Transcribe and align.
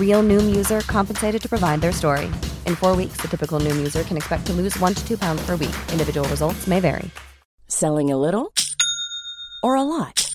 Real 0.00 0.22
Noom 0.22 0.52
user 0.56 0.80
compensated 0.80 1.40
to 1.42 1.48
provide 1.48 1.80
their 1.80 1.92
story. 1.92 2.26
In 2.66 2.74
four 2.74 2.96
weeks, 2.96 3.18
the 3.20 3.28
typical 3.28 3.60
Noom 3.60 3.76
user 3.76 4.02
can 4.02 4.16
expect 4.16 4.46
to 4.46 4.52
lose 4.52 4.76
one 4.80 4.94
to 4.94 5.06
two 5.06 5.16
pounds 5.16 5.46
per 5.46 5.52
week. 5.52 5.76
Individual 5.92 6.28
results 6.28 6.66
may 6.66 6.80
vary. 6.80 7.08
Selling 7.68 8.10
a 8.10 8.16
little 8.16 8.52
or 9.62 9.76
a 9.76 9.82
lot? 9.82 10.26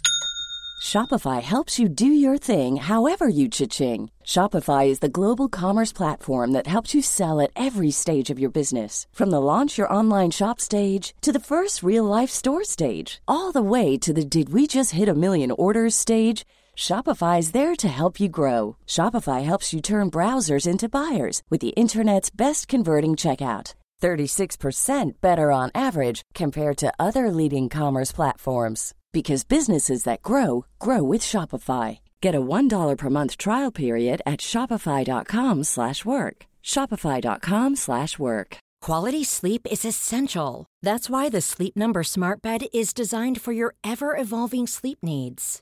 Shopify 0.83 1.41
helps 1.41 1.79
you 1.79 1.89
do 1.89 2.05
your 2.05 2.37
thing 2.37 2.77
however 2.77 3.27
you 3.27 3.49
cha-ching. 3.49 4.11
Shopify 4.23 4.87
is 4.87 4.99
the 4.99 5.09
global 5.09 5.49
commerce 5.49 5.91
platform 5.91 6.51
that 6.51 6.67
helps 6.67 6.93
you 6.93 7.01
sell 7.01 7.41
at 7.41 7.49
every 7.55 7.89
stage 7.89 8.29
of 8.29 8.39
your 8.39 8.51
business. 8.51 9.07
From 9.11 9.31
the 9.31 9.41
launch 9.41 9.79
your 9.79 9.91
online 9.91 10.29
shop 10.29 10.59
stage 10.59 11.15
to 11.21 11.31
the 11.31 11.39
first 11.51 11.81
real 11.81 12.03
life 12.03 12.29
store 12.29 12.63
stage, 12.63 13.19
all 13.27 13.51
the 13.51 13.63
way 13.63 13.97
to 13.97 14.13
the 14.13 14.23
did 14.23 14.49
we 14.49 14.67
just 14.67 14.91
hit 14.91 15.09
a 15.09 15.15
million 15.15 15.49
orders 15.49 15.95
stage. 15.95 16.45
Shopify 16.77 17.39
is 17.39 17.51
there 17.51 17.73
to 17.75 17.87
help 17.87 18.19
you 18.19 18.27
grow. 18.29 18.75
Shopify 18.85 19.43
helps 19.43 19.73
you 19.73 19.81
turn 19.81 20.11
browsers 20.11 20.67
into 20.67 20.89
buyers 20.89 21.41
with 21.49 21.61
the 21.61 21.73
internet's 21.77 22.29
best 22.29 22.67
converting 22.67 23.15
checkout. 23.15 23.73
36% 24.01 25.13
better 25.19 25.51
on 25.51 25.71
average 25.73 26.21
compared 26.35 26.77
to 26.77 26.93
other 26.99 27.31
leading 27.31 27.69
commerce 27.69 28.11
platforms 28.11 28.93
because 29.13 29.43
businesses 29.43 30.03
that 30.03 30.21
grow 30.21 30.65
grow 30.77 31.01
with 31.01 31.21
Shopify. 31.21 31.99
Get 32.21 32.35
a 32.35 32.41
$1 32.41 32.97
per 32.97 33.09
month 33.09 33.37
trial 33.37 33.71
period 33.71 34.21
at 34.25 34.41
shopify.com/work. 34.41 36.45
shopify.com/work. 36.63 38.57
Quality 38.87 39.23
sleep 39.23 39.67
is 39.71 39.85
essential. 39.85 40.65
That's 40.83 41.09
why 41.09 41.29
the 41.29 41.41
Sleep 41.41 41.75
Number 41.75 42.03
Smart 42.03 42.41
Bed 42.41 42.65
is 42.73 42.93
designed 42.93 43.41
for 43.41 43.53
your 43.53 43.73
ever-evolving 43.83 44.67
sleep 44.67 44.99
needs. 45.01 45.61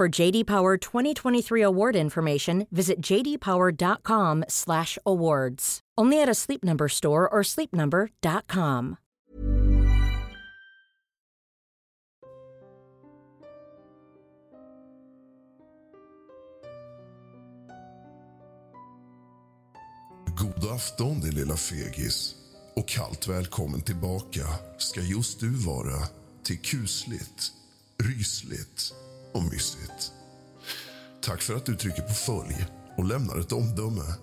For 0.00 0.08
JD 0.08 0.46
Power 0.46 0.78
2023 0.78 1.60
award 1.60 1.94
information, 1.94 2.66
visit 2.70 3.02
jdpower.com/awards. 3.02 5.80
Only 5.98 6.22
at 6.22 6.28
a 6.30 6.34
Sleep 6.34 6.64
Number 6.64 6.88
store 6.88 7.28
or 7.28 7.42
sleepnumber.com. 7.42 8.96
God 20.34 20.64
afton 20.74 21.20
din 21.20 21.34
lilla 21.34 21.56
fegis 21.56 22.34
och 22.76 22.88
kallt 22.88 23.28
välkommen 23.28 23.80
tillbaka 23.80 24.46
ska 24.78 25.00
just 25.00 25.40
du 25.40 25.50
vara 25.50 26.08
till 26.42 26.58
kusligt, 26.58 27.52
rysligt 28.02 28.94
och 29.32 29.42
mysigt. 29.42 30.12
Tack 31.22 31.42
för 31.42 31.54
att 31.54 31.66
du 31.66 31.76
trycker 31.76 32.02
på 32.02 32.14
följ 32.14 32.66
och 32.96 33.04
lämnar 33.04 33.38
ett 33.38 33.52
omdöme. 33.52 34.14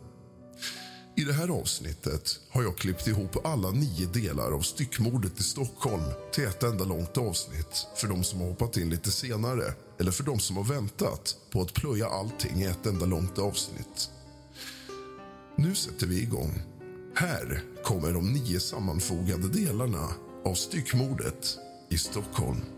I 1.16 1.24
det 1.24 1.34
här 1.34 1.50
avsnittet 1.50 2.40
har 2.50 2.64
jag 2.64 2.78
klippt 2.78 3.08
ihop 3.08 3.46
alla 3.46 3.72
nio 3.72 4.08
delar 4.08 4.52
av 4.52 4.62
styckmordet 4.62 5.40
i 5.40 5.44
Stockholm 5.44 6.04
till 6.32 6.46
ett 6.46 6.64
enda 6.64 6.86
långt 6.86 7.18
avsnitt 7.18 7.88
för 7.96 8.08
de 8.08 8.24
som 8.24 8.40
har 8.40 8.48
hoppat 8.48 8.78
in 8.78 8.90
lite 8.90 9.12
senare 9.12 9.74
eller 10.00 10.12
för 10.12 10.24
de 10.24 10.40
som 10.40 10.58
har 10.58 10.64
väntat 10.64 11.36
på 11.52 11.62
att 11.62 11.74
plöja 11.74 12.08
allting 12.08 12.62
i 12.62 12.66
ett 12.66 12.86
enda 12.86 13.06
långt 13.06 13.40
avsnitt. 13.40 14.10
Nu 15.56 15.76
sätter 15.76 16.08
vi 16.08 16.22
igång. 16.22 16.62
Här 17.16 17.64
kommer 17.84 18.14
de 18.14 18.34
nio 18.34 18.60
sammanfogade 18.60 19.48
delarna 19.48 20.08
av 20.46 20.54
styckmordet 20.54 21.58
i 21.90 21.98
Stockholm. 21.98 22.77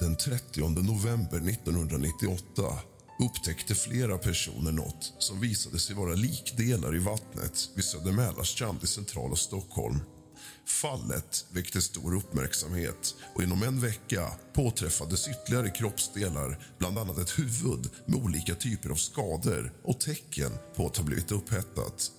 Den 0.00 0.16
30 0.16 0.68
november 0.68 1.36
1998 1.36 2.78
upptäckte 3.18 3.74
flera 3.74 4.18
personer 4.18 4.72
något 4.72 5.12
som 5.18 5.40
visade 5.40 5.78
sig 5.78 5.96
vara 5.96 6.14
likdelar 6.14 6.96
i 6.96 6.98
vattnet 6.98 7.70
vid 7.74 7.84
Södermälarstrand 7.84 8.84
i 8.84 8.86
centrala 8.86 9.36
Stockholm. 9.36 10.00
Fallet 10.82 11.46
väckte 11.50 11.82
stor 11.82 12.16
uppmärksamhet 12.16 13.14
och 13.34 13.42
inom 13.42 13.62
en 13.62 13.80
vecka 13.80 14.30
påträffades 14.52 15.28
ytterligare 15.28 15.70
kroppsdelar 15.70 16.58
bland 16.78 16.98
annat 16.98 17.18
ett 17.18 17.38
huvud 17.38 17.90
med 18.06 18.24
olika 18.24 18.54
typer 18.54 18.90
av 18.90 18.96
skador 18.96 19.72
och 19.84 20.00
tecken 20.00 20.52
på 20.76 20.86
att 20.86 20.96
ha 20.96 21.04
blivit 21.04 21.32
upphettat. 21.32 22.10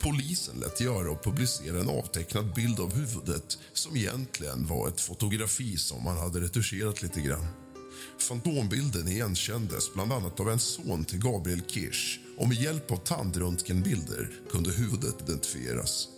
Polisen 0.00 0.60
lät 0.60 0.80
göra 0.80 1.10
och 1.10 1.24
publicera 1.24 1.80
en 1.80 1.88
avtecknad 1.88 2.54
bild 2.54 2.80
av 2.80 2.94
huvudet 2.94 3.58
som 3.72 3.96
egentligen 3.96 4.66
var 4.66 4.88
ett 4.88 5.00
fotografi 5.00 5.76
som 5.76 6.04
man 6.04 6.18
hade 6.18 6.40
retuscherat 6.40 7.02
lite 7.02 7.20
grann. 7.20 7.46
Fantombilden 8.18 9.08
igenkändes 9.08 9.94
bland 9.94 10.12
annat 10.12 10.40
av 10.40 10.50
en 10.50 10.58
son 10.58 11.04
till 11.04 11.18
Gabriel 11.18 11.62
Kirsch 11.66 12.20
och 12.36 12.48
med 12.48 12.56
hjälp 12.56 12.90
av 12.90 12.96
tandröntgenbilder 12.96 14.30
kunde 14.50 14.72
huvudet 14.72 15.22
identifieras. 15.22 16.08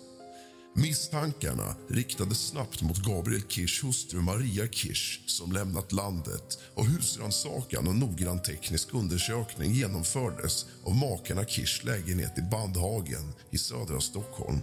Misstankarna 0.75 1.75
riktades 1.89 2.39
snabbt 2.39 2.83
mot 2.83 3.05
Gabriel 3.05 3.43
Kirschs 3.49 3.85
hustru 3.85 4.21
Maria 4.21 4.67
Kirsch 4.67 5.21
som 5.27 5.53
lämnat 5.53 5.93
landet 5.93 6.59
och 6.75 6.87
husrannsakan 6.87 7.89
och 7.89 7.95
noggrann 7.95 8.43
teknisk 8.43 8.95
undersökning 8.95 9.73
genomfördes 9.73 10.67
av 10.85 10.97
makarna 10.97 11.45
Kirschs 11.45 11.85
lägenhet 11.85 12.39
i 12.39 12.43
Bandhagen 12.43 13.33
i 13.51 13.59
södra 13.59 14.01
Stockholm. 14.01 14.59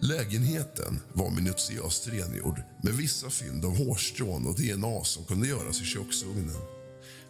Lägenheten 0.00 1.00
var 1.12 1.30
minutiöst 1.30 2.08
rengjord 2.08 2.62
med 2.82 2.94
vissa 2.94 3.30
fynd 3.30 3.64
av 3.64 3.76
hårstrån 3.76 4.46
och 4.46 4.54
DNA 4.54 5.04
som 5.04 5.24
kunde 5.24 5.48
göras 5.48 5.82
i 5.82 5.84
köksugnen. 5.84 6.56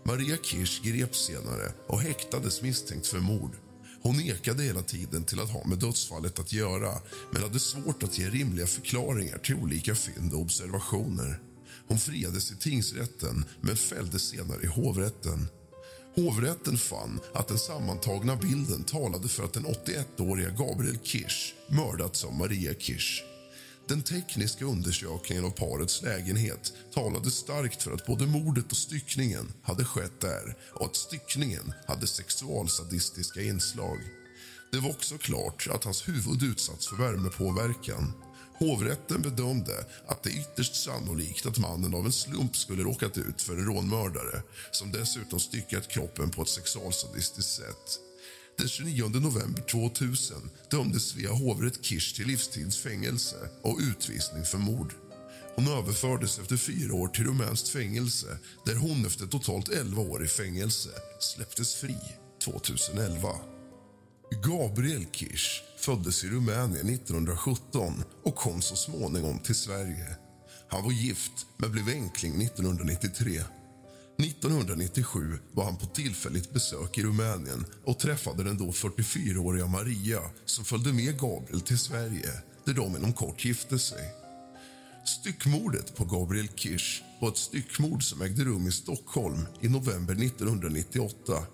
Maria 0.04 0.36
Kirsch 0.42 0.82
greps 0.82 1.26
senare 1.26 1.72
och 1.88 2.00
häktades 2.00 2.62
misstänkt 2.62 3.06
för 3.06 3.18
mord 3.18 3.56
hon 4.06 4.16
nekade 4.16 4.62
hela 4.62 4.82
tiden 4.82 5.24
till 5.24 5.40
att 5.40 5.50
ha 5.50 5.66
med 5.66 5.78
dödsfallet 5.78 6.38
att 6.38 6.52
göra 6.52 6.92
men 7.32 7.42
hade 7.42 7.58
svårt 7.58 8.02
att 8.02 8.18
ge 8.18 8.28
rimliga 8.28 8.66
förklaringar 8.66 9.38
till 9.38 9.54
olika 9.54 9.94
fynd 9.94 10.32
och 10.32 10.40
observationer. 10.40 11.40
Hon 11.88 11.98
friades 11.98 12.52
i 12.52 12.56
tingsrätten, 12.56 13.44
men 13.60 13.76
fälldes 13.76 14.22
senare 14.22 14.62
i 14.62 14.66
hovrätten. 14.66 15.48
Hovrätten 16.16 16.78
fann 16.78 17.20
att 17.34 17.48
den 17.48 17.58
sammantagna 17.58 18.36
bilden 18.36 18.84
talade 18.84 19.28
för 19.28 19.44
att 19.44 19.52
den 19.52 19.66
81-åriga 19.66 20.50
Gabriel 20.50 20.98
Kirsch 21.02 21.54
mördats 21.68 22.24
av 22.24 22.34
Maria 22.34 22.74
Kirsch. 22.74 23.35
Den 23.88 24.02
tekniska 24.02 24.64
undersökningen 24.64 25.44
av 25.44 25.50
parets 25.50 26.02
lägenhet 26.02 26.72
talade 26.94 27.30
starkt 27.30 27.82
för 27.82 27.92
att 27.92 28.06
både 28.06 28.26
mordet 28.26 28.70
och 28.70 28.76
styckningen 28.76 29.52
hade 29.62 29.84
skett 29.84 30.20
där 30.20 30.56
och 30.72 30.86
att 30.86 30.96
styckningen 30.96 31.72
hade 31.86 32.06
sexualsadistiska 32.06 33.42
inslag. 33.42 33.98
Det 34.72 34.78
var 34.78 34.90
också 34.90 35.18
klart 35.18 35.68
att 35.70 35.84
hans 35.84 36.08
huvud 36.08 36.42
utsatts 36.42 36.88
för 36.88 36.96
värmepåverkan. 36.96 38.12
Hovrätten 38.58 39.22
bedömde 39.22 39.86
att 40.06 40.22
det 40.22 40.30
är 40.30 40.40
ytterst 40.40 40.84
sannolikt 40.84 41.46
att 41.46 41.58
mannen 41.58 41.94
av 41.94 42.06
en 42.06 42.12
slump 42.12 42.56
skulle 42.56 42.82
råkat 42.82 43.18
ut 43.18 43.42
för 43.42 43.52
en 43.52 43.64
rånmördare 43.64 44.42
som 44.70 44.92
dessutom 44.92 45.40
styckat 45.40 45.88
kroppen 45.88 46.30
på 46.30 46.42
ett 46.42 46.48
sexualsadistiskt 46.48 47.52
sätt. 47.52 48.05
Den 48.58 48.68
29 48.68 49.08
november 49.08 49.62
2000 49.62 50.50
dömdes 50.70 51.08
Svea 51.08 51.32
hovrätt 51.32 51.84
Kirsch 51.84 52.16
till 52.16 52.26
livstidsfängelse 52.26 53.36
och 53.62 53.78
utvisning 53.80 54.44
för 54.44 54.58
mord. 54.58 54.94
Hon 55.56 55.68
överfördes 55.68 56.38
efter 56.38 56.56
fyra 56.56 56.94
år 56.94 57.08
till 57.08 57.24
rumänskt 57.24 57.68
fängelse 57.68 58.38
där 58.64 58.74
hon 58.74 59.06
efter 59.06 59.26
totalt 59.26 59.68
11 59.68 60.02
år 60.02 60.24
i 60.24 60.28
fängelse 60.28 60.88
släpptes 61.20 61.74
fri 61.74 61.98
2011. 62.44 63.28
Gabriel 64.46 65.06
Kirsch 65.12 65.62
föddes 65.78 66.24
i 66.24 66.28
Rumänien 66.28 66.88
1917 66.88 68.04
och 68.22 68.36
kom 68.36 68.62
så 68.62 68.76
småningom 68.76 69.38
till 69.38 69.54
Sverige. 69.54 70.16
Han 70.68 70.84
var 70.84 70.92
gift, 70.92 71.46
men 71.56 71.72
blev 71.72 71.88
enkling 71.88 72.42
1993. 72.42 73.40
1997 74.18 75.38
var 75.52 75.64
han 75.64 75.76
på 75.76 75.86
tillfälligt 75.86 76.52
besök 76.52 76.98
i 76.98 77.02
Rumänien 77.02 77.66
och 77.84 77.98
träffade 77.98 78.44
den 78.44 78.58
då 78.58 78.70
44-åriga 78.70 79.66
Maria 79.66 80.20
som 80.44 80.64
följde 80.64 80.92
med 80.92 81.18
Gabriel 81.20 81.60
till 81.60 81.78
Sverige, 81.78 82.30
där 82.64 82.74
de 82.74 82.96
inom 82.96 83.12
kort 83.12 83.44
gifte 83.44 83.78
sig. 83.78 84.12
Styckmordet 85.04 85.96
på 85.96 86.04
Gabriel 86.04 86.48
Kirsch 86.48 87.02
var 87.20 87.28
ett 87.28 87.36
styckmord 87.36 88.02
som 88.02 88.22
ägde 88.22 88.44
rum 88.44 88.66
i 88.66 88.72
Stockholm 88.72 89.46
i 89.60 89.68
november 89.68 90.14
1998. 90.14 91.46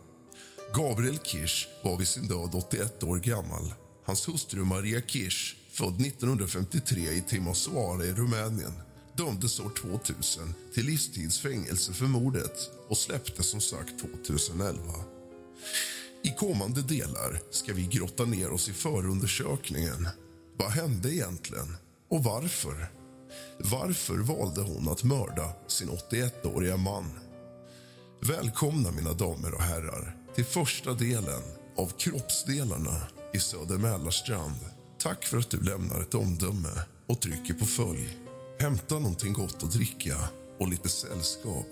Gabriel 0.75 1.19
Kirsch 1.19 1.69
var 1.85 1.97
vid 1.97 2.09
sin 2.09 2.29
död 2.29 2.51
81 2.55 3.03
år 3.03 3.19
gammal. 3.19 3.75
Hans 4.05 4.29
hustru 4.29 4.65
Maria 4.65 5.01
Kirsch, 5.01 5.57
född 5.73 6.01
1953 6.01 7.01
i 7.01 7.23
Timisoara 7.29 8.05
i 8.05 8.13
Rumänien 8.13 8.73
dömdes 9.17 9.61
år 9.61 9.71
2000 9.71 10.55
till 10.75 10.87
livstidsfängelse 10.87 11.93
för 11.93 12.05
mordet 12.05 12.71
och 12.89 12.99
släpptes 12.99 13.51
som 13.51 13.61
sagt 13.61 14.01
2011. 14.01 14.83
I 16.25 16.31
kommande 16.39 16.83
delar 16.83 17.41
ska 17.51 17.73
vi 17.73 17.87
grotta 17.87 18.25
ner 18.25 18.51
oss 18.51 18.69
i 18.69 18.73
förundersökningen. 18.73 20.09
Vad 20.57 20.71
hände 20.71 21.15
egentligen 21.15 21.77
och 22.09 22.25
varför? 22.25 22.87
Varför 23.59 24.17
valde 24.17 24.61
hon 24.61 24.89
att 24.89 25.05
mörda 25.05 25.53
sin 25.67 25.91
81-åriga 25.91 26.77
man? 26.77 27.05
Välkomna, 28.21 28.91
mina 28.91 29.13
damer 29.13 29.55
och 29.55 29.63
herrar, 29.63 30.17
till 30.35 30.45
första 30.45 30.95
delen 30.95 31.43
av 31.77 31.93
Kroppsdelarna 31.99 33.03
i 33.35 33.39
Söder 33.39 33.79
Mälarstrand. 33.79 34.59
Tack 34.99 35.25
för 35.25 35.39
att 35.39 35.51
du 35.51 35.61
lämnar 35.61 36.01
ett 36.01 36.15
omdöme 36.15 36.83
och 37.07 37.21
trycker 37.21 37.55
på 37.55 37.65
följ. 37.65 38.22
Hämta 38.63 38.99
någonting 38.99 39.33
gott 39.33 39.63
att 39.63 39.73
dricka 39.73 40.17
och 40.59 40.69
lite 40.69 40.89
sällskap. 40.89 41.67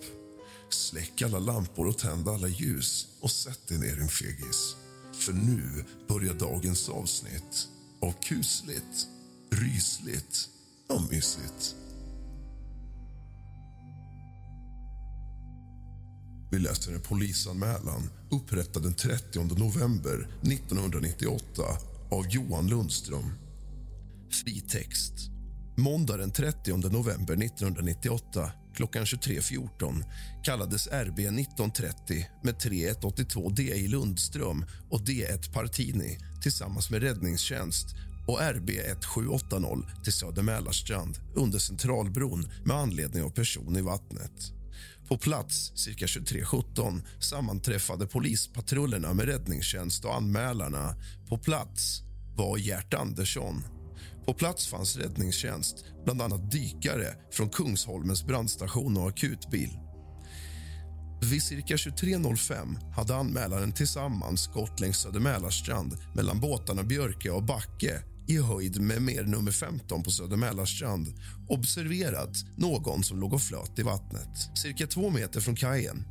Släck 0.70 1.22
alla 1.22 1.38
lampor 1.38 1.88
och 1.88 1.98
tänd 1.98 2.28
alla 2.28 2.48
ljus 2.48 3.06
och 3.20 3.30
sätt 3.30 3.68
dig 3.68 3.78
ner, 3.78 3.96
din 3.96 4.08
fegis. 4.08 4.76
För 5.12 5.32
nu 5.32 5.84
börjar 6.08 6.34
dagens 6.34 6.88
avsnitt 6.88 7.68
av 8.02 8.12
kusligt, 8.12 9.06
rysligt 9.50 10.48
och 10.88 11.02
mysigt. 11.10 11.76
Vi 16.52 16.58
läser 16.58 16.92
en 16.92 17.00
polisanmälan 17.00 18.10
upprättad 18.30 18.82
den 18.82 18.94
30 18.94 19.44
november 19.58 20.28
1998 20.42 21.62
av 22.10 22.26
Johan 22.28 22.68
Lundström. 22.68 23.32
Fritext. 24.44 25.39
Måndag 25.80 26.16
den 26.16 26.32
30 26.32 26.76
november 26.76 27.44
1998 27.44 28.52
klockan 28.74 29.04
23.14 29.04 30.04
kallades 30.42 30.86
RB 30.86 31.18
1930 31.18 32.26
med 32.42 32.58
3182 32.58 33.50
DI 33.50 33.88
Lundström 33.88 34.64
och 34.90 35.00
D1 35.00 35.52
Partini 35.52 36.18
tillsammans 36.42 36.90
med 36.90 37.02
räddningstjänst 37.02 37.86
och 38.26 38.40
RB 38.40 38.70
1780 38.70 40.02
till 40.04 40.12
Söder 40.12 40.42
Mälarstrand 40.42 41.18
under 41.34 41.58
Centralbron 41.58 42.50
med 42.64 42.76
anledning 42.76 43.22
av 43.22 43.30
person 43.30 43.76
i 43.76 43.82
vattnet. 43.82 44.52
På 45.08 45.18
plats 45.18 45.72
cirka 45.74 46.06
23.17 46.06 47.02
sammanträffade 47.20 48.06
polispatrullerna 48.06 49.14
med 49.14 49.26
räddningstjänst 49.26 50.04
och 50.04 50.14
anmälarna. 50.14 50.94
På 51.28 51.38
plats 51.38 52.02
var 52.36 52.58
Gert 52.58 52.94
Andersson. 52.94 53.79
På 54.30 54.34
plats 54.34 54.66
fanns 54.66 54.96
räddningstjänst, 54.96 55.84
bland 56.04 56.22
annat 56.22 56.50
dykare 56.50 57.14
från 57.30 57.50
Kungsholmens 57.50 58.26
brandstation 58.26 58.96
och 58.96 59.08
akutbil. 59.08 59.70
Vid 61.30 61.42
cirka 61.42 61.74
23.05 61.76 62.92
hade 62.94 63.16
anmälaren 63.16 63.72
tillsammans 63.72 64.46
gått 64.46 64.80
längs 64.80 64.98
Söder 64.98 65.20
Mälarstrand 65.20 65.96
mellan 66.14 66.40
båtarna 66.40 66.82
Björke 66.82 67.30
och 67.30 67.42
Backe 67.42 68.02
i 68.28 68.38
höjd 68.38 68.80
med 68.80 69.02
mer 69.02 69.22
nummer 69.22 69.52
15 69.52 70.02
på 70.02 70.10
Södermälarstrand 70.10 71.08
observerat 71.48 72.36
någon 72.56 73.04
som 73.04 73.20
låg 73.20 73.32
och 73.32 73.42
flöt 73.42 73.78
i 73.78 73.82
vattnet, 73.82 74.58
cirka 74.58 74.86
två 74.86 75.10
meter 75.10 75.40
från 75.40 75.56
kajen. 75.56 76.04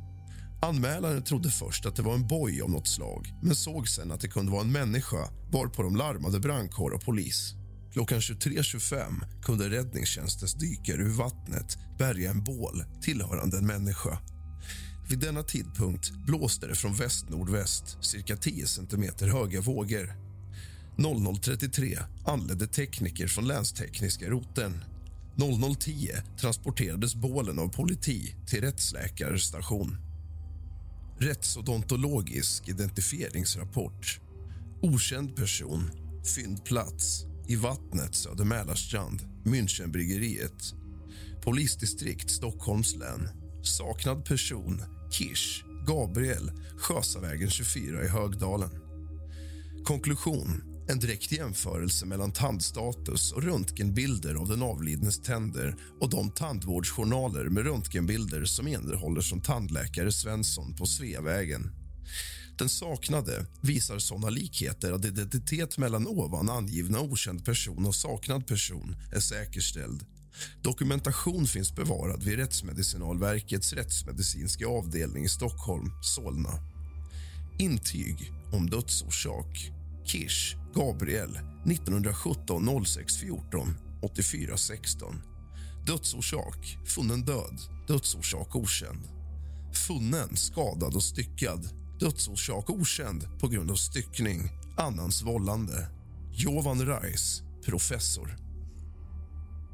Anmälaren 0.62 1.22
trodde 1.22 1.50
först 1.50 1.86
att 1.86 1.96
det 1.96 2.02
var 2.02 2.14
en 2.14 2.28
boj 2.28 2.62
av 2.62 2.70
något 2.70 2.88
slag 2.88 3.28
men 3.42 3.54
såg 3.54 3.88
sen 3.88 4.12
att 4.12 4.20
det 4.20 4.28
kunde 4.28 4.52
vara 4.52 4.62
en 4.62 4.72
människa 4.72 5.28
varpå 5.52 5.82
de 5.82 5.96
larmade 5.96 6.40
brandkår 6.40 6.90
och 6.90 7.04
polis. 7.04 7.54
Klockan 7.92 8.20
23.25 8.20 9.42
kunde 9.42 9.70
räddningstjänstens 9.70 10.54
dykare 10.54 11.02
ur 11.02 11.08
vattnet 11.08 11.78
bärga 11.98 12.30
en 12.30 12.44
bål 12.44 12.84
tillhörande 13.02 13.58
en 13.58 13.66
människa. 13.66 14.18
Vid 15.08 15.18
denna 15.18 15.42
tidpunkt 15.42 16.10
blåste 16.26 16.66
det 16.66 16.74
från 16.74 16.94
väst-nordväst 16.94 17.98
cirka 18.00 18.36
10 18.36 18.66
centimeter 18.66 19.28
höga 19.28 19.60
vågor. 19.60 20.14
00.33 20.96 21.98
anlände 22.24 22.66
tekniker 22.66 23.26
från 23.26 23.46
länstekniska 23.46 24.30
roten. 24.30 24.84
00.10 25.36 26.36
transporterades 26.40 27.14
bålen 27.14 27.58
av 27.58 27.68
politi 27.68 28.34
till 28.46 28.60
rättsläkarstation. 28.60 29.96
Rättsodontologisk 31.18 32.68
identifieringsrapport. 32.68 34.20
Okänd 34.82 35.36
person. 35.36 35.90
Fyndplats 36.36 37.29
i 37.50 37.56
vattnet 37.56 38.14
Söder 38.14 38.44
Mälarstrand, 38.44 39.22
Münchenbryggeriet. 39.44 40.74
Polisdistrikt 41.44 42.30
Stockholms 42.30 42.96
län. 42.96 43.28
Saknad 43.62 44.24
person 44.24 44.82
Kish, 45.10 45.64
Gabriel, 45.86 46.52
Sjösavägen 46.76 47.50
24 47.50 48.04
i 48.04 48.08
Högdalen. 48.08 48.70
Konklusion. 49.84 50.62
En 50.88 50.98
direkt 50.98 51.32
jämförelse 51.32 52.06
mellan 52.06 52.32
tandstatus 52.32 53.32
och 53.32 53.42
röntgenbilder 53.42 54.34
av 54.34 54.48
den 54.48 54.62
avlidnes 54.62 55.22
tänder 55.22 55.76
och 56.00 56.10
de 56.10 56.30
tandvårdsjournaler 56.30 57.44
med 57.44 57.64
röntgenbilder 57.64 58.44
som 58.44 58.68
innehåller 58.68 59.20
som 59.20 59.40
tandläkare 59.40 60.12
Svensson 60.12 60.74
på 60.74 60.86
Sveavägen. 60.86 61.79
Den 62.60 62.68
saknade 62.68 63.46
visar 63.60 63.98
såna 63.98 64.30
likheter 64.30 64.92
att 64.92 65.04
identitet 65.04 65.78
mellan 65.78 66.06
ovan 66.06 66.50
angivna 66.50 67.00
okänd 67.00 67.44
person 67.44 67.86
och 67.86 67.94
saknad 67.94 68.46
person 68.46 68.96
är 69.12 69.20
säkerställd. 69.20 70.06
Dokumentation 70.62 71.46
finns 71.46 71.74
bevarad 71.74 72.22
vid 72.22 72.38
Rättsmedicinalverkets 72.38 73.72
rättsmedicinska 73.72 74.66
avdelning 74.66 75.24
i 75.24 75.28
Stockholm, 75.28 75.90
Solna. 76.02 76.50
Intyg 77.58 78.32
om 78.52 78.70
dödsorsak. 78.70 79.70
Kirsch, 80.04 80.56
Gabriel, 80.74 81.38
1917 81.66 82.84
06 82.84 83.16
14 83.16 83.74
84 84.02 84.56
16. 84.56 85.22
Dödsorsak, 85.86 86.78
funnen 86.86 87.24
död. 87.24 87.60
Dödsorsak 87.88 88.56
okänd. 88.56 89.08
Funnen, 89.86 90.36
skadad 90.36 90.94
och 90.94 91.02
styckad. 91.02 91.79
Dödsorsak 92.00 92.70
okänd 92.70 93.40
på 93.40 93.48
grund 93.48 93.70
av 93.70 93.74
styckning, 93.74 94.50
annans 94.76 95.22
vållande. 95.22 95.88
Jovan 96.32 96.86
Reis, 96.86 97.42
professor. 97.64 98.36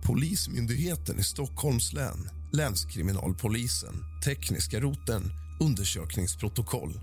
Polismyndigheten 0.03 1.19
i 1.19 1.23
Stockholms 1.23 1.93
län, 1.93 2.31
Länskriminalpolisen, 2.53 3.95
Tekniska 4.25 4.81
roten, 4.81 5.23
undersökningsprotokoll. 5.61 7.01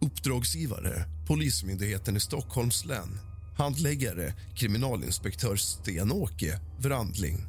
Uppdragsgivare, 0.00 1.04
Polismyndigheten 1.26 2.16
i 2.16 2.20
Stockholms 2.20 2.84
län. 2.84 3.18
Handläggare, 3.58 4.34
kriminalinspektör 4.56 5.56
Sten-Åke 5.56 6.60
Wrandling. 6.78 7.46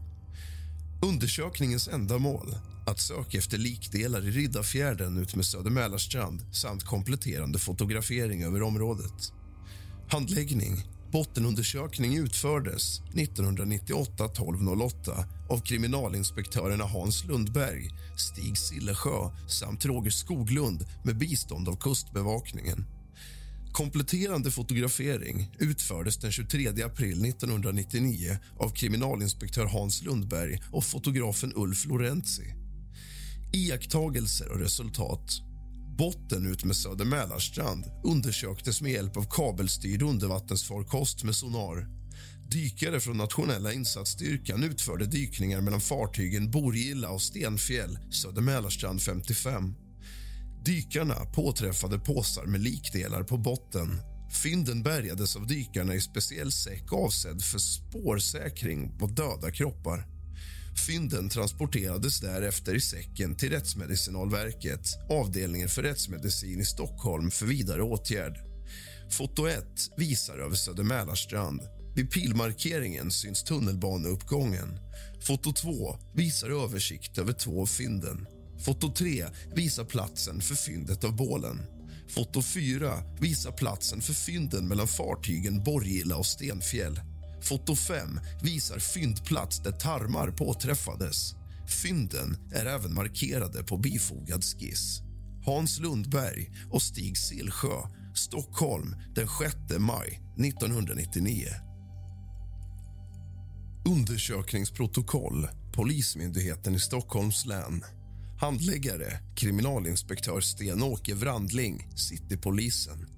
Undersökningens 1.02 1.88
ändamål 1.88 2.56
att 2.86 3.00
söka 3.00 3.38
efter 3.38 3.58
likdelar 3.58 4.28
i 4.28 4.32
Riddarfjärden 4.32 5.18
utmed 5.18 5.46
Söder 5.46 5.70
Mälarstrand 5.70 6.42
samt 6.52 6.84
kompletterande 6.84 7.60
fotografering 7.60 8.44
över 8.44 8.62
området. 8.62 9.34
Handläggning 10.10 10.84
Bottenundersökning 11.14 12.18
utfördes 12.18 13.00
1998 13.00 14.26
1208 14.26 15.26
av 15.50 15.60
kriminalinspektörerna 15.60 16.84
Hans 16.84 17.26
Lundberg, 17.26 17.90
Stig 18.18 18.58
Sillesjö 18.58 19.30
samt 19.48 19.86
Roger 19.86 20.12
Skoglund 20.12 20.86
med 21.04 21.18
bistånd 21.18 21.70
av 21.70 21.76
Kustbevakningen. 21.76 22.86
Kompletterande 23.72 24.52
fotografering 24.52 25.52
utfördes 25.60 26.18
den 26.18 26.32
23 26.32 26.68
april 26.68 27.26
1999 27.26 28.38
av 28.60 28.70
kriminalinspektör 28.70 29.66
Hans 29.66 30.04
Lundberg 30.04 30.62
och 30.72 30.84
fotografen 30.84 31.54
Ulf 31.56 31.86
Lorenzi. 31.86 32.63
Iakttagelser 33.56 34.52
och 34.52 34.60
resultat. 34.60 35.42
Botten 35.98 36.46
ut 36.52 36.64
med 36.64 36.76
Söder 36.76 37.06
Mälarstrand 37.06 37.86
undersöktes 38.04 38.82
med 38.82 38.92
hjälp 38.92 39.18
av 39.18 39.28
kabelstyrd 39.30 40.02
undervattensfarkost 40.02 41.24
med 41.24 41.36
sonar. 41.36 41.88
Dykare 42.50 43.00
från 43.00 43.18
Nationella 43.18 43.74
insatsstyrkan 43.74 44.64
utförde 44.64 45.06
dykningar 45.06 45.62
mellan 45.62 45.82
fartygen 45.82 46.52
Borgilla 46.52 47.10
och 47.10 47.22
Stenfjäll, 47.22 48.00
Söder 48.12 48.42
Mälarstrand 48.42 49.02
55. 49.02 49.74
Dykarna 50.66 51.26
påträffade 51.36 52.00
påsar 52.00 52.46
med 52.46 52.62
likdelar 52.62 53.24
på 53.24 53.38
botten. 53.38 54.02
Fynden 54.44 54.84
bärgades 54.84 55.36
av 55.36 55.48
dykarna 55.48 55.96
i 55.96 56.02
speciell 56.02 56.52
säck 56.52 56.94
avsedd 56.94 57.44
för 57.44 57.60
spårsäkring 57.60 58.98
på 59.00 59.08
döda 59.08 59.52
kroppar. 59.52 60.13
Fynden 60.78 61.30
transporterades 61.30 62.20
därefter 62.20 62.76
i 62.76 62.82
säcken 62.82 63.36
till 63.36 63.50
Rättsmedicinalverket 63.50 64.88
avdelningen 65.10 65.70
för 65.70 65.84
rättsmedicin 65.84 66.62
i 66.62 66.66
Stockholm 66.66 67.32
för 67.32 67.46
vidare 67.46 67.84
åtgärd. 67.84 68.38
Foto 69.12 69.48
1 69.48 69.66
visar 69.98 70.38
över 70.38 70.56
Söder 70.56 70.84
Mälarstrand. 70.84 71.62
Vid 71.96 72.12
pilmarkeringen 72.12 73.12
syns 73.12 73.44
tunnelbaneuppgången. 73.44 74.80
Foto 75.22 75.54
2 75.54 75.98
visar 76.16 76.50
översikt 76.64 77.18
över 77.18 77.34
två 77.34 77.62
av 77.62 77.66
fynden. 77.66 78.28
Foto 78.66 78.94
3 78.94 79.26
visar 79.56 79.86
platsen 79.86 80.42
för 80.42 80.56
fyndet 80.56 81.04
av 81.04 81.16
bålen. 81.16 81.62
Foto 82.10 82.42
4 82.42 83.04
visar 83.20 83.52
platsen 83.52 84.02
för 84.02 84.14
fynden 84.14 84.68
mellan 84.68 84.88
fartygen 84.88 85.64
Borgilla 85.64 86.18
och 86.18 86.26
Stenfjäll. 86.26 87.00
Foto 87.44 87.76
5 87.76 88.20
visar 88.42 88.80
fyndplats 88.80 89.60
där 89.60 89.72
tarmar 89.72 90.32
påträffades. 90.32 91.36
Fynden 91.82 92.38
är 92.54 92.66
även 92.66 92.94
markerade 92.94 93.64
på 93.64 93.78
bifogad 93.78 94.44
skiss. 94.44 95.02
Hans 95.46 95.80
Lundberg 95.80 96.52
och 96.72 96.82
Stig 96.82 97.18
Silsjö, 97.18 97.82
Stockholm 98.16 98.96
den 99.16 99.28
6 99.28 99.56
maj 99.80 100.22
1999. 100.38 101.48
Undersökningsprotokoll 103.86 105.48
Polismyndigheten 105.74 106.76
i 106.76 106.80
Stockholms 106.80 107.46
län. 107.46 107.84
Handläggare 108.40 109.20
kriminalinspektör 109.36 110.42
Sten-Åke 110.42 111.16
Wrandling, 111.16 111.88
Citypolisen. 111.96 113.13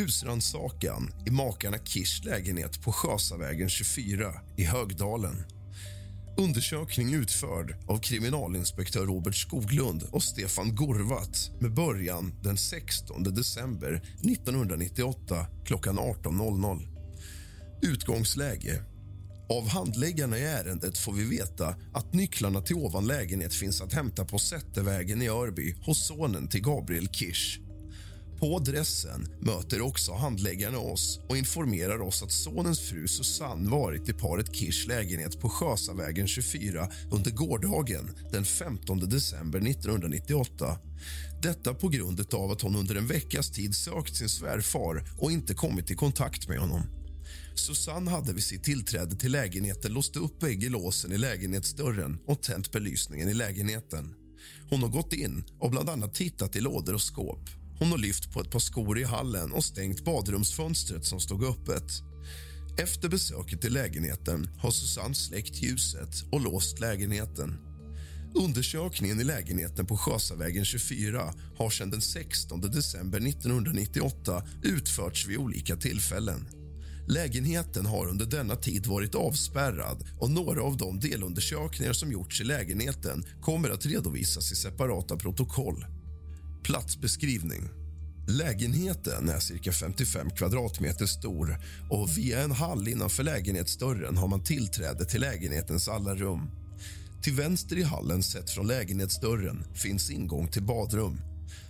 Husrannsakan 0.00 1.12
i 1.26 1.30
makarna 1.30 1.78
Kirs 1.78 2.24
lägenhet 2.24 2.82
på 2.82 2.92
Sjösavägen 2.92 3.68
24 3.68 4.32
i 4.56 4.64
Högdalen. 4.64 5.44
Undersökning 6.36 7.14
utförd 7.14 7.74
av 7.88 7.98
kriminalinspektör 7.98 9.06
Robert 9.06 9.34
Skoglund 9.34 10.02
och 10.02 10.22
Stefan 10.22 10.74
Gorvat 10.74 11.50
med 11.60 11.74
början 11.74 12.34
den 12.42 12.56
16 12.56 13.22
december 13.22 13.92
1998 13.94 15.46
klockan 15.64 15.98
18.00. 15.98 16.80
Utgångsläge. 17.82 18.82
Av 19.48 19.68
handläggarna 19.68 20.38
i 20.38 20.44
ärendet 20.44 20.98
får 20.98 21.12
vi 21.12 21.24
veta 21.24 21.74
att 21.94 22.14
nycklarna 22.14 22.60
till 22.60 22.76
ovan 22.76 23.06
lägenhet 23.06 23.54
finns 23.54 23.80
att 23.80 23.92
hämta 23.92 24.24
på 24.24 24.38
Sättervägen 24.38 25.22
i 25.22 25.28
Örby 25.28 25.74
hos 25.86 26.06
sonen 26.06 26.48
till 26.48 26.62
Gabriel 26.62 27.08
Kirsch. 27.08 27.60
På 28.40 28.56
adressen 28.56 29.28
möter 29.40 29.80
också 29.80 30.12
handläggarna 30.12 30.78
oss 30.78 31.20
och 31.28 31.36
informerar 31.36 32.00
oss 32.00 32.22
att 32.22 32.32
sonens 32.32 32.80
fru 32.80 33.08
Susanne 33.08 33.70
varit 33.70 34.08
i 34.08 34.12
paret 34.12 34.54
Kirs 34.54 34.86
lägenhet 34.86 35.40
på 35.40 35.48
Sjösavägen 35.48 36.26
24 36.26 36.88
under 37.10 37.30
gårdagen 37.30 38.10
den 38.32 38.44
15 38.44 38.98
december 38.98 39.58
1998. 39.58 40.78
Detta 41.42 41.74
på 41.74 41.88
grund 41.88 42.34
av 42.34 42.50
att 42.50 42.60
hon 42.60 42.76
under 42.76 42.94
en 42.94 43.06
veckas 43.06 43.50
tid 43.50 43.74
sökt 43.74 44.16
sin 44.16 44.28
svärfar 44.28 45.04
och 45.18 45.32
inte 45.32 45.54
kommit 45.54 45.90
i 45.90 45.94
kontakt 45.94 46.48
med 46.48 46.58
honom. 46.58 46.82
Susanne 47.54 48.10
hade 48.10 48.32
vid 48.32 48.44
sitt 48.44 48.64
tillträde 48.64 49.16
till 49.16 49.32
lägenheten 49.32 49.92
låst 49.92 50.16
upp 50.16 50.40
bägge 50.40 50.68
låsen 50.68 51.12
i 51.12 51.18
lägenhetsdörren 51.18 52.18
och 52.26 52.42
tänt 52.42 52.72
belysningen 52.72 53.28
i 53.28 53.34
lägenheten. 53.34 54.14
Hon 54.70 54.82
har 54.82 54.88
gått 54.88 55.12
in 55.12 55.44
och 55.58 55.70
bland 55.70 55.88
annat 55.88 56.14
tittat 56.14 56.56
i 56.56 56.60
lådor 56.60 56.94
och 56.94 57.02
skåp. 57.02 57.59
Hon 57.80 57.90
har 57.90 57.98
lyft 57.98 58.32
på 58.32 58.40
ett 58.40 58.50
par 58.50 58.58
skor 58.58 58.98
i 58.98 59.04
hallen 59.04 59.52
och 59.52 59.64
stängt 59.64 60.04
badrumsfönstret 60.04 61.06
som 61.06 61.20
stod 61.20 61.44
öppet. 61.44 61.92
Efter 62.78 63.08
besöket 63.08 63.64
i 63.64 63.70
lägenheten 63.70 64.50
har 64.58 64.70
Susanne 64.70 65.14
släckt 65.14 65.62
ljuset 65.62 66.24
och 66.32 66.40
låst 66.40 66.80
lägenheten. 66.80 67.58
Undersökningen 68.34 69.20
i 69.20 69.24
lägenheten 69.24 69.86
på 69.86 69.96
Sjösavägen 69.96 70.64
24 70.64 71.34
har 71.56 71.70
sedan 71.70 71.90
den 71.90 72.00
16 72.00 72.60
december 72.60 73.18
1998 73.28 74.42
utförts 74.62 75.26
vid 75.26 75.38
olika 75.38 75.76
tillfällen. 75.76 76.48
Lägenheten 77.08 77.86
har 77.86 78.06
under 78.06 78.26
denna 78.26 78.56
tid 78.56 78.86
varit 78.86 79.14
avspärrad 79.14 80.04
och 80.18 80.30
några 80.30 80.62
av 80.62 80.76
de 80.76 81.00
delundersökningar 81.00 81.92
som 81.92 82.12
gjorts 82.12 82.40
i 82.40 82.44
lägenheten 82.44 83.24
kommer 83.40 83.70
att 83.70 83.86
redovisas 83.86 84.52
i 84.52 84.56
separata 84.56 85.16
protokoll. 85.16 85.84
Platsbeskrivning. 86.62 87.68
Lägenheten 88.28 89.28
är 89.28 89.38
cirka 89.38 89.72
55 89.72 90.30
kvadratmeter 90.30 91.06
stor 91.06 91.58
och 91.90 92.18
via 92.18 92.42
en 92.42 92.52
hall 92.52 92.88
innanför 92.88 93.22
lägenhetsdörren 93.22 94.16
har 94.16 94.28
man 94.28 94.44
tillträde 94.44 95.04
till 95.04 95.20
lägenhetens 95.20 95.88
alla 95.88 96.14
rum. 96.14 96.50
Till 97.22 97.34
vänster 97.34 97.78
i 97.78 97.82
hallen 97.82 98.22
sett 98.22 98.50
från 98.50 98.66
lägenhetsdörren 98.66 99.64
finns 99.74 100.10
ingång 100.10 100.48
till 100.48 100.62
badrum. 100.62 101.20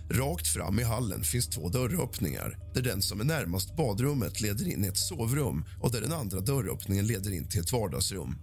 Rakt 0.09 0.47
fram 0.47 0.79
i 0.79 0.83
hallen 0.83 1.23
finns 1.23 1.47
två 1.47 1.69
dörröppningar 1.69 2.57
där 2.73 2.81
den 2.81 3.01
som 3.01 3.19
är 3.19 3.25
närmast 3.25 3.75
badrummet 3.77 4.41
leder 4.41 4.67
in 4.67 4.85
i 4.85 4.87
ett 4.87 4.97
sovrum 4.97 5.65
och 5.81 5.91
där 5.91 6.01
den 6.01 6.13
andra 6.13 6.39
dörröppningen 6.39 7.07
leder 7.07 7.31
in 7.33 7.47
till 7.47 7.61
ett 7.61 7.71
vardagsrum. 7.71 8.35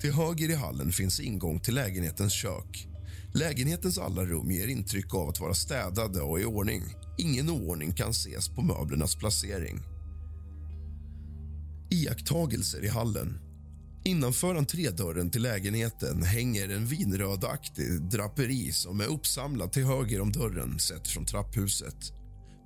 Till 0.00 0.12
höger 0.12 0.50
i 0.50 0.54
hallen 0.54 0.92
finns 0.92 1.20
ingång 1.20 1.60
till 1.60 1.74
lägenhetens 1.74 2.32
kök. 2.32 2.88
Lägenhetens 3.34 3.98
alla 3.98 4.24
rum 4.24 4.50
ger 4.50 4.68
intryck 4.68 5.14
av 5.14 5.28
att 5.28 5.40
vara 5.40 5.54
städade 5.54 6.20
och 6.20 6.40
i 6.40 6.44
ordning. 6.44 6.82
Ingen 7.18 7.50
oordning 7.50 7.92
kan 7.92 8.10
ses 8.10 8.48
på 8.48 8.62
möblernas 8.62 9.16
placering. 9.16 9.80
Iakttagelser 11.90 12.84
i 12.84 12.88
hallen. 12.88 13.38
Innanför 14.04 14.54
entrédörren 14.54 15.30
till 15.30 15.42
lägenheten 15.42 16.22
hänger 16.22 16.68
en 16.68 16.86
vinrödaktig 16.86 18.02
draperi 18.02 18.72
som 18.72 19.00
är 19.00 19.06
uppsamlad 19.06 19.72
till 19.72 19.84
höger 19.84 20.20
om 20.20 20.32
dörren 20.32 20.78
sett 20.78 21.08
från 21.08 21.24
trapphuset. 21.24 22.12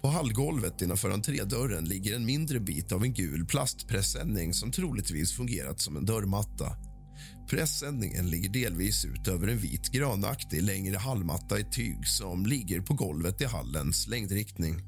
På 0.02 0.08
hallgolvet 0.08 0.82
innanför 0.82 1.10
entrédörren 1.10 1.84
ligger 1.84 2.16
en 2.16 2.26
mindre 2.26 2.60
bit 2.60 2.92
av 2.92 3.02
en 3.02 3.12
gul 3.12 3.46
plastpressändning 3.46 4.54
som 4.54 4.70
troligtvis 4.70 5.32
fungerat 5.32 5.80
som 5.80 5.96
en 5.96 6.06
dörrmatta. 6.06 6.72
Pressändningen 7.48 8.30
ligger 8.30 8.48
delvis 8.48 9.04
ut 9.04 9.28
över 9.28 9.48
en 9.48 9.58
vit 9.58 9.88
grönaktig 9.88 10.62
längre 10.62 10.96
hallmatta 10.96 11.58
i 11.58 11.64
tyg 11.64 12.06
som 12.06 12.46
ligger 12.46 12.80
på 12.80 12.94
golvet 12.94 13.40
i 13.40 13.44
hallens 13.44 14.08
längdriktning. 14.08 14.82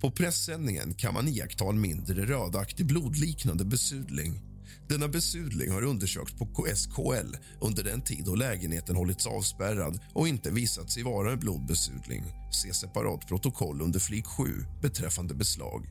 På 0.00 0.10
pressändningen 0.10 0.94
kan 0.94 1.14
man 1.14 1.28
iaktta 1.28 1.68
en 1.68 1.80
mindre 1.80 2.26
rödaktig 2.26 2.86
blodliknande 2.86 3.64
besudling. 3.64 4.40
Denna 4.88 5.08
besudling 5.08 5.70
har 5.70 5.82
undersökts 5.82 6.32
på 6.32 6.66
SKL 6.74 7.36
under 7.60 7.84
den 7.84 8.02
tid 8.02 8.24
då 8.24 8.34
lägenheten 8.34 8.96
hållits 8.96 9.26
avspärrad 9.26 10.00
och 10.14 10.28
inte 10.28 10.50
visat 10.50 10.90
sig 10.90 11.02
vara 11.02 11.32
en 11.32 11.38
blodbesudling. 11.38 12.24
Se 12.52 12.74
separat 12.74 13.28
protokoll 13.28 13.82
under 13.82 14.00
flik 14.00 14.26
7 14.26 14.64
beträffande 14.82 15.34
beslag. 15.34 15.86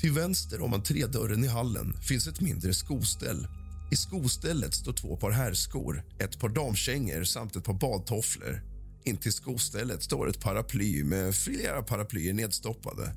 Till 0.00 0.12
vänster 0.12 0.62
om 0.62 0.74
entrédörren 0.74 1.44
i 1.44 1.48
hallen 1.48 1.92
finns 2.02 2.26
ett 2.26 2.40
mindre 2.40 2.74
skoställ 2.74 3.46
i 3.90 3.96
skostället 3.96 4.74
står 4.74 4.92
två 4.92 5.16
par 5.16 5.30
herrskor, 5.30 6.02
ett 6.18 6.38
par 6.38 6.48
damkängor 6.48 7.24
samt 7.24 7.56
ett 7.56 7.64
par 7.64 7.74
badtofflor. 7.74 8.62
Intill 9.04 9.32
skostället 9.32 10.02
står 10.02 10.28
ett 10.28 10.40
paraply 10.40 11.04
med 11.04 11.34
flera 11.34 11.82
paraplyer 11.82 12.34
nedstoppade. 12.34 13.14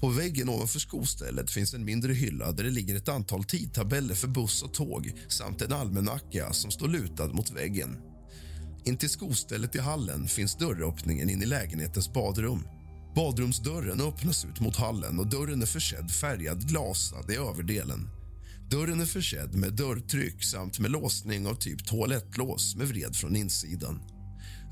På 0.00 0.08
väggen 0.08 0.48
ovanför 0.48 0.78
skostället 0.78 1.50
finns 1.50 1.74
en 1.74 1.84
mindre 1.84 2.12
hylla 2.12 2.52
där 2.52 2.64
det 2.64 2.70
ligger 2.70 2.96
ett 2.96 3.08
antal 3.08 3.44
tidtabeller 3.44 4.14
för 4.14 4.28
buss 4.28 4.62
och 4.62 4.74
tåg 4.74 5.12
samt 5.28 5.62
en 5.62 5.72
almanacka 5.72 6.52
som 6.52 6.70
står 6.70 6.88
lutad 6.88 7.28
mot 7.28 7.50
väggen. 7.50 7.96
Intill 8.84 9.10
skostället 9.10 9.74
i 9.74 9.78
hallen 9.78 10.28
finns 10.28 10.56
dörröppningen 10.56 11.30
in 11.30 11.42
i 11.42 11.46
lägenhetens 11.46 12.12
badrum. 12.12 12.68
Badrumsdörren 13.14 14.00
öppnas 14.00 14.44
ut 14.44 14.60
mot 14.60 14.76
hallen 14.76 15.18
och 15.18 15.26
dörren 15.26 15.62
är 15.62 15.66
försedd 15.66 16.10
färgad 16.10 16.68
glasad 16.68 17.30
i 17.30 17.36
överdelen. 17.36 18.15
Dörren 18.70 19.00
är 19.00 19.06
försedd 19.06 19.54
med 19.54 19.72
dörrtryck 19.72 20.44
samt 20.44 20.78
med 20.78 20.90
låsning 20.90 21.46
av 21.46 21.54
typ 21.54 21.86
toalettlås 21.86 22.76
med 22.76 22.88
vred 22.88 23.16
från 23.16 23.36
insidan. 23.36 24.02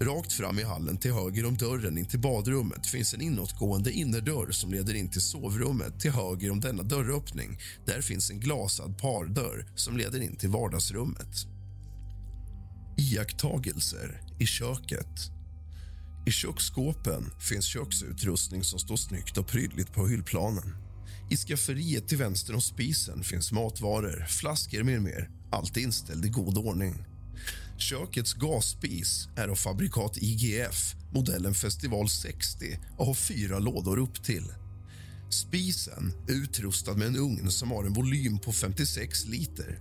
Rakt 0.00 0.32
fram 0.32 0.58
i 0.58 0.62
hallen 0.62 0.96
till 0.96 1.12
höger 1.12 1.46
om 1.46 1.56
dörren 1.56 1.98
in 1.98 2.06
till 2.06 2.20
badrummet 2.20 2.86
finns 2.86 3.14
en 3.14 3.20
inåtgående 3.20 3.92
innerdörr 3.92 4.50
som 4.50 4.72
leder 4.72 4.94
in 4.94 5.10
till 5.10 5.20
sovrummet. 5.20 6.00
Till 6.00 6.10
höger 6.10 6.50
om 6.50 6.60
denna 6.60 6.82
dörröppning 6.82 7.58
där 7.86 8.00
finns 8.00 8.30
en 8.30 8.40
glasad 8.40 8.98
pardörr 8.98 9.66
som 9.74 9.96
leder 9.96 10.20
in 10.20 10.36
till 10.36 10.48
vardagsrummet. 10.48 11.46
Iakttagelser 12.98 14.20
i 14.40 14.46
köket. 14.46 15.30
I 16.26 16.30
köksskåpen 16.30 17.30
finns 17.40 17.64
köksutrustning 17.64 18.64
som 18.64 18.78
står 18.78 18.96
snyggt 18.96 19.38
och 19.38 19.46
prydligt 19.46 19.92
på 19.92 20.06
hyllplanen. 20.06 20.83
I 21.34 21.36
skafferiet 21.36 22.08
till 22.08 22.18
vänster 22.18 22.54
om 22.54 22.60
spisen 22.60 23.24
finns 23.24 23.52
matvaror, 23.52 24.26
flaskor 24.28 24.82
med 24.82 25.02
mer. 25.02 25.30
Allt 25.50 25.76
inställt 25.76 26.24
i 26.24 26.28
god 26.28 26.58
ordning. 26.58 26.94
Kökets 27.78 28.34
gasspis 28.34 29.28
är 29.36 29.48
av 29.48 29.54
fabrikat 29.54 30.16
IGF, 30.16 30.94
modellen 31.14 31.54
Festival 31.54 32.08
60 32.08 32.78
och 32.98 33.06
har 33.06 33.14
fyra 33.14 33.58
lådor 33.58 33.98
upp 33.98 34.24
till. 34.24 34.44
Spisen 35.30 36.12
är 36.28 36.32
utrustad 36.32 36.94
med 36.94 37.06
en 37.06 37.16
ugn 37.16 37.50
som 37.50 37.70
har 37.70 37.84
en 37.84 37.92
volym 37.92 38.38
på 38.38 38.52
56 38.52 39.26
liter. 39.26 39.80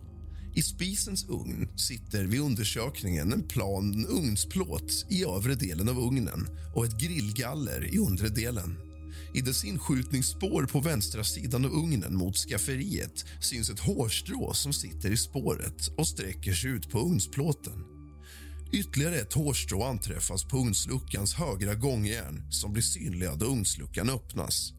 I 0.55 0.62
spisens 0.62 1.25
ugn 1.29 1.69
sitter 1.77 2.24
vid 2.24 2.41
undersökningen 2.41 3.33
en 3.33 3.48
plan 3.48 4.05
ugnsplåt 4.10 5.05
i 5.10 5.25
övre 5.25 5.55
delen 5.55 5.89
av 5.89 6.00
ugnen 6.00 6.48
och 6.75 6.86
ett 6.86 7.00
grillgaller 7.00 7.93
i 7.93 7.98
undre 7.98 8.29
delen. 8.29 8.92
I 9.36 9.42
dess 9.42 9.63
inskjutningsspår 9.63 10.66
på 10.66 10.80
vänstra 10.80 11.24
sidan 11.24 11.66
av 11.66 11.72
ugnen 11.72 12.16
mot 12.16 12.38
skafferiet 12.38 13.25
syns 13.40 13.70
ett 13.70 13.80
hårstrå 13.80 14.54
som 14.54 14.74
sitter 14.74 15.12
i 15.12 15.18
spåret 15.18 15.88
och 15.98 16.08
sträcker 16.08 16.54
sig 16.54 16.70
ut 16.70 16.90
på 16.90 17.00
ugnsplåten. 17.00 17.84
Ytterligare 18.74 19.16
ett 19.16 19.34
hårstrå 19.34 19.84
anträffas 19.84 20.44
på 20.44 20.58
ugnsluckans 20.58 21.34
högra 21.34 21.75
gångjärn 21.75 22.52
som 22.52 22.74
blir 22.74 22.84
synliga 22.84 23.36
då 23.36 23.46
ugnsluckan 23.46 24.10
öppnas. 24.10 24.74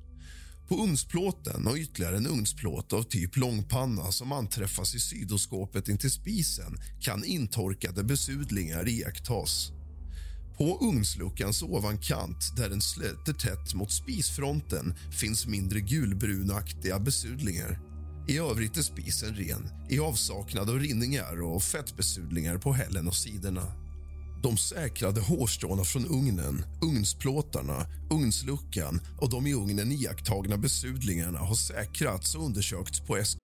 På 0.69 0.75
ugnsplåten 0.75 1.67
och 1.67 1.77
ytterligare 1.77 2.17
en 2.17 2.27
ugnsplåt 2.27 2.93
av 2.93 3.03
typ 3.03 3.37
långpanna 3.37 4.13
som 4.13 4.33
anträffas 4.33 4.95
i 4.95 5.01
sidoskåpet 5.01 5.89
intill 5.89 6.11
spisen 6.11 6.79
kan 7.01 7.25
intorkade 7.25 8.05
besudlingar 8.05 8.89
iakttas. 8.89 9.73
På 10.59 10.79
ugnsluckans 10.81 11.63
ovankant, 11.63 12.57
där 12.57 12.69
den 12.69 12.81
sluter 12.81 13.33
tätt 13.33 13.75
mot 13.75 13.93
spisfronten 13.93 14.95
finns 15.21 15.47
mindre 15.47 15.81
gulbrunaktiga 15.81 16.99
besudlingar. 16.99 17.81
I 18.29 18.39
övrigt 18.39 18.77
är 18.77 18.83
spisen 18.83 19.35
ren, 19.35 19.71
i 19.89 19.99
avsaknad 19.99 20.71
av 20.71 20.79
rinningar 20.79 21.43
och 21.43 21.63
fettbesudlingar 21.63 22.59
på 22.59 22.73
hällen 22.73 23.09
och 23.09 23.15
sidorna. 23.15 23.73
De 24.43 24.57
säkrade 24.57 25.21
hårstråna 25.21 25.85
från 25.85 26.07
ugnen, 26.07 26.65
ugnsplåtarna, 26.83 27.87
ugnsluckan 28.11 29.01
och 29.21 29.31
de 29.31 29.47
i 29.47 29.55
ugnen 29.55 29.93
iakttagna 29.93 30.57
besudlingarna 30.57 31.39
har 31.39 31.55
säkrats 31.55 32.35
och 32.35 32.45
undersökts 32.45 33.01
på 33.01 33.25
SK 33.25 33.44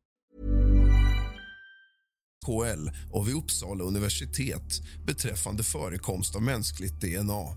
KL 2.45 2.89
och 3.11 3.27
vid 3.27 3.35
Uppsala 3.35 3.83
universitet 3.83 4.81
beträffande 5.05 5.63
förekomst 5.63 6.35
av 6.35 6.41
mänskligt 6.41 7.01
DNA. 7.01 7.55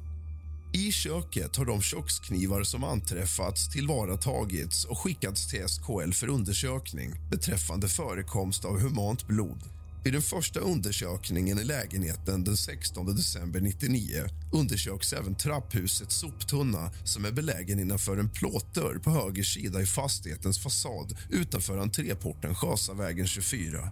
I 0.72 0.92
köket 0.92 1.56
har 1.56 1.64
de 1.64 1.82
köksknivar 1.82 2.62
som 2.62 2.84
anträffats 2.84 3.72
tillvaratagits 3.72 4.84
och 4.84 4.98
skickats 4.98 5.50
till 5.50 5.68
SKL 5.68 6.12
för 6.12 6.28
undersökning 6.28 7.10
beträffande 7.30 7.88
förekomst 7.88 8.64
av 8.64 8.80
humant 8.80 9.26
blod. 9.26 9.62
Vid 10.04 10.12
den 10.12 10.22
första 10.22 10.60
undersökningen 10.60 11.58
i 11.58 11.64
lägenheten 11.64 12.44
den 12.44 12.56
16 12.56 13.06
december 13.16 13.60
1999 13.60 14.24
undersöks 14.52 15.12
även 15.12 15.34
trapphusets 15.34 16.16
soptunna 16.16 16.90
som 17.04 17.24
är 17.24 17.32
belägen 17.32 17.80
innanför 17.80 18.16
en 18.16 18.30
plåtdörr 18.30 18.98
på 18.98 19.10
höger 19.10 19.42
sida 19.42 19.82
i 19.82 19.86
fastighetens 19.86 20.58
fasad 20.58 21.16
utanför 21.30 21.78
entréporten 21.78 22.54
Sjösavägen 22.54 23.26
24. 23.26 23.90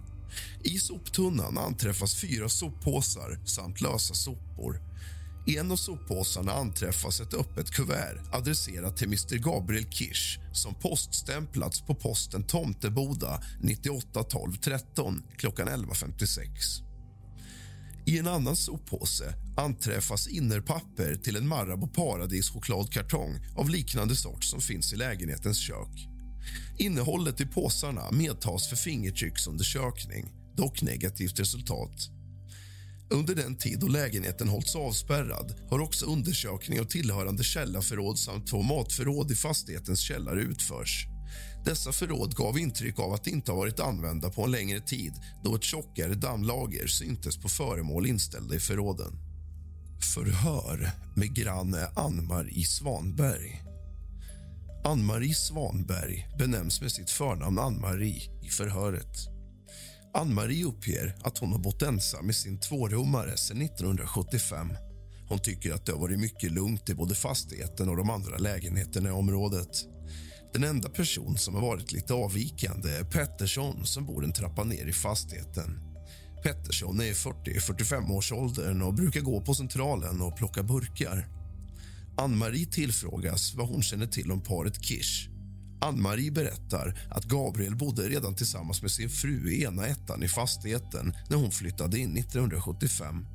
I 0.63 0.77
soptunnan 0.77 1.57
anträffas 1.57 2.15
fyra 2.15 2.49
soppåsar 2.49 3.39
samt 3.45 3.81
lösa 3.81 4.13
sopor. 4.13 4.81
I 5.47 5.57
en 5.57 5.71
av 5.71 5.75
soppåsarna 5.75 6.51
anträffas 6.51 7.19
ett 7.19 7.33
öppet 7.33 7.71
kuvert 7.71 8.21
adresserat 8.31 8.97
till 8.97 9.07
Mr 9.07 9.37
Gabriel 9.37 9.89
Kirsch 9.89 10.39
som 10.53 10.75
poststämplats 10.75 11.81
på 11.81 11.95
posten 11.95 12.43
Tomteboda 12.43 13.41
98 13.61 14.23
12 14.23 14.53
13 14.55 15.23
klockan 15.37 15.67
11.56. 15.67 16.93
I 18.05 18.19
en 18.19 18.27
annan 18.27 18.55
soppåse 18.55 19.33
anträffas 19.57 20.27
innerpapper 20.27 21.15
till 21.15 21.35
en 21.35 21.47
Marabou 21.47 21.87
Paradis 21.87 22.49
chokladkartong 22.49 23.39
av 23.55 23.69
liknande 23.69 24.15
sort 24.15 24.43
som 24.43 24.61
finns 24.61 24.93
i 24.93 24.95
lägenhetens 24.95 25.57
kök. 25.57 26.12
Innehållet 26.77 27.41
i 27.41 27.45
påsarna 27.45 28.11
medtas 28.11 28.67
för 28.67 28.75
fingertrycksundersökning, 28.75 30.31
dock 30.55 30.81
negativt 30.81 31.39
resultat. 31.39 32.09
Under 33.09 33.35
den 33.35 33.55
tid 33.55 33.79
då 33.79 33.87
lägenheten 33.87 34.47
hållits 34.47 34.75
avspärrad 34.75 35.55
har 35.69 35.79
också 35.79 36.05
undersökning 36.05 36.79
av 36.79 36.83
tillhörande 36.85 37.43
källarförråd 37.43 38.19
samt 38.19 38.47
två 38.47 38.61
matförråd 38.61 39.31
i 39.31 39.35
fastighetens 39.35 39.99
källare 39.99 40.41
utförs. 40.41 41.07
Dessa 41.65 41.91
förråd 41.91 42.35
gav 42.35 42.59
intryck 42.59 42.99
av 42.99 43.13
att 43.13 43.27
inte 43.27 43.51
ha 43.51 43.57
varit 43.57 43.79
använda 43.79 44.29
på 44.29 44.43
en 44.43 44.51
längre 44.51 44.79
tid 44.79 45.13
då 45.43 45.55
ett 45.55 45.63
tjockare 45.63 46.15
dammlager 46.15 46.87
syntes 46.87 47.37
på 47.37 47.49
föremål 47.49 48.07
inställda 48.07 48.55
i 48.55 48.59
förråden. 48.59 49.13
Förhör 50.15 50.91
med 51.15 51.35
granne 51.35 51.87
Ann-Marie 51.95 52.65
Svanberg. 52.65 53.62
Ann-Marie 54.85 55.33
Svanberg 55.33 56.27
benämns 56.37 56.81
med 56.81 56.91
sitt 56.91 57.09
förnamn 57.09 57.59
Ann-Marie 57.59 58.21
i 58.41 58.49
förhöret. 58.49 59.17
Ann-Marie 60.13 60.65
uppger 60.65 61.15
att 61.23 61.37
hon 61.37 61.51
har 61.51 61.59
bott 61.59 61.81
ensam 61.81 62.29
i 62.29 62.33
sin 62.33 62.59
tvårummare 62.59 63.37
sedan 63.37 63.61
1975. 63.61 64.73
Hon 65.29 65.39
tycker 65.39 65.73
att 65.73 65.85
det 65.85 65.91
har 65.91 65.99
varit 65.99 66.19
mycket 66.19 66.51
lugnt 66.51 66.89
i 66.89 66.93
både 66.93 67.15
fastigheten 67.15 67.89
och 67.89 67.97
de 67.97 68.09
andra 68.09 68.37
lägenheterna 68.37 69.09
i 69.09 69.11
området. 69.11 69.69
Den 70.53 70.63
enda 70.63 70.89
person 70.89 71.37
som 71.37 71.55
har 71.55 71.61
varit 71.61 71.91
lite 71.91 72.13
avvikande 72.13 72.89
är 72.89 73.03
Pettersson 73.03 73.85
som 73.85 74.05
bor 74.05 74.23
en 74.23 74.33
trappa 74.33 74.63
ner 74.63 74.85
i 74.85 74.93
fastigheten. 74.93 75.79
Pettersson 76.43 76.99
är 76.99 77.05
i 77.05 77.13
40-45 77.13 78.11
års 78.11 78.31
åldern 78.31 78.81
och 78.81 78.93
brukar 78.93 79.21
gå 79.21 79.41
på 79.41 79.53
Centralen 79.53 80.21
och 80.21 80.37
plocka 80.37 80.63
burkar. 80.63 81.42
Ann-Marie 82.17 82.65
tillfrågas 82.65 83.53
vad 83.53 83.67
hon 83.67 83.83
känner 83.83 84.07
till 84.07 84.31
om 84.31 84.41
paret 84.41 84.85
Kish. 84.85 85.29
Ann-Marie 85.81 86.31
berättar 86.31 86.99
att 87.11 87.23
Gabriel 87.23 87.75
bodde 87.75 88.09
redan 88.09 88.35
tillsammans 88.35 88.81
med 88.81 88.91
sin 88.91 89.09
fru 89.09 89.51
i 89.51 89.63
ena 89.63 89.87
ettan 89.87 90.23
i 90.23 90.27
fastigheten 90.27 91.13
när 91.29 91.37
hon 91.37 91.51
flyttade 91.51 91.99
in 91.99 92.17
1975. 92.17 93.25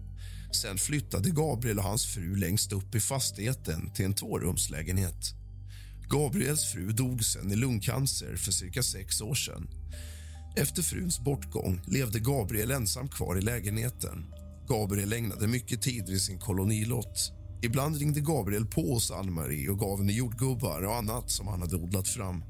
Sen 0.52 0.78
flyttade 0.78 1.30
Gabriel 1.30 1.78
och 1.78 1.84
hans 1.84 2.06
fru 2.06 2.36
längst 2.36 2.72
upp 2.72 2.94
i 2.94 3.00
fastigheten 3.00 3.92
till 3.94 4.04
en 4.04 4.14
tvårumslägenhet. 4.14 5.34
Gabriels 6.08 6.72
fru 6.72 6.92
dog 6.92 7.24
sen 7.24 7.52
i 7.52 7.56
lungcancer 7.56 8.36
för 8.36 8.52
cirka 8.52 8.82
sex 8.82 9.20
år 9.20 9.34
sedan. 9.34 9.68
Efter 10.56 10.82
fruns 10.82 11.20
bortgång 11.20 11.80
levde 11.86 12.20
Gabriel 12.20 12.70
ensam 12.70 13.08
kvar 13.08 13.38
i 13.38 13.40
lägenheten. 13.40 14.26
Gabriel 14.68 15.12
ägnade 15.12 15.46
mycket 15.46 15.82
tid 15.82 16.08
vid 16.08 16.22
sin 16.22 16.38
kolonilott. 16.38 17.38
Ibland 17.62 17.97
ringde 17.97 18.21
Gabriel 18.21 18.66
på 18.66 18.94
hos 18.94 19.11
Ann-Marie 19.11 19.71
och 19.71 19.79
gav 19.79 19.99
henne 19.99 20.12
jordgubbar 20.12 20.83
och 20.83 20.97
annat 20.97 21.31
som 21.31 21.47
han 21.47 21.61
hade 21.61 21.77
odlat 21.77 22.09
fram. 22.09 22.42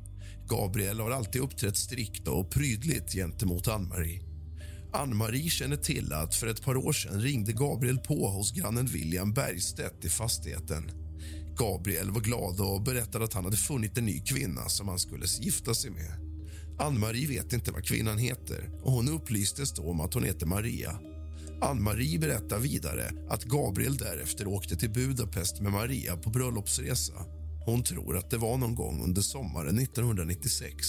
Gabriel 0.48 1.00
har 1.00 1.10
alltid 1.10 1.42
uppträtt 1.42 1.76
strikt 1.76 2.28
och 2.28 2.50
prydligt 2.50 3.12
gentemot 3.12 3.68
Ann-Marie. 3.68 4.22
Ann-Marie 4.92 5.50
känner 5.50 5.76
till 5.76 6.12
att 6.12 6.34
för 6.34 6.46
ett 6.46 6.62
par 6.62 6.76
år 6.76 6.92
sedan 6.92 7.20
ringde 7.20 7.52
Gabriel 7.52 7.98
på 7.98 8.28
hos 8.28 8.52
grannen 8.52 8.86
William 8.86 9.32
Bergstedt 9.32 10.04
i 10.04 10.08
fastigheten. 10.08 10.90
Gabriel 11.56 12.10
var 12.10 12.20
glad 12.20 12.60
och 12.60 12.82
berättade 12.82 13.24
att 13.24 13.34
han 13.34 13.44
hade 13.44 13.56
funnit 13.56 13.98
en 13.98 14.04
ny 14.04 14.20
kvinna 14.20 14.68
som 14.68 14.88
han 14.88 14.98
skulle 14.98 15.26
gifta 15.40 15.74
sig 15.74 15.90
med. 15.90 16.12
Ann-Marie 16.78 17.28
vet 17.28 17.52
inte 17.52 17.72
vad 17.72 17.84
kvinnan 17.84 18.18
heter 18.18 18.70
och 18.82 18.92
hon 18.92 19.08
upplystes 19.08 19.72
då 19.72 19.82
om 19.90 20.00
att 20.00 20.14
hon 20.14 20.24
heter 20.24 20.46
Maria. 20.46 21.00
Ann-Marie 21.60 22.18
berättar 22.18 22.58
vidare 22.58 23.10
att 23.28 23.44
Gabriel 23.44 23.96
därefter 23.96 24.48
åkte 24.48 24.76
till 24.76 24.90
Budapest 24.90 25.60
med 25.60 25.72
Maria 25.72 26.16
på 26.16 26.30
bröllopsresa. 26.30 27.14
Hon 27.66 27.82
tror 27.82 28.16
att 28.16 28.30
det 28.30 28.38
var 28.38 28.56
någon 28.56 28.74
gång 28.74 29.04
under 29.04 29.22
sommaren 29.22 29.78
1996. 29.78 30.86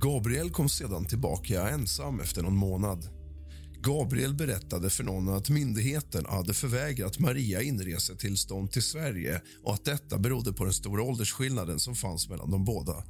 Gabriel 0.00 0.50
kom 0.50 0.68
sedan 0.68 1.04
tillbaka 1.04 1.68
ensam 1.68 2.20
efter 2.20 2.42
någon 2.42 2.56
månad. 2.56 3.08
Gabriel 3.82 4.34
berättade 4.34 4.90
för 4.90 5.04
någon 5.04 5.28
att 5.28 5.50
myndigheten 5.50 6.26
hade 6.26 6.54
förvägrat 6.54 7.18
Maria 7.18 7.62
inresetillstånd 7.62 8.72
till 8.72 8.82
Sverige 8.82 9.40
och 9.64 9.74
att 9.74 9.84
detta 9.84 10.18
berodde 10.18 10.52
på 10.52 10.64
den 10.64 10.72
stora 10.72 11.02
åldersskillnaden 11.02 11.78
som 11.78 11.94
fanns 11.94 12.28
mellan 12.28 12.50
de 12.50 12.64
båda. 12.64 13.04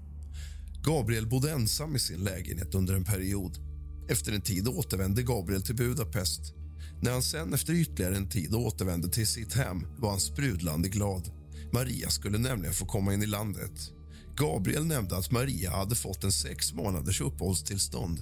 Gabriel 0.85 1.27
bodde 1.27 1.51
ensam 1.53 1.97
i 1.97 1.99
sin 1.99 2.25
lägenhet 2.25 2.75
under 2.75 2.95
en 2.95 3.05
period. 3.05 3.70
Efter 4.11 4.33
en 4.33 4.41
tid 4.41 4.69
återvände 4.69 5.23
Gabriel 5.23 5.63
till 5.63 5.75
Budapest. 5.75 6.55
När 7.03 7.13
han 7.13 7.23
sen 7.23 7.55
efter 7.55 7.73
ytterligare 7.73 8.17
en 8.17 8.29
tid 8.29 8.55
återvände 8.55 9.09
till 9.09 9.27
sitt 9.27 9.55
hem 9.55 9.87
var 9.99 10.11
han 10.11 10.21
sprudlande 10.21 10.89
glad. 10.89 11.31
Maria 11.73 12.11
skulle 12.11 12.39
nämligen 12.39 12.75
få 12.75 12.87
komma 12.87 13.15
in 13.15 13.23
i 13.23 13.27
landet. 13.27 13.93
Gabriel 14.37 14.87
nämnde 14.87 15.17
att 15.17 15.31
Maria 15.31 15.71
hade 15.71 15.95
fått 15.95 16.25
en 16.25 16.33
sex 16.33 16.73
månaders 16.73 17.21
uppehållstillstånd. 17.21 18.21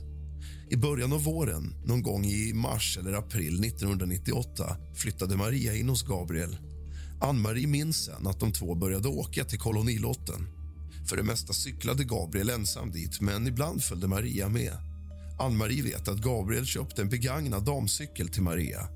I 0.70 0.76
början 0.76 1.12
av 1.12 1.24
våren, 1.24 1.74
någon 1.84 2.02
gång 2.02 2.24
i 2.24 2.52
mars 2.52 2.98
eller 3.00 3.12
april 3.12 3.64
1998 3.64 4.76
flyttade 4.94 5.36
Maria 5.36 5.74
in 5.74 5.88
hos 5.88 6.02
Gabriel. 6.02 6.56
Ann-Marie 7.20 7.66
minns 7.66 8.04
sen 8.04 8.26
att 8.26 8.40
de 8.40 8.52
två 8.52 8.74
började 8.74 9.08
åka 9.08 9.44
till 9.44 9.58
kolonilotten. 9.58 10.48
För 11.08 11.16
det 11.16 11.22
mesta 11.22 11.52
cyklade 11.52 12.04
Gabriel 12.04 12.50
ensam 12.50 12.90
dit, 12.90 13.20
men 13.20 13.46
ibland 13.46 13.82
följde 13.82 14.08
Maria 14.08 14.48
med. 14.48 14.87
Ann-Marie 15.38 15.82
vet 15.82 16.08
att 16.08 16.18
Gabriel 16.18 16.66
köpte 16.66 17.02
en 17.02 17.08
begagnad 17.08 17.64
damcykel 17.64 18.28
till 18.28 18.42
Maria. 18.42 18.88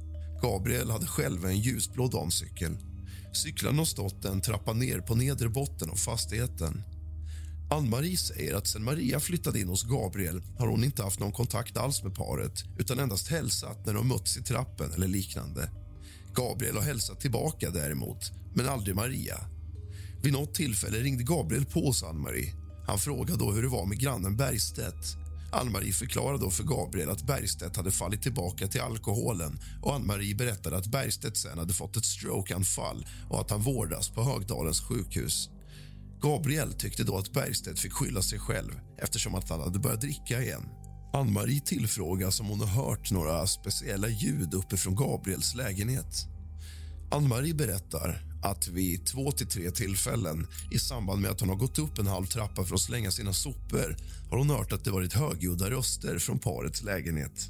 Gabriel 0.42 0.90
hade 0.90 1.06
själv 1.06 1.44
en 1.46 1.60
ljusblå 1.60 2.08
damcykel. 2.08 2.76
Cyklarna 3.32 3.78
har 3.78 3.84
stått 3.84 4.24
en 4.24 4.40
trappa 4.40 4.72
ner 4.72 5.00
på 5.00 5.14
nedre 5.14 5.48
botten 5.48 5.90
av 5.90 5.96
fastigheten. 5.96 6.82
Ann-Marie 7.70 8.16
säger 8.16 8.54
att 8.54 8.66
sen 8.66 8.84
Maria 8.84 9.20
flyttade 9.20 9.60
in 9.60 9.68
hos 9.68 9.84
Gabriel 9.84 10.42
har 10.58 10.66
hon 10.66 10.84
inte 10.84 11.02
haft 11.02 11.20
någon 11.20 11.32
kontakt 11.32 11.76
alls 11.76 12.02
med 12.02 12.14
paret 12.14 12.64
utan 12.78 12.98
endast 12.98 13.28
hälsat 13.28 13.86
när 13.86 13.94
de 13.94 14.08
mötts 14.08 14.36
i 14.36 14.42
trappen 14.42 14.92
eller 14.92 15.08
liknande. 15.08 15.70
Gabriel 16.34 16.76
har 16.76 16.82
hälsat 16.82 17.20
tillbaka 17.20 17.70
däremot, 17.70 18.32
men 18.54 18.68
aldrig 18.68 18.96
Maria. 18.96 19.36
Vid 20.22 20.32
något 20.32 20.54
tillfälle 20.54 20.98
ringde 20.98 21.24
Gabriel 21.24 21.64
på 21.64 21.86
hos 21.86 22.02
Ann-Marie. 22.02 22.54
Han 22.86 22.98
frågade 22.98 23.38
då 23.38 23.52
hur 23.52 23.62
det 23.62 23.68
var 23.68 23.86
med 23.86 24.00
grannen 24.00 24.36
Bergstedt. 24.36 25.21
Ann-Marie 25.52 25.92
förklarade 25.92 26.44
då 26.44 26.50
för 26.50 26.64
Gabriel 26.64 27.10
att 27.10 27.26
Bergstedt 27.26 27.76
hade 27.76 27.90
fallit 27.90 28.22
tillbaka 28.22 28.66
till 28.66 28.80
alkoholen 28.80 29.60
och 29.82 29.94
Ann-Marie 29.94 30.34
berättade 30.34 30.76
att 30.76 30.86
Bergstedt 30.86 31.36
sen 31.36 31.58
hade 31.58 31.72
fått 31.72 31.96
ett 31.96 32.04
strokeanfall 32.04 33.06
och 33.30 33.40
att 33.40 33.50
han 33.50 33.60
vårdas 33.60 34.08
på 34.08 34.22
Högdalens 34.22 34.80
sjukhus. 34.80 35.48
Gabriel 36.20 36.72
tyckte 36.72 37.04
då 37.04 37.16
att 37.16 37.32
Bergstedt 37.32 37.80
fick 37.80 37.92
skylla 37.92 38.22
sig 38.22 38.38
själv 38.38 38.80
eftersom 38.98 39.34
att 39.34 39.48
han 39.50 39.60
hade 39.60 39.78
börjat 39.78 40.00
dricka 40.00 40.42
igen. 40.42 40.68
Ann-Marie 41.12 41.60
tillfrågas 41.60 42.40
om 42.40 42.46
hon 42.46 42.60
har 42.60 42.84
hört 42.84 43.10
några 43.10 43.46
speciella 43.46 44.08
ljud 44.08 44.54
uppifrån 44.54 44.96
Gabriels 44.96 45.54
lägenhet. 45.54 46.26
Ann-Marie 47.10 47.54
berättar 47.54 48.31
att 48.42 48.68
vid 48.68 49.06
två 49.06 49.32
till 49.32 49.46
tre 49.46 49.70
tillfällen 49.70 50.46
i 50.70 50.78
samband 50.78 51.22
med 51.22 51.30
att 51.30 51.40
hon 51.40 51.48
har 51.48 51.56
gått 51.56 51.78
upp 51.78 51.98
en 51.98 52.06
halv 52.06 52.26
trappa 52.26 52.64
för 52.64 52.74
att 52.74 52.80
slänga 52.80 53.10
sina 53.10 53.32
sopor 53.32 53.96
har 54.30 54.38
hon 54.38 54.50
hört 54.50 54.72
att 54.72 54.84
det 54.84 54.90
varit 54.90 55.12
högljudda 55.12 55.70
röster 55.70 56.18
från 56.18 56.38
parets 56.38 56.82
lägenhet. 56.82 57.48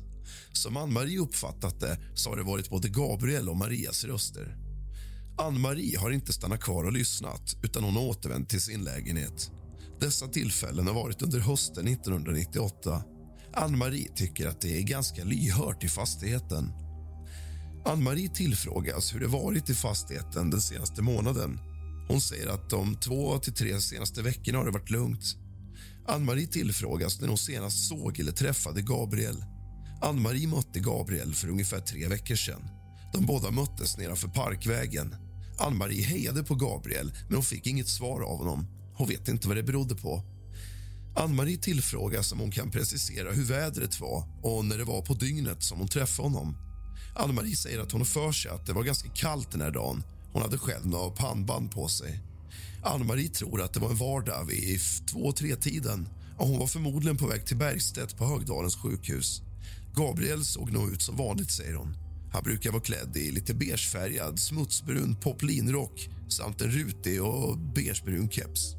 Som 0.52 0.76
Ann-Marie 0.76 1.18
uppfattat 1.18 1.80
det 1.80 1.98
så 2.14 2.30
har 2.30 2.36
det 2.36 2.42
varit 2.42 2.70
både 2.70 2.88
Gabriel 2.88 3.48
och 3.48 3.56
Marias 3.56 4.04
röster. 4.04 4.56
Ann-Marie 5.38 5.98
har 5.98 6.10
inte 6.10 6.32
stannat 6.32 6.60
kvar 6.60 6.84
och 6.84 6.92
lyssnat 6.92 7.56
utan 7.62 7.84
hon 7.84 7.96
har 7.96 8.02
återvänt 8.02 8.48
till 8.48 8.60
sin 8.60 8.84
lägenhet. 8.84 9.50
Dessa 10.00 10.28
tillfällen 10.28 10.86
har 10.86 10.94
varit 10.94 11.22
under 11.22 11.38
hösten 11.38 11.88
1998. 11.88 13.02
Ann-Marie 13.54 14.08
tycker 14.14 14.48
att 14.48 14.60
det 14.60 14.78
är 14.78 14.82
ganska 14.82 15.24
lyhört 15.24 15.84
i 15.84 15.88
fastigheten. 15.88 16.72
Ann-Marie 17.84 18.28
tillfrågas 18.28 19.14
hur 19.14 19.20
det 19.20 19.26
varit 19.26 19.70
i 19.70 19.74
fastigheten 19.74 20.50
den 20.50 20.60
senaste 20.60 21.02
månaden. 21.02 21.60
Hon 22.08 22.20
säger 22.20 22.48
att 22.48 22.70
de 22.70 22.96
två 22.96 23.38
till 23.38 23.54
tre 23.54 23.80
senaste 23.80 24.22
veckorna 24.22 24.58
har 24.58 24.64
det 24.64 24.70
varit 24.70 24.90
lugnt. 24.90 25.36
Ann-Marie 26.06 26.46
tillfrågas 26.46 27.20
när 27.20 27.28
hon 27.28 27.38
senast 27.38 27.88
såg 27.88 28.20
eller 28.20 28.32
träffade 28.32 28.82
Gabriel. 28.82 29.44
Ann-Marie 30.02 30.48
mötte 30.48 30.80
Gabriel 30.80 31.34
för 31.34 31.48
ungefär 31.48 31.80
tre 31.80 32.08
veckor 32.08 32.34
sedan. 32.34 32.62
De 33.12 33.26
båda 33.26 33.50
möttes 33.50 33.98
nedanför 33.98 34.28
Parkvägen. 34.28 35.14
Ann-Marie 35.58 36.04
hejade 36.04 36.42
på 36.42 36.54
Gabriel, 36.54 37.12
men 37.26 37.34
hon 37.34 37.44
fick 37.44 37.66
inget 37.66 37.88
svar 37.88 38.20
av 38.20 38.38
honom. 38.38 38.66
Hon 38.94 39.08
vet 39.08 39.28
inte 39.28 39.48
vad 39.48 39.56
det 39.56 39.62
berodde 39.62 39.94
på. 39.94 40.22
Ann-Marie 41.16 41.56
tillfrågas 41.56 42.32
om 42.32 42.40
hon 42.40 42.50
kan 42.50 42.70
precisera 42.70 43.32
hur 43.32 43.44
vädret 43.44 44.00
var 44.00 44.24
och 44.42 44.64
när 44.64 44.78
det 44.78 44.84
var 44.84 45.02
på 45.02 45.14
dygnet 45.14 45.62
som 45.62 45.78
hon 45.78 45.88
träffade 45.88 46.28
honom. 46.28 46.71
Ann-Marie 47.14 47.56
säger 47.56 47.78
att 47.80 47.92
hon 47.92 48.00
har 48.00 48.06
för 48.06 48.32
sig 48.32 48.50
att 48.50 48.66
det 48.66 48.72
var 48.72 48.82
ganska 48.82 49.08
kallt 49.08 49.50
den 49.50 49.60
här 49.60 49.70
dagen. 49.70 50.02
Hon 50.32 50.42
hade 50.42 50.58
själv 50.58 50.86
några 50.86 51.10
pannband 51.10 51.70
på 51.70 51.88
sig. 51.88 52.20
Ann-Marie 52.82 53.28
tror 53.28 53.62
att 53.62 53.72
det 53.72 53.80
var 53.80 53.90
en 53.90 53.96
vardag 53.96 54.44
vid 54.44 54.80
två-tre-tiden 55.06 56.08
och 56.38 56.48
hon 56.48 56.58
var 56.58 56.66
förmodligen 56.66 57.16
på 57.16 57.26
väg 57.26 57.46
till 57.46 57.56
Bergstedt 57.56 58.16
på 58.16 58.24
Högdalens 58.24 58.76
sjukhus. 58.76 59.42
Gabriel 59.94 60.44
såg 60.44 60.72
nog 60.72 60.92
ut 60.92 61.02
som 61.02 61.16
vanligt, 61.16 61.50
säger 61.50 61.74
hon. 61.74 61.96
Han 62.32 62.42
brukar 62.42 62.70
vara 62.70 62.82
klädd 62.82 63.16
i 63.16 63.30
lite 63.30 63.54
beigefärgad, 63.54 64.38
smutsbrun 64.38 65.16
poplinrock 65.16 66.08
samt 66.28 66.60
en 66.60 66.70
rutig 66.70 67.22
och 67.22 67.58
beigebrun 67.58 68.30
keps. 68.30 68.74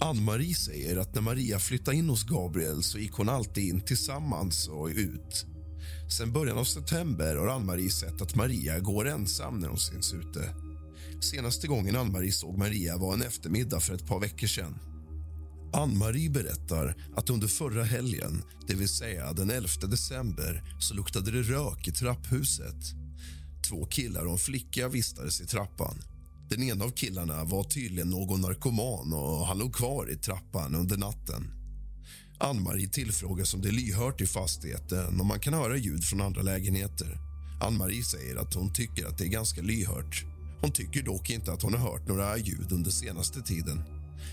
Ann-Marie 0.00 0.54
säger 0.54 0.96
att 0.96 1.14
när 1.14 1.22
Maria 1.22 1.58
flyttade 1.58 1.96
in 1.96 2.08
hos 2.08 2.24
Gabriel 2.24 2.82
så 2.82 2.98
gick 2.98 3.12
hon 3.12 3.28
alltid 3.28 3.68
in 3.68 3.80
tillsammans 3.80 4.68
och 4.68 4.86
ut. 4.86 5.46
Sen 6.08 6.32
början 6.32 6.58
av 6.58 6.64
september 6.64 7.36
har 7.36 7.46
Ann-Marie 7.46 7.90
sett 7.90 8.22
att 8.22 8.34
Maria 8.34 8.80
går 8.80 9.08
ensam 9.08 9.58
när 9.58 9.68
hon 9.68 9.78
syns 9.78 10.14
ute. 10.14 10.54
Senaste 11.20 11.66
gången 11.66 11.96
Ann-Marie 11.96 12.32
såg 12.32 12.58
Maria 12.58 12.96
var 12.96 13.14
en 13.14 13.22
eftermiddag 13.22 13.80
för 13.80 13.94
ett 13.94 14.06
par 14.06 14.20
veckor 14.20 14.46
sedan. 14.46 14.78
Ann-Marie 15.72 16.30
berättar 16.30 16.96
att 17.16 17.30
under 17.30 17.48
förra 17.48 17.84
helgen, 17.84 18.42
det 18.66 18.74
vill 18.74 18.88
säga 18.88 19.32
den 19.32 19.50
11 19.50 19.68
december 19.88 20.62
så 20.80 20.94
luktade 20.94 21.30
det 21.30 21.42
rök 21.42 21.88
i 21.88 21.92
trapphuset. 21.92 22.84
Två 23.68 23.84
killar 23.84 24.24
och 24.24 24.32
en 24.32 24.38
flicka 24.38 24.88
vistades 24.88 25.40
i 25.40 25.46
trappan. 25.46 26.02
Den 26.50 26.62
ena 26.62 26.84
av 26.84 26.90
killarna 26.90 27.44
var 27.44 27.64
tydligen 27.64 28.10
någon 28.10 28.40
narkoman 28.40 29.12
och 29.12 29.46
han 29.46 29.58
låg 29.58 29.74
kvar 29.74 30.10
i 30.10 30.16
trappan 30.16 30.74
under 30.74 30.96
natten. 30.96 31.63
Ann-Marie 32.38 32.88
tillfrågas 32.88 33.54
om 33.54 33.62
det 33.62 33.68
är 33.68 33.72
lyhört 33.72 34.20
i 34.20 34.26
fastigheten 34.26 35.20
och 35.20 35.26
man 35.26 35.40
kan 35.40 35.54
höra 35.54 35.76
ljud 35.76 36.04
från 36.04 36.20
andra 36.20 36.42
lägenheter. 36.42 37.18
Ann-Marie 37.60 38.04
säger 38.04 38.36
att 38.36 38.54
hon 38.54 38.72
tycker 38.72 39.06
att 39.06 39.18
det 39.18 39.24
är 39.24 39.28
ganska 39.28 39.62
lyhört. 39.62 40.24
Hon 40.60 40.70
tycker 40.70 41.02
dock 41.02 41.30
inte 41.30 41.52
att 41.52 41.62
hon 41.62 41.74
har 41.74 41.90
hört 41.90 42.08
några 42.08 42.36
ljud 42.38 42.72
under 42.72 42.90
senaste 42.90 43.42
tiden. 43.42 43.82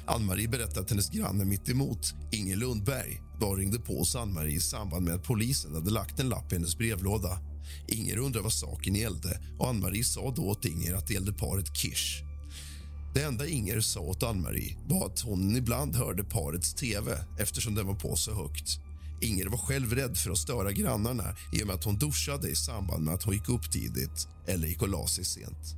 Ann-Marie 0.05 0.47
berättar 0.47 0.81
att 0.81 0.89
hennes 0.89 1.09
granne 1.09 1.45
mitt 1.45 1.69
emot, 1.69 2.13
Inger 2.31 2.55
Lundberg, 2.55 3.21
då 3.39 3.55
ringde 3.55 3.79
på 3.79 3.97
hos 3.97 4.15
Ann-Marie 4.15 4.55
i 4.55 4.59
samband 4.59 5.05
med 5.05 5.15
att 5.15 5.23
polisen 5.23 5.75
hade 5.75 5.91
lagt 5.91 6.19
en 6.19 6.29
lapp 6.29 6.51
i 6.51 6.55
hennes 6.55 6.77
brevlåda. 6.77 7.39
Inger 7.87 8.17
undrar 8.17 8.41
vad 8.41 8.53
saken 8.53 8.95
gällde 8.95 9.41
och 9.59 9.69
Ann-Marie 9.69 10.03
sa 10.03 10.33
då 10.35 10.41
åt 10.41 10.65
Inger 10.65 10.93
att 10.93 11.07
det 11.07 11.13
gällde 11.13 11.33
paret 11.33 11.77
Kirsch. 11.77 12.31
Det 13.13 13.24
enda 13.24 13.47
Inger 13.47 13.80
sa 13.80 14.00
åt 14.00 14.24
Ann-Marie 14.24 14.78
var 14.88 15.06
att 15.06 15.19
hon 15.19 15.56
ibland 15.56 15.95
hörde 15.95 16.24
parets 16.24 16.74
tv 16.74 17.26
eftersom 17.39 17.76
den 17.76 17.88
var 17.88 17.95
på 17.95 18.15
så 18.15 18.34
högt. 18.34 18.80
Inger 19.21 19.47
var 19.47 19.58
själv 19.58 19.95
rädd 19.95 20.17
för 20.17 20.32
att 20.32 20.38
störa 20.38 20.71
grannarna 20.71 21.36
i 21.54 21.63
och 21.63 21.67
med 21.67 21.76
att 21.76 21.84
hon 21.84 21.97
duschade 21.97 22.50
i 22.50 22.56
samband 22.56 23.04
med 23.04 23.13
att 23.13 23.24
hon 23.24 23.34
gick 23.34 23.50
upp 23.50 23.71
tidigt 23.71 24.28
eller 24.47 24.67
gick 24.67 24.82
och 24.82 24.89
la 24.89 25.08
sig 25.08 25.26
sent. 25.26 25.76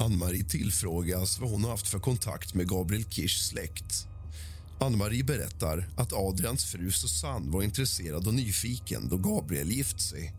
Ann-Marie 0.00 0.44
tillfrågas 0.44 1.40
vad 1.40 1.50
hon 1.50 1.64
har 1.64 1.70
haft 1.70 1.88
för 1.88 1.98
kontakt 1.98 2.54
med 2.54 2.68
Gabriel 2.68 3.04
Kirschs 3.04 3.48
släkt. 3.48 4.06
Ann-Marie 4.80 5.24
berättar 5.24 5.88
att 5.96 6.12
Adrians 6.12 6.64
fru 6.64 6.90
Susanne 6.90 7.50
var 7.50 7.62
intresserad 7.62 8.26
och 8.26 8.34
nyfiken 8.34 9.08
då 9.08 9.16
Gabriel 9.16 9.70
gift 9.70 10.00
sig. 10.00 10.34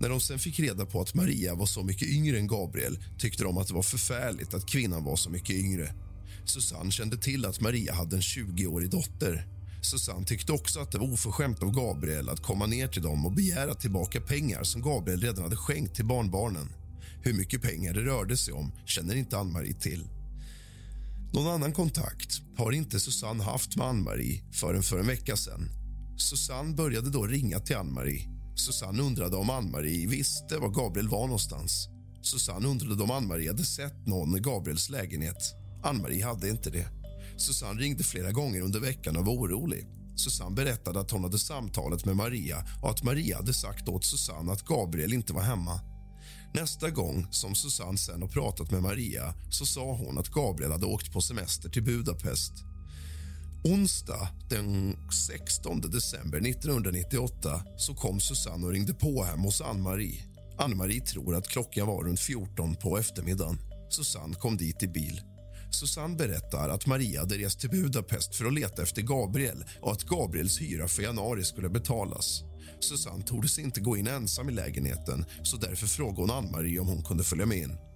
När 0.00 0.08
de 0.08 0.20
sen 0.20 0.38
fick 0.38 0.60
reda 0.60 0.86
på 0.86 1.00
att 1.00 1.14
Maria 1.14 1.54
var 1.54 1.66
så 1.66 1.82
mycket 1.82 2.08
yngre 2.08 2.38
än 2.38 2.46
Gabriel 2.46 2.98
tyckte 3.18 3.44
de 3.44 3.58
att 3.58 3.68
det 3.68 3.74
var 3.74 3.82
förfärligt 3.82 4.54
att 4.54 4.66
kvinnan 4.66 5.04
var 5.04 5.16
så 5.16 5.30
mycket 5.30 5.56
yngre. 5.56 5.92
Susanne 6.44 6.90
kände 6.90 7.16
till 7.16 7.44
att 7.44 7.60
Maria 7.60 7.94
hade 7.94 8.16
en 8.16 8.22
20-årig 8.22 8.90
dotter. 8.90 9.46
Susanne 9.82 10.26
tyckte 10.26 10.52
också 10.52 10.80
att 10.80 10.92
det 10.92 10.98
var 10.98 11.12
oförskämt 11.12 11.62
av 11.62 11.72
Gabriel 11.72 12.28
att 12.28 12.42
komma 12.42 12.66
ner 12.66 12.88
till 12.88 13.02
dem 13.02 13.26
och 13.26 13.32
begära 13.32 13.74
tillbaka 13.74 14.20
pengar 14.20 14.62
som 14.62 14.82
Gabriel 14.82 15.20
redan 15.20 15.44
hade 15.44 15.56
skänkt 15.56 15.94
till 15.94 16.04
barnbarnen. 16.04 16.72
Hur 17.22 17.32
mycket 17.32 17.62
pengar 17.62 17.94
det 17.94 18.00
rörde 18.00 18.36
sig 18.36 18.54
om 18.54 18.72
känner 18.86 19.16
inte 19.16 19.38
Ann-Marie 19.38 19.74
till. 19.74 20.08
Någon 21.32 21.46
annan 21.46 21.72
kontakt 21.72 22.42
har 22.56 22.72
inte 22.72 23.00
Susanne 23.00 23.44
haft 23.44 23.76
med 23.76 23.86
Ann-Marie 23.86 24.42
förrän 24.52 24.82
för 24.82 24.98
en 24.98 25.06
vecka 25.06 25.36
sen. 25.36 25.68
Susanne 26.18 26.74
började 26.74 27.10
då 27.10 27.26
ringa 27.26 27.60
till 27.60 27.76
Ann-Marie. 27.76 28.37
Susanne 28.60 29.02
undrade 29.02 29.36
om 29.36 29.50
Ann-Marie 29.50 30.06
visste 30.06 30.58
var 30.58 30.68
Gabriel 30.68 31.08
var 31.08 31.26
någonstans. 31.26 31.88
Susanne 32.22 32.68
undrade 32.68 33.02
om 33.02 33.10
Ann-Marie 33.10 33.50
hade 33.50 33.64
sett 33.64 34.06
någon 34.06 34.36
i 34.36 34.40
Gabriels 34.40 34.90
lägenhet. 34.90 35.54
Ann-Marie 35.82 36.24
hade 36.24 36.48
inte 36.48 36.70
det. 36.70 36.86
Susanne 37.36 37.80
ringde 37.80 38.04
flera 38.04 38.32
gånger 38.32 38.60
under 38.60 38.80
veckan 38.80 39.16
och 39.16 39.26
var 39.26 39.32
orolig. 39.32 39.86
Susanne 40.16 40.54
berättade 40.54 41.00
att 41.00 41.10
hon 41.10 41.22
hade 41.24 41.38
samtalet 41.38 42.04
med 42.04 42.16
Maria 42.16 42.64
och 42.82 42.90
att 42.90 43.02
Maria 43.02 43.36
hade 43.36 43.54
sagt 43.54 43.88
åt 43.88 44.04
Susanne 44.04 44.52
att 44.52 44.64
Gabriel 44.64 45.12
inte 45.12 45.32
var 45.32 45.42
hemma. 45.42 45.80
Nästa 46.54 46.90
gång 46.90 47.26
som 47.30 47.54
Susanne 47.54 47.98
sen 47.98 48.22
har 48.22 48.28
pratat 48.28 48.70
med 48.70 48.82
Maria 48.82 49.34
så 49.50 49.66
sa 49.66 49.92
hon 49.92 50.18
att 50.18 50.28
Gabriel 50.28 50.72
hade 50.72 50.86
åkt 50.86 51.12
på 51.12 51.20
semester 51.20 51.68
till 51.68 51.82
Budapest. 51.82 52.52
Onsdag 53.68 54.28
den 54.50 54.96
16 55.28 55.80
december 55.80 56.38
1998 56.38 57.62
så 57.76 57.94
kom 57.94 58.20
Susanne 58.20 58.66
och 58.66 58.72
ringde 58.72 58.94
på 58.94 59.24
hem 59.24 59.40
hos 59.40 59.60
Ann-Marie. 59.60 60.24
Ann-Marie 60.58 61.00
tror 61.00 61.34
att 61.36 61.48
klockan 61.48 61.86
var 61.86 62.04
runt 62.04 62.20
14 62.20 62.76
på 62.76 62.98
eftermiddagen. 62.98 63.58
Susanne 63.90 64.34
kom 64.34 64.56
dit 64.56 64.82
i 64.82 64.88
bil. 64.88 65.20
Susanne 65.70 66.16
berättar 66.16 66.68
att 66.68 66.86
Maria 66.86 67.20
hade 67.20 67.34
rest 67.34 67.60
till 67.60 67.70
Budapest 67.70 68.34
för 68.34 68.44
att 68.44 68.54
leta 68.54 68.82
efter 68.82 69.02
Gabriel 69.02 69.64
och 69.80 69.92
att 69.92 70.04
Gabriels 70.04 70.60
hyra 70.60 70.88
för 70.88 71.02
januari 71.02 71.44
skulle 71.44 71.68
betalas. 71.68 72.42
Susanne 72.80 73.24
tordes 73.24 73.58
inte 73.58 73.80
gå 73.80 73.96
in 73.96 74.06
ensam 74.06 74.48
i 74.48 74.52
lägenheten 74.52 75.24
så 75.42 75.56
därför 75.56 75.86
frågade 75.86 76.20
hon 76.20 76.30
Ann-Marie 76.30 76.78
om 76.78 76.88
hon 76.88 77.02
kunde 77.02 77.24
följa 77.24 77.46
med 77.46 77.58
in. 77.58 77.87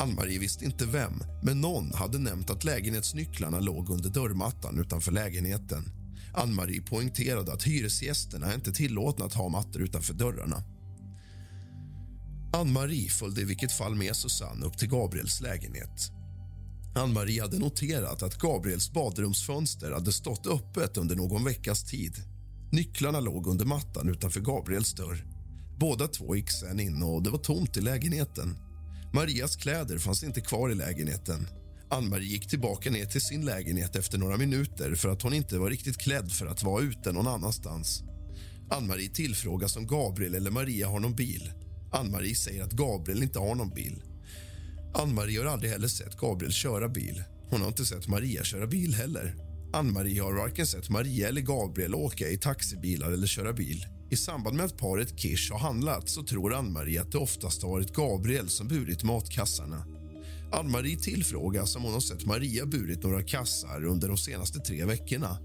Ann-Marie 0.00 0.38
visste 0.38 0.64
inte 0.64 0.86
vem, 0.86 1.12
men 1.42 1.60
någon 1.60 1.94
hade 1.94 2.18
nämnt 2.18 2.50
att 2.50 2.64
lägenhetsnycklarna 2.64 3.60
låg 3.60 3.90
under 3.90 4.10
dörrmattan 4.10 4.78
utanför 4.78 5.12
lägenheten. 5.12 5.84
Ann-Marie 6.34 6.82
poängterade 6.82 7.52
att 7.52 7.62
hyresgästerna 7.62 8.54
inte 8.54 8.72
tillåtna 8.72 9.24
att 9.24 9.34
ha 9.34 9.48
mattor 9.48 9.82
utanför 9.82 10.14
dörrarna. 10.14 10.62
Ann-Marie 12.52 13.08
följde 13.08 13.40
i 13.40 13.44
vilket 13.44 13.72
fall 13.72 13.94
med 13.94 14.16
Susanne 14.16 14.66
upp 14.66 14.78
till 14.78 14.88
Gabriels 14.88 15.40
lägenhet. 15.40 16.10
Ann-Marie 16.94 17.42
hade 17.42 17.58
noterat 17.58 18.22
att 18.22 18.38
Gabriels 18.38 18.92
badrumsfönster 18.92 19.92
hade 19.92 20.12
stått 20.12 20.46
öppet 20.46 20.96
under 20.96 21.16
någon 21.16 21.44
veckas 21.44 21.84
tid. 21.84 22.14
Nycklarna 22.72 23.20
låg 23.20 23.46
under 23.46 23.64
mattan 23.64 24.08
utanför 24.08 24.40
Gabriels 24.40 24.94
dörr. 24.94 25.26
Båda 25.78 26.08
två 26.08 26.36
gick 26.36 26.50
sen 26.50 26.80
in 26.80 27.02
och 27.02 27.22
det 27.22 27.30
var 27.30 27.38
tomt 27.38 27.76
i 27.76 27.80
lägenheten. 27.80 28.69
Marias 29.12 29.56
kläder 29.56 29.98
fanns 29.98 30.22
inte 30.22 30.40
kvar 30.40 30.70
i 30.70 30.74
lägenheten. 30.74 31.48
Ann-Marie 31.90 32.28
gick 32.28 32.48
tillbaka 32.48 32.90
ner 32.90 33.04
till 33.04 33.20
sin 33.20 33.44
lägenhet 33.44 33.96
efter 33.96 34.18
några 34.18 34.36
minuter 34.36 34.94
för 34.94 35.08
att 35.08 35.22
hon 35.22 35.34
inte 35.34 35.58
var 35.58 35.70
riktigt 35.70 35.98
klädd 35.98 36.32
för 36.32 36.46
att 36.46 36.62
vara 36.62 36.82
ute 36.82 37.12
någon 37.12 37.26
annanstans. 37.26 38.02
Ann-Marie 38.70 39.08
tillfrågas 39.08 39.76
om 39.76 39.86
Gabriel 39.86 40.34
eller 40.34 40.50
Maria 40.50 40.88
har 40.88 41.00
någon 41.00 41.14
bil. 41.14 41.52
Ann-Marie 41.92 42.34
säger 42.34 42.62
att 42.62 42.72
Gabriel 42.72 43.22
inte 43.22 43.38
har 43.38 43.54
någon 43.54 43.70
bil. 43.70 44.02
Ann-Marie 44.94 45.38
har 45.38 45.46
aldrig 45.46 45.72
heller 45.72 45.88
sett 45.88 46.16
Gabriel 46.16 46.52
köra 46.52 46.88
bil. 46.88 47.22
Hon 47.50 47.60
har 47.60 47.68
inte 47.68 47.84
sett 47.84 48.08
Maria 48.08 48.44
köra 48.44 48.66
bil 48.66 48.94
heller. 48.94 49.36
Ann-Marie 49.72 50.22
har 50.22 50.32
varken 50.32 50.66
sett 50.66 50.90
Maria 50.90 51.28
eller 51.28 51.40
Gabriel 51.40 51.94
åka 51.94 52.28
i 52.28 52.38
taxibilar 52.38 53.12
eller 53.12 53.26
köra 53.26 53.52
bil. 53.52 53.86
I 54.10 54.16
samband 54.16 54.56
med 54.56 54.66
att 54.66 54.76
paret 54.76 55.18
Kish 55.18 55.52
har 55.52 55.58
handlat 55.58 56.08
så 56.08 56.22
tror 56.22 56.54
Ann-Marie 56.54 57.00
att 57.00 57.12
det 57.12 57.18
oftast 57.18 57.62
har 57.62 57.70
varit 57.70 57.94
Gabriel 57.94 58.48
som 58.48 58.68
burit 58.68 59.02
matkassarna. 59.02 59.84
Ann-Marie 60.52 60.96
tillfrågas 60.96 61.76
om 61.76 61.82
hon 61.82 61.92
har 61.92 62.00
sett 62.00 62.26
Maria 62.26 62.66
burit 62.66 63.02
några 63.02 63.22
kassar 63.22 63.84
under 63.84 64.08
de 64.08 64.18
senaste 64.18 64.58
tre 64.58 64.84
veckorna. 64.84 65.38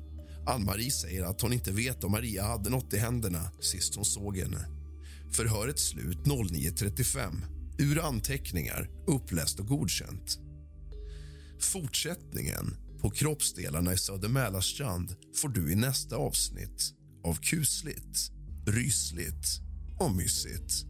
Ann-Marie 0.47 0.91
säger 0.91 1.23
att 1.23 1.41
hon 1.41 1.53
inte 1.53 1.71
vet 1.71 2.03
om 2.03 2.11
Maria 2.11 2.43
hade 2.43 2.69
något 2.69 2.93
i 2.93 2.97
händerna 2.97 3.51
sist 3.59 3.95
hon 3.95 4.05
såg 4.05 4.37
henne. 4.37 4.65
Förhöret 5.31 5.79
slut 5.79 6.17
09.35. 6.17 7.41
Ur 7.77 8.05
anteckningar, 8.05 8.89
uppläst 9.07 9.59
och 9.59 9.67
godkänt. 9.67 10.39
Fortsättningen 11.59 12.77
på 13.01 13.09
kroppsdelarna 13.09 13.93
i 13.93 13.97
Söder 13.97 14.29
Mälarstrand 14.29 15.15
får 15.35 15.49
du 15.49 15.71
i 15.71 15.75
nästa 15.75 16.15
avsnitt 16.15 16.93
av 17.23 17.35
kusligt, 17.35 18.31
rysligt 18.67 19.61
och 19.99 20.11
mysigt. 20.11 20.85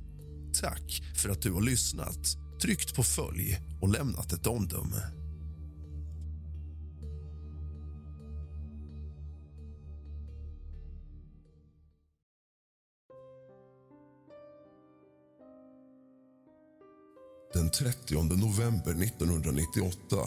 Tack 0.61 1.01
för 1.15 1.29
att 1.29 1.41
du 1.41 1.51
har 1.51 1.61
lyssnat, 1.61 2.37
tryckt 2.61 2.95
på 2.95 3.03
följ 3.03 3.59
och 3.81 3.89
lämnat 3.89 4.33
ett 4.33 4.47
omdöme. 4.47 5.01
Den 17.55 17.69
30 17.69 18.23
november 18.23 19.03
1998 19.03 20.17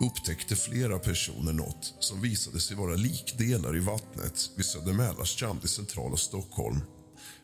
upptäckte 0.00 0.56
flera 0.56 0.98
personer 0.98 1.52
något 1.52 1.94
som 2.00 2.20
visade 2.20 2.60
sig 2.60 2.76
vara 2.76 2.94
likdelar 2.94 3.76
i 3.76 3.80
vattnet 3.80 4.50
vid 4.56 4.66
Söder 4.66 4.92
Mälarstrand 4.92 5.64
i 5.64 5.68
centrala 5.68 6.16
Stockholm. 6.16 6.80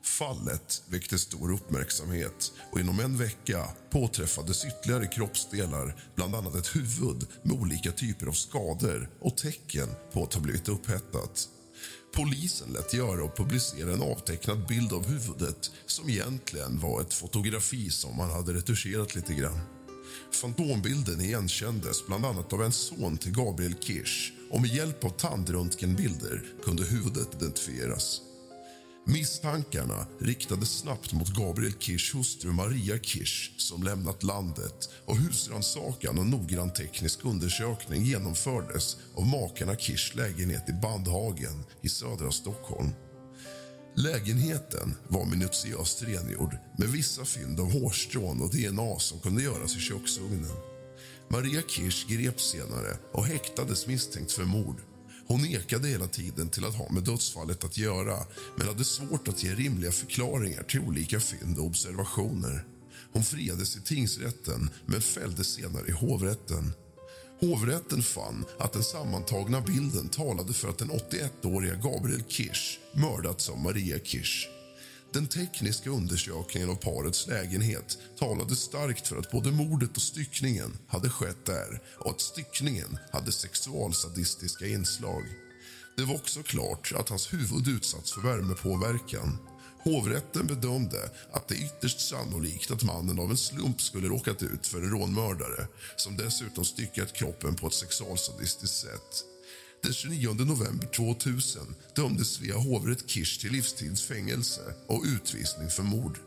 Fallet 0.09 0.83
väckte 0.89 1.19
stor 1.19 1.53
uppmärksamhet 1.53 2.53
och 2.73 2.81
inom 2.81 3.01
en 3.01 3.17
vecka 3.17 3.69
påträffades 3.91 4.65
ytterligare 4.65 5.07
kroppsdelar 5.07 5.97
bland 6.15 6.35
annat 6.35 6.55
ett 6.55 6.77
huvud 6.77 7.27
med 7.43 7.61
olika 7.61 7.93
typer 7.93 8.27
av 8.27 8.33
skador 8.33 9.11
och 9.21 9.37
tecken 9.37 9.89
på 10.13 10.23
att 10.23 10.35
ha 10.35 10.41
blivit 10.41 10.69
upphettat. 10.69 11.49
Polisen 12.15 12.73
lät 12.73 12.95
göra 12.95 13.25
och 13.25 13.37
publicera 13.37 13.93
en 13.93 14.03
avtecknad 14.03 14.67
bild 14.67 14.93
av 14.93 15.07
huvudet 15.07 15.71
som 15.87 16.09
egentligen 16.09 16.81
var 16.81 17.01
ett 17.01 17.15
fotografi 17.15 17.91
som 17.91 18.17
man 18.17 18.31
hade 18.31 18.53
retuscherat 18.53 19.15
lite 19.15 19.35
grann. 19.35 19.61
Fantombilden 20.33 21.21
igenkändes 21.21 22.07
bland 22.07 22.25
annat 22.25 22.53
av 22.53 22.63
en 22.63 22.73
son 22.73 23.19
till 23.19 23.33
Gabriel 23.33 23.75
Kirsch 23.81 24.33
och 24.51 24.61
med 24.61 24.71
hjälp 24.75 25.05
av 25.05 25.11
tandröntgenbilder 25.11 26.45
kunde 26.65 26.85
huvudet 26.85 27.35
identifieras. 27.35 28.21
Misstankarna 29.11 30.07
riktades 30.19 30.79
snabbt 30.79 31.13
mot 31.13 31.29
Gabriel 31.29 31.73
Kirschs 31.79 32.15
hustru 32.15 32.53
Maria 32.53 32.99
Kirsch 32.99 33.51
som 33.57 33.83
lämnat 33.83 34.23
landet 34.23 34.91
och 35.05 35.17
husrannsakan 35.17 36.19
och 36.19 36.27
noggrann 36.27 36.73
teknisk 36.73 37.25
undersökning 37.25 38.03
genomfördes 38.03 38.97
av 39.15 39.27
makarna 39.27 39.77
Kirschs 39.77 40.15
lägenhet 40.15 40.69
i 40.69 40.73
Bandhagen 40.73 41.65
i 41.83 41.89
södra 41.89 42.31
Stockholm. 42.31 42.89
Lägenheten 43.97 44.95
var 45.09 45.27
minutiöst 45.27 46.03
rengjord 46.03 46.57
med 46.79 46.89
vissa 46.89 47.25
fynd 47.25 47.61
av 47.61 47.73
hårstrån 47.73 48.43
och 48.43 48.51
DNA 48.51 48.99
som 48.99 49.21
kunde 49.21 49.43
göras 49.43 49.77
i 49.77 49.81
köksugnen. 49.81 50.57
Maria 51.31 51.63
Kirsch 51.69 52.09
greps 52.09 52.51
senare 52.51 52.97
och 53.13 53.27
häktades 53.27 53.87
misstänkt 53.87 54.33
för 54.33 54.45
mord. 54.45 54.88
Hon 55.29 55.43
nekade 55.43 55.89
hela 55.89 56.07
tiden 56.07 56.49
till 56.49 56.65
att 56.65 56.75
ha 56.75 56.93
med 56.93 57.03
dödsfallet 57.03 57.65
att 57.65 57.79
göra 57.79 58.19
men 58.57 58.67
hade 58.67 58.85
svårt 58.85 59.29
att 59.29 59.43
ge 59.43 59.55
rimliga 59.55 59.93
förklaringar 59.93 60.63
till 60.63 60.81
olika 60.81 61.21
fynd 61.21 61.59
och 61.59 61.65
observationer. 61.65 62.65
Hon 63.13 63.25
friades 63.25 63.77
i 63.77 63.81
tingsrätten 63.81 64.71
men 64.87 65.01
fälldes 65.01 65.47
senare 65.47 65.87
i 65.89 65.93
hovrätten. 65.93 66.73
Hovrätten 67.41 68.03
fann 68.03 68.45
att 68.59 68.73
den 68.73 68.83
sammantagna 68.83 69.61
bilden 69.61 70.09
talade 70.09 70.53
för 70.53 70.69
att 70.69 70.79
den 70.79 70.91
81-åriga 70.91 71.75
Gabriel 71.75 72.25
Kirsch 72.29 72.79
mördats 72.93 73.49
av 73.49 73.59
Maria 73.59 73.99
Kirsch. 73.99 74.49
Den 75.13 75.27
tekniska 75.27 75.91
undersökningen 75.91 76.71
av 76.71 76.75
parets 76.75 77.27
lägenhet 77.27 77.99
talade 78.19 78.57
starkt 78.57 79.09
för 79.09 79.17
att 79.17 79.31
både 79.31 79.51
mordet 79.51 79.97
och 79.97 80.03
styckningen 80.03 80.79
hade 80.89 81.11
skett 81.11 81.47
där 81.47 81.83
och 81.99 82.11
att 82.11 82.21
styckningen 82.21 82.99
hade 83.13 83.33
sexualsadistiska 83.33 84.67
inslag. 84.67 85.23
Det 85.97 86.05
var 86.05 86.15
också 86.15 86.43
klart 86.43 86.93
att 86.97 87.09
hans 87.09 87.33
huvud 87.33 87.69
utsatts 87.69 88.13
för 88.13 88.21
värmepåverkan. 88.21 89.39
Hovrätten 89.85 90.47
bedömde 90.47 91.11
att 91.33 91.49
det 91.49 91.55
är 91.55 91.65
ytterst 91.65 92.01
sannolikt 92.01 92.71
att 92.71 92.83
mannen 92.83 93.19
av 93.19 93.31
en 93.31 93.37
slump 93.37 93.81
skulle 93.81 94.09
råkat 94.09 94.43
ut 94.43 94.67
för 94.67 94.79
en 94.79 94.91
rånmördare 94.91 95.67
som 95.97 96.17
dessutom 96.17 96.65
styckat 96.65 97.13
kroppen 97.13 97.55
på 97.55 97.67
ett 97.67 97.75
sexualsadistiskt 97.75 98.77
sätt. 98.77 99.25
Den 99.83 99.93
29 99.93 100.35
november 100.35 100.87
2000 100.87 101.75
dömdes 101.97 102.29
Svea 102.29 102.57
hovrätt 102.57 103.11
Kirsch 103.11 103.41
till 103.41 103.53
livstidsfängelse 103.53 104.61
och 104.87 105.05
utvisning 105.07 105.71
för 105.71 105.83
mord. 105.83 106.19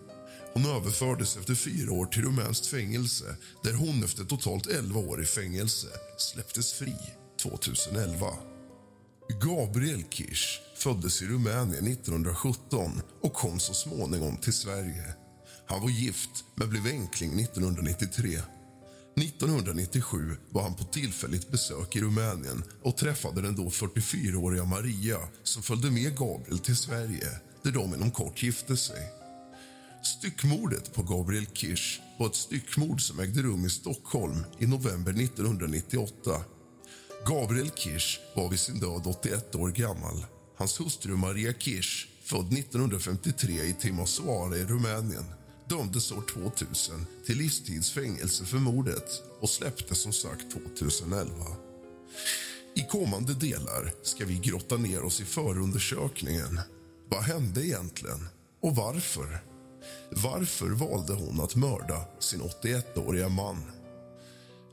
Hon 0.53 0.65
överfördes 0.65 1.37
efter 1.37 1.55
fyra 1.55 1.91
år 1.91 2.05
till 2.05 2.21
rumänskt 2.21 2.65
fängelse 2.65 3.35
där 3.63 3.73
hon 3.73 4.03
efter 4.03 4.23
totalt 4.23 4.67
11 4.67 4.99
år 4.99 5.21
i 5.21 5.25
fängelse 5.25 5.87
släpptes 6.17 6.73
fri 6.73 6.95
2011. 7.41 8.27
Gabriel 9.41 10.03
Kirsch 10.09 10.61
föddes 10.75 11.21
i 11.21 11.25
Rumänien 11.25 11.87
1917 11.87 13.01
och 13.21 13.33
kom 13.33 13.59
så 13.59 13.73
småningom 13.73 14.37
till 14.37 14.53
Sverige. 14.53 15.13
Han 15.67 15.81
var 15.81 15.89
gift, 15.89 16.43
men 16.55 16.69
blev 16.69 16.85
enkling 16.85 17.39
1993. 17.39 18.39
1997 19.15 20.37
var 20.49 20.63
han 20.63 20.75
på 20.75 20.83
tillfälligt 20.83 21.51
besök 21.51 21.95
i 21.95 22.01
Rumänien 22.01 22.63
och 22.83 22.97
träffade 22.97 23.41
den 23.41 23.55
då 23.55 23.69
44-åriga 23.69 24.65
Maria 24.65 25.17
som 25.43 25.63
följde 25.63 25.91
med 25.91 26.17
Gabriel 26.17 26.59
till 26.59 26.77
Sverige, 26.77 27.27
där 27.63 27.71
de 27.71 27.93
inom 27.93 28.11
kort 28.11 28.43
gifte 28.43 28.77
sig. 28.77 29.09
Styckmordet 30.03 30.93
på 30.93 31.03
Gabriel 31.03 31.45
Kirsch 31.53 32.01
var 32.19 32.27
ett 32.27 32.35
styckmord 32.35 33.01
som 33.01 33.19
ägde 33.19 33.41
rum 33.41 33.65
i 33.65 33.69
Stockholm 33.69 34.43
i 34.59 34.67
november 34.67 35.11
1998. 35.11 36.41
Gabriel 37.27 37.71
Kirsch 37.75 38.19
var 38.35 38.49
vid 38.49 38.59
sin 38.59 38.79
död 38.79 39.01
81 39.05 39.55
år 39.55 39.69
gammal. 39.69 40.25
Hans 40.57 40.79
hustru 40.79 41.15
Maria 41.15 41.53
Kirsch, 41.53 42.07
född 42.23 42.53
1953 42.53 43.63
i 43.63 43.73
Timisoara 43.73 44.57
i 44.57 44.65
Rumänien 44.65 45.25
dömdes 45.71 46.11
år 46.11 46.21
2000 46.21 47.05
till 47.25 47.37
livstidsfängelse 47.37 48.45
för 48.45 48.57
mordet 48.57 49.23
och 49.39 49.49
släpptes 49.49 50.01
som 50.01 50.13
sagt 50.13 50.51
2011. 50.51 51.33
I 52.75 52.83
kommande 52.83 53.33
delar 53.33 53.93
ska 54.03 54.25
vi 54.25 54.35
grotta 54.35 54.77
ner 54.77 55.03
oss 55.03 55.21
i 55.21 55.25
förundersökningen. 55.25 56.59
Vad 57.09 57.23
hände 57.23 57.67
egentligen 57.67 58.27
och 58.61 58.75
varför? 58.75 59.43
Varför 60.11 60.69
valde 60.69 61.13
hon 61.13 61.41
att 61.41 61.55
mörda 61.55 62.05
sin 62.19 62.41
81-åriga 62.41 63.29
man? 63.29 63.63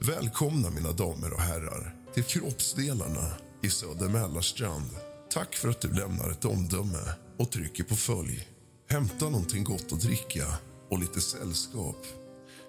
Välkomna, 0.01 0.71
mina 0.71 0.93
damer 0.93 1.33
och 1.33 1.41
herrar, 1.41 1.97
till 2.15 2.25
kroppsdelarna 2.25 3.33
i 3.63 3.71
Söder 3.71 4.09
Mälarstrand. 4.09 4.91
Tack 5.31 5.55
för 5.55 5.69
att 5.69 5.81
du 5.81 5.93
lämnar 5.93 6.31
ett 6.31 6.45
omdöme 6.45 7.15
och 7.39 7.51
trycker 7.51 7.85
på 7.85 7.97
följ. 7.97 8.49
Hämta 8.91 9.25
någonting 9.25 9.65
gott 9.65 9.93
att 9.93 10.01
dricka 10.01 10.59
och 10.89 10.99
lite 10.99 11.21
sällskap. 11.21 12.07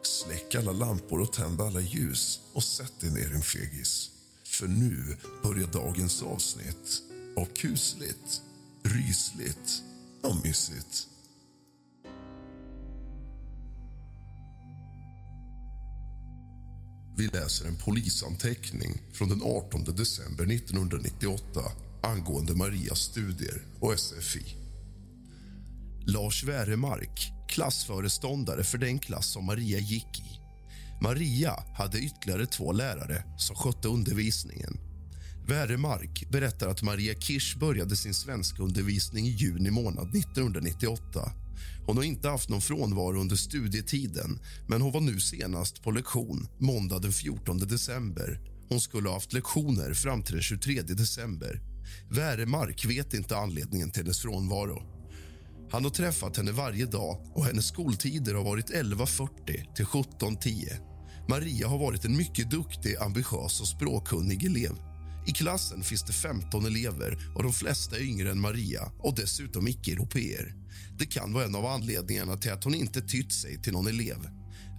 Släck 0.01 0.55
alla 0.55 0.71
lampor 0.71 1.21
och 1.21 1.33
tänd 1.33 1.61
alla 1.61 1.81
ljus 1.81 2.39
och 2.53 2.63
sätt 2.63 2.93
dig 2.99 3.11
ner, 3.11 3.33
en 3.35 3.41
fegis. 3.41 4.11
För 4.43 4.67
nu 4.67 5.17
börjar 5.43 5.67
dagens 5.67 6.23
avsnitt 6.23 7.03
av 7.37 7.45
kusligt, 7.45 8.41
rysligt 8.83 9.83
och 10.21 10.35
mysigt. 10.45 11.07
Vi 17.17 17.27
läser 17.27 17.67
en 17.67 17.75
polisanteckning 17.75 19.01
från 19.13 19.29
den 19.29 19.41
18 19.43 19.83
december 19.83 20.51
1998 20.51 21.61
angående 22.01 22.55
Marias 22.55 22.99
studier 22.99 23.61
och 23.79 23.99
SFI. 23.99 24.55
Lars 26.05 26.43
Wäremark, 26.43 27.31
klassföreståndare 27.49 28.63
för 28.63 28.77
den 28.77 28.99
klass 28.99 29.31
som 29.31 29.45
Maria 29.45 29.79
gick 29.79 30.19
i. 30.19 30.39
Maria 31.01 31.63
hade 31.77 31.99
ytterligare 31.99 32.45
två 32.45 32.71
lärare 32.71 33.23
som 33.37 33.55
skötte 33.55 33.87
undervisningen. 33.87 34.77
Wäremark 35.47 36.29
berättar 36.31 36.67
att 36.67 36.81
Maria 36.81 37.13
Kirsch 37.13 37.57
började 37.57 37.95
sin 37.95 38.13
svenska 38.13 38.63
undervisning 38.63 39.25
i 39.25 39.29
juni 39.29 39.71
månad 39.71 40.15
1998. 40.15 41.31
Hon 41.85 41.97
har 41.97 42.03
inte 42.03 42.29
haft 42.29 42.49
någon 42.49 42.61
frånvaro 42.61 43.21
under 43.21 43.35
studietiden 43.35 44.39
men 44.67 44.81
hon 44.81 44.91
var 44.91 45.01
nu 45.01 45.19
senast 45.19 45.83
på 45.83 45.91
lektion 45.91 46.47
måndag 46.59 46.99
den 46.99 47.13
14 47.13 47.57
december. 47.57 48.39
Hon 48.69 48.81
skulle 48.81 49.09
ha 49.09 49.15
haft 49.15 49.33
lektioner 49.33 49.93
fram 49.93 50.23
till 50.23 50.33
den 50.33 50.43
23 50.43 50.81
december. 50.81 51.61
Wäremark 52.09 52.85
vet 52.85 53.13
inte 53.13 53.37
anledningen 53.37 53.91
till 53.91 54.03
hennes 54.03 54.21
frånvaro. 54.21 54.98
Han 55.71 55.83
har 55.83 55.91
träffat 55.91 56.37
henne 56.37 56.51
varje 56.51 56.85
dag 56.85 57.17
och 57.33 57.45
hennes 57.45 57.67
skoltider 57.67 58.33
har 58.33 58.43
varit 58.43 58.69
11.40 58.69 59.75
till 59.75 59.85
17.10. 59.85 60.89
Maria 61.29 61.67
har 61.67 61.77
varit 61.77 62.05
en 62.05 62.17
mycket 62.17 62.51
duktig, 62.51 62.95
ambitiös 62.97 63.61
och 63.61 63.67
språkkunnig 63.67 64.45
elev. 64.45 64.71
I 65.27 65.31
klassen 65.31 65.83
finns 65.83 66.03
det 66.03 66.13
15 66.13 66.65
elever 66.65 67.17
och 67.35 67.43
de 67.43 67.53
flesta 67.53 67.95
är 67.95 68.01
yngre 68.01 68.31
än 68.31 68.39
Maria 68.39 68.91
och 68.99 69.15
dessutom 69.15 69.67
icke-europeer. 69.67 70.53
Det 70.99 71.05
kan 71.05 71.33
vara 71.33 71.45
en 71.45 71.55
av 71.55 71.65
anledningarna 71.65 72.37
till 72.37 72.51
att 72.51 72.63
hon 72.63 72.75
inte 72.75 73.01
tytt 73.01 73.33
sig 73.33 73.61
till 73.61 73.73
någon 73.73 73.87
elev. 73.87 74.29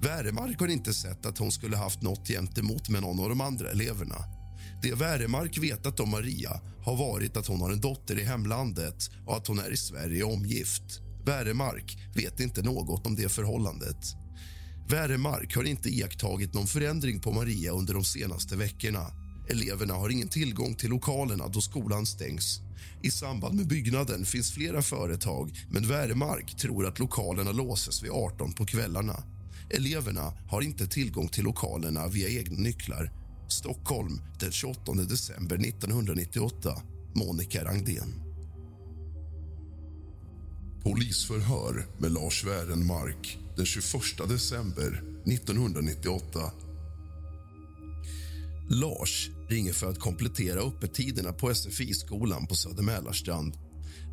Wäremark 0.03 0.61
har 0.61 0.69
inte 0.69 0.95
sett 0.95 1.27
att 1.27 1.39
hon 1.39 1.53
skulle 1.53 1.77
haft 1.77 2.03
något 2.03 2.29
gentemot 2.29 2.89
med 2.89 3.03
någon 3.03 3.21
av 3.21 3.29
de 3.29 3.41
andra 3.41 3.71
eleverna. 3.71 4.40
Det 4.83 4.95
Väremark 4.95 5.59
vetat 5.59 6.01
om 6.01 6.11
Maria 6.11 6.61
har 6.85 6.97
varit 6.97 7.37
att 7.37 7.47
hon 7.47 7.61
har 7.61 7.71
en 7.71 7.81
dotter 7.81 8.21
i 8.21 8.25
hemlandet 8.25 9.11
och 9.27 9.37
att 9.37 9.47
hon 9.47 9.59
är 9.59 9.73
i 9.73 9.77
Sverige 9.77 10.25
omgift. 10.25 11.01
Väremark 11.25 11.99
vet 12.15 12.41
inte 12.41 12.63
något 12.63 13.07
om 13.07 13.17
det 13.17 13.29
förhållandet. 13.29 13.97
Väremark 14.89 15.57
har 15.57 15.65
inte 15.65 15.89
iakttagit 15.89 16.55
någon 16.55 16.67
förändring 16.67 17.21
på 17.21 17.33
Maria 17.33 17.73
under 17.73 17.95
de 17.95 18.05
senaste 18.05 18.57
veckorna. 18.57 19.07
Eleverna 19.51 19.95
har 19.95 20.09
ingen 20.11 20.29
tillgång 20.29 20.75
till 20.75 20.91
lokalerna 20.91 21.49
då 21.49 21.61
skolan 21.61 22.07
stängs. 22.07 22.61
I 23.03 23.11
samband 23.11 23.55
med 23.55 23.67
byggnaden 23.67 24.25
finns 24.25 24.53
flera 24.53 24.83
företag 24.83 25.67
men 25.71 25.89
Väremark 25.89 26.57
tror 26.57 26.87
att 26.87 26.99
lokalerna 26.99 27.53
låses 27.53 28.03
vid 28.03 28.11
18 28.11 28.53
på 28.53 28.67
kvällarna. 28.67 29.23
Eleverna 29.71 30.33
har 30.49 30.63
inte 30.63 30.87
tillgång 30.87 31.29
till 31.29 31.45
lokalerna 31.45 32.09
via 32.09 32.29
egna 32.29 32.59
nycklar 32.59 33.20
Stockholm 33.53 34.21
den 34.41 34.53
28 34.53 34.93
december 34.93 35.57
1998. 35.57 36.83
Monica 37.15 37.65
Rangden. 37.65 38.31
Polisförhör 40.83 41.87
med 41.99 42.13
Lars 42.13 42.45
Wärenmark 42.45 43.39
den 43.57 43.67
21 43.67 44.29
december 44.29 45.03
1998. 45.27 46.53
Lars 48.71 49.31
ringer 49.49 49.73
för 49.73 49.91
att 49.91 49.99
komplettera 49.99 50.61
öppettiderna 50.61 51.33
på 51.33 51.55
SFI-skolan 51.55 52.47
på 52.47 52.55
Söder 52.55 52.83
Mälarstrand. 52.83 53.59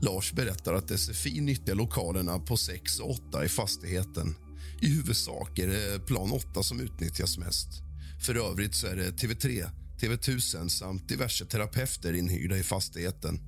Lars 0.02 0.34
berättar 0.34 0.74
att 0.74 1.00
SFI 1.00 1.42
nyttjar 1.42 1.76
lokalerna 1.76 2.40
på 2.40 2.58
6 2.58 3.00
och 3.00 3.12
8 3.12 3.46
i 3.46 3.50
fastigheten. 3.50 4.36
I 4.82 4.88
huvudsak 4.88 5.60
är 5.60 5.68
det 5.68 6.06
plan 6.06 6.32
8 6.32 6.64
som 6.64 6.80
utnyttjas 6.80 7.38
mest. 7.38 7.87
För 8.20 8.36
övrigt 8.52 8.76
så 8.76 8.88
är 8.88 8.96
det 8.96 9.12
TV3, 9.12 9.70
TV1000 10.02 10.68
samt 10.68 11.10
diverse 11.10 11.46
terapeuter 11.46 12.14
inhyrda 12.14 12.58
i 12.58 12.64
fastigheten. 12.64 13.40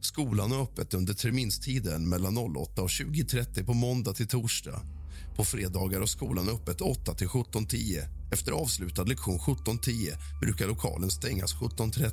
Skolan 0.00 0.52
är 0.52 0.62
öppet 0.62 0.94
under 0.94 1.14
terminstiden 1.14 2.08
mellan 2.08 2.38
08 2.38 2.82
och 2.82 2.88
20.30 2.88 3.64
på 3.64 3.74
måndag 3.74 4.12
till 4.12 4.28
torsdag. 4.28 4.82
På 5.36 5.44
fredagar 5.44 6.00
har 6.00 6.06
skolan 6.06 6.48
öppet 6.48 6.80
8 6.80 7.14
till 7.14 7.28
17.10. 7.28 8.32
Efter 8.32 8.52
avslutad 8.52 9.04
lektion 9.04 9.38
17.10 9.38 10.40
brukar 10.40 10.66
lokalen 10.66 11.10
stängas 11.10 11.54
17.30. 11.54 12.12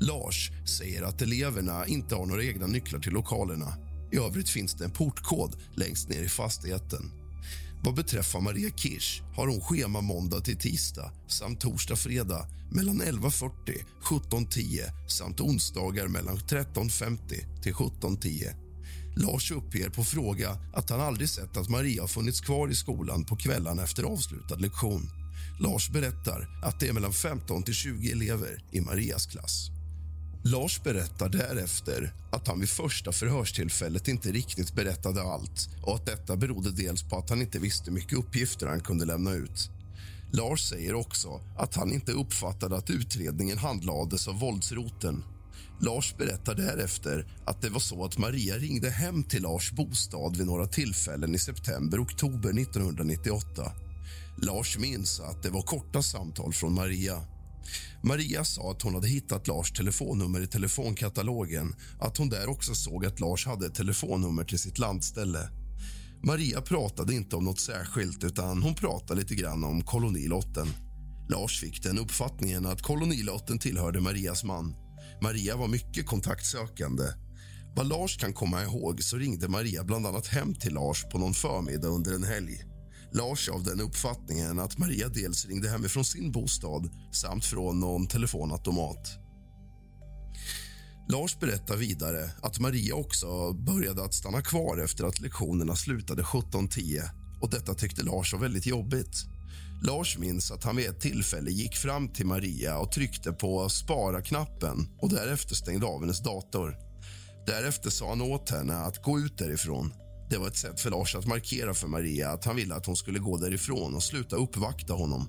Lars 0.00 0.50
säger 0.78 1.02
att 1.02 1.22
eleverna 1.22 1.86
inte 1.86 2.14
har 2.14 2.26
några 2.26 2.44
egna 2.44 2.66
nycklar 2.66 3.00
till 3.00 3.12
lokalerna. 3.12 3.74
I 4.12 4.16
övrigt 4.16 4.48
finns 4.48 4.74
det 4.74 4.84
en 4.84 4.90
portkod 4.90 5.56
längst 5.74 6.08
ner 6.08 6.22
i 6.22 6.28
fastigheten. 6.28 7.21
Vad 7.84 7.94
beträffar 7.94 8.40
Maria 8.40 8.70
Kirsch 8.70 9.22
har 9.36 9.46
hon 9.46 9.60
schema 9.60 10.00
måndag 10.00 10.40
till 10.40 10.56
tisdag 10.56 11.12
samt 11.28 11.60
torsdag-fredag 11.60 12.46
mellan 12.70 13.02
11.40 13.02 13.50
17.10 14.02 15.08
samt 15.08 15.40
onsdagar 15.40 16.08
mellan 16.08 16.36
13.50 16.36 17.62
till 17.62 17.74
17.10. 17.74 18.54
Lars 19.16 19.50
uppger 19.50 19.88
på 19.90 20.04
fråga 20.04 20.58
att 20.74 20.90
han 20.90 21.00
aldrig 21.00 21.28
sett 21.28 21.56
att 21.56 21.68
Maria 21.68 22.02
har 22.02 22.08
funnits 22.08 22.40
kvar 22.40 22.68
i 22.68 22.74
skolan 22.74 23.24
på 23.24 23.36
kvällarna 23.36 23.82
efter 23.82 24.02
avslutad 24.02 24.56
lektion. 24.56 25.10
Lars 25.60 25.90
berättar 25.90 26.48
att 26.64 26.80
det 26.80 26.88
är 26.88 26.92
mellan 26.92 27.12
15 27.12 27.62
till 27.62 27.74
20 27.74 28.12
elever 28.12 28.64
i 28.72 28.80
Marias 28.80 29.26
klass. 29.26 29.81
Lars 30.44 30.82
berättar 30.82 31.28
därefter 31.28 32.12
att 32.30 32.48
han 32.48 32.60
vid 32.60 32.68
första 32.68 33.12
förhörstillfället 33.12 34.08
inte 34.08 34.32
riktigt 34.32 34.74
berättade 34.74 35.22
allt 35.22 35.68
och 35.82 35.94
att 35.94 36.06
detta 36.06 36.36
berodde 36.36 36.70
dels 36.70 37.02
på 37.02 37.18
att 37.18 37.30
han 37.30 37.42
inte 37.42 37.58
visste 37.58 37.90
mycket 37.90 38.18
uppgifter 38.18 38.66
han 38.66 38.80
kunde 38.80 39.04
lämna 39.04 39.32
ut. 39.32 39.70
Lars 40.32 40.68
säger 40.68 40.94
också 40.94 41.40
att 41.56 41.74
han 41.74 41.92
inte 41.92 42.12
uppfattade 42.12 42.76
att 42.76 42.90
utredningen 42.90 43.58
handlades 43.58 44.28
av 44.28 44.38
våldsroten. 44.38 45.24
Lars 45.80 46.16
berättar 46.16 46.54
därefter 46.54 47.26
att 47.44 47.62
det 47.62 47.70
var 47.70 47.80
så 47.80 48.04
att 48.04 48.18
Maria 48.18 48.56
ringde 48.58 48.90
hem 48.90 49.24
till 49.24 49.42
Lars 49.42 49.72
bostad 49.72 50.36
vid 50.36 50.46
några 50.46 50.66
tillfällen 50.66 51.34
i 51.34 51.38
september-oktober 51.38 52.60
1998. 52.60 53.72
Lars 54.36 54.78
minns 54.78 55.20
att 55.20 55.42
det 55.42 55.50
var 55.50 55.62
korta 55.62 56.02
samtal 56.02 56.52
från 56.52 56.74
Maria. 56.74 57.22
Maria 58.02 58.44
sa 58.44 58.70
att 58.70 58.82
hon 58.82 58.94
hade 58.94 59.08
hittat 59.08 59.46
Lars 59.46 59.72
telefonnummer 59.72 60.40
i 60.40 60.46
telefonkatalogen 60.46 61.74
att 62.00 62.16
hon 62.16 62.28
där 62.28 62.48
också 62.48 62.74
såg 62.74 63.06
att 63.06 63.20
Lars 63.20 63.46
hade 63.46 63.66
ett 63.66 63.74
telefonnummer 63.74 64.44
till 64.44 64.58
sitt 64.58 64.78
landställe. 64.78 65.48
Maria 66.24 66.60
pratade 66.60 67.14
inte 67.14 67.36
om 67.36 67.44
nåt 67.44 67.60
särskilt, 67.60 68.24
utan 68.24 68.62
hon 68.62 68.74
pratade 68.74 69.20
lite 69.20 69.34
grann 69.34 69.64
om 69.64 69.82
kolonilotten. 69.82 70.68
Lars 71.28 71.60
fick 71.60 71.82
den 71.82 71.98
uppfattningen 71.98 72.66
att 72.66 72.82
kolonilotten 72.82 73.58
tillhörde 73.58 74.00
Marias 74.00 74.44
man. 74.44 74.74
Maria 75.22 75.56
var 75.56 75.68
mycket 75.68 76.06
kontaktsökande. 76.06 77.04
Vad 77.76 77.88
Lars 77.88 78.16
kan 78.16 78.32
komma 78.32 78.62
ihåg 78.62 79.02
så 79.02 79.16
ringde 79.16 79.48
Maria 79.48 79.84
bland 79.84 80.06
annat 80.06 80.26
hem 80.26 80.54
till 80.54 80.74
Lars 80.74 81.04
på 81.12 81.18
någon 81.18 81.34
förmiddag 81.34 81.88
under 81.88 82.14
en 82.14 82.24
helg. 82.24 82.71
Lars 83.14 83.48
av 83.48 83.64
den 83.64 83.80
uppfattningen 83.80 84.58
att 84.58 84.78
Maria 84.78 85.08
dels 85.08 85.46
ringde 85.46 85.70
hemifrån 85.70 86.04
sin 86.04 86.32
bostad 86.32 86.90
samt 87.12 87.44
från 87.44 87.80
någon 87.80 88.06
telefonautomat. 88.06 89.18
Lars 91.08 91.38
berättar 91.40 91.76
vidare 91.76 92.30
att 92.42 92.58
Maria 92.58 92.94
också 92.94 93.52
började 93.52 94.04
att 94.04 94.14
stanna 94.14 94.42
kvar 94.42 94.78
efter 94.78 95.04
att 95.04 95.20
lektionerna 95.20 95.76
slutade 95.76 96.22
17.10 96.22 97.02
och 97.40 97.50
detta 97.50 97.74
tyckte 97.74 98.02
Lars 98.02 98.32
var 98.32 98.40
väldigt 98.40 98.66
jobbigt. 98.66 99.26
Lars 99.82 100.18
minns 100.18 100.50
att 100.50 100.64
han 100.64 100.76
vid 100.76 100.86
ett 100.86 101.00
tillfälle 101.00 101.50
gick 101.50 101.76
fram 101.76 102.08
till 102.08 102.26
Maria 102.26 102.78
och 102.78 102.92
tryckte 102.92 103.32
på 103.32 103.68
spara-knappen 103.68 104.88
och 104.98 105.10
därefter 105.10 105.54
stängde 105.54 105.86
av 105.86 106.00
hennes 106.00 106.22
dator. 106.22 106.76
Därefter 107.46 107.90
sa 107.90 108.08
han 108.08 108.22
åt 108.22 108.50
henne 108.50 108.76
att 108.76 109.02
gå 109.02 109.18
ut 109.18 109.38
därifrån. 109.38 109.92
Det 110.32 110.38
var 110.38 110.48
ett 110.48 110.56
sätt 110.56 110.80
för 110.80 110.90
Lars 110.90 111.14
att 111.14 111.26
markera 111.26 111.74
för 111.74 111.88
Maria 111.88 112.30
att 112.30 112.44
han 112.44 112.56
ville 112.56 112.74
att 112.74 112.86
hon 112.86 112.96
skulle 112.96 113.18
gå 113.18 113.36
därifrån 113.36 113.94
och 113.94 114.02
sluta 114.02 114.36
uppvakta 114.36 114.92
honom. 114.92 115.28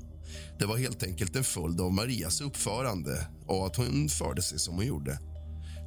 Det 0.59 0.65
var 0.65 0.77
helt 0.77 1.03
enkelt 1.03 1.35
en 1.35 1.43
följd 1.43 1.81
av 1.81 1.93
Marias 1.93 2.41
uppförande 2.41 3.27
och 3.47 3.65
att 3.65 3.75
hon 3.75 4.09
förde 4.09 4.41
sig 4.41 4.59
som 4.59 4.75
hon 4.75 4.85
gjorde. 4.85 5.19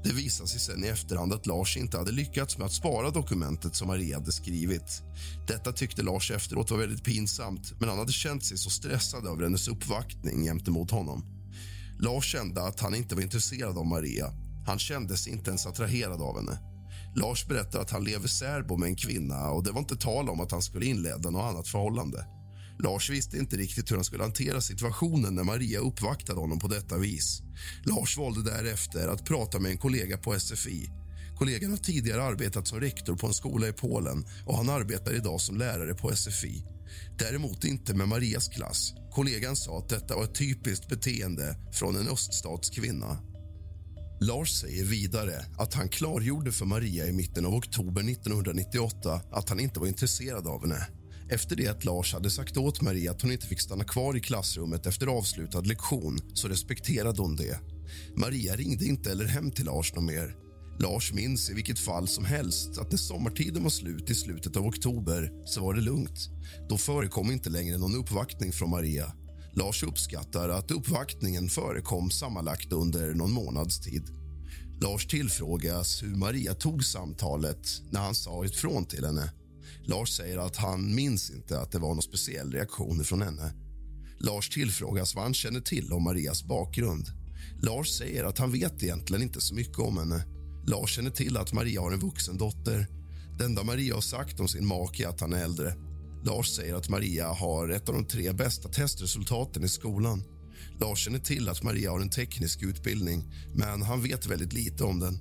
Det 0.04 0.12
visade 0.12 0.48
sig 0.48 0.60
sen 0.60 0.84
i 0.84 0.88
efterhand 0.88 1.32
att 1.32 1.46
Lars 1.46 1.76
inte 1.76 1.98
hade 1.98 2.12
lyckats 2.12 2.58
med 2.58 2.66
att 2.66 2.72
spara 2.72 3.10
dokumentet 3.10 3.74
som 3.74 3.88
Maria 3.88 4.16
hade 4.18 4.32
skrivit. 4.32 5.02
Detta 5.48 5.72
tyckte 5.72 6.02
Lars 6.02 6.30
efteråt 6.30 6.70
var 6.70 6.78
väldigt 6.78 7.04
pinsamt 7.04 7.80
men 7.80 7.88
han 7.88 7.98
hade 7.98 8.12
känt 8.12 8.44
sig 8.44 8.58
så 8.58 8.70
stressad 8.70 9.26
över 9.26 9.42
hennes 9.42 9.68
uppvaktning 9.68 10.44
gentemot 10.44 10.90
honom. 10.90 11.24
Lars 12.00 12.32
kände 12.32 12.62
att 12.62 12.80
han 12.80 12.94
inte 12.94 13.14
var 13.14 13.22
intresserad 13.22 13.78
av 13.78 13.86
Maria. 13.86 14.32
Han 14.66 14.78
kände 14.78 15.16
sig 15.16 15.32
inte 15.32 15.50
ens 15.50 15.66
attraherad 15.66 16.22
av 16.22 16.36
henne. 16.36 16.75
Lars 17.16 17.46
berättar 17.46 17.80
att 17.80 17.90
han 17.90 18.04
lever 18.04 18.28
särbo 18.28 18.76
med 18.76 18.88
en 18.88 18.96
kvinna 18.96 19.50
och 19.50 19.64
det 19.64 19.72
var 19.72 19.80
inte 19.80 19.96
tal 19.96 20.28
om 20.28 20.40
att 20.40 20.52
han 20.52 20.62
skulle 20.62 20.86
inleda 20.86 21.30
något 21.30 21.52
annat 21.52 21.68
förhållande. 21.68 22.26
Lars 22.78 23.10
visste 23.10 23.38
inte 23.38 23.56
riktigt 23.56 23.90
hur 23.90 23.96
han 23.96 24.04
skulle 24.04 24.22
hantera 24.22 24.60
situationen 24.60 25.34
när 25.34 25.44
Maria 25.44 25.80
uppvaktade 25.80 26.40
honom 26.40 26.58
på 26.58 26.68
detta 26.68 26.98
vis. 26.98 27.42
Lars 27.84 28.18
valde 28.18 28.42
därefter 28.42 29.08
att 29.08 29.24
prata 29.24 29.58
med 29.58 29.70
en 29.70 29.78
kollega 29.78 30.18
på 30.18 30.40
SFI. 30.40 30.90
Kollegan 31.38 31.70
har 31.70 31.78
tidigare 31.78 32.22
arbetat 32.22 32.68
som 32.68 32.80
rektor 32.80 33.16
på 33.16 33.26
en 33.26 33.34
skola 33.34 33.68
i 33.68 33.72
Polen 33.72 34.24
och 34.46 34.56
han 34.56 34.68
arbetar 34.68 35.14
idag 35.14 35.40
som 35.40 35.56
lärare 35.56 35.94
på 35.94 36.16
SFI. 36.16 36.64
Däremot 37.18 37.64
inte 37.64 37.94
med 37.94 38.08
Marias 38.08 38.48
klass. 38.48 38.94
Kollegan 39.12 39.56
sa 39.56 39.78
att 39.78 39.88
detta 39.88 40.16
var 40.16 40.24
ett 40.24 40.34
typiskt 40.34 40.88
beteende 40.88 41.56
från 41.72 41.96
en 41.96 42.08
öststatskvinna. 42.08 43.18
Lars 44.20 44.60
säger 44.60 44.84
vidare 44.84 45.44
att 45.58 45.74
han 45.74 45.88
klargjorde 45.88 46.52
för 46.52 46.64
Maria 46.64 47.06
i 47.06 47.12
mitten 47.12 47.46
av 47.46 47.54
oktober 47.54 48.10
1998 48.10 49.20
att 49.32 49.48
han 49.48 49.60
inte 49.60 49.80
var 49.80 49.86
intresserad 49.86 50.46
av 50.46 50.60
henne. 50.60 50.86
Efter 51.30 51.56
det 51.56 51.68
att 51.68 51.84
Lars 51.84 52.12
hade 52.12 52.30
sagt 52.30 52.56
åt 52.56 52.82
Maria 52.82 53.10
att 53.10 53.22
hon 53.22 53.32
inte 53.32 53.46
fick 53.46 53.60
stanna 53.60 53.84
kvar 53.84 54.16
i 54.16 54.20
klassrummet 54.20 54.86
efter 54.86 55.06
avslutad 55.06 55.60
lektion 55.60 56.18
så 56.34 56.48
respekterade 56.48 57.22
hon 57.22 57.36
det. 57.36 57.60
Maria 58.16 58.56
ringde 58.56 58.84
inte 58.84 59.10
eller 59.10 59.24
hem 59.24 59.50
till 59.50 59.64
Lars 59.64 59.94
någon 59.94 60.06
mer. 60.06 60.34
Lars 60.78 61.12
minns 61.12 61.50
i 61.50 61.54
vilket 61.54 61.78
fall 61.78 62.08
som 62.08 62.24
helst 62.24 62.78
att 62.78 62.90
när 62.90 62.98
sommartiden 62.98 63.62
var 63.62 63.70
slut 63.70 64.10
i 64.10 64.14
slutet 64.14 64.56
av 64.56 64.66
oktober 64.66 65.30
så 65.44 65.60
var 65.60 65.74
det 65.74 65.80
lugnt. 65.80 66.30
Då 66.68 66.78
förekom 66.78 67.32
inte 67.32 67.50
längre 67.50 67.78
någon 67.78 67.96
uppvaktning 67.96 68.52
från 68.52 68.70
Maria. 68.70 69.12
Lars 69.56 69.82
uppskattar 69.82 70.48
att 70.48 70.70
uppvaktningen 70.70 71.48
förekom 71.48 72.10
sammanlagt 72.10 72.72
under 72.72 73.14
någon 73.14 73.32
månads 73.32 73.80
tid. 73.80 74.08
Lars 74.80 75.06
tillfrågas 75.06 76.02
hur 76.02 76.14
Maria 76.14 76.54
tog 76.54 76.84
samtalet 76.84 77.68
när 77.90 78.00
han 78.00 78.14
sa 78.14 78.44
ifrån 78.44 78.84
till 78.84 79.04
henne. 79.04 79.32
Lars 79.84 80.16
säger 80.16 80.38
att 80.38 80.56
han 80.56 80.94
minns 80.94 81.30
inte 81.30 81.60
att 81.60 81.72
det 81.72 81.78
var 81.78 81.88
någon 81.88 82.02
speciell 82.02 82.52
reaktion 82.52 83.04
från 83.04 83.22
henne. 83.22 83.52
Lars 84.18 84.48
tillfrågas 84.48 85.14
vad 85.14 85.24
han 85.24 85.34
känner 85.34 85.60
till 85.60 85.92
om 85.92 86.02
Marias 86.02 86.44
bakgrund. 86.44 87.06
Lars 87.62 87.88
säger 87.88 88.24
att 88.24 88.38
han 88.38 88.52
vet 88.52 88.82
egentligen 88.82 89.22
inte 89.22 89.40
så 89.40 89.54
mycket 89.54 89.78
om 89.78 89.98
henne. 89.98 90.24
Lars 90.66 90.96
känner 90.96 91.10
till 91.10 91.36
att 91.36 91.52
Maria 91.52 91.80
har 91.80 91.92
en 91.92 92.00
vuxen 92.00 92.38
dotter. 92.38 92.86
Det 93.38 93.44
enda 93.44 93.64
Maria 93.64 93.94
har 93.94 94.00
sagt 94.00 94.40
om 94.40 94.48
sin 94.48 94.66
make 94.66 95.04
är 95.04 95.08
att 95.08 95.20
han 95.20 95.32
är 95.32 95.44
äldre. 95.44 95.85
Lars 96.26 96.48
säger 96.48 96.74
att 96.74 96.88
Maria 96.88 97.28
har 97.28 97.68
ett 97.68 97.88
av 97.88 97.94
de 97.94 98.04
tre 98.04 98.32
bästa 98.32 98.68
testresultaten 98.68 99.64
i 99.64 99.68
skolan. 99.68 100.22
Lars 100.80 100.98
känner 100.98 101.18
till 101.18 101.48
att 101.48 101.62
Maria 101.62 101.90
har 101.90 102.00
en 102.00 102.10
teknisk 102.10 102.62
utbildning, 102.62 103.24
men 103.54 103.82
han 103.82 104.02
vet 104.02 104.26
väldigt 104.26 104.52
lite 104.52 104.84
om 104.84 105.00
den. 105.00 105.18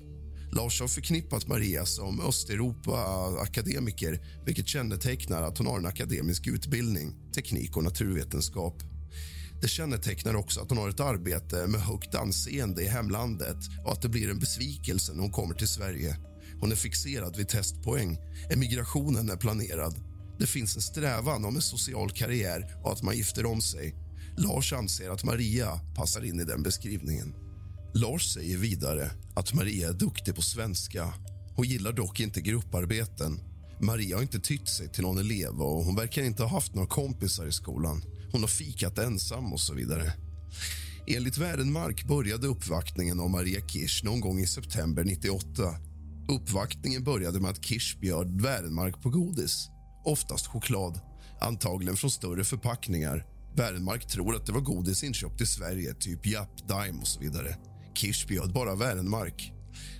Lars 0.51 0.81
har 0.81 0.87
förknippat 0.87 1.47
Maria 1.47 1.85
som 1.85 2.21
Östeuropa-akademiker 2.21 4.19
vilket 4.45 4.67
kännetecknar 4.67 5.43
att 5.43 5.57
hon 5.57 5.67
har 5.67 5.77
en 5.77 5.85
akademisk 5.85 6.47
utbildning, 6.47 7.15
teknik 7.35 7.77
och 7.77 7.83
naturvetenskap. 7.83 8.83
Det 9.61 9.67
kännetecknar 9.67 10.35
också 10.35 10.61
att 10.61 10.69
hon 10.69 10.77
har 10.77 10.89
ett 10.89 10.99
arbete 10.99 11.67
med 11.67 11.81
högt 11.81 12.15
anseende 12.15 12.83
i 12.83 12.87
hemlandet 12.87 13.57
och 13.85 13.91
att 13.91 14.01
det 14.01 14.09
blir 14.09 14.29
en 14.29 14.39
besvikelse 14.39 15.13
när 15.13 15.21
hon 15.21 15.31
kommer 15.31 15.55
till 15.55 15.67
Sverige. 15.67 16.17
Hon 16.59 16.71
är 16.71 16.75
fixerad 16.75 17.35
vid 17.37 17.49
testpoäng. 17.49 18.17
Emigrationen 18.49 19.29
är 19.29 19.37
planerad. 19.37 20.14
Det 20.39 20.47
finns 20.47 20.75
en 20.75 20.81
strävan 20.81 21.45
om 21.45 21.55
en 21.55 21.61
social 21.61 22.11
karriär 22.11 22.75
och 22.83 22.91
att 22.91 23.03
man 23.03 23.17
gifter 23.17 23.45
om 23.45 23.61
sig. 23.61 23.95
Lars 24.37 24.73
anser 24.73 25.09
att 25.09 25.23
Maria 25.23 25.79
passar 25.95 26.25
in 26.25 26.39
i 26.39 26.43
den 26.43 26.63
beskrivningen. 26.63 27.33
Lars 27.93 28.33
säger 28.33 28.57
vidare 28.57 29.11
att 29.35 29.53
Maria 29.53 29.89
är 29.89 29.93
duktig 29.93 30.35
på 30.35 30.41
svenska. 30.41 31.13
Hon 31.55 31.65
gillar 31.65 31.93
dock 31.93 32.19
inte 32.19 32.41
grupparbeten. 32.41 33.39
Maria 33.81 34.15
har 34.15 34.21
inte 34.21 34.39
tytt 34.39 34.67
sig 34.67 34.89
till 34.89 35.03
någon 35.03 35.17
elev 35.17 35.61
och 35.61 35.85
hon 35.85 35.95
verkar 35.95 36.23
inte 36.23 36.43
ha 36.43 36.49
haft 36.49 36.75
några 36.75 36.87
kompisar 36.87 37.45
i 37.45 37.51
skolan. 37.51 38.03
Hon 38.31 38.41
har 38.41 38.47
fikat 38.47 38.97
ensam 38.97 39.53
och 39.53 39.59
så 39.59 39.73
vidare. 39.73 40.13
Enligt 41.07 41.37
Värdenmark 41.37 42.07
började 42.07 42.47
uppvaktningen 42.47 43.19
av 43.19 43.29
Maria 43.29 43.67
Kirsch 43.67 44.03
någon 44.03 44.21
gång 44.21 44.39
i 44.39 44.47
september 44.47 45.03
98. 45.03 45.75
Uppvaktningen 46.29 47.03
började 47.03 47.39
med 47.39 47.51
att 47.51 47.65
Kirsch 47.65 47.99
bjöd 47.99 48.41
Värdenmark 48.41 49.01
på 49.01 49.09
godis, 49.09 49.69
oftast 50.05 50.47
choklad, 50.47 50.99
antagligen 51.41 51.97
från 51.97 52.11
större 52.11 52.43
förpackningar. 52.43 53.25
Värenmark 53.55 54.07
tror 54.07 54.35
att 54.35 54.45
det 54.45 54.51
var 54.51 54.61
godis 54.61 55.03
inköpt 55.03 55.41
i 55.41 55.45
Sverige, 55.45 55.93
typ 55.93 56.25
Japp, 56.25 56.67
Daim 56.67 56.99
och 56.99 57.07
så 57.07 57.19
vidare. 57.19 57.57
Kirsch 57.95 58.27
bjöd 58.27 58.53
bara 58.53 58.75
Värenmark. 58.75 59.51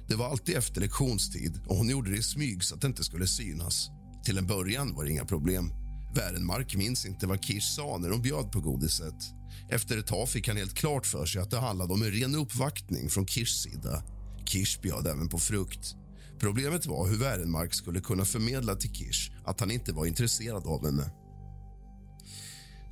Det 0.07 0.15
var 0.15 0.29
alltid 0.29 0.55
efter 0.55 0.81
lektionstid 0.81 1.61
och 1.67 1.75
hon 1.75 1.89
gjorde 1.89 2.11
det 2.11 2.17
i 2.17 2.23
smyg 2.23 2.63
så 2.63 2.75
att 2.75 2.81
det 2.81 2.87
inte 2.87 3.03
skulle 3.03 3.27
synas. 3.27 3.89
Till 4.25 4.37
en 4.37 4.47
början 4.47 4.95
var 4.95 5.03
det 5.03 5.11
inga 5.11 5.25
problem. 5.25 5.71
Värenmark 6.15 6.75
minns 6.75 7.05
inte 7.05 7.27
vad 7.27 7.43
Kirsch 7.43 7.75
sa 7.75 7.97
när 7.97 8.09
hon 8.09 8.21
bjöd 8.21 8.51
på 8.51 8.59
godiset. 8.59 9.15
Efter 9.69 9.97
ett 9.97 10.07
tag 10.07 10.29
fick 10.29 10.47
han 10.47 10.57
helt 10.57 10.73
klart 10.73 11.05
för 11.05 11.25
sig 11.25 11.41
att 11.41 11.51
det 11.51 11.59
handlade 11.59 11.93
om 11.93 12.01
en 12.01 12.11
ren 12.11 12.35
uppvaktning 12.35 13.09
från 13.09 13.27
Kirschs 13.27 13.61
sida. 13.63 14.03
Kirsch 14.45 14.81
bjöd 14.81 15.07
även 15.07 15.29
på 15.29 15.39
frukt. 15.39 15.95
Problemet 16.45 16.85
var 16.85 17.07
hur 17.07 17.17
Värenmark 17.17 17.73
skulle 17.73 17.99
kunna 17.99 18.25
förmedla 18.25 18.75
till 18.75 18.93
Kirsch 18.93 19.31
att 19.45 19.59
han 19.59 19.71
inte 19.71 19.93
var 19.93 20.05
intresserad 20.05 20.67
av 20.67 20.85
henne. 20.85 21.11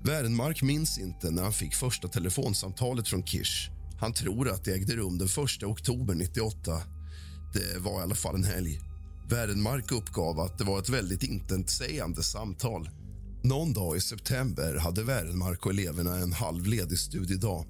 Värenmark 0.03 0.61
minns 0.61 0.99
inte 0.99 1.31
när 1.31 1.43
han 1.43 1.53
fick 1.53 1.75
första 1.75 2.07
telefonsamtalet 2.07 3.07
från 3.07 3.23
Kirsch 3.23 3.69
han 3.99 4.13
tror 4.13 4.49
att 4.49 4.63
det 4.63 4.73
ägde 4.73 4.95
rum 4.95 5.17
den 5.17 5.27
1 5.27 5.63
oktober 5.63 6.15
98. 6.15 6.81
Det 7.53 7.79
var 7.79 7.99
i 7.99 8.03
alla 8.03 8.15
fall 8.15 8.35
en 8.35 8.43
helg. 8.43 8.79
Värenmark 9.29 9.91
uppgav 9.91 10.39
att 10.39 10.57
det 10.57 10.63
var 10.63 10.79
ett 10.79 10.89
väldigt 10.89 11.23
intetsägande 11.23 12.23
samtal. 12.23 12.89
Någon 13.43 13.73
dag 13.73 13.97
i 13.97 13.99
september 13.99 14.75
hade 14.75 15.03
Värenmark 15.03 15.65
och 15.65 15.71
eleverna 15.71 16.17
en 16.17 16.33
halv 16.33 16.65
ledig 16.65 16.99
studiedag. 16.99 17.65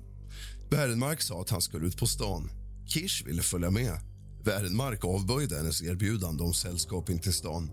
Värenmark 0.72 1.22
sa 1.22 1.42
att 1.42 1.50
han 1.50 1.62
skulle 1.62 1.88
ut 1.88 1.98
på 1.98 2.08
stan. 2.08 2.50
Kirsch 2.88 3.28
ville 3.28 3.42
följa 3.42 3.72
med. 3.72 4.13
Wärenmark 4.46 5.06
avböjde 5.06 5.56
hennes 5.56 5.82
erbjudande 5.82 6.44
om 6.44 6.54
sällskap 6.54 7.10
in 7.10 7.20
till 7.20 7.34
stan. 7.34 7.72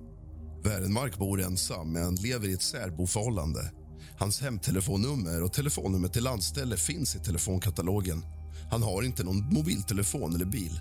Wärenmark 0.64 1.18
bor 1.18 1.41
ensam, 1.41 1.93
men 1.93 2.14
lever 2.14 2.49
i 2.49 2.53
ett 2.53 2.62
särboförhållande. 2.62 3.73
Hans 4.18 4.41
hemtelefonnummer 4.41 5.43
och 5.43 5.53
telefonnummer 5.53 6.09
till 6.09 6.25
landställe 6.25 6.77
finns 6.77 7.16
i 7.16 7.18
telefonkatalogen. 7.18 8.23
Han 8.71 8.83
har 8.83 9.03
inte 9.03 9.25
någon 9.25 9.55
mobiltelefon 9.55 10.35
eller 10.35 10.45
bil. 10.45 10.81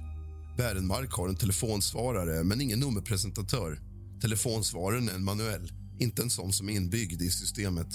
Wärenmark 0.57 1.13
har 1.13 1.29
en 1.29 1.35
telefonsvarare, 1.35 2.43
men 2.43 2.61
ingen 2.61 2.79
nummerpresentatör. 2.79 3.79
Telefonsvararen 4.21 5.09
är 5.09 5.13
en 5.13 5.23
manuell, 5.23 5.71
inte 5.99 6.21
en 6.21 6.29
sån 6.29 6.53
som 6.53 6.69
är 6.69 6.73
inbyggd 6.73 7.21
i 7.21 7.31
systemet. 7.31 7.87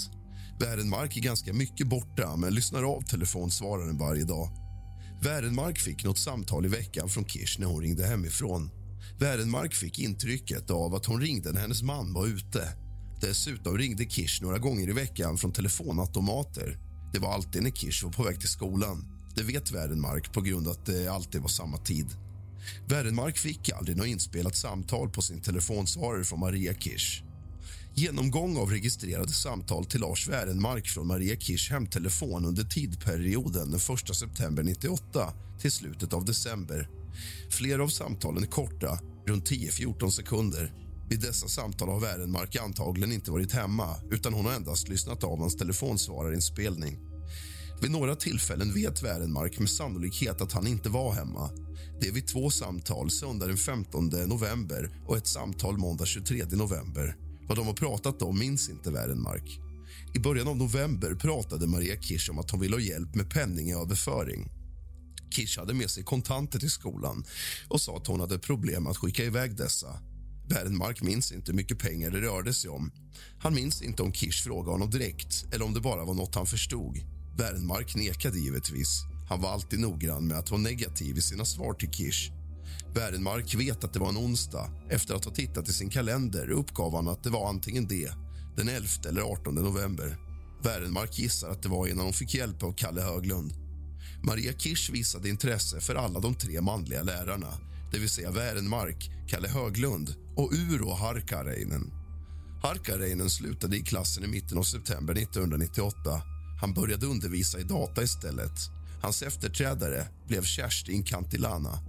Wärenmark 0.59 1.17
är 1.17 1.21
ganska 1.21 1.53
mycket 1.53 1.87
borta, 1.87 2.35
men 2.35 2.53
lyssnar 2.53 2.83
av 2.83 3.01
telefonsvararen 3.01 3.97
varje 3.97 4.23
dag. 4.23 4.64
Wärenmark 5.25 5.79
fick 5.79 6.03
något 6.03 6.17
samtal 6.17 6.65
i 6.65 6.69
veckan 6.69 7.09
från 7.09 7.25
Kirsch 7.25 7.59
när 7.59 7.67
hon 7.67 7.81
ringde 7.81 8.07
hemifrån. 8.07 8.69
Wärenmark 9.19 9.73
fick 9.73 9.99
intrycket 9.99 10.69
av 10.69 10.95
att 10.95 11.05
hon 11.05 11.21
ringde 11.21 11.51
när 11.51 11.61
hennes 11.61 11.83
man 11.83 12.13
var 12.13 12.27
ute. 12.27 12.73
Dessutom 13.21 13.77
ringde 13.77 14.05
Kirsch 14.05 14.41
några 14.41 14.57
gånger 14.57 14.89
i 14.89 14.91
veckan 14.91 15.37
från 15.37 15.51
telefonautomater. 15.51 16.77
Det 17.13 17.19
var 17.19 17.33
alltid 17.33 17.63
när 17.63 17.71
Kirsch 17.71 18.03
var 18.03 18.11
på 18.11 18.23
väg 18.23 18.39
till 18.39 18.49
skolan. 18.49 19.05
Det 19.35 19.43
vet 19.43 19.71
Wärenmark 19.71 20.33
på 20.33 20.41
grund 20.41 20.67
av 20.67 20.73
att 20.73 20.85
det 20.85 21.07
alltid 21.07 21.41
var 21.41 21.49
samma 21.49 21.77
tid. 21.77 22.07
Wärenmark 22.87 23.37
fick 23.37 23.69
aldrig 23.69 23.97
något 23.97 24.07
inspelat 24.07 24.55
samtal 24.55 25.09
på 25.09 25.21
sin 25.21 25.41
telefonsvarare 25.41 26.23
från 26.23 26.39
Maria 26.39 26.73
Kirsch. 26.73 27.24
Genomgång 27.97 28.57
av 28.57 28.69
registrerade 28.69 29.31
samtal 29.31 29.85
till 29.85 30.01
Lars 30.01 30.27
Wärenmark 30.27 30.87
från 30.87 31.07
Maria 31.07 31.35
Kirsch 31.35 31.71
hemtelefon 31.71 32.45
under 32.45 32.63
tidperioden 32.63 33.71
den 33.71 33.79
1 33.95 34.15
september 34.15 34.63
98 34.63 35.33
till 35.61 35.71
slutet 35.71 36.13
av 36.13 36.25
december. 36.25 36.89
Flera 37.51 37.83
av 37.83 37.87
samtalen 37.87 38.43
är 38.43 38.47
korta, 38.47 38.99
runt 39.27 39.49
10-14 39.49 40.09
sekunder. 40.09 40.73
Vid 41.09 41.21
dessa 41.21 41.47
samtal 41.47 41.89
har 41.89 41.99
Wärenmark 41.99 42.55
antagligen 42.55 43.11
inte 43.11 43.31
varit 43.31 43.51
hemma 43.51 43.95
utan 44.11 44.33
hon 44.33 44.45
har 44.45 44.53
endast 44.53 44.89
lyssnat 44.89 45.23
av 45.23 45.39
hans 45.39 45.57
telefonsvararinspelning. 45.57 46.97
Vid 47.81 47.91
några 47.91 48.15
tillfällen 48.15 48.73
vet 48.73 49.03
Wärenmark 49.03 49.59
med 49.59 49.69
sannolikhet 49.69 50.41
att 50.41 50.53
han 50.53 50.67
inte 50.67 50.89
var 50.89 51.13
hemma. 51.13 51.49
Det 52.01 52.07
är 52.07 52.11
vid 52.11 52.27
två 52.27 52.49
samtal 52.49 53.11
söndag 53.11 53.47
den 53.47 53.57
15 53.57 54.05
november 54.07 54.89
och 55.07 55.17
ett 55.17 55.27
samtal 55.27 55.77
måndag 55.77 56.05
23 56.05 56.45
november. 56.51 57.15
Vad 57.47 57.57
de 57.57 57.67
har 57.67 57.73
pratat 57.73 58.21
om 58.21 58.39
minns 58.39 58.69
inte 58.69 58.91
Wärenmark. 58.91 59.59
I 60.13 60.19
början 60.19 60.47
av 60.47 60.57
november 60.57 61.15
pratade 61.15 61.67
Maria 61.67 62.01
Kirsch 62.01 62.29
om 62.29 62.39
att 62.39 62.51
hon 62.51 62.59
ville 62.59 62.75
ha 62.75 62.81
hjälp 62.81 63.15
med 63.15 63.29
penningöverföring. 63.29 64.49
Kirsch 65.35 65.57
hade 65.59 65.73
med 65.73 65.89
sig 65.89 66.03
kontanter 66.03 66.59
till 66.59 66.71
skolan 66.71 67.25
och 67.67 67.81
sa 67.81 67.97
att 67.97 68.07
hon 68.07 68.19
hade 68.19 68.39
problem 68.39 68.87
att 68.87 68.97
skicka 68.97 69.23
iväg 69.23 69.57
dessa. 69.57 69.99
Wärenmark 70.49 71.01
minns 71.01 71.31
inte 71.31 71.51
hur 71.51 71.57
mycket 71.57 71.79
pengar 71.79 72.11
det 72.11 72.21
rörde 72.21 72.53
sig 72.53 72.69
om. 72.69 72.91
Han 73.39 73.53
minns 73.53 73.81
inte 73.81 74.03
om 74.03 74.13
Kirsch 74.13 74.43
frågade 74.43 74.71
honom 74.71 74.89
direkt 74.89 75.45
eller 75.53 75.65
om 75.65 75.73
det 75.73 75.81
bara 75.81 76.05
var 76.05 76.13
något 76.13 76.35
han 76.35 76.45
förstod. 76.45 76.97
Wärenmark 77.37 77.95
nekade 77.95 78.39
givetvis. 78.39 79.01
Han 79.29 79.41
var 79.41 79.49
alltid 79.49 79.79
noggrann 79.79 80.27
med 80.27 80.37
att 80.37 80.51
vara 80.51 80.61
negativ 80.61 81.17
i 81.17 81.21
sina 81.21 81.45
svar 81.45 81.73
till 81.73 81.91
Kirsch. 81.91 82.31
Wärenmark 82.93 83.55
vet 83.55 83.83
att 83.83 83.93
det 83.93 83.99
var 83.99 84.09
en 84.09 84.17
onsdag. 84.17 84.69
Efter 84.89 85.15
att 85.15 85.25
ha 85.25 85.31
tittat 85.31 85.69
i 85.69 85.73
sin 85.73 85.89
kalender 85.89 86.49
uppgav 86.49 86.95
han 86.95 87.07
att 87.07 87.23
det 87.23 87.29
var 87.29 87.49
antingen 87.49 87.87
det, 87.87 88.11
den 88.57 88.69
11 88.69 88.87
eller 89.09 89.21
18 89.21 89.55
november. 89.55 90.17
Wärenmark 90.63 91.19
gissar 91.19 91.49
att 91.49 91.63
det 91.63 91.69
var 91.69 91.87
innan 91.87 92.05
hon 92.05 92.13
fick 92.13 92.33
hjälp 92.33 92.63
av 92.63 92.73
Kalle 92.73 93.01
Höglund. 93.01 93.53
Maria 94.23 94.53
Kirsch 94.53 94.89
visade 94.89 95.29
intresse 95.29 95.79
för 95.79 95.95
alla 95.95 96.19
de 96.19 96.35
tre 96.35 96.61
manliga 96.61 97.03
lärarna 97.03 97.53
det 97.95 97.99
vill 97.99 98.09
säga 98.09 98.31
Wärenmark, 98.31 99.11
Kalle 99.27 99.47
Höglund 99.47 100.15
och 100.35 100.53
Uro 100.53 100.93
Harkareinen. 100.93 101.91
Harkareinen 102.63 103.29
slutade 103.29 103.77
i 103.77 103.81
klassen 103.81 104.23
i 104.23 104.27
mitten 104.27 104.57
av 104.57 104.63
september 104.63 105.13
1998. 105.13 106.21
Han 106.61 106.73
började 106.73 107.05
undervisa 107.05 107.59
i 107.59 107.63
data 107.63 108.03
istället. 108.03 108.51
Hans 109.01 109.21
efterträdare 109.21 110.07
blev 110.27 110.43
Kerstin 110.43 111.03
Kantilana. 111.03 111.79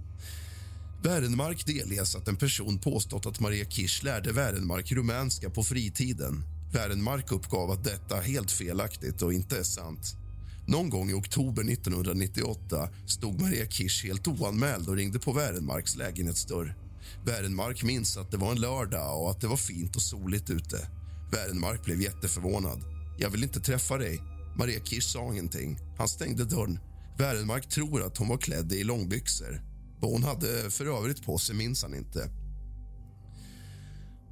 Wärenmark 1.03 1.65
delges 1.65 2.15
att 2.15 2.27
en 2.27 2.35
person 2.35 2.79
påstått 2.79 3.25
att 3.25 3.39
Maria 3.39 3.65
Kirsch 3.65 4.03
lärde 4.03 4.31
Wärenmark 4.31 4.91
rumänska 4.91 5.49
på 5.49 5.63
fritiden. 5.63 6.43
Wärenmark 6.73 7.31
uppgav 7.31 7.71
att 7.71 7.83
detta 7.83 8.17
är 8.17 8.21
helt 8.21 8.51
felaktigt 8.51 9.21
och 9.21 9.33
inte 9.33 9.59
är 9.59 9.63
sant. 9.63 10.15
Någon 10.67 10.89
gång 10.89 11.09
i 11.09 11.13
oktober 11.13 11.71
1998 11.71 12.89
stod 13.07 13.41
Maria 13.41 13.65
Kirsch 13.65 14.05
helt 14.05 14.27
oanmäld 14.27 14.89
och 14.89 14.95
ringde 14.95 15.19
på 15.19 15.31
Wärenmarks 15.31 15.95
lägenhetsdörr. 15.95 16.75
Wärenmark 17.25 17.83
minns 17.83 18.17
att 18.17 18.31
det 18.31 18.37
var 18.37 18.51
en 18.51 18.61
lördag 18.61 19.21
och 19.21 19.31
att 19.31 19.41
det 19.41 19.47
var 19.47 19.57
fint 19.57 19.95
och 19.95 20.01
soligt 20.01 20.49
ute. 20.49 20.87
Wärenmark 21.31 21.85
blev 21.85 22.01
jätteförvånad. 22.01 22.83
Jag 23.17 23.29
vill 23.29 23.43
inte 23.43 23.59
träffa 23.59 23.97
dig. 23.97 24.21
Maria 24.57 24.79
Kirsch 24.83 25.11
sa 25.11 25.31
ingenting. 25.31 25.77
Han 25.97 26.07
stängde 26.07 26.45
dörren. 26.45 26.79
Wärenmark 27.17 27.69
tror 27.69 28.03
att 28.03 28.17
hon 28.17 28.27
var 28.27 28.37
klädd 28.37 28.71
i 28.71 28.83
långbyxor. 28.83 29.66
Vad 29.99 30.11
hon 30.11 30.23
hade 30.23 30.71
för 30.71 30.85
övrigt 30.85 31.25
på 31.25 31.37
sig 31.37 31.55
minns 31.55 31.83
han 31.83 31.95
inte. 31.95 32.29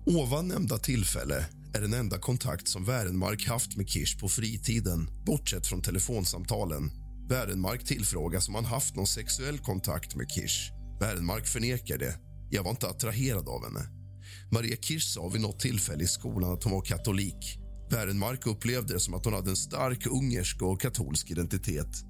Ovan 0.06 0.48
nämnda 0.48 0.78
tillfälle 0.78 1.46
är 1.74 1.82
den 1.82 1.94
enda 1.94 2.18
kontakt 2.18 2.68
som 2.68 2.86
Wärenmark 2.86 3.48
haft 3.48 3.78
med 3.78 3.90
Kirsch 3.90 4.20
på 4.20 4.30
fritiden, 4.30 5.10
bortsett 5.26 5.68
från 5.68 5.82
telefonsamtalen. 5.82 6.92
Wärenmark 7.30 7.86
tillfrågas 7.86 8.50
om 8.50 8.56
han 8.56 8.66
haft 8.66 8.96
någon 8.96 9.08
sexuell 9.08 9.60
kontakt 9.60 10.16
med 10.16 10.30
Kirsch. 10.30 10.72
Wärenmark 11.00 11.48
förnekar 11.48 11.98
det. 11.98 12.20
Jag 12.52 12.64
var 12.64 12.72
inte 12.72 12.88
attraherad 12.88 13.50
av 13.50 13.64
henne. 13.64 13.86
Maria 14.52 14.76
Kirsch 14.76 15.14
sa 15.14 15.28
vid 15.28 15.42
något 15.42 15.60
tillfälle 15.60 16.04
i 16.04 16.08
skolan 16.08 16.54
att 16.54 16.64
hon 16.64 16.74
var 16.74 16.82
katolik. 16.82 17.60
Wärenmark 17.90 18.48
upplevde 18.48 18.94
det 18.94 19.00
som 19.00 19.14
att 19.14 19.26
hon 19.26 19.34
hade 19.34 19.50
en 19.50 19.56
stark 19.56 20.06
ungersk 20.08 20.62
och 20.62 20.82
katolsk 20.82 21.32
identitet. 21.32 22.04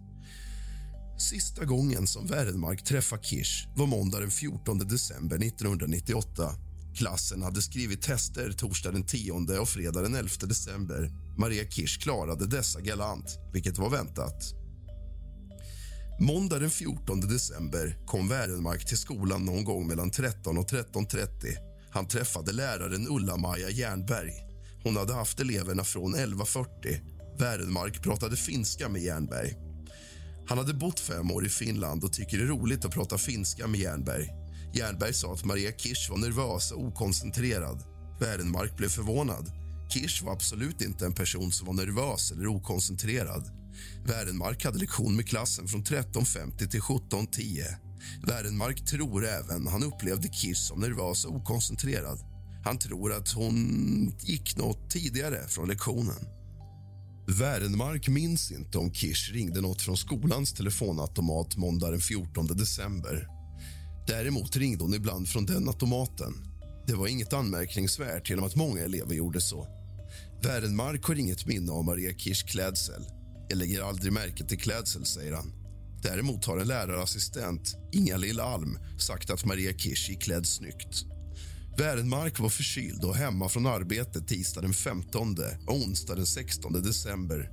Sista 1.17 1.65
gången 1.65 2.07
som 2.07 2.27
Wärenmark 2.27 2.83
träffade 2.83 3.23
Kirsch 3.23 3.67
var 3.75 3.85
måndag 3.85 4.19
den 4.19 4.31
14 4.31 4.77
december 4.77 5.35
1998. 5.35 6.51
Klassen 6.95 7.41
hade 7.41 7.61
skrivit 7.61 8.01
tester 8.01 8.51
torsdag 8.51 8.91
den 8.91 9.05
10 9.05 9.59
och 9.59 9.69
fredag 9.69 10.01
den 10.01 10.15
11 10.15 10.29
december. 10.41 11.11
Maria 11.37 11.63
Kirsch 11.69 12.01
klarade 12.01 12.47
dessa 12.47 12.81
galant, 12.81 13.39
vilket 13.53 13.77
var 13.77 13.89
väntat. 13.89 14.53
Måndag 16.19 16.59
den 16.59 16.69
14 16.69 17.19
december 17.19 17.97
kom 18.05 18.29
Wärenmark 18.29 18.85
till 18.85 18.97
skolan 18.97 19.45
någon 19.45 19.63
gång 19.63 19.87
mellan 19.87 20.11
13 20.11 20.57
och 20.57 20.69
13.30. 20.69 21.27
Han 21.91 22.07
träffade 22.07 22.51
läraren 22.51 23.07
Ulla-Maja 23.09 23.69
Jernberg. 23.69 24.33
Hon 24.83 24.97
hade 24.97 25.13
haft 25.13 25.39
eleverna 25.39 25.83
från 25.83 26.15
11.40. 26.15 26.67
Wärenmark 27.39 28.03
pratade 28.03 28.35
finska 28.35 28.89
med 28.89 29.01
Jernberg. 29.01 29.64
Han 30.47 30.57
hade 30.57 30.73
bott 30.73 30.99
fem 30.99 31.31
år 31.31 31.45
i 31.45 31.49
Finland 31.49 32.03
och 32.03 32.13
tycker 32.13 32.37
det 32.37 32.43
är 32.43 32.47
roligt 32.47 32.85
att 32.85 32.91
prata 32.91 33.17
finska 33.17 33.67
med 33.67 33.79
Jernberg. 33.79 34.29
Jernberg 34.73 35.13
sa 35.13 35.33
att 35.33 35.45
Maria 35.45 35.71
Kirsch 35.71 36.09
var 36.09 36.17
nervös 36.17 36.71
och 36.71 36.83
okoncentrerad. 36.83 37.83
Wärenmark 38.19 38.77
blev 38.77 38.89
förvånad. 38.89 39.51
Kirsch 39.89 40.23
var 40.23 40.33
absolut 40.33 40.81
inte 40.81 41.05
en 41.05 41.13
person 41.13 41.51
som 41.51 41.67
var 41.67 41.73
nervös 41.73 42.31
eller 42.31 42.47
okoncentrerad. 42.47 43.51
Wärenmark 44.05 44.65
hade 44.65 44.79
lektion 44.79 45.15
med 45.15 45.27
klassen 45.27 45.67
från 45.67 45.83
13.50 45.83 46.67
till 46.67 46.81
17.10. 46.81 47.63
Wärenmark 48.27 48.85
tror 48.85 49.25
även 49.25 49.67
han 49.67 49.83
upplevde 49.83 50.27
Kirsch 50.27 50.67
som 50.67 50.79
nervös 50.79 51.25
och 51.25 51.35
okoncentrerad. 51.35 52.19
Han 52.63 52.77
tror 52.77 53.13
att 53.13 53.31
hon 53.31 53.55
gick 54.19 54.57
något 54.57 54.91
tidigare 54.91 55.47
från 55.47 55.67
lektionen. 55.67 56.34
Wärenmark 57.27 58.07
minns 58.07 58.51
inte 58.51 58.77
om 58.77 58.93
Kirsch 58.93 59.31
ringde 59.33 59.61
något 59.61 59.81
från 59.81 59.97
skolans 59.97 60.53
telefonautomat 60.53 61.57
måndag 61.57 61.91
den 61.91 61.99
14 61.99 62.47
december. 62.47 63.27
Däremot 64.07 64.57
ringde 64.57 64.83
hon 64.83 64.93
ibland 64.93 65.29
från 65.29 65.45
den 65.45 65.67
automaten. 65.67 66.33
Det 66.87 66.93
var 66.93 67.07
inget 67.07 67.33
anmärkningsvärt 67.33 68.29
genom 68.29 68.45
att 68.45 68.55
många 68.55 68.81
elever 68.81 69.15
gjorde 69.15 69.41
så. 69.41 69.67
Wärenmark 70.43 71.03
har 71.03 71.15
inget 71.15 71.45
minne 71.45 71.71
av 71.71 71.85
Maria 71.85 72.13
Kirschs 72.13 72.43
klädsel. 72.43 73.05
Jag 73.49 73.57
lägger 73.57 73.81
aldrig 73.81 74.13
märke 74.13 74.45
till 74.45 74.59
klädsel, 74.59 75.05
säger 75.05 75.33
han. 75.33 75.53
Däremot 76.01 76.45
har 76.45 76.57
en 76.57 76.67
lärarassistent, 76.67 77.75
Inga-Lill 77.91 78.39
Alm, 78.39 78.79
sagt 78.99 79.29
att 79.29 79.45
Maria 79.45 79.73
Kirsch 79.73 80.09
gick 80.09 80.21
klädd 80.21 80.47
snyggt. 80.47 81.14
Wärenmark 81.77 82.39
var 82.39 82.49
förkyld 82.49 83.03
och 83.03 83.15
hemma 83.15 83.49
från 83.49 83.65
arbetet 83.65 84.27
tisdag 84.27 84.61
den 84.61 84.73
15 84.73 85.35
och 85.67 85.75
onsdag 85.75 86.15
den 86.15 86.25
16 86.25 86.73
december. 86.73 87.51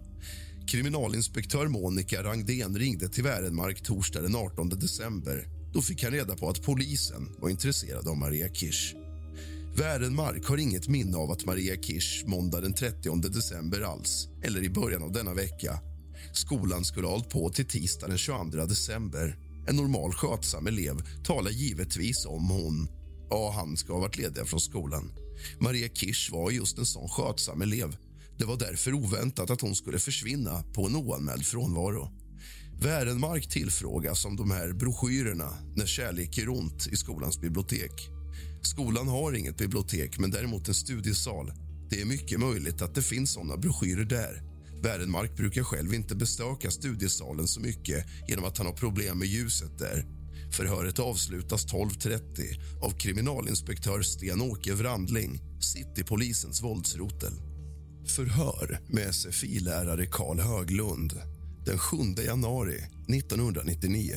Kriminalinspektör 0.66 1.68
Monica 1.68 2.22
Rangden 2.22 2.78
ringde 2.78 3.08
till 3.08 3.24
Wärenmark 3.24 3.82
torsdag 3.82 4.20
den 4.20 4.36
18 4.36 4.68
december. 4.68 5.46
Då 5.74 5.82
fick 5.82 6.02
han 6.02 6.12
reda 6.12 6.36
på 6.36 6.48
att 6.48 6.62
polisen 6.62 7.28
var 7.38 7.48
intresserad 7.48 8.08
av 8.08 8.16
Maria 8.16 8.48
Kirsch. 8.48 8.94
Wärenmark 9.76 10.46
har 10.46 10.56
inget 10.56 10.88
minne 10.88 11.16
av 11.16 11.30
att 11.30 11.44
Maria 11.44 11.76
Kirsch 11.76 12.24
måndag 12.26 12.60
den 12.60 12.74
30 12.74 13.16
december 13.16 13.80
alls, 13.80 14.28
eller 14.42 14.62
i 14.62 14.70
början 14.70 15.02
av 15.02 15.12
denna 15.12 15.34
vecka. 15.34 15.78
Skolan 16.32 16.84
skulle 16.84 17.06
ha 17.06 17.12
hållit 17.12 17.30
på 17.30 17.50
till 17.50 17.66
tisdag 17.66 18.08
den 18.08 18.18
22 18.18 18.66
december. 18.66 19.36
En 19.68 19.76
normal 19.76 20.12
skötsam 20.12 20.66
elev 20.66 21.02
talar 21.24 21.50
givetvis 21.50 22.26
om 22.26 22.48
hon 22.48 23.01
och 23.32 23.52
han 23.52 23.76
ska 23.76 23.92
ha 23.92 24.00
varit 24.00 24.18
lediga 24.18 24.44
från 24.44 24.60
skolan. 24.60 25.12
Maria 25.60 25.88
Kirsch 25.88 26.32
var 26.32 26.50
just 26.50 26.78
en 26.78 26.86
sån 26.86 27.08
skötsam 27.08 27.62
elev. 27.62 27.96
Det 28.38 28.44
var 28.44 28.56
därför 28.56 28.94
oväntat 28.94 29.50
att 29.50 29.60
hon 29.60 29.74
skulle 29.74 29.98
försvinna 29.98 30.64
på 30.74 30.86
en 30.86 30.96
oanmäld 30.96 31.46
frånvaro. 31.46 32.10
Värenmark 32.80 33.48
tillfrågas 33.48 34.24
om 34.24 34.36
de 34.36 34.50
här 34.50 34.72
broschyrerna 34.72 35.58
när 35.76 35.86
kärlek 35.86 36.38
gör 36.38 36.48
ont 36.48 36.86
i 36.86 36.96
skolans 36.96 37.40
bibliotek. 37.40 38.08
Skolan 38.62 39.08
har 39.08 39.32
inget 39.32 39.56
bibliotek, 39.56 40.18
men 40.18 40.30
däremot 40.30 40.68
en 40.68 40.74
studiesal. 40.74 41.52
Det 41.90 42.00
är 42.00 42.04
mycket 42.04 42.40
möjligt 42.40 42.82
att 42.82 42.94
det 42.94 43.02
finns 43.02 43.32
såna 43.32 43.56
broschyrer 43.56 44.04
där. 44.04 44.42
Värenmark 44.82 45.36
brukar 45.36 45.62
själv 45.62 45.94
inte 45.94 46.14
bestöka 46.14 46.70
studiesalen 46.70 47.48
så 47.48 47.60
mycket 47.60 48.06
genom 48.28 48.44
att 48.44 48.58
han 48.58 48.66
har 48.66 48.74
problem 48.74 49.18
med 49.18 49.28
ljuset 49.28 49.78
där. 49.78 50.06
Förhöret 50.52 50.98
avslutas 50.98 51.66
12.30 51.66 52.82
av 52.82 52.90
kriminalinspektör 52.90 54.02
Sten-Åke 54.02 54.74
Wrandling, 54.74 55.40
Citypolisens 55.60 56.62
våldsrotel. 56.62 57.32
Förhör 58.06 58.80
med 58.88 59.14
SFI-lärare 59.14 60.06
Karl 60.06 60.40
Höglund 60.40 61.20
den 61.66 61.78
7 61.78 61.96
januari 62.26 62.78
1999. 63.08 64.14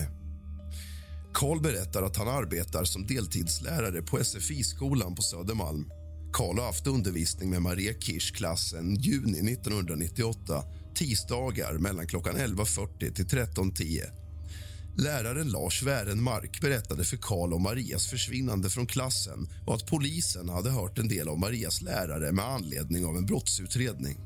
Karl 1.33 1.61
berättar 1.61 2.03
att 2.03 2.17
han 2.17 2.27
arbetar 2.27 2.83
som 2.83 3.07
deltidslärare 3.07 4.01
på 4.01 4.23
SFI-skolan 4.23 5.15
på 5.15 5.21
Södermalm. 5.21 5.89
Karl 6.33 6.59
har 6.59 6.65
haft 6.65 6.87
undervisning 6.87 7.49
med 7.49 7.61
Maria 7.61 7.93
Kirsch-klassen 7.93 8.95
juni 8.95 9.53
1998 9.53 10.63
tisdagar 10.95 11.77
mellan 11.77 12.07
klockan 12.07 12.35
11.40 12.35 13.13
till 13.13 13.25
13.10. 13.25 14.24
Läraren 14.97 15.49
Lars 15.49 15.83
Wärenmark 15.83 16.61
berättade 16.61 17.03
för 17.03 17.17
Karl 17.17 17.53
om 17.53 17.61
Marias 17.61 18.07
försvinnande 18.07 18.69
från 18.69 18.87
klassen 18.87 19.49
och 19.65 19.75
att 19.75 19.87
polisen 19.87 20.49
hade 20.49 20.69
hört 20.69 20.99
en 20.99 21.07
del 21.07 21.27
av 21.27 21.39
Marias 21.39 21.81
lärare 21.81 22.31
med 22.31 22.45
anledning 22.45 23.05
av 23.05 23.17
en 23.17 23.25
brottsutredning. 23.25 24.17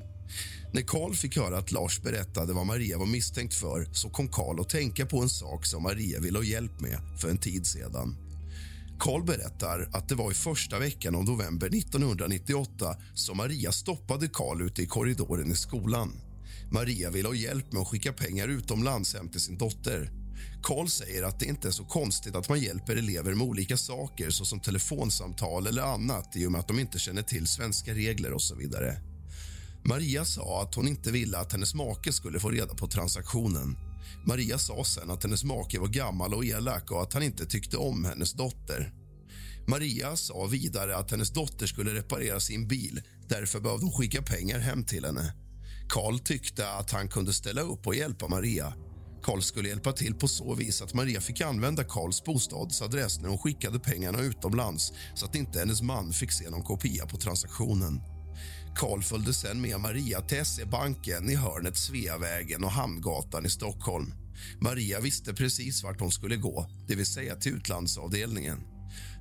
När 0.74 0.82
Karl 0.82 1.14
fick 1.14 1.38
höra 1.38 1.58
att 1.58 1.72
Lars 1.72 2.02
berättade 2.02 2.54
vad 2.54 2.66
Maria 2.66 2.98
var 2.98 3.06
misstänkt 3.06 3.54
för 3.54 3.88
så 3.94 4.10
kom 4.10 4.28
Karl 4.28 4.60
att 4.60 4.70
tänka 4.70 5.06
på 5.06 5.22
en 5.22 5.30
sak 5.30 5.66
som 5.66 5.84
Maria 5.84 6.20
ville 6.20 6.38
ha 6.38 6.44
hjälp 6.44 6.80
med 6.80 7.00
för 7.22 7.30
en 7.30 7.38
tid 7.38 7.68
sedan. 7.68 8.18
Karl 9.00 9.24
berättar 9.24 9.90
att 9.94 10.10
det 10.10 10.16
var 10.16 10.32
i 10.32 10.34
första 10.34 10.80
veckan 10.80 11.16
av 11.16 11.24
november 11.24 11.68
1998 11.68 12.96
som 13.14 13.38
Maria 13.38 13.72
stoppade 13.72 14.28
Karl 14.28 14.62
ute 14.62 14.82
i 14.82 14.86
korridoren 14.86 15.52
i 15.52 15.56
skolan. 15.56 16.12
Maria 16.72 17.10
ville 17.10 17.28
ha 17.28 17.36
hjälp 17.36 17.72
med 17.72 17.82
att 17.82 17.88
skicka 17.88 18.14
pengar 18.14 18.48
utomlands 18.48 19.14
hem 19.14 19.30
till 19.30 19.42
sin 19.42 19.58
dotter. 19.58 20.19
Karl 20.64 20.88
säger 20.88 21.24
att 21.24 21.40
det 21.40 21.46
inte 21.46 21.68
är 21.68 21.72
så 21.72 21.86
konstigt 21.86 22.36
att 22.36 22.50
man 22.50 22.60
hjälper 22.60 22.96
elever 22.96 23.34
med 23.34 23.48
olika 23.48 23.78
saker 23.78 24.30
såsom 24.30 24.60
telefonsamtal 24.60 25.68
eller 25.68 25.82
annat 25.82 26.36
i 26.36 26.46
och 26.46 26.52
med 26.52 26.60
att 26.60 26.68
de 26.68 26.80
inte 26.80 27.00
känner 27.00 27.22
till 27.22 27.48
svenska 27.48 27.94
regler 27.94 28.34
och 28.34 28.42
så 28.42 28.56
vidare. 28.56 29.02
Maria 29.84 30.26
sa 30.26 30.62
att 30.62 30.76
hon 30.76 30.88
inte 30.88 31.12
ville 31.12 31.38
att 31.38 31.52
hennes 31.52 31.74
make 31.74 32.14
skulle 32.14 32.40
få 32.40 32.50
reda 32.50 32.74
på 32.74 32.88
transaktionen. 32.88 33.78
Maria 34.26 34.58
sa 34.58 34.84
sen 34.84 35.10
att 35.10 35.24
hennes 35.24 35.44
make 35.44 35.80
var 35.80 35.88
gammal 35.88 36.34
och 36.34 36.46
elak 36.46 36.92
och 36.92 37.02
att 37.02 37.14
han 37.14 37.24
inte 37.24 37.46
tyckte 37.46 37.78
om 37.78 38.06
hennes 38.06 38.34
dotter. 38.34 38.94
Maria 39.68 40.16
sa 40.16 40.46
vidare 40.46 40.98
att 40.98 41.12
hennes 41.12 41.30
dotter 41.30 41.68
skulle 41.68 41.94
reparera 41.94 42.40
sin 42.40 42.68
bil. 42.68 43.02
Därför 43.28 43.60
behövde 43.60 43.86
hon 43.86 43.94
skicka 43.94 44.22
pengar 44.22 44.60
hem 44.60 44.84
till 44.84 45.06
henne. 45.06 45.34
Karl 45.90 46.20
tyckte 46.20 46.72
att 46.72 46.92
han 46.92 47.08
kunde 47.08 47.34
ställa 47.34 47.62
upp 47.62 47.88
och 47.88 47.96
hjälpa 47.96 48.28
Maria. 48.28 48.74
Karl 49.24 49.42
skulle 49.42 49.70
hjälpa 49.70 49.92
till 49.92 50.16
på 50.16 50.28
så 50.28 50.56
vis 50.56 50.82
att 50.82 50.94
Maria 50.94 51.22
fick 51.22 51.42
använda 51.42 51.84
Karls 51.84 52.24
bostadsadress 52.24 53.20
när 53.20 53.30
hon 53.30 53.38
skickade 53.38 53.80
pengarna 53.80 54.22
utomlands 54.22 54.94
så 55.16 55.26
att 55.26 55.36
inte 55.36 55.60
hennes 55.60 55.82
man 55.82 56.14
fick 56.14 56.32
se 56.32 56.50
någon 56.50 56.64
kopia 56.64 57.06
på 57.06 57.18
transaktionen. 57.18 58.02
Karl 58.76 59.02
följde 59.02 59.34
sen 59.34 59.62
med 59.62 59.80
Maria 59.80 60.22
till 60.22 60.46
SE-banken 60.46 61.30
i 61.30 61.36
hörnet 61.36 61.78
Sveavägen 61.78 62.64
och 62.64 62.72
Hamngatan 62.72 63.46
i 63.46 63.50
Stockholm. 63.50 64.14
Maria 64.62 65.00
visste 65.00 65.34
precis 65.34 65.84
vart 65.84 66.00
hon 66.00 66.12
skulle 66.12 66.36
gå, 66.36 66.70
det 66.88 66.96
vill 66.96 67.06
säga 67.06 67.36
till 67.36 67.54
utlandsavdelningen. 67.54 68.60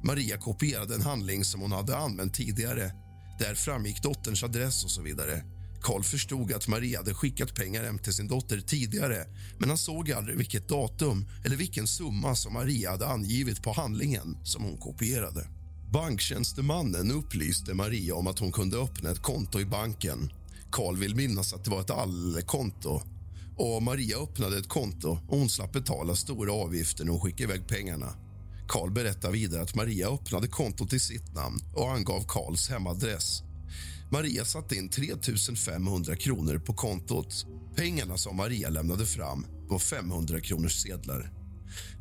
Maria 0.05 0.37
kopierade 0.37 0.95
en 0.95 1.03
handling 1.03 1.45
som 1.45 1.61
hon 1.61 1.73
hade 1.73 1.97
använt 1.97 2.35
tidigare. 2.35 2.93
Där 3.39 3.55
framgick 3.55 4.03
dotterns 4.03 4.43
adress 4.43 4.85
och 4.85 4.91
så 4.91 5.03
vidare. 5.03 5.43
Karl 5.83 6.03
förstod 6.03 6.53
att 6.53 6.69
Maria 6.69 6.99
hade 6.99 7.15
skickat 7.15 7.55
pengar 7.55 7.85
hem 7.85 7.99
till 7.99 8.15
sin 8.15 8.29
dotter 8.29 8.61
tidigare 8.61 9.27
men 9.59 9.69
han 9.69 9.79
såg 9.79 10.13
aldrig 10.13 10.37
vilket 10.37 10.69
datum 10.69 11.27
eller 11.45 11.57
vilken 11.57 11.87
summa 11.87 12.35
som 12.35 12.53
Maria 12.53 12.91
hade 12.91 13.07
angivit 13.07 13.63
på 13.63 13.73
handlingen 13.73 14.37
som 14.45 14.63
hon 14.63 14.77
kopierade. 14.77 15.49
Banktjänstemannen 15.93 17.11
upplyste 17.11 17.75
Maria 17.75 18.15
om 18.15 18.27
att 18.27 18.39
hon 18.39 18.53
kunde 18.53 18.77
öppna 18.77 19.11
ett 19.11 19.23
konto 19.23 19.61
i 19.61 19.65
banken. 19.65 20.33
Karl 20.71 20.97
vill 20.97 21.15
minnas 21.15 21.55
att 21.55 21.65
det 21.65 21.71
var 21.71 21.81
ett 21.81 21.91
allkonto. 21.91 23.03
Och 23.57 23.83
Maria 23.83 24.19
öppnade 24.19 24.59
ett 24.59 24.69
konto 24.69 25.09
och 25.29 25.39
hon 25.39 25.49
slapp 25.49 25.73
betala 25.73 26.15
stora 26.15 26.53
avgifter 26.53 27.05
när 27.05 27.13
hon 27.13 27.21
skickade 27.21 27.43
iväg 27.43 27.69
pengarna. 27.69 28.15
Karl 28.69 28.91
berättar 28.91 29.31
vidare 29.31 29.63
att 29.63 29.75
Maria 29.75 30.09
öppnade 30.09 30.49
kontot 30.49 30.93
i 30.93 31.01
sitt 31.01 31.35
namn 31.35 31.61
och 31.75 31.93
angav 31.93 32.25
Karls 32.29 32.69
hemadress. 32.69 33.43
Maria 34.11 34.45
satte 34.45 34.77
in 34.77 34.89
3 34.89 35.15
500 35.57 36.17
kronor 36.17 36.59
på 36.59 36.75
kontot. 36.75 37.47
Pengarna 37.77 38.17
som 38.17 38.37
Maria 38.37 38.69
lämnade 38.69 39.07
fram 39.07 39.47
var 39.69 39.79
500 39.79 40.41
kronors 40.41 40.83
sedlar. 40.83 41.33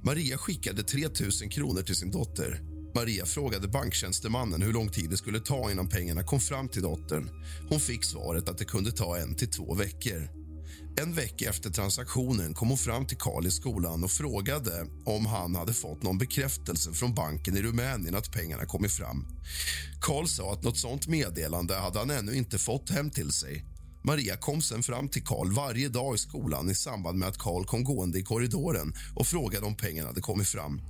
Maria 0.04 0.38
skickade 0.38 0.84
3 0.84 1.02
000 1.42 1.52
kronor 1.52 1.82
till 1.82 1.96
sin 1.96 2.12
dotter 2.12 2.62
Maria 2.98 3.26
frågade 3.26 3.68
banktjänstemannen 3.68 4.62
hur 4.62 4.74
lång 4.74 4.90
tid 4.90 5.10
det 5.10 5.18
skulle 5.18 5.40
ta 5.40 5.72
innan 5.72 5.90
pengarna 5.90 6.24
kom 6.24 6.40
fram 6.40 6.70
till 6.70 6.82
dottern. 6.82 7.30
Hon 7.70 7.80
fick 7.80 8.04
svaret 8.04 8.50
att 8.50 8.58
det 8.58 8.66
kunde 8.66 8.92
ta 8.92 9.18
en 9.18 9.36
till 9.36 9.48
två 9.48 9.74
veckor. 9.74 10.30
En 11.02 11.14
vecka 11.14 11.50
efter 11.50 11.70
transaktionen 11.70 12.54
kom 12.54 12.68
hon 12.68 12.78
fram 12.78 13.06
till 13.06 13.18
Karl 13.18 13.48
i 13.48 13.52
skolan 13.52 14.04
och 14.04 14.12
frågade 14.12 14.88
om 15.06 15.26
han 15.26 15.56
hade 15.56 15.74
fått 15.74 16.04
någon 16.04 16.18
bekräftelse 16.18 16.94
från 16.94 17.14
banken 17.14 17.58
i 17.58 17.62
Rumänien 17.62 18.16
att 18.16 18.32
pengarna 18.32 18.66
kommit 18.66 18.92
fram. 18.92 19.26
Karl 20.02 20.26
sa 20.26 20.54
att 20.54 20.64
något 20.64 20.78
sånt 20.78 21.08
meddelande 21.08 21.76
hade 21.76 22.00
han 22.00 22.10
ännu 22.10 22.36
inte 22.36 22.58
fått 22.58 22.90
hem 22.90 23.10
till 23.10 23.32
sig. 23.32 23.66
Maria 24.04 24.38
kom 24.38 24.62
sen 24.62 24.84
fram 24.84 25.10
till 25.10 25.24
Karl 25.24 25.52
varje 25.52 25.90
dag 25.90 26.16
i 26.16 26.18
skolan 26.18 26.70
i 26.70 26.76
samband 26.76 27.18
med 27.18 27.28
att 27.28 27.38
Karl 27.38 27.66
kom 27.66 27.84
gående 27.84 28.20
i 28.20 28.24
korridoren 28.24 28.94
och 29.16 29.28
frågade 29.28 29.66
om 29.66 29.76
pengarna 29.76 30.08
hade 30.08 30.22
kommit 30.22 30.48
fram. 30.48 30.82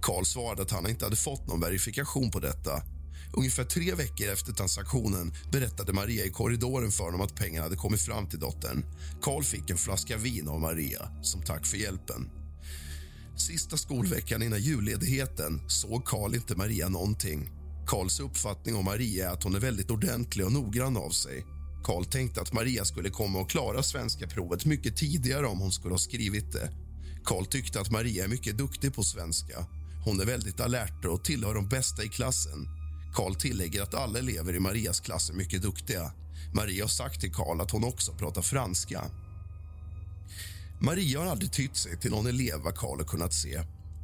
Karl 0.00 0.24
svarade 0.24 0.62
att 0.62 0.70
han 0.70 0.90
inte 0.90 1.04
hade 1.04 1.16
fått 1.16 1.46
någon 1.46 1.60
verifikation 1.60 2.30
på 2.30 2.40
detta. 2.40 2.82
Ungefär 3.36 3.64
tre 3.64 3.94
veckor 3.94 4.28
efter 4.28 4.52
transaktionen 4.52 5.34
berättade 5.52 5.92
Maria 5.92 6.24
i 6.24 6.30
korridoren 6.30 6.90
för 6.90 7.04
honom 7.04 7.20
att 7.20 7.34
pengarna 7.34 7.64
hade 7.64 7.76
kommit 7.76 8.02
fram 8.02 8.28
till 8.28 8.38
dottern. 8.38 8.84
Karl 9.22 9.42
fick 9.42 9.70
en 9.70 9.76
flaska 9.76 10.16
vin 10.16 10.48
av 10.48 10.60
Maria 10.60 11.08
som 11.22 11.42
tack 11.42 11.66
för 11.66 11.76
hjälpen. 11.76 12.30
Sista 13.36 13.76
skolveckan 13.76 14.42
innan 14.42 14.60
julledigheten 14.60 15.60
såg 15.68 16.04
Karl 16.04 16.34
inte 16.34 16.56
Maria 16.56 16.88
någonting. 16.88 17.50
Karls 17.86 18.20
uppfattning 18.20 18.76
om 18.76 18.84
Maria 18.84 19.28
är 19.28 19.32
att 19.32 19.42
hon 19.42 19.54
är 19.54 19.60
väldigt 19.60 19.90
ordentlig 19.90 20.46
och 20.46 20.52
noggrann 20.52 20.96
av 20.96 21.10
sig. 21.10 21.44
Karl 21.84 22.04
tänkte 22.04 22.40
att 22.40 22.52
Maria 22.52 22.84
skulle 22.84 23.10
komma 23.10 23.38
och 23.38 23.50
klara 23.50 23.82
svenska 23.82 24.26
provet 24.26 24.64
mycket 24.64 24.96
tidigare 24.96 25.46
om 25.46 25.58
hon 25.58 25.72
skulle 25.72 25.94
ha 25.94 25.98
skrivit 25.98 26.52
det. 26.52 26.70
Karl 27.24 27.44
tyckte 27.44 27.80
att 27.80 27.90
Maria 27.90 28.24
är 28.24 28.28
mycket 28.28 28.58
duktig 28.58 28.94
på 28.94 29.02
svenska. 29.02 29.66
Hon 30.04 30.20
är 30.20 30.24
väldigt 30.24 30.60
alert 30.60 31.04
och 31.04 31.24
tillhör 31.24 31.54
de 31.54 31.68
bästa 31.68 32.04
i 32.04 32.08
klassen. 32.08 32.83
Karl 33.14 33.34
tillägger 33.34 33.82
att 33.82 33.94
alla 33.94 34.18
elever 34.18 34.54
i 34.54 34.60
Marias 34.60 35.00
klass 35.00 35.30
är 35.30 35.34
mycket 35.34 35.62
duktiga. 35.62 36.12
Maria 36.54 36.84
har 36.84 36.88
sagt 36.88 37.20
till 37.20 37.32
Karl 37.32 37.60
att 37.60 37.70
hon 37.70 37.84
också 37.84 38.12
pratar 38.12 38.42
franska. 38.42 39.04
Maria 40.80 41.18
har 41.20 41.26
aldrig 41.26 41.52
tytt 41.52 41.76
sig 41.76 42.00
till 42.00 42.10
någon 42.10 42.26
elev 42.26 42.60
vad 42.60 42.76
Karl 42.76 42.98
har 42.98 43.04
kunnat 43.04 43.32
se. 43.32 43.62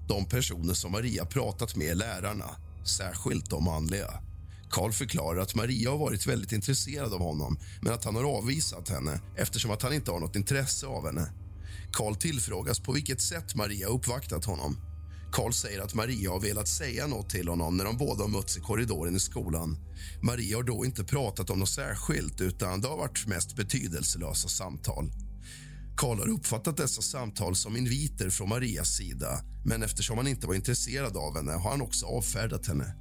De 0.09 0.25
personer 0.25 0.75
som 0.75 0.93
Maria 0.93 1.25
pratat 1.25 1.77
med 1.77 1.91
är 1.91 1.95
lärarna, 1.95 2.51
särskilt 2.85 3.51
de 3.51 3.65
manliga. 3.65 4.23
Karl 4.71 4.93
förklarar 4.93 5.41
att 5.41 5.55
Maria 5.55 5.91
har 5.91 5.99
varit 5.99 6.27
väldigt 6.27 6.53
intresserad 6.53 7.15
av 7.15 7.21
honom 7.21 7.59
men 7.83 7.93
att 7.93 8.05
han 8.05 8.17
har 8.17 8.25
avvisat 8.25 8.89
henne 8.89 9.21
eftersom 9.37 9.71
att 9.71 9.83
han 9.83 9.93
inte 9.93 10.11
har 10.11 10.21
något 10.21 10.37
intresse 10.37 10.87
av 10.87 11.07
henne. 11.07 11.33
Karl 11.93 12.15
tillfrågas 12.15 12.81
på 12.81 12.93
vilket 12.93 13.21
sätt 13.21 13.55
Maria 13.55 13.87
uppvaktat 13.87 14.45
honom. 14.45 14.90
Karl 15.33 15.53
säger 15.53 15.81
att 15.81 15.95
Maria 15.95 16.31
har 16.31 16.41
velat 16.41 16.69
säga 16.69 17.07
något 17.07 17.31
till 17.31 17.49
honom 17.49 17.77
när 17.77 17.85
de 17.85 17.97
båda 17.97 18.25
har 18.25 18.29
mötts 18.29 18.57
i 18.57 18.61
korridoren 18.61 19.17
i 19.17 19.21
skolan. 19.21 19.79
Maria 20.23 20.57
har 20.57 20.63
då 20.63 20.85
inte 20.85 21.05
pratat 21.05 21.51
om 21.51 21.59
något 21.59 21.69
särskilt 21.69 22.41
utan 22.41 22.81
det 22.81 22.89
har 22.89 22.97
varit 22.97 23.27
mest 23.27 23.57
betydelselösa 23.57 24.49
samtal. 24.49 25.13
Karl 25.97 26.19
har 26.19 26.29
uppfattat 26.29 26.77
dessa 26.77 27.03
samtal 27.03 27.57
som 27.57 27.77
inviter 27.77 28.31
från 28.31 28.49
Marias 28.49 28.97
sida 28.97 29.41
men 29.65 29.83
eftersom 29.83 30.19
han 30.19 30.29
inte 30.29 30.47
var 30.47 30.55
intresserad 30.55 31.17
av 31.17 31.37
henne 31.37 31.53
har 31.53 31.71
han 31.71 31.83
också 31.83 32.07
avfärdat 32.07 32.67
henne. 32.67 32.95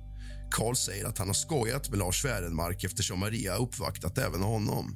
Karl 0.51 0.75
säger 0.75 1.05
att 1.05 1.17
han 1.17 1.27
har 1.27 1.34
skojat 1.34 1.89
med 1.89 1.99
Lars 1.99 2.25
Wärenmark 2.25 2.84
eftersom 2.84 3.19
Maria 3.19 3.55
uppvaktat 3.55 4.17
även 4.17 4.41
honom. 4.41 4.95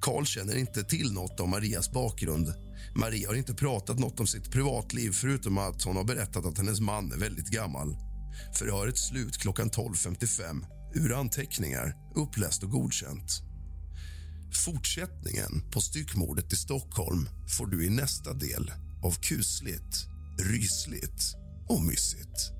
Karl 0.00 0.24
känner 0.24 0.56
inte 0.56 0.84
till 0.84 1.12
något 1.12 1.40
om 1.40 1.50
Marias 1.50 1.90
bakgrund. 1.92 2.54
Maria 2.94 3.28
har 3.28 3.34
inte 3.34 3.54
pratat 3.54 3.98
något 3.98 4.20
om 4.20 4.26
sitt 4.26 4.50
privatliv 4.50 5.10
förutom 5.10 5.58
att 5.58 5.82
hon 5.82 5.96
har 5.96 6.04
berättat 6.04 6.46
att 6.46 6.58
hennes 6.58 6.80
man 6.80 7.12
är 7.12 7.16
väldigt 7.16 7.48
gammal. 7.48 7.96
Förhöret 8.58 8.98
slut 8.98 9.38
klockan 9.38 9.70
12.55 9.70 10.64
ur 10.94 11.12
anteckningar, 11.12 11.96
uppläst 12.14 12.62
och 12.62 12.70
godkänt. 12.70 13.42
Fortsättningen 14.64 15.70
på 15.70 15.80
styckmordet 15.80 16.52
i 16.52 16.56
Stockholm 16.56 17.28
får 17.58 17.66
du 17.66 17.86
i 17.86 17.90
nästa 17.90 18.32
del 18.32 18.72
av 19.02 19.12
kusligt, 19.20 20.06
rysligt 20.38 21.34
och 21.68 21.82
mysigt. 21.82 22.52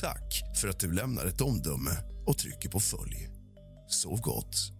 Tack 0.00 0.42
för 0.60 0.68
att 0.68 0.80
du 0.80 0.92
lämnar 0.92 1.26
ett 1.26 1.40
omdöme 1.40 1.90
och 2.26 2.38
trycker 2.38 2.68
på 2.68 2.80
följ. 2.80 3.28
Sov 3.88 4.20
gott. 4.20 4.75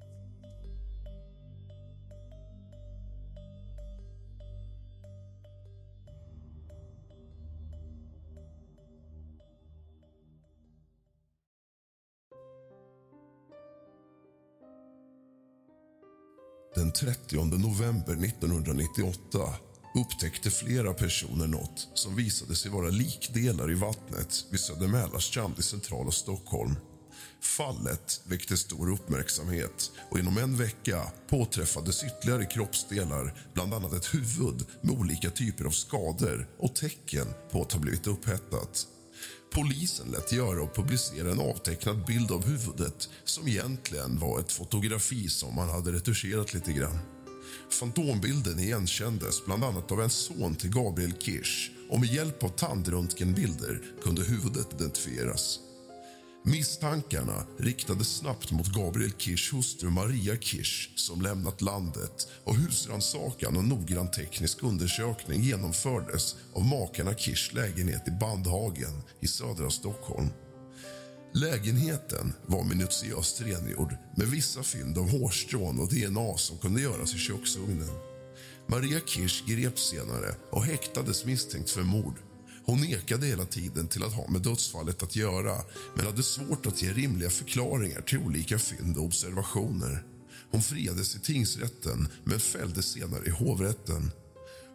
Den 16.76 16.92
30 16.92 17.44
november 17.44 18.12
1998 18.12 19.54
upptäckte 19.94 20.50
flera 20.50 20.94
personer 20.94 21.46
något 21.46 21.88
som 21.94 22.16
visade 22.16 22.54
sig 22.54 22.70
vara 22.70 22.88
likdelar 22.88 23.70
i 23.70 23.74
vattnet 23.74 24.46
vid 24.50 24.60
Södermälarstrand 24.60 25.58
i 25.58 25.62
centrala 25.62 26.10
Stockholm. 26.10 26.74
Fallet 27.40 28.20
väckte 28.24 28.56
stor 28.56 28.90
uppmärksamhet 28.90 29.90
och 30.10 30.18
inom 30.18 30.38
en 30.38 30.56
vecka 30.56 31.02
påträffades 31.28 32.04
ytterligare 32.04 32.44
kroppsdelar 32.44 33.34
bland 33.54 33.74
annat 33.74 33.92
ett 33.92 34.14
huvud 34.14 34.66
med 34.80 34.98
olika 34.98 35.30
typer 35.30 35.64
av 35.64 35.70
skador 35.70 36.48
och 36.58 36.74
tecken 36.74 37.26
på 37.50 37.62
att 37.62 37.72
ha 37.72 37.80
blivit 37.80 38.06
upphettat. 38.06 38.86
Polisen 39.56 40.10
lät 40.10 40.32
göra 40.32 40.62
och 40.62 40.74
publicera 40.74 41.30
en 41.30 41.40
avtecknad 41.40 42.04
bild 42.06 42.30
av 42.30 42.46
huvudet 42.46 43.08
som 43.24 43.48
egentligen 43.48 44.18
var 44.18 44.40
ett 44.40 44.52
fotografi 44.52 45.28
som 45.28 45.54
man 45.54 45.68
hade 45.68 45.92
retuscherat 45.92 46.54
lite 46.54 46.72
grann. 46.72 46.98
Fantombilden 47.70 48.58
igenkändes 48.58 49.44
bland 49.46 49.64
annat 49.64 49.92
av 49.92 50.02
en 50.02 50.10
son 50.10 50.54
till 50.54 50.70
Gabriel 50.70 51.12
Kirsch 51.18 51.70
och 51.90 52.00
med 52.00 52.14
hjälp 52.14 52.42
av 52.42 52.48
tandröntgenbilder 52.48 53.82
kunde 54.02 54.24
huvudet 54.24 54.74
identifieras. 54.74 55.58
Misstankarna 56.48 57.46
riktades 57.58 58.16
snabbt 58.16 58.50
mot 58.52 58.66
Gabriel 58.66 59.12
Kirschs 59.18 59.52
hustru 59.52 59.90
Maria 59.90 60.36
Kirsch 60.36 60.98
som 60.98 61.22
lämnat 61.22 61.62
landet 61.62 62.28
och 62.44 62.56
husrannsakan 62.56 63.56
och 63.56 63.64
noggrann 63.64 64.10
teknisk 64.10 64.62
undersökning 64.62 65.42
genomfördes 65.42 66.36
av 66.54 66.64
makarna 66.64 67.14
Kirschs 67.14 67.52
lägenhet 67.52 68.08
i 68.08 68.10
Bandhagen 68.10 69.02
i 69.20 69.26
södra 69.26 69.70
Stockholm. 69.70 70.28
Lägenheten 71.34 72.32
var 72.46 72.64
minutiöst 72.64 73.40
rengjord 73.40 73.96
med 74.16 74.26
vissa 74.26 74.62
fynd 74.62 74.98
av 74.98 75.10
hårstrån 75.10 75.80
och 75.80 75.88
DNA 75.88 76.36
som 76.36 76.58
kunde 76.58 76.80
göras 76.82 77.14
i 77.14 77.18
köksugnen. 77.18 77.98
Maria 78.68 79.00
Kirsch 79.06 79.46
greps 79.46 79.88
senare 79.88 80.34
och 80.50 80.64
häktades 80.64 81.24
misstänkt 81.24 81.70
för 81.70 81.82
mord. 81.82 82.25
Hon 82.66 82.80
nekade 82.80 83.26
hela 83.26 83.44
tiden 83.44 83.88
till 83.88 84.02
att 84.02 84.12
ha 84.12 84.28
med 84.28 84.42
dödsfallet 84.42 85.02
att 85.02 85.16
göra 85.16 85.56
men 85.94 86.06
hade 86.06 86.22
svårt 86.22 86.66
att 86.66 86.82
ge 86.82 86.92
rimliga 86.92 87.30
förklaringar 87.30 88.00
till 88.00 88.18
olika 88.18 88.58
fynd 88.58 88.96
och 88.96 89.04
observationer. 89.04 90.04
Hon 90.50 90.62
friades 90.62 91.16
i 91.16 91.18
tingsrätten, 91.18 92.08
men 92.24 92.40
fälldes 92.40 92.86
senare 92.86 93.24
i 93.26 93.30
hovrätten. 93.30 94.10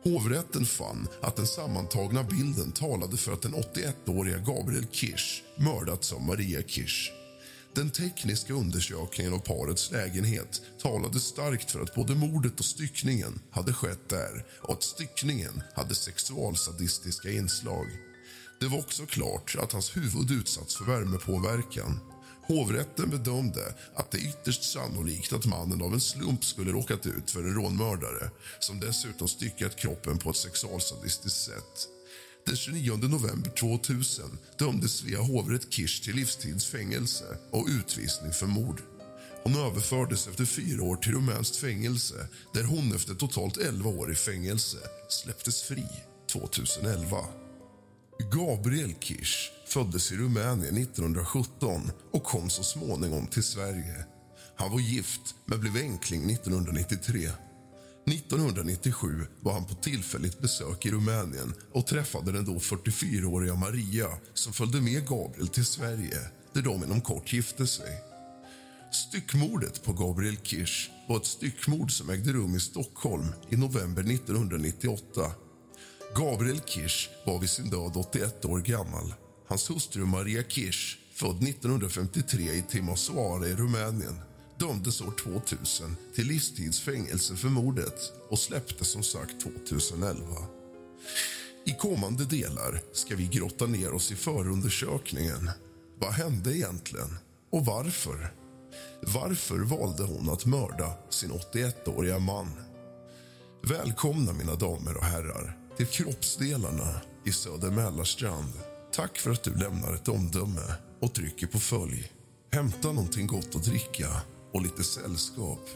Hovrätten 0.03 0.65
fann 0.65 1.07
att 1.21 1.35
den 1.35 1.47
sammantagna 1.47 2.23
bilden 2.23 2.71
talade 2.71 3.17
för 3.17 3.33
att 3.33 3.41
den 3.41 3.55
81-åriga 3.55 4.37
Gabriel 4.37 4.87
Kirsch 4.91 5.43
mördats 5.57 6.13
av 6.13 6.21
Maria 6.21 6.61
Kirsch. 6.61 7.20
Den 7.75 7.91
tekniska 7.91 8.53
undersökningen 8.53 9.33
av 9.33 9.39
parets 9.39 9.91
lägenhet 9.91 10.61
talade 10.81 11.19
starkt 11.19 11.71
för 11.71 11.81
att 11.81 11.95
både 11.95 12.15
mordet 12.15 12.59
och 12.59 12.65
styckningen 12.65 13.39
hade 13.51 13.73
skett 13.73 14.09
där 14.09 14.45
och 14.61 14.73
att 14.73 14.83
styckningen 14.83 15.63
hade 15.73 15.95
sexualsadistiska 15.95 17.31
inslag. 17.31 17.87
Det 18.59 18.67
var 18.67 18.79
också 18.79 19.05
klart 19.05 19.55
att 19.59 19.71
hans 19.71 19.97
huvud 19.97 20.31
utsatts 20.31 20.75
för 20.75 20.85
värmepåverkan. 20.85 21.99
Hovrätten 22.47 23.09
bedömde 23.09 23.75
att 23.95 24.11
det 24.11 24.17
är 24.17 24.29
ytterst 24.29 24.63
sannolikt 24.63 25.33
att 25.33 25.45
mannen 25.45 25.81
av 25.81 25.93
en 25.93 26.01
slump 26.01 26.45
skulle 26.45 26.71
råkat 26.71 27.05
ut 27.05 27.31
för 27.31 27.39
en 27.39 27.53
rånmördare 27.53 28.29
som 28.59 28.79
dessutom 28.79 29.27
styckat 29.27 29.75
kroppen 29.75 30.17
på 30.17 30.29
ett 30.29 30.35
sexualsadistiskt 30.35 31.45
sätt. 31.45 31.87
Den 32.45 32.55
29 32.55 32.97
november 32.97 33.49
2000 33.49 34.25
dömdes 34.59 34.91
Svea 34.91 35.21
hovrätt 35.21 35.73
Kirsch 35.73 36.03
till 36.03 36.15
livstidsfängelse 36.15 37.37
och 37.51 37.67
utvisning 37.69 38.31
för 38.31 38.47
mord. 38.47 38.81
Hon 39.43 39.55
överfördes 39.55 40.27
efter 40.27 40.45
fyra 40.45 40.83
år 40.83 40.95
till 40.95 41.11
rumänskt 41.11 41.55
fängelse 41.55 42.27
där 42.53 42.63
hon 42.63 42.95
efter 42.95 43.13
totalt 43.13 43.57
11 43.57 43.89
år 43.89 44.11
i 44.11 44.15
fängelse 44.15 44.77
släpptes 45.09 45.61
fri 45.61 45.85
2011. 46.31 47.17
Gabriel 48.31 48.93
Kirsch 48.99 49.51
föddes 49.67 50.11
i 50.11 50.15
Rumänien 50.15 50.77
1917 50.77 51.91
och 52.11 52.23
kom 52.23 52.49
så 52.49 52.63
småningom 52.63 53.27
till 53.27 53.43
Sverige. 53.43 54.05
Han 54.55 54.71
var 54.71 54.79
gift, 54.79 55.35
men 55.45 55.59
blev 55.59 55.75
enkling 55.75 56.31
1993. 56.31 57.29
1997 58.05 59.27
var 59.41 59.53
han 59.53 59.65
på 59.65 59.75
tillfälligt 59.75 60.39
besök 60.39 60.85
i 60.85 60.91
Rumänien 60.91 61.53
och 61.71 61.87
träffade 61.87 62.31
den 62.31 62.45
då 62.45 62.53
44-åriga 62.53 63.55
Maria 63.55 64.07
som 64.33 64.53
följde 64.53 64.81
med 64.81 65.07
Gabriel 65.07 65.47
till 65.47 65.65
Sverige, 65.65 66.19
där 66.53 66.61
de 66.61 66.83
inom 66.83 67.01
kort 67.01 67.33
gifte 67.33 67.67
sig. 67.67 68.01
Styckmordet 68.91 69.83
på 69.83 69.93
Gabriel 69.93 70.37
Kirsch 70.37 70.91
var 71.07 71.17
ett 71.17 71.25
styckmord 71.25 71.91
som 71.91 72.09
ägde 72.09 72.33
rum 72.33 72.55
i 72.55 72.59
Stockholm 72.59 73.25
i 73.49 73.57
november 73.57 74.01
1998. 74.01 75.31
Gabriel 76.15 76.61
Kirsch 76.65 77.09
var 77.25 77.39
vid 77.39 77.49
sin 77.49 77.69
död 77.69 77.91
81 77.95 78.45
år 78.45 78.59
gammal. 78.59 79.13
Hans 79.47 79.69
hustru 79.69 80.05
Maria 80.05 80.43
Kirsch, 80.43 80.97
född 81.13 81.43
1953 81.43 82.51
i 82.51 82.63
Timisoara 82.69 83.47
i 83.47 83.55
Rumänien 83.55 84.30
dömdes 84.61 85.01
år 85.01 85.11
2000 85.11 85.95
till 86.15 86.27
livstidsfängelse 86.27 87.35
för 87.35 87.47
mordet 87.47 88.13
och 88.29 88.39
släpptes 88.39 88.87
som 88.87 89.03
sagt 89.03 89.41
2011. 89.41 90.21
I 91.65 91.73
kommande 91.73 92.25
delar 92.25 92.81
ska 92.93 93.15
vi 93.15 93.27
grotta 93.27 93.65
ner 93.65 93.93
oss 93.93 94.11
i 94.11 94.15
förundersökningen. 94.15 95.49
Vad 95.99 96.13
hände 96.13 96.57
egentligen 96.57 97.17
och 97.51 97.65
varför? 97.65 98.33
Varför 99.01 99.59
valde 99.59 100.03
hon 100.03 100.29
att 100.29 100.45
mörda 100.45 100.93
sin 101.09 101.31
81-åriga 101.31 102.19
man? 102.19 102.51
Välkomna, 103.63 104.33
mina 104.33 104.55
damer 104.55 104.97
och 104.97 105.05
herrar, 105.05 105.57
till 105.77 105.87
kroppsdelarna 105.87 107.01
i 107.25 107.31
Söder 107.31 107.71
Mälarstrand. 107.71 108.53
Tack 108.93 109.17
för 109.17 109.31
att 109.31 109.43
du 109.43 109.55
lämnar 109.55 109.93
ett 109.93 110.07
omdöme 110.07 110.75
och 110.99 111.13
trycker 111.13 111.47
på 111.47 111.59
följ. 111.59 112.11
Hämta 112.53 112.91
någonting 112.91 113.27
gott 113.27 113.55
att 113.55 113.63
dricka 113.63 114.21
och 114.51 114.61
lite 114.61 114.83
sällskap. 114.83 115.69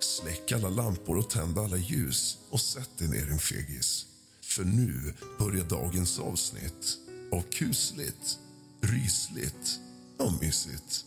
Släck 0.00 0.52
alla 0.52 0.68
lampor 0.68 1.18
och 1.18 1.30
tänd 1.30 1.58
alla 1.58 1.76
ljus 1.76 2.38
och 2.50 2.60
sätt 2.60 2.90
dig 2.98 3.08
ner, 3.08 3.26
din 3.26 3.38
fegis. 3.38 4.06
För 4.42 4.64
nu 4.64 5.14
börjar 5.38 5.64
dagens 5.64 6.18
avsnitt 6.18 6.98
av 7.32 7.42
kusligt, 7.42 8.38
rysligt 8.80 9.80
och 10.18 10.32
mysigt. 10.42 11.04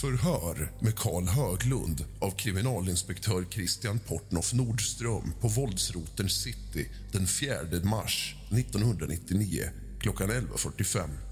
Förhör 0.00 0.72
med 0.80 0.96
Karl 0.96 1.26
Höglund 1.28 2.04
av 2.20 2.30
kriminalinspektör 2.30 3.46
Christian 3.50 3.98
Portnoff 3.98 4.52
Nordström 4.52 5.32
på 5.40 5.48
våldsroten 5.48 6.28
City 6.28 6.88
den 7.12 7.26
4 7.26 7.56
mars 7.84 8.36
1999 8.50 9.70
klockan 10.00 10.30
11.45. 10.30 11.25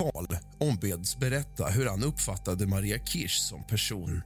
Karl 0.00 0.36
ombeds 0.58 1.18
berätta 1.18 1.66
hur 1.66 1.86
han 1.86 2.04
uppfattade 2.04 2.66
Maria 2.66 2.98
Kirsch 2.98 3.38
som 3.38 3.66
person. 3.66 4.22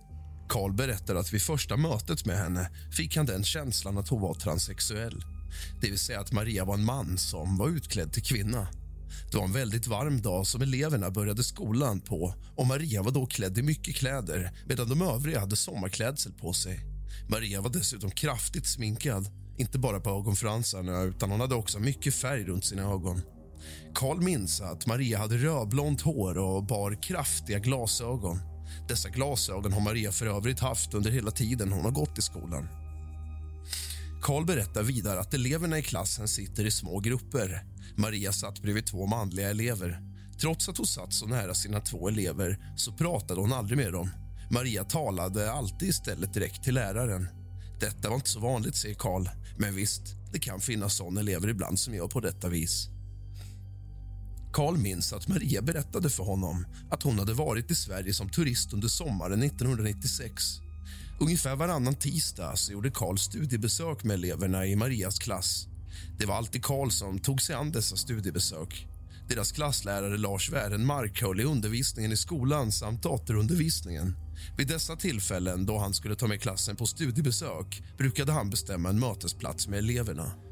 Karl 0.49 0.73
berättar 0.73 1.15
att 1.15 1.33
vid 1.33 1.43
första 1.43 1.77
mötet 1.77 2.27
med 2.27 2.39
henne 2.39 2.71
fick 2.97 3.17
han 3.17 3.27
den 3.27 3.45
känslan 3.45 3.99
att 3.99 4.09
hon 4.09 4.21
var 4.21 4.35
transsexuell. 4.35 5.25
Det 5.81 5.91
vill 5.91 5.99
säga 5.99 6.21
att 6.21 6.33
Maria 6.33 6.65
var 6.65 6.75
en 6.75 6.85
man 6.85 7.19
som 7.19 7.57
var 7.57 7.69
utklädd 7.69 8.13
till 8.13 8.23
kvinna. 8.23 8.69
Det 9.31 9.37
var 9.37 9.45
en 9.45 9.53
väldigt 9.53 9.87
varm 9.87 10.23
dag 10.23 10.47
som 10.47 10.63
eleverna 10.63 11.11
började 11.11 11.45
skolan 11.45 12.01
på 12.01 12.35
och 12.57 12.67
Maria 12.67 13.03
var 13.03 13.11
då 13.11 13.27
klädd 13.27 13.59
i 13.59 13.63
mycket 13.63 13.97
kläder 13.97 14.53
medan 14.67 14.89
de 14.89 15.03
övriga 15.03 15.41
hade 15.41 15.57
sommarklädsel 15.57 16.33
på 16.33 16.53
sig. 16.53 16.81
Maria 17.29 17.61
var 17.61 17.71
dessutom 17.71 18.11
kraftigt 18.11 18.67
sminkad, 18.67 19.29
inte 19.57 19.79
bara 19.79 20.01
på 20.01 20.11
ögonfransarna 20.11 21.03
utan 21.03 21.31
hon 21.31 21.41
hade 21.41 21.55
också 21.55 21.79
mycket 21.79 22.15
färg 22.15 22.45
runt 22.45 22.65
sina 22.65 22.83
ögon. 22.83 23.23
Karl 23.95 24.21
minns 24.21 24.61
att 24.61 24.87
Maria 24.87 25.19
hade 25.19 25.37
rödblont 25.37 26.01
hår 26.01 26.39
och 26.39 26.65
bar 26.65 27.03
kraftiga 27.03 27.59
glasögon. 27.59 28.39
Dessa 28.89 29.09
glasögon 29.09 29.73
har 29.73 29.81
Maria 29.81 30.13
för 30.13 30.27
övrigt 30.27 30.61
haft 30.61 30.95
under 30.95 31.11
hela 31.11 31.31
tiden 31.31 31.73
hon 31.73 31.85
har 31.85 31.91
gått 31.91 32.19
i 32.19 32.23
skolan. 32.23 32.69
Karl 34.23 34.45
berättar 34.45 34.83
vidare 34.83 35.21
att 35.21 35.35
eleverna 35.35 35.79
i 35.79 35.83
klassen 35.83 36.29
sitter 36.29 36.67
i 36.67 36.71
små 36.71 37.01
grupper. 37.01 37.65
Maria 37.97 38.33
satt 38.33 38.63
bredvid 38.63 38.87
två 38.87 39.07
manliga 39.07 39.51
elever. 39.51 40.01
Trots 40.41 40.69
att 40.69 40.77
hon 40.77 40.87
satt 40.87 41.13
så 41.13 41.27
nära 41.27 41.55
sina 41.55 41.81
två 41.81 42.09
elever 42.09 42.59
så 42.77 42.93
pratade 42.93 43.41
hon 43.41 43.53
aldrig 43.53 43.79
med 43.79 43.93
dem. 43.93 44.11
Maria 44.51 44.85
talade 44.85 45.53
alltid 45.53 45.89
istället 45.89 46.35
direkt 46.35 46.65
till 46.65 46.75
läraren. 46.75 47.29
Detta 47.81 48.09
var 48.09 48.17
inte 48.17 48.31
så 48.31 48.41
vanligt, 48.41 48.77
säger 48.77 48.95
Karl. 48.95 49.29
Men 49.59 49.75
visst, 49.75 50.03
det 50.33 50.39
kan 50.39 50.61
finnas 50.61 50.97
såna 50.97 51.21
elever 51.21 51.49
ibland 51.49 51.79
som 51.79 51.95
gör 51.95 52.09
på 52.09 52.21
detta 52.21 52.49
vis. 52.49 52.89
Karl 54.55 54.77
minns 54.77 55.13
att 55.13 55.29
Maria 55.29 55.63
berättade 55.63 56.11
för 56.11 56.25
honom 56.25 56.67
att 56.91 57.03
hon 57.03 57.19
hade 57.19 57.35
varit 57.35 57.71
i 57.71 57.75
Sverige 57.75 58.15
som 58.15 58.29
turist 58.29 58.73
under 58.73 58.89
sommaren 58.89 59.43
1996. 59.43 60.43
Ungefär 61.21 61.57
varannan 61.57 61.95
tisdag 61.95 62.57
så 62.57 62.73
gjorde 62.73 62.91
Karl 62.91 63.17
studiebesök 63.17 64.05
med 64.05 64.15
eleverna 64.15 64.67
i 64.67 64.77
Marias 64.77 65.19
klass. 65.19 65.67
Det 66.19 66.27
var 66.27 66.35
alltid 66.35 66.65
Karl 66.65 66.91
som 66.91 67.19
tog 67.19 67.43
sig 67.43 67.55
an 67.55 67.73
dessa 67.73 67.97
studiebesök. 67.97 68.87
Deras 69.29 69.53
klasslärare 69.53 70.19
Lars 70.19 70.53
Wärenmark 70.53 71.23
höll 71.23 71.41
i 71.41 71.45
undervisningen 71.45 72.13
i 72.13 72.17
skolan 72.17 72.73
samt 72.73 73.03
datorundervisningen. 73.03 74.17
Vid 74.57 74.69
dessa 74.69 74.97
tillfällen 74.97 75.67
då 75.67 75.79
han 75.79 75.95
skulle 75.95 76.17
ta 76.17 76.27
med 76.27 76.41
klassen 76.41 76.77
på 76.77 76.87
studiebesök 76.87 77.83
brukade 77.99 78.33
han 78.33 78.51
bestämma 78.51 78.89
en 78.89 79.01
mötesplats 79.01 79.69
med 79.69 79.79
eleverna. 79.79 80.44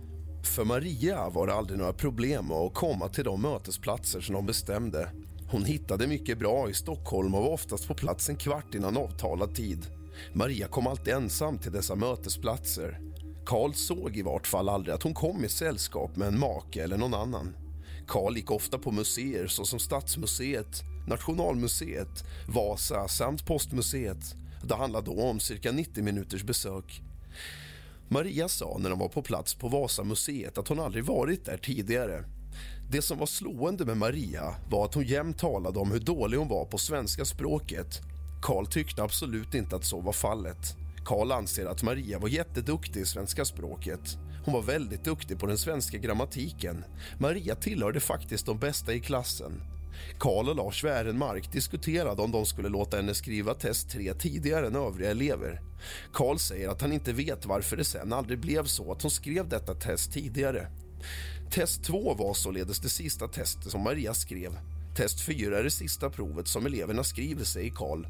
För 0.43 0.65
Maria 0.65 1.29
var 1.29 1.47
det 1.47 1.55
aldrig 1.55 1.79
några 1.79 1.93
problem 1.93 2.53
att 2.53 2.75
komma 2.75 3.09
till 3.09 3.25
de 3.25 3.43
mötesplatser 3.43 4.21
som 4.21 4.35
de 4.35 4.47
bestämde. 4.47 5.11
Hon 5.51 5.65
hittade 5.65 6.07
mycket 6.07 6.39
bra 6.39 6.71
i 6.71 6.75
Stockholm 6.75 7.35
och 7.35 7.43
var 7.43 7.51
oftast 7.51 7.89
på 7.89 7.95
plats 7.95 8.29
en 8.29 8.37
kvart 8.37 8.75
innan 8.75 8.97
avtalad 8.97 9.55
tid. 9.55 9.87
Maria 10.33 10.69
kom 10.69 10.87
alltid 10.87 11.15
ensam 11.15 11.59
till 11.59 11.73
dessa 11.73 11.95
mötesplatser. 11.95 13.01
Karl 13.47 13.73
såg 13.73 14.17
i 14.17 14.23
vart 14.23 14.47
fall 14.47 14.69
aldrig 14.69 14.95
att 14.95 15.03
hon 15.03 15.15
kom 15.15 15.45
i 15.45 15.49
sällskap 15.49 16.17
med 16.17 16.29
en 16.29 16.39
make 16.39 16.83
eller 16.83 16.97
någon 16.97 17.15
annan. 17.15 17.57
Karl 18.07 18.37
gick 18.37 18.51
ofta 18.51 18.79
på 18.79 18.91
museer 18.91 19.47
såsom 19.47 19.79
Stadsmuseet, 19.79 20.83
Nationalmuseet, 21.09 22.25
Vasa 22.49 23.09
samt 23.09 23.47
Postmuseet. 23.47 24.35
Det 24.65 24.75
handlade 24.75 25.07
då 25.07 25.23
om 25.23 25.41
cirka 25.41 25.73
90 25.73 26.05
minuters 26.05 26.45
besök. 26.45 27.03
Maria 28.09 28.49
sa 28.49 28.77
när 28.79 28.91
de 28.91 28.99
var 28.99 29.09
på 29.09 29.23
plats 29.23 29.55
på 29.55 29.69
Vasamuseet 29.69 30.59
att 30.59 30.69
hon 30.69 30.81
aldrig 30.81 31.05
varit 31.05 31.45
där 31.45 31.57
tidigare. 31.57 32.25
Det 32.91 33.03
som 33.03 33.19
var 33.19 33.27
slående 33.27 33.85
med 33.85 33.97
Maria 33.97 34.55
var 34.71 34.85
att 34.85 34.95
hon 34.95 35.05
jämt 35.05 35.39
talade 35.39 35.79
om 35.79 35.91
hur 35.91 36.01
dålig 36.01 36.39
hon 36.39 36.49
var 36.49 36.65
på 36.65 36.79
svenska 36.79 37.25
språket. 37.25 38.01
Karl 38.43 38.67
tyckte 38.67 39.03
absolut 39.03 39.55
inte 39.55 39.77
att 39.77 39.85
så 39.85 40.01
var 40.01 40.13
fallet. 40.13 40.77
Karl 41.05 41.33
anser 41.33 41.67
att 41.67 41.83
Maria 41.83 42.19
var 42.19 42.29
jätteduktig 42.29 43.01
i 43.01 43.07
svenska 43.07 43.45
språket. 43.45 44.19
Hon 44.45 44.55
var 44.55 44.63
väldigt 44.63 45.05
duktig 45.05 45.39
på 45.39 45.47
den 45.47 45.59
svenska 45.59 45.99
grammatiken. 45.99 46.85
Maria 47.19 47.55
tillhörde 47.55 48.01
faktiskt 48.01 48.47
de 48.47 48.59
bästa 48.59 48.93
i 48.93 49.01
klassen. 49.01 49.53
Karl 50.19 50.49
och 50.49 50.57
Lars 50.57 50.85
Wärenmark 50.85 51.53
diskuterade 51.53 52.23
om 52.23 52.31
de 52.31 52.47
skulle 52.47 52.69
låta 52.69 52.97
henne 52.97 53.15
skriva 53.15 53.55
test 53.55 53.91
3 53.91 54.15
tidigare 54.15 54.67
än 54.67 54.77
övriga 54.77 55.11
elever. 55.11 55.61
Karl 56.13 56.39
säger 56.39 56.69
att 56.69 56.81
han 56.81 56.93
inte 56.93 57.13
vet 57.13 57.47
varför 57.47 57.77
det 57.77 57.85
sen 57.85 58.13
aldrig 58.13 58.39
blev 58.39 58.65
så 58.65 58.93
att 58.93 59.03
hon 59.03 59.11
skrev 59.11 59.49
detta 59.49 59.75
test 59.75 60.13
tidigare. 60.13 60.67
Test 61.51 61.85
2 61.85 62.15
var 62.15 62.35
således 62.35 62.81
det 62.81 62.89
sista 62.89 63.29
testet 63.29 63.71
som 63.71 63.81
Maria 63.81 64.15
skrev. 64.15 64.59
Test 64.97 65.21
4 65.21 65.59
är 65.59 65.65
det 65.65 65.71
sista 65.71 66.11
provet 66.11 66.49
som 66.49 66.67
eleverna 66.67 67.05
skriver, 67.05 67.45
säger 67.45 67.71
Karl. 67.71 68.07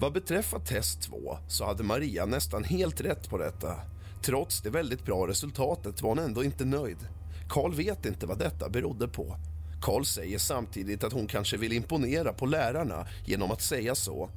Vad 0.00 0.12
beträffar 0.12 0.58
test 0.58 1.02
2 1.02 1.38
så 1.48 1.64
hade 1.64 1.82
Maria 1.82 2.26
nästan 2.26 2.64
helt 2.64 3.00
rätt 3.00 3.30
på 3.30 3.38
detta. 3.38 3.76
Trots 4.22 4.62
det 4.62 4.70
väldigt 4.70 5.04
bra 5.04 5.28
resultatet 5.28 6.02
var 6.02 6.08
hon 6.08 6.18
ändå 6.18 6.44
inte 6.44 6.64
nöjd. 6.64 7.08
Karl 7.48 7.74
vet 7.74 8.06
inte 8.06 8.26
vad 8.26 8.38
detta 8.38 8.68
berodde 8.68 9.08
på. 9.08 9.36
Karl 9.84 10.04
säger 10.04 10.38
samtidigt 10.38 11.04
att 11.04 11.12
hon 11.12 11.26
kanske 11.26 11.56
vill 11.56 11.72
imponera 11.72 12.32
på 12.32 12.46
lärarna 12.46 13.06
genom 13.26 13.50
att 13.50 13.62
säga 13.62 13.94
så. 13.94 14.30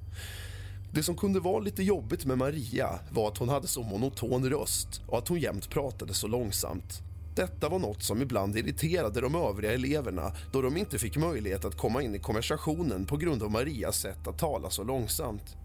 Det 0.92 1.04
som 1.04 1.18
kunde 1.18 1.40
vara 1.40 1.60
lite 1.60 1.84
jobbigt 1.84 2.26
med 2.26 2.38
Maria 2.38 3.00
var 3.12 3.28
att 3.28 3.38
hon 3.38 3.50
hade 3.50 3.68
så 3.68 3.84
monoton 3.84 4.50
röst 4.50 5.02
och 5.08 5.18
att 5.18 5.28
hon 5.28 5.40
jämt 5.40 5.70
pratade 5.70 6.14
så 6.14 6.28
långsamt. 6.28 7.02
Detta 7.36 7.70
var 7.70 7.80
något 7.80 8.04
som 8.04 8.22
ibland 8.22 8.58
irriterade 8.58 9.22
de 9.22 9.36
övriga 9.36 9.74
eleverna 9.74 10.32
då 10.52 10.62
de 10.62 10.78
inte 10.78 11.00
fick 11.00 11.18
möjlighet 11.18 11.66
att 11.66 11.78
komma 11.78 12.02
in 12.02 12.16
i 12.16 12.20
konversationen 12.20 13.06
på 13.06 13.18
grund 13.18 13.44
av 13.44 13.52
Marias 13.52 14.00
sätt 14.00 14.28
att 14.28 14.40
tala 14.40 14.70
så 14.70 14.84
långsamt. 14.84 15.56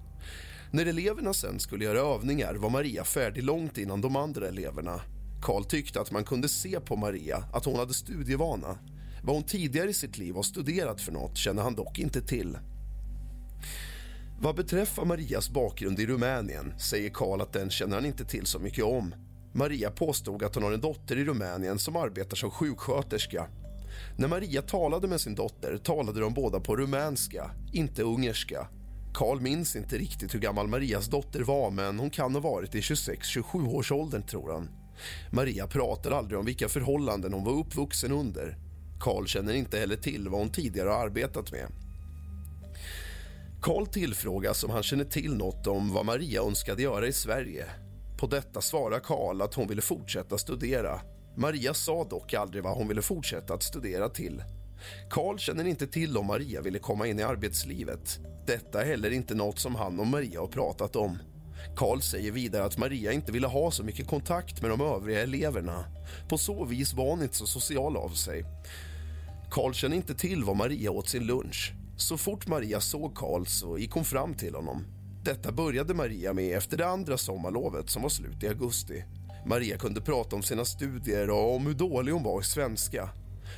När 0.70 0.86
eleverna 0.86 1.34
sen 1.34 1.60
skulle 1.60 1.84
göra 1.84 2.14
övningar 2.14 2.54
var 2.54 2.70
Maria 2.70 3.04
färdig 3.04 3.42
långt 3.42 3.78
innan 3.78 4.00
de 4.00 4.16
andra 4.16 4.48
eleverna. 4.48 5.00
Karl 5.42 5.64
tyckte 5.64 6.00
att 6.00 6.10
man 6.10 6.24
kunde 6.24 6.48
se 6.48 6.80
på 6.80 6.96
Maria 6.96 7.44
att 7.52 7.64
hon 7.64 7.78
hade 7.78 7.94
studievana. 7.94 8.78
Vad 9.24 9.36
hon 9.36 9.44
tidigare 9.44 9.90
i 9.90 9.94
sitt 9.94 10.18
liv 10.18 10.34
har 10.34 10.42
studerat 10.42 11.00
för 11.00 11.12
något 11.12 11.36
känner 11.36 11.62
han 11.62 11.74
dock 11.74 11.98
inte 11.98 12.22
till. 12.22 12.58
Vad 14.40 14.56
beträffar 14.56 15.04
Marias 15.04 15.50
bakgrund 15.50 16.00
i 16.00 16.06
Rumänien 16.06 16.74
säger 16.78 17.10
Karl 17.10 17.40
att 17.40 17.52
den 17.52 17.70
känner 17.70 17.94
han 17.94 18.06
inte 18.06 18.24
till 18.24 18.46
så 18.46 18.58
mycket 18.58 18.84
om. 18.84 19.14
Maria 19.52 19.90
påstod 19.90 20.42
att 20.42 20.54
hon 20.54 20.64
har 20.64 20.72
en 20.72 20.80
dotter 20.80 21.18
i 21.18 21.24
Rumänien 21.24 21.78
som 21.78 21.96
arbetar 21.96 22.36
som 22.36 22.50
sjuksköterska. 22.50 23.46
När 24.16 24.28
Maria 24.28 24.62
talade 24.62 25.08
med 25.08 25.20
sin 25.20 25.34
dotter 25.34 25.78
talade 25.78 26.20
de 26.20 26.34
båda 26.34 26.60
på 26.60 26.76
rumänska, 26.76 27.50
inte 27.72 28.02
ungerska. 28.02 28.68
Karl 29.14 29.40
minns 29.40 29.76
inte 29.76 29.98
riktigt 29.98 30.34
hur 30.34 30.40
gammal 30.40 30.68
Marias 30.68 31.06
dotter 31.06 31.40
var 31.40 31.70
men 31.70 31.98
hon 31.98 32.10
kan 32.10 32.34
ha 32.34 32.40
varit 32.40 32.74
i 32.74 32.80
26-27 32.80 33.74
års 33.74 33.92
åldern 33.92 34.22
tror 34.22 34.52
han. 34.52 34.68
Maria 35.30 35.66
pratar 35.66 36.10
aldrig 36.10 36.38
om 36.38 36.46
vilka 36.46 36.68
förhållanden 36.68 37.32
hon 37.32 37.44
var 37.44 37.52
uppvuxen 37.52 38.12
under. 38.12 38.56
Karl 39.02 39.26
känner 39.26 39.54
inte 39.54 39.78
heller 39.78 39.96
till 39.96 40.28
vad 40.28 40.40
hon 40.40 40.50
tidigare 40.50 40.88
har 40.88 41.04
arbetat 41.04 41.52
med. 41.52 41.66
Karl 43.62 43.86
tillfrågas 43.86 44.64
om 44.64 44.70
han 44.70 44.82
känner 44.82 45.04
till 45.04 45.34
något 45.34 45.66
om 45.66 45.92
vad 45.92 46.06
Maria 46.06 46.42
önskade 46.42 46.82
göra 46.82 47.06
i 47.06 47.12
Sverige. 47.12 47.66
På 48.20 48.26
detta 48.26 48.60
svarar 48.60 49.00
Karl 49.00 49.42
att 49.42 49.54
hon 49.54 49.68
ville 49.68 49.82
fortsätta 49.82 50.38
studera. 50.38 51.00
Maria 51.36 51.74
sa 51.74 52.04
dock 52.04 52.34
aldrig 52.34 52.64
vad 52.64 52.76
hon 52.76 52.88
ville 52.88 53.02
fortsätta 53.02 53.54
att 53.54 53.62
studera 53.62 54.08
till. 54.08 54.42
Karl 55.10 55.38
känner 55.38 55.64
inte 55.64 55.86
till 55.86 56.16
om 56.16 56.26
Maria 56.26 56.60
ville 56.60 56.78
komma 56.78 57.06
in 57.06 57.18
i 57.18 57.22
arbetslivet. 57.22 58.18
Detta 58.46 58.82
är 58.82 58.86
heller 58.86 59.10
inte 59.10 59.34
något 59.34 59.58
som 59.58 59.74
han 59.74 60.00
och 60.00 60.06
Maria 60.06 60.40
har 60.40 60.48
pratat 60.48 60.96
om. 60.96 61.18
Karl 61.76 62.00
säger 62.00 62.32
vidare 62.32 62.64
att 62.64 62.78
Maria 62.78 63.12
inte 63.12 63.32
ville 63.32 63.46
ha 63.46 63.70
så 63.70 63.84
mycket 63.84 64.06
kontakt 64.06 64.62
med 64.62 64.70
de 64.70 64.80
övriga 64.80 65.22
eleverna. 65.22 65.84
På 66.28 66.38
så 66.38 66.64
vis 66.64 66.94
var 66.94 67.10
hon 67.10 67.22
inte 67.22 67.36
så 67.36 67.46
social 67.46 67.96
av 67.96 68.08
sig. 68.08 68.44
Karl 69.52 69.72
kände 69.72 69.96
inte 69.96 70.14
till 70.14 70.44
vad 70.44 70.56
Maria 70.56 70.90
åt 70.90 71.08
sin 71.08 71.26
lunch. 71.26 71.72
Så 71.96 72.18
fort 72.18 72.46
Maria 72.46 72.80
såg 72.80 73.14
Karl 73.14 73.46
så 73.46 73.78
gick 73.78 73.90
hon 73.90 74.04
fram 74.04 74.34
till 74.34 74.54
honom. 74.54 74.84
Detta 75.24 75.52
började 75.52 75.94
Maria 75.94 76.32
med 76.32 76.56
efter 76.56 76.76
det 76.76 76.86
andra 76.86 77.18
sommarlovet 77.18 77.90
som 77.90 78.02
var 78.02 78.08
slut 78.08 78.42
i 78.42 78.48
augusti. 78.48 79.04
Maria 79.46 79.76
kunde 79.76 80.00
prata 80.00 80.36
om 80.36 80.42
sina 80.42 80.64
studier 80.64 81.30
och 81.30 81.56
om 81.56 81.66
hur 81.66 81.74
dålig 81.74 82.12
hon 82.12 82.22
var 82.22 82.40
i 82.40 82.44
svenska. 82.44 83.08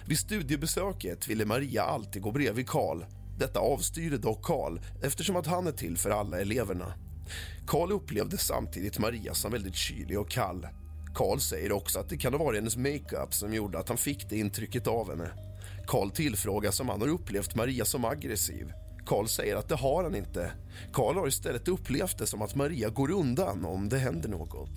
Vid 0.07 0.19
studiebesöket 0.19 1.29
ville 1.29 1.45
Maria 1.45 1.83
alltid 1.83 2.23
gå 2.23 2.33
bredvid 2.33 2.69
Karl. 2.69 3.05
Detta 3.39 3.61
avstyrde 3.61 4.19
dock 4.19 4.45
Karl 4.45 4.81
eftersom 5.03 5.37
att 5.37 5.47
han 5.47 5.67
är 5.67 5.73
till 5.73 5.97
för 5.97 6.11
alla 6.11 6.41
eleverna. 6.41 6.95
Karl 7.67 7.93
upplevde 7.93 8.39
samtidigt 8.39 8.99
Maria 8.99 9.35
som 9.35 9.53
väldigt 9.53 9.77
kylig 9.77 10.19
och 10.19 10.31
kall. 10.31 10.67
Karl 11.15 11.39
säger 11.39 11.73
också 11.73 11.99
att 11.99 12.09
det 12.09 12.17
kan 12.17 12.33
ha 12.33 12.45
varit 12.45 12.59
hennes 12.59 12.77
makeup 12.77 13.35
som 13.35 13.55
gjorde 13.55 13.79
att 13.79 13.89
han 13.89 13.99
fick 13.99 14.31
det 14.31 14.39
intrycket 14.39 14.87
av 14.87 15.11
henne. 15.11 15.31
Karl 15.87 16.11
tillfrågas 16.11 16.81
om 16.81 16.89
han 16.89 17.01
har 17.01 17.09
upplevt 17.09 17.55
Maria 17.55 17.85
som 17.85 18.05
aggressiv. 18.05 18.73
Karl 19.07 19.27
säger 19.29 19.57
att 19.57 19.69
det 19.69 19.75
har 19.75 20.05
han 20.05 20.15
inte. 20.15 20.53
Karl 20.93 21.17
har 21.17 21.29
istället 21.29 21.69
upplevt 21.69 22.19
det 22.19 22.27
som 22.27 22.43
att 22.43 22.55
Maria 22.55 22.89
går 22.89 23.11
undan 23.11 23.65
om 23.65 23.89
det 23.89 23.99
händer 23.99 24.29
något. 24.29 24.71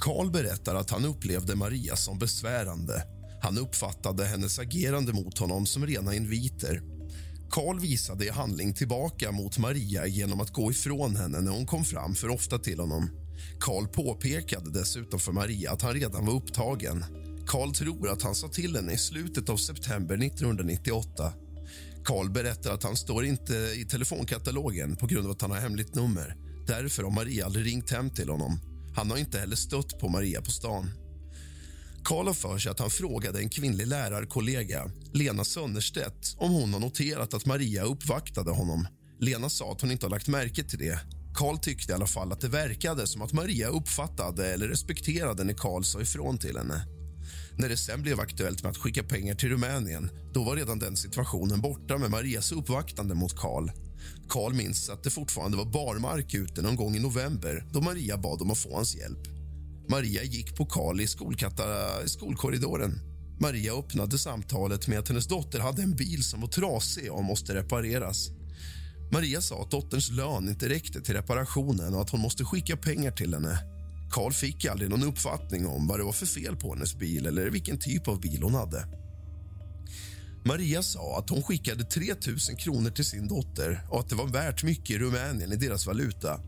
Karl 0.00 0.30
berättar 0.30 0.74
att 0.74 0.90
han 0.90 1.04
upplevde 1.04 1.56
Maria 1.56 1.96
som 1.96 2.18
besvärande. 2.18 3.02
Han 3.42 3.58
uppfattade 3.58 4.24
hennes 4.24 4.58
agerande 4.58 5.12
mot 5.12 5.38
honom 5.38 5.66
som 5.66 5.86
rena 5.86 6.14
inviter. 6.14 6.82
Karl 7.50 7.80
visade 7.80 8.24
i 8.24 8.30
handling 8.30 8.74
tillbaka 8.74 9.32
mot 9.32 9.58
Maria 9.58 10.06
genom 10.06 10.40
att 10.40 10.52
gå 10.52 10.70
ifrån 10.70 11.16
henne 11.16 11.40
när 11.40 11.52
hon 11.52 11.66
kom 11.66 11.84
fram 11.84 12.14
för 12.14 12.28
ofta 12.28 12.58
till 12.58 12.80
honom. 12.80 13.10
Karl 13.60 13.86
påpekade 13.86 14.70
dessutom 14.70 15.20
för 15.20 15.32
Maria 15.32 15.72
att 15.72 15.82
han 15.82 15.94
redan 15.94 16.26
var 16.26 16.34
upptagen. 16.34 17.04
Karl 17.48 17.72
tror 17.72 18.08
att 18.08 18.22
han 18.22 18.34
sa 18.34 18.48
till 18.48 18.76
henne 18.76 18.92
i 18.92 18.98
slutet 18.98 19.48
av 19.48 19.56
september 19.56 20.22
1998. 20.22 21.32
Karl 22.04 22.30
berättar 22.30 22.74
att 22.74 22.82
han 22.82 22.96
står 22.96 23.24
inte 23.24 23.54
i 23.54 23.86
telefonkatalogen 23.90 24.96
på 24.96 25.06
grund 25.06 25.26
av 25.26 25.32
att 25.32 25.42
han 25.42 25.50
har 25.50 25.58
hemligt 25.58 25.94
nummer. 25.94 26.36
Därför 26.66 27.02
har 27.02 27.10
Maria 27.10 27.46
aldrig 27.46 27.66
ringt 27.66 27.90
hem 27.90 28.10
till 28.10 28.28
honom. 28.28 28.60
Han 28.96 29.10
har 29.10 29.18
inte 29.18 29.38
heller 29.38 29.56
stött 29.56 29.98
på 29.98 30.08
Maria 30.08 30.42
på 30.42 30.50
stan. 30.50 30.90
Karl 32.04 32.26
har 32.26 32.34
för 32.34 32.58
sig 32.58 32.72
att 32.72 32.78
han 32.78 32.90
frågade 32.90 33.38
en 33.38 33.48
kvinnlig 33.48 33.86
lärarkollega, 33.86 34.90
Lena 35.12 35.44
Sönnerstedt 35.44 36.36
om 36.38 36.50
hon 36.50 36.72
har 36.72 36.80
noterat 36.80 37.34
att 37.34 37.46
Maria 37.46 37.82
uppvaktade 37.82 38.50
honom. 38.50 38.86
Lena 39.20 39.48
sa 39.50 39.72
att 39.72 39.80
hon 39.80 39.90
inte 39.90 40.06
har 40.06 40.10
lagt 40.10 40.28
märke 40.28 40.64
till 40.64 40.78
det. 40.78 41.00
Karl 41.34 41.58
tyckte 41.58 41.92
i 41.92 41.94
alla 41.94 42.06
fall 42.06 42.32
att 42.32 42.40
det 42.40 42.48
verkade 42.48 43.06
som 43.06 43.22
att 43.22 43.32
Maria 43.32 43.68
uppfattade 43.68 44.46
eller 44.46 44.68
respekterade 44.68 45.44
när 45.44 45.54
Karl 45.54 45.82
sa 45.82 46.00
ifrån 46.00 46.38
till 46.38 46.56
henne. 46.56 46.97
När 47.58 47.68
det 47.68 47.76
sen 47.76 48.02
blev 48.02 48.20
aktuellt 48.20 48.62
med 48.62 48.70
att 48.70 48.76
skicka 48.76 49.02
pengar 49.02 49.34
till 49.34 49.48
Rumänien 49.48 50.10
då 50.32 50.44
var 50.44 50.56
redan 50.56 50.78
den 50.78 50.96
situationen 50.96 51.60
borta 51.60 51.98
med 51.98 52.10
Marias 52.10 52.52
uppvaktande 52.52 53.14
mot 53.14 53.36
Karl. 53.36 53.70
Karl 54.28 54.52
minns 54.54 54.90
att 54.90 55.04
det 55.04 55.10
fortfarande 55.10 55.56
var 55.56 55.64
barmark 55.64 56.34
ute 56.34 56.62
någon 56.62 56.76
gång 56.76 56.96
i 56.96 56.98
november 56.98 57.64
då 57.72 57.80
Maria 57.80 58.16
bad 58.16 58.42
om 58.42 58.50
att 58.50 58.58
få 58.58 58.74
hans 58.74 58.96
hjälp. 58.96 59.28
Maria 59.88 60.22
gick 60.22 60.56
på 60.56 60.66
Karl 60.66 61.00
i 61.00 61.06
skolkorridoren. 62.08 63.00
Maria 63.40 63.72
öppnade 63.72 64.18
samtalet 64.18 64.88
med 64.88 64.98
att 64.98 65.08
hennes 65.08 65.26
dotter 65.26 65.60
hade 65.60 65.82
en 65.82 65.96
bil 65.96 66.24
som 66.24 66.40
var 66.40 66.48
trasig 66.48 67.12
och 67.12 67.24
måste 67.24 67.54
repareras. 67.54 68.28
Maria 69.12 69.40
sa 69.40 69.62
att 69.62 69.70
dotterns 69.70 70.10
lön 70.10 70.48
inte 70.48 70.68
räckte 70.68 71.00
till 71.00 71.14
reparationen 71.14 71.94
och 71.94 72.00
att 72.00 72.10
hon 72.10 72.20
måste 72.20 72.44
skicka 72.44 72.76
pengar 72.76 73.10
till 73.10 73.34
henne. 73.34 73.77
Karl 74.10 74.32
fick 74.32 74.64
aldrig 74.64 74.90
någon 74.90 75.02
uppfattning 75.02 75.66
om 75.66 75.86
vad 75.86 75.98
det 75.98 76.04
var 76.04 76.12
för 76.12 76.26
fel 76.26 76.56
på 76.56 76.74
hennes 76.74 76.94
bil 76.94 77.26
eller 77.26 77.50
vilken 77.50 77.78
typ 77.78 78.08
av 78.08 78.20
bil 78.20 78.42
hon 78.42 78.54
hade. 78.54 78.84
Maria 80.44 80.82
sa 80.82 81.18
att 81.18 81.30
hon 81.30 81.42
skickade 81.42 81.84
3 81.84 82.14
000 82.26 82.38
kronor 82.58 82.90
till 82.90 83.04
sin 83.04 83.28
dotter 83.28 83.86
och 83.90 84.00
att 84.00 84.08
det 84.08 84.14
var 84.14 84.26
värt 84.26 84.62
mycket 84.62 84.90
i 84.90 84.98
Rumänien 84.98 85.52
i 85.52 85.56
deras 85.56 85.86
valuta. 85.86 86.40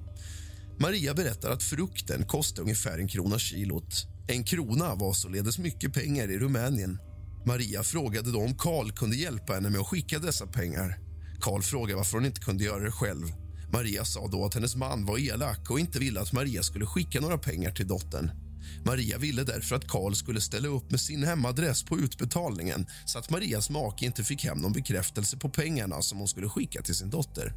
Maria 0.78 1.14
berättar 1.14 1.50
att 1.50 1.62
frukten 1.62 2.24
kostade 2.24 2.62
ungefär 2.62 2.98
en 2.98 3.08
krona 3.08 3.38
kilot. 3.38 4.06
En 4.28 4.44
krona 4.44 4.94
var 4.94 5.12
således 5.12 5.58
mycket 5.58 5.92
pengar 5.92 6.30
i 6.30 6.38
Rumänien. 6.38 6.98
Maria 7.46 7.82
frågade 7.82 8.32
då 8.32 8.40
om 8.40 8.54
Karl 8.54 8.92
kunde 8.92 9.16
hjälpa 9.16 9.52
henne 9.52 9.70
med 9.70 9.80
att 9.80 9.86
skicka 9.86 10.18
dessa 10.18 10.46
pengar. 10.46 10.98
Karl 11.40 11.62
frågade 11.62 11.96
varför 11.96 12.16
hon 12.18 12.26
inte 12.26 12.40
kunde 12.40 12.64
göra 12.64 12.84
det 12.84 12.92
själv. 12.92 13.26
Maria 13.72 14.04
sa 14.04 14.26
då 14.26 14.44
att 14.44 14.54
hennes 14.54 14.76
man 14.76 15.06
var 15.06 15.18
elak 15.18 15.70
och 15.70 15.80
inte 15.80 15.98
ville 15.98 16.20
att 16.20 16.32
Maria 16.32 16.62
skulle 16.62 16.86
skicka 16.86 17.20
några 17.20 17.38
pengar 17.38 17.70
till 17.70 17.88
dottern. 17.88 18.30
Maria 18.84 19.18
ville 19.18 19.44
därför 19.44 19.76
att 19.76 19.88
Karl 19.88 20.14
skulle 20.14 20.40
ställa 20.40 20.68
upp 20.68 20.90
med 20.90 21.00
sin 21.00 21.24
hemadress 21.24 21.82
på 21.82 21.98
utbetalningen 21.98 22.86
så 23.04 23.18
att 23.18 23.30
Marias 23.30 23.70
make 23.70 24.06
inte 24.06 24.24
fick 24.24 24.44
hem 24.44 24.58
någon 24.58 24.72
bekräftelse 24.72 25.36
på 25.36 25.48
pengarna 25.48 26.02
som 26.02 26.18
hon 26.18 26.28
skulle 26.28 26.48
skicka 26.48 26.82
till 26.82 26.94
sin 26.94 27.10
dotter. 27.10 27.52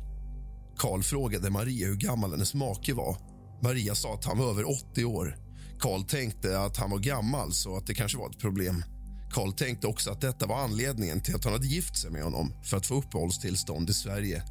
Karl 0.78 1.02
frågade 1.02 1.50
Maria 1.50 1.88
hur 1.88 1.96
gammal 1.96 2.32
hennes 2.32 2.54
make 2.54 2.94
var. 2.94 3.18
Maria 3.64 3.96
sa 3.96 4.14
att 4.14 4.26
han 4.26 4.38
var 4.38 4.50
över 4.50 4.70
80 4.92 5.06
år. 5.06 5.38
Karl 5.80 6.04
tänkte 6.04 6.60
att 6.60 6.78
han 6.78 6.92
var 6.92 7.00
gammal, 7.00 7.54
så 7.54 7.78
att 7.78 7.88
det 7.88 7.94
kanske 7.94 8.18
var 8.18 8.30
ett 8.30 8.40
problem. 8.40 8.84
Karl 9.32 9.52
tänkte 9.52 9.88
också 9.88 10.12
att 10.12 10.22
detta 10.22 10.46
var 10.46 10.64
anledningen 10.64 11.22
till 11.22 11.36
att 11.36 11.44
han 11.44 11.54
hade 11.54 11.68
gift 11.68 11.98
sig 11.98 12.12
med 12.12 12.24
honom 12.24 12.54
för 12.64 12.78
att 12.78 12.86
få 12.86 12.96
uppehållstillstånd 12.96 13.90
i 13.90 13.94
Sverige. 13.94 14.44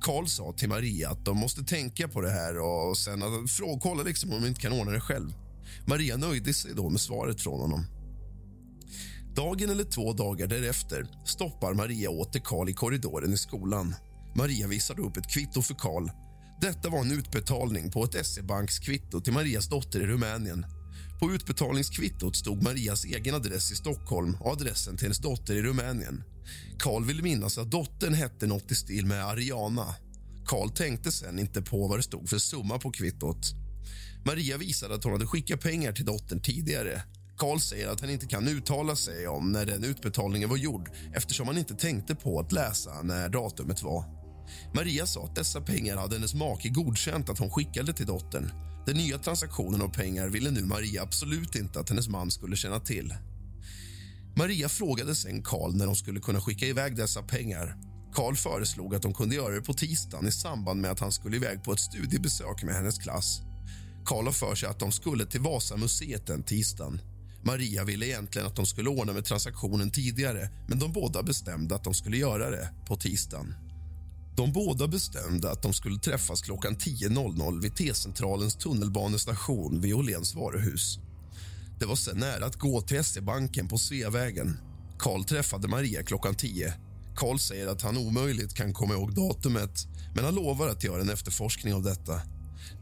Karl 0.00 0.26
sa 0.26 0.52
till 0.52 0.68
Maria 0.68 1.10
att 1.10 1.24
de 1.24 1.38
måste 1.38 1.62
tänka 1.62 2.08
på 2.08 2.20
det 2.20 2.30
här 2.30 2.58
och 2.58 2.98
sen 2.98 3.22
kolla 3.80 4.02
liksom 4.02 4.32
om 4.32 4.42
de 4.42 4.48
inte 4.48 4.60
kan 4.60 4.72
ordna 4.72 4.92
det 4.92 5.00
själv. 5.00 5.32
Maria 5.86 6.16
nöjde 6.16 6.54
sig 6.54 6.74
då 6.74 6.90
med 6.90 7.00
svaret 7.00 7.40
från 7.40 7.60
honom. 7.60 7.86
Dagen 9.34 9.70
eller 9.70 9.84
två 9.84 10.12
dagar 10.12 10.46
därefter 10.46 11.06
stoppar 11.24 11.74
Maria 11.74 12.10
åter 12.10 12.40
Karl 12.44 12.68
i 12.68 12.72
korridoren 12.72 13.32
i 13.32 13.38
skolan. 13.38 13.94
Maria 14.34 14.66
visade 14.66 15.02
upp 15.02 15.16
ett 15.16 15.30
kvitto 15.30 15.62
för 15.62 15.74
Karl. 15.74 16.08
Detta 16.60 16.88
var 16.88 17.00
en 17.00 17.12
utbetalning 17.12 17.90
på 17.90 18.04
ett 18.04 18.26
SE-bankskvitto 18.26 19.20
till 19.20 19.32
Marias 19.32 19.68
dotter 19.68 20.00
i 20.00 20.06
Rumänien. 20.06 20.66
På 21.20 21.32
utbetalningskvittot 21.32 22.36
stod 22.36 22.62
Marias 22.62 23.04
egen 23.04 23.34
adress 23.34 23.72
i 23.72 23.76
Stockholm 23.76 24.36
och 24.40 24.52
adressen 24.52 24.96
till 24.96 25.04
hennes 25.04 25.18
dotter 25.18 25.54
i 25.54 25.62
Rumänien. 25.62 26.24
Karl 26.78 27.04
ville 27.04 27.22
minnas 27.22 27.58
att 27.58 27.70
dottern 27.70 28.14
hette 28.14 28.46
något 28.46 28.72
i 28.72 28.74
stil 28.74 29.06
med 29.06 29.26
Ariana. 29.26 29.94
Karl 30.46 30.70
tänkte 30.70 31.12
sen 31.12 31.38
inte 31.38 31.62
på 31.62 31.88
vad 31.88 31.98
det 31.98 32.02
stod 32.02 32.28
för 32.28 32.38
summa 32.38 32.78
på 32.78 32.90
kvittot. 32.90 33.52
Maria 34.24 34.56
visade 34.56 34.94
att 34.94 35.04
hon 35.04 35.12
hade 35.12 35.26
skickat 35.26 35.60
pengar 35.60 35.92
till 35.92 36.04
dottern 36.04 36.40
tidigare. 36.40 37.02
Karl 37.36 37.58
säger 37.58 37.88
att 37.88 38.00
han 38.00 38.10
inte 38.10 38.26
kan 38.26 38.48
uttala 38.48 38.96
sig 38.96 39.28
om 39.28 39.52
när 39.52 39.66
den 39.66 39.84
utbetalningen 39.84 40.48
var 40.48 40.56
gjord 40.56 40.90
eftersom 41.14 41.46
han 41.46 41.58
inte 41.58 41.74
tänkte 41.74 42.14
på 42.14 42.40
att 42.40 42.52
läsa 42.52 43.02
när 43.02 43.28
datumet 43.28 43.82
var. 43.82 44.04
Maria 44.74 45.06
sa 45.06 45.24
att 45.24 45.34
dessa 45.34 45.60
pengar 45.60 45.96
hade 45.96 46.14
hennes 46.14 46.34
make 46.34 46.68
godkänt 46.68 47.28
att 47.28 47.38
hon 47.38 47.50
skickade 47.50 47.92
till 47.92 48.06
dottern. 48.06 48.65
Den 48.86 48.96
nya 48.96 49.18
transaktionen 49.18 49.82
av 49.82 49.88
pengar 49.88 50.28
ville 50.28 50.50
nu 50.50 50.64
Maria 50.64 51.02
absolut 51.02 51.54
inte 51.54 51.80
att 51.80 51.88
hennes 51.88 52.08
man 52.08 52.30
skulle 52.30 52.56
känna 52.56 52.80
till. 52.80 53.14
Maria 54.36 54.68
frågade 54.68 55.14
sen 55.14 55.42
Karl 55.42 55.74
när 55.74 55.86
de 55.86 55.96
skulle 55.96 56.20
kunna 56.20 56.40
skicka 56.40 56.66
iväg 56.66 56.96
dessa 56.96 57.22
pengar. 57.22 57.76
Karl 58.14 58.34
föreslog 58.34 58.94
att 58.94 59.02
de 59.02 59.14
kunde 59.14 59.34
göra 59.34 59.54
det 59.54 59.60
på 59.60 59.72
tisdagen 59.72 60.28
i 60.28 60.32
samband 60.32 60.80
med 60.80 60.90
att 60.90 61.00
han 61.00 61.12
skulle 61.12 61.36
iväg 61.36 61.64
på 61.64 61.72
ett 61.72 61.80
studiebesök 61.80 62.62
med 62.62 62.74
hennes 62.74 62.98
klass. 62.98 63.40
Karl 64.04 64.24
har 64.24 64.32
för 64.32 64.54
sig 64.54 64.68
att 64.68 64.78
de 64.78 64.92
skulle 64.92 65.26
till 65.26 65.40
Vasamuseet 65.40 66.26
den 66.26 66.42
tisdagen. 66.42 67.00
Maria 67.42 67.84
ville 67.84 68.06
egentligen 68.06 68.46
att 68.46 68.56
de 68.56 68.66
skulle 68.66 68.90
ordna 68.90 69.12
med 69.12 69.24
transaktionen 69.24 69.90
tidigare 69.90 70.48
men 70.68 70.78
de 70.78 70.92
båda 70.92 71.22
bestämde 71.22 71.74
att 71.74 71.84
de 71.84 71.94
skulle 71.94 72.16
göra 72.16 72.50
det 72.50 72.68
på 72.86 72.96
tisdagen. 72.96 73.54
De 74.36 74.52
båda 74.52 74.88
bestämde 74.88 75.50
att 75.50 75.62
de 75.62 75.72
skulle 75.72 75.98
träffas 75.98 76.42
klockan 76.42 76.76
10.00 76.76 77.62
vid 77.62 77.76
T-centralens 77.76 78.56
tunnelbanestation 78.56 79.80
vid 79.80 79.94
Åhléns 79.94 80.34
varuhus. 80.34 80.98
Det 81.78 81.86
var 81.86 81.96
sen 81.96 82.18
nära 82.18 82.46
att 82.46 82.56
gå 82.56 82.80
till 82.80 83.04
SE-banken 83.04 83.68
på 83.68 83.78
Sveavägen. 83.78 84.56
Karl 84.98 85.24
träffade 85.24 85.68
Maria 85.68 86.02
klockan 86.02 86.34
10. 86.34 86.74
Karl 87.16 87.38
säger 87.38 87.66
att 87.66 87.82
han 87.82 87.98
omöjligt 87.98 88.54
kan 88.54 88.72
komma 88.72 88.94
ihåg 88.94 89.14
datumet 89.14 89.86
men 90.14 90.24
han 90.24 90.34
lovar 90.34 90.68
att 90.68 90.84
göra 90.84 91.00
en 91.00 91.10
efterforskning 91.10 91.74
av 91.74 91.82
detta. 91.82 92.20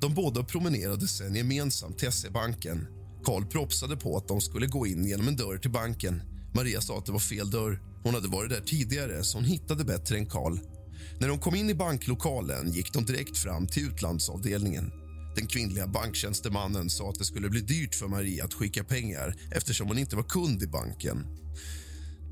De 0.00 0.14
båda 0.14 0.44
promenerade 0.44 1.08
sen 1.08 1.34
gemensamt 1.34 1.98
till 1.98 2.12
SE-banken. 2.12 2.86
Karl 3.24 3.44
propsade 3.46 3.96
på 3.96 4.16
att 4.16 4.28
de 4.28 4.40
skulle 4.40 4.66
gå 4.66 4.86
in 4.86 5.04
genom 5.04 5.28
en 5.28 5.36
dörr 5.36 5.58
till 5.58 5.70
banken. 5.70 6.22
Maria 6.54 6.80
sa 6.80 6.98
att 6.98 7.06
det 7.06 7.12
var 7.12 7.18
fel 7.18 7.50
dörr. 7.50 7.82
Hon 8.02 8.14
hade 8.14 8.28
varit 8.28 8.50
där 8.50 8.60
tidigare, 8.60 9.24
så 9.24 9.38
hon 9.38 9.44
hittade 9.44 9.84
bättre 9.84 10.18
än 10.18 10.26
Karl. 10.26 10.58
När 11.20 11.28
de 11.28 11.38
kom 11.38 11.54
in 11.54 11.70
i 11.70 11.74
banklokalen 11.74 12.72
gick 12.72 12.92
de 12.92 13.04
direkt 13.04 13.38
fram 13.38 13.66
till 13.66 13.86
utlandsavdelningen. 13.86 14.92
Den 15.36 15.46
kvinnliga 15.46 15.86
banktjänstemannen 15.86 16.90
sa 16.90 17.08
att 17.08 17.18
det 17.18 17.24
skulle 17.24 17.50
bli 17.50 17.60
dyrt 17.60 17.94
för 17.94 18.08
Maria 18.08 18.44
att 18.44 18.54
skicka 18.54 18.84
pengar 18.84 19.34
eftersom 19.50 19.88
hon 19.88 19.98
inte 19.98 20.16
var 20.16 20.22
kund 20.22 20.62
i 20.62 20.66
banken. 20.66 21.26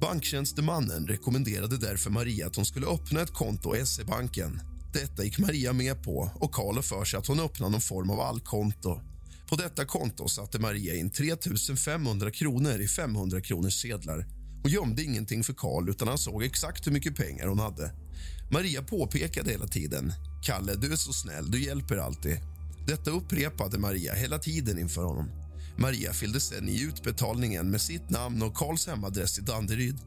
Banktjänstemannen 0.01 1.07
rekommenderade 1.07 1.77
därför 1.77 2.11
Maria 2.11 2.47
att 2.47 2.57
hon 2.57 2.67
skulle 2.67 2.87
öppna 2.87 3.21
ett 3.21 3.33
konto 3.33 3.77
i 3.77 3.87
SE-banken. 3.87 4.61
Detta 4.93 5.25
gick 5.25 5.39
Maria 5.39 5.73
med 5.73 6.03
på 6.03 6.31
och 6.35 6.53
Karl 6.53 6.75
har 6.75 6.83
för 6.83 7.05
sig 7.05 7.19
att 7.19 7.27
hon 7.27 7.41
öppnade 7.41 7.73
någon 7.73 7.81
form 7.81 8.11
av 8.11 8.21
allkonto. 8.21 9.01
På 9.49 9.57
detta 9.57 9.85
konto 9.85 10.29
satte 10.29 10.59
Maria 10.59 10.95
in 10.95 11.11
3 11.11 11.37
500 11.77 12.31
kronor 12.31 12.81
i 12.81 12.89
500 12.89 13.41
kronors 13.41 13.83
sedlar. 13.83 14.27
Hon 14.63 14.71
gömde 14.71 15.03
ingenting 15.03 15.45
för 15.45 15.53
Karl 15.53 15.89
utan 15.89 16.09
han 16.09 16.19
såg 16.19 16.45
exakt 16.45 16.87
hur 16.87 16.93
mycket 16.93 17.17
pengar 17.17 17.47
hon 17.47 17.59
hade. 17.59 17.93
Maria 18.53 18.83
påpekade 18.83 19.51
hela 19.51 19.67
tiden. 19.67 20.13
Kalle, 20.43 20.75
du 20.75 20.93
är 20.93 20.97
så 20.97 21.13
snäll, 21.13 21.51
du 21.51 21.65
hjälper 21.65 21.97
alltid. 21.97 22.41
Detta 22.87 23.11
upprepade 23.11 23.79
Maria 23.79 24.15
hela 24.15 24.39
tiden 24.39 24.79
inför 24.79 25.05
honom. 25.05 25.31
Maria 25.77 26.13
fyllde 26.13 26.41
sen 26.41 26.69
i 26.69 26.83
utbetalningen 26.83 27.71
med 27.71 27.81
sitt 27.81 28.11
namn 28.11 28.43
och 28.43 28.55
Karls 28.55 28.87
hemadress 28.87 29.39
i 29.39 29.43
Danderyd. 29.43 29.99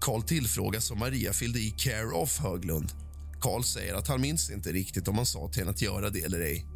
Karl 0.00 0.22
tillfrågas 0.22 0.90
om 0.90 0.98
Maria 0.98 1.32
fyllde 1.32 1.58
i 1.58 1.70
Care 1.70 2.12
Off 2.12 2.38
Höglund. 2.38 2.92
Karl 3.40 3.62
säger 3.62 3.94
att 3.94 4.08
han 4.08 4.20
minns 4.20 4.50
inte 4.50 4.72
riktigt 4.72 5.08
om 5.08 5.16
han 5.16 5.26
sa 5.26 5.48
till 5.48 5.58
henne 5.58 5.70
att 5.70 5.82
göra 5.82 6.10
det 6.10 6.20
eller 6.20 6.40
ej. 6.40 6.66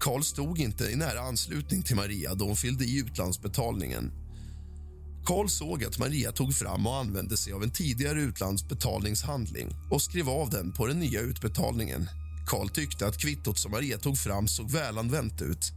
Karl 0.00 0.22
stod 0.22 0.58
inte 0.58 0.84
i 0.84 0.96
nära 0.96 1.20
anslutning 1.20 1.82
till 1.82 1.96
Maria 1.96 2.34
då 2.34 2.44
hon 2.44 2.56
fyllde 2.56 2.84
i 2.84 2.98
utlandsbetalningen. 2.98 4.12
Karl 5.24 5.48
såg 5.48 5.84
att 5.84 5.98
Maria 5.98 6.32
tog 6.32 6.54
fram 6.54 6.86
och 6.86 6.96
använde 6.96 7.36
sig 7.36 7.52
av 7.52 7.62
en 7.62 7.70
tidigare 7.70 8.20
utlandsbetalningshandling 8.20 9.68
och 9.90 10.02
skrev 10.02 10.28
av 10.28 10.50
den 10.50 10.72
på 10.72 10.86
den 10.86 11.00
nya 11.00 11.20
utbetalningen. 11.20 12.08
Karl 12.46 12.68
tyckte 12.68 13.06
att 13.06 13.18
kvittot 13.18 13.58
som 13.58 13.70
Maria 13.70 13.98
tog 13.98 14.18
fram 14.18 14.48
såg 14.48 14.70
välanvänt 14.70 15.42
ut. 15.42 15.72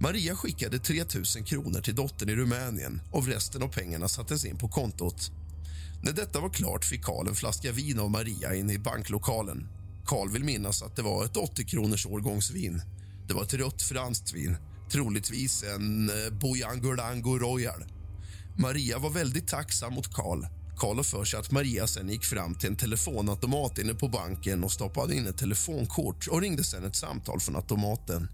Maria 0.00 0.36
skickade 0.36 0.78
3 0.78 1.04
000 1.14 1.44
kronor 1.46 1.80
till 1.80 1.94
dottern 1.94 2.28
i 2.28 2.36
Rumänien 2.36 3.00
och 3.10 3.26
resten 3.26 3.62
av 3.62 3.68
pengarna 3.68 4.08
sattes 4.08 4.44
in 4.44 4.58
på 4.58 4.68
kontot. 4.68 5.30
När 6.02 6.12
detta 6.12 6.40
var 6.40 6.50
klart 6.50 6.84
fick 6.84 7.04
Karl 7.04 7.28
en 7.28 7.34
flaska 7.34 7.72
vin 7.72 7.98
av 7.98 8.10
Maria 8.10 8.54
inne 8.54 8.72
i 8.72 8.78
banklokalen. 8.78 9.68
Karl 10.06 10.30
vill 10.30 10.44
minnas 10.44 10.82
att 10.82 10.96
det 10.96 11.02
var 11.02 11.24
ett 11.24 11.36
80 11.36 11.64
kronors 11.64 12.06
årgångsvin. 12.06 12.82
Det 13.28 13.34
var 13.34 13.42
ett 13.42 13.54
rött 13.54 13.82
franskt 13.82 14.34
vin, 14.34 14.56
troligtvis 14.92 15.62
en 15.62 16.10
eh, 16.10 16.38
Bojangolango 16.40 17.38
Royal. 17.38 17.84
Maria 18.58 18.98
var 18.98 19.10
väldigt 19.10 19.48
tacksam 19.48 19.94
mot 19.94 20.14
Karl. 20.14 20.44
Karl 20.76 20.96
har 20.96 21.02
för 21.02 21.24
sig 21.24 21.40
att 21.40 21.50
Maria 21.50 21.86
sen 21.86 22.08
gick 22.08 22.24
fram 22.24 22.54
till 22.54 22.68
en 22.68 22.76
telefonautomat 22.76 23.78
inne 23.78 23.94
på 23.94 24.08
banken 24.08 24.64
och 24.64 24.72
stoppade 24.72 25.14
in 25.14 25.26
ett 25.26 25.38
telefonkort 25.38 26.28
och 26.28 26.40
ringde 26.40 26.64
sen 26.64 26.84
ett 26.84 26.96
samtal 26.96 27.40
från 27.40 27.56
automaten. 27.56 28.28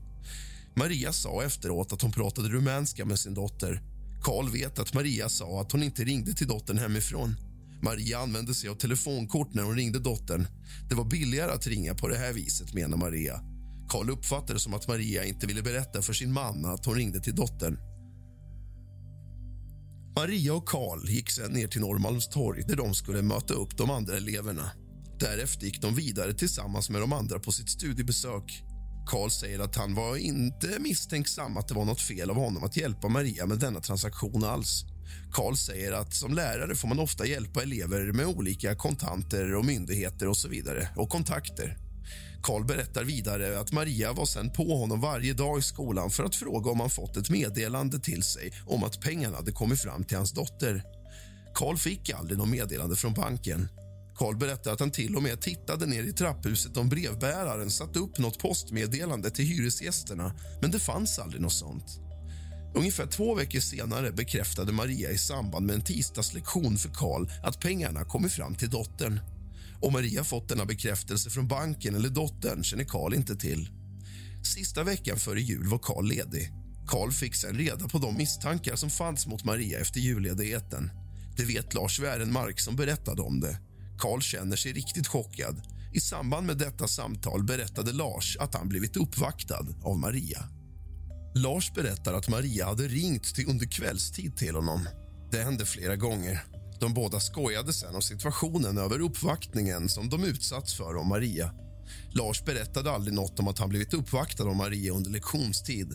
Maria 0.76 1.12
sa 1.12 1.42
efteråt 1.42 1.92
att 1.92 2.02
hon 2.02 2.12
pratade 2.12 2.48
rumänska 2.48 3.04
med 3.04 3.18
sin 3.18 3.34
dotter. 3.34 3.82
Karl 4.22 4.48
vet 4.48 4.78
att 4.78 4.94
Maria 4.94 5.28
sa 5.28 5.60
att 5.60 5.72
hon 5.72 5.82
inte 5.82 6.04
ringde 6.04 6.34
till 6.34 6.48
dottern 6.48 6.78
hemifrån. 6.78 7.36
Maria 7.82 8.18
använde 8.18 8.54
sig 8.54 8.70
av 8.70 8.74
telefonkort 8.74 9.54
när 9.54 9.62
hon 9.62 9.76
ringde 9.76 9.98
dottern. 9.98 10.46
Det 10.88 10.94
var 10.94 11.04
billigare 11.04 11.52
att 11.52 11.66
ringa 11.66 11.94
på 11.94 12.08
det 12.08 12.18
här 12.18 12.32
viset, 12.32 12.74
menar 12.74 12.96
Maria. 12.96 13.40
Karl 13.88 14.10
uppfattade 14.10 14.52
det 14.52 14.60
som 14.60 14.74
att 14.74 14.88
Maria 14.88 15.24
inte 15.24 15.46
ville 15.46 15.62
berätta 15.62 16.02
för 16.02 16.12
sin 16.12 16.32
man 16.32 16.64
att 16.64 16.86
hon 16.86 16.94
ringde 16.94 17.20
till 17.20 17.34
dottern. 17.34 17.87
Maria 20.18 20.54
och 20.54 20.68
Karl 20.68 21.08
gick 21.08 21.30
sen 21.30 21.52
ner 21.52 21.68
till 21.68 21.80
Norrmalmstorg 21.80 22.62
där 22.62 22.76
de 22.76 22.94
skulle 22.94 23.22
möta 23.22 23.54
upp 23.54 23.76
de 23.76 23.90
andra 23.90 24.16
eleverna. 24.16 24.70
Därefter 25.20 25.66
gick 25.66 25.82
de 25.82 25.94
vidare 25.94 26.34
tillsammans 26.34 26.90
med 26.90 27.00
de 27.00 27.12
andra 27.12 27.38
på 27.38 27.52
sitt 27.52 27.70
studiebesök. 27.70 28.62
Karl 29.06 29.30
säger 29.30 29.58
att 29.58 29.76
han 29.76 29.94
var 29.94 30.16
inte 30.16 30.78
misstänksam 30.80 31.56
att 31.56 31.68
det 31.68 31.74
var 31.74 31.84
något 31.84 32.00
fel 32.00 32.30
av 32.30 32.36
honom 32.36 32.64
att 32.64 32.76
hjälpa 32.76 33.08
Maria 33.08 33.46
med 33.46 33.58
denna 33.58 33.80
transaktion 33.80 34.44
alls. 34.44 34.84
Karl 35.32 35.54
säger 35.54 35.92
att 35.92 36.14
som 36.14 36.34
lärare 36.34 36.74
får 36.74 36.88
man 36.88 36.98
ofta 36.98 37.26
hjälpa 37.26 37.62
elever 37.62 38.12
med 38.12 38.26
olika 38.26 38.74
kontanter 38.74 39.54
och 39.54 39.64
myndigheter 39.64 40.28
och 40.28 40.36
så 40.36 40.48
vidare 40.48 40.88
och 40.96 41.08
kontakter. 41.08 41.87
Karl 42.42 42.64
berättar 42.64 43.04
vidare 43.04 43.60
att 43.60 43.72
Maria 43.72 44.12
var 44.12 44.26
sen 44.26 44.50
på 44.50 44.76
honom 44.76 45.00
varje 45.00 45.32
dag 45.32 45.58
i 45.58 45.62
skolan 45.62 46.10
för 46.10 46.24
att 46.24 46.34
fråga 46.34 46.70
om 46.70 46.80
han 46.80 46.90
fått 46.90 47.16
ett 47.16 47.30
meddelande 47.30 47.98
till 47.98 48.22
sig 48.22 48.52
om 48.66 48.84
att 48.84 49.00
pengarna 49.00 49.36
hade 49.36 49.52
kommit 49.52 49.80
fram 49.80 50.04
till 50.04 50.16
hans 50.16 50.32
dotter. 50.32 50.82
Karl 51.54 51.76
fick 51.76 52.10
aldrig 52.10 52.38
något 52.38 52.48
meddelande 52.48 52.96
från 52.96 53.14
banken. 53.14 53.68
Karl 54.16 54.36
berättar 54.36 54.72
att 54.72 54.80
han 54.80 54.90
till 54.90 55.16
och 55.16 55.22
med 55.22 55.40
tittade 55.40 55.86
ner 55.86 56.02
i 56.02 56.12
trapphuset 56.12 56.76
om 56.76 56.88
brevbäraren 56.88 57.70
satt 57.70 57.96
upp 57.96 58.18
något 58.18 58.38
postmeddelande 58.38 59.30
till 59.30 59.44
hyresgästerna, 59.44 60.34
men 60.60 60.70
det 60.70 60.78
fanns 60.78 61.18
aldrig 61.18 61.42
något 61.42 61.52
sånt. 61.52 62.00
Ungefär 62.74 63.06
två 63.06 63.34
veckor 63.34 63.60
senare 63.60 64.12
bekräftade 64.12 64.72
Maria 64.72 65.10
i 65.10 65.18
samband 65.18 65.66
med 65.66 65.74
en 65.74 65.84
tisdagslektion 65.84 66.76
för 66.76 66.88
Karl 66.88 67.28
att 67.42 67.60
pengarna 67.60 68.04
kommit 68.04 68.32
fram 68.32 68.54
till 68.54 68.70
dottern. 68.70 69.20
Om 69.80 69.92
Maria 69.92 70.24
fått 70.24 70.48
denna 70.48 70.64
bekräftelse 70.64 71.30
från 71.30 71.48
banken 71.48 71.94
eller 71.94 72.08
dottern 72.08 72.64
känner 72.64 72.84
Karl 72.84 73.14
inte 73.14 73.36
till. 73.36 73.70
Sista 74.54 74.84
veckan 74.84 75.16
före 75.16 75.40
jul 75.40 75.66
var 75.66 75.78
Karl 75.78 76.08
ledig. 76.08 76.52
Karl 76.86 77.10
fick 77.10 77.34
sen 77.34 77.58
reda 77.58 77.88
på 77.88 77.98
de 77.98 78.16
misstankar 78.16 78.76
som 78.76 78.90
fanns 78.90 79.26
mot 79.26 79.44
Maria 79.44 79.80
efter 79.80 80.00
julledigheten. 80.00 80.90
Det 81.36 81.44
vet 81.44 81.74
Lars 81.74 82.00
Wärenmark 82.00 82.60
som 82.60 82.76
berättade 82.76 83.22
om 83.22 83.40
det. 83.40 83.58
Karl 83.98 84.20
känner 84.20 84.56
sig 84.56 84.72
riktigt 84.72 85.06
chockad. 85.06 85.62
I 85.94 86.00
samband 86.00 86.46
med 86.46 86.58
detta 86.58 86.88
samtal 86.88 87.44
berättade 87.44 87.92
Lars 87.92 88.36
att 88.40 88.54
han 88.54 88.68
blivit 88.68 88.96
uppvaktad 88.96 89.66
av 89.82 89.98
Maria. 89.98 90.44
Lars 91.34 91.72
berättar 91.74 92.14
att 92.14 92.28
Maria 92.28 92.66
hade 92.66 92.82
ringt 92.82 93.34
till 93.34 93.48
under 93.48 93.66
kvällstid 93.66 94.36
till 94.36 94.54
honom. 94.54 94.88
Det 95.32 95.42
hände 95.42 95.66
flera 95.66 95.96
gånger. 95.96 96.44
De 96.80 96.94
båda 96.94 97.20
skojade 97.20 97.72
sen 97.72 97.94
om 97.94 98.02
situationen 98.02 98.78
över 98.78 99.00
uppvaktningen 99.00 99.88
som 99.88 100.08
de 100.08 100.24
utsatts 100.24 100.74
för 100.76 100.96
om 100.96 101.08
Maria. 101.08 101.50
Lars 102.10 102.44
berättade 102.44 102.90
aldrig 102.90 103.14
något 103.14 103.38
om 103.38 103.48
att 103.48 103.58
han 103.58 103.68
blivit 103.68 103.94
uppvaktad 103.94 104.44
av 104.44 104.56
Maria 104.56 104.92
under 104.92 105.10
lektionstid. 105.10 105.94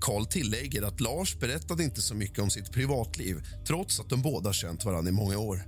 Karl 0.00 0.26
tillägger 0.26 0.82
att 0.82 1.00
Lars 1.00 1.38
berättade 1.38 1.84
inte 1.84 2.02
så 2.02 2.14
mycket 2.14 2.38
om 2.38 2.50
sitt 2.50 2.72
privatliv 2.72 3.36
trots 3.66 4.00
att 4.00 4.08
de 4.08 4.22
båda 4.22 4.52
känt 4.52 4.84
varandra 4.84 5.08
i 5.08 5.12
många 5.12 5.38
år. 5.38 5.66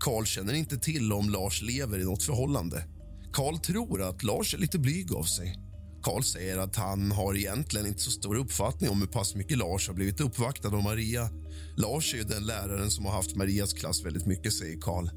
Karl 0.00 0.24
känner 0.24 0.54
inte 0.54 0.78
till 0.78 1.12
om 1.12 1.30
Lars 1.30 1.62
lever 1.62 1.98
i 1.98 2.04
något 2.04 2.22
förhållande. 2.22 2.84
Karl 3.32 3.58
tror 3.58 4.02
att 4.02 4.22
Lars 4.22 4.54
är 4.54 4.58
lite 4.58 4.78
blyg 4.78 5.12
av 5.12 5.24
sig. 5.24 5.63
Karl 6.04 6.22
säger 6.22 6.58
att 6.58 6.76
han 6.76 7.12
har 7.12 7.36
egentligen 7.36 7.86
inte 7.86 8.00
så 8.00 8.10
stor 8.10 8.36
uppfattning 8.36 8.90
om 8.90 9.00
hur 9.00 9.06
pass 9.06 9.34
mycket 9.34 9.58
Lars 9.58 9.88
har 9.88 9.94
blivit 9.94 10.20
uppvaktad 10.20 10.68
av 10.68 10.82
Maria. 10.82 11.30
Lars 11.76 12.14
är 12.14 12.18
ju 12.18 12.24
den 12.24 12.46
läraren 12.46 12.90
som 12.90 13.04
har 13.04 13.12
haft 13.12 13.36
Marias 13.36 13.72
klass 13.72 14.04
väldigt 14.04 14.26
mycket, 14.26 14.52
säger 14.52 14.80
Karl. 14.80 15.08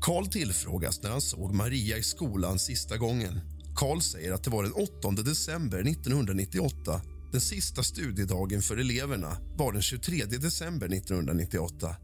Karl 0.00 0.26
tillfrågas 0.26 1.02
när 1.02 1.10
han 1.10 1.20
såg 1.20 1.54
Maria 1.54 1.98
i 1.98 2.02
skolan 2.02 2.58
sista 2.58 2.96
gången. 2.96 3.40
Karl 3.76 4.00
säger 4.00 4.32
att 4.32 4.44
det 4.44 4.50
var 4.50 4.62
den 4.62 4.72
8 4.72 5.22
december 5.22 5.78
1998. 5.78 7.00
Den 7.32 7.40
sista 7.40 7.82
studiedagen 7.82 8.62
för 8.62 8.76
eleverna 8.76 9.36
var 9.56 9.72
den 9.72 9.82
23 9.82 10.24
december 10.24 10.86
1998. 10.86 11.96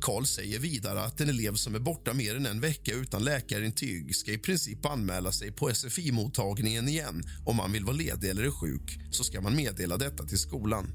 Karl 0.00 0.24
säger 0.24 0.58
vidare 0.58 1.02
att 1.02 1.20
en 1.20 1.28
elev 1.28 1.54
som 1.54 1.74
är 1.74 1.78
borta 1.78 2.14
mer 2.14 2.36
än 2.36 2.46
en 2.46 2.60
vecka 2.60 2.92
utan 2.94 3.24
läkarintyg 3.24 4.16
ska 4.16 4.32
i 4.32 4.38
princip 4.38 4.86
anmäla 4.86 5.32
sig 5.32 5.52
på 5.52 5.70
SFI-mottagningen 5.70 6.88
igen. 6.88 7.22
Om 7.46 7.56
man 7.56 7.72
vill 7.72 7.84
vara 7.84 7.96
ledig 7.96 8.30
eller 8.30 8.42
är 8.42 8.50
sjuk 8.50 8.98
så 9.10 9.24
ska 9.24 9.40
man 9.40 9.56
meddela 9.56 9.96
detta 9.96 10.24
till 10.24 10.38
skolan. 10.38 10.86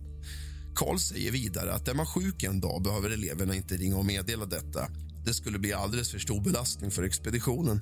Karl 0.75 0.97
säger 0.97 1.31
vidare 1.31 1.73
att 1.73 1.87
är 1.87 1.93
man 1.93 2.05
sjuk 2.05 2.43
en 2.43 2.59
dag 2.59 2.83
behöver 2.83 3.09
eleverna 3.09 3.55
inte 3.55 3.77
ringa 3.77 3.97
och 3.97 4.05
meddela 4.05 4.45
detta. 4.45 4.87
Det 5.25 5.33
skulle 5.33 5.59
bli 5.59 5.73
alldeles 5.73 6.11
för 6.11 6.19
stor 6.19 6.41
belastning 6.41 6.91
för 6.91 7.03
expeditionen. 7.03 7.81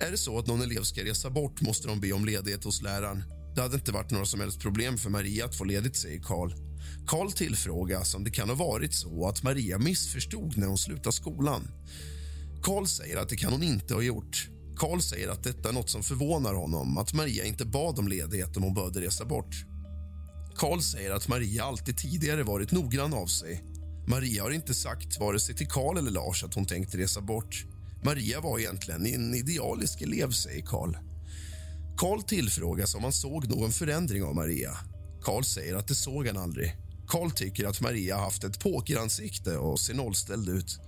Är 0.00 0.10
det 0.10 0.18
så 0.18 0.38
att 0.38 0.46
någon 0.46 0.62
elev 0.62 0.82
ska 0.82 1.04
resa 1.04 1.30
bort 1.30 1.60
måste 1.60 1.88
de 1.88 2.00
be 2.00 2.12
om 2.12 2.24
ledighet 2.24 2.64
hos 2.64 2.82
läraren. 2.82 3.24
Det 3.54 3.62
hade 3.62 3.74
inte 3.74 3.92
varit 3.92 4.10
några 4.10 4.26
som 4.26 4.40
helst 4.40 4.60
problem 4.60 4.98
för 4.98 5.10
Maria 5.10 5.44
att 5.44 5.56
få 5.56 5.64
ledigt, 5.64 5.96
säger 5.96 6.20
Karl. 6.22 6.69
Karl 7.06 7.32
tillfrågas 7.32 7.98
alltså 7.98 8.16
om 8.16 8.24
det 8.24 8.30
kan 8.30 8.48
ha 8.48 8.56
varit 8.56 8.94
så 8.94 9.28
att 9.28 9.42
Maria 9.42 9.78
missförstod 9.78 10.56
när 10.56 10.66
hon 10.66 10.78
slutade 10.78 11.12
skolan. 11.12 11.68
Karl 12.62 12.86
säger 12.86 13.16
att 13.16 13.28
det 13.28 13.36
kan 13.36 13.52
hon 13.52 13.62
inte 13.62 13.94
ha 13.94 14.02
gjort. 14.02 14.48
Karl 14.76 15.00
säger 15.00 15.28
att 15.28 15.42
detta 15.42 15.68
är 15.68 15.72
något 15.72 15.90
som 15.90 16.02
förvånar 16.02 16.54
honom, 16.54 16.98
att 16.98 17.12
Maria 17.12 17.44
inte 17.44 17.64
bad 17.64 17.98
om 17.98 18.08
ledighet 18.08 18.56
om 18.56 18.62
hon 18.62 18.74
behövde 18.74 19.00
resa 19.00 19.24
bort. 19.24 19.64
Karl 20.56 20.80
säger 20.80 21.10
att 21.10 21.28
Maria 21.28 21.64
alltid 21.64 21.98
tidigare 21.98 22.42
varit 22.42 22.72
noggrann 22.72 23.14
av 23.14 23.26
sig. 23.26 23.64
Maria 24.06 24.42
har 24.42 24.50
inte 24.50 24.74
sagt 24.74 25.20
vare 25.20 25.40
sig 25.40 25.54
till 25.56 25.68
Karl 25.68 25.98
eller 25.98 26.10
Lars 26.10 26.44
att 26.44 26.54
hon 26.54 26.66
tänkte 26.66 26.98
resa 26.98 27.20
bort. 27.20 27.64
Maria 28.04 28.40
var 28.40 28.58
egentligen 28.58 29.06
en 29.06 29.34
idealisk 29.34 30.02
elev, 30.02 30.30
säger 30.30 30.66
Karl. 30.66 30.96
Karl 31.96 32.22
tillfrågas 32.22 32.94
om 32.94 33.02
han 33.02 33.12
såg 33.12 33.48
någon 33.48 33.72
förändring 33.72 34.22
av 34.22 34.34
Maria. 34.34 34.76
Karl 35.22 35.42
säger 35.42 35.74
att 35.74 35.88
det 35.88 35.94
såg 35.94 36.26
han 36.26 36.36
aldrig. 36.36 36.76
Karl 37.10 37.30
tycker 37.30 37.66
att 37.66 37.80
Maria 37.80 38.16
haft 38.16 38.44
ett 38.44 38.60
pokeransikte 38.60 39.56
och 39.56 39.80
ser 39.80 39.94
nollställd 39.94 40.48
ut. 40.48 40.78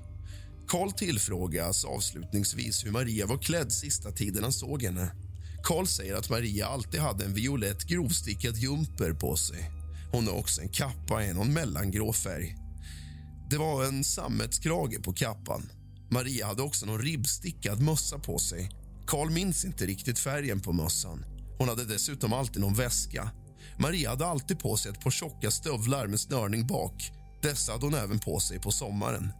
Karl 0.68 0.90
tillfrågas 0.92 1.84
avslutningsvis 1.84 2.84
hur 2.84 2.90
Maria 2.90 3.26
var 3.26 3.38
klädd 3.38 3.72
sista 3.72 4.12
tiden 4.12 4.42
han 4.42 4.52
såg 4.52 4.82
henne. 4.82 5.12
Karl 5.62 5.86
säger 5.86 6.14
att 6.14 6.30
Maria 6.30 6.66
alltid 6.66 7.00
hade 7.00 7.24
en 7.24 7.34
violett 7.34 7.84
grovstickad 7.84 8.56
jumper 8.56 9.12
på 9.12 9.36
sig. 9.36 9.70
Hon 10.12 10.26
har 10.26 10.34
också 10.34 10.62
en 10.62 10.68
kappa 10.68 11.24
i 11.24 11.34
någon 11.34 11.52
mellangrå 11.52 12.12
färg. 12.12 12.56
Det 13.50 13.58
var 13.58 13.84
en 13.84 14.04
sammetskrage 14.04 15.02
på 15.02 15.12
kappan. 15.12 15.70
Maria 16.10 16.46
hade 16.46 16.62
också 16.62 16.86
någon 16.86 17.02
ribbstickad 17.02 17.82
mössa 17.82 18.18
på 18.18 18.38
sig. 18.38 18.70
Karl 19.06 19.30
minns 19.30 19.64
inte 19.64 19.86
riktigt 19.86 20.18
färgen 20.18 20.60
på 20.60 20.72
mössan. 20.72 21.24
Hon 21.58 21.68
hade 21.68 21.84
dessutom 21.84 22.32
alltid 22.32 22.60
någon 22.60 22.74
väska. 22.74 23.30
Maria 23.78 24.10
hade 24.10 24.26
alltid 24.26 24.58
på 24.58 24.76
sig 24.76 24.92
ett 24.92 25.00
par 25.00 25.10
tjocka 25.10 25.50
stövlar 25.50 26.06
med 26.06 26.20
snörning 26.20 26.66
bak. 26.66 27.10
Dessa 27.42 27.72
hade 27.72 27.86
hon 27.86 27.94
även 27.94 28.18
på 28.18 28.40
sig 28.40 28.60
på 28.60 28.70
sommaren. 28.72 29.32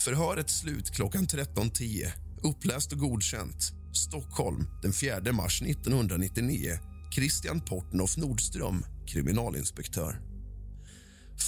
Förhöret 0.00 0.50
slut 0.50 0.90
klockan 0.90 1.26
13.10. 1.26 2.10
Uppläst 2.42 2.92
och 2.92 2.98
godkänt. 2.98 3.72
Stockholm 3.92 4.66
den 4.82 4.92
4 4.92 5.32
mars 5.32 5.62
1999. 5.62 6.78
Christian 7.14 7.60
Portnoff 7.60 8.16
Nordström, 8.16 8.84
kriminalinspektör. 9.06 10.20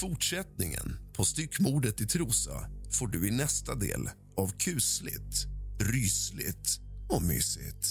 Fortsättningen 0.01 0.97
på 1.16 1.24
styckmordet 1.24 2.01
i 2.01 2.06
Trosa 2.06 2.70
får 2.90 3.06
du 3.06 3.28
i 3.28 3.31
nästa 3.31 3.74
del 3.74 4.10
av 4.36 4.52
kusligt, 4.59 5.47
rysligt 5.81 6.81
och 7.09 7.23
mysigt. 7.23 7.86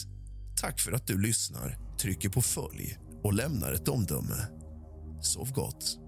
Tack 0.61 0.79
för 0.79 0.91
att 0.91 1.07
du 1.07 1.21
lyssnar, 1.21 1.77
trycker 1.97 2.29
på 2.29 2.41
följ 2.41 2.97
och 3.23 3.33
lämnar 3.33 3.73
ett 3.73 3.87
omdöme. 3.87 4.47
Sov 5.21 5.51
gott. 5.53 5.99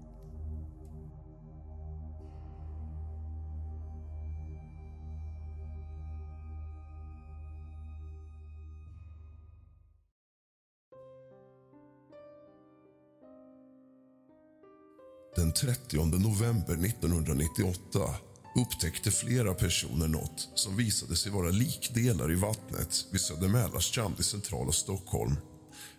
Den 15.36 15.52
30 15.52 16.04
november 16.04 16.74
1998 16.74 18.14
upptäckte 18.56 19.10
flera 19.10 19.54
personer 19.54 20.08
något 20.08 20.48
som 20.54 20.76
visade 20.76 21.16
sig 21.16 21.32
vara 21.32 21.50
likdelar 21.50 22.32
i 22.32 22.34
vattnet 22.34 23.06
vid 23.12 23.20
Södermälarstrand 23.20 24.20
i 24.20 24.22
centrala 24.22 24.72
Stockholm. 24.72 25.36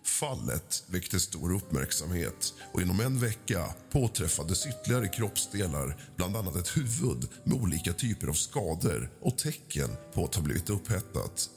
Fallet 0.04 0.84
väckte 0.86 1.20
stor 1.20 1.54
uppmärksamhet 1.54 2.54
och 2.72 2.82
inom 2.82 3.00
en 3.00 3.20
vecka 3.20 3.74
påträffades 3.90 4.66
ytterligare 4.66 5.08
kroppsdelar 5.08 5.96
bland 6.16 6.36
annat 6.36 6.56
ett 6.56 6.76
huvud 6.76 7.28
med 7.44 7.62
olika 7.62 7.92
typer 7.92 8.28
av 8.28 8.32
skador 8.32 9.10
och 9.20 9.38
tecken 9.38 9.90
på 10.14 10.24
att 10.24 10.34
ha 10.34 10.42
blivit 10.42 10.70
upphettat. 10.70 11.50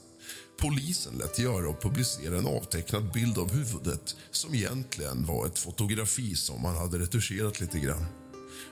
Polisen 0.60 1.14
lät 1.18 1.38
göra 1.38 1.68
och 1.68 1.82
publicera 1.82 2.38
en 2.38 2.46
avtecknad 2.46 3.12
bild 3.12 3.38
av 3.38 3.52
huvudet 3.52 4.16
som 4.30 4.54
egentligen 4.54 5.26
var 5.26 5.46
ett 5.46 5.58
fotografi 5.58 6.36
som 6.36 6.62
man 6.62 6.76
hade 6.76 6.98
retuscherat 6.98 7.60
lite 7.60 7.78
grann. 7.78 8.06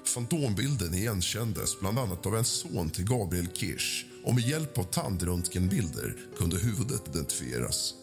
Fantombilden 0.04 0.94
igenkändes 0.94 1.80
bland 1.80 1.98
annat 1.98 2.26
av 2.26 2.36
en 2.36 2.44
son 2.44 2.90
till 2.90 3.04
Gabriel 3.04 3.48
Kirsch 3.54 4.06
och 4.24 4.34
med 4.34 4.48
hjälp 4.48 4.78
av 4.78 4.84
tandröntgenbilder 4.84 6.16
kunde 6.38 6.58
huvudet 6.58 7.08
identifieras. 7.08 7.94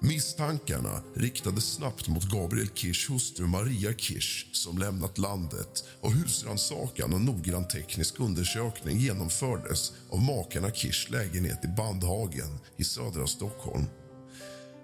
Misstankarna 0.00 1.02
riktades 1.14 1.64
snabbt 1.64 2.08
mot 2.08 2.30
Gabriel 2.30 2.68
Kirschs 2.74 3.10
hustru 3.10 3.46
Maria 3.46 3.92
Kirsch 3.92 4.46
som 4.52 4.78
lämnat 4.78 5.18
landet 5.18 5.84
och 6.00 6.12
husrannsakan 6.12 7.14
och 7.14 7.20
noggrann 7.20 7.68
teknisk 7.68 8.20
undersökning 8.20 8.98
genomfördes 8.98 9.92
av 10.10 10.22
makarna 10.22 10.70
Kirschs 10.70 11.10
lägenhet 11.10 11.64
i 11.64 11.68
Bandhagen 11.68 12.58
i 12.76 12.84
södra 12.84 13.26
Stockholm. 13.26 13.84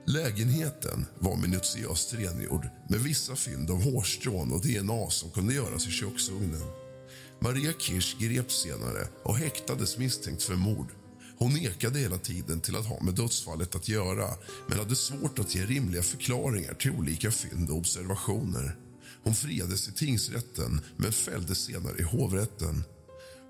Lägenheten 0.06 1.06
var 1.18 1.36
minutiöst 1.36 2.14
rengjord 2.14 2.68
med 2.88 3.00
vissa 3.00 3.36
fynd 3.36 3.70
av 3.70 3.82
hårstrån 3.82 4.52
och 4.52 4.60
DNA 4.60 5.10
som 5.10 5.30
kunde 5.30 5.54
göras 5.54 5.86
i 5.86 5.90
köksugnen. 5.90 6.62
Maria 7.40 7.72
Kirsch 7.78 8.18
greps 8.18 8.62
senare 8.62 9.08
och 9.22 9.36
häktades 9.36 9.98
misstänkt 9.98 10.42
för 10.42 10.54
mord. 10.54 11.01
Hon 11.42 11.54
nekade 11.54 11.98
hela 11.98 12.18
tiden 12.18 12.60
till 12.60 12.76
att 12.76 12.86
ha 12.86 13.02
med 13.02 13.14
dödsfallet 13.14 13.74
att 13.74 13.88
göra 13.88 14.28
men 14.68 14.78
hade 14.78 14.96
svårt 14.96 15.38
att 15.38 15.54
ge 15.54 15.64
rimliga 15.64 16.02
förklaringar 16.02 16.74
till 16.74 16.90
olika 16.90 17.30
fynd 17.30 17.70
och 17.70 17.76
observationer. 17.76 18.76
Hon 19.24 19.34
friades 19.34 19.88
i 19.88 19.92
tingsrätten 19.92 20.80
men 20.96 21.12
fälldes 21.12 21.58
senare 21.58 21.98
i 21.98 22.02
hovrätten. 22.02 22.84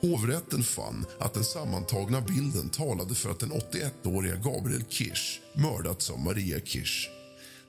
Hovrätten 0.01 0.63
fann 0.63 1.07
att 1.19 1.35
den 1.35 1.45
sammantagna 1.45 2.21
bilden 2.21 2.69
talade 2.69 3.15
för 3.15 3.31
att 3.31 3.41
den 3.41 3.53
81-åriga 3.53 4.37
Gabriel 4.37 4.85
Kirsch 4.89 5.41
mördats 5.55 6.11
av 6.11 6.21
Maria 6.21 6.61
Kirsch. 6.61 7.22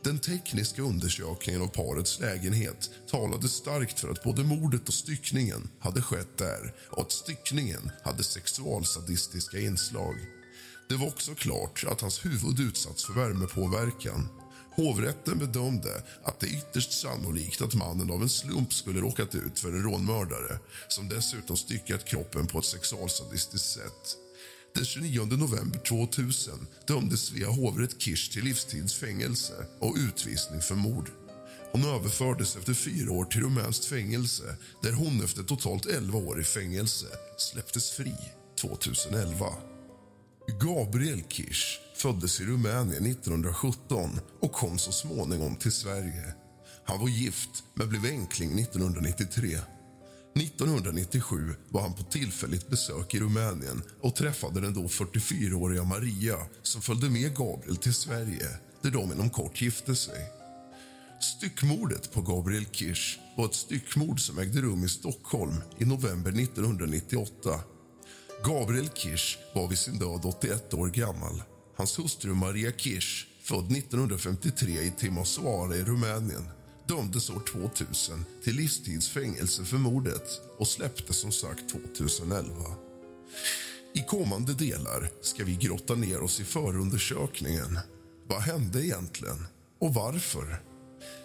Den 0.03 0.19
tekniska 0.19 0.81
undersökningen 0.81 1.61
av 1.61 1.67
parets 1.67 2.19
lägenhet 2.19 2.89
talade 3.07 3.49
starkt 3.49 3.99
för 3.99 4.09
att 4.09 4.23
både 4.23 4.43
mordet 4.43 4.88
och 4.88 4.93
styckningen 4.93 5.69
hade 5.80 6.01
skett 6.01 6.38
där 6.38 6.73
och 6.89 7.01
att 7.01 7.11
styckningen 7.11 7.91
hade 8.03 8.23
sexualsadistiska 8.23 9.59
inslag. 9.59 10.15
Det 10.89 10.95
var 10.95 11.07
också 11.07 11.35
klart 11.35 11.84
att 11.88 12.01
hans 12.01 12.25
huvud 12.25 12.59
utsatts 12.59 13.05
för 13.05 13.13
värmepåverkan. 13.13 14.27
Hovrätten 14.75 15.38
bedömde 15.39 16.03
att 16.23 16.39
det 16.39 16.47
är 16.47 16.57
ytterst 16.57 17.01
sannolikt 17.01 17.61
att 17.61 17.73
mannen 17.73 18.11
av 18.11 18.21
en 18.21 18.30
slump 18.30 18.73
skulle 18.73 19.01
råkat 19.01 19.35
ut 19.35 19.59
för 19.59 19.69
en 19.69 19.84
rånmördare 19.84 20.59
som 20.88 21.09
dessutom 21.09 21.57
styckat 21.57 22.05
kroppen 22.05 22.47
på 22.47 22.59
ett 22.59 22.65
sexualsadistiskt 22.65 23.69
sätt. 23.69 24.17
Den 24.76 24.86
29 24.86 25.26
november 25.26 25.80
2000 25.80 26.68
dömdes 26.88 27.22
Svea 27.22 27.50
hovrätt 27.50 28.02
Kirsch 28.02 28.32
till 28.32 28.44
livstidsfängelse 28.44 29.54
och 29.80 29.95
utvisning 29.98 30.62
för 30.62 30.76
mord. 30.76 31.10
Hon 31.72 31.84
överfördes 31.84 32.56
efter 32.56 32.74
fyra 32.74 33.12
år 33.12 33.26
till 33.26 33.41
rumänskt 33.41 33.86
fängelse 33.86 34.56
där 34.82 34.91
hon 34.91 35.24
efter 35.24 35.44
totalt 35.44 35.86
11 35.86 36.20
år 36.20 36.41
i 36.41 36.44
fängelse 36.44 37.06
släpptes 37.38 37.91
fri 37.91 38.16
2011. 38.62 39.45
Gabriel 40.62 41.24
Kirsch 41.30 41.80
föddes 41.95 42.41
i 42.41 42.45
Rumänien 42.45 43.06
1917 43.06 44.20
och 44.40 44.52
kom 44.52 44.78
så 44.78 44.91
småningom 44.91 45.56
till 45.56 45.72
Sverige. 45.72 46.34
Han 46.86 47.00
var 47.00 47.08
gift, 47.08 47.64
men 47.74 47.90
blev 47.90 48.06
enkling 48.06 48.60
1993. 48.60 49.58
1997 50.35 51.55
var 51.69 51.81
han 51.81 51.93
på 51.93 52.03
tillfälligt 52.03 52.69
besök 52.69 53.14
i 53.14 53.19
Rumänien 53.19 53.84
och 54.01 54.15
träffade 54.15 54.61
den 54.61 54.73
då 54.73 54.81
44-åriga 54.81 55.84
Maria 55.84 56.38
som 56.64 56.81
följde 56.81 57.10
med 57.10 57.35
Gabriel 57.35 57.77
till 57.77 57.93
Sverige, 57.93 58.47
där 58.81 58.91
de 58.91 59.11
inom 59.11 59.30
kort 59.30 59.61
gifte 59.61 59.95
sig. 59.95 60.31
Styckmordet 61.22 62.11
på 62.11 62.22
Gabriel 62.22 62.65
Kirsch 62.72 63.19
var 63.38 63.45
ett 63.45 63.53
styckmord 63.53 64.19
som 64.19 64.39
ägde 64.39 64.61
rum 64.61 64.84
i 64.84 64.89
Stockholm 64.89 65.55
i 65.77 65.85
november 65.85 66.31
1998. 66.31 67.60
Gabriel 68.45 68.89
Kirsch 68.89 69.38
var 69.55 69.68
vid 69.68 69.77
sin 69.77 69.99
död 69.99 70.22
81 70.23 70.73
år 70.73 70.88
gammal. 70.88 71.43
Hans 71.77 71.99
hustru 71.99 72.34
Maria 72.34 72.72
Kirsch, 72.72 73.27
född 73.41 73.72
1953 73.72 74.81
i 74.81 74.91
Timisoara 74.97 75.76
i 75.76 75.84
Rumänien 75.84 76.43
dömdes 76.88 77.30
år 77.30 77.43
2000 77.51 78.26
till 78.43 78.55
livstidsfängelse 78.55 79.65
för 79.65 79.77
mordet 79.77 80.41
och 80.57 80.68
släpptes 80.68 81.18
som 81.18 81.31
sagt 81.31 81.69
2011. 81.69 82.53
I 83.95 84.03
kommande 84.03 84.53
delar 84.53 85.10
ska 85.22 85.43
vi 85.43 85.55
grotta 85.55 85.95
ner 85.95 86.22
oss 86.22 86.39
i 86.39 86.43
förundersökningen. 86.43 87.80
Vad 88.27 88.41
hände 88.41 88.85
egentligen? 88.85 89.47
Och 89.80 89.93
varför? 89.93 90.61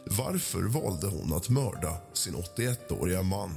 Varför 0.05 0.63
valde 0.63 1.07
hon 1.07 1.33
att 1.33 1.49
mörda 1.49 1.97
sin 2.13 2.35
81-åriga 2.35 3.23
man? 3.23 3.55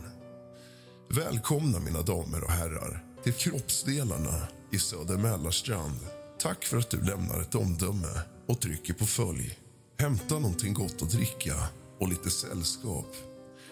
Välkomna, 1.09 1.79
mina 1.79 2.01
damer 2.01 2.43
och 2.43 2.51
herrar, 2.51 3.05
till 3.23 3.33
Kroppsdelarna 3.33 4.47
i 4.71 4.79
Söder 4.79 5.17
Mälarstrand. 5.17 5.99
Tack 6.39 6.65
för 6.65 6.77
att 6.77 6.89
du 6.89 7.01
lämnar 7.01 7.41
ett 7.41 7.55
omdöme 7.55 8.21
och 8.47 8.61
trycker 8.61 8.93
på 8.93 9.05
följ. 9.05 9.59
Hämta 9.99 10.39
någonting 10.39 10.73
gott 10.73 11.01
att 11.01 11.11
dricka 11.11 11.53
och 12.01 12.09
lite 12.09 12.29
sällskap. 12.29 13.15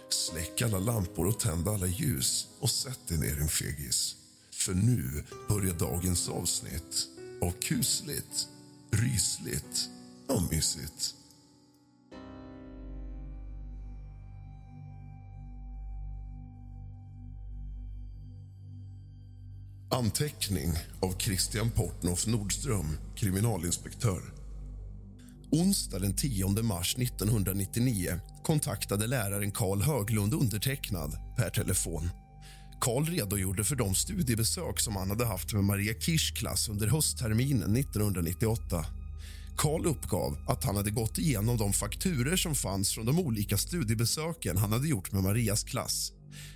Släck 0.09 0.61
alla 0.61 0.79
lampor 0.79 1.27
och 1.27 1.39
tänd 1.39 1.67
alla 1.67 1.87
ljus 1.87 2.47
och 2.59 2.69
sätt 2.69 2.99
dig 3.07 3.17
ner, 3.17 3.35
din 3.35 3.47
fegis. 3.47 4.15
För 4.53 4.73
nu 4.73 5.23
börjar 5.47 5.73
dagens 5.73 6.29
avsnitt 6.29 7.07
av 7.41 7.51
kusligt, 7.51 8.47
rysligt 8.91 9.89
och 10.27 10.41
mysigt. 10.51 11.15
Anteckning 19.91 20.73
av 20.99 21.19
Christian 21.19 21.71
Portnoff 21.71 22.27
Nordström, 22.27 22.97
kriminalinspektör. 23.15 24.38
Onsdag 25.51 25.99
den 25.99 26.15
10 26.15 26.47
mars 26.63 26.95
1999 26.97 28.19
kontaktade 28.43 29.07
läraren 29.07 29.51
Karl 29.51 29.81
Höglund 29.81 30.33
undertecknad 30.33 31.17
per 31.37 31.49
telefon. 31.49 32.09
Karl 32.81 33.05
redogjorde 33.05 33.63
för 33.63 33.75
de 33.75 33.95
studiebesök 33.95 34.79
som 34.79 34.95
han 34.95 35.09
hade 35.09 35.25
haft 35.25 35.53
med 35.53 35.63
Maria 35.63 35.93
Kirschs 35.93 36.31
klass 36.31 36.69
under 36.69 36.87
höstterminen 36.87 37.75
1998. 37.75 38.85
Karl 39.57 39.85
uppgav 39.85 40.37
att 40.47 40.63
han 40.63 40.75
hade 40.75 40.91
gått 40.91 41.17
igenom 41.17 41.57
de 41.57 41.73
fakturer 41.73 42.35
som 42.35 42.55
fanns 42.55 42.93
från 42.93 43.05
de 43.05 43.19
olika 43.19 43.57
studiebesöken 43.57 44.57
han 44.57 44.71
hade 44.71 44.87
gjort 44.87 45.11
med 45.11 45.23
Marias 45.23 45.63
klass. 45.63 46.11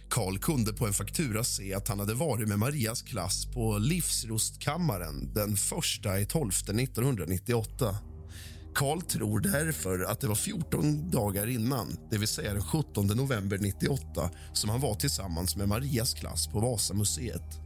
Karl 0.10 0.38
kunde 0.38 0.74
på 0.74 0.88
en 0.88 0.94
faktura 0.94 1.44
se 1.44 1.74
att 1.74 1.88
han 1.88 2.00
hade 2.00 2.14
varit 2.14 2.48
med 2.48 2.60
Marias 2.60 3.02
klass 3.02 3.46
på 3.46 3.78
Livsrustkammaren 3.78 5.34
den 5.34 5.54
1 5.54 6.30
12 6.30 6.50
1998. 6.50 8.13
Karl 8.76 9.02
tror 9.02 9.40
därför 9.40 10.00
att 10.00 10.20
det 10.20 10.28
var 10.28 10.36
14 10.36 11.12
dagar 11.12 11.48
innan, 11.48 11.98
det 12.10 12.18
vill 12.18 12.28
säga 12.28 12.54
den 12.54 12.64
17 12.64 13.08
november 13.08 13.58
98 13.58 14.30
som 14.54 14.70
han 14.70 14.82
var 14.82 14.96
tillsammans 14.96 15.56
med 15.56 15.68
Marias 15.68 16.14
klass 16.14 16.48
på 16.48 16.60
Vasamuseet. 16.60 17.60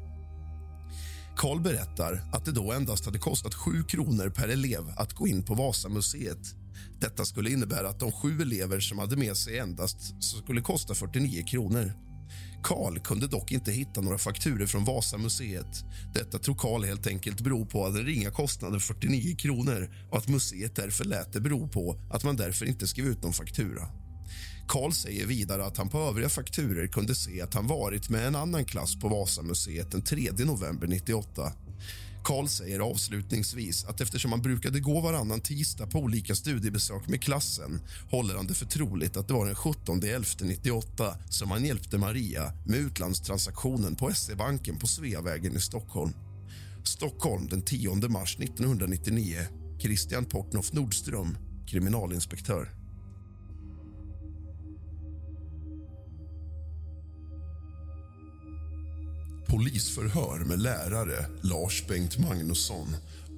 Karl 1.38 1.62
berättar 1.62 2.30
att 2.34 2.46
det 2.46 2.52
då 2.52 2.72
endast 2.72 3.06
hade 3.06 3.20
kostat 3.20 3.54
7 3.54 3.84
kronor 3.84 4.30
per 4.30 4.48
elev 4.48 4.94
att 4.98 5.14
gå 5.14 5.28
in 5.28 5.44
på 5.44 5.54
Vasamuseet. 5.54 6.56
Detta 7.00 7.26
skulle 7.26 7.50
innebära 7.50 7.90
att 7.90 8.00
de 8.00 8.12
sju 8.12 8.42
elever 8.42 8.80
som 8.80 9.00
hade 9.00 9.16
med 9.16 9.38
sig 9.38 9.60
endast 9.60 10.24
skulle 10.24 10.62
kosta 10.62 10.96
49 10.96 11.44
kronor. 11.44 12.07
Karl 12.68 13.00
kunde 13.00 13.28
dock 13.28 13.52
inte 13.52 13.72
hitta 13.72 14.02
några 14.02 14.18
fakturer 14.18 14.66
från 14.66 14.86
Vasamuseet. 14.86 15.84
Detta 16.14 16.40
tror 16.40 16.56
Karl 16.56 16.84
helt 16.84 17.08
enkelt 17.08 17.42
beror 17.42 17.66
på 17.66 17.90
den 17.90 18.06
ringa 18.06 18.32
kostnaden 18.32 18.80
49 18.80 19.36
kronor 19.36 19.90
och 20.12 20.18
att 20.18 20.28
museet 20.28 20.76
därför 20.76 21.06
lät 21.06 21.34
det 21.34 21.42
bero 21.42 21.68
på 21.68 22.00
att 22.12 22.24
man 22.24 22.36
därför 22.36 22.66
inte 22.66 22.88
skrev 22.88 23.06
ut 23.06 23.24
någon 23.24 23.34
faktura. 23.34 23.88
Karl 24.68 24.92
säger 24.92 25.26
vidare 25.26 25.66
att 25.66 25.78
han 25.78 25.90
på 25.90 25.98
övriga 26.00 26.30
fakturer 26.30 26.88
kunde 26.88 27.16
se 27.16 27.42
att 27.42 27.54
han 27.54 27.68
varit 27.68 28.10
med 28.10 28.28
en 28.28 28.36
annan 28.36 28.66
klass 28.66 29.00
på 29.00 29.08
Vasamuseet 29.08 29.92
den 29.92 30.02
3 30.02 30.32
november 30.38 30.88
98 30.88 31.54
Karl 32.28 32.48
säger 32.48 32.80
avslutningsvis 32.80 33.86
att 33.86 34.02
eftersom 34.02 34.32
han 34.32 34.42
brukade 34.42 34.80
gå 34.80 35.02
varannan 35.02 35.42
tisdag 35.42 35.88
på 35.88 36.00
olika 36.00 36.36
studiebesök 36.36 37.08
med 37.08 37.22
klassen 37.22 37.82
håller 38.12 38.36
han 38.36 38.48
det 38.48 38.54
för 38.54 38.66
troligt 38.66 39.18
att 39.18 39.28
det 39.28 39.34
var 39.34 39.46
den 39.46 39.56
17 39.56 40.02
98 40.42 41.18
som 41.30 41.52
han 41.52 41.66
hjälpte 41.66 41.98
Maria 41.98 42.54
med 42.66 42.80
utlandstransaktionen 42.80 43.96
på 43.96 44.14
SE-banken 44.14 44.80
på 44.80 44.88
Sveavägen 44.88 45.56
i 45.56 45.60
Stockholm. 45.60 46.14
Stockholm 46.84 47.48
den 47.48 47.62
10 47.62 47.96
mars 48.10 48.38
1999. 48.40 49.38
Christian 49.80 50.26
Portnoff 50.26 50.74
Nordström, 50.74 51.38
kriminalinspektör. 51.68 52.77
Polisförhör 59.48 60.46
med 60.46 60.60
lärare 60.60 61.26
Lars 61.42 61.88
Bengt 61.88 62.18
Magnusson 62.18 62.96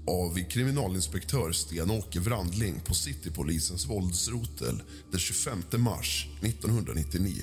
av 0.08 0.50
kriminalinspektör 0.50 1.52
Sten-Åke 1.52 2.20
Wrandling 2.20 2.80
på 2.80 2.94
Citypolisens 2.94 3.90
våldsrotel 3.90 4.82
den 5.12 5.20
25 5.20 5.64
mars 5.78 6.28
1999. 6.42 7.34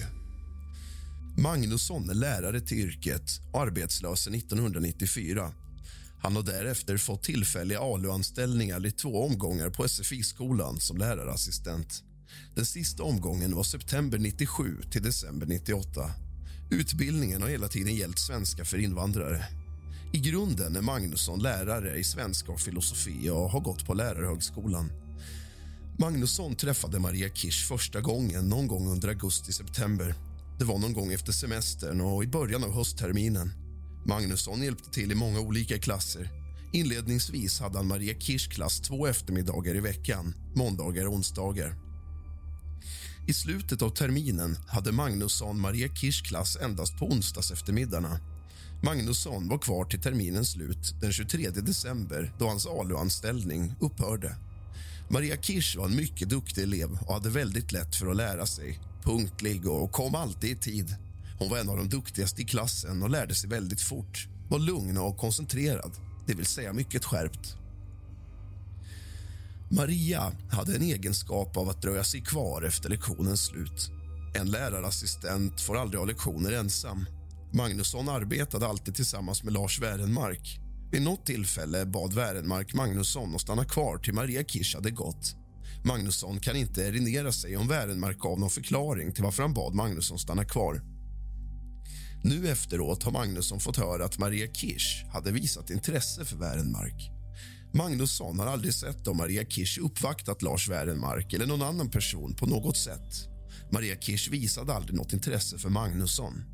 Magnusson 1.38 2.10
är 2.10 2.14
lärare 2.14 2.60
till 2.60 2.78
yrket 2.78 3.40
och 3.52 3.60
arbetslös 3.60 4.26
1994. 4.26 5.52
Han 6.18 6.36
har 6.36 6.42
därefter 6.42 6.96
fått 6.96 7.22
tillfälliga 7.22 7.80
ALU-anställningar 7.80 8.86
i 8.86 8.90
två 8.90 9.24
omgångar 9.24 9.70
på 9.70 9.88
SFI-skolan 9.88 10.80
som 10.80 10.96
lärarassistent. 10.96 12.02
Den 12.54 12.66
sista 12.66 13.02
omgången 13.02 13.54
var 13.54 13.62
september 13.62 14.18
97 14.18 14.76
till 14.90 15.02
december 15.02 15.46
98. 15.46 16.10
Utbildningen 16.70 17.42
har 17.42 17.48
hela 17.48 17.68
tiden 17.68 17.94
gällt 17.94 18.18
svenska 18.18 18.64
för 18.64 18.78
invandrare. 18.78 19.44
I 20.12 20.18
grunden 20.18 20.76
är 20.76 20.80
Magnusson 20.80 21.42
lärare 21.42 21.98
i 21.98 22.04
svenska 22.04 22.52
och 22.52 22.60
filosofi 22.60 23.30
och 23.30 23.50
har 23.50 23.60
gått 23.60 23.86
på 23.86 23.94
Lärarhögskolan. 23.94 24.92
Magnusson 25.98 26.56
träffade 26.56 26.98
Maria 26.98 27.28
Kirsch 27.28 27.68
första 27.68 28.00
gången 28.00 28.48
någon 28.48 28.66
gång 28.66 28.88
under 28.88 29.08
augusti-september. 29.08 30.14
Det 30.58 30.64
var 30.64 30.78
någon 30.78 30.92
gång 30.92 31.12
efter 31.12 31.32
semestern 31.32 32.00
och 32.00 32.24
i 32.24 32.26
början 32.26 32.64
av 32.64 32.74
höstterminen. 32.74 33.52
Magnusson 34.06 34.62
hjälpte 34.62 34.90
till 34.90 35.12
i 35.12 35.14
många 35.14 35.40
olika 35.40 35.78
klasser. 35.78 36.30
Inledningsvis 36.72 37.60
hade 37.60 37.78
han 37.78 37.86
Maria 37.86 38.14
Kirsch 38.20 38.50
klass 38.50 38.80
två 38.80 39.06
eftermiddagar 39.06 39.74
i 39.74 39.80
veckan, 39.80 40.34
måndagar 40.54 41.06
och 41.06 41.12
onsdagar. 41.12 41.85
I 43.28 43.32
slutet 43.32 43.82
av 43.82 43.90
terminen 43.90 44.56
hade 44.66 44.92
Magnusson 44.92 45.60
Maria 45.60 45.88
Kirsch 45.88 46.24
klass 46.24 46.56
endast 46.56 46.98
på 46.98 47.06
onsdags 47.06 47.50
eftermiddagarna. 47.50 48.20
Magnusson 48.82 49.48
var 49.48 49.58
kvar 49.58 49.84
till 49.84 50.00
terminens 50.00 50.50
slut 50.50 50.94
den 51.00 51.12
23 51.12 51.50
december 51.50 52.32
då 52.38 52.48
hans 52.48 52.66
ALU-anställning 52.66 53.74
upphörde. 53.80 54.36
Maria 55.10 55.36
Kirsch 55.36 55.76
var 55.76 55.84
en 55.84 55.96
mycket 55.96 56.28
duktig 56.28 56.62
elev 56.62 56.98
och 57.06 57.14
hade 57.14 57.30
väldigt 57.30 57.72
lätt 57.72 57.96
för 57.96 58.06
att 58.06 58.16
lära 58.16 58.46
sig. 58.46 58.80
Punktlig 59.02 59.66
och 59.66 59.92
kom 59.92 60.14
alltid 60.14 60.50
i 60.50 60.56
tid. 60.56 60.96
Hon 61.38 61.48
var 61.48 61.58
en 61.58 61.68
av 61.68 61.76
de 61.76 61.88
duktigaste 61.88 62.42
i 62.42 62.44
klassen 62.44 63.02
och 63.02 63.10
lärde 63.10 63.34
sig 63.34 63.50
väldigt 63.50 63.80
fort. 63.80 64.28
Var 64.48 64.58
lugn 64.58 64.98
och 64.98 65.18
koncentrerad, 65.18 65.92
det 66.26 66.34
vill 66.34 66.46
säga 66.46 66.72
mycket 66.72 67.04
skärpt. 67.04 67.56
Maria 69.70 70.32
hade 70.50 70.76
en 70.76 70.82
egenskap 70.82 71.56
av 71.56 71.68
att 71.68 71.82
dröja 71.82 72.04
sig 72.04 72.20
kvar 72.20 72.62
efter 72.62 72.88
lektionens 72.88 73.46
slut. 73.46 73.90
En 74.34 74.50
lärarassistent 74.50 75.60
får 75.60 75.76
aldrig 75.76 75.98
ha 75.98 76.06
lektioner 76.06 76.52
ensam. 76.52 77.06
Magnusson 77.52 78.08
arbetade 78.08 78.66
alltid 78.66 78.94
tillsammans 78.94 79.42
med 79.42 79.52
Lars 79.52 79.80
Wärenmark. 79.80 80.58
Vid 80.92 81.02
något 81.02 81.26
tillfälle 81.26 81.86
bad 81.86 82.12
Wärenmark 82.12 82.74
Magnusson 82.74 83.34
att 83.34 83.40
stanna 83.40 83.64
kvar 83.64 83.98
till 83.98 84.14
Maria 84.14 84.44
Kirsch 84.44 84.74
hade 84.74 84.90
gått. 84.90 85.36
Magnusson 85.84 86.40
kan 86.40 86.56
inte 86.56 86.82
erinra 86.82 87.32
sig 87.32 87.56
om 87.56 87.68
Wärenmark 87.68 88.18
gav 88.18 88.40
någon 88.40 88.50
förklaring 88.50 89.12
till 89.12 89.24
varför 89.24 89.42
han 89.42 89.54
bad 89.54 89.74
Magnusson 89.74 90.18
stanna 90.18 90.44
kvar. 90.44 90.82
Nu 92.24 92.48
efteråt 92.48 93.02
har 93.02 93.12
Magnusson 93.12 93.60
fått 93.60 93.76
höra 93.76 94.04
att 94.04 94.18
Maria 94.18 94.46
Kirsch 94.52 95.04
hade 95.12 95.32
visat 95.32 95.70
intresse 95.70 96.24
för 96.24 96.36
Wärenmark. 96.36 97.15
Magnusson 97.76 98.38
har 98.38 98.46
aldrig 98.46 98.74
sett 98.74 99.06
om 99.06 99.16
Maria 99.16 99.44
Kirsch 99.44 99.78
uppvaktat 99.78 100.42
Lars 100.42 100.68
Wärenmark 100.68 101.32
eller 101.32 101.46
någon 101.46 101.62
annan 101.62 101.90
person 101.90 102.34
på 102.34 102.46
något 102.46 102.76
sätt. 102.76 103.28
Maria 103.72 103.96
Kirsch 103.96 104.30
visade 104.30 104.74
aldrig 104.74 104.96
något 104.96 105.12
intresse 105.12 105.58
för 105.58 105.68
Magnusson. 105.68 106.44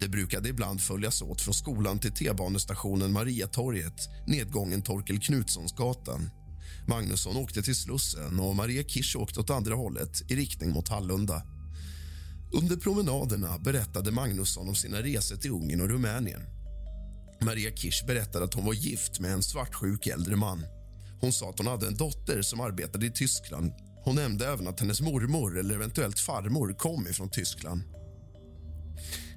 Det 0.00 0.08
brukade 0.08 0.48
ibland 0.48 0.80
följas 0.80 1.22
åt 1.22 1.40
från 1.40 1.54
skolan 1.54 1.98
till 1.98 2.12
T-banestationen 2.12 3.12
Mariatorget, 3.12 4.08
nedgången 4.26 4.82
Torkel 4.82 5.20
Knutssonsgatan. 5.20 6.30
Magnusson 6.88 7.36
åkte 7.36 7.62
till 7.62 7.76
Slussen 7.76 8.40
och 8.40 8.56
Maria 8.56 8.82
Kirsch 8.82 9.16
åkte 9.16 9.40
åt 9.40 9.50
andra 9.50 9.74
hållet, 9.74 10.30
i 10.30 10.36
riktning 10.36 10.70
mot 10.70 10.88
Hallunda. 10.88 11.42
Under 12.52 12.76
promenaderna 12.76 13.58
berättade 13.58 14.10
Magnusson 14.10 14.68
om 14.68 14.74
sina 14.74 15.02
resor 15.02 15.36
till 15.36 15.50
Ungern 15.50 15.80
och 15.80 15.88
Rumänien. 15.88 16.51
Maria 17.44 17.70
Kirsch 17.70 18.06
berättade 18.06 18.44
att 18.44 18.54
hon 18.54 18.64
var 18.64 18.72
gift 18.72 19.20
med 19.20 19.32
en 19.32 19.42
svartsjuk 19.42 20.06
äldre 20.06 20.36
man. 20.36 20.66
Hon 21.20 21.32
sa 21.32 21.50
att 21.50 21.58
hon 21.58 21.66
hade 21.66 21.86
en 21.86 21.96
dotter 21.96 22.42
som 22.42 22.60
arbetade 22.60 23.06
i 23.06 23.10
Tyskland. 23.10 23.72
Hon 24.04 24.14
nämnde 24.14 24.46
även 24.46 24.68
att 24.68 24.80
hennes 24.80 25.00
mormor 25.00 25.58
eller 25.58 25.74
eventuellt 25.74 26.18
farmor 26.18 26.74
kom 26.78 27.08
ifrån 27.08 27.30
Tyskland. 27.30 27.82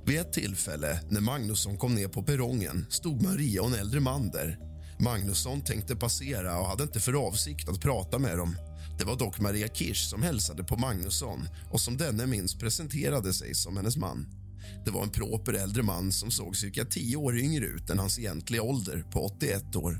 Vid 0.06 0.19
ett 0.19 0.34
tillfälle 0.34 0.99
när 1.10 1.22
Magnusson 1.22 1.77
kom 1.77 1.95
ner 1.95 2.07
på 2.07 2.23
perrongen 2.23 2.86
stod 2.90 3.22
Maria 3.22 3.61
och 3.61 3.68
en 3.68 3.73
äldre 3.73 3.99
man 3.99 4.32
där. 4.32 4.60
Magnusson 4.99 5.61
tänkte 5.61 5.95
passera 5.95 6.60
och 6.60 6.68
hade 6.68 6.84
inte 6.84 6.99
för 6.99 7.27
avsikt 7.27 7.69
att 7.69 7.82
prata 7.82 8.19
med 8.19 8.38
dem. 8.38 8.56
Det 8.99 9.06
var 9.06 9.15
dock 9.15 9.40
Maria 9.40 9.68
Kirsch 9.68 10.10
som 10.10 10.23
hälsade 10.23 10.64
på 10.64 10.77
Magnusson 10.77 11.48
och 11.72 11.82
som 11.82 11.98
denne 11.98 12.26
minns 12.27 12.56
presenterade 12.56 13.34
sig 13.34 13.56
som 13.56 13.77
hennes 13.77 13.98
man. 13.98 14.44
Det 14.85 14.91
var 14.91 15.03
en 15.03 15.09
proper 15.09 15.53
äldre 15.53 15.83
man 15.83 16.11
som 16.11 16.31
såg 16.31 16.57
cirka 16.57 16.85
tio 16.85 17.17
år 17.17 17.37
yngre 17.39 17.65
ut 17.65 17.89
än 17.89 17.99
hans 17.99 18.19
egentliga 18.19 18.61
ålder 18.61 19.05
på 19.11 19.25
81 19.25 19.75
år. 19.75 19.99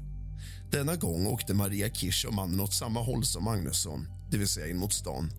Denna 0.72 0.96
gång 0.96 1.28
åkte 1.28 1.54
Maria 1.54 1.90
Kirsch 1.90 2.26
och 2.26 2.34
mannen 2.34 2.60
åt 2.60 2.74
samma 2.74 3.02
håll 3.02 3.26
som 3.26 3.44
Magnusson, 3.44 4.08
det 4.32 4.38
vill 4.38 4.48
säga 4.48 4.68
in 4.68 4.78
mot 4.78 4.94
stan. 4.94 5.32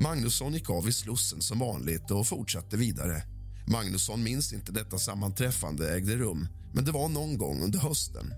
Magnusson 0.00 0.52
gick 0.52 0.70
av 0.70 0.88
i 0.88 0.92
Slussen 0.92 1.40
som 1.40 1.58
vanligt 1.58 2.10
och 2.10 2.26
fortsatte 2.26 2.76
vidare. 2.76 3.22
Magnusson 3.66 4.22
minns 4.22 4.52
inte 4.52 4.72
detta 4.72 4.98
sammanträffande 4.98 5.94
ägde 5.94 6.16
rum, 6.16 6.48
men 6.74 6.84
det 6.84 6.92
var 6.92 7.08
någon 7.08 7.38
gång 7.38 7.62
under 7.62 7.78
hösten. 7.78 8.32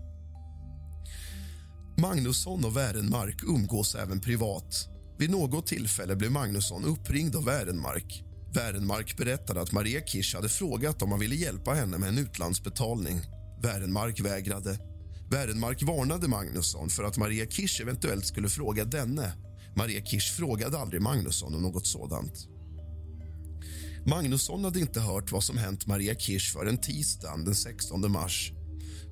Magnusson 1.98 2.65
och 2.65 2.77
Wärenmark 2.77 3.43
umgås 3.43 3.94
även 3.94 4.20
privat. 4.20 4.89
Vid 5.19 5.31
något 5.31 5.66
tillfälle 5.66 6.16
blev 6.16 6.32
Magnusson 6.32 6.85
uppringd 6.85 7.36
av 7.36 7.44
Wärenmark. 7.44 8.24
Wärenmark 8.55 9.17
berättade 9.17 9.61
att 9.61 9.73
Maria 9.73 10.01
Kirsch 10.01 10.35
hade 10.35 10.49
frågat 10.49 11.03
om 11.03 11.11
han 11.11 11.21
ville 11.21 11.35
hjälpa 11.35 11.75
henne 11.75 11.99
med 11.99 12.09
en 12.09 12.19
utlandsbetalning. 12.19 13.21
Wärenmark 13.63 14.21
vägrade. 14.21 14.79
Wärenmark 15.31 15.83
varnade 15.83 16.29
Magnusson 16.29 16.91
för 16.91 17.05
att 17.05 17.17
Maria 17.17 17.47
Kirsch 17.47 17.81
eventuellt 17.81 18.27
skulle 18.27 18.49
fråga 18.49 18.85
denne. 18.85 19.33
Maria 19.77 20.05
Kirsch 20.05 20.37
frågade 20.37 20.79
aldrig 20.79 21.03
Magnusson 21.03 21.55
om 21.55 21.63
något 21.63 21.87
sådant. 21.87 22.49
Magnusson 24.07 24.65
hade 24.65 24.81
inte 24.81 25.01
hört 25.01 25.33
vad 25.33 25.45
som 25.45 25.59
hänt 25.59 25.87
Maria 25.87 26.15
Kirsch 26.15 26.53
förrän 26.53 26.79
tisdagen 26.79 27.45
den 27.45 27.55
16 27.55 28.13
mars. 28.13 28.53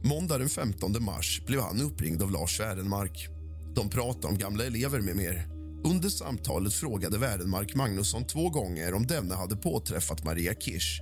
Måndag 0.02 0.38
den 0.38 0.48
15 0.48 1.04
mars 1.04 1.42
blev 1.46 1.60
han 1.60 1.80
uppringd 1.80 2.22
av 2.22 2.30
Lars 2.30 2.60
Wärenmark. 2.60 3.28
De 3.74 3.88
pratade 3.88 4.26
om 4.26 4.38
gamla 4.38 4.64
elever 4.64 5.00
med 5.00 5.16
mer. 5.16 5.51
Under 5.84 6.08
samtalet 6.08 6.74
frågade 6.74 7.18
Wärenmark 7.18 7.74
Magnusson 7.74 8.26
två 8.26 8.50
gånger 8.50 8.94
om 8.94 9.06
denne 9.06 9.34
hade 9.34 9.56
påträffat 9.56 10.24
Maria 10.24 10.54
Kirsch. 10.54 11.00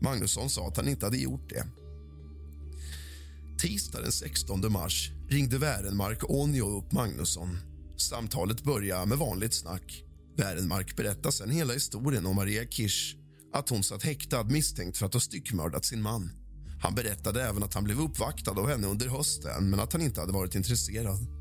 Magnusson 0.00 0.50
sa 0.50 0.68
att 0.68 0.76
han 0.76 0.88
inte 0.88 1.06
hade 1.06 1.18
gjort 1.18 1.50
det. 1.50 1.66
Tisdag 3.58 4.00
den 4.00 4.12
16 4.12 4.72
mars 4.72 5.10
ringde 5.28 5.58
Wärenmark 5.58 6.30
ånyo 6.30 6.78
upp 6.78 6.92
Magnusson. 6.92 7.58
Samtalet 7.96 8.64
började 8.64 9.06
med 9.06 9.18
vanligt 9.18 9.54
snack. 9.54 10.04
Wärenmark 10.36 10.96
berättade 10.96 11.32
sen 11.32 11.50
hela 11.50 11.72
historien 11.72 12.26
om 12.26 12.36
Maria 12.36 12.64
Kirsch 12.64 13.16
att 13.52 13.68
hon 13.68 13.82
satt 13.84 14.02
häktad 14.02 14.44
misstänkt 14.44 14.98
för 14.98 15.06
att 15.06 15.14
ha 15.14 15.20
styckmördat 15.20 15.84
sin 15.84 16.02
man. 16.02 16.30
Han 16.82 16.94
berättade 16.94 17.42
även 17.42 17.62
att 17.62 17.74
han 17.74 17.84
blev 17.84 18.00
uppvaktad 18.00 18.50
av 18.50 18.68
henne 18.68 18.86
under 18.86 19.08
hösten 19.08 19.70
men 19.70 19.80
att 19.80 19.92
han 19.92 20.02
inte 20.02 20.20
hade 20.20 20.32
varit 20.32 20.54
intresserad. 20.54 21.37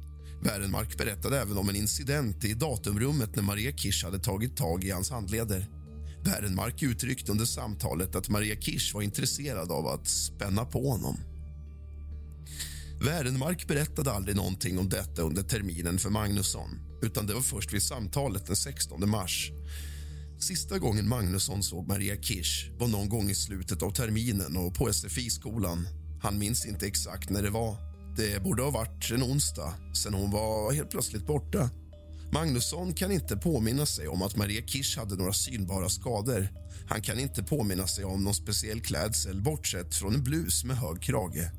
Wärenmark 0.48 0.98
berättade 0.98 1.42
även 1.42 1.58
om 1.58 1.70
en 1.70 1.76
incident 1.76 2.46
i 2.46 2.54
datumrummet 2.54 3.36
när 3.36 3.44
Maria 3.44 3.72
Kirsch 3.72 4.04
hade 4.04 4.20
tagit 4.20 4.58
tag 4.58 4.84
i 4.84 4.92
hans 4.92 5.10
handleder. 5.10 5.68
Wärenmark 6.24 6.84
uttryckte 6.84 7.32
under 7.32 7.46
samtalet 7.46 8.16
att 8.16 8.30
Maria 8.30 8.56
Kirsch 8.56 8.94
var 8.94 9.02
intresserad 9.02 9.72
av 9.72 9.88
att 9.88 10.08
spänna 10.08 10.66
på 10.66 10.90
honom. 10.90 11.18
Wärenmark 13.02 13.68
berättade 13.68 14.12
aldrig 14.12 14.36
någonting 14.36 14.80
om 14.80 14.90
detta 14.90 15.22
under 15.22 15.44
terminen 15.44 16.00
för 16.00 16.10
Magnusson 16.10 16.70
utan 17.02 17.28
det 17.28 17.34
var 17.34 17.42
först 17.42 17.74
vid 17.74 17.84
samtalet 17.84 18.46
den 18.46 18.56
16 18.56 19.10
mars 19.10 19.52
Sista 20.40 20.80
gången 20.80 21.10
Magnusson 21.10 21.64
såg 21.64 21.88
Maria 21.88 22.16
Kirsch 22.22 22.72
var 22.78 22.88
någon 22.88 23.10
gång 23.10 23.30
i 23.30 23.36
slutet 23.36 23.84
av 23.84 23.92
terminen 23.92 24.58
och 24.58 24.76
på 24.76 24.94
SFI-skolan. 24.94 25.88
Han 26.22 26.38
minns 26.38 26.66
inte 26.66 26.88
exakt 26.88 27.30
när 27.30 27.44
det 27.44 27.50
var. 27.50 27.87
Det 28.18 28.44
borde 28.44 28.64
ha 28.64 28.70
varit 28.70 29.12
en 29.12 29.24
onsdag 29.24 29.74
sen 29.94 30.14
hon 30.14 30.32
var 30.32 30.74
helt 30.74 30.90
plötsligt 30.90 31.28
borta. 31.28 31.70
Magnusson 32.32 32.94
kan 32.94 33.12
inte 33.12 33.38
påminna 33.38 33.86
sig 33.86 34.08
om 34.08 34.22
att 34.22 34.36
Maria 34.36 34.62
Kirsch 34.62 34.98
hade 34.98 35.16
några 35.16 35.34
synbara 35.34 35.90
skador. 35.90 36.48
Han 36.88 37.02
kan 37.02 37.20
inte 37.20 37.44
påminna 37.44 37.88
sig 37.88 38.06
om 38.06 38.24
någon 38.24 38.34
speciell 38.34 38.82
klädsel 38.82 39.42
bortsett 39.42 39.96
från 39.96 40.16
en 40.16 40.24
blus 40.24 40.64
med 40.64 40.78
hög 40.78 41.02
krage. 41.02 41.52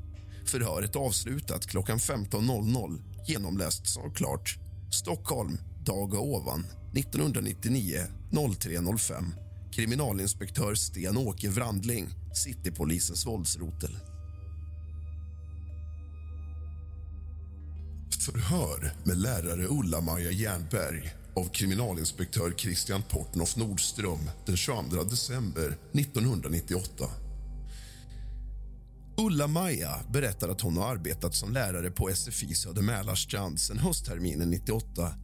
Förhöret 0.47 0.97
avslutat 0.97 1.67
klockan 1.67 1.99
15.00. 1.99 3.03
Genomläst 3.27 3.87
såklart. 3.87 4.57
Stockholm, 4.93 5.59
dag 5.85 6.15
och 6.15 6.35
ovan. 6.35 6.67
1999 6.95 8.01
0305. 8.59 9.35
Kriminalinspektör 9.73 10.75
Sten-Åke 10.75 11.49
Wrandling, 11.49 12.09
Citypolisens 12.35 13.27
våldsrotel. 13.27 13.99
Förhör 18.15 18.93
med 19.05 19.19
lärare 19.19 19.67
Ulla-Maja 19.67 20.31
Jernberg 20.31 21.15
av 21.35 21.49
kriminalinspektör 21.49 22.55
Christian 22.57 23.03
Portnoff 23.03 23.57
Nordström 23.57 24.31
den 24.47 24.57
22 24.57 25.05
december 25.05 25.77
1998. 25.93 27.05
Ulla-Maja 29.17 30.01
berättar 30.13 30.49
att 30.49 30.61
hon 30.61 30.77
har 30.77 30.93
arbetat 30.93 31.35
som 31.35 31.53
lärare 31.53 31.91
på 31.91 32.11
SFI 32.15 32.55
Söder 32.55 32.83
Mälarstrand 32.83 33.61
sen 33.61 33.79
höstterminen 33.79 34.51
98. 34.51 35.15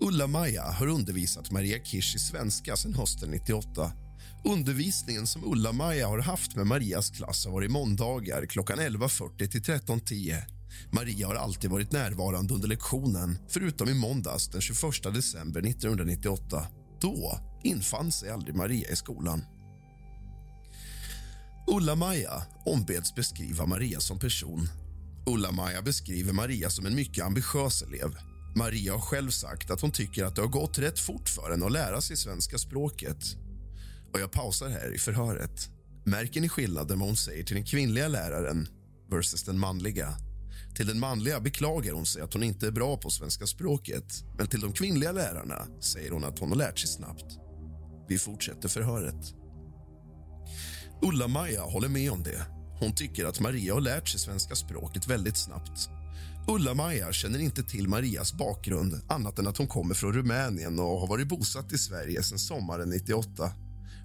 Ulla-Maja 0.00 0.62
har 0.62 0.86
undervisat 0.86 1.50
Maria 1.50 1.78
Kirsch 1.84 2.16
i 2.16 2.18
svenska 2.18 2.76
sen 2.76 2.94
hösten 2.94 3.30
98. 3.30 3.92
Undervisningen 4.44 5.26
som 5.26 5.52
Ulla-Maja 5.52 6.08
har 6.08 6.18
haft 6.18 6.56
med 6.56 6.66
Marias 6.66 7.10
klass 7.10 7.44
har 7.44 7.52
varit 7.52 7.70
måndagar 7.70 8.46
klockan 8.46 8.78
11.40 8.78 9.46
till 9.46 9.62
13.10. 9.62 10.57
Maria 10.90 11.26
har 11.26 11.34
alltid 11.34 11.70
varit 11.70 11.92
närvarande 11.92 12.54
under 12.54 12.68
lektionen 12.68 13.38
förutom 13.48 13.88
i 13.88 13.94
måndags 13.94 14.48
den 14.48 14.60
21 14.60 14.80
december 15.02 15.60
1998. 15.60 16.66
Då 17.00 17.40
infann 17.62 18.12
sig 18.12 18.30
aldrig 18.30 18.54
Maria 18.56 18.90
i 18.90 18.96
skolan. 18.96 19.44
Ulla-Maja 21.70 22.42
ombeds 22.64 23.14
beskriva 23.14 23.66
Maria 23.66 24.00
som 24.00 24.18
person. 24.18 24.68
Ulla-Maja 25.26 25.82
beskriver 25.82 26.32
Maria 26.32 26.70
som 26.70 26.86
en 26.86 26.94
mycket 26.94 27.24
ambitiös 27.24 27.82
elev. 27.82 28.16
Maria 28.56 28.92
har 28.92 29.00
själv 29.00 29.30
sagt 29.30 29.70
att 29.70 29.80
hon 29.80 29.90
tycker 29.90 30.24
att 30.24 30.36
det 30.36 30.42
har 30.42 30.48
gått 30.48 30.78
rätt 30.78 30.98
fort 30.98 31.28
för 31.28 31.50
henne 31.50 31.66
att 31.66 31.72
lära 31.72 32.00
sig 32.00 32.16
svenska 32.16 32.58
språket. 32.58 33.18
Och 34.12 34.20
Jag 34.20 34.32
pausar 34.32 34.68
här 34.68 34.94
i 34.94 34.98
förhöret. 34.98 35.68
Märker 36.04 36.40
ni 36.40 36.48
skillnaden 36.48 36.98
vad 36.98 37.08
hon 37.08 37.16
säger 37.16 37.44
till 37.44 37.56
den 37.56 37.64
kvinnliga 37.64 38.08
läraren 38.08 38.68
versus 39.10 39.44
den 39.44 39.58
manliga? 39.58 40.27
Till 40.74 40.86
den 40.86 40.98
manliga 40.98 41.40
beklagar 41.40 41.92
hon 41.92 42.06
sig 42.06 42.22
att 42.22 42.32
hon 42.32 42.42
inte 42.42 42.66
är 42.66 42.70
bra 42.70 42.96
på 42.96 43.10
svenska 43.10 43.46
språket 43.46 44.24
men 44.38 44.46
till 44.46 44.60
de 44.60 44.72
kvinnliga 44.72 45.12
lärarna 45.12 45.66
säger 45.80 46.10
hon 46.10 46.24
att 46.24 46.38
hon 46.38 46.48
har 46.48 46.56
lärt 46.56 46.78
sig 46.78 46.88
snabbt. 46.88 47.38
Vi 48.08 48.18
fortsätter 48.18 48.68
förhöret. 48.68 49.34
Ulla-Maja 51.02 51.62
håller 51.62 51.88
med 51.88 52.12
om 52.12 52.22
det. 52.22 52.46
Hon 52.80 52.94
tycker 52.94 53.24
att 53.24 53.40
Maria 53.40 53.74
har 53.74 53.80
lärt 53.80 54.08
sig 54.08 54.20
svenska 54.20 54.54
språket 54.54 55.06
väldigt 55.06 55.36
snabbt. 55.36 55.88
Ulla-Maja 56.48 57.12
känner 57.12 57.38
inte 57.38 57.62
till 57.62 57.88
Marias 57.88 58.32
bakgrund 58.32 59.00
annat 59.08 59.38
än 59.38 59.46
att 59.46 59.58
hon 59.58 59.66
kommer 59.66 59.94
från 59.94 60.12
Rumänien 60.12 60.78
och 60.78 61.00
har 61.00 61.06
varit 61.06 61.28
bosatt 61.28 61.72
i 61.72 61.78
Sverige 61.78 62.22
sedan 62.22 62.38
sommaren 62.38 62.90
98. 62.90 63.52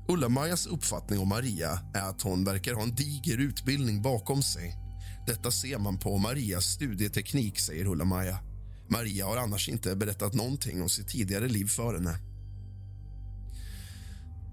Ulla-Majas 0.08 0.68
uppfattning 0.68 1.20
om 1.20 1.30
Maria 1.30 1.80
är 1.94 2.10
att 2.10 2.22
hon 2.22 2.46
verkar 2.46 2.74
ha 2.74 2.84
en 2.84 2.96
diger 2.96 3.38
utbildning 3.38 4.02
bakom 4.02 4.44
sig. 4.44 4.83
Detta 5.26 5.52
ser 5.52 5.78
man 5.78 5.98
på 5.98 6.18
Marias 6.18 6.66
studieteknik, 6.66 7.60
säger 7.60 7.88
Ulla-Maja. 7.88 8.40
Maria 8.88 9.26
har 9.26 9.38
annars 9.38 9.70
inte 9.70 9.96
berättat 9.96 10.34
någonting 10.34 10.82
om 10.82 10.90
sitt 10.90 11.08
tidigare 11.08 11.48
liv 11.48 11.66
för 11.66 11.94
henne. 11.94 12.18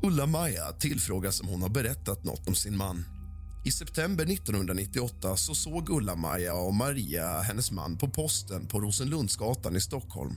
Ulla-Maja 0.02 0.72
tillfrågas 0.72 1.40
om 1.40 1.48
hon 1.48 1.62
har 1.62 1.68
berättat 1.68 2.24
något 2.24 2.48
om 2.48 2.55
sin 2.55 2.76
man. 2.76 3.05
I 3.64 3.70
september 3.70 4.24
1998 4.24 5.36
så 5.36 5.55
såg 5.55 5.90
Ulla-Maja 5.90 6.55
och 6.55 6.74
Maria 6.74 7.40
hennes 7.40 7.70
man 7.70 7.98
på 7.98 8.10
posten 8.10 8.66
på 8.66 8.80
Rosenlundsgatan 8.80 9.76
i 9.76 9.80
Stockholm. 9.80 10.34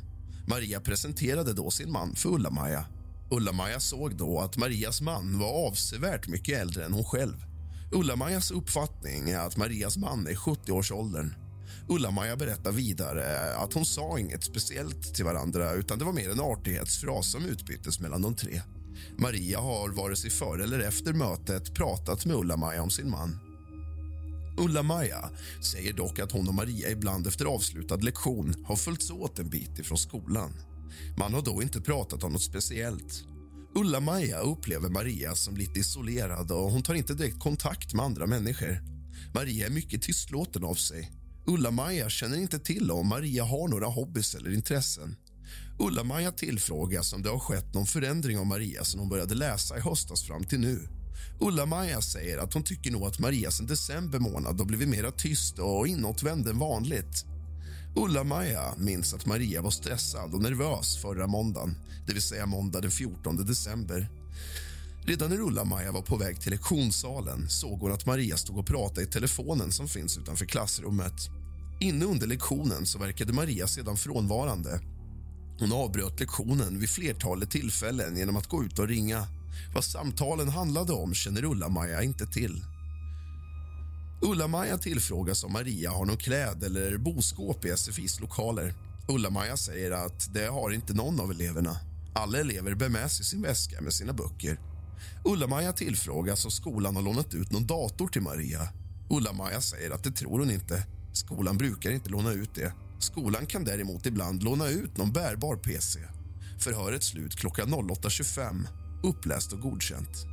Maria 0.47 0.81
presenterade 0.81 1.53
då 1.53 1.71
sin 1.71 1.91
man 1.91 2.15
för 2.15 2.29
Ulla-Maja. 2.29 2.85
Ulla-Maja 3.31 3.79
såg 3.79 4.15
då 4.15 4.39
att 4.39 4.57
Marias 4.57 5.01
man 5.01 5.39
var 5.39 5.67
avsevärt 5.67 6.27
mycket 6.27 6.59
äldre 6.59 6.85
än 6.85 6.93
hon 6.93 7.03
själv. 7.03 7.52
Ulla-Majas 7.93 8.51
uppfattning 8.51 9.29
är 9.29 9.39
att 9.39 9.57
Marias 9.57 9.97
man 9.97 10.27
är 10.27 10.33
70-årsåldern. 10.33 11.35
Ulla-Maja 11.89 12.35
berättar 12.35 12.71
vidare 12.71 13.55
att 13.55 13.73
hon 13.73 13.85
sa 13.85 14.19
inget 14.19 14.43
speciellt 14.43 15.15
till 15.15 15.25
varandra 15.25 15.73
utan 15.73 15.99
det 15.99 16.05
var 16.05 16.13
mer 16.13 16.29
en 16.29 16.39
artighetsfras 16.39 17.31
som 17.31 17.45
utbyttes 17.45 17.99
mellan 17.99 18.21
de 18.21 18.35
tre. 18.35 18.61
Maria 19.17 19.59
har 19.59 19.89
vare 19.89 20.15
sig 20.15 20.29
före 20.29 20.63
eller 20.63 20.79
efter 20.79 21.13
mötet 21.13 21.75
pratat 21.75 22.25
med 22.25 22.35
Ulla-Maja 22.35 22.81
om 22.81 22.89
sin 22.89 23.09
man. 23.09 23.39
Ulla-Maja 24.57 25.29
säger 25.61 25.93
dock 25.93 26.19
att 26.19 26.31
hon 26.31 26.47
och 26.47 26.55
Maria 26.55 26.89
ibland 26.89 27.27
efter 27.27 27.45
avslutad 27.45 27.95
lektion 27.95 28.65
har 28.65 28.75
följts 28.75 29.11
åt 29.11 29.39
en 29.39 29.49
bit 29.49 29.79
ifrån 29.79 29.97
skolan. 29.97 30.53
Man 31.17 31.33
har 31.33 31.41
då 31.41 31.61
inte 31.61 31.81
pratat 31.81 32.23
om 32.23 32.31
något 32.31 32.41
speciellt. 32.41 33.32
Ulla-Maja 33.75 34.39
upplever 34.39 34.89
Maria 34.89 35.35
som 35.35 35.57
lite 35.57 35.79
isolerad 35.79 36.51
och 36.51 36.71
hon 36.71 36.83
tar 36.83 36.93
inte 36.93 37.13
direkt 37.13 37.39
kontakt 37.39 37.93
med 37.93 38.05
andra 38.05 38.27
människor. 38.27 38.81
Maria 39.33 39.65
är 39.65 39.71
mycket 39.71 40.01
tystlåten 40.01 40.63
av 40.63 40.75
sig. 40.75 41.11
Ulla-Maja 41.47 42.09
känner 42.09 42.37
inte 42.37 42.59
till 42.59 42.91
om 42.91 43.07
Maria 43.07 43.43
har 43.43 43.67
några 43.67 43.85
hobbys 43.85 44.35
eller 44.35 44.53
intressen. 44.53 45.15
Ulla-Maja 45.79 46.31
tillfrågas 46.31 47.13
om 47.13 47.21
det 47.23 47.29
har 47.29 47.39
skett 47.39 47.73
någon 47.73 47.85
förändring 47.85 48.37
av 48.37 48.45
Maria 48.45 48.83
sen 48.83 48.99
hon 48.99 49.09
började 49.09 49.35
läsa 49.35 49.77
i 49.77 49.81
höstas 49.81 50.23
fram 50.23 50.43
till 50.43 50.59
nu. 50.59 50.87
Ulla-Maja 51.39 52.01
säger 52.01 52.37
att 52.37 52.53
hon 52.53 52.63
tycker 52.63 52.91
nog 52.91 53.03
att 53.03 53.19
Maria 53.19 53.51
sen 53.51 53.67
december 53.67 54.19
månad 54.19 54.59
har 54.59 54.65
blivit 54.65 54.89
mer 54.89 55.11
tyst 55.11 55.59
och 55.59 55.87
inåtvänd 55.87 56.47
än 56.47 56.59
vanligt. 56.59 57.32
Ulla-Maja 57.95 58.73
minns 58.77 59.13
att 59.13 59.25
Maria 59.25 59.61
var 59.61 59.71
stressad 59.71 60.33
och 60.33 60.41
nervös 60.41 60.97
förra 61.01 61.27
måndagen, 61.27 61.75
det 62.07 62.13
vill 62.13 62.21
säga 62.21 62.45
måndag 62.45 62.81
den 62.81 62.91
14 62.91 63.45
december. 63.45 64.09
Redan 65.05 65.29
när 65.29 65.41
Ulla-Maja 65.41 65.91
var 65.91 66.01
på 66.01 66.17
väg 66.17 66.41
till 66.41 66.51
lektionssalen 66.51 67.49
såg 67.49 67.79
hon 67.79 67.91
att 67.91 68.05
Maria 68.05 68.37
stod 68.37 68.57
och 68.57 68.67
pratade 68.67 69.01
i 69.01 69.05
telefonen 69.05 69.71
som 69.71 69.87
finns 69.87 70.17
utanför 70.17 70.45
klassrummet. 70.45 71.13
Inne 71.79 72.05
under 72.05 72.27
lektionen 72.27 72.85
så 72.85 72.99
verkade 72.99 73.33
Maria 73.33 73.67
sedan 73.67 73.97
frånvarande. 73.97 74.81
Hon 75.59 75.73
avbröt 75.73 76.19
lektionen 76.19 76.79
vid 76.79 76.89
flertalet 76.89 77.51
tillfällen 77.51 78.17
genom 78.17 78.37
att 78.37 78.47
gå 78.47 78.63
ut 78.63 78.79
och 78.79 78.87
ringa. 78.87 79.27
Vad 79.73 79.83
samtalen 79.83 80.49
handlade 80.49 80.93
om 80.93 81.13
känner 81.13 81.45
Ulla-Maja 81.45 82.03
inte 82.03 82.25
till. 82.25 82.61
Ulla-Maja 84.25 84.77
tillfrågas 84.77 85.43
om 85.43 85.53
Maria 85.53 85.91
har 85.91 86.05
någon 86.05 86.17
kläd 86.17 86.63
eller 86.63 86.97
boskåp 86.97 87.65
i 87.65 87.69
SFIs 87.69 88.19
lokaler. 88.19 88.73
Ulla-Maja 89.07 89.57
säger 89.57 89.91
att 89.91 90.33
det 90.33 90.45
har 90.45 90.71
inte 90.71 90.93
någon 90.93 91.19
av 91.19 91.31
eleverna. 91.31 91.77
Alla 92.15 92.39
elever 92.39 92.75
bär 92.75 92.89
med 92.89 93.11
sig 93.11 93.25
sin 93.25 93.41
väska 93.41 93.81
med 93.81 93.93
sina 93.93 94.13
böcker. 94.13 94.59
Ulla-Maja 95.25 95.73
tillfrågas 95.73 96.45
om 96.45 96.51
skolan 96.51 96.95
har 96.95 97.03
lånat 97.03 97.33
ut 97.33 97.51
någon 97.51 97.67
dator 97.67 98.07
till 98.07 98.21
Maria. 98.21 98.69
Ulla-Maja 99.09 99.61
säger 99.61 99.91
att 99.91 100.03
det 100.03 100.11
tror 100.11 100.39
hon 100.39 100.51
inte. 100.51 100.87
Skolan 101.13 101.57
brukar 101.57 101.91
inte 101.91 102.09
låna 102.09 102.31
ut 102.31 102.55
det. 102.55 102.73
Skolan 102.99 103.45
kan 103.45 103.63
däremot 103.63 104.05
ibland 104.05 104.43
låna 104.43 104.67
ut 104.67 104.97
någon 104.97 105.13
bärbar 105.13 105.55
PC. 105.55 105.99
Förhöret 106.59 107.03
slut 107.03 107.35
klockan 107.35 107.73
08.25. 107.73 108.67
Uppläst 109.03 109.53
och 109.53 109.59
godkänt. 109.59 110.32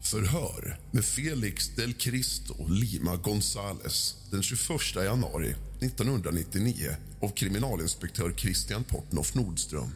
Förhör 0.00 0.78
med 0.90 1.04
Felix 1.04 1.68
del 1.68 1.94
Cristo 1.94 2.54
Lima 2.68 3.16
Gonzales 3.16 4.14
den 4.30 4.42
21 4.42 4.60
januari 4.94 5.54
1999 5.80 6.96
av 7.22 7.28
kriminalinspektör 7.28 8.32
Christian 8.32 8.84
Portnoff 8.84 9.34
Nordström. 9.34 9.90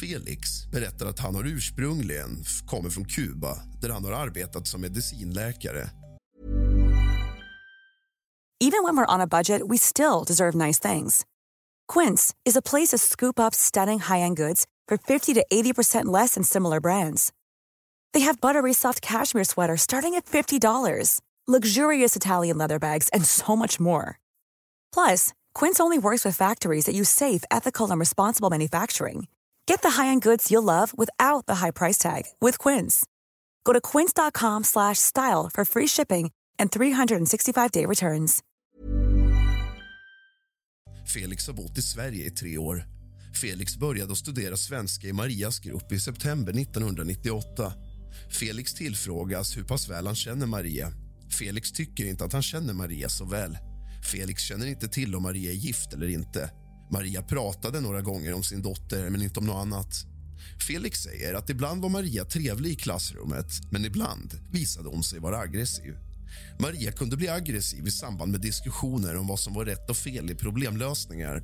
Felix 0.00 0.70
berättar 0.72 1.06
att 1.06 1.18
han 1.18 1.34
har 1.34 1.46
ursprungligen 1.46 2.44
kommer 2.66 2.90
från 2.90 3.04
Kuba 3.04 3.62
där 3.80 3.88
han 3.88 4.04
har 4.04 4.12
arbetat 4.12 4.66
som 4.66 4.80
medicinläkare. 4.80 5.90
Even 8.64 8.84
when 8.84 8.96
we're 8.96 9.14
on 9.14 9.20
a 9.20 9.26
budget 9.26 9.62
we 9.70 9.78
still 9.78 10.24
deserve 10.26 10.66
nice 10.66 10.88
things. 10.88 11.26
Quince 11.92 12.34
is 12.48 12.56
a 12.56 12.62
place 12.62 12.96
to 12.96 12.98
scoop 12.98 13.38
up 13.38 13.54
stunning 13.54 14.00
high-end 14.00 14.36
goods 14.36 14.64
for 14.88 14.98
50 14.98 15.34
to 15.34 15.40
80% 15.52 16.20
less 16.20 16.34
than 16.34 16.44
similar 16.44 16.80
brands. 16.80 17.32
They 18.12 18.20
have 18.20 18.40
buttery 18.40 18.74
soft 18.74 19.00
cashmere 19.00 19.44
sweaters 19.44 19.82
starting 19.82 20.14
at 20.14 20.26
$50, 20.26 21.20
luxurious 21.46 22.16
Italian 22.16 22.58
leather 22.58 22.78
bags, 22.78 23.08
and 23.12 23.24
so 23.24 23.56
much 23.56 23.80
more. 23.80 24.18
Plus, 24.92 25.32
Quince 25.54 25.80
only 25.80 25.98
works 25.98 26.24
with 26.24 26.36
factories 26.36 26.84
that 26.84 26.94
use 26.94 27.08
safe, 27.08 27.44
ethical, 27.50 27.90
and 27.90 27.98
responsible 27.98 28.50
manufacturing. 28.50 29.28
Get 29.66 29.82
the 29.82 29.90
high-end 29.90 30.22
goods 30.22 30.50
you'll 30.50 30.62
love 30.62 30.92
without 30.98 31.46
the 31.46 31.56
high 31.56 31.70
price 31.70 31.98
tag 31.98 32.24
with 32.40 32.58
Quince. 32.58 33.06
Go 33.64 33.72
to 33.72 33.80
quince.com/style 33.80 35.50
for 35.52 35.64
free 35.64 35.86
shipping 35.86 36.30
and 36.58 36.70
365-day 36.70 37.86
returns. 37.86 38.42
Felix 41.06 41.46
har 41.46 41.54
bott 41.54 41.78
i 41.78 41.82
Sverige 41.82 42.24
i 42.24 42.30
tre 42.30 42.58
år. 42.58 42.84
Felix 43.34 43.76
började 43.76 44.16
studera 44.16 44.56
svenska 44.56 45.06
i 45.06 45.12
Marias 45.12 45.58
grupp 45.58 45.92
i 45.92 46.00
september 46.00 46.52
1998. 46.52 47.89
Felix 48.30 48.74
tillfrågas 48.74 49.56
hur 49.56 49.64
pass 49.64 49.88
väl 49.88 50.06
han 50.06 50.16
känner 50.16 50.46
Maria. 50.46 50.92
Felix 51.38 51.72
tycker 51.72 52.04
inte 52.04 52.24
att 52.24 52.32
han 52.32 52.42
känner 52.42 52.72
Maria 52.72 53.08
så 53.08 53.24
väl. 53.24 53.58
Felix 54.12 54.42
känner 54.42 54.66
inte 54.66 54.88
till 54.88 55.14
om 55.14 55.22
Maria 55.22 55.50
är 55.50 55.54
gift 55.54 55.92
eller 55.92 56.08
inte. 56.08 56.50
Maria 56.92 57.22
pratade 57.22 57.80
några 57.80 58.00
gånger 58.00 58.32
om 58.32 58.42
sin 58.42 58.62
dotter, 58.62 59.10
men 59.10 59.22
inte 59.22 59.40
om 59.40 59.46
något 59.46 59.62
annat. 59.62 60.06
Felix 60.68 61.02
säger 61.02 61.34
att 61.34 61.50
ibland 61.50 61.82
var 61.82 61.88
Maria 61.88 62.24
trevlig 62.24 62.70
i 62.70 62.76
klassrummet 62.76 63.46
men 63.70 63.84
ibland 63.84 64.34
visade 64.52 64.88
hon 64.88 65.04
sig 65.04 65.20
vara 65.20 65.38
aggressiv. 65.38 66.09
Maria 66.58 66.92
kunde 66.92 67.16
bli 67.16 67.28
aggressiv 67.28 67.86
i 67.86 67.90
samband 67.90 68.32
med 68.32 68.40
diskussioner 68.40 69.16
om 69.16 69.26
vad 69.26 69.40
som 69.40 69.54
var 69.54 69.64
rätt 69.64 69.90
och 69.90 69.96
fel 69.96 70.30
i 70.30 70.34
problemlösningar. 70.34 71.42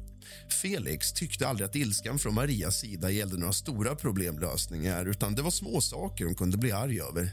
Felix 0.62 1.12
tyckte 1.12 1.48
aldrig 1.48 1.68
att 1.68 1.76
ilskan 1.76 2.18
från 2.18 2.34
Marias 2.34 2.80
sida 2.80 3.10
gällde 3.10 3.36
några 3.36 3.52
stora 3.52 3.94
problemlösningar 3.94 5.06
utan 5.06 5.34
det 5.34 5.42
var 5.42 5.50
små 5.50 5.80
saker 5.80 6.24
hon 6.24 6.34
kunde 6.34 6.56
bli 6.56 6.72
arg 6.72 7.00
över. 7.00 7.30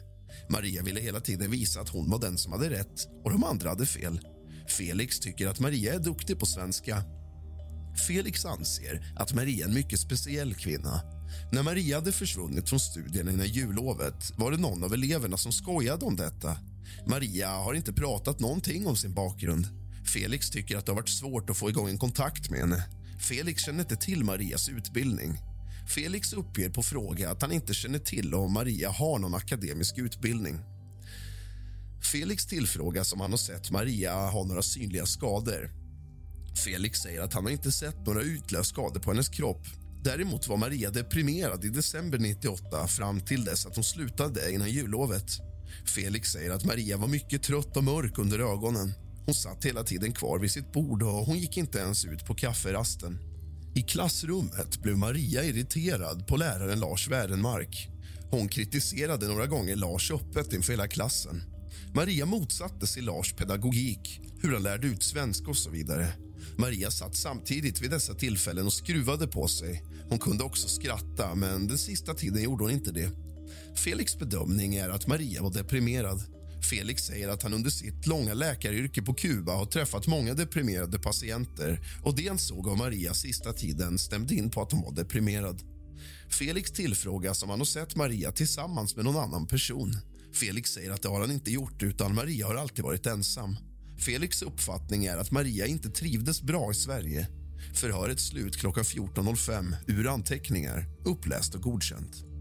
Maria 0.50 0.84
ville 0.84 1.00
hela 1.00 1.20
tiden 1.20 1.52
visa 1.52 1.82
att 1.82 1.90
hon 1.90 2.10
var 2.10 2.20
den 2.20 2.38
som 2.38 2.52
hade 2.52 2.70
rätt 2.70 3.08
och 3.24 3.32
de 3.32 3.44
andra 3.44 3.70
hade 3.70 3.86
fel. 3.86 4.20
Felix 4.68 5.20
tycker 5.20 5.48
att 5.48 5.60
Maria 5.60 5.94
är 5.94 6.00
duktig 6.00 6.40
på 6.40 6.46
svenska. 6.46 7.04
Felix 8.08 8.46
anser 8.46 9.14
att 9.16 9.34
Maria 9.34 9.66
är 9.66 9.70
en 9.70 9.76
mycket 9.76 10.00
speciell 10.00 10.56
kvinna. 10.56 11.02
När 11.52 11.64
Maria 11.64 11.98
hade 11.98 12.12
försvunnit 12.12 12.70
från 12.70 12.80
studierna 12.80 13.32
innan 13.32 13.48
jullovet 13.48 14.32
var 14.38 14.52
det 14.52 14.58
någon 14.58 14.84
av 14.84 14.94
eleverna 14.94 15.38
som 15.38 15.52
skojade 15.52 16.06
om 16.06 16.16
detta. 16.16 16.58
Maria 17.06 17.50
har 17.50 17.74
inte 17.74 17.94
pratat 17.94 18.40
någonting 18.40 18.88
om 18.88 18.96
sin 18.96 19.14
bakgrund. 19.14 19.68
Felix 20.14 20.50
tycker 20.50 20.78
att 20.78 20.86
det 20.86 20.92
har 20.92 20.96
varit 20.96 21.10
svårt 21.10 21.50
att 21.50 21.58
få 21.58 21.70
igång 21.70 21.90
en 21.90 21.98
kontakt 21.98 22.50
med 22.50 22.60
henne. 22.60 22.84
Felix 23.20 23.66
känner 23.66 23.80
inte 23.80 23.96
till 23.96 24.24
Marias 24.24 24.70
utbildning. 24.70 25.38
Felix 25.96 26.34
uppger 26.34 26.70
på 26.70 26.84
fråga 26.84 27.32
att 27.32 27.42
han 27.42 27.52
inte 27.52 27.74
känner 27.74 28.00
till 28.00 28.34
om 28.34 28.54
Maria 28.54 28.90
har 28.90 29.20
någon 29.20 29.36
akademisk 29.36 29.98
utbildning. 29.98 30.60
Felix 32.12 32.46
tillfrågas 32.46 33.14
om 33.14 33.22
han 33.22 33.32
har 33.32 33.38
sett 33.38 33.72
Maria 33.72 34.30
ha 34.30 34.44
några 34.44 34.62
synliga 34.62 35.06
skador. 35.06 35.72
Felix 36.66 37.00
säger 37.00 37.22
att 37.22 37.34
han 37.34 37.44
har 37.44 37.52
inte 37.52 37.72
sett 37.72 38.06
några 38.06 38.22
utlöst 38.22 38.70
skador 38.70 39.00
på 39.00 39.12
hennes 39.12 39.30
kropp. 39.30 39.66
Däremot 40.04 40.48
var 40.48 40.58
Maria 40.58 40.92
deprimerad 40.92 41.66
i 41.66 41.70
december 41.70 42.18
98 42.20 42.88
fram 42.88 43.22
till 43.22 43.46
dess 43.46 43.66
att 43.66 43.76
hon 43.76 43.84
slutade 43.84 44.52
innan 44.52 44.70
jullovet. 44.70 45.53
Felix 45.90 46.32
säger 46.32 46.52
att 46.52 46.66
Maria 46.66 46.98
var 46.98 47.08
mycket 47.08 47.44
trött 47.44 47.78
och 47.78 47.84
mörk 47.84 48.18
under 48.18 48.40
ögonen. 48.40 48.94
Hon 49.26 49.36
satt 49.36 49.66
hela 49.66 49.84
tiden 49.84 50.14
kvar 50.14 50.40
vid 50.40 50.52
sitt 50.52 50.72
bord 50.72 51.04
och 51.04 51.26
hon 51.26 51.38
gick 51.38 51.58
inte 51.58 51.80
ens 51.80 52.06
ut 52.06 52.26
på 52.26 52.36
kafferasten. 52.36 53.20
I 53.76 53.82
klassrummet 53.82 54.82
blev 54.82 54.98
Maria 54.98 55.44
irriterad 55.44 56.28
på 56.28 56.38
läraren 56.38 56.80
Lars 56.80 57.08
Wärenmark. 57.08 57.90
Hon 58.32 58.48
kritiserade 58.48 59.28
några 59.28 59.48
gånger 59.48 59.76
Lars 59.76 60.12
öppet 60.12 60.54
inför 60.54 60.74
hela 60.74 60.88
klassen. 60.88 61.44
Maria 61.96 62.26
motsatte 62.26 62.88
sig 62.88 63.02
Lars 63.02 63.34
pedagogik, 63.34 64.22
hur 64.42 64.54
han 64.54 64.64
lärde 64.64 64.88
ut 64.88 65.04
svenska 65.04 65.48
och 65.50 65.58
så 65.58 65.70
vidare. 65.70 66.14
Maria 66.58 66.92
satt 66.92 67.16
samtidigt 67.16 67.82
vid 67.82 67.92
dessa 67.92 68.14
tillfällen 68.14 68.66
och 68.66 68.74
skruvade 68.74 69.28
på 69.28 69.48
sig. 69.48 69.84
Hon 70.10 70.20
kunde 70.20 70.44
också 70.44 70.68
skratta, 70.68 71.36
men 71.36 71.68
den 71.68 71.78
sista 71.78 72.14
tiden 72.14 72.44
gjorde 72.44 72.64
hon 72.64 72.72
inte 72.72 72.92
det. 72.92 73.10
Felix 73.76 74.20
bedömning 74.20 74.76
är 74.76 74.90
att 74.90 75.08
Maria 75.08 75.42
var 75.42 75.52
deprimerad. 75.52 76.24
Felix 76.70 77.04
säger 77.04 77.30
att 77.30 77.44
han 77.44 77.54
under 77.54 77.70
sitt 77.70 78.08
långa 78.08 78.34
läkaryrke 78.34 79.02
på 79.02 79.14
Kuba 79.14 79.54
har 79.56 79.66
träffat 79.66 80.08
många 80.08 80.34
deprimerade 80.34 81.00
patienter 81.00 81.80
och 82.04 82.16
det 82.16 82.28
han 82.28 82.40
såg 82.40 82.68
av 82.68 82.78
Maria 82.78 83.14
sista 83.14 83.54
tiden 83.54 83.98
stämde 83.98 84.36
in 84.36 84.50
på 84.50 84.62
att 84.62 84.72
hon 84.72 84.82
var 84.82 84.92
deprimerad. 84.92 85.62
Felix 86.30 86.72
tillfrågas 86.72 87.44
om 87.44 87.50
han 87.50 87.60
har 87.60 87.66
sett 87.66 87.96
Maria 87.96 88.32
tillsammans 88.32 88.96
med 88.96 89.06
någon 89.06 89.24
annan 89.24 89.48
person. 89.48 89.98
Felix 90.34 90.70
säger 90.70 90.92
att 90.92 91.02
det 91.02 91.10
har 91.10 91.22
han 91.22 91.32
inte 91.32 91.52
gjort, 91.52 91.84
utan 91.84 92.16
Maria 92.16 92.48
har 92.48 92.56
alltid 92.56 92.84
varit 92.86 93.06
ensam. 93.06 93.56
Felix 93.98 94.42
uppfattning 94.42 95.06
är 95.06 95.18
att 95.18 95.32
Maria 95.32 95.66
inte 95.66 95.90
trivdes 95.90 96.42
bra 96.42 96.72
i 96.72 96.74
Sverige. 96.74 97.28
Förhöret 97.74 98.20
slut 98.20 98.58
klockan 98.58 98.84
14.05 98.84 99.76
ur 99.88 100.08
anteckningar, 100.08 100.86
uppläst 101.06 101.56
och 101.56 101.62
godkänt. 101.62 102.33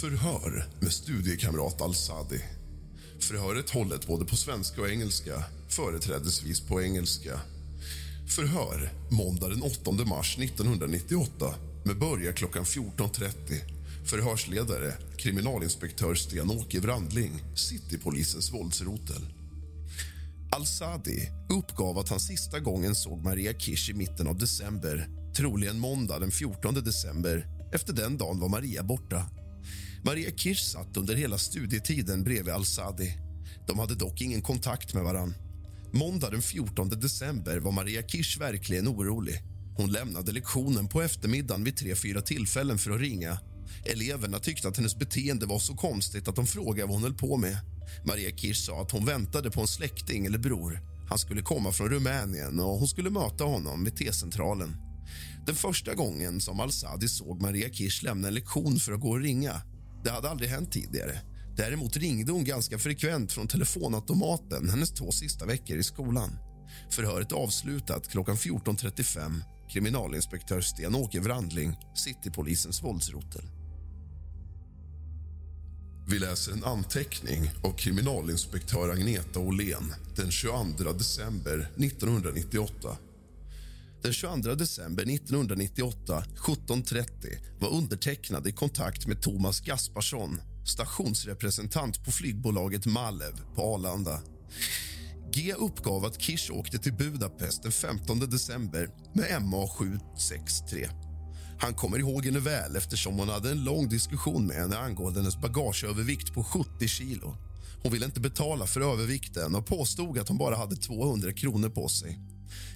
Förhör 0.00 0.64
med 0.80 0.92
studiekamrat 0.92 1.80
Al-Sadi. 1.80 2.40
Förhöret 3.20 3.70
hållet 3.70 4.06
både 4.06 4.24
på 4.24 4.36
svenska 4.36 4.80
och 4.80 4.88
engelska, 4.88 5.44
företrädesvis 5.68 6.60
på 6.60 6.82
engelska. 6.82 7.40
Förhör 8.36 8.90
måndag 9.10 9.48
den 9.48 9.62
8 9.62 9.90
mars 9.90 10.38
1998 10.38 11.54
med 11.84 11.98
början 11.98 12.34
klockan 12.34 12.64
14.30. 12.64 13.32
Förhörsledare 14.04 14.94
kriminalinspektör 15.16 16.14
Sten-Åke 16.14 16.80
Wrandling, 16.80 17.32
Citypolisens 17.56 18.52
våldsrotel. 18.52 19.22
Al-Sadi 20.50 21.28
uppgav 21.50 21.98
att 21.98 22.08
han 22.08 22.20
sista 22.20 22.60
gången 22.60 22.94
såg 22.94 23.24
Maria 23.24 23.52
Kish 23.52 23.90
i 23.90 23.94
mitten 23.94 24.28
av 24.28 24.38
december 24.38 25.08
troligen 25.36 25.78
måndag 25.78 26.18
den 26.18 26.30
14 26.30 26.74
december. 26.74 27.46
Efter 27.72 27.92
den 27.92 28.18
dagen 28.18 28.40
var 28.40 28.48
Maria 28.48 28.82
borta. 28.82 29.26
Maria 30.04 30.30
Kirsch 30.30 30.62
satt 30.62 30.96
under 30.96 31.14
hela 31.14 31.38
studietiden 31.38 32.24
bredvid 32.24 32.54
Al-Sadi. 32.54 33.14
De 33.66 33.78
hade 33.78 33.94
dock 33.94 34.20
ingen 34.20 34.42
kontakt 34.42 34.94
med 34.94 35.04
varann. 35.04 35.34
Måndag 35.92 36.30
den 36.30 36.42
14 36.42 36.88
december 36.88 37.58
var 37.58 37.72
Maria 37.72 38.02
Kirsch 38.02 38.40
verkligen 38.40 38.88
orolig. 38.88 39.42
Hon 39.76 39.92
lämnade 39.92 40.32
lektionen 40.32 40.88
på 40.88 41.02
eftermiddagen 41.02 41.64
vid 41.64 41.76
tre, 41.76 41.94
fyra 41.94 42.22
tillfällen 42.22 42.78
för 42.78 42.90
att 42.90 43.00
ringa. 43.00 43.38
Eleverna 43.84 44.38
tyckte 44.38 44.68
att 44.68 44.76
hennes 44.76 44.98
beteende 44.98 45.46
var 45.46 45.58
så 45.58 45.74
konstigt 45.74 46.28
att 46.28 46.36
de 46.36 46.46
frågade 46.46 46.86
vad 46.86 46.94
hon 46.94 47.02
höll 47.02 47.14
på 47.14 47.36
med. 47.36 47.56
Maria 48.06 48.36
Kirsch 48.36 48.64
sa 48.64 48.82
att 48.82 48.90
hon 48.90 49.04
väntade 49.04 49.50
på 49.50 49.60
en 49.60 49.68
släkting 49.68 50.26
eller 50.26 50.38
bror. 50.38 50.80
Han 51.08 51.18
skulle 51.18 51.42
komma 51.42 51.72
från 51.72 51.88
Rumänien 51.88 52.60
och 52.60 52.78
hon 52.78 52.88
skulle 52.88 53.10
möta 53.10 53.44
honom 53.44 53.84
vid 53.84 53.96
T-centralen. 53.96 54.76
Den 55.46 55.54
första 55.54 55.94
gången 55.94 56.40
som 56.40 56.60
Al-Sadi 56.60 57.08
såg 57.08 57.42
Maria 57.42 57.68
Kirsch 57.68 58.02
lämna 58.02 58.28
en 58.28 58.34
lektion 58.34 58.76
för 58.76 58.92
att 58.92 59.00
gå 59.00 59.10
och 59.10 59.20
ringa 59.20 59.62
det 60.04 60.10
hade 60.10 60.30
aldrig 60.30 60.50
hänt 60.50 60.72
tidigare. 60.72 61.20
Däremot 61.56 61.96
ringde 61.96 62.32
hon 62.32 62.44
ganska 62.44 62.78
frekvent 62.78 63.32
från 63.32 63.48
telefonautomaten 63.48 64.68
hennes 64.68 64.90
två 64.90 65.12
sista 65.12 65.46
veckor 65.46 65.76
i 65.76 65.82
skolan. 65.82 66.30
Förhöret 66.90 67.32
avslutat 67.32 68.08
klockan 68.08 68.36
14.35. 68.36 69.40
Kriminalinspektör 69.68 70.60
Sten-Åke 70.60 71.20
Wrandling, 71.20 71.76
Citypolisens 71.94 72.82
våldsrotel. 72.82 73.42
Vi 76.08 76.18
läser 76.18 76.52
en 76.52 76.64
anteckning 76.64 77.50
av 77.62 77.72
kriminalinspektör 77.72 78.88
Agneta 78.88 79.40
Åhlén 79.40 79.94
den 80.16 80.30
22 80.30 80.92
december 80.92 81.70
1998. 81.76 82.96
Den 84.02 84.12
22 84.12 84.54
december 84.54 85.02
1998 85.02 86.24
17.30 86.36 87.06
var 87.60 87.68
undertecknad 87.68 88.46
i 88.46 88.52
kontakt 88.52 89.06
med 89.06 89.22
Thomas 89.22 89.60
Gasparsson 89.60 90.40
stationsrepresentant 90.64 92.04
på 92.04 92.12
flygbolaget 92.12 92.86
Malev 92.86 93.32
på 93.54 93.74
Arlanda. 93.74 94.20
G 95.32 95.54
uppgav 95.58 96.04
att 96.04 96.20
Kish 96.20 96.52
åkte 96.52 96.78
till 96.78 96.92
Budapest 96.92 97.62
den 97.62 97.72
15 97.72 98.18
december 98.18 98.88
med 99.12 99.26
MA763. 99.26 100.88
Han 101.60 101.74
kommer 101.74 101.98
ihåg 101.98 102.24
henne 102.24 102.40
väl 102.40 102.76
eftersom 102.76 103.18
hon 103.18 103.28
hade 103.28 103.50
en 103.50 103.64
lång 103.64 103.88
diskussion 103.88 104.46
med 104.46 104.56
henne 104.56 104.78
angående 104.78 105.20
hennes 105.20 105.40
bagageövervikt 105.40 106.34
på 106.34 106.44
70 106.44 106.88
kilo. 106.88 107.36
Hon 107.82 107.92
ville 107.92 108.06
inte 108.06 108.20
betala 108.20 108.66
för 108.66 108.80
övervikten 108.80 109.54
och 109.54 109.66
påstod 109.66 110.18
att 110.18 110.28
hon 110.28 110.38
bara 110.38 110.56
hade 110.56 110.76
200 110.76 111.32
kronor 111.32 111.68
på 111.68 111.88
sig. 111.88 112.31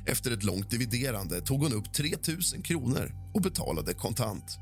Efter 0.06 0.30
ett 0.30 0.44
långt 0.44 0.70
dividerande 0.70 1.40
tog 1.40 1.62
hon 1.62 1.72
upp 1.72 1.92
3 1.92 2.14
000 2.54 2.62
kronor 2.62 3.12
och 3.34 3.42
betalade 3.42 3.94
kontant. 3.94 4.58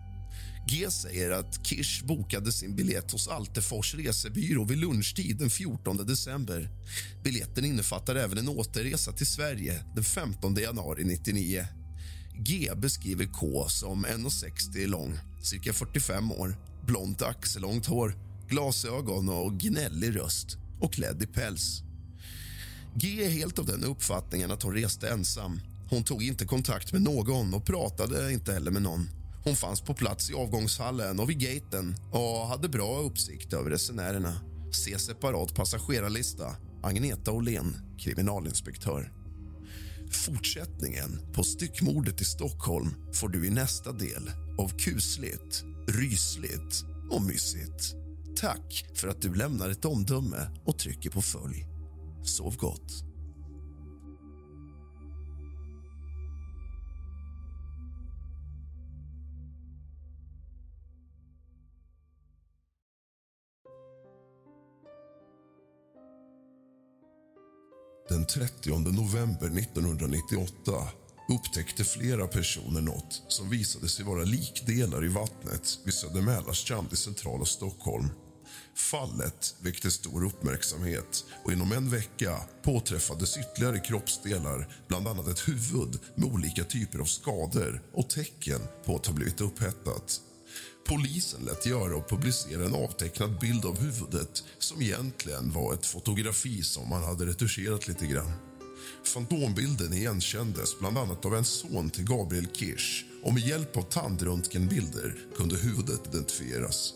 G 0.68 0.90
säger 0.90 1.30
att 1.30 1.66
Kish 1.66 2.04
bokade 2.04 2.52
sin 2.52 2.76
biljett 2.76 3.10
hos 3.10 3.28
Altefors 3.28 3.94
resebyrå 3.94 4.64
vid 4.64 4.78
lunchtid 4.78 5.38
den 5.38 5.50
14 5.50 5.96
december. 5.96 6.68
Biljetten 7.24 7.64
innefattar 7.64 8.16
även 8.16 8.38
en 8.38 8.48
återresa 8.48 9.12
till 9.12 9.26
Sverige 9.26 9.84
den 9.94 10.04
15 10.04 10.54
januari 10.54 11.04
99. 11.04 11.66
G 12.38 12.70
beskriver 12.76 13.26
K 13.26 13.68
som 13.68 14.06
1,60 14.06 14.86
lång, 14.86 15.18
cirka 15.42 15.72
45 15.72 16.32
år 16.32 16.56
blont 16.86 17.22
axellångt 17.22 17.86
hår, 17.86 18.14
glasögon 18.48 19.28
och 19.28 19.52
gnällig 19.52 20.16
röst 20.16 20.56
och 20.80 20.92
klädd 20.92 21.22
i 21.22 21.26
päls. 21.26 21.83
G 22.96 23.24
är 23.24 23.30
helt 23.30 23.58
av 23.58 23.66
den 23.66 23.84
uppfattningen 23.84 24.50
att 24.50 24.62
hon 24.62 24.74
reste 24.74 25.08
ensam. 25.08 25.60
Hon 25.90 26.04
tog 26.04 26.22
inte 26.22 26.44
kontakt 26.44 26.92
med 26.92 27.02
någon 27.02 27.54
och 27.54 27.66
pratade 27.66 28.32
inte 28.32 28.52
heller 28.52 28.70
med 28.70 28.82
någon. 28.82 29.08
Hon 29.44 29.56
fanns 29.56 29.80
på 29.80 29.94
plats 29.94 30.30
i 30.30 30.34
avgångshallen 30.34 31.20
och 31.20 31.30
vid 31.30 31.38
gaten 31.38 31.96
och 32.12 32.46
hade 32.46 32.68
bra 32.68 32.98
uppsikt 32.98 33.52
över 33.52 33.70
resenärerna. 33.70 34.34
Se 34.72 34.98
separat 34.98 35.54
passagerarlista. 35.54 36.56
Agneta 36.82 37.32
Åhlén, 37.32 37.76
kriminalinspektör. 37.98 39.12
Fortsättningen 40.10 41.20
på 41.32 41.44
styckmordet 41.44 42.20
i 42.20 42.24
Stockholm 42.24 42.94
får 43.12 43.28
du 43.28 43.46
i 43.46 43.50
nästa 43.50 43.92
del 43.92 44.30
av 44.58 44.78
kusligt, 44.78 45.64
rysligt 45.88 46.84
och 47.10 47.22
mysigt. 47.22 47.94
Tack 48.36 48.84
för 48.94 49.08
att 49.08 49.22
du 49.22 49.34
lämnar 49.34 49.70
ett 49.70 49.84
omdöme 49.84 50.48
och 50.64 50.78
trycker 50.78 51.10
på 51.10 51.22
följ. 51.22 51.73
Sov 52.24 52.56
gott. 52.56 53.04
Den 68.08 68.26
30 68.26 68.78
november 68.78 69.46
1998 69.46 70.88
upptäckte 71.28 71.84
flera 71.84 72.26
personer 72.26 72.80
något 72.80 73.22
som 73.28 73.50
visade 73.50 73.88
sig 73.88 74.04
vara 74.04 74.24
likdelar 74.24 75.04
i 75.04 75.08
vattnet 75.08 75.78
vid 75.84 75.94
Söder 75.94 76.22
Mälarstrand 76.22 76.92
i 76.92 76.96
centrala 76.96 77.44
Stockholm. 77.44 78.08
Fallet 78.76 79.54
väckte 79.60 79.90
stor 79.90 80.24
uppmärksamhet 80.24 81.24
och 81.44 81.52
inom 81.52 81.72
en 81.72 81.90
vecka 81.90 82.40
påträffades 82.62 83.36
ytterligare 83.36 83.78
kroppsdelar 83.78 84.68
bland 84.88 85.08
annat 85.08 85.28
ett 85.28 85.48
huvud 85.48 85.98
med 86.14 86.32
olika 86.32 86.64
typer 86.64 86.98
av 86.98 87.04
skador 87.04 87.82
och 87.92 88.10
tecken 88.10 88.60
på 88.84 88.96
att 88.96 89.06
ha 89.06 89.14
blivit 89.14 89.40
upphettat. 89.40 90.20
Polisen 90.88 91.44
lät 91.44 91.66
göra 91.66 91.96
och 91.96 92.08
publicera 92.08 92.64
en 92.64 92.74
avtecknad 92.74 93.38
bild 93.38 93.64
av 93.64 93.80
huvudet 93.80 94.44
som 94.58 94.82
egentligen 94.82 95.52
var 95.52 95.74
ett 95.74 95.86
fotografi 95.86 96.62
som 96.62 96.88
man 96.88 97.04
hade 97.04 97.26
retuscherat 97.26 97.88
lite 97.88 98.06
grann. 98.06 98.32
Fantombilden 99.04 99.92
igenkändes 99.92 100.78
bland 100.78 100.98
annat 100.98 101.24
av 101.24 101.34
en 101.34 101.44
son 101.44 101.90
till 101.90 102.04
Gabriel 102.04 102.48
Kirsch 102.52 103.04
och 103.22 103.34
med 103.34 103.42
hjälp 103.42 103.76
av 103.76 103.82
tandröntgenbilder 103.82 105.16
kunde 105.36 105.56
huvudet 105.56 106.06
identifieras. 106.06 106.94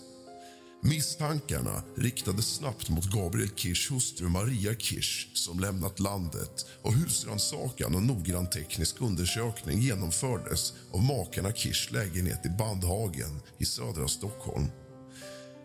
Misstankarna 0.83 1.83
riktades 1.97 2.47
snabbt 2.47 2.89
mot 2.89 3.05
Gabriel 3.05 3.51
Kirschs 3.57 3.91
hustru 3.91 4.29
Maria 4.29 4.75
Kirsch 4.75 5.37
som 5.37 5.61
lämnat 5.61 6.01
landet 6.01 6.67
och 6.83 6.93
husrannsakan 6.93 7.95
och 7.95 8.03
noggrann 8.03 8.51
teknisk 8.51 9.01
undersökning 9.01 9.81
genomfördes 9.81 10.73
av 10.93 11.03
makarna 11.03 11.53
Kirschs 11.53 11.91
lägenhet 11.91 12.47
i 12.47 12.49
Bandhagen 12.49 13.41
i 13.59 13.65
södra 13.65 14.09
Stockholm. 14.09 14.67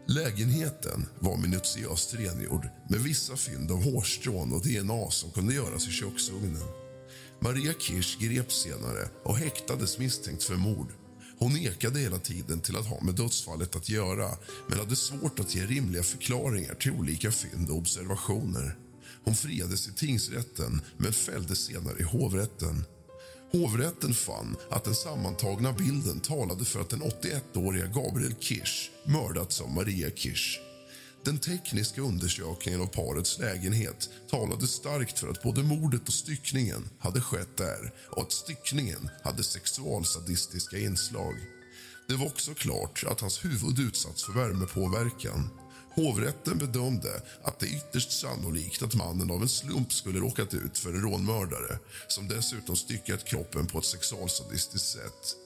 Lägenheten 0.07 1.05
var 1.19 1.37
minutiöst 1.37 2.13
rengjord 2.13 2.69
med 2.89 2.99
vissa 2.99 3.35
fynd 3.35 3.71
av 3.71 3.83
hårstrån 3.83 4.53
och 4.53 4.61
DNA 4.61 5.11
som 5.11 5.31
kunde 5.31 5.53
göras 5.53 5.87
i 5.87 5.91
köksugnen. 5.91 6.67
Maria 7.39 7.73
Kirsch 7.79 8.19
greps 8.19 8.55
senare 8.63 9.09
och 9.23 9.37
häktades 9.37 9.99
misstänkt 9.99 10.43
för 10.43 10.55
mord. 10.55 10.87
Hon 11.43 11.53
nekade 11.53 11.99
hela 11.99 12.19
tiden 12.19 12.59
till 12.59 12.77
att 12.77 12.87
ha 12.87 13.01
med 13.01 13.15
dödsfallet 13.15 13.75
att 13.75 13.89
göra 13.89 14.29
men 14.69 14.79
hade 14.79 14.95
svårt 14.95 15.39
att 15.39 15.55
ge 15.55 15.65
rimliga 15.65 16.03
förklaringar 16.03 16.73
till 16.73 16.91
olika 16.91 17.31
fynd 17.31 17.69
och 17.69 17.77
observationer. 17.77 18.77
Hon 19.23 19.35
friades 19.35 19.87
i 19.87 19.91
tingsrätten 19.91 20.81
men 20.97 21.13
fälldes 21.13 21.59
senare 21.59 21.99
i 21.99 22.03
hovrätten. 22.03 22.83
Hovrätten 23.51 24.13
fann 24.13 24.55
att 24.69 24.83
den 24.83 24.95
sammantagna 24.95 25.73
bilden 25.73 26.19
talade 26.19 26.65
för 26.65 26.81
att 26.81 26.89
den 26.89 27.01
81-åriga 27.01 27.85
Gabriel 27.85 28.35
Kirsch 28.39 28.91
mördats 29.05 29.61
av 29.61 29.71
Maria 29.71 30.09
Kirsch. 30.09 30.59
Den 31.25 31.39
tekniska 31.39 32.01
undersökningen 32.01 32.81
av 32.81 32.85
parets 32.85 33.39
lägenhet 33.39 34.09
talade 34.29 34.67
starkt 34.67 35.19
för 35.19 35.27
att 35.27 35.43
både 35.43 35.63
mordet 35.63 36.07
och 36.07 36.13
styckningen 36.13 36.89
hade 36.99 37.21
skett 37.21 37.57
där 37.57 37.93
och 38.09 38.21
att 38.21 38.31
styckningen 38.31 39.09
hade 39.23 39.43
sexualsadistiska 39.43 40.77
inslag. 40.77 41.35
Det 42.07 42.15
var 42.15 42.25
också 42.25 42.53
klart 42.53 43.03
att 43.07 43.21
hans 43.21 43.45
huvud 43.45 43.79
utsatts 43.79 44.23
för 44.23 44.33
värmepåverkan. 44.33 45.49
Hovrätten 45.95 46.57
bedömde 46.57 47.21
att 47.43 47.59
det 47.59 47.65
är 47.65 47.75
ytterst 47.75 48.11
sannolikt 48.11 48.83
att 48.83 48.95
mannen 48.95 49.31
av 49.31 49.41
en 49.41 49.49
slump 49.49 49.93
skulle 49.93 50.19
råkat 50.19 50.53
ut 50.53 50.77
för 50.77 50.89
en 50.93 51.01
rånmördare 51.01 51.79
som 52.07 52.27
dessutom 52.27 52.75
styckat 52.75 53.25
kroppen 53.25 53.67
på 53.67 53.79
ett 53.79 53.85
sexualsadistiskt 53.85 54.87
sätt. 54.87 55.42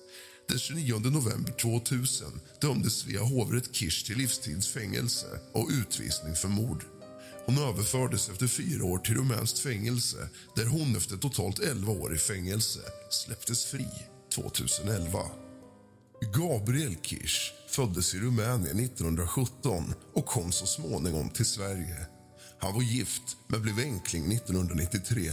Den 0.49 0.60
29 0.60 0.99
november 0.99 1.52
2000 1.52 2.41
dömdes 2.61 2.94
Svea 2.94 3.22
hovrätt 3.22 3.76
Kirsch 3.76 4.06
till 4.06 4.18
livstidsfängelse 4.18 5.28
och 5.53 5.69
utvisning 5.72 6.36
för 6.36 6.48
mord. 6.48 6.86
Hon 7.45 7.57
överfördes 7.57 8.30
efter 8.30 8.48
fyra 8.48 8.86
år 8.86 8.98
till 8.98 9.15
rumänskt 9.15 9.60
fängelse 9.60 10.30
där 10.56 10.65
hon 10.65 10.95
efter 10.95 11.18
totalt 11.18 11.60
11 11.60 11.91
år 11.91 12.15
i 12.15 12.18
fängelse 12.18 12.80
släpptes 13.10 13.65
fri 13.65 13.88
2011. 14.36 15.19
Gabriel 16.38 16.95
Kirsch 17.02 17.53
föddes 17.69 18.15
i 18.15 18.19
Rumänien 18.19 18.80
1917 18.80 19.94
och 20.14 20.26
kom 20.26 20.52
så 20.52 20.65
småningom 20.65 21.30
till 21.30 21.45
Sverige. 21.45 22.07
Han 22.60 22.74
var 22.74 22.82
gift, 22.82 23.38
men 23.48 23.61
blev 23.61 23.80
enkling 23.80 24.32
1993. 24.32 25.32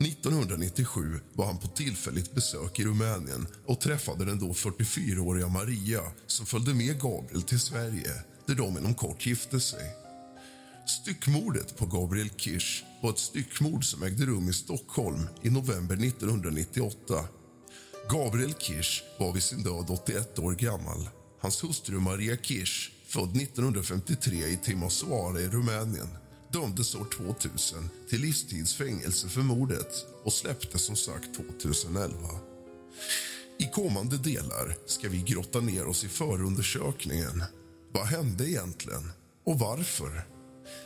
1997 0.00 1.20
var 1.34 1.46
han 1.46 1.58
på 1.58 1.68
tillfälligt 1.68 2.34
besök 2.34 2.80
i 2.80 2.84
Rumänien 2.84 3.46
och 3.66 3.80
träffade 3.80 4.24
den 4.24 4.38
då 4.38 4.52
44-åriga 4.52 5.48
Maria 5.48 6.02
som 6.26 6.46
följde 6.46 6.74
med 6.74 7.00
Gabriel 7.00 7.42
till 7.42 7.60
Sverige, 7.60 8.12
där 8.46 8.54
de 8.54 8.78
inom 8.78 8.94
kort 8.94 9.26
gifte 9.26 9.60
sig. 9.60 9.94
Styckmordet 10.86 11.76
på 11.76 11.86
Gabriel 11.86 12.30
Kirsch 12.36 12.84
var 13.02 13.10
ett 13.10 13.18
styckmord 13.18 13.84
som 13.84 14.02
ägde 14.02 14.26
rum 14.26 14.48
i 14.48 14.52
Stockholm 14.52 15.28
i 15.42 15.50
november 15.50 15.94
1998. 15.94 17.24
Gabriel 18.10 18.54
Kirsch 18.54 19.02
var 19.18 19.32
vid 19.32 19.42
sin 19.42 19.62
död 19.62 19.86
81 19.88 20.38
år 20.38 20.52
gammal. 20.52 21.08
Hans 21.40 21.64
hustru 21.64 22.00
Maria 22.00 22.36
Kirsch, 22.36 22.92
född 23.06 23.36
1953 23.36 24.46
i 24.46 24.58
Timisoara 24.64 25.40
i 25.40 25.48
Rumänien 25.48 26.08
dömdes 26.52 26.94
år 26.94 27.06
2000 27.16 27.90
till 28.08 28.20
livstidsfängelse 28.20 29.28
för 29.28 29.40
mordet 29.40 30.06
och 30.24 30.32
släpptes 30.32 30.82
som 30.82 30.96
sagt 30.96 31.34
2011. 31.36 32.16
I 33.58 33.70
kommande 33.70 34.18
delar 34.18 34.76
ska 34.86 35.08
vi 35.08 35.22
grotta 35.22 35.60
ner 35.60 35.86
oss 35.86 36.04
i 36.04 36.08
förundersökningen. 36.08 37.44
Vad 37.92 38.06
hände 38.06 38.50
egentligen 38.50 39.12
och 39.44 39.58
varför? 39.58 40.26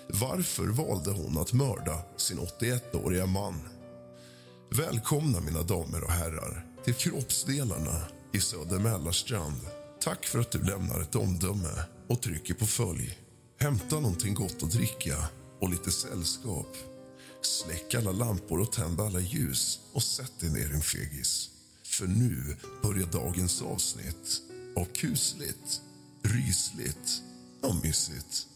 Varför 0.09 0.67
valde 0.67 1.11
hon 1.11 1.39
att 1.39 1.53
mörda 1.53 2.03
sin 2.17 2.39
81-åriga 2.39 3.27
man? 3.27 3.61
Välkomna, 4.71 5.41
mina 5.41 5.63
damer 5.63 6.05
och 6.05 6.11
herrar, 6.11 6.67
till 6.85 6.95
kroppsdelarna 6.95 8.03
i 8.33 8.41
Söder 8.41 8.79
Mälarstrand. 8.79 9.61
Tack 10.01 10.27
för 10.27 10.39
att 10.39 10.51
du 10.51 10.63
lämnar 10.63 11.01
ett 11.01 11.15
omdöme 11.15 11.85
och 12.09 12.23
trycker 12.23 12.55
på 12.55 12.67
följ. 12.67 13.19
Hämta 13.61 14.01
någonting 14.01 14.35
gott 14.35 14.63
att 14.63 14.71
dricka 14.71 15.29
och 15.63 15.71
lite 15.71 15.91
sällskap. 15.91 16.77
Släck 17.41 17.95
alla 17.95 18.13
lampor 18.13 18.61
och 18.61 18.73
tänd 18.73 19.01
alla 19.01 19.21
ljus 19.21 19.81
och 19.93 20.03
sätt 20.03 20.33
dig 20.41 20.51
ner, 20.51 20.75
en 20.75 20.81
fegis. 20.81 21.51
För 21.85 22.07
nu 22.07 22.57
börjar 22.83 23.07
dagens 23.07 23.63
avsnitt 23.63 24.43
av 24.77 24.85
kusligt, 24.85 25.81
rysligt 26.23 27.23
och 27.61 27.75
mysigt. 27.85 28.47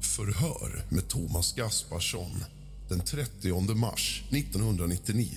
Förhör 0.00 0.86
med 0.88 1.08
Thomas 1.08 1.54
Gasparsson 1.54 2.44
den 2.88 3.00
30 3.00 3.74
mars 3.74 4.22
1999 4.30 5.30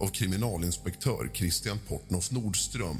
av 0.00 0.08
kriminalinspektör 0.08 1.30
Christian 1.34 1.78
Portnoff 1.88 2.30
Nordström 2.30 2.96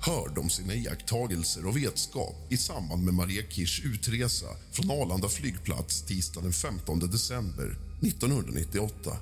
hörde 0.00 0.40
om 0.40 0.50
sina 0.50 0.74
iakttagelser 0.74 1.66
och 1.66 1.76
vetskap 1.76 2.34
i 2.48 2.56
samband 2.56 3.04
med 3.04 3.14
Maria 3.14 3.42
Kirs 3.48 3.84
utresa 3.84 4.46
från 4.72 4.90
Arlanda 4.90 5.28
flygplats 5.28 6.02
tisdagen 6.02 6.44
den 6.44 6.52
15 6.52 6.98
december 6.98 7.78
1998. 8.02 9.16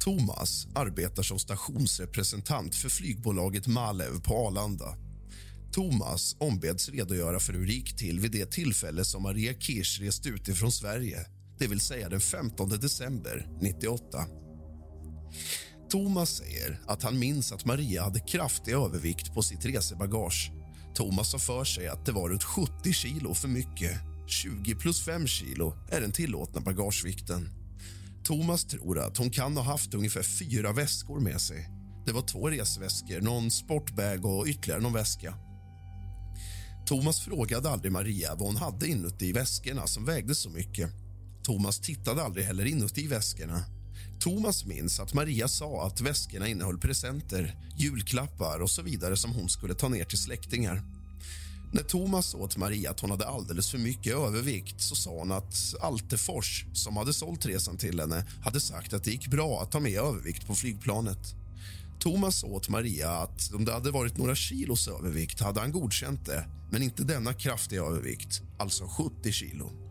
Thomas 0.00 0.66
arbetar 0.74 1.22
som 1.22 1.38
stationsrepresentant 1.38 2.74
för 2.74 2.88
flygbolaget 2.88 3.66
Malev 3.66 4.20
på 4.20 4.46
Arlanda. 4.46 4.96
Thomas 5.72 6.36
ombeds 6.38 6.88
redogöra 6.88 7.40
för 7.40 7.52
hur 7.52 7.66
det 7.66 7.72
gick 7.72 7.96
till 7.96 8.20
vid 8.20 8.32
det 8.32 8.50
tillfälle 8.50 9.04
som 9.04 9.22
Maria 9.22 9.54
Kirsch 9.54 10.00
reste 10.00 10.28
ut 10.28 10.48
ifrån 10.48 10.72
Sverige 10.72 11.26
det 11.62 11.68
vill 11.68 11.80
säga 11.80 12.08
den 12.08 12.20
15 12.20 12.68
december 12.68 13.46
98. 13.60 14.26
Thomas 15.90 16.30
säger 16.30 16.80
att 16.86 17.02
han 17.02 17.18
minns 17.18 17.52
att 17.52 17.64
Maria 17.64 18.02
hade 18.02 18.20
kraftig 18.20 18.72
övervikt 18.72 19.34
på 19.34 19.42
sitt 19.42 19.64
resebagage. 19.64 20.52
Thomas 20.94 21.32
har 21.32 21.38
för 21.38 21.64
sig 21.64 21.88
att 21.88 22.06
det 22.06 22.12
var 22.12 22.28
runt 22.28 22.44
70 22.44 22.92
kilo 22.92 23.34
för 23.34 23.48
mycket. 23.48 24.00
20 24.26 24.74
plus 24.74 25.04
5 25.04 25.26
kilo 25.26 25.74
är 25.90 26.00
den 26.00 26.12
tillåtna 26.12 26.60
bagagevikten. 26.60 27.48
Thomas 28.24 28.64
tror 28.64 28.98
att 28.98 29.16
hon 29.16 29.30
kan 29.30 29.56
ha 29.56 29.64
haft 29.64 29.94
ungefär 29.94 30.22
fyra 30.22 30.72
väskor 30.72 31.20
med 31.20 31.40
sig. 31.40 31.68
Det 32.06 32.12
var 32.12 32.22
två 32.22 32.50
resväskor, 32.50 33.20
någon 33.20 33.50
sportbag 33.50 34.24
och 34.24 34.46
ytterligare 34.46 34.80
någon 34.80 34.92
väska. 34.92 35.34
Thomas 36.86 37.20
frågade 37.20 37.70
aldrig 37.70 37.92
Maria 37.92 38.34
vad 38.34 38.48
hon 38.48 38.56
hade 38.56 38.88
inuti 38.88 39.32
väskorna 39.32 39.86
som 39.86 40.04
vägde 40.04 40.34
så 40.34 40.50
mycket. 40.50 40.90
Thomas 41.42 41.80
tittade 41.80 42.22
aldrig 42.22 42.44
heller 42.44 42.64
inuti 42.64 43.06
väskorna. 43.06 43.64
Thomas 44.22 44.64
minns 44.64 45.00
att 45.00 45.14
Maria 45.14 45.48
sa 45.48 45.86
att 45.86 46.00
väskorna 46.00 46.48
innehöll 46.48 46.78
presenter, 46.78 47.56
julklappar 47.76 48.62
och 48.62 48.70
så 48.70 48.82
vidare 48.82 49.16
som 49.16 49.32
hon 49.32 49.48
skulle 49.48 49.74
ta 49.74 49.88
ner 49.88 50.04
till 50.04 50.18
släktingar. 50.18 50.82
När 51.72 51.82
Thomas 51.82 52.26
sa 52.26 52.38
åt 52.38 52.56
Maria 52.56 52.90
att 52.90 53.00
hon 53.00 53.10
hade 53.10 53.26
alldeles 53.26 53.70
för 53.70 53.78
mycket 53.78 54.14
övervikt 54.16 54.80
så 54.80 54.94
sa 54.94 55.10
hon 55.10 55.32
att 55.32 55.74
Altefors, 55.80 56.64
som 56.72 56.96
hade 56.96 57.12
sålt 57.12 57.46
resan 57.46 57.76
till 57.76 58.00
henne 58.00 58.26
hade 58.44 58.60
sagt 58.60 58.92
att 58.92 59.04
det 59.04 59.10
gick 59.10 59.28
bra 59.28 59.62
att 59.62 59.70
ta 59.70 59.80
med 59.80 59.98
övervikt 59.98 60.46
på 60.46 60.54
flygplanet. 60.54 61.34
Thomas 61.98 62.36
sa 62.36 62.46
åt 62.46 62.68
Maria 62.68 63.10
att 63.10 63.52
om 63.54 63.64
det 63.64 63.72
hade 63.72 63.90
varit 63.90 64.18
några 64.18 64.34
kilos 64.34 64.88
övervikt 64.88 65.40
hade 65.40 65.60
han 65.60 65.72
godkänt 65.72 66.26
det 66.26 66.44
men 66.70 66.82
inte 66.82 67.04
denna 67.04 67.34
kraftiga 67.34 67.82
övervikt, 67.82 68.42
alltså 68.58 68.86
70 68.86 69.32
kilo. 69.32 69.81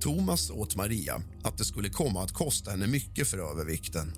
Thomas 0.00 0.46
sa 0.46 0.54
åt 0.54 0.76
Maria 0.76 1.22
att 1.42 1.58
det 1.58 1.64
skulle 1.64 1.88
komma 1.88 2.22
att 2.22 2.32
kosta 2.32 2.70
henne 2.70 2.86
mycket 2.86 3.28
för 3.28 3.38
övervikten. 3.38 4.12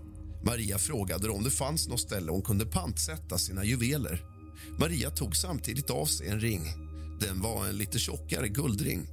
Maria 0.44 0.78
frågade 0.78 1.28
om 1.28 1.44
det 1.44 1.50
fanns 1.50 1.88
något 1.88 2.00
ställe 2.00 2.30
hon 2.32 2.42
kunde 2.42 2.66
pantsätta 2.66 3.38
sina 3.38 3.64
juveler. 3.64 4.24
Maria 4.78 5.10
tog 5.10 5.36
samtidigt 5.36 5.90
av 5.90 6.06
sig 6.06 6.28
en 6.28 6.40
ring. 6.40 6.62
Den 7.20 7.40
var 7.40 7.66
en 7.66 7.76
lite 7.76 7.98
tjockare 7.98 8.48
guldring. 8.48 9.06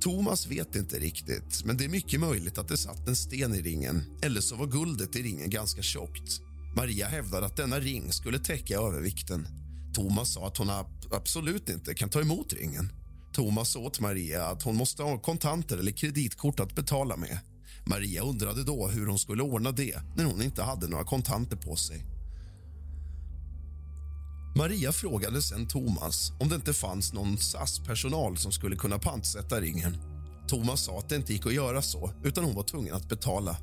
Thomas 0.00 0.46
vet 0.46 0.76
inte 0.76 0.98
riktigt, 0.98 1.64
men 1.64 1.76
det 1.76 1.84
är 1.84 1.88
mycket 1.88 2.20
möjligt 2.20 2.58
att 2.58 2.68
det 2.68 2.76
satt 2.76 3.08
en 3.08 3.16
sten 3.16 3.54
i 3.54 3.62
ringen 3.62 4.02
eller 4.22 4.40
så 4.40 4.56
var 4.56 4.66
guldet 4.66 5.16
i 5.16 5.22
ringen 5.22 5.50
ganska 5.50 5.82
tjockt. 5.82 6.40
Maria 6.76 7.08
hävdade 7.08 7.46
att 7.46 7.56
denna 7.56 7.80
ring 7.80 8.12
skulle 8.12 8.38
täcka 8.38 8.78
övervikten. 8.78 9.46
Thomas 9.94 10.32
sa 10.32 10.46
att 10.46 10.56
hon 10.56 10.70
absolut 11.10 11.68
inte 11.68 11.94
kan 11.94 12.08
ta 12.08 12.20
emot 12.20 12.52
ringen. 12.52 12.92
Thomas 13.32 13.68
sa 13.68 13.80
åt 13.80 14.00
Maria 14.00 14.46
att 14.46 14.62
hon 14.62 14.76
måste 14.76 15.02
ha 15.02 15.18
kontanter 15.18 15.78
eller 15.78 15.92
kreditkort 15.92 16.60
att 16.60 16.74
betala 16.74 17.16
med. 17.16 17.38
Maria 17.84 18.22
undrade 18.22 18.64
då 18.64 18.88
hur 18.88 19.06
hon 19.06 19.18
skulle 19.18 19.42
ordna 19.42 19.72
det 19.72 20.02
när 20.16 20.24
hon 20.24 20.42
inte 20.42 20.62
hade 20.62 20.88
några 20.88 21.04
kontanter 21.04 21.56
på 21.56 21.76
sig. 21.76 22.06
Maria 24.56 24.92
frågade 24.92 25.42
sen 25.42 25.68
Thomas 25.68 26.32
om 26.40 26.48
det 26.48 26.54
inte 26.54 26.72
fanns 26.72 27.12
någon 27.12 27.38
SAS-personal 27.38 28.36
som 28.36 28.52
skulle 28.52 28.76
kunna 28.76 28.98
pantsätta 28.98 29.60
ringen. 29.60 29.96
Thomas 30.48 30.84
sa 30.84 30.98
att 30.98 31.08
det 31.08 31.16
inte 31.16 31.32
gick 31.32 31.46
att 31.46 31.54
göra 31.54 31.82
så, 31.82 32.10
utan 32.24 32.44
hon 32.44 32.54
var 32.54 32.62
tvungen 32.62 32.94
att 32.94 33.08
betala. 33.08 33.56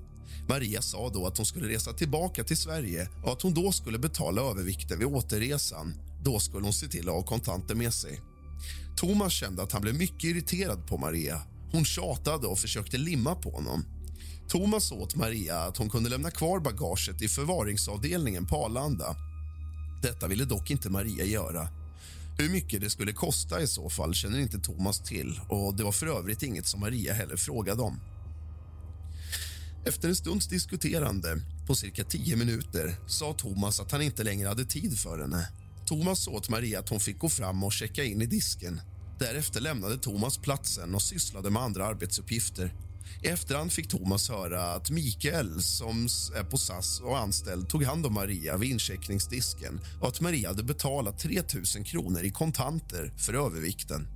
Maria 0.50 0.82
sa 0.82 1.10
då 1.10 1.28
att 1.28 1.38
hon 1.38 1.46
skulle 1.46 1.68
resa 1.68 1.94
tillbaka 1.94 2.44
till 2.44 2.58
Sverige 2.58 3.10
och 3.24 3.32
att 3.32 3.42
hon 3.42 3.54
då 3.54 3.72
skulle 3.72 4.00
betala 4.00 4.42
övervikten 4.42 5.00
vid 5.00 5.08
återresan. 5.08 5.94
Då 6.24 6.40
skulle 6.40 6.64
hon 6.64 6.74
se 6.74 6.88
till 6.88 7.10
att 7.10 7.16
ha 7.16 7.24
kontanter 7.24 7.76
med 7.76 7.94
sig. 7.94 8.22
Thomas 8.98 9.34
kände 9.34 9.64
att 9.64 9.72
han 9.72 9.82
blev 9.82 9.96
mycket 9.96 10.24
irriterad 10.24 10.88
på 10.88 10.98
Maria. 10.98 11.42
Hon 11.72 11.86
tjatade 11.86 12.48
och 12.48 12.60
försökte 12.60 12.98
limma 12.98 13.36
på 13.36 13.52
honom. 13.52 13.86
Thomas 14.48 14.92
åt 14.92 15.16
Maria 15.16 15.60
att 15.60 15.78
hon 15.78 15.90
kunde 15.90 16.10
lämna 16.10 16.32
kvar 16.32 16.60
bagaget 16.60 17.22
i 17.22 17.28
förvaringsavdelningen 17.28 18.46
på 18.46 18.66
Arlanda. 18.66 19.16
Detta 20.02 20.28
ville 20.28 20.46
dock 20.46 20.72
inte 20.72 20.90
Maria 20.90 21.26
göra. 21.26 21.70
Hur 22.38 22.50
mycket 22.50 22.82
det 22.82 22.90
skulle 22.90 23.14
kosta 23.14 23.62
i 23.62 23.68
så 23.68 23.90
fall 23.90 24.14
känner 24.14 24.40
inte 24.40 24.60
Thomas 24.60 25.00
till 25.00 25.40
och 25.50 25.76
det 25.76 25.84
var 25.84 25.92
för 25.92 26.08
övrigt 26.08 26.44
inget 26.44 26.68
som 26.68 26.80
Maria 26.80 27.14
heller 27.14 27.36
frågade 27.36 27.82
om. 27.82 28.00
Efter 29.86 30.10
en 30.10 30.16
stunds 30.16 30.48
diskuterande, 30.48 31.42
på 31.68 31.76
cirka 31.76 32.04
tio 32.04 32.36
minuter, 32.36 32.96
sa 33.08 33.34
Thomas 33.34 33.80
att 33.80 33.92
han 33.92 34.02
inte 34.02 34.24
längre 34.24 34.48
hade 34.48 34.66
tid 34.66 35.00
för 35.00 35.20
henne. 35.20 35.48
Thomas 35.88 36.24
sa 36.24 36.32
åt 36.32 36.50
Maria 36.50 36.80
att 36.80 36.90
hon 36.90 37.00
fick 37.00 37.20
gå 37.20 37.30
fram 37.30 37.64
och 37.64 37.74
checka 37.74 38.04
in 38.04 38.22
i 38.22 38.26
disken. 38.26 38.82
Därefter 39.20 39.62
lämnade 39.62 39.98
Thomas 39.98 40.38
platsen 40.38 40.96
och 40.96 41.02
sysslade 41.02 41.50
med 41.50 41.62
andra 41.62 41.86
arbetsuppgifter. 41.86 42.74
I 43.24 43.28
efterhand 43.28 43.72
fick 43.72 43.88
Thomas 43.88 44.30
höra 44.30 44.74
att 44.74 44.90
Mikael, 44.90 45.62
som 45.62 46.06
är 46.36 46.44
på 46.44 46.58
SAS 46.58 47.00
och 47.00 47.18
anställd 47.18 47.70
tog 47.70 47.84
hand 47.84 48.06
om 48.06 48.14
Maria 48.14 48.58
vid 48.58 48.72
incheckningsdisken 48.72 49.80
och 50.02 50.08
att 50.08 50.22
Maria 50.22 50.48
hade 50.48 50.64
betalat 50.64 51.20
3 51.20 51.42
000 51.76 51.86
kronor 51.86 52.24
i 52.24 52.30
kontanter 52.30 53.14
för 53.18 53.34
övervikten. 53.34 54.08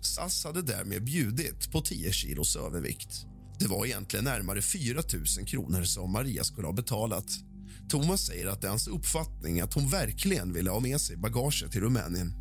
SAS 0.00 0.44
hade 0.44 0.62
därmed 0.62 1.04
bjudit 1.04 1.72
på 1.72 1.80
10 1.80 2.12
kilos 2.12 2.56
övervikt. 2.56 3.26
Det 3.58 3.66
var 3.66 3.86
egentligen 3.86 4.24
närmare 4.24 4.62
4 4.62 5.02
000 5.38 5.46
kronor 5.46 5.82
som 5.82 6.12
Maria 6.12 6.44
skulle 6.44 6.66
ha 6.66 6.72
betalat. 6.72 7.26
Thomas 7.88 8.26
säger 8.26 8.46
att 8.46 8.60
det 8.60 8.66
är 8.66 8.70
hans 8.70 8.88
uppfattning 8.88 9.60
att 9.60 9.74
hon 9.74 9.88
verkligen 9.88 10.52
ville 10.52 10.70
ha 10.70 10.80
med 10.80 11.00
sig 11.00 11.16
bagaget 11.16 11.72
till 11.72 11.80
Rumänien. 11.80 12.32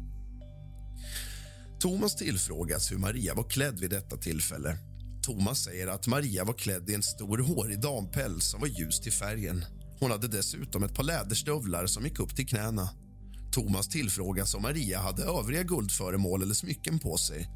Thomas 1.79 2.15
tillfrågas 2.15 2.91
hur 2.91 2.97
Maria 2.97 3.33
var 3.33 3.49
klädd 3.49 3.79
vid 3.79 3.89
detta 3.89 4.17
tillfälle. 4.17 4.77
Thomas 5.21 5.63
säger 5.63 5.87
att 5.87 6.07
Maria 6.07 6.43
var 6.43 6.53
klädd 6.53 6.89
i 6.89 6.93
en 6.93 7.03
stor 7.03 7.37
hårig 7.37 7.81
dampäls 7.81 8.45
som 8.45 8.61
var 8.61 8.67
ljus 8.67 9.01
till 9.01 9.11
färgen. 9.11 9.65
Hon 9.99 10.11
hade 10.11 10.27
dessutom 10.27 10.83
ett 10.83 10.95
par 10.95 11.03
läderstövlar 11.03 11.85
som 11.87 12.03
gick 12.05 12.19
upp 12.19 12.35
till 12.35 12.47
knäna. 12.47 12.89
Thomas 13.51 13.87
tillfrågas 13.87 14.55
om 14.55 14.61
Maria 14.61 14.99
hade 14.99 15.23
övriga 15.23 15.63
guldföremål 15.63 16.41
eller 16.41 16.53
smycken 16.53 16.99
på 16.99 17.17
sig. 17.17 17.49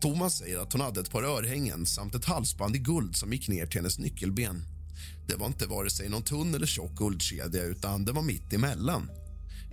Thomas 0.00 0.38
säger 0.38 0.58
att 0.58 0.72
hon 0.72 0.80
hade 0.80 1.00
ett 1.00 1.10
par 1.10 1.22
örhängen 1.22 1.86
samt 1.86 2.14
ett 2.14 2.24
halsband 2.24 2.76
i 2.76 2.78
guld 2.78 3.16
som 3.16 3.32
gick 3.32 3.48
ner 3.48 3.66
till 3.66 3.80
hennes 3.80 3.98
nyckelben. 3.98 4.64
Det 5.26 5.36
var 5.36 5.46
inte 5.46 5.66
vare 5.66 5.90
sig 5.90 6.08
någon 6.08 6.22
tunn 6.22 6.54
eller 6.54 6.66
tjock 6.66 6.96
guldkedja 6.96 7.62
utan 7.62 8.04
det 8.04 8.12
var 8.12 8.22
mitt 8.22 8.52
emellan. 8.52 9.10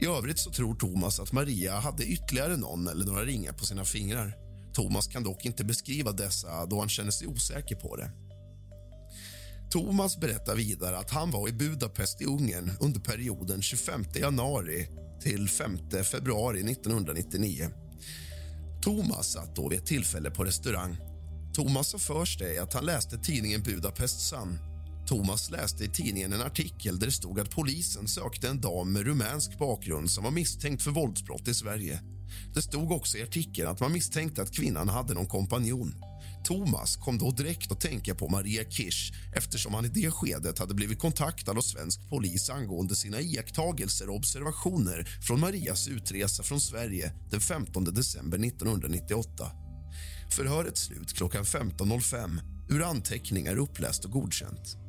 I 0.02 0.06
övrigt 0.06 0.40
så 0.40 0.52
tror 0.52 0.76
Thomas 0.76 1.20
att 1.20 1.32
Maria 1.32 1.80
hade 1.80 2.06
ytterligare 2.06 2.58
någon 2.58 2.88
eller 2.88 3.06
några 3.06 3.26
ringar 3.26 3.54
på 3.54 3.66
sina 3.66 3.86
fingrar. 3.86 4.34
Thomas 4.74 5.08
kan 5.08 5.24
dock 5.24 5.46
inte 5.46 5.64
beskriva 5.64 6.12
dessa 6.12 6.66
då 6.66 6.80
han 6.80 6.90
känner 6.90 7.12
sig 7.12 7.28
osäker 7.28 7.76
på 7.76 7.96
det. 7.96 8.12
Thomas 9.72 10.20
berättar 10.20 10.56
vidare 10.56 10.98
att 10.98 11.12
han 11.12 11.32
var 11.32 11.50
i 11.50 11.52
Budapest 11.52 12.22
i 12.22 12.26
Ungern 12.26 12.72
under 12.80 13.00
perioden 13.00 13.62
25 13.62 14.06
januari 14.16 14.88
till 15.22 15.50
5 15.50 15.78
februari 16.12 16.72
1999. 16.72 17.70
Thomas 18.82 19.32
satt 19.32 19.56
då 19.56 19.70
vid 19.70 19.80
ett 19.80 19.86
tillfälle 19.86 20.32
på 20.32 20.44
restaurang. 20.44 20.98
Thomas 21.54 21.92
har 21.92 22.00
för 22.00 22.26
sig 22.26 22.58
att 22.58 22.74
han 22.74 22.86
läste 22.86 23.18
tidningen 23.18 23.64
Budapest 23.64 24.30
Sun. 24.30 24.69
Thomas 25.10 25.52
läste 25.52 25.84
i 25.84 25.88
tidningen 25.88 26.34
en 26.34 26.42
artikel 26.42 27.00
där 27.00 27.08
det 27.08 27.14
stod 27.14 27.40
att 27.40 27.50
polisen 27.50 28.08
sökte 28.08 28.48
en 28.48 28.62
dam 28.62 28.94
med 28.94 29.06
rumänsk 29.06 29.60
bakgrund 29.60 30.12
som 30.12 30.24
var 30.24 30.32
misstänkt 30.32 30.84
för 30.84 30.92
våldsbrott 30.92 31.48
i 31.48 31.54
Sverige. 31.54 32.02
Det 32.54 32.62
stod 32.62 32.92
också 32.92 33.18
i 33.18 33.24
artikeln 33.24 33.68
att 33.68 33.80
man 33.80 33.94
misstänkte 33.94 34.42
att 34.42 34.56
kvinnan 34.56 34.90
hade 34.90 35.14
någon 35.14 35.28
kompanjon. 35.28 35.96
Thomas 36.44 36.96
kom 36.96 37.18
då 37.18 37.32
direkt 37.32 37.72
att 37.72 37.82
tänka 37.82 38.16
på 38.16 38.30
Maria 38.30 38.64
Kirsch 38.64 39.14
eftersom 39.36 39.74
han 39.74 39.86
i 39.86 39.90
det 39.90 40.12
skedet 40.12 40.60
hade 40.60 40.74
blivit 40.74 41.00
kontaktad 41.00 41.58
av 41.58 41.62
svensk 41.62 42.10
polis 42.10 42.50
angående 42.50 42.96
sina 42.96 43.22
iakttagelser 43.22 44.10
och 44.10 44.16
observationer 44.16 45.08
från 45.28 45.40
Marias 45.40 45.88
utresa 45.88 46.44
från 46.44 46.62
Sverige 46.62 47.14
den 47.32 47.42
15 47.42 47.84
december 47.84 48.38
1998. 48.46 49.52
Förhöret 50.32 50.78
slut 50.78 51.14
klockan 51.14 51.44
15.05 51.44 52.40
ur 52.70 52.84
anteckningar 52.84 53.58
uppläst 53.58 54.06
och 54.06 54.12
godkänt. 54.12 54.89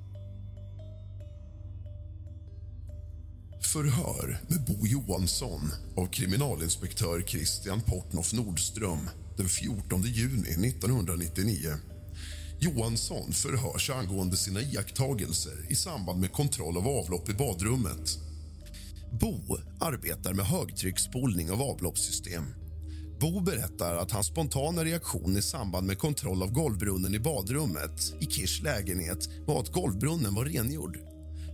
Förhör 3.63 4.41
med 4.49 4.65
Bo 4.65 4.87
Johansson 4.87 5.61
av 5.97 6.07
kriminalinspektör 6.07 7.23
Christian 7.27 7.81
Portnoff 7.81 8.33
Nordström 8.33 9.09
den 9.37 9.49
14 9.49 10.03
juni 10.03 10.69
1999. 10.69 11.71
Johansson 12.59 13.33
förhörs 13.33 13.91
angående 13.91 14.37
sina 14.37 14.61
iakttagelser 14.61 15.67
i 15.69 15.75
samband 15.75 16.21
med 16.21 16.33
kontroll 16.33 16.77
av 16.77 16.89
avlopp 16.89 17.29
i 17.29 17.35
badrummet. 17.35 18.19
Bo 19.21 19.59
arbetar 19.81 20.33
med 20.33 20.47
högtrycksspolning 20.47 21.51
av 21.51 21.63
avloppssystem. 21.63 22.45
Bo 23.21 23.41
berättar 23.41 23.97
att 23.97 24.11
hans 24.11 24.27
spontana 24.27 24.85
reaktion 24.85 25.37
i 25.37 25.43
samband 25.43 25.87
med 25.87 25.99
kontroll 25.99 26.43
av 26.43 26.53
golvbrunnen 26.53 27.15
i 27.15 27.19
badrummet 27.19 28.15
i 28.21 28.27
Kirs 28.27 28.63
lägenhet 28.63 29.29
var 29.47 29.61
att 29.61 29.73
golvbrunnen 29.73 30.35
var 30.35 30.45
rengjord. 30.45 31.10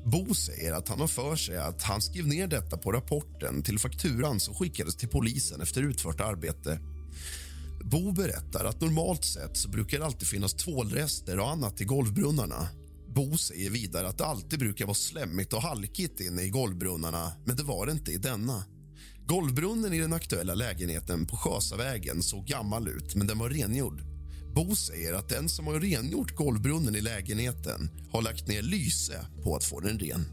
Bo 0.07 0.35
säger 0.35 0.73
att 0.73 0.89
han 0.89 1.01
har 1.01 1.07
för 1.07 1.37
sig 1.37 1.59
att 1.59 1.83
han 1.83 2.03
skrev 2.03 2.27
ner 2.27 2.47
detta 2.47 2.77
på 2.77 2.93
rapporten 2.93 3.63
till 3.63 3.79
fakturan 3.79 4.41
som 4.41 4.55
skickades 4.55 4.97
till 4.97 5.09
polisen 5.09 5.61
efter 5.61 5.83
utfört 5.83 6.21
arbete. 6.21 6.81
Bo 7.85 8.13
berättar 8.13 8.65
att 8.65 8.81
normalt 8.81 9.25
sett 9.25 9.57
så 9.57 9.69
brukar 9.69 9.99
det 9.99 10.07
alltid 10.07 10.29
finnas 10.29 10.55
tvålrester 10.55 11.41
och 11.41 11.51
annat 11.51 11.81
i 11.81 11.85
golvbrunnarna. 11.85 12.69
Bo 13.15 13.39
säger 13.39 13.71
vidare 13.71 14.09
att 14.09 14.19
det 14.19 14.27
alltid 14.27 14.59
brukar 14.59 14.85
vara 14.87 14.95
slemmigt 14.95 15.53
och 15.53 15.63
halkigt 15.63 16.21
inne 16.21 16.43
i 16.43 16.51
golvbrunnarna, 16.51 17.33
men 17.45 17.57
det 17.57 17.63
var 17.63 17.87
det 17.87 17.93
inte 17.93 18.13
i 18.13 18.19
denna. 18.19 18.65
Golvbrunnen 19.27 19.93
i 19.93 19.99
den 19.99 20.13
aktuella 20.13 20.55
lägenheten 20.55 21.27
på 21.27 21.37
Sjösavägen 21.37 22.23
såg 22.23 22.47
gammal 22.47 22.89
ut, 22.89 23.15
men 23.15 23.27
den 23.27 23.39
var 23.39 23.51
rengjord. 23.51 24.16
Bo 24.57 24.77
säger 24.77 25.13
att 25.13 25.29
den 25.29 25.49
som 25.49 25.67
har 25.67 25.81
rengjort 25.81 26.35
golvbrunnen 26.35 26.97
i 26.97 27.01
lägenheten 27.01 27.91
har 28.13 28.23
lagt 28.23 28.49
ner 28.49 28.63
lyse 28.63 29.27
på 29.43 29.57
att 29.57 29.65
få 29.65 29.81
den 29.81 29.99
ren. 29.99 30.25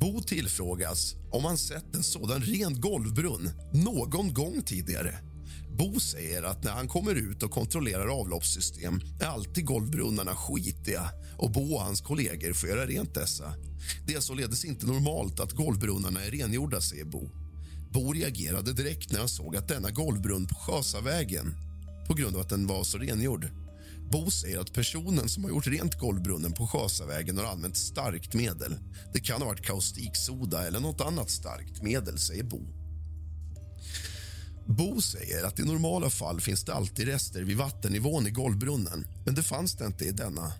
Bo 0.00 0.22
tillfrågas 0.22 1.14
om 1.30 1.44
han 1.44 1.58
sett 1.58 1.94
en 1.94 2.02
sådan 2.02 2.40
ren 2.40 2.80
golvbrunn 2.80 3.50
någon 3.72 4.34
gång 4.34 4.62
tidigare. 4.62 5.18
Bo 5.78 6.00
säger 6.00 6.42
att 6.42 6.64
när 6.64 6.70
han 6.70 6.88
kommer 6.88 7.14
ut 7.14 7.42
och 7.42 7.50
kontrollerar 7.50 8.20
avloppssystem 8.20 9.00
är 9.20 9.26
alltid 9.26 9.66
golvbrunnarna 9.66 10.34
skitiga 10.36 11.10
och 11.38 11.50
Bo 11.50 11.74
och 11.74 11.80
hans 11.80 12.00
kollegor 12.00 12.52
får 12.52 12.68
göra 12.68 12.86
rent 12.86 13.14
dessa. 13.14 13.54
Det 14.06 14.14
är 14.14 14.20
således 14.20 14.64
inte 14.64 14.86
normalt 14.86 15.40
att 15.40 15.52
golvbrunnarna 15.52 16.24
är 16.24 16.30
rengjorda, 16.30 16.80
säger 16.80 17.04
Bo. 17.04 17.30
Bo 17.90 18.12
reagerade 18.12 18.72
direkt 18.72 19.12
när 19.12 19.18
han 19.18 19.28
såg 19.28 19.56
att 19.56 19.68
denna 19.68 19.90
golvbrunn 19.90 20.46
på 20.46 20.54
Sjösavägen 20.54 21.54
på 22.12 22.18
grund 22.18 22.36
av 22.36 22.42
att 22.42 22.48
den 22.48 22.66
var 22.66 22.84
så 22.84 22.98
rengjord. 22.98 23.48
Bo 24.10 24.30
säger 24.30 24.58
att 24.58 24.72
personen 24.72 25.28
som 25.28 25.44
har 25.44 25.50
gjort 25.50 25.66
rent 25.66 25.98
golvbrunnen 25.98 26.52
på 26.52 26.66
Sjasavägen 26.66 27.38
har 27.38 27.44
använt 27.44 27.76
starkt 27.76 28.34
medel. 28.34 28.76
Det 29.12 29.20
kan 29.20 29.42
ha 29.42 29.48
varit 29.48 29.66
kaustiksoda 29.66 30.66
eller 30.66 30.80
något 30.80 31.00
annat 31.00 31.30
starkt 31.30 31.82
medel, 31.82 32.18
säger 32.18 32.42
Bo. 32.42 32.60
Bo 34.66 35.00
säger 35.00 35.44
att 35.44 35.58
i 35.58 35.62
normala 35.62 36.10
fall 36.10 36.40
finns 36.40 36.64
det 36.64 36.74
alltid 36.74 37.08
rester 37.08 37.42
vid 37.42 37.56
vattennivån 37.56 38.26
i 38.26 38.30
golvbrunnen, 38.30 39.06
men 39.24 39.34
det 39.34 39.42
fanns 39.42 39.74
det 39.76 39.86
inte 39.86 40.04
i 40.04 40.12
denna. 40.12 40.52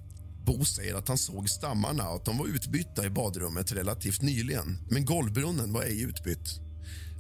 Bo 0.47 0.65
säger 0.65 0.95
att 0.95 1.09
han 1.09 1.19
såg 1.19 1.51
stammarna 1.51 2.09
och 2.09 2.17
att 2.17 2.25
de 2.25 2.39
var 2.39 2.47
utbytta 2.47 3.07
i 3.07 3.11
badrummet 3.11 3.73
relativt 3.73 4.23
nyligen, 4.23 4.79
men 4.91 5.05
golvbrunnen 5.05 5.73
var 5.73 5.83
ej 5.83 6.03
utbytt. 6.03 6.72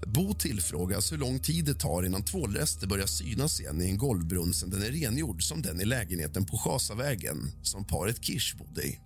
Bo 0.06 0.34
tillfrågas 0.34 1.12
hur 1.12 1.18
lång 1.18 1.38
tid 1.38 1.64
det 1.64 1.74
tar 1.74 2.02
innan 2.06 2.24
tvålrester 2.24 2.86
börjar 2.86 3.06
synas 3.06 3.60
igen 3.60 3.82
i 3.82 3.84
en 3.84 3.98
golvbrunn 3.98 4.54
sen 4.54 4.70
den 4.70 4.82
är 4.82 4.90
rengjord 4.90 5.42
som 5.42 5.62
den 5.62 5.80
i 5.80 5.84
lägenheten 5.84 6.46
på 6.46 6.58
Sjasavägen 6.58 7.52
som 7.62 7.86
paret 7.86 8.24
Kirsch 8.24 8.56
bodde 8.56 8.82
i. 8.82 8.98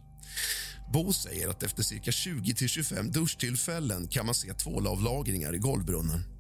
Bo 0.93 1.13
säger 1.13 1.49
att 1.49 1.63
efter 1.63 1.83
cirka 1.83 2.11
20-25 2.11 3.13
duschtillfällen 3.13 4.09
kan 4.09 4.27
man 4.27 4.35
se 4.35 4.53
tvålavlagringar 4.53 5.55
i 5.55 5.59
golvbrunnen. 5.59 6.36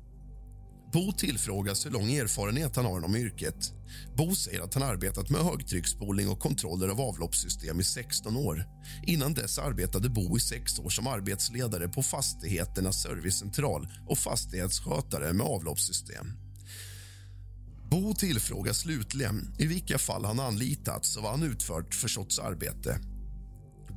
Bo 0.96 1.12
tillfrågas 1.12 1.86
hur 1.86 1.90
lång 1.90 2.12
erfarenhet 2.12 2.76
han 2.76 2.84
har 2.84 2.98
inom 2.98 3.16
yrket. 3.16 3.72
Bo 4.16 4.34
säger 4.34 4.60
att 4.60 4.74
han 4.74 4.82
arbetat 4.82 5.30
med 5.30 5.40
högtrycksspolning 5.40 6.28
och 6.28 6.40
kontroller 6.40 6.88
av 6.88 7.00
avloppssystem 7.00 7.80
i 7.80 7.84
16 7.84 8.36
år. 8.36 8.64
Innan 9.06 9.34
dess 9.34 9.58
arbetade 9.58 10.08
Bo 10.08 10.36
i 10.36 10.40
sex 10.40 10.78
år 10.78 10.88
som 10.88 11.06
arbetsledare 11.06 11.88
på 11.88 12.02
Fastigheternas 12.02 13.02
servicecentral 13.02 13.88
och 14.08 14.18
fastighetsskötare 14.18 15.32
med 15.32 15.46
avloppssystem. 15.46 16.32
Bo 17.90 18.14
tillfrågas 18.14 18.78
slutligen 18.78 19.54
i 19.58 19.66
vilka 19.66 19.98
fall 19.98 20.24
han 20.24 20.40
anlitats 20.40 21.16
och 21.16 21.22
vad 21.22 21.32
han 21.32 21.42
utfört 21.42 21.94
för 21.94 22.08
sorts 22.08 22.38
arbete. 22.38 22.98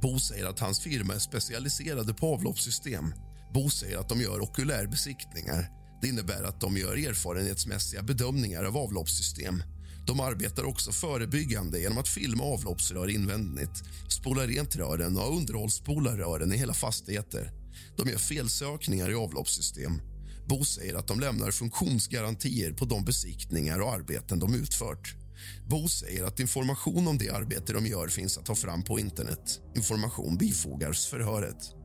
Bo 0.01 0.19
säger 0.19 0.45
att 0.45 0.59
hans 0.59 0.79
firma 0.79 1.13
är 1.13 1.19
specialiserade 1.19 2.13
på 2.13 2.33
avloppssystem. 2.33 3.13
Bo 3.53 3.69
säger 3.69 3.97
att 3.97 4.09
de 4.09 4.21
gör 4.21 4.41
okulärbesiktningar 4.41 5.78
det 6.01 6.07
innebär 6.07 6.43
att 6.43 6.61
de 6.61 6.77
gör 6.77 7.07
erfarenhetsmässiga 7.09 8.03
bedömningar 8.03 8.63
av 8.63 8.77
avloppssystem. 8.77 9.63
De 10.07 10.19
arbetar 10.19 10.63
också 10.63 10.91
förebyggande 10.91 11.79
genom 11.79 11.97
att 11.97 12.07
filma 12.07 12.43
avloppsrör 12.43 13.09
invändigt, 13.09 13.83
spola 14.09 14.47
rent 14.47 14.75
rören 14.75 15.17
och 15.17 15.37
underhållsspola 15.37 16.17
rören 16.17 16.53
i 16.53 16.57
hela 16.57 16.73
fastigheter. 16.73 17.51
De 17.97 18.09
gör 18.09 18.17
felsökningar 18.17 19.11
i 19.11 19.15
avloppssystem. 19.15 20.01
Bo 20.47 20.63
säger 20.63 20.95
att 20.95 21.07
de 21.07 21.19
lämnar 21.19 21.51
funktionsgarantier 21.51 22.73
på 22.73 22.85
de 22.85 23.05
besiktningar 23.05 23.79
och 23.79 23.93
arbeten 23.93 24.39
de 24.39 24.55
utfört. 24.55 25.15
Bo 25.67 25.87
säger 25.87 26.23
att 26.23 26.39
information 26.39 27.07
om 27.07 27.17
det 27.17 27.29
arbete 27.29 27.73
de 27.73 27.85
gör 27.85 28.07
finns 28.07 28.37
att 28.37 28.45
ta 28.45 28.55
fram 28.55 28.83
på 28.83 28.99
internet. 28.99 29.61
Information 29.75 30.37
bifogas 30.37 31.05
förhöret. 31.05 31.75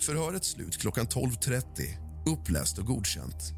Förhöret 0.00 0.44
slut 0.44 0.78
klockan 0.78 1.06
12.30. 1.06 1.62
Uppläst 2.26 2.78
och 2.78 2.86
godkänt. 2.86 3.57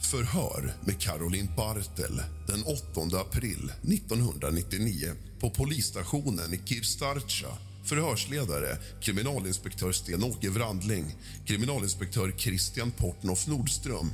Förhör 0.00 0.74
med 0.84 1.00
Caroline 1.00 1.48
Bartel 1.56 2.22
den 2.46 2.62
8 2.62 3.18
april 3.18 3.72
1999 3.82 5.12
på 5.40 5.50
polisstationen 5.50 6.54
i 6.54 6.60
Kirstarcha. 6.64 7.58
Förhörsledare 7.84 8.78
kriminalinspektör 9.00 9.92
Sten-Åke 9.92 10.50
Wrandling, 10.50 11.14
kriminalinspektör 11.46 12.34
Christian 12.38 12.90
Portnoff 12.90 13.46
Nordström 13.46 14.10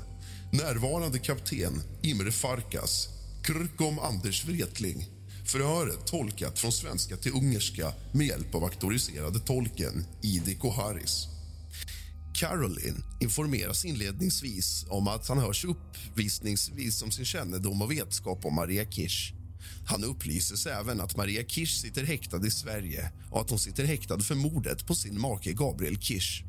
närvarande 0.53 1.19
kapten 1.19 1.83
Imre 2.03 2.33
Farkas, 2.33 3.09
Krkom 3.43 3.99
Anders 3.99 4.45
Wretling. 4.45 5.07
Förhöret 5.47 6.07
tolkat 6.07 6.59
från 6.59 6.73
svenska 6.73 7.17
till 7.17 7.33
ungerska 7.33 7.93
med 8.13 8.27
hjälp 8.27 8.55
av 8.55 8.65
auktoriserade 8.65 9.39
tolken 9.39 10.07
Idiko 10.23 10.71
Haris. 10.71 11.32
Caroline 12.35 13.05
informeras 13.21 13.85
inledningsvis 13.85 14.87
om 14.89 15.09
att 15.09 15.29
han 15.29 15.39
hörs 15.39 15.65
uppvisningsvis 15.65 17.03
om 17.03 17.11
sin 17.11 17.25
kännedom 17.25 17.83
och 17.83 17.93
vetskap 17.93 18.45
om 18.45 18.55
Maria 18.55 18.85
Kirsch. 18.85 19.33
Han 19.87 20.05
upplyses 20.05 20.67
även 20.67 21.01
att 21.01 21.17
Maria 21.17 21.45
Kirsch 21.45 21.81
sitter 21.81 22.05
häktad 22.05 22.47
i 22.47 22.51
Sverige 22.51 23.13
och 23.31 23.41
att 23.41 23.51
hon 23.51 23.59
sitter 23.59 23.85
häktad 23.85 24.21
för 24.21 24.35
mordet 24.35 24.87
på 24.87 24.95
sin 24.95 25.21
make 25.21 25.53
Gabriel 25.53 25.99
Kirsch. 25.99 26.45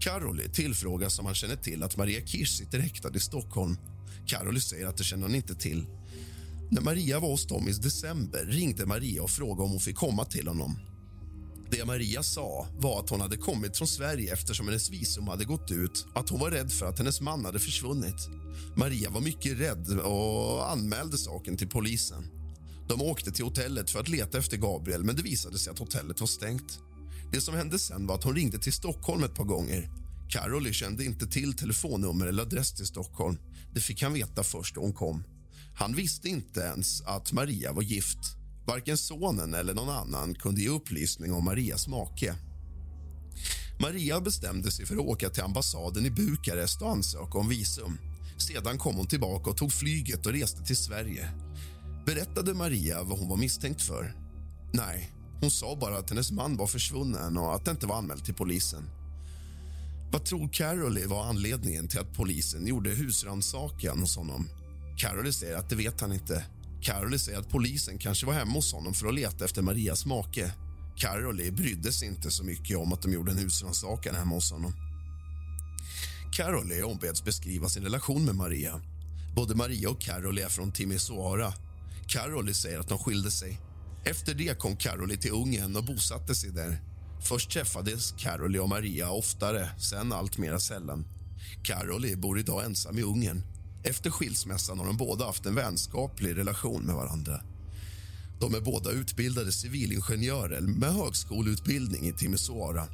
Caroline 0.00 0.52
tillfrågas 0.52 1.18
om 1.18 1.26
han 1.26 1.34
känner 1.34 1.56
till 1.56 1.82
att 1.82 1.96
Maria 1.96 2.26
Kirsch 2.26 2.58
sitter 2.58 2.78
häktad 2.78 3.16
i 3.16 3.20
Stockholm. 3.20 3.76
Caroline 4.26 4.60
säger 4.60 4.86
att 4.86 4.96
det 4.96 5.04
känner 5.04 5.22
han 5.22 5.34
inte 5.34 5.54
till. 5.54 5.86
När 6.70 6.80
Maria 6.80 7.20
var 7.20 7.28
hos 7.28 7.46
dem 7.46 7.68
i 7.68 7.72
december 7.72 8.44
ringde 8.44 8.86
Maria 8.86 9.22
och 9.22 9.30
frågade 9.30 9.62
om 9.62 9.70
hon 9.70 9.80
fick 9.80 9.96
komma 9.96 10.24
till 10.24 10.48
honom. 10.48 10.89
Det 11.70 11.84
Maria 11.84 12.22
sa 12.22 12.66
var 12.78 13.00
att 13.00 13.10
hon 13.10 13.20
hade 13.20 13.36
kommit 13.36 13.76
från 13.76 13.88
Sverige 13.88 14.32
eftersom 14.32 14.68
hennes 14.68 14.90
visum 14.90 15.28
hade 15.28 15.44
gått 15.44 15.70
ut 15.70 16.06
att 16.14 16.28
hon 16.28 16.40
var 16.40 16.50
rädd 16.50 16.72
för 16.72 16.86
att 16.86 16.98
hennes 16.98 17.20
man 17.20 17.44
hade 17.44 17.58
försvunnit. 17.58 18.28
Maria 18.76 19.10
var 19.10 19.20
mycket 19.20 19.60
rädd 19.60 20.00
och 20.00 20.70
anmälde 20.70 21.18
saken 21.18 21.56
till 21.56 21.68
polisen. 21.68 22.28
De 22.88 23.02
åkte 23.02 23.32
till 23.32 23.44
hotellet 23.44 23.90
för 23.90 24.00
att 24.00 24.08
leta 24.08 24.38
efter 24.38 24.56
Gabriel 24.56 25.04
men 25.04 25.16
det 25.16 25.22
visade 25.22 25.58
sig 25.58 25.70
att 25.70 25.78
hotellet 25.78 26.20
var 26.20 26.26
stängt. 26.26 26.78
Det 27.32 27.40
som 27.40 27.54
hände 27.54 27.78
sen 27.78 28.06
var 28.06 28.14
att 28.14 28.24
hon 28.24 28.34
ringde 28.34 28.58
till 28.58 28.72
Stockholm 28.72 29.24
ett 29.24 29.34
par 29.34 29.44
gånger. 29.44 29.90
Caroli 30.28 30.72
kände 30.72 31.04
inte 31.04 31.26
till 31.26 31.52
telefonnummer 31.52 32.26
eller 32.26 32.42
adress 32.42 32.72
till 32.72 32.86
Stockholm. 32.86 33.38
Det 33.74 33.80
fick 33.80 34.02
han 34.02 34.12
veta 34.12 34.42
först 34.42 34.74
då 34.74 34.80
hon 34.80 34.92
kom. 34.92 35.24
Han 35.74 35.94
visste 35.94 36.28
inte 36.28 36.60
ens 36.60 37.02
att 37.02 37.32
Maria 37.32 37.72
var 37.72 37.82
gift. 37.82 38.39
Varken 38.66 38.96
sonen 38.96 39.54
eller 39.54 39.74
någon 39.74 39.88
annan 39.88 40.34
kunde 40.34 40.60
ge 40.60 40.68
upplysning 40.68 41.32
om 41.32 41.44
Marias 41.44 41.88
make. 41.88 42.34
Maria 43.80 44.20
bestämde 44.20 44.70
sig 44.70 44.86
för 44.86 44.94
att 44.94 45.00
åka 45.00 45.30
till 45.30 45.42
ambassaden 45.42 46.06
i 46.06 46.10
Bukarest 46.10 46.82
och 46.82 46.90
ansöka 46.90 47.38
om 47.38 47.48
visum. 47.48 47.98
Sedan 48.38 48.78
kom 48.78 48.96
hon 48.96 49.06
tillbaka 49.06 49.50
och 49.50 49.56
tog 49.56 49.72
flyget 49.72 50.26
och 50.26 50.32
reste 50.32 50.62
till 50.62 50.76
Sverige. 50.76 51.30
Berättade 52.06 52.54
Maria 52.54 53.02
vad 53.02 53.18
hon 53.18 53.28
var 53.28 53.36
misstänkt 53.36 53.82
för? 53.82 54.14
Nej, 54.72 55.10
hon 55.40 55.50
sa 55.50 55.76
bara 55.80 55.98
att 55.98 56.10
hennes 56.10 56.30
man 56.30 56.56
var 56.56 56.66
försvunnen 56.66 57.36
och 57.36 57.54
att 57.54 57.64
det 57.64 57.70
inte 57.70 57.86
var 57.86 57.96
anmält 57.96 58.24
till 58.24 58.34
polisen. 58.34 58.90
Vad 60.12 60.24
tror 60.24 60.48
Caroly 60.48 61.06
var 61.06 61.24
anledningen 61.24 61.88
till 61.88 61.98
att 62.00 62.16
polisen 62.16 62.66
gjorde 62.66 62.90
husrannsakan 62.90 64.00
hos 64.00 64.16
honom? 64.16 64.48
Caroly 64.98 65.32
säger 65.32 65.56
att 65.56 65.68
det 65.68 65.76
vet 65.76 66.00
han 66.00 66.12
inte. 66.12 66.44
Caroli 66.82 67.18
säger 67.18 67.38
att 67.38 67.48
polisen 67.48 67.98
kanske 67.98 68.26
var 68.26 68.32
hemma 68.32 68.52
hos 68.52 68.72
honom 68.72 68.94
för 68.94 69.06
att 69.06 69.14
leta 69.14 69.44
efter 69.44 69.62
Marias 69.62 70.06
make. 70.06 70.52
Caroly 70.96 71.50
brydde 71.50 71.92
sig 71.92 72.08
inte 72.08 72.30
så 72.30 72.44
mycket 72.44 72.76
om 72.76 72.92
att 72.92 73.02
de 73.02 73.12
gjorde 73.12 73.32
en 73.32 73.38
husrannsakan 73.38 74.14
hemma 74.14 74.34
hos 74.34 74.52
honom. 74.52 74.72
Caroli 76.32 76.82
ombeds 76.82 77.24
beskriva 77.24 77.68
sin 77.68 77.82
relation 77.82 78.24
med 78.24 78.34
Maria. 78.34 78.80
Både 79.36 79.54
Maria 79.54 79.90
och 79.90 80.00
Caroli 80.00 80.42
är 80.42 80.48
från 80.48 80.72
Timisoara. 80.72 81.52
Caroli 82.06 82.54
säger 82.54 82.78
att 82.78 82.88
de 82.88 82.98
skilde 82.98 83.30
sig. 83.30 83.60
Efter 84.04 84.34
det 84.34 84.58
kom 84.58 84.76
Caroli 84.76 85.16
till 85.16 85.32
Ungern 85.32 85.76
och 85.76 85.84
bosatte 85.84 86.34
sig 86.34 86.50
där. 86.50 86.80
Först 87.28 87.50
träffades 87.50 88.12
Caroli 88.12 88.58
och 88.58 88.68
Maria 88.68 89.10
oftare, 89.10 89.70
sen 89.78 90.12
allt 90.12 90.38
mera 90.38 90.60
sällan. 90.60 91.04
Caroli 91.62 92.16
bor 92.16 92.38
idag 92.38 92.64
ensam 92.64 92.98
i 92.98 93.02
Ungern. 93.02 93.42
Efter 93.82 94.10
skilsmässan 94.10 94.78
har 94.78 94.86
de 94.86 94.96
båda 94.96 95.26
haft 95.26 95.46
en 95.46 95.54
vänskaplig 95.54 96.36
relation 96.36 96.82
med 96.82 96.94
varandra. 96.94 97.40
De 98.40 98.54
är 98.54 98.60
båda 98.60 98.90
utbildade 98.90 99.52
civilingenjörer 99.52 100.60
med 100.60 100.92
högskoleutbildning 100.92 102.08
i 102.08 102.12
Timisoara. 102.12 102.86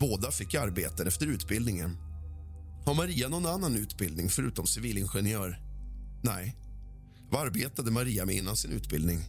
Båda 0.00 0.30
fick 0.30 0.54
arbeten 0.54 1.06
efter 1.06 1.26
utbildningen. 1.26 1.96
Har 2.86 2.94
Maria 2.94 3.28
någon 3.28 3.46
annan 3.46 3.76
utbildning 3.76 4.28
förutom 4.28 4.66
civilingenjör? 4.66 5.60
Nej. 6.22 6.56
Vad 7.30 7.46
arbetade 7.46 7.90
Maria 7.90 8.26
med 8.26 8.36
innan 8.36 8.56
sin 8.56 8.72
utbildning? 8.72 9.20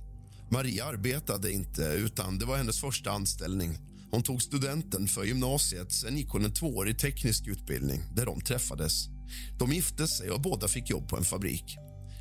Maria 0.51 0.85
arbetade 0.85 1.51
inte, 1.51 1.81
utan 1.81 2.39
det 2.39 2.45
var 2.45 2.57
hennes 2.57 2.79
första 2.79 3.11
anställning. 3.11 3.77
Hon 4.11 4.23
tog 4.23 4.41
studenten 4.41 5.07
för 5.07 5.23
gymnasiet, 5.23 5.91
sen 5.91 6.17
gick 6.17 6.29
hon 6.29 6.45
en 6.45 6.53
tvåårig 6.53 6.99
teknisk 6.99 7.47
utbildning 7.47 8.01
där 8.15 8.25
de 8.25 8.41
träffades. 8.41 9.14
De 9.59 9.73
gifte 9.73 10.07
sig 10.07 10.31
och 10.31 10.41
båda 10.41 10.67
fick 10.67 10.89
jobb 10.89 11.09
på 11.09 11.17
en 11.17 11.23
fabrik. 11.23 11.77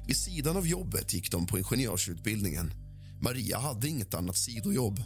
Vid 0.07 0.17
sidan 0.17 0.57
av 0.57 0.67
jobbet 0.67 1.15
gick 1.15 1.31
de 1.31 1.47
på 1.47 1.59
ingenjörsutbildningen. 1.59 2.73
Maria 3.23 3.59
hade 3.59 3.89
inget 3.89 4.15
annat 4.15 4.37
sidojobb. 4.37 5.03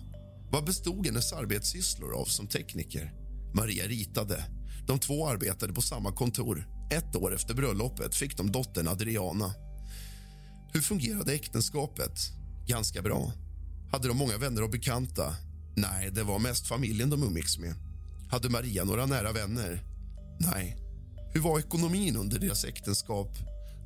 Vad 0.51 0.65
bestod 0.65 1.07
hennes 1.07 1.33
arbetssysslor 1.33 2.15
av 2.15 2.25
som 2.25 2.47
tekniker? 2.47 3.12
Maria 3.55 3.87
ritade. 3.87 4.45
De 4.87 4.99
två 4.99 5.29
arbetade 5.29 5.73
på 5.73 5.83
samma 5.83 6.12
kontor. 6.12 6.69
Ett 6.91 7.16
år 7.16 7.35
efter 7.35 7.55
bröllopet 7.55 8.15
fick 8.15 8.37
de 8.37 8.53
dottern 8.53 8.89
Adriana. 8.89 9.55
Hur 10.73 10.81
fungerade 10.81 11.35
äktenskapet? 11.35 12.19
Ganska 12.66 13.03
bra. 13.03 13.33
Hade 13.93 14.09
de 14.09 14.16
många 14.16 14.39
vänner 14.39 14.62
och 14.62 14.70
bekanta? 14.70 15.37
Nej, 15.77 16.11
det 16.11 16.23
var 16.23 16.39
mest 16.39 16.66
familjen 16.66 17.11
de 17.11 17.23
umgicks 17.23 17.59
med. 17.59 17.75
Hade 18.31 18.49
Maria 18.49 18.85
några 18.85 19.07
nära 19.07 19.33
vänner? 19.33 19.83
Nej. 20.41 20.88
Hur 21.39 21.43
var 21.43 21.59
ekonomin 21.59 22.16
under 22.16 22.39
deras 22.39 22.65
äktenskap? 22.65 23.39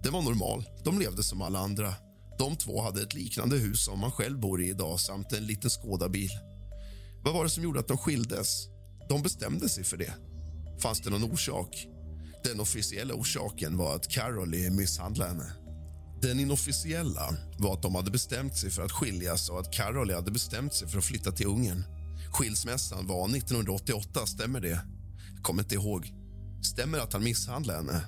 Den 0.02 0.12
var 0.12 0.22
normal. 0.22 0.64
De 0.84 0.98
levde 0.98 1.22
som 1.22 1.42
alla 1.42 1.58
andra. 1.58 1.94
De 2.38 2.56
två 2.56 2.82
hade 2.82 3.02
ett 3.02 3.14
liknande 3.14 3.56
hus 3.56 3.84
som 3.84 4.00
man 4.00 4.12
själv 4.12 4.40
bor 4.40 4.62
i 4.62 4.68
idag 4.68 5.00
samt 5.00 5.32
en 5.32 5.46
liten 5.46 5.70
skådabil. 5.70 6.30
Vad 7.24 7.34
var 7.34 7.44
det 7.44 7.50
som 7.50 7.62
gjorde 7.62 7.80
att 7.80 7.88
de 7.88 7.98
skildes? 7.98 8.66
De 9.08 9.22
bestämde 9.22 9.68
sig 9.68 9.84
för 9.84 9.96
det. 9.96 10.14
Fanns 10.82 11.00
det 11.00 11.10
någon 11.10 11.32
orsak? 11.32 11.86
Den 12.44 12.60
officiella 12.60 13.14
orsaken 13.14 13.76
var 13.76 13.96
att 13.96 14.08
Carol 14.08 14.70
misshandlade 14.70 15.30
henne. 15.30 15.52
Den 16.22 16.40
inofficiella 16.40 17.34
var 17.58 17.74
att 17.74 17.82
de 17.82 17.94
hade 17.94 18.10
bestämt 18.10 18.56
sig 18.56 18.70
för 18.70 18.82
att 18.82 18.92
skiljas 18.92 19.48
och 19.48 19.60
att 19.60 19.72
Carol 19.72 20.10
hade 20.10 20.30
bestämt 20.30 20.74
sig 20.74 20.88
för 20.88 20.98
att 20.98 21.04
flytta 21.04 21.32
till 21.32 21.46
Ungern. 21.46 21.84
Skilsmässan 22.32 23.06
var 23.06 23.36
1988, 23.36 24.26
stämmer 24.26 24.60
det? 24.60 24.80
Jag 25.34 25.42
kommer 25.42 25.62
inte 25.62 25.74
ihåg. 25.74 26.21
Stämmer 26.62 26.98
att 26.98 27.12
han 27.12 27.24
misshandlade 27.24 27.78
henne? 27.78 28.02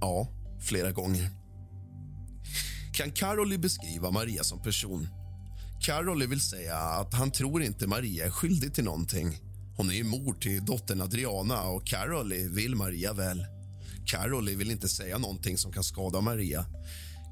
Ja, 0.00 0.28
flera 0.60 0.92
gånger. 0.92 1.30
Kan 2.92 3.10
Karoli 3.10 3.58
beskriva 3.58 4.10
Maria 4.10 4.44
som 4.44 4.62
person? 4.62 5.08
Karoli 5.80 6.26
vill 6.26 6.40
säga 6.40 6.76
att 6.76 7.14
han 7.14 7.30
tror 7.30 7.62
inte 7.62 7.86
Maria 7.86 8.26
är 8.26 8.30
skyldig 8.30 8.74
till 8.74 8.84
någonting. 8.84 9.38
Hon 9.76 9.90
är 9.90 9.94
ju 9.94 10.04
mor 10.04 10.34
till 10.34 10.64
dottern 10.64 11.00
Adriana 11.00 11.62
och 11.62 11.86
Karoli 11.86 12.48
vill 12.48 12.74
Maria 12.74 13.12
väl. 13.12 13.46
Karoli 14.06 14.54
vill 14.54 14.70
inte 14.70 14.88
säga 14.88 15.18
någonting 15.18 15.58
som 15.58 15.72
kan 15.72 15.84
skada 15.84 16.20
Maria. 16.20 16.66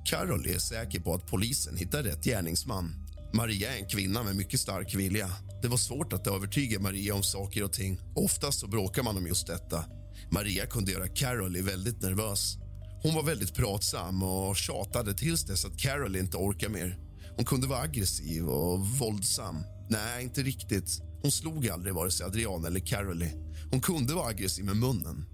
Karoli 0.06 0.55
är 0.55 0.59
säker 0.59 1.01
på 1.01 1.14
att 1.14 1.26
polisen 1.26 1.76
hittar 1.76 2.02
rätt 2.02 2.24
gärningsman. 2.24 2.94
Maria 3.32 3.74
är 3.74 3.78
en 3.78 3.88
kvinna 3.88 4.22
med 4.22 4.36
mycket 4.36 4.60
stark 4.60 4.94
vilja. 4.94 5.30
Det 5.62 5.68
var 5.68 5.76
svårt 5.76 6.12
att 6.12 6.26
övertyga 6.26 6.80
Maria 6.80 7.14
om 7.14 7.22
saker 7.22 7.64
och 7.64 7.72
ting. 7.72 8.01
Oftast 8.14 8.60
så 8.60 8.66
bråkar 8.66 9.02
man 9.02 9.16
om 9.16 9.26
just 9.26 9.46
detta. 9.46 9.84
Maria 10.30 10.66
kunde 10.66 10.92
göra 10.92 11.09
Caroly 11.09 11.62
väldigt 11.62 12.02
nervös. 12.02 12.59
Hon 13.02 13.14
var 13.14 13.22
väldigt 13.22 13.55
pratsam 13.55 14.22
och 14.22 14.56
tjatade 14.56 15.14
tills 15.14 15.44
dess 15.44 15.64
att 15.64 15.78
Carol 15.78 16.16
inte 16.16 16.36
orkade 16.36 16.72
mer. 16.72 16.98
Hon 17.36 17.44
kunde 17.44 17.66
vara 17.66 17.80
aggressiv 17.80 18.48
och 18.48 18.80
våldsam. 18.80 19.56
Nej, 19.90 20.24
inte 20.24 20.42
riktigt. 20.42 21.01
Hon 21.22 21.32
slog 21.32 21.68
aldrig 21.68 21.94
vare 21.94 22.10
sig 22.10 22.26
Adriana 22.26 22.68
eller 22.68 22.80
Caroly. 22.80 23.28
Hon 23.70 23.80
kunde 23.80 24.14
vara 24.14 24.28
aggressiv 24.28 24.64
med 24.64 24.76
munnen. 24.76 25.24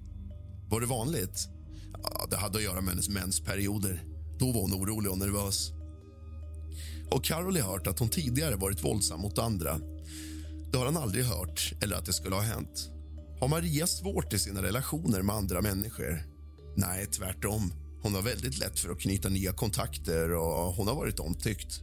Var 0.71 0.81
det 0.81 0.87
vanligt? 0.87 1.49
Ja, 2.03 2.27
det 2.31 2.37
hade 2.37 2.59
att 2.59 2.65
göra 2.65 2.81
med 2.81 2.91
hennes 2.91 3.09
mensperioder. 3.09 4.05
Då 4.39 4.53
var 4.53 4.61
hon 4.61 4.75
orolig 4.75 5.13
och 5.13 5.19
nervös. 5.19 5.73
Och 7.11 7.25
Caroly 7.25 7.61
har 7.61 7.73
hört 7.73 7.87
att 7.87 7.99
hon 7.99 8.09
tidigare 8.09 8.57
varit 8.57 8.85
våldsam 8.85 9.21
mot 9.21 9.39
andra. 9.39 9.79
Det 10.73 10.79
har 10.79 10.85
han 10.85 10.97
aldrig 10.97 11.25
hört, 11.25 11.73
eller 11.83 11.97
att 11.97 12.07
det 12.07 12.13
skulle 12.13 12.35
ha 12.35 12.43
hänt. 12.43 12.91
Har 13.41 13.49
Maria 13.49 13.87
svårt 13.87 14.33
i 14.33 14.39
sina 14.39 14.63
relationer 14.63 15.23
med 15.23 15.37
andra 15.37 15.61
människor? 15.61 16.23
Nej, 16.77 17.07
tvärtom. 17.07 17.73
Hon 18.03 18.15
har 18.15 18.23
väldigt 18.23 18.59
lätt 18.59 18.79
för 18.79 18.91
att 18.93 19.01
knyta 19.01 19.29
nya 19.29 19.53
kontakter 19.53 20.31
och 20.31 20.75
hon 20.75 20.89
har 20.89 20.95
varit 20.95 21.21
omtyckt. 21.21 21.81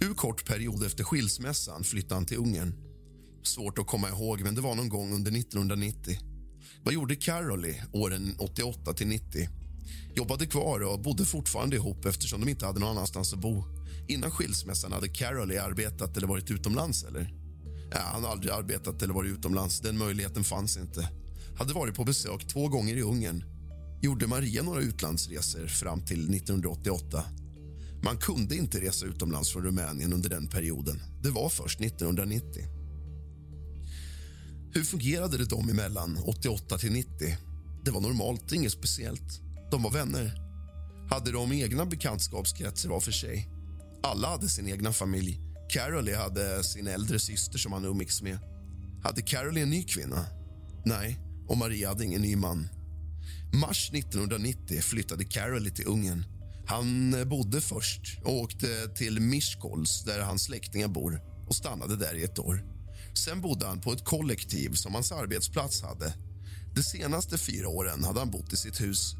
Hur 0.00 0.14
kort 0.14 0.46
period 0.46 0.84
efter 0.84 1.04
skilsmässan 1.04 1.84
flyttade 1.84 2.14
han 2.14 2.26
till 2.26 2.36
Ungern? 2.36 2.74
Svårt 3.42 3.78
att 3.78 3.86
komma 3.86 4.08
ihåg, 4.08 4.40
men 4.40 4.54
det 4.54 4.60
var 4.60 4.74
någon 4.74 4.88
gång 4.88 5.14
under 5.14 5.38
1990. 5.38 6.18
Vad 6.82 6.94
gjorde 6.94 7.16
Caroli 7.16 7.82
åren 7.92 8.34
88 8.38 8.92
till 8.92 9.06
90? 9.06 9.48
Jobbade 10.14 10.46
kvar 10.46 10.80
och 10.80 11.00
bodde 11.00 11.24
fortfarande 11.24 11.76
ihop 11.76 12.04
eftersom 12.04 12.40
de 12.40 12.48
inte 12.50 12.66
hade 12.66 12.80
någon 12.80 12.90
annanstans 12.90 13.32
att 13.32 13.38
bo. 13.40 13.64
Innan 14.08 14.30
skilsmässan 14.30 14.92
hade 14.92 15.08
Caroli 15.08 15.58
arbetat 15.58 16.16
eller 16.16 16.26
varit 16.26 16.50
utomlands, 16.50 17.04
eller? 17.04 17.43
Ja, 17.94 18.00
han 18.12 18.24
har 18.24 18.30
aldrig 18.30 18.52
arbetat 18.52 19.02
eller 19.02 19.14
varit 19.14 19.32
utomlands. 19.32 19.80
Den 19.80 19.98
möjligheten 19.98 20.44
fanns 20.44 20.76
inte. 20.76 21.08
Hade 21.58 21.72
varit 21.72 21.94
på 21.94 22.04
besök 22.04 22.46
två 22.46 22.68
gånger 22.68 22.96
i 22.96 23.02
Ungern. 23.02 23.44
Gjorde 24.02 24.26
Maria 24.26 24.62
några 24.62 24.80
utlandsresor 24.80 25.66
fram 25.66 26.00
till 26.00 26.34
1988. 26.34 27.24
Man 28.02 28.16
kunde 28.16 28.56
inte 28.56 28.80
resa 28.80 29.06
utomlands 29.06 29.52
från 29.52 29.64
Rumänien 29.64 30.12
under 30.12 30.30
den 30.30 30.48
perioden. 30.48 31.00
Det 31.22 31.30
var 31.30 31.48
först 31.48 31.80
1990. 31.80 32.64
Hur 34.74 34.84
fungerade 34.84 35.38
det 35.38 35.44
dem 35.44 35.68
emellan 35.68 36.18
88 36.24 36.78
till 36.78 36.92
90? 36.92 37.36
Det 37.84 37.90
var 37.90 38.00
normalt, 38.00 38.52
inget 38.52 38.72
speciellt. 38.72 39.40
De 39.70 39.82
var 39.82 39.90
vänner. 39.90 40.34
Hade 41.10 41.32
de 41.32 41.52
egna 41.52 41.86
bekantskapskretsar 41.86 42.88
var 42.88 43.00
för 43.00 43.12
sig. 43.12 43.48
Alla 44.02 44.28
hade 44.28 44.48
sin 44.48 44.68
egna 44.68 44.92
familj. 44.92 45.40
Carolee 45.68 46.16
hade 46.16 46.62
sin 46.62 46.86
äldre 46.86 47.18
syster 47.18 47.58
som 47.58 47.72
han 47.72 47.84
umgicks 47.84 48.22
med. 48.22 48.38
Hade 49.02 49.22
Carolee 49.22 49.62
en 49.62 49.70
ny 49.70 49.82
kvinna? 49.82 50.26
Nej, 50.84 51.20
och 51.48 51.56
Maria 51.56 51.88
hade 51.88 52.04
ingen 52.04 52.22
ny 52.22 52.36
man. 52.36 52.68
Mars 53.52 53.90
1990 53.94 54.80
flyttade 54.80 55.24
Carolee 55.24 55.70
till 55.70 55.86
Ungern. 55.86 56.24
Han 56.66 57.14
eh, 57.14 57.24
bodde 57.24 57.60
först 57.60 58.18
och 58.24 58.34
åkte 58.34 58.88
till 58.88 59.20
Miskolc, 59.20 60.04
där 60.04 60.20
hans 60.20 60.44
släktingar 60.44 60.88
bor 60.88 61.20
och 61.48 61.54
stannade 61.54 61.96
där 61.96 62.14
i 62.14 62.24
ett 62.24 62.38
år. 62.38 62.64
Sen 63.14 63.40
bodde 63.40 63.66
han 63.66 63.80
på 63.80 63.92
ett 63.92 64.04
kollektiv 64.04 64.70
som 64.72 64.94
hans 64.94 65.12
arbetsplats 65.12 65.82
hade. 65.82 66.14
De 66.74 66.82
senaste 66.82 67.38
fyra 67.38 67.68
åren 67.68 68.04
hade 68.04 68.18
han 68.18 68.30
bott 68.30 68.52
i 68.52 68.56
sitt 68.56 68.80
hus. 68.80 69.14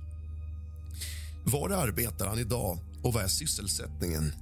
Var 1.44 1.70
arbetar 1.70 2.26
han 2.26 2.38
idag 2.38 2.78
och 3.02 3.12
vad 3.12 3.24
är 3.24 3.28
sysselsättningen? 3.28 4.32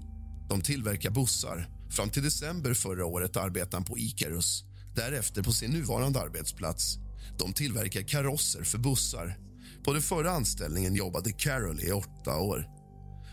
De 0.48 0.60
tillverkar 0.60 1.10
bussar. 1.10 1.68
Fram 1.92 2.10
till 2.10 2.22
december 2.22 2.74
förra 2.74 3.06
året 3.06 3.36
arbetade 3.36 3.76
han 3.76 3.84
på 3.84 3.98
Icarus. 3.98 4.64
Därefter 4.94 5.42
på 5.42 5.52
sin 5.52 5.70
nuvarande 5.70 6.20
arbetsplats. 6.20 6.98
De 7.38 7.52
tillverkar 7.52 8.02
karosser 8.02 8.64
för 8.64 8.78
bussar. 8.78 9.38
På 9.84 9.92
den 9.92 10.02
förra 10.02 10.30
anställningen 10.30 10.94
jobbade 10.94 11.32
Carol 11.32 11.80
i 11.80 11.92
åtta 11.92 12.38
år. 12.38 12.66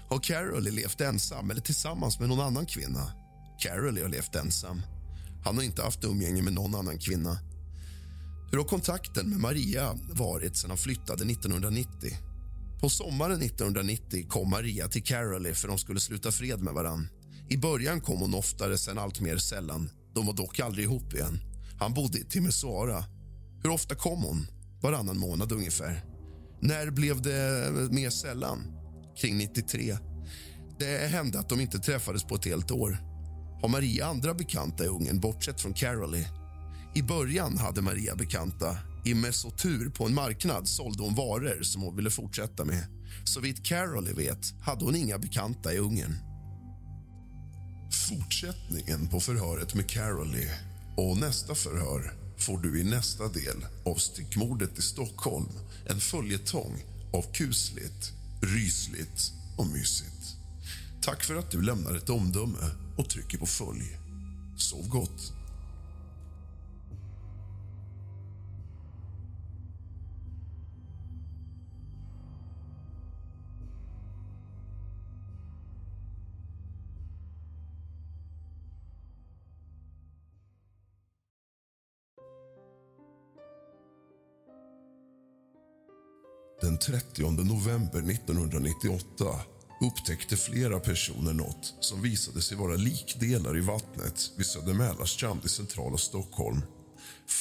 Har 0.09 0.19
Carol 0.19 0.63
levt 0.63 1.01
ensam 1.01 1.51
eller 1.51 1.61
tillsammans 1.61 2.19
med 2.19 2.29
någon 2.29 2.39
annan 2.39 2.65
kvinna? 2.65 3.11
Carol 3.59 4.01
har 4.01 4.09
levt 4.09 4.35
ensam. 4.35 4.81
Han 5.43 5.55
har 5.55 5.63
inte 5.63 5.81
haft 5.81 6.03
umgänge 6.03 6.41
med 6.41 6.53
någon 6.53 6.75
annan 6.75 6.99
kvinna. 6.99 7.39
Hur 8.51 8.57
har 8.57 8.65
kontakten 8.65 9.29
med 9.29 9.39
Maria 9.39 9.93
varit 10.11 10.57
sedan 10.57 10.69
han 10.69 10.77
flyttade 10.77 11.31
1990? 11.31 12.17
På 12.81 12.89
sommaren 12.89 13.41
1990 13.41 14.25
kom 14.29 14.49
Maria 14.49 14.87
till 14.87 15.03
Carol 15.03 15.53
för 15.53 15.67
de 15.67 15.77
skulle 15.77 15.99
sluta 15.99 16.31
fred 16.31 16.61
med 16.61 16.73
varann. 16.73 17.07
I 17.51 17.57
början 17.57 18.01
kom 18.01 18.19
hon 18.19 18.33
oftare, 18.33 18.77
sen 18.77 18.97
allt 18.97 19.21
mer 19.21 19.37
sällan. 19.37 19.89
De 20.13 20.25
var 20.25 20.33
dock 20.33 20.59
aldrig 20.59 20.85
ihop 20.85 21.13
igen. 21.13 21.39
Han 21.79 21.93
bodde 21.93 22.19
i 22.19 22.23
Timisoara. 22.23 23.03
Hur 23.63 23.69
ofta 23.69 23.95
kom 23.95 24.23
hon? 24.23 24.47
Varannan 24.81 25.17
månad 25.17 25.51
ungefär. 25.51 26.05
När 26.61 26.91
blev 26.91 27.21
det 27.21 27.71
mer 27.91 28.09
sällan? 28.09 28.59
Kring 29.17 29.37
93. 29.37 29.97
Det 30.79 31.11
hände 31.11 31.39
att 31.39 31.49
de 31.49 31.59
inte 31.59 31.79
träffades 31.79 32.23
på 32.23 32.35
ett 32.35 32.45
helt 32.45 32.71
år. 32.71 32.97
Har 33.61 33.69
Maria 33.69 34.05
andra 34.05 34.33
bekanta 34.33 34.85
i 34.85 34.87
Ungern, 34.87 35.19
bortsett 35.19 35.61
från 35.61 35.73
Carolie? 35.73 36.27
I 36.95 37.01
början 37.01 37.57
hade 37.57 37.81
Maria 37.81 38.15
bekanta. 38.15 38.77
I 39.05 39.13
Mesotur 39.13 39.89
på 39.89 40.05
en 40.05 40.13
marknad 40.13 40.67
sålde 40.67 41.03
hon 41.03 41.15
varor 41.15 41.63
som 41.63 41.81
hon 41.81 41.95
ville 41.95 42.09
fortsätta 42.09 42.65
med. 42.65 42.85
Så 43.23 43.39
vitt 43.39 43.65
Carolie 43.65 44.13
vet 44.13 44.53
hade 44.61 44.85
hon 44.85 44.95
inga 44.95 45.17
bekanta 45.17 45.73
i 45.73 45.77
Ungern. 45.77 46.28
Fortsättningen 47.91 49.07
på 49.07 49.19
förhöret 49.19 49.75
med 49.75 49.89
Carolee 49.89 50.59
och 50.97 51.17
nästa 51.17 51.55
förhör 51.55 52.13
får 52.37 52.57
du 52.57 52.81
i 52.81 52.83
nästa 52.83 53.27
del 53.27 53.65
av 53.85 53.95
Styckmordet 53.95 54.79
i 54.79 54.81
Stockholm. 54.81 55.49
En 55.85 55.99
följetong 55.99 56.83
av 57.13 57.21
kusligt, 57.33 58.13
rysligt 58.41 59.33
och 59.57 59.67
mysigt. 59.67 60.35
Tack 61.01 61.23
för 61.23 61.35
att 61.35 61.51
du 61.51 61.61
lämnar 61.61 61.95
ett 61.95 62.09
omdöme 62.09 62.69
och 62.97 63.09
trycker 63.09 63.37
på 63.37 63.45
följ. 63.45 63.97
Sov 64.57 64.87
gott. 64.89 65.38
30 86.81 87.21
november 87.43 87.99
1998 88.11 89.39
upptäckte 89.81 90.37
flera 90.37 90.79
personer 90.79 91.33
något 91.33 91.73
som 91.79 92.01
visade 92.01 92.41
sig 92.41 92.57
vara 92.57 92.75
likdelar 92.75 93.57
i 93.57 93.61
vattnet 93.61 94.31
vid 94.37 94.45
Södermälarstrand 94.45 95.45
i 95.45 95.49
centrala 95.49 95.97
Stockholm. 95.97 96.61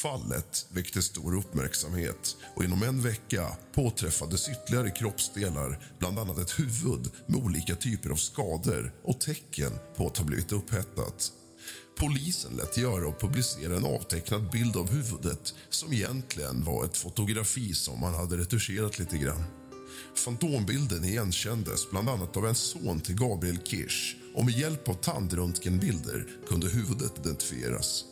Fallet 0.02 0.66
väckte 0.73 1.02
stor 1.02 1.36
uppmärksamhet 1.36 2.36
och 2.55 2.65
inom 2.65 2.82
en 2.82 3.02
vecka 3.02 3.56
påträffades 3.74 4.48
ytterligare 4.48 4.90
kroppsdelar 4.90 5.78
bland 5.98 6.19
annat 6.19 6.39
ett 6.39 6.59
huvud 6.59 7.10
med 7.27 7.44
olika 7.44 7.74
typer 7.74 8.10
av 8.10 8.16
skador 8.16 8.94
och 9.05 9.20
tecken 9.20 9.73
på 9.97 10.06
att 10.06 10.19
ha 10.19 10.24
blivit 10.24 10.52
upphettat. 10.52 11.32
Polisen 12.00 12.56
lät 12.56 12.76
göra 12.76 13.08
och 13.08 13.20
publicera 13.20 13.76
en 13.76 13.84
avtecknad 13.84 14.50
bild 14.50 14.76
av 14.76 14.90
huvudet 14.90 15.54
som 15.70 15.92
egentligen 15.92 16.64
var 16.64 16.84
ett 16.84 16.96
fotografi 16.96 17.74
som 17.74 18.00
man 18.00 18.14
hade 18.14 18.36
retuscherat 18.36 18.98
lite 18.98 19.18
grann. 19.18 19.44
Fantombilden 20.14 21.04
igenkändes 21.04 21.90
bland 21.90 22.08
annat 22.08 22.36
av 22.36 22.46
en 22.46 22.54
son 22.54 23.00
till 23.00 23.14
Gabriel 23.14 23.58
Kirsch 23.64 24.16
och 24.34 24.44
med 24.44 24.54
hjälp 24.54 24.88
av 24.88 24.94
tandröntgenbilder 24.94 26.26
kunde 26.48 26.68
huvudet 26.68 27.18
identifieras. 27.18 28.04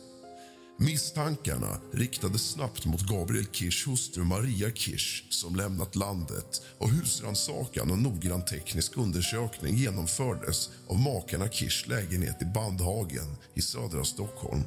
Misstankarna 0.79 1.77
riktades 1.91 2.51
snabbt 2.51 2.85
mot 2.85 3.01
Gabriel 3.01 3.45
Kirschs 3.51 3.87
hustru 3.87 4.23
Maria 4.23 4.71
Kirsch 4.71 5.23
som 5.29 5.55
lämnat 5.55 5.95
landet 5.95 6.61
och 6.77 6.89
husrannsakan 6.89 7.91
och 7.91 7.97
noggrann 7.97 8.45
teknisk 8.45 8.97
undersökning 8.97 9.75
genomfördes 9.75 10.69
av 10.87 10.99
makarna 10.99 11.49
Kirschs 11.49 11.87
lägenhet 11.87 12.41
i 12.41 12.45
Bandhagen 12.45 13.35
i 13.53 13.61
södra 13.61 14.03
Stockholm. 14.03 14.61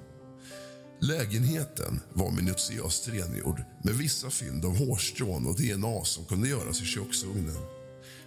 Lägenheten 1.00 2.00
var 2.12 2.30
minutiöst 2.30 3.08
rengjord 3.08 3.62
med 3.84 3.94
vissa 3.94 4.30
fynd 4.30 4.64
av 4.64 4.78
hårstrån 4.78 5.46
och 5.46 5.56
DNA 5.56 6.04
som 6.04 6.24
kunde 6.24 6.48
göras 6.48 6.82
i 6.82 6.84
köksugnen. 6.84 7.62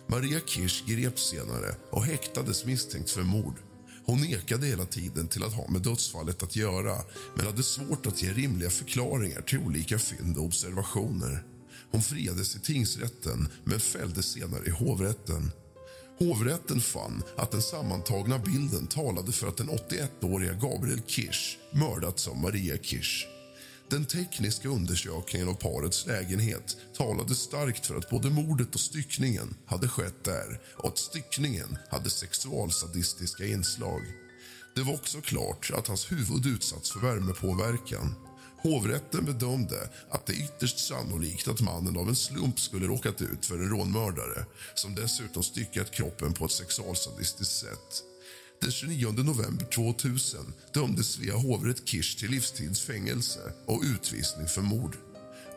Maria 0.08 0.40
Kirsch 0.48 0.86
greps 0.86 1.30
senare 1.30 1.76
och 1.92 2.06
häktades 2.06 2.66
misstänkt 2.66 3.10
för 3.10 3.24
mord. 3.24 3.56
Hon 4.06 4.22
nekade 4.22 4.68
hela 4.68 4.86
tiden 4.86 5.28
till 5.28 5.44
att 5.44 5.54
ha 5.54 5.68
med 5.68 5.82
dödsfallet 5.82 6.44
att 6.44 6.56
göra 6.56 6.98
men 7.36 7.46
hade 7.46 7.64
svårt 7.64 8.06
att 8.06 8.24
ge 8.24 8.34
rimliga 8.34 8.70
förklaringar 8.70 9.42
till 9.42 9.60
olika 9.60 10.00
fynd 10.00 10.38
och 10.38 10.44
observationer. 10.44 11.44
Hon 11.92 12.02
friades 12.02 12.56
i 12.56 12.60
tingsrätten 12.60 13.48
men 13.64 13.80
fälldes 13.80 14.26
senare 14.26 14.66
i 14.66 14.70
hovrätten. 14.70 15.52
Hovrätten 16.20 16.82
fann 16.82 17.24
att 17.38 17.52
den 17.52 17.62
sammantagna 17.62 18.40
bilden 18.40 18.88
talade 18.88 19.32
för 19.32 19.48
att 19.48 19.58
den 19.58 19.70
81-åriga 19.70 20.54
Gabriel 20.54 21.02
Kirsch 21.08 21.58
mördats 21.72 22.28
av 22.28 22.38
Maria 22.38 22.78
Kirsch. 22.78 23.33
Den 23.90 24.06
tekniska 24.06 24.70
undersökningen 24.70 25.50
av 25.50 25.54
parets 25.54 26.06
lägenhet 26.06 26.78
talade 26.98 27.36
starkt 27.36 27.86
för 27.86 27.96
att 27.96 28.10
både 28.10 28.30
mordet 28.30 28.74
och 28.76 28.80
styckningen 28.80 29.56
hade 29.66 29.88
skett 29.88 30.24
där 30.24 30.60
och 30.78 30.90
att 30.90 30.98
styckningen 30.98 31.78
hade 31.90 32.10
sexualsadistiska 32.10 33.46
inslag. 33.46 34.02
Det 34.76 34.82
var 34.82 34.94
också 34.94 35.22
klart 35.22 35.72
att 35.74 35.88
hans 35.88 36.12
huvud 36.12 36.46
utsatts 36.46 36.92
för 36.92 37.00
värmepåverkan. 37.00 38.16
Hovrätten 38.64 39.26
bedömde 39.26 39.90
att 40.10 40.26
det 40.26 40.34
är 40.34 40.44
ytterst 40.44 40.80
sannolikt 40.80 41.48
att 41.48 41.62
mannen 41.62 41.98
av 41.98 42.10
en 42.10 42.16
slump 42.16 42.60
skulle 42.60 42.88
råkat 42.88 43.22
ut 43.22 43.46
för 43.46 43.56
en 43.56 43.70
rånmördare 43.70 44.46
som 44.76 44.96
dessutom 44.96 45.44
styckat 45.44 45.92
kroppen 45.92 46.34
på 46.34 46.46
ett 46.46 46.52
sexualsadistiskt 46.52 47.60
sätt. 47.60 48.12
Den 48.64 48.72
29 48.72 49.11
november 49.11 49.65
2000 49.65 50.53
dömdes 50.73 51.07
Svea 51.07 51.35
hovrätt 51.35 51.88
Kirsch 51.88 52.19
till 52.19 52.31
livstidsfängelse 52.31 53.40
och 53.65 53.81
utvisning 53.84 54.48
för 54.48 54.61
mord. 54.61 54.98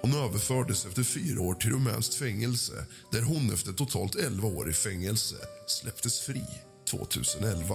Hon 0.02 0.14
överfördes 0.14 0.86
efter 0.86 1.02
fyra 1.02 1.40
år 1.40 1.54
till 1.54 1.70
rumänskt 1.70 2.14
fängelse 2.14 2.86
där 3.12 3.22
hon 3.22 3.52
efter 3.52 3.72
totalt 3.72 4.14
11 4.14 4.48
år 4.48 4.70
i 4.70 4.72
fängelse 4.72 5.36
släpptes 5.66 6.20
fri 6.20 6.44
2011. 6.90 7.74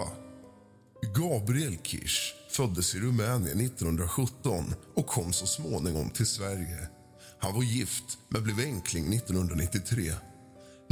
Gabriel 1.16 1.78
Kirsch 1.84 2.34
föddes 2.50 2.96
i 2.96 3.00
Rumänien 3.00 3.60
1917 3.60 4.74
och 4.96 5.08
kom 5.08 5.34
så 5.34 5.46
småningom 5.46 6.10
till 6.10 6.28
Sverige. 6.28 6.88
Han 7.40 7.56
var 7.56 7.64
gift, 7.64 8.18
men 8.30 8.44
blev 8.44 8.60
enkling 8.60 9.14
1993. 9.14 10.12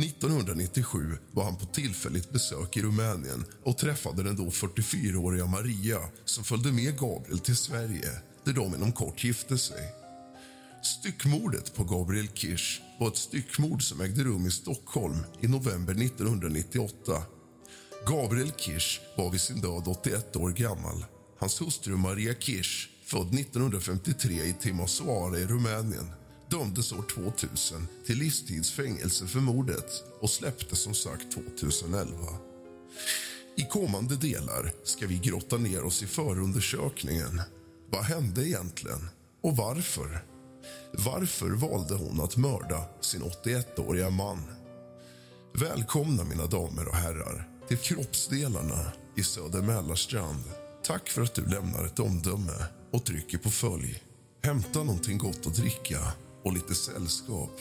1997 0.03 1.17
var 1.31 1.43
han 1.43 1.55
på 1.55 1.65
tillfälligt 1.65 2.31
besök 2.31 2.77
i 2.77 2.81
Rumänien 2.81 3.45
och 3.63 3.77
träffade 3.77 4.23
den 4.23 4.35
då 4.35 4.43
44-åriga 4.43 5.45
Maria 5.45 5.99
som 6.25 6.43
följde 6.43 6.71
med 6.71 6.99
Gabriel 6.99 7.39
till 7.39 7.57
Sverige, 7.57 8.11
där 8.43 8.53
de 8.53 8.75
inom 8.75 8.91
kort 8.91 9.23
gifte 9.23 9.57
sig. 9.57 9.93
Styckmordet 10.83 11.75
på 11.75 11.83
Gabriel 11.83 12.27
Kirsch 12.27 12.81
var 12.99 13.07
ett 13.07 13.17
styckmord 13.17 13.83
som 13.83 14.01
ägde 14.01 14.23
rum 14.23 14.47
i 14.47 14.51
Stockholm 14.51 15.17
i 15.41 15.47
november 15.47 15.93
1998. 15.93 17.23
Gabriel 18.07 18.51
Kirsch 18.57 19.01
var 19.17 19.31
vid 19.31 19.41
sin 19.41 19.61
död 19.61 19.83
81 19.87 20.35
år 20.35 20.49
gammal. 20.49 21.05
Hans 21.39 21.61
hustru 21.61 21.95
Maria 21.95 22.33
Kirsch, 22.33 22.89
född 23.05 23.33
1953 23.33 24.43
i 24.43 24.55
Timisoara 24.61 25.39
i 25.39 25.45
Rumänien 25.45 26.18
dömdes 26.49 26.91
år 26.91 27.03
2000 27.13 27.87
till 28.05 28.17
livstidsfängelse 28.17 29.27
för 29.27 29.39
mordet 29.39 30.03
och 30.19 30.29
släpptes 30.29 30.79
som 30.79 30.93
sagt 30.93 31.31
2011. 31.31 32.15
I 33.55 33.65
kommande 33.65 34.15
delar 34.15 34.73
ska 34.83 35.07
vi 35.07 35.17
grotta 35.17 35.57
ner 35.57 35.83
oss 35.83 36.03
i 36.03 36.07
förundersökningen. 36.07 37.41
Vad 37.89 38.03
hände 38.03 38.47
egentligen? 38.47 39.09
Och 39.41 39.57
varför? 39.57 40.25
Varför 40.93 41.49
valde 41.49 41.93
hon 41.93 42.21
att 42.21 42.37
mörda 42.37 42.85
sin 43.01 43.21
81-åriga 43.21 44.09
man? 44.09 44.41
Välkomna, 45.53 46.23
mina 46.23 46.45
damer 46.45 46.87
och 46.87 46.95
herrar, 46.95 47.49
till 47.67 47.77
kroppsdelarna 47.77 48.91
i 49.15 49.23
Söder 49.23 49.61
Mälarstrand. 49.61 50.43
Tack 50.83 51.09
för 51.09 51.21
att 51.21 51.33
du 51.33 51.45
lämnar 51.45 51.85
ett 51.85 51.99
omdöme 51.99 52.65
och 52.91 53.05
trycker 53.05 53.37
på 53.37 53.49
följ. 53.49 54.03
Hämta 54.43 54.83
någonting 54.83 55.17
gott 55.17 55.47
att 55.47 55.55
dricka 55.55 55.99
och 56.43 56.53
lite 56.53 56.75
sällskap. 56.75 57.59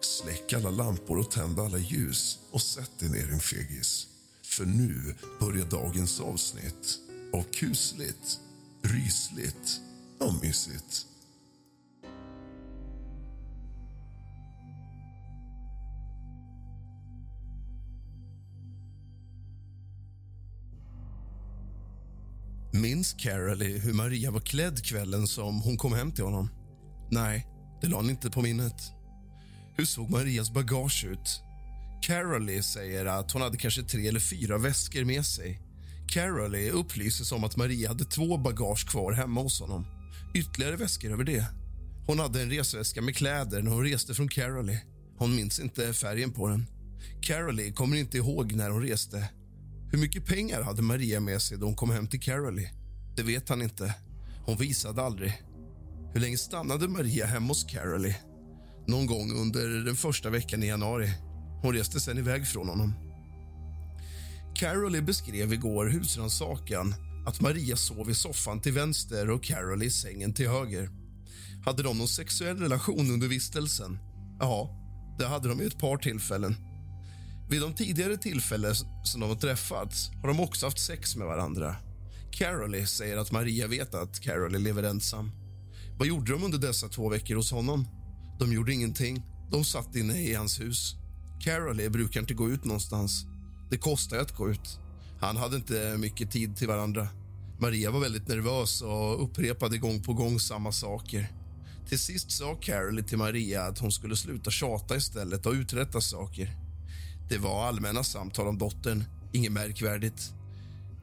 Släck 0.00 0.52
alla 0.52 0.70
lampor 0.70 1.18
och 1.18 1.30
tänd 1.30 1.60
alla 1.60 1.78
ljus 1.78 2.38
och 2.50 2.62
sätt 2.62 2.98
dig 2.98 3.08
ner, 3.10 3.26
din 3.26 3.40
fegis. 3.40 4.06
För 4.42 4.64
nu 4.64 5.14
börjar 5.40 5.66
dagens 5.66 6.20
avsnitt 6.20 6.98
av 7.32 7.42
kusligt, 7.42 8.40
rysligt 8.82 9.80
och 10.20 10.34
mysigt. 10.42 11.06
Minns 22.72 23.12
Carolee 23.12 23.78
hur 23.78 23.92
Maria 23.92 24.30
var 24.30 24.40
klädd 24.40 24.84
kvällen 24.84 25.26
som 25.26 25.60
hon 25.60 25.76
kom 25.76 25.92
hem 25.92 26.12
till 26.12 26.24
honom? 26.24 26.48
Nej, 27.10 27.46
det 27.84 27.90
la 27.90 27.96
han 27.96 28.10
inte 28.10 28.30
på 28.30 28.42
minnet. 28.42 28.92
Hur 29.76 29.84
såg 29.84 30.10
Marias 30.10 30.50
bagage 30.50 31.04
ut? 31.04 31.40
Carolee 32.02 32.62
säger 32.62 33.06
att 33.06 33.30
hon 33.30 33.42
hade 33.42 33.56
kanske 33.56 33.82
tre 33.82 34.08
eller 34.08 34.20
fyra 34.20 34.58
väskor 34.58 35.04
med 35.04 35.26
sig. 35.26 35.60
Carolee 36.08 36.70
upplyser 36.70 37.36
om 37.36 37.44
att 37.44 37.56
Maria 37.56 37.88
hade 37.88 38.04
två 38.04 38.36
bagage 38.36 38.88
kvar 38.88 39.12
hemma 39.12 39.40
hos 39.42 39.60
honom. 39.60 39.86
Ytterligare 40.34 40.76
väskor 40.76 41.12
över 41.12 41.24
det. 41.24 41.46
Hon 42.06 42.18
hade 42.18 42.42
en 42.42 42.50
resväska 42.50 43.02
med 43.02 43.16
kläder 43.16 43.62
när 43.62 43.70
hon 43.70 43.84
reste 43.84 44.14
från 44.14 44.28
Carolee. 44.28 44.82
Hon 45.18 45.36
minns 45.36 45.60
inte 45.60 45.92
färgen 45.92 46.32
på 46.32 46.48
den. 46.48 46.66
Carolee 47.22 47.72
kommer 47.72 47.96
inte 47.96 48.16
ihåg 48.16 48.52
när 48.52 48.70
hon 48.70 48.82
reste. 48.82 49.28
Hur 49.90 49.98
mycket 49.98 50.26
pengar 50.26 50.62
hade 50.62 50.82
Maria 50.82 51.20
med 51.20 51.42
sig 51.42 51.58
då 51.58 51.66
hon 51.66 51.76
kom 51.76 51.90
hem 51.90 52.06
till 52.06 52.20
Carolee? 52.20 52.70
Det 53.16 53.22
vet 53.22 53.48
han 53.48 53.62
inte. 53.62 53.94
Hon 54.44 54.56
visade 54.56 55.02
aldrig. 55.02 55.42
Hur 56.14 56.20
länge 56.20 56.38
stannade 56.38 56.88
Maria 56.88 57.26
hemma 57.26 57.48
hos 57.48 57.64
Caroly? 57.64 58.14
Någon 58.86 59.06
gång 59.06 59.32
under 59.32 59.84
den 59.84 59.96
första 59.96 60.30
veckan 60.30 60.62
i 60.62 60.66
januari. 60.66 61.10
Hon 61.62 61.74
reste 61.74 62.00
sen 62.00 62.18
iväg 62.18 62.46
från 62.46 62.68
honom. 62.68 62.92
Caroly 64.56 65.00
beskrev 65.00 65.52
igår 65.52 65.86
husrannsakan 65.86 66.94
att 67.26 67.40
Maria 67.40 67.76
sov 67.76 68.10
i 68.10 68.14
soffan 68.14 68.60
till 68.60 68.72
vänster 68.72 69.30
och 69.30 69.44
Caroly 69.44 69.86
i 69.86 69.90
sängen 69.90 70.34
till 70.34 70.48
höger. 70.48 70.90
Hade 71.64 71.82
de 71.82 71.98
någon 71.98 72.08
sexuell 72.08 72.58
relation 72.58 73.10
under 73.10 73.28
vistelsen? 73.28 73.98
Ja, 74.40 74.70
det 75.18 75.26
hade 75.26 75.48
de 75.48 75.58
vid 75.58 75.66
ett 75.66 75.78
par 75.78 75.96
tillfällen. 75.96 76.56
Vid 77.50 77.60
de 77.60 77.74
tidigare 77.74 78.16
tillfällen 78.16 78.74
som 79.04 79.20
de 79.20 79.30
har 79.30 79.36
träffats 79.36 80.10
har 80.22 80.28
de 80.28 80.40
också 80.40 80.66
haft 80.66 80.86
sex 80.86 81.16
med 81.16 81.26
varandra. 81.26 81.76
Caroly 82.30 82.86
säger 82.86 83.16
att 83.16 83.32
Maria 83.32 83.66
vet 83.66 83.94
att 83.94 84.20
Caroly 84.20 84.58
lever 84.58 84.82
ensam. 84.82 85.43
Vad 85.98 86.08
gjorde 86.08 86.32
de 86.32 86.44
under 86.44 86.58
dessa 86.58 86.88
två 86.88 87.08
veckor 87.08 87.36
hos 87.36 87.50
honom? 87.50 87.88
De 88.38 88.52
gjorde 88.52 88.72
ingenting. 88.72 89.22
De 89.50 89.64
satt 89.64 89.96
inne 89.96 90.18
i 90.18 90.34
hans 90.34 90.60
hus. 90.60 90.96
Carolee 91.40 91.90
brukar 91.90 92.20
inte 92.20 92.34
gå 92.34 92.50
ut 92.50 92.64
någonstans. 92.64 93.26
Det 93.70 93.76
kostar 93.76 94.18
att 94.18 94.36
gå 94.36 94.50
ut. 94.50 94.78
Han 95.20 95.36
hade 95.36 95.56
inte 95.56 95.96
mycket 95.98 96.30
tid 96.30 96.56
till 96.56 96.68
varandra. 96.68 97.08
Maria 97.58 97.90
var 97.90 98.00
väldigt 98.00 98.28
nervös 98.28 98.82
och 98.82 99.24
upprepade 99.24 99.78
gång 99.78 100.02
på 100.02 100.12
gång 100.12 100.40
samma 100.40 100.72
saker. 100.72 101.32
Till 101.88 101.98
sist 101.98 102.30
sa 102.30 102.54
Carolee 102.54 103.04
till 103.04 103.18
Maria 103.18 103.62
att 103.62 103.78
hon 103.78 103.92
skulle 103.92 104.16
sluta 104.16 104.50
tjata 104.50 104.96
istället 104.96 105.46
och 105.46 105.52
uträtta 105.52 106.00
saker. 106.00 106.56
Det 107.28 107.38
var 107.38 107.64
allmänna 107.64 108.04
samtal 108.04 108.46
om 108.46 108.58
dottern, 108.58 109.04
inget 109.32 109.52
märkvärdigt. 109.52 110.32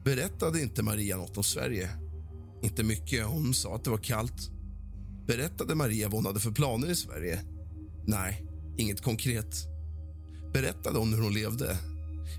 Berättade 0.04 0.62
inte 0.62 0.82
Maria 0.82 1.16
något 1.16 1.36
om 1.36 1.44
Sverige? 1.44 1.90
Inte 2.62 2.82
mycket. 2.82 3.26
Hon 3.26 3.54
sa 3.54 3.74
att 3.74 3.84
det 3.84 3.90
var 3.90 3.98
kallt. 3.98 4.50
Berättade 5.26 5.74
Maria 5.74 6.08
vad 6.08 6.14
hon 6.14 6.26
hade 6.26 6.40
för 6.40 6.50
planer 6.50 6.90
i 6.90 6.96
Sverige? 6.96 7.40
Nej, 8.06 8.46
inget 8.76 9.02
konkret. 9.02 9.56
Berättade 10.52 10.98
hon 10.98 11.14
hur 11.14 11.22
hon 11.22 11.34
levde? 11.34 11.78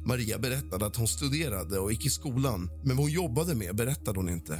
Maria 0.06 0.40
berättade 0.40 0.86
att 0.86 0.96
hon 0.96 1.08
studerade 1.08 1.80
och 1.80 1.92
gick 1.92 2.06
i 2.06 2.10
skolan 2.10 2.70
men 2.84 2.98
vad 2.98 3.06
hon 3.06 3.12
jobbade 3.12 3.56
med 3.56 3.76
berättade 3.76 4.20
hon 4.20 4.30
inte. 4.30 4.60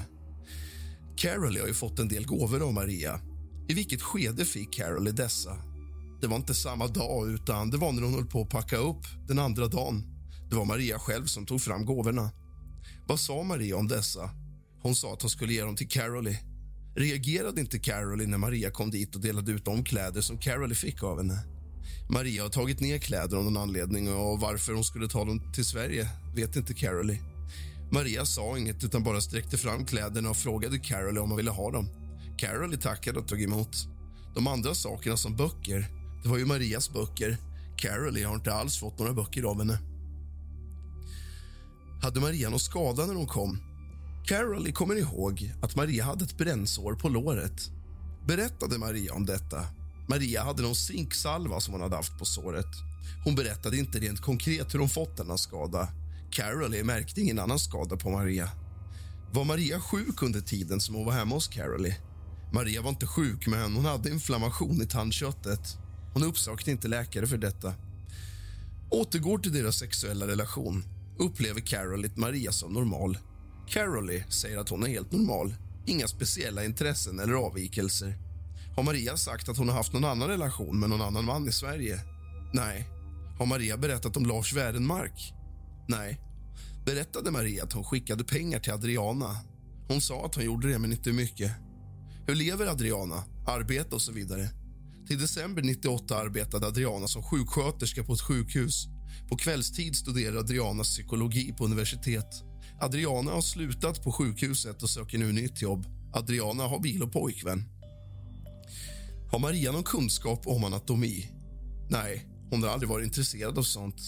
Carolee 1.16 1.62
har 1.62 1.68
ju 1.68 1.74
fått 1.74 2.00
en 2.00 2.08
del 2.08 2.26
gåvor 2.26 2.68
av 2.68 2.74
Maria. 2.74 3.20
I 3.68 3.74
vilket 3.74 4.02
skede 4.02 4.46
fick 4.46 4.74
Carolee 4.74 5.14
dessa? 5.14 5.58
Det 6.22 6.28
var 6.28 6.36
inte 6.36 6.54
samma 6.54 6.88
dag, 6.88 7.30
utan 7.30 7.70
det 7.70 7.78
var 7.78 7.92
när 7.92 8.02
hon 8.02 8.14
höll 8.14 8.26
på 8.26 8.42
att 8.42 8.50
packa 8.50 8.78
upp 8.78 9.06
den 9.28 9.40
andra 9.40 9.68
dagen. 9.68 10.04
Det 10.50 10.56
var 10.56 10.66
Maria 10.66 11.00
själv 11.00 11.26
som 11.26 11.46
tog 11.46 11.62
fram 11.62 11.86
gåvorna. 11.86 12.30
Vad 13.08 13.20
sa 13.20 13.44
Maria 13.44 13.78
om 13.78 13.88
dessa? 13.88 14.30
Hon 14.82 14.96
sa 14.96 15.14
att 15.14 15.22
hon 15.22 15.30
skulle 15.30 15.54
ge 15.54 15.64
dem 15.64 15.76
till 15.76 15.90
Caroly. 15.90 16.38
Reagerade 16.96 17.62
inte 17.62 17.80
Caroly 17.80 18.26
när 18.26 18.38
Maria 18.38 18.72
kom 18.72 18.92
dit 18.92 19.16
och 19.16 19.22
delade 19.22 19.52
ut 19.52 19.66
de 19.66 19.84
kläder 19.84 20.22
som 20.22 20.38
Caroly 20.38 20.76
fick 20.76 21.04
av 21.04 21.18
henne? 21.18 21.40
Maria 22.10 22.44
har 22.44 22.50
tagit 22.50 22.80
ner 22.80 22.98
kläder 22.98 23.38
av 23.38 23.44
någon 23.44 23.58
anledning 23.58 24.14
och 24.14 24.40
varför 24.40 24.74
hon 24.74 24.84
skulle 24.84 25.08
ta 25.08 25.26
dem 25.26 25.54
till 25.54 25.66
Sverige 25.66 26.08
vet 26.36 26.56
inte 26.56 26.74
Caroly. 26.74 27.18
Maria 27.92 28.26
sa 28.26 28.58
inget 28.58 28.84
utan 28.84 29.04
bara 29.04 29.22
sträckte 29.22 29.58
fram 29.58 29.86
kläderna 29.86 30.30
och 30.30 30.38
frågade 30.38 30.80
Caroly 30.80 31.20
om 31.20 31.30
hon 31.30 31.38
ville 31.38 31.52
ha 31.52 31.72
dem. 31.72 31.90
Caroly 32.38 32.78
tackade 32.78 33.20
och 33.20 33.28
tog 33.28 33.42
emot. 33.42 33.88
De 34.36 34.48
andra 34.48 34.74
sakerna 34.74 35.18
som 35.18 35.36
böcker, 35.36 35.86
det 36.24 36.30
var 36.30 36.38
ju 36.38 36.46
Marias 36.46 36.94
böcker. 36.94 37.38
Caroly 37.78 38.24
har 38.24 38.36
inte 38.36 38.54
alls 38.54 38.80
fått 38.80 39.00
några 39.00 39.14
böcker 39.14 39.44
av 39.44 39.60
henne. 39.60 39.78
Hade 42.02 42.20
Maria 42.20 42.50
någon 42.50 42.60
skada 42.60 43.06
när 43.06 43.16
hon 43.16 43.28
kom? 43.28 43.73
Caroly 44.26 44.72
kommer 44.72 44.96
ihåg 44.96 45.54
att 45.62 45.76
Maria 45.76 46.04
hade 46.04 46.26
ett 46.26 46.38
brännsår 46.38 46.96
på 46.96 47.10
låret. 47.10 47.72
Berättade 48.28 48.78
Maria 48.78 49.14
om 49.14 49.26
detta? 49.26 49.66
Maria 50.10 50.44
hade 50.44 50.62
någon 50.62 50.76
zinksalva 50.76 51.60
som 51.60 51.74
hon 51.74 51.82
hade 51.82 51.96
haft 51.96 52.20
på 52.20 52.26
såret. 52.26 52.66
Hon 53.26 53.36
berättade 53.36 53.78
inte 53.78 54.00
rent 54.00 54.22
konkret 54.22 54.74
hur 54.74 54.80
hon 54.80 54.90
fått 54.90 55.18
denna 55.18 55.38
skada. 55.38 55.88
Caroly 56.32 56.84
märkte 56.84 57.22
ingen 57.22 57.40
annan 57.40 57.60
skada 57.60 57.98
på 57.98 58.10
Maria. 58.10 58.50
Var 59.34 59.46
Maria 59.46 59.80
sjuk 59.80 60.22
under 60.22 60.42
tiden 60.42 60.82
som 60.82 60.96
hon 60.96 61.06
var 61.06 61.14
hemma 61.14 61.36
hos 61.36 61.48
Caroly? 61.48 61.96
Maria 62.54 62.82
var 62.82 62.90
inte 62.90 63.08
sjuk, 63.08 63.48
men 63.48 63.76
hon 63.76 63.86
hade 63.86 64.10
inflammation 64.10 64.82
i 64.82 64.86
tandköttet. 64.86 65.78
Hon 66.14 66.24
uppsökte 66.24 66.72
inte 66.72 66.88
läkare 66.88 67.28
för 67.28 67.38
detta. 67.38 67.74
Återgår 68.90 69.38
till 69.38 69.54
deras 69.54 69.76
sexuella 69.76 70.28
relation 70.28 70.84
upplever 71.20 71.62
Caroly 71.62 72.10
Maria 72.16 72.52
som 72.52 72.74
normal. 72.74 73.18
Caroly 73.68 74.24
säger 74.30 74.58
att 74.58 74.70
hon 74.70 74.84
är 74.84 74.88
helt 74.88 75.12
normal. 75.12 75.56
Inga 75.86 76.08
speciella 76.08 76.66
intressen 76.66 77.20
eller 77.20 77.34
avvikelser. 77.34 78.18
Har 78.76 78.84
Maria 78.84 79.18
sagt 79.18 79.50
att 79.50 79.58
hon 79.58 79.70
har 79.70 79.76
haft 79.76 79.94
någon 79.94 80.06
annan 80.06 80.28
relation 80.28 80.80
med 80.80 80.90
någon 80.90 81.02
annan 81.02 81.26
man 81.26 81.48
i 81.48 81.52
Sverige? 81.52 82.00
Nej. 82.54 82.90
Har 83.40 83.46
Maria 83.46 83.78
berättat 83.78 84.18
om 84.18 84.26
Lars 84.26 84.54
Wärenmark? 84.54 85.34
Nej. 85.88 86.20
Berättade 86.86 87.32
Maria 87.32 87.64
att 87.64 87.74
hon 87.74 87.84
skickade 87.84 88.24
pengar 88.24 88.60
till 88.60 88.74
Adriana? 88.74 89.38
Hon 89.88 90.02
sa 90.02 90.26
att 90.26 90.36
hon 90.36 90.46
gjorde 90.46 90.68
det, 90.72 90.80
men 90.80 90.92
inte 90.92 91.14
mycket. 91.14 91.52
Hur 92.28 92.36
lever 92.36 92.68
Adriana? 92.68 93.24
Arbete 93.48 93.96
och 93.96 94.02
så 94.02 94.12
vidare. 94.12 94.50
Till 95.08 95.20
december 95.20 95.62
98 95.62 96.18
arbetade 96.18 96.68
Adriana 96.68 97.08
som 97.08 97.24
sjuksköterska 97.24 98.04
på 98.04 98.14
ett 98.14 98.22
sjukhus. 98.22 98.88
På 99.30 99.38
kvällstid 99.38 99.96
studerade 99.96 100.40
Adriana 100.40 100.84
psykologi 100.84 101.54
på 101.58 101.66
universitet. 101.66 102.44
Adriana 102.84 103.32
har 103.32 103.42
slutat 103.42 104.04
på 104.04 104.12
sjukhuset 104.12 104.84
och 104.84 104.90
söker 104.90 105.18
nu 105.18 105.32
nytt 105.32 105.62
jobb. 105.62 105.86
Adriana 106.14 106.64
har 106.64 106.80
bil 106.80 107.04
och 107.04 107.12
pojkvän. 107.12 107.64
Har 109.32 109.40
Maria 109.40 109.72
någon 109.72 109.84
kunskap 109.84 110.48
om 110.48 110.64
anatomi? 110.64 111.32
Nej, 111.90 112.28
hon 112.50 112.64
har 112.64 112.70
aldrig 112.70 112.90
varit 112.90 113.06
intresserad 113.06 113.58
av 113.58 113.64
sånt. 113.64 114.02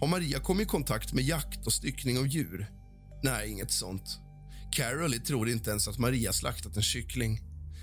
Har 0.00 0.06
Maria 0.06 0.40
kommit 0.40 0.66
i 0.66 0.68
kontakt 0.68 1.12
med 1.12 1.24
jakt 1.24 1.66
och 1.66 1.72
styckning 1.72 2.18
av 2.18 2.26
djur? 2.26 2.66
Nej, 3.22 3.50
inget 3.50 3.70
sånt. 3.70 4.18
Caroly 4.72 5.18
tror 5.18 5.48
inte 5.48 5.70
ens 5.70 5.88
att 5.88 5.98
Maria 5.98 6.32
slaktat 6.32 6.76
en 6.76 6.82
kyckling. 6.82 7.40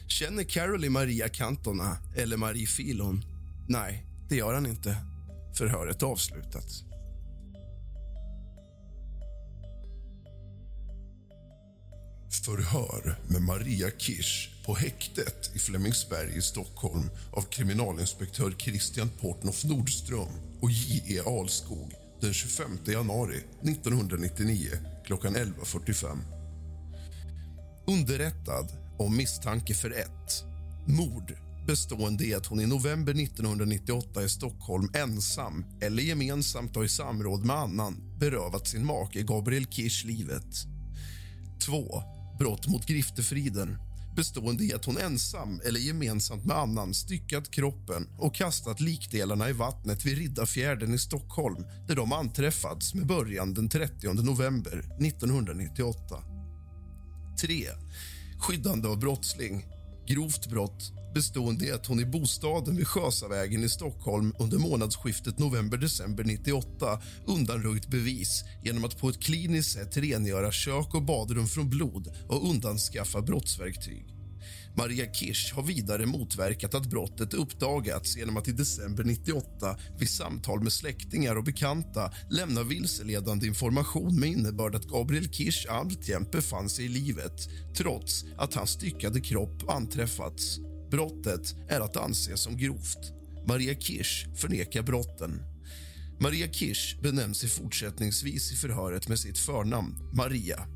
Känner 0.08 0.44
Caroly 0.44 0.90
Maria 0.90 1.30
Cantona 1.30 1.98
eller 2.16 2.38
Marie 2.38 2.68
Filon? 2.68 3.26
Nej, 3.68 4.06
det 4.30 4.36
gör 4.36 4.54
han 4.54 4.66
inte. 4.66 4.98
Förhöret 5.58 6.04
avslutat. 6.04 6.95
Förhör 12.44 13.20
med 13.28 13.42
Maria 13.42 13.90
Kirsch 13.98 14.50
på 14.66 14.76
häktet 14.76 15.52
i 15.56 15.60
Flemingsberg 15.60 16.38
i 16.38 16.42
Stockholm 16.42 17.10
av 17.32 17.42
kriminalinspektör 17.42 18.52
Christian 18.58 19.10
Portnoff 19.22 19.64
Nordström 19.64 20.28
och 20.62 20.72
J.E. 20.72 21.20
Alskog 21.20 21.94
den 22.22 22.34
25 22.34 22.78
januari 22.86 23.38
1999 23.62 24.70
klockan 25.06 25.36
11.45. 25.36 26.18
Underrättad 27.88 28.68
om 28.98 29.18
misstanke 29.18 29.74
för 29.74 29.92
ett 29.92 30.44
mord 30.88 31.34
bestående 31.68 32.26
i 32.26 32.34
att 32.34 32.46
hon 32.46 32.60
i 32.60 32.66
november 32.66 33.24
1998 33.24 34.24
i 34.24 34.30
Stockholm 34.30 34.90
ensam 34.94 35.66
eller 35.82 36.04
gemensamt 36.04 36.78
och 36.78 36.86
i 36.86 36.90
samråd 36.90 37.46
med 37.46 37.56
annan 37.56 38.18
berövat 38.20 38.68
sin 38.68 38.86
make 38.86 39.22
Gabriel 39.22 39.66
Kirsch 39.66 40.06
livet. 40.06 40.56
2. 41.60 42.15
Brott 42.40 42.68
mot 42.68 42.86
griftefriden 42.86 43.78
bestående 44.16 44.64
i 44.64 44.74
att 44.74 44.86
hon 44.86 44.98
ensam 44.98 45.62
eller 45.66 45.80
gemensamt 45.80 46.46
med 46.46 46.58
annan 46.58 46.94
styckat 46.94 47.52
kroppen 47.52 48.08
och 48.18 48.36
kastat 48.36 48.80
likdelarna 48.80 49.50
i 49.50 49.54
vattnet 49.54 50.06
vid 50.06 50.18
Riddarfjärden 50.18 50.94
i 50.94 50.98
Stockholm 50.98 51.66
där 51.88 51.96
de 51.96 52.14
anträffats 52.14 52.94
med 52.94 53.08
början 53.08 53.54
den 53.54 53.70
30 53.70 54.14
november 54.14 54.78
1998. 54.78 56.24
3. 57.42 57.68
Skyddande 58.40 58.88
av 58.88 59.00
brottsling. 59.00 59.66
Grovt 60.08 60.48
brott 60.50 60.92
bestående 61.16 61.66
i 61.66 61.72
att 61.72 61.86
hon 61.86 62.00
i 62.00 62.06
bostaden 62.06 62.76
vid 62.76 62.88
Sjösavägen 62.88 63.64
i 63.64 63.70
Stockholm 63.70 64.34
under 64.40 64.58
månadsskiftet 64.58 65.40
november-december 65.40 66.24
98 66.24 67.02
undanröjt 67.28 67.88
bevis 67.88 68.44
genom 68.64 68.86
att 68.86 69.00
på 69.00 69.10
ett 69.10 69.24
kliniskt 69.24 69.72
sätt 69.72 69.98
rengöra 69.98 70.52
kök 70.52 70.96
och 70.96 71.06
badrum 71.06 71.48
från 71.48 71.70
blod 71.70 72.08
och 72.30 72.50
undanskaffa 72.50 73.22
brottsverktyg. 73.22 74.16
Maria 74.78 75.14
Kirsch 75.14 75.54
har 75.54 75.64
vidare 75.64 76.06
motverkat 76.06 76.74
att 76.74 76.90
brottet 76.90 77.34
uppdagats 77.34 78.18
genom 78.18 78.38
att 78.38 78.48
i 78.48 78.52
december 78.52 79.04
98 79.04 79.78
vid 80.00 80.10
samtal 80.10 80.64
med 80.64 80.74
släktingar 80.74 81.36
och 81.36 81.44
bekanta 81.44 82.12
lämna 82.30 82.64
vilseledande 82.64 83.48
information 83.48 84.20
med 84.20 84.30
innebörd 84.30 84.76
att 84.76 84.88
Gabriel 84.88 85.30
Kirsch 85.30 85.68
alltjämt 85.70 86.32
befann 86.32 86.70
sig 86.70 86.86
i 86.86 86.90
livet 86.90 87.50
trots 87.78 88.26
att 88.38 88.54
hans 88.54 88.70
styckade 88.70 89.22
kropp 89.22 89.70
anträffats. 89.70 90.60
Brottet 90.96 91.56
är 91.70 91.80
att 91.80 91.98
anse 91.98 92.38
som 92.38 92.58
grovt. 92.58 93.14
Maria 93.48 93.76
Kirsch 93.76 94.28
förnekar 94.36 94.84
brotten. 94.84 95.42
Maria 96.20 96.48
Kirsch 96.48 97.02
benämns 97.02 97.44
i 97.44 97.48
fortsättningsvis 97.48 98.52
i 98.52 98.56
förhöret 98.56 99.08
med 99.08 99.20
sitt 99.20 99.38
förnamn 99.38 99.96
Maria. 100.14 100.68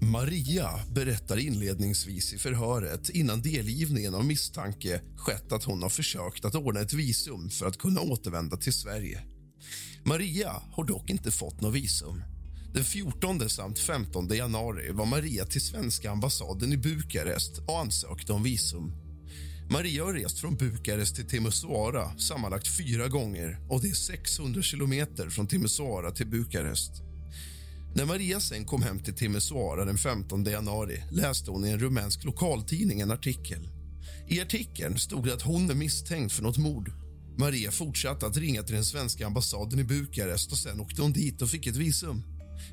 Maria 0.00 0.70
berättar 0.94 1.36
inledningsvis 1.36 2.34
i 2.34 2.38
förhöret 2.38 3.08
innan 3.08 3.42
delgivningen 3.42 4.14
av 4.14 4.24
misstanke 4.24 5.00
skett 5.16 5.52
att 5.52 5.64
hon 5.64 5.82
har 5.82 5.90
försökt 5.90 6.44
att 6.44 6.54
ordna 6.54 6.80
ett 6.80 6.92
visum 6.92 7.50
för 7.50 7.66
att 7.66 7.78
kunna 7.78 8.00
återvända 8.00 8.56
till 8.56 8.72
Sverige. 8.72 9.22
Maria 10.04 10.62
har 10.72 10.84
dock 10.84 11.10
inte 11.10 11.30
fått 11.30 11.60
något 11.60 11.74
visum. 11.74 12.22
Den 12.74 12.84
14 12.84 13.48
samt 13.48 13.78
15 13.78 14.28
januari 14.28 14.92
var 14.92 15.06
Maria 15.06 15.44
till 15.44 15.60
svenska 15.60 16.10
ambassaden 16.10 16.72
i 16.72 16.76
Bukarest 16.76 17.58
och 17.58 17.80
ansökte 17.80 18.32
om 18.32 18.42
visum. 18.42 19.09
Maria 19.72 20.04
har 20.04 20.12
rest 20.12 20.38
från 20.38 20.56
Bukarest 20.56 21.16
till 21.16 21.28
Timisoara 21.28 22.18
sammanlagt 22.18 22.68
fyra 22.68 23.08
gånger 23.08 23.58
och 23.68 23.80
det 23.82 23.88
är 23.88 23.94
600 23.94 24.62
kilometer 24.62 25.30
från 25.30 25.46
Timisoara 25.46 26.10
till 26.10 26.26
Bukarest. 26.26 26.92
När 27.94 28.06
Maria 28.06 28.40
sen 28.40 28.64
kom 28.64 28.82
hem 28.82 28.98
till 28.98 29.14
Timisoara 29.14 29.84
den 29.84 29.98
15 29.98 30.44
januari 30.44 31.02
läste 31.10 31.50
hon 31.50 31.64
i 31.66 31.70
en 31.70 31.78
rumänsk 31.78 32.24
lokaltidning 32.24 33.00
en 33.00 33.10
artikel. 33.10 33.68
I 34.28 34.40
artikeln 34.40 34.98
stod 34.98 35.26
det 35.26 35.34
att 35.34 35.42
hon 35.42 35.70
är 35.70 35.74
misstänkt 35.74 36.32
för 36.32 36.42
något 36.42 36.58
mord. 36.58 36.92
Maria 37.36 37.70
fortsatte 37.70 38.26
att 38.26 38.36
ringa 38.36 38.62
till 38.62 38.74
den 38.74 38.84
svenska 38.84 39.26
ambassaden 39.26 39.78
i 39.78 39.84
Bukarest 39.84 40.52
och 40.52 40.58
sen 40.58 40.80
åkte 40.80 41.02
hon 41.02 41.12
dit 41.12 41.42
och 41.42 41.48
fick 41.48 41.66
ett 41.66 41.76
visum. 41.76 42.22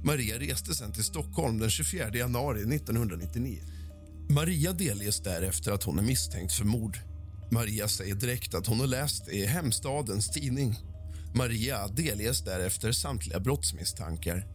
Maria 0.04 0.40
reste 0.40 0.76
sen 0.76 0.94
till 0.94 1.04
Stockholm 1.04 1.60
den 1.60 1.70
24 1.70 2.10
januari 2.14 2.76
1999. 2.76 3.77
Maria 4.30 4.74
delges 4.74 5.20
därefter 5.20 5.72
att 5.72 5.84
hon 5.84 6.00
är 6.00 6.04
misstänkt 6.04 6.54
för 6.54 6.66
mord. 6.66 6.98
Maria 7.52 7.88
säger 7.88 8.16
direkt 8.16 8.54
att 8.54 8.68
hon 8.68 8.80
har 8.80 8.88
läst 8.88 9.26
det 9.26 9.32
i 9.32 9.46
hemstadens 9.46 10.30
tidning. 10.30 10.76
Maria 11.36 11.88
delges 11.88 12.44
därefter 12.44 12.92
samtliga 12.92 13.40
brottsmisstankar. 13.40 14.48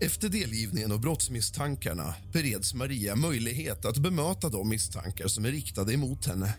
Efter 0.00 0.28
delgivningen 0.28 0.92
av 0.92 1.00
brottsmisstankarna 1.00 2.14
bereds 2.32 2.74
Maria 2.74 3.16
möjlighet 3.16 3.84
att 3.84 3.98
bemöta 3.98 4.48
de 4.48 4.68
misstankar 4.68 5.28
som 5.28 5.44
är 5.44 5.50
riktade 5.50 5.94
emot 5.94 6.26
henne. 6.26 6.54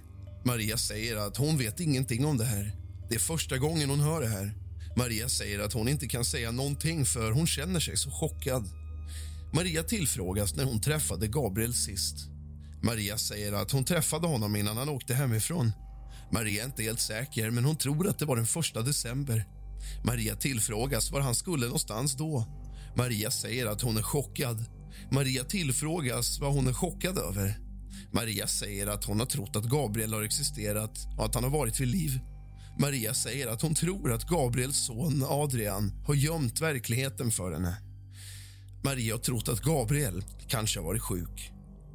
Maria 0.45 0.77
säger 0.77 1.15
att 1.15 1.38
hon 1.38 1.57
vet 1.57 1.80
ingenting 1.80 2.26
om 2.26 2.38
det 2.38 2.45
här. 2.45 2.76
Det 3.10 3.15
är 3.15 3.19
första 3.19 3.57
gången 3.57 3.89
hon 3.89 3.99
hör 3.99 4.22
det 4.22 4.27
här. 4.27 4.53
Maria 4.95 5.30
säger 5.30 5.60
att 5.60 5.73
hon 5.73 5.88
inte 5.88 6.07
kan 6.07 6.26
säga 6.26 6.52
någonting 6.52 7.06
för 7.06 7.31
hon 7.31 7.48
känner 7.48 7.80
sig 7.80 7.98
så 7.98 8.11
chockad. 8.11 8.80
Maria 9.53 9.83
tillfrågas 9.83 10.55
när 10.55 10.63
hon 10.63 10.81
träffade 10.81 11.27
Gabriel 11.27 11.73
sist. 11.73 12.15
Maria 12.83 13.17
säger 13.17 13.53
att 13.53 13.71
hon 13.71 13.85
träffade 13.85 14.27
honom 14.27 14.55
innan 14.55 14.77
han 14.77 14.89
åkte 14.89 15.13
hemifrån. 15.13 15.71
Maria 16.31 16.61
är 16.61 16.65
inte 16.65 16.83
helt 16.83 16.99
säker, 16.99 17.49
men 17.49 17.65
hon 17.65 17.75
tror 17.75 18.07
att 18.07 18.19
det 18.19 18.25
var 18.25 18.35
den 18.35 18.45
första 18.45 18.81
december. 18.81 19.45
Maria 20.05 20.35
tillfrågas 20.35 21.11
var 21.11 21.21
han 21.21 21.35
skulle 21.35 21.65
någonstans 21.65 22.15
då. 22.17 22.45
Maria 22.95 23.31
säger 23.31 23.65
att 23.65 23.81
hon 23.81 23.97
är 23.97 24.01
chockad. 24.01 24.65
Maria 25.11 25.43
tillfrågas 25.43 26.39
vad 26.39 26.53
hon 26.53 26.67
är 26.67 26.73
chockad 26.73 27.17
över. 27.17 27.59
Maria 28.13 28.47
säger 28.47 28.87
att 28.87 29.03
hon 29.03 29.19
har 29.19 29.27
trott 29.27 29.55
att 29.55 29.65
Gabriel 29.65 30.13
har 30.13 30.23
existerat 30.23 31.07
och 31.17 31.25
att 31.25 31.35
han 31.35 31.43
har 31.43 31.51
varit 31.51 31.79
vid 31.79 31.87
liv. 31.87 32.19
Maria 32.79 33.13
säger 33.13 33.47
att 33.47 33.61
hon 33.61 33.75
tror 33.75 34.13
att 34.13 34.27
Gabriels 34.29 34.85
son 34.85 35.25
Adrian 35.27 35.91
har 36.07 36.15
gömt 36.15 36.61
verkligheten 36.61 37.31
för 37.31 37.51
henne. 37.51 37.90
Maria 38.83 39.13
har 39.13 39.19
trott 39.19 39.49
att 39.49 39.61
Gabriel 39.61 40.23
kanske 40.47 40.79
har 40.79 40.85
varit 40.85 41.01
sjuk. 41.01 41.51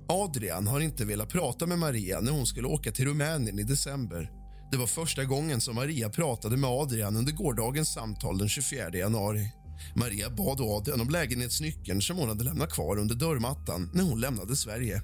Adrian 0.09 0.67
har 0.67 0.81
inte 0.81 1.05
velat 1.05 1.29
prata 1.29 1.67
med 1.67 1.79
Maria 1.79 2.21
när 2.21 2.33
hon 2.33 2.47
skulle 2.47 2.69
åka 2.69 2.93
till 2.93 3.05
Rumänien 3.05 3.59
i 3.59 3.63
december. 3.63 4.31
Det 4.71 4.77
var 4.77 4.87
första 4.87 5.25
gången 5.25 5.61
som 5.61 5.75
Maria 5.75 6.09
pratade 6.09 6.57
med 6.57 6.71
Adrian 6.71 7.17
under 7.17 7.33
gårdagens 7.33 7.93
samtal 7.93 8.39
den 8.39 8.49
24 8.49 8.91
januari. 8.91 9.53
Maria 9.95 10.31
bad 10.31 10.61
Adrian 10.61 11.01
om 11.01 11.09
lägenhetsnyckeln 11.09 12.03
som 12.03 12.17
hon 12.17 12.29
hade 12.29 12.45
lämnat 12.45 12.73
kvar 12.73 12.99
under 12.99 13.15
dörrmattan 13.15 13.91
när 13.95 14.05
hon 14.05 14.21
lämnade 14.21 14.57
Sverige. 14.57 15.03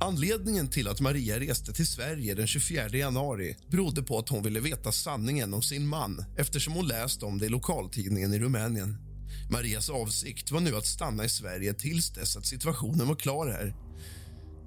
Anledningen 0.00 0.68
till 0.68 0.88
att 0.88 1.00
Maria 1.00 1.40
reste 1.40 1.72
till 1.72 1.86
Sverige 1.86 2.34
den 2.34 2.46
24 2.46 2.88
januari 2.88 3.56
berodde 3.70 4.02
på 4.02 4.18
att 4.18 4.28
hon 4.28 4.42
ville 4.42 4.60
veta 4.60 4.92
sanningen 4.92 5.54
om 5.54 5.62
sin 5.62 5.86
man 5.88 6.24
eftersom 6.36 6.72
hon 6.72 6.88
läst 6.88 7.22
om 7.22 7.38
det 7.38 7.46
i 7.46 7.48
lokaltidningen 7.48 8.34
i 8.34 8.38
Rumänien. 8.38 9.07
Marias 9.50 9.90
avsikt 9.90 10.50
var 10.50 10.60
nu 10.60 10.76
att 10.76 10.86
stanna 10.86 11.24
i 11.24 11.28
Sverige 11.28 11.74
tills 11.74 12.10
dess 12.10 12.36
att 12.36 12.46
situationen 12.46 13.08
var 13.08 13.14
klar 13.14 13.46
här. 13.46 13.74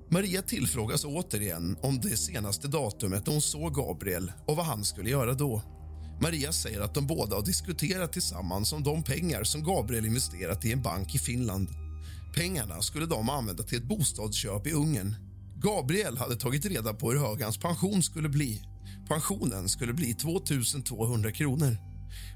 Maria 0.09 0.41
tillfrågas 0.41 1.05
återigen 1.05 1.77
om 1.81 1.99
det 1.99 2.17
senaste 2.17 2.67
datumet 2.67 3.25
då 3.25 3.31
hon 3.31 3.41
såg 3.41 3.73
Gabriel 3.73 4.31
och 4.47 4.55
vad 4.55 4.65
han 4.65 4.85
skulle 4.85 5.09
göra 5.09 5.33
då. 5.33 5.61
Maria 6.21 6.51
säger 6.51 6.81
att 6.81 6.93
de 6.93 7.07
båda 7.07 7.35
har 7.35 7.45
diskuterat 7.45 8.13
tillsammans 8.13 8.73
om 8.73 8.83
de 8.83 9.03
pengar 9.03 9.43
som 9.43 9.63
Gabriel 9.63 10.05
investerat 10.05 10.65
i 10.65 10.71
en 10.71 10.81
bank 10.81 11.15
i 11.15 11.19
Finland. 11.19 11.67
Pengarna 12.35 12.81
skulle 12.81 13.05
de 13.05 13.29
använda 13.29 13.63
till 13.63 13.77
ett 13.77 13.87
bostadsköp 13.87 14.67
i 14.67 14.71
Ungern. 14.71 15.15
Gabriel 15.55 16.17
hade 16.17 16.35
tagit 16.35 16.65
reda 16.65 16.93
på 16.93 17.11
hur 17.11 17.19
hög 17.19 17.41
hans 17.41 17.57
pension 17.57 18.03
skulle 18.03 18.29
bli. 18.29 18.61
Pensionen 19.07 19.69
skulle 19.69 19.93
bli 19.93 20.13
2 20.13 20.39
200 20.85 21.31
kronor. 21.31 21.90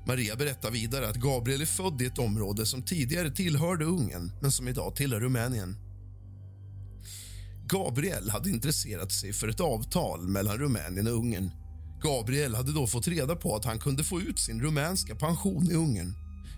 Maria 0.08 0.36
berättar 0.36 0.72
vidare 0.72 1.10
att 1.10 1.16
Gabriel 1.16 1.62
är 1.62 1.66
född 1.66 2.02
i 2.02 2.06
ett 2.06 2.20
område 2.20 2.66
som 2.66 2.82
tidigare 2.82 3.32
tillhörde 3.32 3.86
Ungern 3.86 4.32
men 4.42 4.52
som 4.52 4.68
idag 4.68 4.96
tillhör 4.96 5.20
Rumänien. 5.20 5.78
Gabriel 7.68 8.30
hade 8.30 8.50
intresserat 8.50 9.12
sig 9.12 9.34
för 9.34 9.48
ett 9.48 9.60
avtal 9.60 10.28
mellan 10.28 10.58
Rumänien 10.58 11.08
och 11.08 11.14
Ungern. 11.14 11.52
Gabriel 12.02 12.56
hade 12.56 12.74
då 12.74 12.88
fått 12.88 13.08
reda 13.08 13.36
på 13.36 13.56
att 13.56 13.66
han 13.66 13.80
kunde 13.80 14.04
få 14.04 14.22
ut 14.22 14.40
sin 14.40 14.62
rumänska 14.62 15.16
pension 15.16 15.72
i 15.72 15.74
Ungern. 15.74 16.14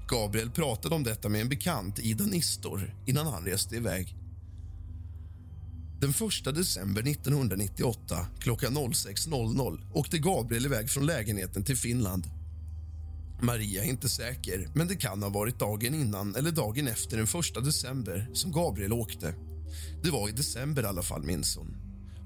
Gabriel 0.10 0.52
pratade 0.52 0.96
om 0.96 1.04
detta 1.04 1.30
med 1.30 1.42
en 1.42 1.50
bekant, 1.50 2.00
Ida 2.00 2.24
Nistor, 2.24 2.96
innan 3.06 3.28
han 3.28 3.46
reste 3.46 3.76
iväg. 3.76 4.16
Den 6.02 6.10
1 6.10 6.56
december 6.56 7.02
1998 7.02 8.28
klockan 8.40 8.78
06.00 8.78 9.80
åkte 9.94 10.18
Gabriel 10.18 10.66
iväg 10.66 10.90
från 10.90 11.06
lägenheten 11.06 11.64
till 11.64 11.78
Finland. 11.78 12.37
Maria 13.42 13.84
är 13.84 13.88
inte 13.88 14.10
säker, 14.10 14.70
men 14.74 14.88
det 14.88 14.96
kan 14.96 15.24
ha 15.24 15.30
varit 15.30 15.60
dagen 15.60 15.94
innan 15.94 16.36
eller 16.36 16.52
dagen 16.52 16.88
efter 16.88 17.18
den 17.18 17.26
1 17.60 17.66
december 17.66 18.30
som 18.34 18.52
Gabriel 18.52 18.94
åkte. 18.94 19.34
Det 20.04 20.10
var 20.10 20.30
i 20.30 20.32
december 20.32 20.84
i 20.84 20.86
alla 20.86 21.02
fall, 21.02 21.24
minns 21.24 21.58
hon. 21.58 21.78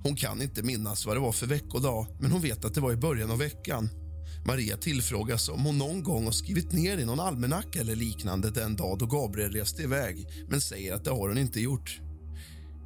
Hon 0.04 0.16
kan 0.16 0.42
inte 0.42 0.64
minnas 0.64 1.06
vad 1.06 1.16
det 1.16 1.20
var 1.20 1.32
för 1.32 1.48
veckodag, 1.48 2.08
men 2.20 2.32
hon 2.32 2.42
vet 2.42 2.66
att 2.66 2.74
det 2.74 2.82
var 2.82 2.92
i 2.92 2.98
början 2.98 3.32
av 3.32 3.38
veckan. 3.38 3.90
Maria 4.46 4.78
tillfrågas 4.78 5.50
om 5.50 5.66
hon 5.66 5.78
någon 5.78 6.04
gång 6.04 6.26
har 6.26 6.32
skrivit 6.32 6.72
ner 6.72 6.98
i 6.98 7.06
någon 7.06 7.20
almanacka 7.20 7.80
eller 7.80 7.96
liknande 7.96 8.52
den 8.52 8.76
dag 8.76 8.98
då 8.98 9.06
Gabriel 9.06 9.52
reste 9.52 9.84
iväg, 9.84 10.28
men 10.50 10.62
säger 10.62 10.94
att 10.94 11.04
det 11.04 11.12
har 11.12 11.28
hon 11.28 11.38
inte 11.38 11.60
gjort. 11.60 12.00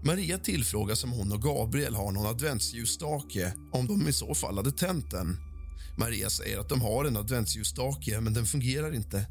Maria 0.03 0.37
tillfrågas 0.37 1.03
om 1.03 1.11
hon 1.11 1.31
och 1.31 1.41
Gabriel 1.41 1.95
har 1.95 2.11
någon 2.11 2.25
adventsljusstake, 2.25 3.53
om 3.71 3.87
de 3.87 4.07
i 4.07 4.13
så 4.13 4.33
fall 4.33 4.57
hade 4.57 4.71
tänt 4.71 5.11
den. 5.11 5.37
Maria 5.97 6.29
säger 6.29 6.59
att 6.59 6.69
de 6.69 6.81
har 6.81 7.05
en 7.05 7.17
adventsljusstake, 7.17 8.21
men 8.21 8.33
den 8.33 8.45
fungerar 8.45 8.95
inte. 8.95 9.25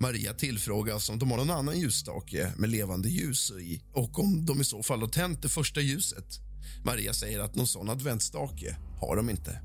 Maria 0.00 0.34
tillfrågas 0.34 1.10
om 1.10 1.18
de 1.18 1.30
har 1.30 1.38
någon 1.38 1.50
annan 1.50 1.80
ljusstake 1.80 2.52
med 2.56 2.70
levande 2.70 3.08
ljus 3.08 3.50
i 3.50 3.82
och 3.92 4.18
om 4.18 4.46
de 4.46 4.60
i 4.60 4.64
så 4.64 4.82
fall 4.82 5.00
har 5.00 5.08
tänt 5.08 5.42
det 5.42 5.48
första 5.48 5.80
ljuset. 5.80 6.40
Maria 6.84 7.12
säger 7.12 7.40
att 7.40 7.54
någon 7.54 7.66
sån 7.66 7.90
adventsstake 7.90 8.76
har 9.00 9.16
de 9.16 9.30
inte. 9.30 9.60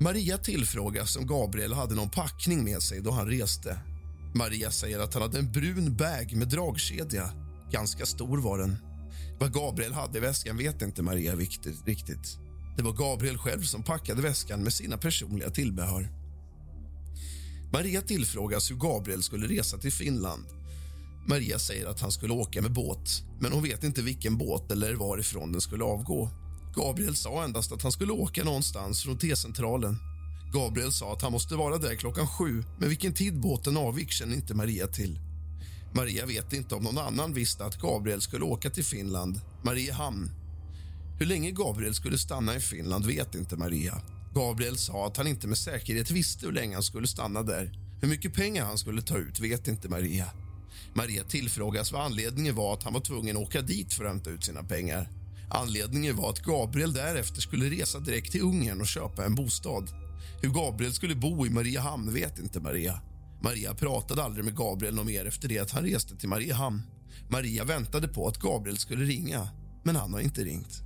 Maria 0.00 0.38
tillfrågas 0.38 1.16
om 1.16 1.26
Gabriel 1.26 1.72
hade 1.72 1.94
någon 1.94 2.10
packning 2.10 2.64
med 2.64 2.82
sig 2.82 3.00
då 3.00 3.10
han 3.10 3.26
reste. 3.26 3.78
Maria 4.34 4.70
säger 4.70 5.00
att 5.00 5.14
han 5.14 5.22
hade 5.22 5.38
en 5.38 5.52
brun 5.52 5.96
bag 5.96 6.32
med 6.36 6.48
dragkedja. 6.48 7.30
Ganska 7.70 8.06
stor 8.06 8.38
var 8.38 8.58
den. 8.58 8.76
Vad 9.40 9.52
Gabriel 9.52 9.92
hade 9.92 10.18
i 10.18 10.20
väskan 10.20 10.56
vet 10.56 10.82
inte 10.82 11.02
Maria 11.02 11.36
riktigt. 11.36 12.38
Det 12.76 12.82
var 12.82 12.92
Gabriel 12.92 13.38
själv 13.38 13.62
som 13.62 13.82
packade 13.82 14.22
väskan 14.22 14.62
med 14.62 14.72
sina 14.72 14.96
personliga 14.96 15.50
tillbehör. 15.50 16.08
Maria 17.72 18.02
tillfrågas 18.02 18.70
hur 18.70 18.76
Gabriel 18.76 19.22
skulle 19.22 19.48
resa 19.48 19.78
till 19.78 19.92
Finland. 19.92 20.44
Maria 21.28 21.58
säger 21.58 21.86
att 21.86 22.00
han 22.00 22.12
skulle 22.12 22.32
åka 22.32 22.62
med 22.62 22.72
båt, 22.72 23.22
men 23.40 23.52
hon 23.52 23.62
vet 23.62 23.84
inte 23.84 24.02
vilken 24.02 24.38
båt 24.38 24.72
eller 24.72 24.94
varifrån 24.94 25.52
den 25.52 25.60
skulle 25.60 25.84
avgå. 25.84 26.30
Gabriel 26.76 27.16
sa 27.16 27.44
endast 27.44 27.72
att 27.72 27.82
han 27.82 27.92
skulle 27.92 28.12
åka 28.12 28.44
någonstans 28.44 29.02
från 29.02 29.18
T-centralen. 29.18 29.96
Gabriel 30.52 30.92
sa 30.92 31.12
att 31.12 31.22
han 31.22 31.32
måste 31.32 31.54
vara 31.54 31.78
där 31.78 31.94
klockan 31.94 32.26
sju, 32.26 32.64
men 32.78 32.88
vilken 32.88 33.12
tid 33.12 33.40
båten 33.40 33.76
avgick 33.76 34.10
känner 34.10 34.34
inte 34.34 34.54
Maria 34.54 34.86
till. 34.86 35.18
Maria 35.94 36.26
vet 36.26 36.52
inte 36.52 36.74
om 36.74 36.82
någon 36.82 36.98
annan 36.98 37.34
visste 37.34 37.64
att 37.64 37.80
Gabriel 37.80 38.20
skulle 38.20 38.44
åka 38.44 38.70
till 38.70 38.84
Finland, 38.84 39.40
Mariehamn. 39.64 40.30
Hur 41.18 41.26
länge 41.26 41.50
Gabriel 41.50 41.94
skulle 41.94 42.18
stanna 42.18 42.56
i 42.56 42.60
Finland 42.60 43.06
vet 43.06 43.34
inte 43.34 43.56
Maria. 43.56 44.02
Gabriel 44.34 44.76
sa 44.76 45.06
att 45.06 45.16
han 45.16 45.26
inte 45.26 45.46
med 45.46 45.58
säkerhet 45.58 46.10
visste 46.10 46.46
hur 46.46 46.52
länge 46.52 46.74
han 46.74 46.82
skulle 46.82 47.06
stanna 47.06 47.42
där. 47.42 47.72
Hur 48.00 48.08
mycket 48.08 48.34
pengar 48.34 48.64
han 48.64 48.78
skulle 48.78 49.02
ta 49.02 49.16
ut 49.18 49.40
vet 49.40 49.68
inte 49.68 49.88
Maria. 49.88 50.26
Maria 50.94 51.24
tillfrågas 51.24 51.92
vad 51.92 52.04
anledningen 52.04 52.54
var 52.54 52.74
att 52.74 52.82
han 52.82 52.92
var 52.92 53.00
tvungen 53.00 53.36
att 53.36 53.42
åka 53.42 53.62
dit 53.62 53.94
för 53.94 54.04
att 54.04 54.10
hämta 54.10 54.30
ut 54.30 54.44
sina 54.44 54.62
pengar. 54.62 55.10
Anledningen 55.50 56.16
var 56.16 56.30
att 56.30 56.42
Gabriel 56.42 56.92
därefter 56.92 57.40
skulle 57.40 57.70
resa 57.70 57.98
direkt 57.98 58.32
till 58.32 58.42
Ungern 58.42 58.80
och 58.80 58.86
köpa 58.86 59.24
en 59.24 59.34
bostad. 59.34 59.90
Hur 60.42 60.50
Gabriel 60.50 60.92
skulle 60.92 61.14
bo 61.14 61.46
i 61.46 61.50
Mariehamn 61.50 62.14
vet 62.14 62.38
inte 62.38 62.60
Maria. 62.60 63.00
Maria 63.42 63.74
pratade 63.74 64.22
aldrig 64.22 64.44
med 64.44 64.56
Gabriel 64.56 65.04
mer 65.04 65.24
efter 65.24 65.48
det 65.48 65.58
att 65.58 65.70
han 65.70 65.84
reste 65.84 66.16
till 66.16 66.28
Mariehamn. 66.28 66.82
Maria 67.28 67.64
väntade 67.64 68.08
på 68.08 68.28
att 68.28 68.38
Gabriel 68.38 68.78
skulle 68.78 69.04
ringa, 69.04 69.48
men 69.84 69.96
han 69.96 70.12
har 70.12 70.20
inte 70.20 70.44
ringt. 70.44 70.85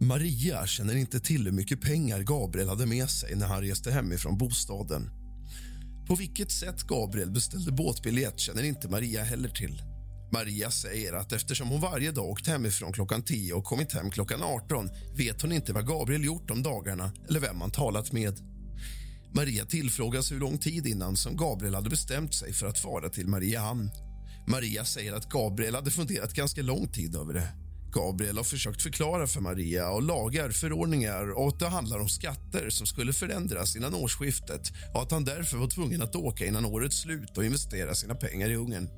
Maria 0.00 0.66
känner 0.66 0.96
inte 0.96 1.20
till 1.20 1.44
hur 1.44 1.52
mycket 1.52 1.80
pengar 1.80 2.22
Gabriel 2.22 2.68
hade 2.68 2.86
med 2.86 3.10
sig 3.10 3.36
när 3.36 3.46
han 3.46 3.62
reste 3.62 3.90
hemifrån 3.90 4.38
bostaden. 4.38 5.10
På 6.08 6.14
vilket 6.14 6.50
sätt 6.50 6.82
Gabriel 6.82 7.30
beställde 7.30 7.72
båtbiljett 7.72 8.40
känner 8.40 8.62
inte 8.62 8.88
Maria 8.88 9.24
heller 9.24 9.48
till. 9.48 9.82
Maria 10.32 10.70
säger 10.70 11.12
att 11.12 11.32
eftersom 11.32 11.68
hon 11.68 11.80
varje 11.80 12.12
dag 12.12 12.24
åkt 12.24 12.46
hemifrån 12.46 12.92
klockan 12.92 13.22
10 13.22 13.52
och 13.52 13.64
kommit 13.64 13.92
hem 13.92 14.10
klockan 14.10 14.42
18 14.42 14.90
vet 15.16 15.42
hon 15.42 15.52
inte 15.52 15.72
vad 15.72 15.86
Gabriel 15.86 16.24
gjort 16.24 16.48
de 16.48 16.62
dagarna 16.62 17.12
eller 17.28 17.40
vem 17.40 17.60
han 17.60 17.70
talat 17.70 18.12
med. 18.12 18.40
Maria 19.34 19.64
tillfrågas 19.64 20.32
hur 20.32 20.40
lång 20.40 20.58
tid 20.58 20.86
innan 20.86 21.16
som 21.16 21.36
Gabriel 21.36 21.74
hade 21.74 21.90
bestämt 21.90 22.34
sig 22.34 22.52
för 22.52 22.66
att 22.66 22.78
fara 22.78 23.08
till 23.08 23.28
Mariehamn. 23.28 23.90
Maria 24.48 24.84
säger 24.84 25.12
att 25.12 25.28
Gabriel 25.28 25.74
hade 25.74 25.90
funderat 25.90 26.34
ganska 26.34 26.62
lång 26.62 26.88
tid 26.88 27.16
över 27.16 27.34
det. 27.34 27.65
Gabriel 27.92 28.36
har 28.36 28.44
försökt 28.44 28.82
förklara 28.82 29.26
för 29.26 29.40
Maria 29.40 29.90
och 29.90 30.02
lagar, 30.02 30.50
förordningar 30.50 31.30
och 31.30 31.48
att 31.48 31.58
det 31.58 31.68
handlar 31.68 31.98
om 31.98 32.08
skatter 32.08 32.70
som 32.70 32.86
skulle 32.86 33.12
förändras 33.12 33.76
innan 33.76 33.94
årsskiftet 33.94 34.72
och 34.94 35.02
att 35.02 35.10
han 35.10 35.24
därför 35.24 35.56
var 35.56 35.66
tvungen 35.66 36.02
att 36.02 36.16
åka 36.16 36.46
innan 36.46 36.64
årets 36.64 37.00
slut 37.00 37.38
och 37.38 37.44
investera 37.44 37.94
sina 37.94 38.14
pengar 38.14 38.50
i 38.50 38.56
Ungern. 38.56 38.88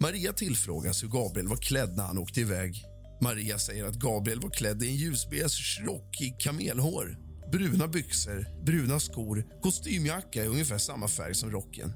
Maria 0.00 0.32
tillfrågas 0.32 1.02
hur 1.02 1.08
Gabriel 1.08 1.48
var 1.48 1.56
klädd 1.56 1.96
när 1.96 2.04
han 2.04 2.18
åkte 2.18 2.40
iväg. 2.40 2.84
Maria 3.20 3.58
säger 3.58 3.84
att 3.84 3.94
Gabriel 3.94 4.40
var 4.40 4.50
klädd 4.50 4.82
i 4.82 4.88
en 4.88 4.96
ljusbeige 4.96 5.82
rock 5.84 6.20
i 6.20 6.34
kamelhår, 6.38 7.18
bruna 7.52 7.88
byxor, 7.88 8.64
bruna 8.64 9.00
skor, 9.00 9.44
kostymjacka 9.62 10.44
i 10.44 10.48
ungefär 10.48 10.78
samma 10.78 11.08
färg 11.08 11.34
som 11.34 11.50
rocken. 11.50 11.92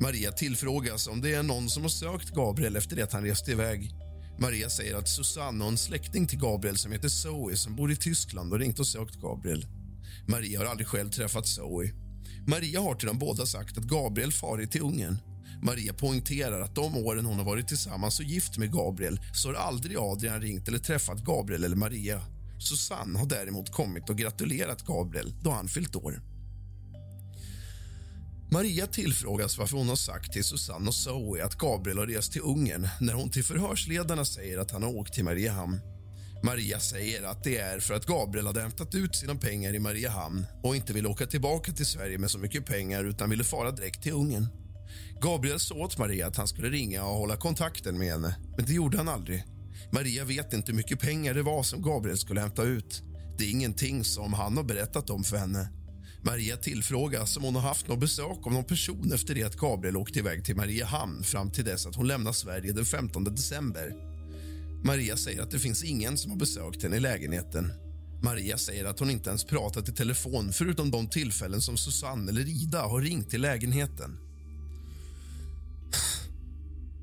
Maria 0.00 0.32
tillfrågas 0.32 1.06
om 1.08 1.20
det 1.20 1.34
är 1.34 1.42
någon 1.42 1.70
som 1.70 1.82
har 1.82 1.90
sökt 1.90 2.30
Gabriel 2.30 2.76
efter 2.76 2.96
det 2.96 3.02
att 3.02 3.12
han 3.12 3.24
reste 3.24 3.50
iväg. 3.50 4.03
Maria 4.38 4.70
säger 4.70 4.96
att 4.96 5.08
Susanne 5.08 5.64
och 5.64 5.70
en 5.70 5.78
släkting 5.78 6.26
till 6.26 6.38
Gabriel 6.38 6.76
som 6.76 6.92
heter 6.92 7.08
Zoe 7.08 7.56
som 7.56 7.76
bor 7.76 7.92
i 7.92 7.96
Tyskland 7.96 8.52
och 8.52 8.58
ringt 8.58 8.78
och 8.78 8.86
sökt 8.86 9.20
Gabriel. 9.20 9.66
Maria 10.28 10.58
har 10.58 10.66
aldrig 10.66 10.86
själv 10.86 11.10
träffat 11.10 11.46
Zoe. 11.46 11.92
Maria 12.46 12.80
har 12.80 12.94
till 12.94 13.06
dem 13.06 13.18
båda 13.18 13.46
sagt 13.46 13.78
att 13.78 13.84
Gabriel 13.84 14.32
farit 14.32 14.72
till 14.72 14.82
Ungern. 14.82 15.18
Maria 15.62 15.92
poängterar 15.92 16.60
att 16.60 16.74
de 16.74 16.96
åren 16.96 17.26
hon 17.26 17.38
har 17.38 17.44
varit 17.44 17.68
tillsammans 17.68 18.18
och 18.18 18.24
gift 18.24 18.58
med 18.58 18.72
Gabriel 18.72 19.20
så 19.34 19.48
har 19.48 19.54
aldrig 19.54 19.96
Adrian 19.98 20.40
ringt 20.40 20.68
eller 20.68 20.78
träffat 20.78 21.24
Gabriel 21.24 21.64
eller 21.64 21.76
Maria. 21.76 22.20
Susanne 22.58 23.18
har 23.18 23.26
däremot 23.26 23.72
kommit 23.72 24.10
och 24.10 24.18
gratulerat 24.18 24.86
Gabriel 24.86 25.34
då 25.42 25.50
han 25.50 25.68
fyllt 25.68 25.96
år. 25.96 26.33
Maria 28.50 28.86
tillfrågas 28.86 29.58
varför 29.58 29.76
hon 29.76 29.88
har 29.88 29.96
sagt 29.96 30.32
till 30.32 30.44
Susanne 30.44 30.88
och 30.88 30.94
Zoe 30.94 31.44
att 31.44 31.58
Gabriel 31.58 31.98
har 31.98 32.06
rest 32.06 32.32
till 32.32 32.42
Ungern 32.42 32.88
när 33.00 33.12
hon 33.12 33.30
till 33.30 33.44
förhörsledarna 33.44 34.24
säger 34.24 34.58
att 34.58 34.70
han 34.70 34.82
har 34.82 34.96
åkt 34.96 35.14
till 35.14 35.24
Mariehamn. 35.24 35.80
Maria 36.44 36.80
säger 36.80 37.22
att 37.22 37.44
det 37.44 37.56
är 37.56 37.80
för 37.80 37.94
att 37.94 38.06
Gabriel 38.06 38.46
hade 38.46 38.60
hämtat 38.60 38.94
ut 38.94 39.16
sina 39.16 39.34
pengar 39.34 39.74
i 39.74 39.78
Mariehamn 39.78 40.46
och 40.62 40.76
inte 40.76 40.92
ville 40.92 41.08
åka 41.08 41.26
tillbaka 41.26 41.72
till 41.72 41.86
Sverige 41.86 42.18
med 42.18 42.30
så 42.30 42.38
mycket 42.38 42.66
pengar 42.66 43.04
utan 43.04 43.30
ville 43.30 43.44
fara 43.44 43.70
direkt 43.70 44.02
till 44.02 44.12
Ungern. 44.12 44.48
Gabriel 45.20 45.60
sa 45.60 45.74
åt 45.74 45.98
Maria 45.98 46.26
att 46.26 46.36
han 46.36 46.48
skulle 46.48 46.68
ringa 46.70 47.04
och 47.04 47.16
hålla 47.16 47.36
kontakten 47.36 47.98
med 47.98 48.08
henne, 48.08 48.36
men 48.56 48.66
det 48.66 48.72
gjorde 48.72 48.96
han 48.96 49.08
aldrig. 49.08 49.44
Maria 49.92 50.24
vet 50.24 50.52
inte 50.52 50.72
hur 50.72 50.76
mycket 50.76 51.00
pengar 51.00 51.34
det 51.34 51.42
var 51.42 51.62
som 51.62 51.82
Gabriel 51.82 52.18
skulle 52.18 52.40
hämta 52.40 52.62
ut. 52.62 53.02
Det 53.38 53.44
är 53.44 53.50
ingenting 53.50 54.04
som 54.04 54.32
han 54.32 54.56
har 54.56 54.64
berättat 54.64 55.10
om 55.10 55.24
för 55.24 55.36
henne. 55.36 55.68
Maria 56.26 56.56
tillfrågas 56.56 57.36
om 57.36 57.42
hon 57.42 57.54
har 57.54 57.62
haft 57.62 57.88
något 57.88 58.00
besök 58.00 58.46
av 58.46 58.52
någon 58.52 58.64
person 58.64 59.12
efter 59.12 59.34
det 59.34 59.42
att 59.42 59.56
Gabriel 59.56 59.96
åkte 59.96 60.18
iväg 60.18 60.44
till 60.44 60.56
Mariehamn 60.56 61.22
fram 61.22 61.50
till 61.50 61.64
dess 61.64 61.86
att 61.86 61.96
hon 61.96 62.06
lämnar 62.06 62.32
Sverige 62.32 62.72
den 62.72 62.84
15 62.84 63.24
december. 63.24 63.94
Maria 64.84 65.16
säger 65.16 65.42
att 65.42 65.50
det 65.50 65.58
finns 65.58 65.84
ingen 65.84 66.18
som 66.18 66.30
har 66.30 66.38
besökt 66.38 66.82
henne 66.82 66.96
i 66.96 67.00
lägenheten. 67.00 67.72
Maria 68.22 68.58
säger 68.58 68.84
att 68.84 68.98
hon 68.98 69.10
inte 69.10 69.30
ens 69.30 69.44
pratat 69.44 69.88
i 69.88 69.92
telefon 69.92 70.52
förutom 70.52 70.90
de 70.90 71.08
tillfällen 71.08 71.60
som 71.60 71.76
Susanne 71.76 72.30
eller 72.30 72.48
Ida 72.48 72.82
har 72.82 73.00
ringt 73.00 73.30
till 73.30 73.40
lägenheten. 73.40 74.18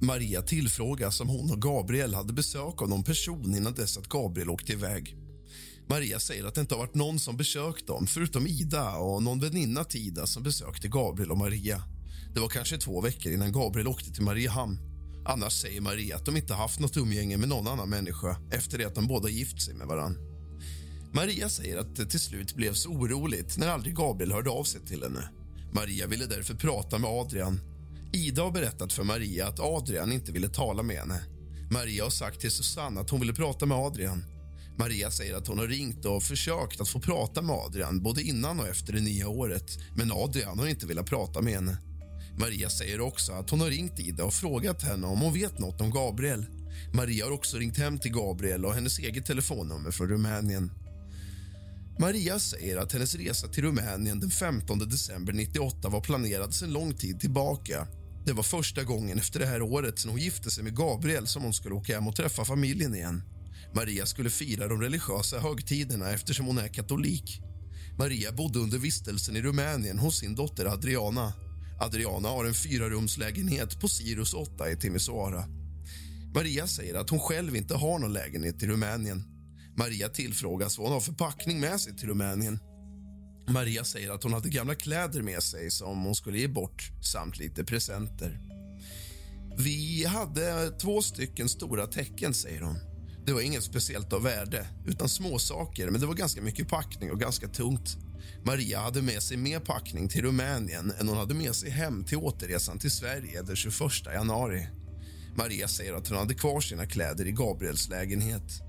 Maria 0.02 0.42
tillfrågas 0.42 1.22
om 1.22 1.30
hon 1.30 1.52
och 1.52 1.62
Gabriel 1.62 2.14
hade 2.14 2.34
besök 2.34 2.82
av 2.82 2.90
någon 2.90 3.04
person 3.04 3.56
innan 3.56 3.74
dess 3.74 3.98
att 3.98 4.10
Gabriel 4.10 4.50
åkte 4.50 4.74
iväg. 4.74 5.21
Maria 5.92 6.20
säger 6.20 6.46
att 6.46 6.56
det 6.56 6.62
inte 6.62 6.76
har 6.76 6.80
varit 6.80 6.96
någon 6.96 7.20
som 7.20 7.38
besökt 7.38 7.88
dem 7.88 8.08
förutom 8.08 8.48
Ida 8.48 8.96
och 8.96 9.24
någon 9.24 9.40
väninna 9.40 9.84
till 9.84 10.08
Ida 10.08 10.28
som 10.28 10.44
besökte 10.44 10.88
Gabriel 10.88 11.32
och 11.32 11.38
Maria. 11.38 11.84
Det 12.34 12.40
var 12.40 12.50
kanske 12.50 12.78
två 12.78 13.02
veckor 13.02 13.32
innan 13.32 13.52
Gabriel 13.52 13.88
åkte 13.88 14.12
till 14.12 14.24
Mariehamn. 14.24 14.80
Annars 15.26 15.54
säger 15.54 15.82
Maria 15.82 16.16
att 16.16 16.26
de 16.26 16.38
inte 16.38 16.54
haft 16.54 16.80
något 16.80 16.98
umgänge 16.98 17.38
med 17.38 17.50
någon 17.50 17.68
annan 17.68 17.90
människa 17.90 18.38
efter 18.52 18.78
det 18.78 18.86
att 18.86 18.96
de 18.96 19.08
båda 19.08 19.30
gift 19.30 19.62
sig 19.62 19.74
med 19.74 19.88
varann. 19.88 20.18
Maria 21.14 21.50
säger 21.50 21.78
att 21.78 21.96
det 21.96 22.06
till 22.06 22.20
slut 22.20 22.56
blev 22.56 22.74
så 22.74 22.90
oroligt 22.90 23.58
när 23.58 23.68
aldrig 23.68 23.96
Gabriel 23.96 24.32
hörde 24.32 24.50
av 24.50 24.64
sig 24.64 24.82
till 24.82 25.04
henne. 25.04 25.30
Maria 25.74 26.08
ville 26.08 26.26
därför 26.26 26.54
prata 26.54 26.98
med 26.98 27.10
Adrian. 27.10 27.60
Ida 28.14 28.44
har 28.44 28.52
berättat 28.52 28.94
för 28.94 29.04
Maria 29.04 29.48
att 29.48 29.60
Adrian 29.60 30.12
inte 30.12 30.32
ville 30.32 30.50
tala 30.50 30.84
med 30.84 30.98
henne. 30.98 31.24
Maria 31.72 32.04
har 32.04 32.10
sagt 32.10 32.42
till 32.42 32.52
Susanne 32.52 33.02
att 33.02 33.10
hon 33.10 33.20
ville 33.20 33.34
prata 33.34 33.66
med 33.66 33.78
Adrian. 33.78 34.24
Maria 34.78 35.12
säger 35.12 35.36
att 35.36 35.48
hon 35.48 35.60
har 35.60 35.68
ringt 35.68 36.06
och 36.06 36.24
försökt 36.24 36.82
att 36.82 36.90
få 36.90 37.00
prata 37.00 37.42
med 37.42 37.56
Adrian 37.56 38.04
både 38.04 38.22
innan 38.22 38.60
och 38.60 38.68
efter 38.68 38.94
det 38.94 39.02
nya 39.02 39.28
året, 39.28 39.78
men 39.96 40.12
Adrian 40.12 40.60
har 40.60 40.68
inte 40.68 40.86
velat 40.88 41.06
prata 41.06 41.42
med 41.42 41.54
henne. 41.54 41.78
Maria 42.40 42.70
säger 42.70 43.02
också 43.02 43.32
att 43.34 43.50
hon 43.50 43.62
har 43.62 43.68
ringt 43.68 44.00
Ida 44.00 44.24
och 44.24 44.34
frågat 44.34 44.84
henne 44.84 45.08
om 45.08 45.22
hon 45.22 45.34
vet 45.34 45.60
något 45.60 45.82
om 45.82 45.92
Gabriel. 45.92 46.46
Maria 46.94 47.26
har 47.26 47.32
också 47.32 47.58
ringt 47.58 47.78
hem 47.78 48.00
till 48.00 48.12
Gabriel 48.12 48.66
och 48.66 48.74
hennes 48.74 49.00
eget 49.00 49.26
telefonnummer 49.26 49.92
från 49.92 50.10
Rumänien. 50.10 50.72
Maria 52.00 52.40
säger 52.40 52.78
att 52.78 52.94
hennes 52.94 53.16
resa 53.16 53.48
till 53.48 53.64
Rumänien 53.64 54.20
den 54.20 54.30
15 54.30 54.80
december 54.80 55.34
98 55.34 55.90
var 55.90 56.02
planerad 56.02 56.54
sedan 56.54 56.74
lång 56.74 56.94
tid 56.94 57.20
tillbaka. 57.20 57.88
Det 58.26 58.34
var 58.34 58.44
första 58.44 58.84
gången 58.84 59.20
efter 59.20 59.40
det 59.40 59.46
här 59.46 59.62
året 59.62 60.00
sedan 60.00 60.12
hon 60.12 60.20
gifte 60.20 60.52
sig 60.52 60.64
med 60.64 60.76
Gabriel 60.76 61.28
som 61.28 61.44
hon 61.44 61.54
skulle 61.54 61.76
åka 61.76 61.96
hem 61.96 62.08
och 62.08 62.16
träffa 62.16 62.46
familjen 62.46 62.96
igen. 62.96 63.24
Maria 63.74 64.06
skulle 64.06 64.30
fira 64.30 64.68
de 64.68 64.82
religiösa 64.82 65.40
högtiderna 65.40 66.12
eftersom 66.12 66.46
hon 66.46 66.58
är 66.58 66.68
katolik. 66.68 67.42
Maria 67.98 68.32
bodde 68.32 68.60
under 68.60 68.78
vistelsen 68.78 69.36
i 69.36 69.42
Rumänien 69.42 70.00
hos 70.00 70.20
sin 70.20 70.36
dotter 70.36 70.66
Adriana. 70.66 71.34
Adriana 71.80 72.30
har 72.30 72.46
en 72.46 72.54
fyrarumslägenhet 72.54 73.80
på 73.80 73.88
Sirius 73.88 74.34
8 74.34 74.72
i 74.72 74.76
Timisoara. 74.76 75.46
Maria 76.34 76.68
säger 76.68 76.96
att 76.96 77.10
hon 77.10 77.20
själv 77.20 77.56
inte 77.56 77.76
har 77.76 78.00
någon 78.00 78.14
lägenhet 78.14 78.64
i 78.64 78.68
Rumänien. 78.68 79.24
Maria 79.78 80.10
tillfrågas 80.10 80.78
vad 80.78 80.88
hon 80.88 80.94
har 80.94 81.02
för 81.02 81.14
packning 81.14 81.60
med 81.60 81.82
sig 81.82 81.98
till 81.98 82.08
Rumänien. 82.08 82.60
Maria 83.48 83.84
säger 83.84 84.12
att 84.12 84.24
hon 84.24 84.34
hade 84.34 84.50
gamla 84.50 84.76
kläder 84.76 85.22
med 85.22 85.44
sig 85.44 85.72
som 85.72 86.04
hon 86.04 86.16
skulle 86.16 86.40
ge 86.40 86.48
bort 86.48 86.92
samt 87.02 87.38
lite 87.38 87.64
presenter. 87.64 88.40
Vi 89.58 90.06
hade 90.06 90.72
två 90.82 91.02
stycken 91.02 91.50
stora 91.50 91.88
tecken, 91.88 92.34
säger 92.34 92.62
hon. 92.62 92.91
Det 93.26 93.34
var 93.34 93.42
inget 93.42 93.64
speciellt 93.64 94.14
av 94.14 94.24
värde, 94.24 94.68
utan 94.86 95.10
små 95.10 95.40
saker, 95.40 95.90
men 95.90 96.02
det 96.02 96.08
var 96.08 96.14
ganska 96.14 96.42
mycket 96.42 96.68
packning 96.68 97.12
och 97.12 97.20
ganska 97.20 97.48
tungt. 97.48 97.98
Maria 98.46 98.80
hade 98.80 99.02
med 99.02 99.24
sig 99.24 99.38
mer 99.38 99.60
packning 99.60 100.10
till 100.10 100.22
Rumänien 100.22 100.94
än 101.00 101.08
hon 101.08 101.18
hade 101.18 101.34
med 101.34 101.56
sig 101.56 101.70
hem 101.70 102.04
till 102.04 102.18
återresan 102.18 102.80
till 102.80 102.92
Sverige 102.92 103.42
den 103.42 103.56
21 103.56 103.82
januari. 104.06 104.68
Maria 105.36 105.68
säger 105.68 105.94
att 105.94 106.08
hon 106.08 106.18
hade 106.18 106.34
kvar 106.34 106.62
sina 106.62 106.86
kläder 106.86 107.28
i 107.28 107.32
Gabriels 107.32 107.90
lägenhet. 107.90 108.62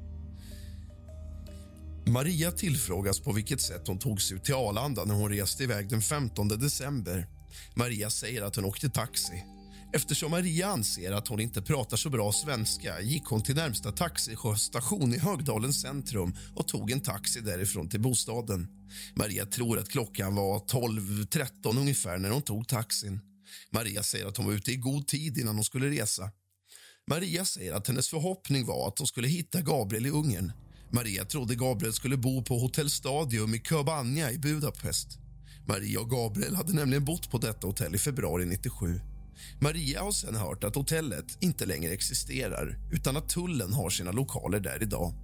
Maria 2.07 2.53
tillfrågas 2.53 3.21
på 3.21 3.33
vilket 3.33 3.61
sätt 3.61 3.89
hon 3.89 3.99
tog 3.99 4.23
sig 4.23 4.37
ut 4.37 4.45
till 4.45 4.55
Arlanda 4.55 5.05
när 5.05 5.15
hon 5.15 5.31
reste 5.31 5.63
iväg 5.63 5.89
den 5.89 6.03
15 6.03 6.49
december. 6.49 7.27
Maria 7.75 8.11
säger 8.11 8.43
att 8.43 8.57
hon 8.57 8.65
åkte 8.65 8.91
taxi. 8.91 9.45
Eftersom 9.95 10.31
Maria 10.31 10.67
anser 10.67 11.13
att 11.13 11.29
hon 11.29 11.41
inte 11.41 11.63
pratar 11.63 11.97
så 11.97 12.11
bra 12.11 12.33
svenska 12.33 13.01
gick 13.01 13.25
hon 13.25 13.43
till 13.43 13.55
närmsta 13.55 13.93
taxistation 13.93 15.15
i 15.15 15.19
Högdalens 15.19 15.81
centrum 15.81 16.35
och 16.55 16.69
tog 16.69 16.91
en 16.91 17.01
taxi 17.01 17.41
därifrån 17.41 17.89
till 17.89 18.01
bostaden. 18.01 18.69
Maria 19.15 19.47
tror 19.47 19.79
att 19.79 19.89
klockan 19.89 20.35
var 20.35 20.59
12.13 20.59 21.79
ungefär 21.79 22.19
när 22.19 22.31
hon 22.31 22.43
tog 22.43 22.69
taxin. 22.69 23.21
Maria 23.71 24.03
säger 24.03 24.27
att 24.27 24.37
hon 24.37 24.47
var 24.47 24.53
ute 24.53 24.73
i 24.73 24.77
god 24.77 25.07
tid 25.07 25.39
innan 25.39 25.55
hon 25.55 25.65
skulle 25.65 25.91
resa. 25.91 26.31
Maria 27.07 27.45
säger 27.45 27.73
att 27.73 27.89
hennes 27.89 28.09
förhoppning 28.09 28.67
var 28.67 28.89
att 28.89 28.99
hon 28.99 29.07
skulle 29.07 29.29
hitta 29.29 29.61
Gabriel 29.61 30.07
i 30.07 30.11
Ungern. 30.11 30.53
Maria 30.91 31.25
trodde 31.25 31.55
Gabriel 31.55 31.93
skulle 31.93 32.17
bo 32.17 32.43
på 32.43 32.59
Hotell 32.59 32.91
Stadium 32.91 33.55
i 33.55 33.59
Köbanja 33.59 34.31
i 34.31 34.39
Budapest. 34.39 35.09
Maria 35.69 36.01
och 36.01 36.11
Gabriel 36.11 36.57
hade 36.57 36.73
nämligen 36.73 37.05
bott 37.05 37.31
på 37.31 37.39
detta 37.39 37.67
hotell 37.67 37.95
i 37.95 37.99
februari 37.99 38.47
97. 38.47 39.01
Maria 39.61 40.03
har 40.03 40.13
sen 40.13 40.35
hört 40.35 40.65
att 40.65 40.75
hotellet 40.75 41.37
inte 41.41 41.67
längre 41.67 41.93
existerar 41.93 42.79
utan 42.93 43.17
att 43.17 43.29
tullen 43.29 43.73
har 43.73 43.91
sina 43.91 44.13
lokaler 44.13 44.61
där 44.61 44.83
idag. 44.83 45.15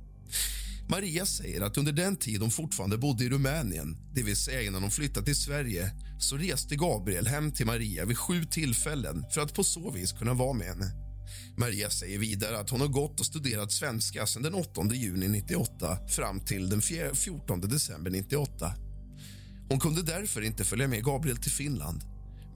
Maria 0.90 1.27
säger 1.27 1.61
att 1.61 1.78
under 1.78 1.93
den 1.93 2.16
tid 2.16 2.40
hon 2.40 2.51
fortfarande 2.51 2.99
bodde 2.99 3.24
i 3.24 3.28
Rumänien, 3.28 3.97
det 4.15 4.23
vill 4.23 4.36
säga 4.36 4.62
innan 4.62 4.82
hon 4.82 4.90
flyttade 4.90 5.27
till 5.27 5.36
Sverige, 5.36 5.90
så 6.19 6.36
reste 6.36 6.77
Gabriel 6.77 7.27
hem 7.27 7.53
till 7.53 7.66
Maria 7.66 8.05
vid 8.05 8.19
sju 8.19 8.45
tillfällen 8.45 9.24
för 9.35 9.40
att 9.40 9.55
på 9.55 9.65
så 9.65 9.90
vis 9.90 10.12
kunna 10.12 10.35
vara 10.35 10.53
med 10.53 10.66
henne. 10.66 10.93
Maria 11.57 11.90
säger 11.90 12.19
vidare 12.19 12.59
att 12.59 12.70
hon 12.70 12.81
har 12.81 12.89
gått 12.89 13.20
och 13.20 13.27
studerat 13.27 13.73
svenska 13.73 14.27
sedan 14.27 14.43
den 14.43 14.55
8 14.55 14.95
juni 14.95 15.28
98 15.28 15.99
fram 16.09 16.40
till 16.40 16.69
den 16.69 16.82
14 17.15 17.61
december 17.61 18.11
98. 18.11 18.74
Hon 19.69 19.81
kunde 19.81 20.03
därför 20.03 20.43
inte 20.43 20.65
följa 20.65 20.89
med 20.89 21.05
Gabriel 21.05 21.36
till 21.36 21.51
Finland. 21.51 22.03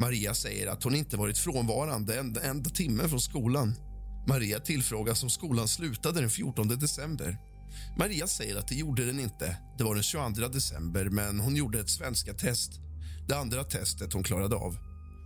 Maria 0.02 0.34
säger 0.34 0.66
att 0.66 0.82
hon 0.82 0.94
inte 0.94 1.16
varit 1.16 1.38
frånvarande 1.38 2.18
en 2.18 2.36
enda 2.36 2.70
timme 2.70 3.08
från 3.08 3.20
skolan. 3.20 3.74
Maria 4.26 4.60
tillfrågas 4.60 5.22
om 5.22 5.30
skolan 5.30 5.68
slutade 5.68 6.20
den 6.20 6.30
14 6.30 6.68
december. 6.68 7.38
Maria 7.98 8.26
säger 8.26 8.56
att 8.56 8.68
det 8.68 8.74
gjorde 8.74 9.04
den 9.04 9.20
inte. 9.20 9.56
Det 9.78 9.84
var 9.84 9.94
den 9.94 10.02
22 10.02 10.48
december, 10.48 11.04
men 11.04 11.40
hon 11.40 11.56
gjorde 11.56 11.80
ett 11.80 11.90
svenska 11.90 12.34
test. 12.34 12.72
Det 13.28 13.36
andra 13.36 13.64
testet 13.64 14.12
hon 14.12 14.22
klarade 14.22 14.56
av. 14.56 14.76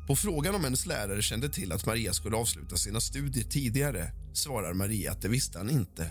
På 0.07 0.17
frågan 0.17 0.55
om 0.55 0.65
hennes 0.65 0.87
lärare 0.87 1.23
kände 1.23 1.49
till 1.49 1.73
att 1.73 1.87
Maria 1.87 2.13
skulle 2.13 2.37
avsluta 2.37 2.77
sina 2.77 3.01
studier 3.01 3.45
tidigare 3.45 4.13
svarar 4.33 4.75
Maria 4.75 5.13
att 5.13 5.23
det 5.23 5.29
visste 5.29 5.59
han 5.59 5.71
inte. 5.71 6.09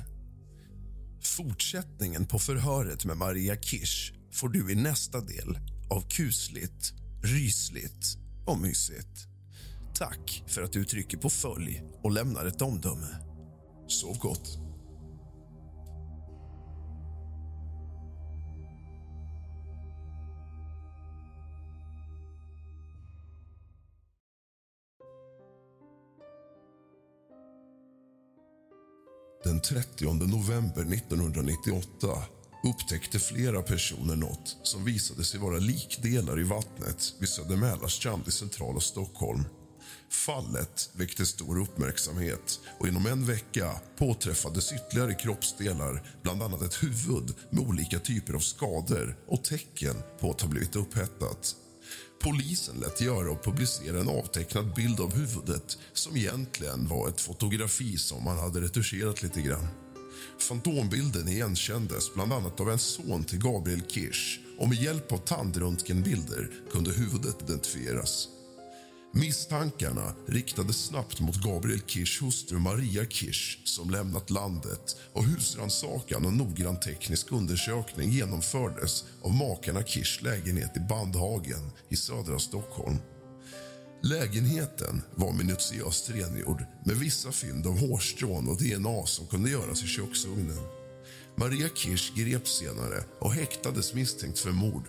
Fortsättningen 1.22 2.26
på 2.26 2.40
förhöret 2.40 3.06
med 3.06 3.18
Maria 3.18 3.56
Kirsch 3.56 4.14
får 4.34 4.50
du 4.50 4.72
i 4.72 4.76
nästa 4.76 5.22
del 5.22 5.58
av 5.90 6.10
kusligt, 6.10 6.94
rysligt 7.24 8.25
och 8.46 8.60
mysigt. 8.60 9.28
Tack 9.94 10.44
för 10.48 10.62
att 10.62 10.72
du 10.72 10.86
trycker 10.86 11.18
på 11.18 11.30
följ 11.30 11.84
och 12.04 12.12
lämnar 12.12 12.46
ett 12.46 12.62
omdöme. 12.62 13.08
Sov 13.88 14.18
gott. 14.18 14.60
Den 29.44 29.62
30 29.62 30.14
november 30.14 30.94
1998 30.94 32.08
upptäckte 32.66 33.20
flera 33.20 33.62
personer 33.62 34.16
något 34.16 34.58
som 34.64 34.86
visade 34.86 35.24
sig 35.24 35.40
vara 35.40 35.58
likdelar 35.58 36.40
i 36.40 36.44
vattnet 36.44 37.14
vid 37.20 37.30
Södermälarstrand 37.30 38.28
i 38.28 38.32
centrala 38.32 38.80
Stockholm. 38.80 39.44
Fallet 40.10 40.90
väckte 40.94 41.26
stor 41.26 41.60
uppmärksamhet 41.60 42.60
och 42.80 42.88
inom 42.88 43.06
en 43.06 43.26
vecka 43.26 43.72
påträffades 43.98 44.74
ytterligare 44.74 45.14
kroppsdelar 45.14 46.04
bland 46.22 46.44
annat 46.44 46.62
ett 46.62 46.84
huvud 46.84 47.34
med 47.50 47.68
olika 47.68 48.00
typer 48.00 48.34
av 48.34 48.40
skador 48.40 49.18
och 49.28 49.44
tecken 49.44 49.96
på 50.20 50.32
att 50.32 50.42
ha 50.42 50.50
blivit 50.50 50.76
upphettat. 50.76 51.56
Polisen 52.22 52.76
lät 52.76 53.02
göra 53.02 53.32
och 53.32 53.44
publicera 53.44 54.00
en 54.00 54.10
avtecknad 54.10 54.74
bild 54.74 55.00
av 55.00 55.16
huvudet 55.16 55.78
som 55.94 56.18
egentligen 56.18 56.88
var 56.88 57.10
ett 57.10 57.22
fotografi 57.22 57.98
som 57.98 58.24
man 58.24 58.40
hade 58.40 58.62
retuscherat 58.62 59.24
lite 59.24 59.42
grann. 59.42 59.85
Fantombilden 60.40 61.28
igenkändes 61.28 62.14
bland 62.14 62.34
annat 62.34 62.60
av 62.60 62.70
en 62.70 62.80
son 62.80 63.24
till 63.24 63.40
Gabriel 63.40 63.82
Kirsch 63.88 64.40
och 64.60 64.70
med 64.70 64.82
hjälp 64.82 65.12
av 65.12 65.18
tandröntgenbilder 65.18 66.50
kunde 66.72 66.92
huvudet 66.92 67.42
identifieras. 67.42 68.28
Misstankarna 69.14 70.14
riktades 70.28 70.86
snabbt 70.86 71.20
mot 71.20 71.44
Gabriel 71.44 71.82
Kirschs 71.88 72.22
hustru 72.22 72.60
Maria 72.60 73.06
Kirsch 73.06 73.68
som 73.68 73.90
lämnat 73.90 74.30
landet 74.30 74.98
och 75.14 75.24
husrannsakan 75.24 76.26
och 76.26 76.34
noggrann 76.34 76.80
teknisk 76.80 77.32
undersökning 77.32 78.10
genomfördes 78.10 79.04
av 79.22 79.34
makarna 79.34 79.84
Kirschs 79.84 80.22
lägenhet 80.22 80.78
i 80.78 80.80
Bandhagen 80.80 81.72
i 81.90 81.96
södra 81.96 82.40
Stockholm. 82.40 82.98
Lägenheten 84.06 85.02
var 85.16 85.34
minutiöst 85.34 86.10
rengjord 86.10 86.66
med 86.86 86.96
vissa 86.96 87.32
fynd 87.32 87.68
av 87.68 87.80
hårstrån 87.80 88.48
och 88.48 88.58
DNA 88.58 89.06
som 89.06 89.28
kunde 89.28 89.50
göras 89.50 89.84
i 89.84 89.88
köksugnen. 89.88 90.58
Maria 91.38 91.70
Kirsch 91.76 92.16
greps 92.16 92.58
senare 92.58 93.04
och 93.20 93.34
häktades 93.34 93.94
misstänkt 93.94 94.40
för 94.40 94.52
mord. 94.52 94.84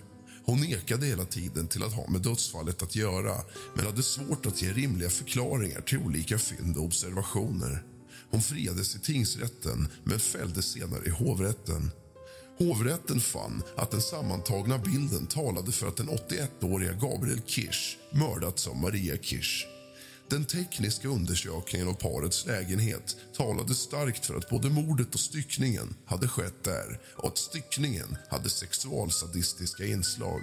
Hon 0.45 0.61
nekade 0.61 1.07
hela 1.07 1.25
tiden 1.25 1.69
till 1.69 1.83
att 1.83 1.93
ha 1.93 2.11
med 2.11 2.23
dödsfallet 2.23 2.83
att 2.83 2.97
göra 2.97 3.35
men 3.75 3.87
hade 3.87 4.03
svårt 4.03 4.47
att 4.47 4.63
ge 4.63 4.73
rimliga 4.73 5.11
förklaringar 5.11 5.81
till 5.81 5.99
olika 5.99 6.39
fynd 6.39 6.77
och 6.77 6.85
observationer. 6.85 7.83
Hon 8.31 8.43
friades 8.43 8.97
i 8.97 8.99
tingsrätten, 8.99 9.89
men 10.05 10.21
fälldes 10.21 10.67
senare 10.67 11.05
i 11.07 11.11
hovrätten. 11.11 11.91
Hovrätten 12.59 13.21
fann 13.21 13.63
att 13.77 13.91
den 13.91 14.01
sammantagna 14.01 14.79
bilden 14.79 15.27
talade 15.27 15.73
för 15.73 15.89
att 15.89 15.97
den 15.97 16.09
81-åriga 16.09 16.93
Gabriel 16.93 17.43
Kirsch 17.47 17.99
mördats 18.11 18.67
av 18.69 18.77
Maria 18.77 19.17
Kirsch. 19.17 19.67
Den 20.31 20.45
tekniska 20.45 21.09
undersökningen 21.09 21.89
av 21.89 21.93
parets 21.93 22.47
lägenhet 22.47 23.17
talade 23.37 23.75
starkt 23.75 24.27
för 24.27 24.35
att 24.35 24.51
både 24.51 24.71
mordet 24.71 25.15
och 25.15 25.21
styckningen 25.21 25.95
hade 26.05 26.29
skett 26.29 26.65
där 26.65 27.01
och 27.17 27.29
att 27.29 27.39
styckningen 27.39 28.17
hade 28.29 28.51
sexualsadistiska 28.51 29.85
inslag. 29.85 30.41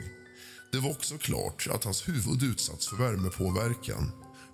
Det 0.72 0.80
var 0.80 0.90
också 0.90 1.18
klart 1.18 1.68
att 1.72 1.84
hans 1.84 2.08
huvud 2.08 2.44
utsatts 2.44 2.88
för 2.88 2.96
värmepåverkan. 2.96 4.12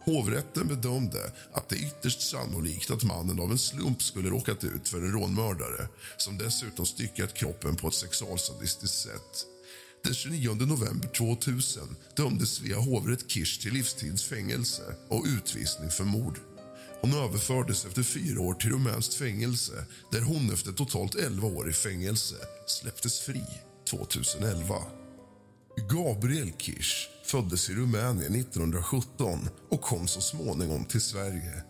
Hovrätten 0.10 0.68
bedömde 0.68 1.32
att 1.54 1.70
det 1.70 1.76
är 1.76 1.88
ytterst 1.88 2.22
sannolikt 2.22 2.92
att 2.92 3.04
mannen 3.04 3.40
av 3.40 3.52
en 3.52 3.58
slump 3.58 4.02
skulle 4.04 4.30
råkat 4.30 4.64
ut 4.64 4.90
för 4.90 4.98
en 4.98 5.12
rånmördare 5.12 5.88
som 6.18 6.38
dessutom 6.38 6.86
styckat 6.86 7.34
kroppen 7.34 7.76
på 7.76 7.88
ett 7.88 7.94
sexualsadistiskt 7.94 8.98
sätt. 8.98 9.46
Den 10.04 10.14
29 10.14 10.54
november 10.54 11.08
2000 11.08 11.96
dömdes 12.16 12.50
Svea 12.50 12.78
hovrätt 12.78 13.30
Kirsch 13.30 13.62
till 13.62 13.74
livstidsfängelse 13.74 14.96
och 15.10 15.26
utvisning 15.28 15.90
för 15.90 16.04
mord. 16.04 16.40
Hon 17.02 17.14
överfördes 17.14 17.86
efter 17.86 18.04
fyra 18.04 18.42
år 18.42 18.54
till 18.54 18.70
rumänskt 18.70 19.14
fängelse 19.14 19.86
där 20.12 20.22
hon 20.22 20.54
efter 20.54 20.72
totalt 20.72 21.16
11 21.16 21.48
år 21.48 21.70
i 21.70 21.74
fängelse 21.74 22.36
släpptes 22.68 23.20
fri 23.20 23.44
2011. 23.90 24.76
Gabriel 25.90 26.52
Kirsch 26.58 27.10
föddes 27.30 27.70
i 27.70 27.74
Rumänien 27.74 28.36
1917 28.36 29.50
och 29.70 29.82
kom 29.82 30.08
så 30.08 30.22
småningom 30.22 30.86
till 30.86 31.02
Sverige. 31.02 31.64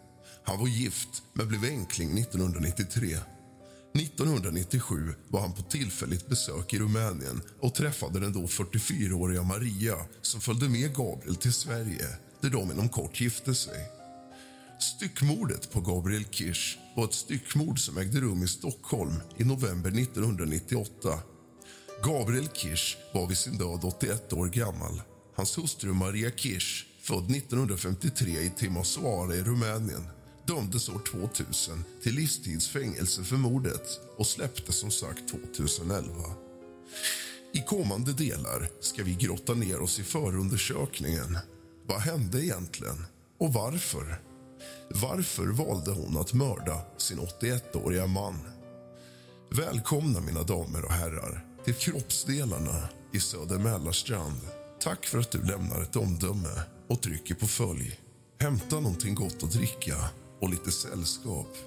Han 0.43 0.59
var 0.59 0.67
gift, 0.67 1.23
men 1.33 1.47
blev 1.47 1.63
enkling 1.63 2.17
1993. 2.17 3.17
1997 3.95 5.13
var 5.27 5.41
han 5.41 5.53
på 5.53 5.61
tillfälligt 5.61 6.27
besök 6.27 6.73
i 6.73 6.79
Rumänien 6.79 7.41
och 7.59 7.75
träffade 7.75 8.19
den 8.19 8.33
då 8.33 8.39
44-åriga 8.39 9.43
Maria 9.43 9.95
som 10.21 10.41
följde 10.41 10.69
med 10.69 10.95
Gabriel 10.95 11.35
till 11.35 11.53
Sverige, 11.53 12.07
där 12.41 12.49
de 12.49 12.71
inom 12.71 12.89
kort 12.89 13.21
gifte 13.21 13.55
sig. 13.55 13.89
Styckmordet 14.79 15.71
på 15.71 15.81
Gabriel 15.81 16.25
Kirsch 16.25 16.77
var 16.95 17.05
ett 17.05 17.13
styckmord 17.13 17.79
som 17.79 17.97
ägde 17.97 18.21
rum 18.21 18.43
i 18.43 18.47
Stockholm 18.47 19.13
i 19.37 19.43
november 19.43 19.89
1998. 19.89 21.19
Gabriel 22.03 22.47
Kirsch 22.53 22.97
var 23.13 23.27
vid 23.27 23.37
sin 23.37 23.57
död 23.57 23.79
81 23.83 24.33
år 24.33 24.47
gammal. 24.47 25.01
Hans 25.39 25.57
hustru 25.57 25.93
Maria 25.93 26.31
Kirsch, 26.31 26.85
född 27.01 27.31
1953 27.31 28.39
i 28.39 28.51
Timisoara 28.57 29.35
i 29.35 29.43
Rumänien 29.43 30.07
dömdes 30.47 30.89
år 30.89 30.99
2000 31.11 31.83
till 32.03 32.15
livstidsfängelse 32.15 33.23
för 33.23 33.35
mordet 33.35 33.99
och 34.17 34.27
släpptes 34.27 34.75
som 34.75 34.91
sagt 34.91 35.29
2011. 35.31 36.09
I 37.53 37.61
kommande 37.61 38.13
delar 38.13 38.69
ska 38.79 39.03
vi 39.03 39.15
grotta 39.15 39.53
ner 39.53 39.81
oss 39.81 39.99
i 39.99 40.03
förundersökningen. 40.03 41.37
Vad 41.87 41.99
hände 41.99 42.45
egentligen 42.45 43.05
och 43.37 43.53
varför? 43.53 44.21
Varför 44.89 45.47
valde 45.47 45.91
hon 45.91 46.17
att 46.17 46.33
mörda 46.33 46.81
sin 46.97 47.19
81-åriga 47.19 48.07
man? 48.07 48.39
Välkomna, 49.51 50.19
mina 50.19 50.43
damer 50.43 50.85
och 50.85 50.93
herrar, 50.93 51.45
till 51.65 51.75
kroppsdelarna 51.75 52.89
i 53.13 53.19
Söder 53.19 53.57
Mälarstrand. 53.57 54.58
Tack 54.81 55.05
för 55.05 55.17
att 55.17 55.31
du 55.31 55.43
lämnar 55.43 55.81
ett 55.81 55.95
omdöme 55.95 56.63
och 56.87 57.01
trycker 57.01 57.35
på 57.35 57.47
följ. 57.47 57.99
Hämta 58.39 58.79
någonting 58.79 59.15
gott 59.15 59.43
att 59.43 59.51
dricka 59.51 59.95
och 60.41 60.49
lite 60.49 60.71
sällskap. 60.71 61.57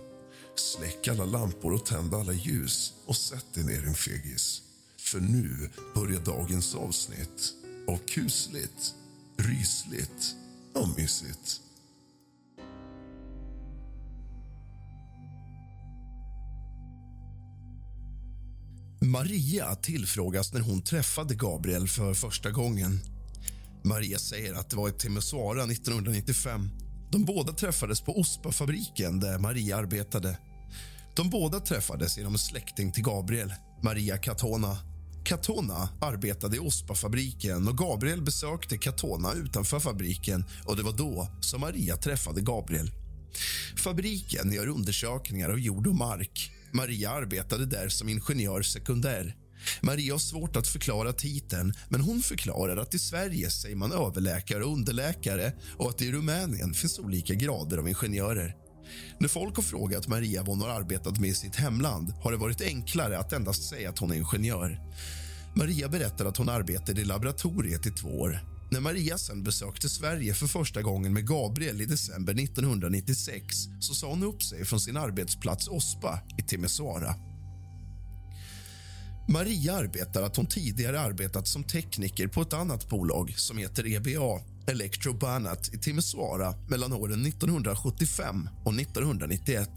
Släck 0.55 1.09
alla 1.09 1.25
lampor 1.25 1.73
och 1.73 1.87
tänd 1.87 2.15
alla 2.15 2.33
ljus 2.33 2.93
och 3.07 3.17
sätt 3.17 3.47
dig 3.55 3.65
ner, 3.65 3.83
din 3.83 3.95
fegis. 3.95 4.63
För 4.99 5.21
nu 5.21 5.71
börjar 5.95 6.21
dagens 6.21 6.75
avsnitt 6.75 7.55
av 7.89 7.97
kusligt, 7.97 8.95
rysligt 9.37 10.35
och 10.75 10.89
mysigt. 10.99 11.61
Maria 19.03 19.75
tillfrågas 19.75 20.53
när 20.53 20.61
hon 20.61 20.83
träffade 20.83 21.35
Gabriel 21.35 21.89
för 21.89 22.15
första 22.15 22.51
gången. 22.51 23.01
Maria 23.85 24.19
säger 24.19 24.55
att 24.55 24.71
det 24.71 24.77
var 24.77 24.89
i 24.89 24.93
Timisoara 24.93 25.65
1995. 25.65 26.69
De 27.11 27.25
båda 27.25 27.53
träffades 27.53 28.01
på 28.01 28.21
Ospa-fabriken 28.21 29.21
där 29.21 29.39
Maria 29.39 29.77
arbetade. 29.77 30.39
De 31.17 31.31
båda 31.31 31.61
träffades 31.61 32.19
genom 32.19 32.33
en 32.33 32.39
släkting 32.39 32.93
till 32.93 33.05
Gabriel, 33.05 33.55
Maria 33.83 34.19
Catona. 34.19 34.77
Catona 35.25 35.89
arbetade 36.01 36.57
i 36.57 36.59
Ospa-fabriken 36.59 37.69
och 37.69 37.79
Gabriel 37.79 38.23
besökte 38.23 38.79
Catona 38.79 39.33
utanför 39.33 39.81
fabriken 39.81 40.45
och 40.65 40.77
det 40.77 40.83
var 40.83 40.93
då 40.93 41.29
som 41.41 41.61
Maria 41.61 41.97
träffade 41.97 42.41
Gabriel. 42.41 42.91
Fabriken 43.77 44.53
gör 44.53 44.67
undersökningar 44.67 45.49
av 45.51 45.61
jord 45.61 45.87
och 45.87 45.95
mark. 45.95 46.53
Maria 46.73 47.11
arbetade 47.11 47.67
där 47.67 47.89
som 47.89 48.09
ingenjör 48.09 48.63
sekundär. 48.63 49.37
Maria 49.81 50.15
har 50.15 50.19
svårt 50.19 50.57
att 50.57 50.67
förklara 50.69 51.13
titeln, 51.13 51.75
men 51.89 52.01
hon 52.01 52.23
förklarar 52.23 52.77
att 52.77 52.95
i 52.95 52.99
Sverige 52.99 53.51
säger 53.51 53.77
man 53.77 53.93
överläkare 53.93 54.65
och 54.65 54.73
underläkare 54.73 55.53
och 55.77 55.91
att 55.91 55.99
det 55.99 56.05
i 56.05 56.13
Rumänien 56.13 56.75
finns 56.75 56.99
olika 56.99 57.35
grader 57.35 57.79
av 57.79 57.89
ingenjörer. 57.89 58.57
När 59.19 59.29
folk 59.29 59.57
har 59.57 59.63
frågat 59.63 60.09
Maria 60.09 60.43
vad 60.43 60.49
hon 60.49 60.61
har 60.61 60.69
arbetat 60.81 61.21
med 61.21 61.31
i 61.31 61.35
sitt 61.35 61.57
hemland 61.57 62.11
har 62.11 62.33
det 62.33 62.39
varit 62.39 62.61
enklare 62.61 63.19
att 63.19 63.33
endast 63.33 63.69
säga 63.69 63.91
att 63.91 63.99
hon 63.99 64.11
är 64.11 64.17
ingenjör. 64.17 64.79
Maria 65.57 65.89
berättar 65.89 66.25
att 66.25 66.37
hon 66.37 66.49
arbetade 66.49 67.01
i 67.01 67.05
laboratoriet 67.05 67.87
i 67.87 67.91
två 67.91 68.09
år. 68.09 68.52
När 68.73 68.81
Maria 68.81 69.19
sen 69.19 69.43
besökte 69.43 69.89
Sverige 69.89 70.35
för 70.35 70.47
första 70.47 70.83
gången 70.83 71.13
med 71.13 71.29
Gabriel 71.29 71.81
i 71.81 71.85
december 71.85 72.33
1996 72.33 73.57
så 73.81 73.95
sa 73.95 74.09
hon 74.09 74.23
upp 74.23 74.43
sig 74.43 74.65
från 74.65 74.81
sin 74.81 74.97
arbetsplats 74.97 75.69
Ospa 75.69 76.21
i 76.39 76.43
Timisoara. 76.43 77.15
Maria 79.29 79.75
arbetar 79.75 80.23
att 80.23 80.37
hon 80.37 80.47
tidigare 80.47 81.01
arbetat 81.01 81.49
som 81.49 81.65
tekniker 81.65 82.27
på 82.27 82.43
ett 82.43 82.53
annat 82.53 82.89
bolag 82.89 83.35
som 83.37 83.59
heter 83.59 83.87
EBA, 83.87 84.41
Electrobanat 84.67 85.75
i 85.75 85.79
Timisoara 85.79 86.55
mellan 86.69 86.93
åren 86.93 87.27
1975 87.27 88.49
och 88.65 88.75
1991. 88.75 89.71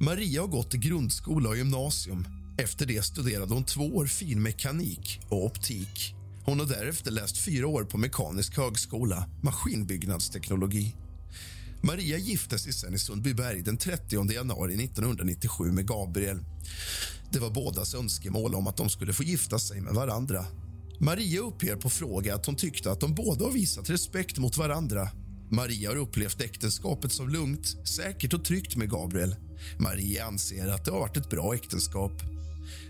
Maria 0.00 0.40
har 0.40 0.48
gått 0.48 0.74
i 0.74 0.78
grundskola 0.78 1.48
och 1.48 1.56
gymnasium. 1.56 2.26
Efter 2.58 2.86
det 2.86 3.02
studerade 3.02 3.54
hon 3.54 3.64
två 3.64 3.84
år 3.96 4.06
finmekanik 4.06 5.20
och 5.28 5.44
optik. 5.44 6.14
Hon 6.44 6.60
har 6.60 6.66
därefter 6.66 7.10
läst 7.10 7.38
fyra 7.38 7.66
år 7.66 7.84
på 7.84 7.98
Mekanisk 7.98 8.56
högskola, 8.56 9.28
maskinbyggnadsteknologi. 9.42 10.96
Maria 11.82 12.18
gifte 12.18 12.58
sig 12.58 12.72
sen 12.72 12.94
i 12.94 12.98
Sundbyberg 12.98 13.62
den 13.62 13.76
30 13.76 14.32
januari 14.32 14.84
1997 14.84 15.64
med 15.64 15.88
Gabriel. 15.88 16.38
Det 17.32 17.38
var 17.38 17.50
bådas 17.50 17.94
önskemål 17.94 18.54
om 18.54 18.66
att 18.66 18.76
de 18.76 18.88
skulle 18.88 19.12
få 19.12 19.22
gifta 19.22 19.58
sig 19.58 19.80
med 19.80 19.94
varandra. 19.94 20.46
Maria 21.00 21.40
uppger 21.40 21.76
på 21.76 21.90
fråga 21.90 22.34
att 22.34 22.46
hon 22.46 22.56
tyckte 22.56 22.90
att 22.90 23.00
de 23.00 23.14
båda 23.14 23.44
har 23.44 23.52
visat 23.52 23.90
respekt 23.90 24.38
mot 24.38 24.56
varandra. 24.56 25.08
Maria 25.50 25.90
har 25.90 25.96
upplevt 25.96 26.40
äktenskapet 26.40 27.12
som 27.12 27.28
lugnt, 27.28 27.88
säkert 27.88 28.34
och 28.34 28.44
tryggt 28.44 28.76
med 28.76 28.90
Gabriel. 28.90 29.36
Maria 29.78 30.26
anser 30.26 30.68
att 30.68 30.84
det 30.84 30.90
har 30.90 31.00
varit 31.00 31.16
ett 31.16 31.30
bra 31.30 31.54
äktenskap. 31.54 32.33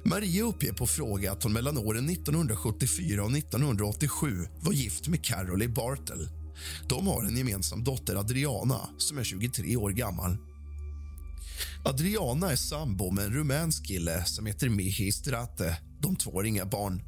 Maria 0.07 0.45
uppger 0.45 0.73
på 0.73 0.87
fråga 0.87 1.33
att 1.33 1.43
hon 1.43 1.53
mellan 1.53 1.79
åren 1.79 2.09
1974 2.11 3.25
och 3.25 3.37
1987 3.37 4.47
var 4.61 4.73
gift 4.73 5.09
med 5.09 5.25
Carolee 5.25 5.69
Bartel. 5.69 6.29
De 6.89 7.07
har 7.07 7.25
en 7.25 7.37
gemensam 7.37 7.85
dotter, 7.85 8.17
Adriana, 8.17 8.89
som 8.99 9.19
är 9.19 9.25
23 9.25 9.77
år 9.77 9.91
gammal. 9.91 10.37
Adriana 11.85 12.53
är 12.53 12.57
sambo 12.57 13.11
med 13.11 13.25
en 13.25 13.33
rumänsk 13.33 13.87
kille 13.87 14.25
som 14.25 14.47
heter 14.47 14.69
Mihi 14.69 15.13
Strate. 15.13 15.77
De 16.01 16.17
två 16.17 16.33
har 16.33 16.45
inga 16.45 16.67
barn. 16.67 17.03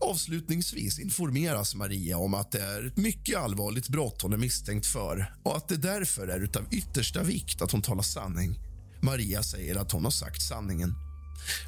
Avslutningsvis 0.00 0.98
informeras 0.98 1.74
Maria 1.74 2.18
om 2.18 2.34
att 2.34 2.52
det 2.52 2.60
är 2.60 2.86
ett 2.86 2.96
mycket 2.96 3.38
allvarligt 3.38 3.88
brott 3.88 4.22
hon 4.22 4.32
är 4.32 4.36
misstänkt 4.36 4.86
för 4.86 5.34
och 5.42 5.56
att 5.56 5.68
det 5.68 5.76
därför 5.76 6.28
är 6.28 6.58
av 6.58 6.74
yttersta 6.74 7.22
vikt 7.22 7.62
att 7.62 7.72
hon 7.72 7.82
talar 7.82 8.02
sanning. 8.02 8.58
Maria 9.02 9.42
säger 9.42 9.76
att 9.76 9.92
hon 9.92 10.04
har 10.04 10.10
sagt 10.10 10.42
sanningen. 10.42 11.07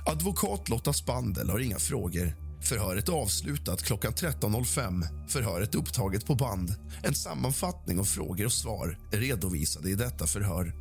Advokat 0.07 0.69
Lotta 0.69 0.93
Spandel 0.93 1.51
har 1.51 1.59
inga 1.59 1.79
frågor. 1.79 2.35
Förhöret 2.63 3.09
avslutat 3.09 3.83
klockan 3.83 4.13
13.05. 4.13 5.29
Förhöret 5.29 5.75
upptaget 5.75 6.27
på 6.27 6.35
band. 6.35 6.75
En 7.03 7.15
sammanfattning 7.15 7.99
av 7.99 8.05
frågor 8.05 8.45
och 8.45 8.53
svar 8.53 8.99
är 9.13 9.17
redovisade 9.17 9.91
i 9.91 9.95
detta 9.95 10.27
förhör. 10.27 10.73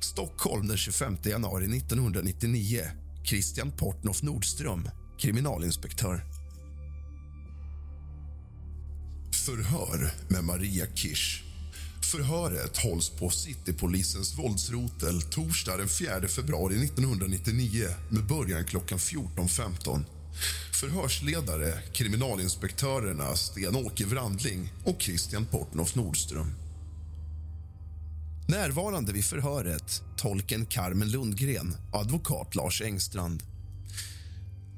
Stockholm 0.00 0.68
den 0.68 0.76
25 0.76 1.16
januari 1.24 1.76
1999. 1.76 2.82
Christian 3.24 3.72
Portnoff 3.72 4.22
Nordström, 4.22 4.88
kriminalinspektör. 5.18 6.24
Förhör 9.46 10.14
med 10.28 10.44
Maria 10.44 10.86
Kirsch. 10.94 11.51
Förhöret 12.12 12.76
hålls 12.76 13.10
på 13.10 13.30
Citypolisens 13.30 14.38
våldsrotel 14.38 15.22
torsdag 15.22 15.76
den 15.76 15.88
4 15.88 16.28
februari 16.28 16.84
1999 16.84 17.88
med 18.08 18.26
början 18.26 18.64
klockan 18.64 18.98
14.15. 18.98 20.04
Förhörsledare 20.80 21.82
kriminalinspektörerna 21.92 23.36
Sten-Åke 23.36 24.06
Wrandling 24.06 24.72
och 24.84 25.02
Christian 25.02 25.46
Portnoff 25.46 25.94
Nordström. 25.94 26.54
Närvarande 28.48 29.12
vid 29.12 29.24
förhöret 29.24 30.02
tolken 30.16 30.66
Carmen 30.66 31.10
Lundgren 31.10 31.76
och 31.92 32.00
advokat 32.00 32.54
Lars 32.54 32.82
Engstrand. 32.82 33.42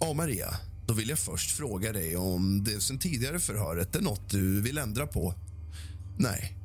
Ja, 0.01 0.13
Maria, 0.13 0.55
då 0.87 0.95
vill 0.95 1.09
jag 1.09 1.19
först 1.19 1.51
fråga 1.51 1.93
dig 1.93 2.17
om 2.17 2.65
det 2.65 2.81
sen 2.81 2.99
tidigare 2.99 3.41
förhöret 3.41 3.97
är 3.97 4.01
nåt 4.01 4.31
du 4.31 4.61
vill 4.61 4.79
ändra 4.79 5.07
på. 5.07 5.35
Nej. 6.19 6.64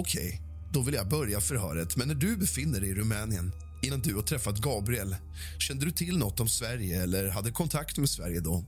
Okej, 0.00 0.26
okay, 0.26 0.40
då 0.72 0.82
vill 0.82 0.94
jag 0.94 1.08
börja 1.08 1.40
förhöret. 1.40 1.96
Men 1.96 2.08
när 2.08 2.14
du 2.14 2.36
befinner 2.36 2.80
dig 2.80 2.90
i 2.90 2.94
Rumänien 2.94 3.52
innan 3.82 4.00
du 4.00 4.14
har 4.14 4.22
träffat 4.22 4.58
Gabriel, 4.58 5.16
kände 5.58 5.84
du 5.84 5.90
till 5.90 6.18
nåt 6.18 6.40
om 6.40 6.48
Sverige 6.48 7.02
eller 7.02 7.28
hade 7.28 7.50
kontakt 7.50 7.98
med 7.98 8.08
Sverige 8.08 8.40
då? 8.40 8.64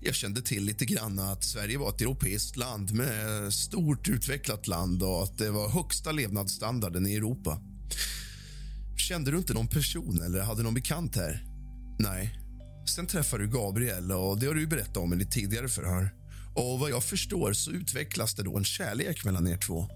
Jag 0.00 0.14
kände 0.14 0.42
till 0.42 0.64
lite 0.64 0.84
grann 0.84 1.18
att 1.18 1.44
Sverige 1.44 1.78
var 1.78 1.88
ett 1.88 2.00
europeiskt 2.00 2.56
land 2.56 2.94
med 2.94 3.52
stort 3.52 4.08
utvecklat 4.08 4.66
land 4.66 5.02
och 5.02 5.22
att 5.22 5.38
det 5.38 5.50
var 5.50 5.68
högsta 5.68 6.12
levnadsstandarden 6.12 7.06
i 7.06 7.14
Europa. 7.14 7.60
Kände 8.96 9.30
du 9.30 9.38
inte 9.38 9.54
någon 9.54 9.68
person 9.68 10.22
eller 10.22 10.40
hade 10.40 10.62
någon 10.62 10.74
bekant 10.74 11.16
här? 11.16 11.44
Nej. 11.98 12.38
Sen 12.96 13.06
träffade 13.06 13.44
du 13.44 13.50
Gabriel 13.50 14.12
och 14.12 14.38
det 14.38 14.46
har 14.46 14.54
du 14.54 14.66
berättat 14.66 14.96
om 14.96 15.12
i 15.12 15.16
ditt 15.16 15.30
tidigare 15.30 15.68
förhör. 15.68 16.19
Och 16.54 16.78
vad 16.78 16.90
jag 16.90 17.04
förstår 17.04 17.52
så 17.52 17.70
utvecklas 17.70 18.34
det 18.34 18.42
då 18.42 18.56
en 18.56 18.64
kärlek 18.64 19.24
mellan 19.24 19.48
er 19.48 19.56
två. 19.56 19.88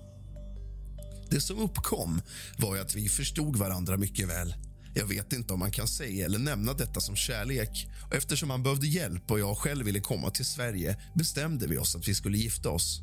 Det 1.31 1.41
som 1.41 1.59
uppkom 1.59 2.21
var 2.59 2.77
att 2.77 2.95
vi 2.95 3.09
förstod 3.09 3.57
varandra 3.57 3.97
mycket 3.97 4.29
väl. 4.29 4.55
Jag 4.95 5.07
vet 5.07 5.33
inte 5.33 5.53
om 5.53 5.59
man 5.59 5.71
kan 5.71 5.89
säga 5.89 6.25
eller 6.25 6.39
nämna 6.39 6.73
detta 6.73 7.01
som 7.01 7.17
kärlek. 7.17 7.89
Och 8.09 8.15
eftersom 8.15 8.51
han 8.51 8.63
behövde 8.63 8.87
hjälp 8.87 9.31
och 9.31 9.41
jag 9.41 9.59
själv 9.59 9.85
ville 9.85 10.01
komma 10.01 10.31
till 10.31 10.45
Sverige 10.45 10.97
bestämde 11.15 11.67
vi 11.67 11.79
oss 11.79 11.97
att 11.97 12.09
vi 12.09 12.15
skulle 12.15 12.39
gifta 12.39 12.71
oss. 12.71 13.01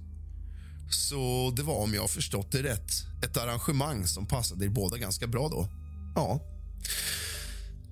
Så 0.92 1.54
det 1.56 1.64
var, 1.64 1.76
om 1.76 1.94
jag 1.94 2.02
har 2.02 2.08
förstått 2.08 2.52
det 2.52 2.64
rätt, 2.64 2.92
ett 3.24 3.38
arrangemang 3.38 4.08
som 4.08 4.26
passade 4.26 4.66
er 4.66 4.70
båda 4.70 4.98
ganska 4.98 5.28
bra 5.28 5.50
då. 5.50 5.68
Ja. 6.16 6.40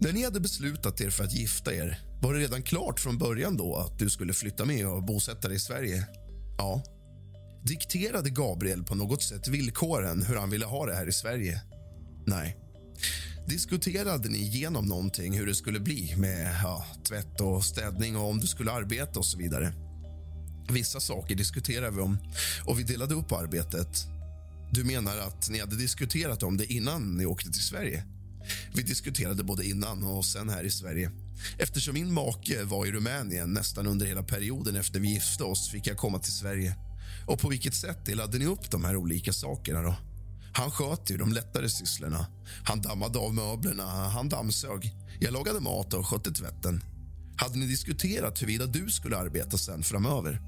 När 0.02 0.14
ni 0.14 0.24
hade 0.24 0.40
beslutat 0.40 1.02
er 1.02 1.10
för 1.10 1.24
att 1.24 1.34
gifta 1.34 1.74
er, 1.74 2.00
var 2.22 2.34
det 2.34 2.40
redan 2.40 2.64
klart 2.64 3.00
från 3.00 3.18
början 3.18 3.58
då 3.58 3.76
att 3.76 4.00
du 4.00 4.10
skulle 4.10 4.34
flytta 4.34 4.66
med 4.66 4.88
och 4.88 5.04
bosätta 5.04 5.48
dig 5.48 5.58
i 5.58 5.60
Sverige? 5.60 6.08
Ja. 6.58 6.84
Dikterade 7.64 8.30
Gabriel 8.30 8.84
på 8.84 8.96
något 8.96 9.24
sätt 9.24 9.48
villkoren 9.48 10.24
hur 10.24 10.36
han 10.36 10.50
ville 10.50 10.66
ha 10.66 10.86
det 10.86 10.96
här 10.96 11.08
i 11.08 11.12
Sverige? 11.12 11.62
Nej. 12.26 12.58
Diskuterade 13.48 14.30
ni 14.30 14.38
igenom 14.38 14.86
någonting 14.86 15.38
hur 15.38 15.46
det 15.46 15.56
skulle 15.56 15.80
bli 15.80 16.16
med 16.18 16.56
ja, 16.64 16.86
tvätt 17.08 17.42
och 17.42 17.66
städning 17.66 18.18
och 18.18 18.30
om 18.30 18.40
du 18.40 18.48
skulle 18.48 18.72
arbeta 18.72 19.20
och 19.20 19.26
så 19.26 19.38
vidare? 19.38 19.74
Vissa 20.70 21.00
saker 21.00 21.36
diskuterade 21.36 21.96
vi 21.96 22.02
om 22.02 22.18
och 22.66 22.80
vi 22.80 22.84
delade 22.84 23.16
upp 23.16 23.32
arbetet. 23.32 24.08
Du 24.72 24.84
menar 24.84 25.18
att 25.18 25.50
ni 25.50 25.60
hade 25.60 25.76
diskuterat 25.76 26.44
om 26.44 26.58
det 26.58 26.74
innan 26.74 27.18
ni 27.18 27.26
åkte 27.26 27.52
till 27.52 27.64
Sverige? 27.64 28.04
Vi 28.74 28.82
diskuterade 28.82 29.44
både 29.44 29.66
innan 29.66 30.04
och 30.04 30.26
sen 30.26 30.50
här 30.50 30.64
i 30.64 30.72
Sverige. 30.72 31.12
Eftersom 31.58 31.94
min 31.94 32.14
make 32.14 32.64
var 32.64 32.86
i 32.86 32.92
Rumänien 32.92 33.54
nästan 33.54 33.88
under 33.88 34.06
hela 34.06 34.24
perioden 34.24 34.76
efter 34.76 35.00
vi 35.00 35.14
gifte 35.14 35.44
oss 35.44 35.70
fick 35.70 35.88
jag 35.88 35.98
komma 35.98 36.20
till 36.20 36.34
Sverige. 36.34 36.76
Och 37.26 37.40
på 37.40 37.50
vilket 37.50 37.74
sätt 37.74 38.06
delade 38.06 38.38
ni 38.38 38.46
upp 38.46 38.72
de 38.72 38.84
här 38.84 38.96
olika 38.96 39.34
sakerna 39.34 39.82
då? 39.82 39.96
Han 40.54 40.72
sköt 40.72 41.12
ju 41.12 41.18
de 41.18 41.34
lättare 41.34 41.70
sysslorna. 41.70 42.28
Han 42.64 42.82
dammade 42.82 43.20
av 43.20 43.34
möblerna, 43.34 43.84
han 43.86 44.30
dammsög. 44.30 44.92
Jag 45.20 45.34
lagade 45.34 45.60
mat 45.60 45.94
och 45.94 46.08
skötte 46.08 46.32
tvätten. 46.32 46.84
Hade 47.38 47.58
ni 47.58 47.68
diskuterat 47.68 48.42
huruvida 48.42 48.66
du 48.66 48.90
skulle 48.90 49.18
arbeta 49.18 49.58
sen 49.58 49.84
framöver? 49.84 50.42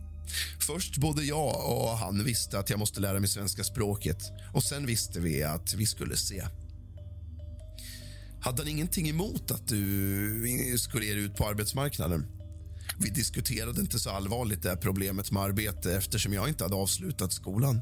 Först 0.60 0.98
både 0.98 1.24
jag 1.24 1.72
och 1.72 1.98
han 1.98 2.24
visste 2.24 2.60
att 2.60 2.70
jag 2.70 2.80
måste 2.80 3.00
lära 3.00 3.20
mig 3.20 3.30
svenska 3.30 3.64
språket 3.64 4.18
och 4.54 4.64
sen 4.64 4.86
visste 4.86 5.20
vi 5.20 5.44
att 5.44 5.74
vi 5.74 5.86
skulle 5.86 6.18
se. 6.18 6.44
Hade 8.42 8.61
han 8.61 8.68
ingenting 8.68 9.10
emot 9.10 9.52
att 9.52 9.68
du 9.68 10.78
skulle 10.78 11.06
ge 11.06 11.14
dig 11.14 11.24
ut 11.24 11.36
på 11.36 11.48
arbetsmarknaden? 11.48 12.26
Vi 13.00 13.10
diskuterade 13.10 13.82
inte 13.82 14.00
så 14.00 14.10
allvarligt 14.10 14.64
det 14.64 14.70
här 14.70 14.76
problemet 14.76 15.32
med 15.32 15.44
arbete 15.44 15.95
eftersom 15.95 16.34
jag 16.34 16.50
inte 16.50 16.64
hade 16.64 16.76
avslutat 16.76 17.34
skolan. 17.34 17.82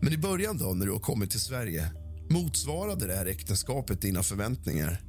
Men 0.00 0.12
i 0.12 0.18
början, 0.18 0.58
då, 0.58 0.74
när 0.74 0.86
du 0.86 0.92
har 0.92 1.00
kommit 1.00 1.30
till 1.30 1.40
Sverige 1.40 1.90
motsvarade 2.30 3.06
det 3.06 3.14
här 3.14 3.26
äktenskapet 3.26 4.00
dina 4.00 4.22
förväntningar? 4.22 5.00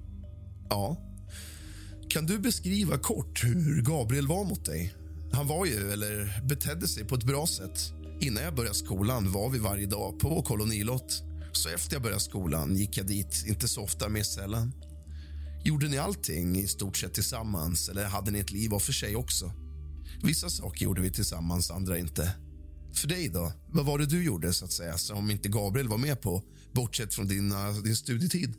Ja. 0.69 0.98
Kan 2.09 2.26
du 2.26 2.40
beskriva 2.40 2.98
kort 2.98 3.43
hur 3.43 3.82
Gabriel 3.82 4.27
var 4.27 4.43
mot 4.43 4.66
dig? 4.66 4.93
Han 5.32 5.48
var 5.48 5.66
ju, 5.66 5.92
eller 5.92 6.42
betedde 6.48 6.88
sig 6.88 7.06
på 7.06 7.16
ett 7.16 7.24
bra 7.24 7.48
sätt. 7.48 7.80
Innan 8.22 8.43
jag 8.43 8.56
började 8.56 8.76
skolan 8.76 9.32
var 9.32 9.50
vi 9.50 9.59
varje 9.59 9.85
dag 9.85 10.19
på 10.19 10.42
kolonilott. 10.42 11.28
Så 11.60 11.70
efter 11.70 11.96
jag 11.96 12.02
började 12.02 12.22
skolan 12.22 12.76
gick 12.76 12.98
jag 12.98 13.08
dit, 13.08 13.46
inte 13.48 13.68
så 13.68 13.84
ofta, 13.84 14.10
mer 14.10 14.24
sällan. 14.24 14.74
Gjorde 15.64 15.88
ni 15.88 15.98
allting 15.98 16.60
i 16.60 16.68
stort 16.68 16.98
sett 16.98 17.14
tillsammans 17.14 17.90
eller 17.90 18.06
hade 18.06 18.32
ni 18.32 18.40
ett 18.40 18.52
liv 18.52 18.72
var 18.72 18.80
för 18.80 18.94
sig 18.94 19.16
också? 19.16 19.52
Vissa 20.24 20.50
saker 20.50 20.86
gjorde 20.86 21.02
vi 21.02 21.12
tillsammans, 21.12 21.72
andra 21.72 21.98
inte. 21.98 22.36
För 22.94 23.08
dig 23.08 23.30
då? 23.30 23.52
Vad 23.68 23.86
var 23.86 24.00
det 24.00 24.06
du 24.06 24.24
gjorde 24.24 24.54
så 24.54 24.66
att 24.66 24.72
säga 24.72 24.98
som 24.98 25.32
inte 25.32 25.50
Gabriel 25.50 25.88
var 25.88 25.98
med 25.98 26.22
på, 26.22 26.44
bortsett 26.74 27.14
från 27.14 27.28
dina, 27.28 27.72
din 27.72 27.96
studietid? 27.96 28.54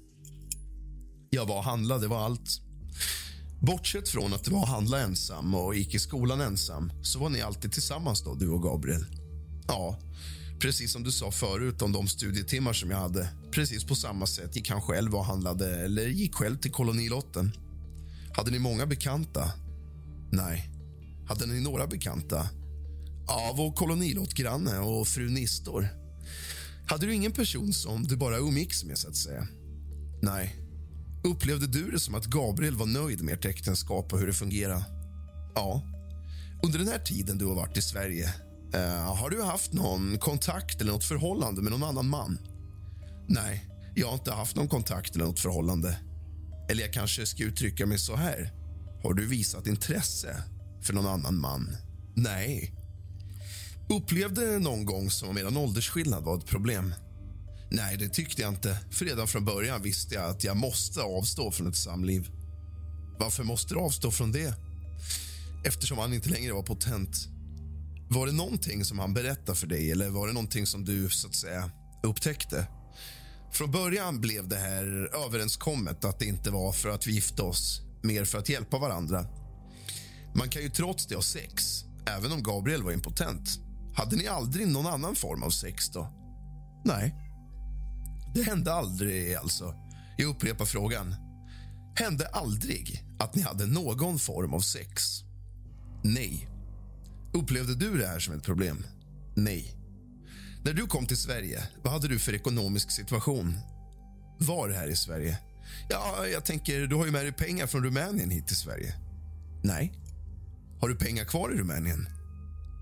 Jag 1.31 1.47
var 1.47 1.57
och 1.57 1.65
handlade, 1.65 2.01
det 2.01 2.09
var 2.09 2.25
allt. 2.25 2.61
Bortsett 3.61 4.09
från 4.09 4.35
att 4.35 4.45
du 4.45 4.51
var 4.51 4.61
och 4.61 4.69
handla 4.69 5.01
ensam 5.01 5.55
och 5.55 5.75
gick 5.75 5.95
i 5.95 5.99
skolan 5.99 6.41
ensam 6.41 6.93
så 7.03 7.19
var 7.19 7.29
ni 7.29 7.41
alltid 7.41 7.73
tillsammans 7.73 8.23
då, 8.25 8.35
du 8.35 8.49
och 8.49 8.63
Gabriel. 8.63 9.05
Ja, 9.67 9.99
precis 10.61 10.93
som 10.93 11.03
du 11.03 11.13
sa 11.13 11.31
förut 11.31 11.83
om 11.83 11.93
de 11.93 12.09
studietimmar 12.09 12.73
som 12.73 12.91
jag 12.91 12.99
hade. 12.99 13.29
Precis 13.51 13.85
på 13.85 13.95
samma 13.95 14.27
sätt 14.27 14.57
gick 14.57 14.71
han 14.71 14.83
själv 14.83 15.15
och 15.15 15.25
handlade 15.25 15.85
eller 15.85 16.09
gick 16.09 16.35
själv 16.35 16.57
till 16.57 16.73
kolonilotten. 16.73 17.51
Hade 18.33 18.51
ni 18.51 18.59
många 18.59 18.87
bekanta? 18.87 19.53
Nej. 20.33 20.71
Hade 21.29 21.47
ni 21.47 21.61
några 21.61 21.87
bekanta? 21.87 22.49
Ja, 23.27 23.55
vår 23.57 23.73
kolonilottgranne 23.73 24.79
och 24.79 25.09
fru 25.09 25.31
Nistor. 25.31 25.89
Hade 26.87 27.07
du 27.07 27.15
ingen 27.15 27.33
person 27.33 27.73
som 27.73 28.03
du 28.03 28.17
bara 28.17 28.39
umgicks 28.39 28.85
med, 28.85 28.99
så 28.99 29.09
att 29.09 29.17
säga? 29.17 29.47
Nej. 30.23 30.57
Upplevde 31.25 31.67
du 31.67 31.91
det 31.91 32.01
som 32.01 32.15
att 32.15 32.27
Gabriel 32.27 32.77
var 32.77 32.87
nöjd 32.87 33.23
med 33.23 33.35
ert 33.35 33.45
äktenskap 33.45 34.13
och 34.13 34.19
hur 34.19 34.27
det 34.27 34.33
fungerade? 34.33 34.85
Ja. 35.55 35.83
Under 36.63 36.79
den 36.79 36.89
här 36.89 36.99
tiden 36.99 37.39
du 37.39 37.45
har 37.47 37.55
varit 37.55 37.77
i 37.77 37.83
Sverige, 37.83 38.35
uh, 38.75 39.15
har 39.15 39.31
du 39.31 39.43
haft 39.43 39.73
någon 39.73 40.19
kontakt 40.19 40.81
eller 40.81 40.93
något 40.93 41.05
förhållande 41.05 41.63
med 41.63 41.73
någon 41.73 41.83
annan 41.83 42.09
man? 42.09 42.39
Nej, 43.29 43.67
jag 43.95 44.07
har 44.07 44.15
inte 44.15 44.33
haft 44.33 44.57
någon 44.57 44.69
kontakt 44.69 45.15
eller 45.15 45.25
något 45.25 45.41
förhållande. 45.41 45.99
Eller 46.71 46.83
jag 46.83 46.93
kanske 46.93 47.27
ska 47.27 47.43
uttrycka 47.45 47.87
mig 47.87 47.99
så 47.99 48.17
här. 48.17 48.53
Har 49.03 49.15
du 49.15 49.27
visat 49.27 49.67
intresse? 49.67 50.45
för 50.83 50.93
någon 50.93 51.07
annan 51.07 51.41
man? 51.41 51.77
Nej. 52.15 52.75
Upplevde 53.89 54.59
någon 54.59 54.85
gång 54.85 55.11
som 55.11 55.29
om 55.29 55.39
eran 55.39 55.57
åldersskillnad 55.57 56.25
var 56.25 56.39
ett 56.39 56.47
problem? 56.47 56.95
Nej, 57.71 57.97
det 57.97 58.09
tyckte 58.09 58.43
jag 58.43 58.53
inte. 58.53 58.79
För 58.91 59.05
redan 59.05 59.29
från 59.29 59.45
början 59.45 59.83
visste 59.83 60.15
jag 60.15 60.25
att 60.25 60.45
jag 60.45 60.57
måste 60.57 61.03
avstå 61.03 61.51
från 61.51 61.67
ett 61.69 61.77
samliv. 61.77 62.31
Varför 63.19 63.45
måste 63.45 63.75
du 63.75 63.81
avstå 63.81 64.11
från 64.11 64.33
det? 64.33 64.55
Eftersom 65.65 65.99
han 65.99 66.13
inte 66.13 66.31
längre 66.31 66.53
var 66.53 66.63
potent. 66.63 67.29
Var 68.13 68.27
det 68.27 68.33
någonting 68.33 68.85
som 68.85 68.99
han 68.99 69.15
berättade 69.15 69.59
för 69.59 69.67
dig 69.67 69.91
eller 69.91 70.09
var 70.09 70.27
det 70.27 70.33
någonting 70.33 70.67
som 70.67 70.85
du 70.85 71.11
så 71.11 71.29
att 71.29 71.35
säga 71.35 71.71
upptäckte? 72.03 72.67
Från 73.53 73.71
början 73.71 74.21
blev 74.21 74.49
det 74.49 74.57
här 74.57 75.11
överenskommet 75.27 76.05
att 76.05 76.19
det 76.19 76.27
inte 76.27 76.51
var 76.51 76.73
för 76.73 76.89
att 76.89 77.07
vi 77.07 77.13
gifte 77.13 77.43
oss, 77.43 77.81
mer 78.03 78.25
för 78.25 78.39
att 78.39 78.49
hjälpa 78.49 78.79
varandra. 78.79 79.27
Man 80.35 80.49
kan 80.49 80.63
ju 80.63 80.69
trots 80.69 81.07
det 81.07 81.15
ha 81.15 81.23
sex, 81.23 81.85
även 82.07 82.33
om 82.33 82.43
Gabriel 82.43 82.83
var 82.83 82.93
impotent. 82.93 83.49
Hade 83.95 84.17
ni 84.17 84.27
aldrig 84.27 84.69
någon 84.69 84.87
annan 84.87 85.17
form 85.17 85.43
av 85.43 85.51
sex 85.51 85.89
då? 85.89 86.13
Nej. 86.85 87.15
Det 88.35 88.43
hände 88.43 88.73
aldrig, 88.73 89.35
alltså. 89.35 89.75
Jag 90.19 90.29
upprepar 90.29 90.65
frågan. 90.65 91.15
Hände 91.97 92.27
aldrig 92.27 93.05
att 93.19 93.35
ni 93.35 93.43
hade 93.43 93.67
någon 93.67 94.19
form 94.19 94.55
av 94.55 94.61
sex? 94.61 95.03
Nej. 96.03 96.50
Upplevde 97.33 97.75
du 97.75 97.99
det 97.99 98.07
här 98.07 98.19
som 98.19 98.35
ett 98.35 98.43
problem? 98.43 98.85
Nej. 99.35 99.75
När 100.65 100.73
du 100.73 100.87
kom 100.87 101.07
till 101.07 101.17
Sverige, 101.17 101.69
vad 101.83 101.93
hade 101.93 102.09
du 102.09 102.19
för 102.19 102.35
ekonomisk 102.35 102.91
situation? 102.91 103.59
Var 104.39 104.69
här 104.69 104.89
i 104.89 104.97
Sverige? 104.97 105.39
Ja, 105.89 106.27
jag 106.27 106.45
tänker, 106.45 106.87
du 106.87 106.97
har 106.97 107.07
ju 107.07 107.13
med 107.13 107.25
dig 107.25 107.33
pengar 107.33 107.67
från 107.67 107.85
Rumänien 107.85 108.31
hit 108.31 108.47
till 108.47 108.57
Sverige. 108.57 108.95
Nej. 109.63 109.93
Har 110.81 110.89
du 110.89 110.97
pengar 110.97 111.25
kvar 111.25 111.55
i 111.55 111.59
Rumänien? 111.59 112.09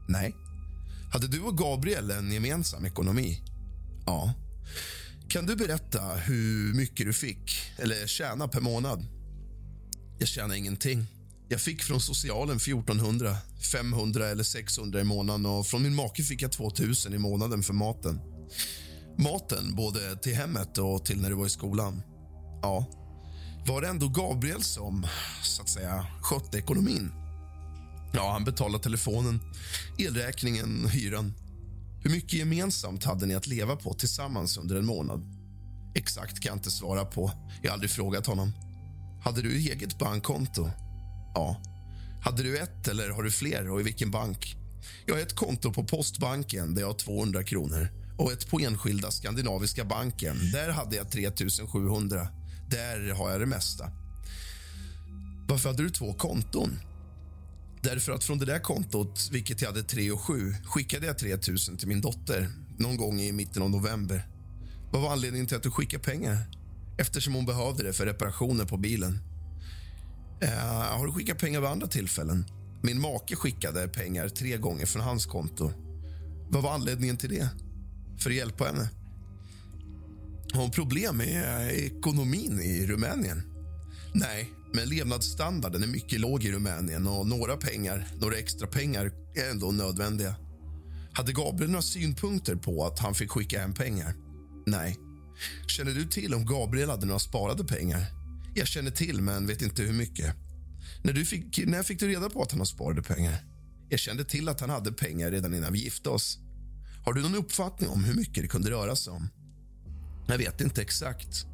Nej. 0.09 0.35
Hade 1.13 1.27
du 1.27 1.41
och 1.41 1.59
Gabriel 1.59 2.11
en 2.11 2.33
gemensam 2.33 2.85
ekonomi? 2.87 3.43
Ja. 4.07 4.35
Kan 5.29 5.47
du 5.47 5.57
berätta 5.57 6.15
hur 6.15 6.75
mycket 6.75 7.07
du 7.07 7.13
fick 7.13 7.73
eller 7.77 8.07
tjäna 8.07 8.49
per 8.49 8.61
månad? 8.61 9.07
Jag 10.19 10.29
tjänar 10.29 10.55
ingenting. 10.55 11.07
Jag 11.51 11.61
fick 11.61 11.83
från 11.83 12.01
socialen 12.01 12.57
1400, 12.57 13.37
500 13.73 14.29
eller 14.29 14.45
600 14.45 15.01
i 15.01 15.05
månaden 15.05 15.47
och 15.47 15.67
från 15.67 15.83
min 15.83 15.95
make 15.95 16.23
fick 16.23 16.43
jag 16.43 16.53
2000 16.53 17.15
i 17.15 17.19
månaden 17.19 17.63
för 17.63 17.73
maten. 17.75 18.21
Maten 19.19 19.75
både 19.75 20.17
till 20.17 20.35
hemmet 20.35 20.79
och 20.79 21.05
till 21.05 21.21
när 21.21 21.31
du 21.31 21.37
var 21.37 21.47
i 21.47 21.51
skolan. 21.51 22.03
Ja, 22.63 22.87
var 23.67 23.81
det 23.81 23.89
ändå 23.89 24.09
Gabriel 24.09 24.63
som 24.63 25.07
så 25.43 25.63
att 25.63 25.69
säga 25.69 26.07
skötte 26.23 26.59
ekonomin? 26.59 27.11
Ja, 28.13 28.33
han 28.33 28.45
betalade 28.45 28.85
telefonen, 28.85 29.41
elräkningen, 29.99 30.89
hyran. 30.89 31.35
Hur 32.03 32.11
mycket 32.11 32.33
gemensamt 32.33 33.05
hade 33.05 33.27
ni 33.27 33.35
att 33.35 33.47
leva 33.47 33.77
på 33.77 33.95
tillsammans 33.95 34.59
under 34.59 34.77
en 34.77 34.87
månad? 34.87 35.35
Exakt 35.95 36.41
kan 36.41 36.51
jag 36.51 36.57
inte 36.57 36.71
svara 36.71 37.05
på. 37.05 37.33
Jag 37.63 37.71
har 37.71 37.75
aldrig 37.75 37.91
frågat 37.91 38.27
honom. 38.27 38.53
Hade 39.25 39.43
du 39.43 39.57
eget 39.57 39.99
bankkonto? 39.99 40.71
Ja. 41.39 41.57
Hade 42.23 42.43
du 42.43 42.59
ett 42.59 42.89
eller 42.89 43.11
har 43.11 43.23
du 43.23 43.31
fler 43.31 43.71
och 43.71 43.81
i 43.81 43.83
vilken 43.83 44.11
bank? 44.11 44.57
Jag 45.07 45.15
har 45.15 45.23
ett 45.23 45.37
konto 45.37 45.73
på 45.73 45.85
Postbanken 45.85 46.75
där 46.75 46.83
jag 46.83 46.89
har 46.89 46.95
200 46.95 47.43
kronor 47.43 47.89
och 48.17 48.33
ett 48.33 48.51
på 48.51 48.61
enskilda 48.61 49.11
Skandinaviska 49.11 49.85
banken. 49.85 50.37
Där 50.53 50.71
hade 50.71 50.97
jag 50.97 51.11
3 51.11 51.31
700. 51.73 52.29
Där 52.71 53.15
har 53.15 53.31
jag 53.31 53.41
det 53.41 53.47
mesta. 53.47 53.91
Varför 55.49 55.69
hade 55.69 55.83
du 55.83 55.91
två 55.91 56.15
konton? 56.15 56.81
Därför 57.83 58.13
att 58.13 58.25
från 58.25 58.39
det 58.39 58.47
där 58.47 58.59
kontot, 58.59 59.29
vilket 59.33 59.63
jag 59.63 59.69
hade 59.69 59.83
3 59.83 60.11
och 60.11 60.21
7, 60.21 60.55
skickade 60.65 61.07
jag 61.07 61.19
3 61.19 61.31
000 61.31 61.39
till 61.79 61.89
min 61.89 62.01
dotter 62.01 62.51
någon 62.79 62.97
gång 62.97 63.21
i 63.21 63.33
mitten 63.33 63.63
av 63.63 63.71
november. 63.71 64.27
Vad 64.93 65.03
var 65.03 65.13
anledningen 65.13 65.47
till 65.47 65.57
att 65.57 65.63
du 65.63 65.71
skickade 65.71 66.05
pengar? 66.05 66.39
Eftersom 66.99 67.35
hon 67.35 67.47
behövde 67.47 67.83
det 67.83 67.93
för 67.93 68.07
reparationer 68.07 68.65
på 68.65 68.77
bilen. 68.77 69.28
Uh, 70.43 70.49
har 70.99 71.07
du 71.07 71.13
skickat 71.13 71.39
pengar 71.39 71.61
vid 71.61 71.71
andra 71.71 71.87
tillfällen? 71.87 72.45
Min 72.83 73.01
make 73.01 73.37
skickade 73.37 73.89
pengar 73.89 74.29
tre 74.29 74.57
gånger 74.57 74.87
från 74.87 75.03
hans 75.03 75.27
konto. 75.27 75.73
Vad 76.51 76.63
var 76.63 76.75
anledningen 76.75 77.17
till 77.17 77.31
det? 77.31 77.49
För 78.19 78.31
att 78.31 78.37
hjälpa 78.37 78.65
henne? 78.65 78.89
Har 80.53 80.61
hon 80.63 80.71
problem 80.71 81.17
med 81.17 81.69
eh, 81.69 81.85
ekonomin 81.85 82.61
i 82.61 82.87
Rumänien? 82.87 83.43
Nej, 84.13 84.53
men 84.75 84.89
levnadsstandarden 84.89 85.83
är 85.83 85.87
mycket 85.87 86.21
låg 86.21 86.45
i 86.45 86.53
Rumänien 86.53 87.07
och 87.07 87.27
några 87.27 87.57
pengar, 87.57 88.07
några 88.21 88.37
extra 88.37 88.67
pengar 88.67 89.13
är 89.35 89.51
ändå 89.51 89.71
nödvändiga. 89.71 90.35
Hade 91.13 91.33
Gabriel 91.33 91.71
några 91.71 91.83
synpunkter 91.83 92.57
på 92.57 92.87
att 92.87 92.99
han 92.99 93.15
fick 93.15 93.31
skicka 93.31 93.61
hem 93.61 93.75
pengar? 93.75 94.15
Nej. 94.67 94.97
Känner 95.67 95.93
du 95.93 96.05
till 96.05 96.35
om 96.35 96.47
Gabriel 96.47 96.91
hade 96.91 97.07
några 97.07 97.19
sparade 97.19 97.65
pengar? 97.65 98.18
Jag 98.59 98.67
känner 98.67 98.91
till, 98.91 99.23
men 99.23 99.47
vet 99.47 99.63
inte 99.63 99.83
hur 99.83 99.93
mycket. 99.93 100.35
När, 101.03 101.13
du 101.13 101.25
fick, 101.25 101.67
när 101.67 101.83
fick 101.83 102.01
du 102.01 102.09
reda 102.09 102.31
på 102.31 102.43
att 102.43 102.51
han 102.51 102.61
har 102.61 102.67
sparade 102.67 103.03
pengar? 103.03 103.45
Jag 103.89 104.01
kände 104.01 104.25
till 104.25 104.49
att 104.49 104.61
han 104.61 104.71
hade 104.71 104.93
pengar 104.93 105.31
redan 105.31 105.55
innan 105.55 105.73
vi 105.73 105.79
gifte 105.79 106.09
oss. 106.09 106.39
Har 107.05 107.13
du 107.13 107.23
någon 107.23 107.35
uppfattning 107.35 107.91
om 107.91 108.05
hur 108.05 108.15
mycket 108.15 108.43
det 108.43 108.49
kunde 108.49 108.71
röra 108.71 108.97
sig 108.97 109.13
om? 109.13 109.29
Jag 110.29 110.39
vet 110.39 110.61
inte 110.61 110.83
exakt. 110.83 111.47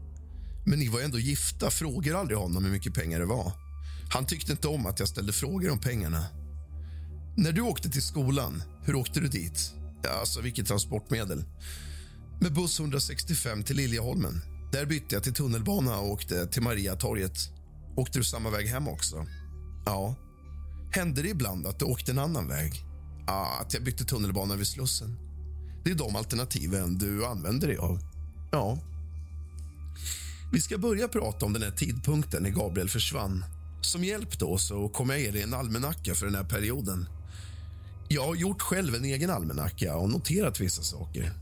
Men 0.66 0.78
ni 0.78 0.89
var 0.89 1.00
ändå 1.00 1.18
gifta. 1.18 1.70
Frågade 1.70 2.18
aldrig 2.18 2.39
honom 2.39 2.65
hur 2.65 2.73
mycket 2.73 2.94
pengar 2.94 3.20
det 3.20 3.26
var. 3.26 3.52
Han 4.10 4.26
tyckte 4.26 4.52
inte 4.52 4.68
om 4.68 4.86
att 4.86 4.99
jag 4.99 5.08
ställde 5.08 5.33
frågor 5.33 5.70
om 5.70 5.78
pengarna. 5.78 6.26
När 7.36 7.52
du 7.52 7.60
åkte 7.60 7.91
till 7.91 8.02
skolan, 8.02 8.62
hur 8.84 8.94
åkte 8.94 9.20
du 9.20 9.28
dit? 9.28 9.74
Alltså, 10.20 10.41
vilket 10.41 10.66
transportmedel? 10.66 11.44
Med 12.41 12.52
buss 12.52 12.81
165 12.81 13.62
till 13.62 13.76
Liljeholmen. 13.76 14.53
Där 14.74 14.86
bytte 14.86 15.14
jag 15.14 15.22
till 15.22 15.34
tunnelbana 15.34 15.98
och 15.98 16.10
åkte 16.10 16.46
till 16.46 16.62
Mariatorget. 16.62 17.38
Åkte 17.96 18.18
du 18.18 18.24
samma 18.24 18.50
väg 18.50 18.66
hem 18.66 18.88
också? 18.88 19.26
Ja. 19.86 20.14
Hände 20.90 21.22
det 21.22 21.28
ibland 21.28 21.66
att 21.66 21.78
du 21.78 21.84
åkte 21.84 22.12
en 22.12 22.18
annan 22.18 22.48
väg? 22.48 22.84
Ja, 23.26 23.58
att 23.60 23.74
jag 23.74 23.84
bytte 23.84 24.04
tunnelbana 24.04 24.56
vid 24.56 24.66
Slussen. 24.66 25.16
Det 25.84 25.90
är 25.90 25.94
de 25.94 26.16
alternativen 26.16 26.98
du 26.98 27.26
använder 27.26 27.68
dig 27.68 27.76
av. 27.76 27.98
Ja. 28.52 28.78
Vi 30.52 30.60
ska 30.60 30.78
börja 30.78 31.08
prata 31.08 31.46
om 31.46 31.52
den 31.52 31.62
här 31.62 31.70
tidpunkten 31.70 32.42
när 32.42 32.50
Gabriel 32.50 32.88
försvann. 32.88 33.44
Som 33.80 34.04
hjälp 34.04 34.38
då 34.38 34.58
så 34.58 34.88
kommer 34.88 35.14
jag 35.14 35.22
ge 35.22 35.30
dig 35.30 35.42
en 35.42 35.54
almanacka 35.54 36.14
för 36.14 36.26
den 36.26 36.34
här 36.34 36.44
perioden. 36.44 37.08
Jag 38.08 38.26
har 38.26 38.34
gjort 38.34 38.62
själv 38.62 38.94
en 38.94 39.04
egen 39.04 39.30
almanacka 39.30 39.96
och 39.96 40.10
noterat 40.10 40.60
vissa 40.60 40.82
saker. 40.82 41.32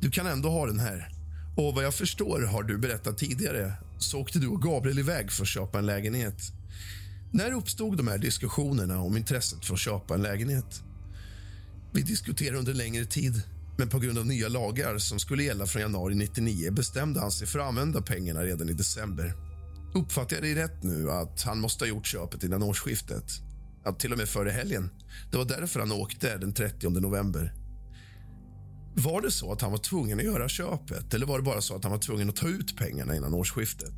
Du 0.00 0.10
kan 0.10 0.26
ändå 0.26 0.50
ha 0.50 0.66
den 0.66 0.78
här. 0.78 1.17
Och 1.58 1.74
vad 1.74 1.84
jag 1.84 1.94
förstår 1.94 2.40
har 2.40 2.62
du 2.62 2.78
berättat 2.78 3.18
tidigare 3.18 3.72
så 3.98 4.20
åkte 4.20 4.38
du 4.38 4.48
och 4.48 4.62
Gabriel 4.62 4.98
iväg 4.98 5.32
för 5.32 5.42
att 5.42 5.48
köpa 5.48 5.78
en 5.78 5.86
lägenhet. 5.86 6.52
När 7.32 7.52
uppstod 7.52 7.96
de 7.96 8.08
här 8.08 8.18
diskussionerna 8.18 9.00
om 9.00 9.16
intresset 9.16 9.64
för 9.64 9.74
att 9.74 9.80
köpa 9.80 10.14
en 10.14 10.22
lägenhet? 10.22 10.82
Vi 11.92 12.02
diskuterade 12.02 12.58
under 12.58 12.74
längre 12.74 13.04
tid, 13.04 13.42
men 13.78 13.88
på 13.88 13.98
grund 13.98 14.18
av 14.18 14.26
nya 14.26 14.48
lagar 14.48 14.98
som 14.98 15.18
skulle 15.18 15.42
gälla 15.42 15.66
från 15.66 15.82
januari 15.82 16.14
99 16.14 16.70
bestämde 16.70 17.20
han 17.20 17.30
sig 17.30 17.46
för 17.46 17.58
att 17.58 17.68
använda 17.68 18.02
pengarna 18.02 18.42
redan 18.42 18.68
i 18.68 18.72
december. 18.72 19.32
Uppfattar 19.94 20.36
jag 20.36 20.42
dig 20.42 20.54
rätt 20.54 20.82
nu 20.82 21.10
att 21.10 21.42
han 21.42 21.60
måste 21.60 21.84
ha 21.84 21.88
gjort 21.88 22.06
köpet 22.06 22.44
innan 22.44 22.62
årsskiftet? 22.62 23.24
Att 23.84 24.00
till 24.00 24.12
och 24.12 24.18
med 24.18 24.28
före 24.28 24.50
helgen. 24.50 24.90
Det 25.30 25.36
var 25.36 25.44
därför 25.44 25.80
han 25.80 25.92
åkte 25.92 26.36
den 26.36 26.52
30 26.52 26.90
november. 26.90 27.57
Var 28.98 29.20
det 29.20 29.30
så 29.30 29.52
att 29.52 29.60
han 29.60 29.70
var 29.70 29.78
tvungen 29.78 30.18
att 30.18 30.24
göra 30.24 30.48
köpet 30.48 31.14
eller 31.14 31.26
var 31.26 31.38
det 31.38 31.44
bara 31.44 31.60
så 31.60 31.76
att 31.76 31.84
han 31.84 31.92
var 31.92 31.98
tvungen 31.98 32.28
att 32.28 32.36
ta 32.36 32.48
ut 32.48 32.76
pengarna 32.76 33.16
innan 33.16 33.34
årsskiftet? 33.34 33.94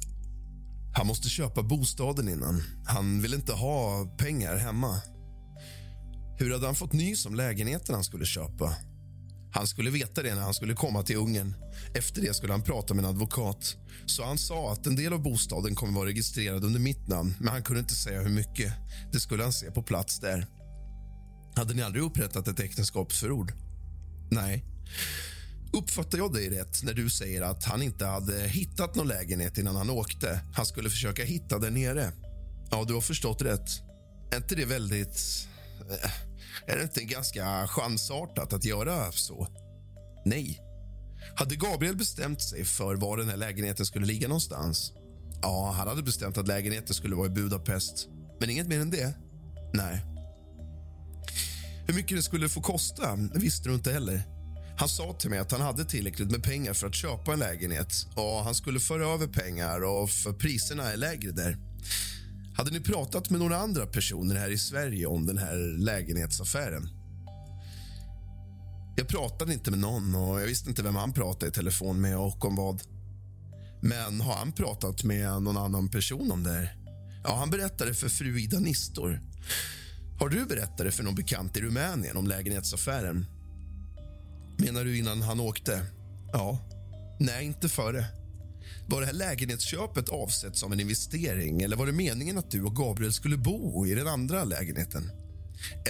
Han 0.94 1.06
måste 1.06 1.28
köpa 1.28 1.62
bostaden 1.62 2.28
innan. 2.28 2.62
Han 2.86 3.22
vill 3.22 3.34
inte 3.34 3.52
ha 3.52 4.06
pengar 4.18 4.56
hemma. 4.56 5.00
Hur 6.38 6.52
hade 6.52 6.66
han 6.66 6.74
fått 6.74 6.92
nys 6.92 7.26
om 7.26 7.34
lägenheten 7.34 7.94
han 7.94 8.04
skulle 8.04 8.24
köpa? 8.24 8.76
Han 9.52 9.66
skulle 9.66 9.90
veta 9.90 10.22
det 10.22 10.34
när 10.34 10.42
han 10.42 10.54
skulle 10.54 10.74
komma 10.74 11.02
till 11.02 11.16
Ungern. 11.16 11.54
Efter 11.94 12.22
det 12.22 12.34
skulle 12.34 12.52
han 12.52 12.62
prata 12.62 12.94
med 12.94 13.04
en 13.04 13.10
advokat. 13.10 13.76
Så 14.06 14.24
han 14.24 14.38
sa 14.38 14.72
att 14.72 14.86
en 14.86 14.96
del 14.96 15.12
av 15.12 15.22
bostaden 15.22 15.74
kommer 15.74 15.92
vara 15.92 16.08
registrerad 16.08 16.64
under 16.64 16.80
mitt 16.80 17.08
namn 17.08 17.34
men 17.38 17.48
han 17.48 17.62
kunde 17.62 17.80
inte 17.80 17.94
säga 17.94 18.20
hur 18.20 18.30
mycket. 18.30 18.72
Det 19.12 19.20
skulle 19.20 19.42
han 19.42 19.52
se 19.52 19.70
på 19.70 19.82
plats 19.82 20.20
där. 20.20 20.46
Hade 21.56 21.74
ni 21.74 21.82
aldrig 21.82 22.04
upprättat 22.04 22.48
ett 22.48 22.60
äktenskapsförord? 22.60 23.52
Nej. 24.30 24.69
Uppfattar 25.72 26.18
jag 26.18 26.32
dig 26.32 26.50
rätt 26.50 26.82
när 26.82 26.94
du 26.94 27.10
säger 27.10 27.42
att 27.42 27.64
han 27.64 27.82
inte 27.82 28.06
hade 28.06 28.48
hittat 28.48 28.94
någon 28.94 29.08
lägenhet 29.08 29.58
innan 29.58 29.76
han 29.76 29.90
åkte? 29.90 30.40
Han 30.54 30.66
skulle 30.66 30.90
försöka 30.90 31.24
hitta 31.24 31.58
där 31.58 31.70
nere. 31.70 32.12
Ja, 32.70 32.84
du 32.88 32.94
har 32.94 33.00
förstått 33.00 33.42
rätt. 33.42 33.68
Är 34.32 34.36
inte 34.36 34.54
det 34.54 34.64
väldigt... 34.64 35.48
Eh, 35.90 36.10
är 36.66 36.76
det 36.76 36.82
inte 36.82 37.04
ganska 37.04 37.66
chansartat 37.68 38.52
att 38.52 38.64
göra 38.64 39.12
så? 39.12 39.48
Nej. 40.24 40.60
Hade 41.36 41.56
Gabriel 41.56 41.96
bestämt 41.96 42.42
sig 42.42 42.64
för 42.64 42.94
var 42.94 43.16
den 43.16 43.28
här 43.28 43.36
lägenheten 43.36 43.86
skulle 43.86 44.06
ligga 44.06 44.28
någonstans? 44.28 44.92
Ja, 45.42 45.74
han 45.76 45.88
hade 45.88 46.02
bestämt 46.02 46.38
att 46.38 46.48
lägenheten 46.48 46.94
skulle 46.94 47.16
vara 47.16 47.26
i 47.26 47.30
Budapest. 47.30 48.08
Men 48.40 48.50
inget 48.50 48.68
mer 48.68 48.80
än 48.80 48.90
det? 48.90 49.14
Nej. 49.74 50.04
Hur 51.86 51.94
mycket 51.94 52.16
det 52.16 52.22
skulle 52.22 52.48
få 52.48 52.60
kosta 52.60 53.18
visste 53.34 53.68
du 53.68 53.74
inte 53.74 53.92
heller. 53.92 54.39
Han 54.81 54.89
sa 54.89 55.12
till 55.12 55.31
mig 55.31 55.39
att 55.39 55.52
han 55.52 55.60
hade 55.60 55.84
tillräckligt 55.84 56.31
med 56.31 56.42
pengar 56.42 56.75
för 56.75 56.86
att 56.86 56.94
köpa 56.94 57.33
en 57.33 57.39
lägenhet 57.39 58.07
och 58.15 58.44
han 58.44 58.55
skulle 58.55 58.81
föra 58.81 59.07
över 59.07 59.26
pengar 59.26 59.84
och 59.84 60.10
för 60.10 60.33
priserna 60.33 60.92
är 60.92 60.97
lägre 60.97 61.31
där. 61.31 61.57
Hade 62.57 62.70
ni 62.70 62.81
pratat 62.81 63.31
med 63.31 63.41
några 63.41 63.57
andra 63.57 63.86
personer 63.86 64.34
här 64.34 64.50
i 64.50 64.59
Sverige 64.59 65.07
om 65.07 65.26
den 65.26 65.39
här 65.39 65.78
lägenhetsaffären? 65.78 66.89
Jag 68.97 69.09
pratade 69.09 69.52
inte 69.52 69.70
med 69.70 69.81
någon 69.81 70.15
och 70.15 70.41
jag 70.41 70.47
visste 70.47 70.68
inte 70.68 70.83
vem 70.83 70.97
han 70.97 71.12
pratade 71.12 71.47
i 71.47 71.50
telefon 71.50 72.00
med 72.00 72.18
och 72.18 72.44
om 72.44 72.57
vad. 72.57 72.83
Men 73.83 74.20
har 74.20 74.34
han 74.34 74.52
pratat 74.52 75.05
med 75.05 75.42
någon 75.42 75.57
annan 75.57 75.89
person 75.89 76.33
om 76.33 76.42
det 76.42 76.50
här? 76.50 76.76
Ja, 77.25 77.36
han 77.36 77.50
berättade 77.50 77.94
för 77.94 78.09
fru 78.09 78.41
Ida 78.41 78.59
Nistor. 78.59 79.20
Har 80.18 80.28
du 80.28 80.44
berättat 80.44 80.78
det 80.78 80.91
för 80.91 81.02
någon 81.02 81.15
bekant 81.15 81.57
i 81.57 81.60
Rumänien 81.60 82.17
om 82.17 82.26
lägenhetsaffären? 82.26 83.26
Menar 84.60 84.84
du 84.84 84.98
innan 84.98 85.22
han 85.22 85.40
åkte? 85.40 85.86
Ja. 86.32 86.58
Nej, 87.20 87.47
inte 87.47 87.68
före. 87.68 88.05
Var 88.89 89.00
det 89.00 89.06
här 89.06 89.12
lägenhetsköpet 89.12 90.08
avsett 90.08 90.56
som 90.56 90.72
en 90.72 90.80
investering 90.80 91.62
eller 91.62 91.76
var 91.76 91.86
det 91.86 91.92
meningen 91.92 92.39
att 92.39 92.50
du 92.50 92.64
och 92.64 92.76
Gabriel 92.76 93.12
skulle 93.12 93.36
bo 93.36 93.86
i 93.86 93.94
den 93.94 94.06
andra 94.06 94.44
lägenheten? 94.44 95.10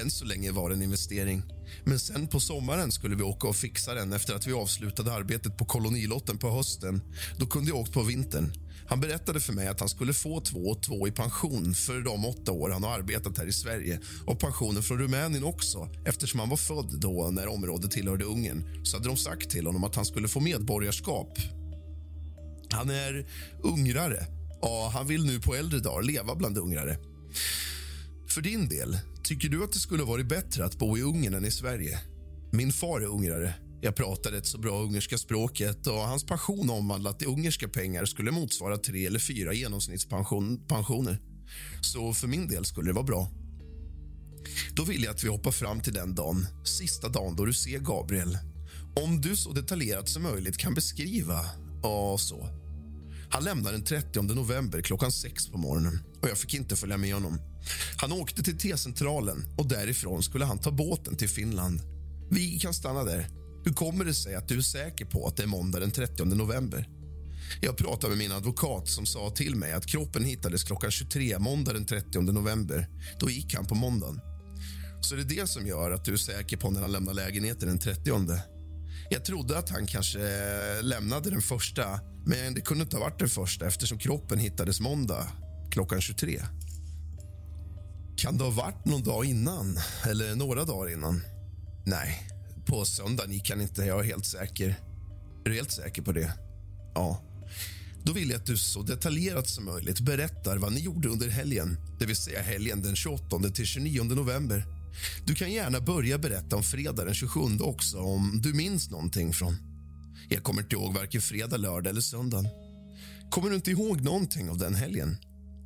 Än 0.02 0.10
så 0.10 0.24
länge 0.24 0.50
var 0.50 0.68
det 0.68 0.74
en 0.74 0.82
investering. 0.82 1.42
Men 1.84 1.98
sen 1.98 2.26
på 2.26 2.40
sommaren 2.40 2.92
skulle 2.92 3.16
vi 3.16 3.22
åka 3.22 3.48
och 3.48 3.56
fixa 3.56 3.94
den 3.94 4.12
efter 4.12 4.34
att 4.34 4.46
vi 4.46 4.52
avslutade 4.52 5.12
arbetet 5.12 5.58
på 5.58 5.64
kolonilotten 5.64 6.38
på 6.38 6.50
hösten. 6.50 7.00
Då 7.38 7.46
kunde 7.46 7.70
jag 7.70 7.78
åkt 7.78 7.92
på 7.92 8.02
vintern. 8.02 8.52
Han 8.90 9.00
berättade 9.00 9.40
för 9.40 9.52
mig 9.52 9.68
att 9.68 9.80
han 9.80 9.88
skulle 9.88 10.12
få 10.12 10.40
två 10.40 10.58
och 10.58 10.82
två 10.82 11.08
i 11.08 11.10
pension 11.10 11.74
för 11.74 12.00
de 12.00 12.24
åtta 12.24 12.52
år 12.52 12.70
han 12.70 12.84
har 12.84 12.90
arbetat 12.90 13.38
här 13.38 13.46
i 13.46 13.52
Sverige 13.52 14.00
och 14.26 14.38
pensionen 14.38 14.82
från 14.82 14.98
Rumänien 14.98 15.44
också 15.44 15.88
eftersom 16.04 16.40
han 16.40 16.48
var 16.48 16.56
född 16.56 17.00
då 17.00 17.30
när 17.30 17.46
området 17.46 17.90
tillhörde 17.90 18.24
Ungern. 18.24 18.84
Så 18.84 18.96
hade 18.96 19.08
de 19.08 19.16
sagt 19.16 19.50
till 19.50 19.66
honom 19.66 19.84
att 19.84 19.94
han 19.94 20.04
skulle 20.04 20.28
få 20.28 20.40
medborgarskap. 20.40 21.38
Han 22.70 22.90
är 22.90 23.26
ungrare 23.62 24.26
och 24.60 24.92
han 24.92 25.06
vill 25.06 25.26
nu 25.26 25.40
på 25.40 25.54
äldre 25.54 25.78
dagar 25.78 26.02
leva 26.02 26.34
bland 26.34 26.58
ungrare. 26.58 26.98
För 28.28 28.40
din 28.40 28.68
del, 28.68 28.98
tycker 29.22 29.48
du 29.48 29.64
att 29.64 29.72
det 29.72 29.78
skulle 29.78 30.02
varit 30.02 30.28
bättre 30.28 30.64
att 30.64 30.78
bo 30.78 30.98
i 30.98 31.02
Ungern 31.02 31.34
än 31.34 31.44
i 31.44 31.50
Sverige? 31.50 31.98
Min 32.52 32.72
far 32.72 33.00
är 33.00 33.06
ungrare. 33.06 33.54
Jag 33.82 33.96
pratar 33.96 34.32
ett 34.32 34.46
så 34.46 34.58
bra 34.58 34.82
ungerska 34.82 35.18
språket 35.18 35.86
och 35.86 35.94
hans 35.94 36.24
pension 36.24 36.70
omvandlat 36.70 37.18
till 37.18 37.28
ungerska 37.28 37.68
pengar 37.68 38.04
skulle 38.04 38.30
motsvara 38.30 38.78
tre 38.78 39.06
eller 39.06 39.18
fyra 39.18 39.52
genomsnittspensioner. 39.52 41.20
Så 41.80 42.14
för 42.14 42.26
min 42.26 42.48
del 42.48 42.64
skulle 42.64 42.90
det 42.90 42.94
vara 42.94 43.04
bra. 43.04 43.30
Då 44.72 44.84
vill 44.84 45.02
jag 45.02 45.10
att 45.10 45.24
vi 45.24 45.28
hoppar 45.28 45.50
fram 45.50 45.80
till 45.80 45.92
den 45.92 46.14
dagen, 46.14 46.46
sista 46.64 47.08
dagen 47.08 47.36
då 47.36 47.44
du 47.44 47.52
ser 47.52 47.78
Gabriel. 47.78 48.38
Om 49.04 49.20
du 49.20 49.36
så 49.36 49.52
detaljerat 49.52 50.08
som 50.08 50.22
möjligt 50.22 50.56
kan 50.56 50.74
beskriva, 50.74 51.40
och 51.82 52.20
så. 52.20 52.48
Han 53.30 53.44
lämnade 53.44 53.76
den 53.76 53.84
30 53.84 54.22
november 54.22 54.80
klockan 54.80 55.12
sex 55.12 55.48
på 55.48 55.58
morgonen 55.58 56.02
och 56.22 56.28
jag 56.28 56.38
fick 56.38 56.54
inte 56.54 56.76
följa 56.76 56.96
med 56.96 57.14
honom. 57.14 57.40
Han 57.96 58.12
åkte 58.12 58.42
till 58.42 58.58
T-centralen 58.58 59.44
och 59.58 59.68
därifrån 59.68 60.22
skulle 60.22 60.44
han 60.44 60.58
ta 60.58 60.70
båten 60.70 61.16
till 61.16 61.28
Finland. 61.28 61.80
Vi 62.30 62.58
kan 62.58 62.74
stanna 62.74 63.04
där. 63.04 63.39
Hur 63.64 63.72
kommer 63.72 64.04
det 64.04 64.14
sig 64.14 64.34
att 64.34 64.48
du 64.48 64.58
är 64.58 64.62
säker 64.62 65.04
på 65.04 65.26
att 65.26 65.36
det 65.36 65.42
är 65.42 65.46
måndag 65.46 65.80
den 65.80 65.90
30 65.90 66.24
november? 66.24 66.88
Jag 67.60 67.76
pratade 67.76 68.08
med 68.08 68.18
min 68.18 68.32
advokat 68.32 68.88
som 68.88 69.06
sa 69.06 69.30
till 69.30 69.54
mig 69.56 69.72
att 69.72 69.86
kroppen 69.86 70.24
hittades 70.24 70.64
klockan 70.64 70.90
23 70.90 71.38
måndag 71.38 71.72
den 71.72 71.86
30 71.86 72.20
november. 72.20 72.88
Då 73.20 73.30
gick 73.30 73.54
han 73.54 73.66
på 73.66 73.74
måndagen. 73.74 74.20
Så 75.00 75.14
det 75.14 75.22
är 75.22 75.40
det 75.40 75.46
som 75.46 75.66
gör 75.66 75.90
att 75.90 76.04
du 76.04 76.12
är 76.12 76.16
säker 76.16 76.56
på 76.56 76.70
när 76.70 76.80
han 76.80 76.92
lämnar 76.92 77.14
lägenheten 77.14 77.68
den 77.68 77.78
30 77.78 78.10
Jag 79.10 79.24
trodde 79.24 79.58
att 79.58 79.70
han 79.70 79.86
kanske 79.86 80.18
lämnade 80.82 81.30
den 81.30 81.42
första 81.42 82.00
men 82.26 82.54
det 82.54 82.60
kunde 82.60 82.82
inte 82.82 82.96
ha 82.96 83.04
varit 83.04 83.18
den 83.18 83.28
första 83.28 83.66
eftersom 83.66 83.98
kroppen 83.98 84.38
hittades 84.38 84.80
måndag 84.80 85.26
klockan 85.70 86.00
23. 86.00 86.40
Kan 88.16 88.38
det 88.38 88.44
ha 88.44 88.50
varit 88.50 88.84
någon 88.84 89.02
dag 89.02 89.24
innan? 89.24 89.78
Eller 90.10 90.34
några 90.34 90.64
dagar 90.64 90.92
innan? 90.92 91.22
Nej, 91.86 92.28
på 92.70 92.84
söndagen 92.84 93.32
gick 93.32 93.50
han 93.50 93.60
inte. 93.60 93.84
Jag 93.84 94.00
är 94.00 94.04
helt 94.04 94.26
säker. 94.26 94.68
Är 95.44 95.50
du 95.50 95.54
helt 95.54 95.72
säker 95.72 96.02
på 96.02 96.12
det? 96.12 96.34
Ja. 96.94 97.22
Då 98.04 98.12
vill 98.12 98.30
jag 98.30 98.38
att 98.38 98.46
du 98.46 98.56
så 98.56 98.82
detaljerat 98.82 99.48
som 99.48 99.64
möjligt 99.64 100.00
berättar 100.00 100.56
vad 100.56 100.72
ni 100.72 100.80
gjorde 100.80 101.08
under 101.08 101.28
helgen, 101.28 101.76
det 101.98 102.06
vill 102.06 102.16
säga 102.16 102.42
helgen 102.42 102.82
den 102.82 102.96
28 102.96 103.38
till 103.54 103.66
29 103.66 104.02
november. 104.04 104.64
Du 105.26 105.34
kan 105.34 105.52
gärna 105.52 105.80
börja 105.80 106.18
berätta 106.18 106.56
om 106.56 106.62
fredag 106.62 107.04
den 107.04 107.14
27 107.14 107.40
också, 107.60 107.98
om 107.98 108.40
du 108.42 108.54
minns 108.54 108.90
någonting 108.90 109.32
från. 109.32 109.56
Jag 110.28 110.42
kommer 110.42 110.62
inte 110.62 110.74
ihåg 110.74 110.94
varken 110.94 111.20
fredag, 111.20 111.56
lördag 111.56 111.90
eller 111.90 112.00
söndag. 112.00 112.44
Kommer 113.30 113.50
du 113.50 113.56
inte 113.56 113.70
ihåg 113.70 114.00
någonting 114.00 114.50
av 114.50 114.58
den 114.58 114.74
helgen? 114.74 115.16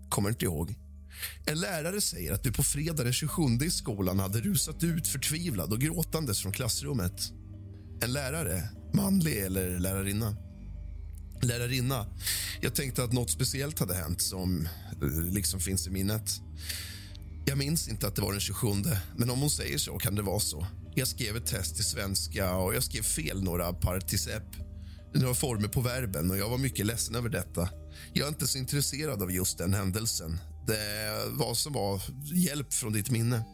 Kommer 0.08 0.28
inte 0.28 0.44
ihåg. 0.44 0.74
En 1.46 1.60
lärare 1.60 2.00
säger 2.00 2.32
att 2.32 2.42
du 2.42 2.52
på 2.52 2.62
fredag 2.62 3.04
den 3.04 3.12
27 3.12 3.42
i 3.64 3.70
skolan 3.70 4.18
hade 4.18 4.40
rusat 4.40 4.82
ut 4.82 5.08
förtvivlad 5.08 5.72
och 5.72 5.80
gråtandes 5.80 6.40
från 6.42 6.52
klassrummet. 6.52 7.32
En 8.02 8.12
lärare, 8.12 8.68
manlig 8.94 9.38
eller 9.38 9.78
lärarinna? 9.78 10.36
Lärarinna. 11.42 12.06
Jag 12.60 12.74
tänkte 12.74 13.04
att 13.04 13.12
nåt 13.12 13.30
speciellt 13.30 13.78
hade 13.78 13.94
hänt 13.94 14.22
som 14.22 14.68
eh, 15.02 15.32
liksom 15.32 15.60
finns 15.60 15.86
i 15.86 15.90
minnet. 15.90 16.30
Jag 17.46 17.58
minns 17.58 17.88
inte 17.88 18.06
att 18.06 18.16
det 18.16 18.22
var 18.22 18.32
den 18.32 18.40
27, 18.40 18.66
men 19.16 19.30
om 19.30 19.40
hon 19.40 19.50
säger 19.50 19.78
så 19.78 19.98
kan 19.98 20.14
det 20.14 20.22
vara 20.22 20.40
så. 20.40 20.66
Jag 20.94 21.08
skrev 21.08 21.36
ett 21.36 21.46
test 21.46 21.80
i 21.80 21.82
svenska 21.82 22.56
och 22.56 22.74
jag 22.74 22.82
skrev 22.82 23.02
fel 23.02 23.42
några 23.42 23.72
particep. 23.72 24.42
några 25.14 25.34
former 25.34 25.68
på 25.68 25.80
verben 25.80 26.30
och 26.30 26.38
jag 26.38 26.48
var 26.48 26.58
mycket 26.58 26.86
ledsen 26.86 27.14
över 27.14 27.28
detta. 27.28 27.68
Jag 28.12 28.24
är 28.24 28.28
inte 28.28 28.46
så 28.46 28.58
intresserad 28.58 29.22
av 29.22 29.32
just 29.32 29.58
den 29.58 29.74
händelsen. 29.74 30.38
Det 30.66 31.06
eh, 31.06 31.38
var 31.38 31.54
som 31.54 31.72
var 31.72 32.02
hjälp 32.34 32.74
från 32.74 32.92
ditt 32.92 33.10
minne. 33.10 33.44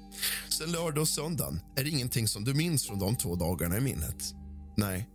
Sen 0.58 0.72
lördag 0.72 1.02
och 1.02 1.08
söndagen, 1.08 1.60
är 1.76 1.84
det 1.84 1.90
ingenting 1.90 2.28
som 2.28 2.44
du 2.44 2.54
minns 2.54 2.86
från 2.86 2.98
de 2.98 3.16
två 3.16 3.36
dagarna 3.36 3.76
i 3.76 3.80
minnet? 3.80 4.34
Nej. 4.76 5.08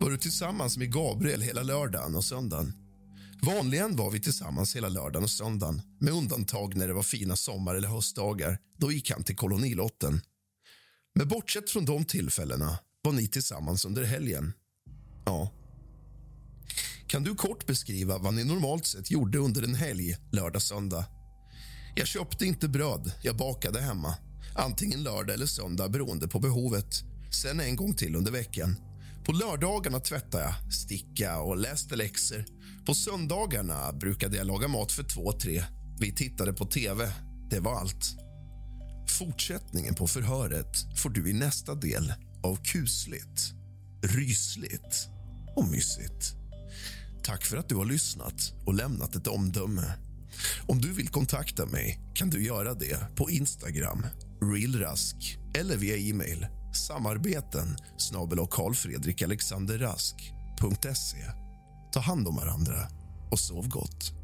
Var 0.00 0.10
du 0.10 0.18
tillsammans 0.18 0.76
med 0.76 0.92
Gabriel 0.92 1.42
hela 1.42 1.62
lördagen 1.62 2.16
och 2.16 2.24
söndagen? 2.24 2.72
Vanligen 3.42 3.96
var 3.96 4.10
vi 4.10 4.20
tillsammans 4.20 4.76
hela 4.76 4.88
lördagen 4.88 5.22
och 5.22 5.30
söndagen 5.30 5.82
med 6.00 6.12
undantag 6.14 6.76
när 6.76 6.88
det 6.88 6.94
var 6.94 7.02
fina 7.02 7.36
sommar 7.36 7.74
eller 7.74 7.88
höstdagar. 7.88 8.58
Då 8.78 8.92
gick 8.92 9.10
han 9.10 9.24
till 9.24 9.36
kolonilotten. 9.36 10.20
Men 11.14 11.28
bortsett 11.28 11.70
från 11.70 11.84
de 11.84 12.04
tillfällena 12.04 12.78
var 13.02 13.12
ni 13.12 13.28
tillsammans 13.28 13.84
under 13.84 14.04
helgen. 14.04 14.52
Ja. 15.24 15.52
Kan 17.06 17.24
du 17.24 17.34
kort 17.34 17.66
beskriva 17.66 18.18
vad 18.18 18.34
ni 18.34 18.44
normalt 18.44 18.86
sett 18.86 19.10
gjorde 19.10 19.38
under 19.38 19.62
en 19.62 19.74
helg, 19.74 20.16
lördag, 20.32 20.62
söndag? 20.62 21.04
Jag 21.94 22.06
köpte 22.06 22.46
inte 22.46 22.68
bröd, 22.68 23.12
jag 23.22 23.36
bakade 23.36 23.80
hemma. 23.80 24.14
Antingen 24.54 25.02
lördag 25.02 25.34
eller 25.34 25.46
söndag 25.46 25.88
beroende 25.88 26.28
på 26.28 26.38
behovet. 26.38 27.04
Sen 27.42 27.60
en 27.60 27.76
gång 27.76 27.94
till 27.94 28.16
under 28.16 28.32
veckan. 28.32 28.76
På 29.24 29.32
lördagarna 29.32 30.00
tvättade 30.00 30.44
jag, 30.44 30.72
sticka 30.72 31.40
och 31.40 31.56
läste 31.56 31.96
läxor. 31.96 32.44
På 32.86 32.94
söndagarna 32.94 33.92
brukade 33.92 34.36
jag 34.36 34.46
laga 34.46 34.68
mat 34.68 34.92
för 34.92 35.02
två, 35.02 35.32
tre. 35.32 35.64
Vi 36.00 36.14
tittade 36.14 36.52
på 36.52 36.66
tv. 36.66 37.12
Det 37.50 37.60
var 37.60 37.74
allt. 37.74 38.16
Fortsättningen 39.18 39.94
på 39.94 40.06
förhöret 40.06 40.76
får 40.96 41.10
du 41.10 41.30
i 41.30 41.32
nästa 41.32 41.74
del 41.74 42.12
av 42.42 42.56
kusligt, 42.64 43.52
rysligt 44.02 45.08
och 45.56 45.68
mysigt. 45.68 46.34
Tack 47.22 47.44
för 47.44 47.56
att 47.56 47.68
du 47.68 47.74
har 47.74 47.84
lyssnat 47.84 48.52
och 48.66 48.74
lämnat 48.74 49.16
ett 49.16 49.26
omdöme. 49.26 49.92
Om 50.66 50.80
du 50.80 50.92
vill 50.92 51.08
kontakta 51.08 51.66
mig 51.66 52.00
kan 52.14 52.30
du 52.30 52.44
göra 52.44 52.74
det 52.74 53.16
på 53.16 53.30
Instagram, 53.30 54.06
realrask 54.42 55.38
eller 55.58 55.76
via 55.76 55.96
e-mail 55.96 56.46
samarbeten 56.72 57.76
snabel 57.96 58.46
karlfredrikalexanderrask.se. 58.50 61.16
Ta 61.92 62.00
hand 62.00 62.28
om 62.28 62.36
varandra 62.36 62.88
och 63.30 63.40
sov 63.40 63.68
gott. 63.68 64.19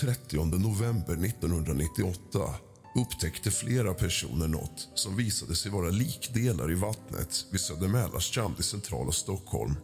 30 0.00 0.44
november 0.44 1.12
1998 1.12 2.54
upptäckte 2.94 3.50
flera 3.50 3.94
personer 3.94 4.48
något 4.48 4.88
som 4.94 5.16
visade 5.16 5.54
sig 5.54 5.72
vara 5.72 5.90
likdelar 5.90 6.72
i 6.72 6.74
vattnet 6.74 7.46
vid 7.50 7.60
Södermälarstrand 7.60 8.60
i 8.60 8.62
centrala 8.62 9.12
Stockholm. 9.12 9.74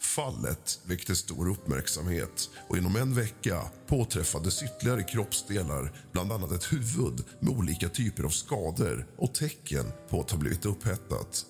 Fallet 0.00 0.80
väckte 0.84 1.16
stor 1.16 1.50
uppmärksamhet 1.50 2.50
och 2.68 2.78
inom 2.78 2.96
en 2.96 3.14
vecka 3.14 3.62
påträffades 3.86 4.62
ytterligare 4.62 5.02
kroppsdelar 5.02 5.92
bland 6.12 6.32
annat 6.32 6.52
ett 6.52 6.72
huvud 6.72 7.24
med 7.40 7.58
olika 7.58 7.88
typer 7.88 8.24
av 8.24 8.30
skador 8.30 9.06
och 9.16 9.34
tecken 9.34 9.84
på 10.10 10.20
att 10.20 10.30
ha 10.30 10.38
blivit 10.38 10.66
upphettat. 10.66 11.46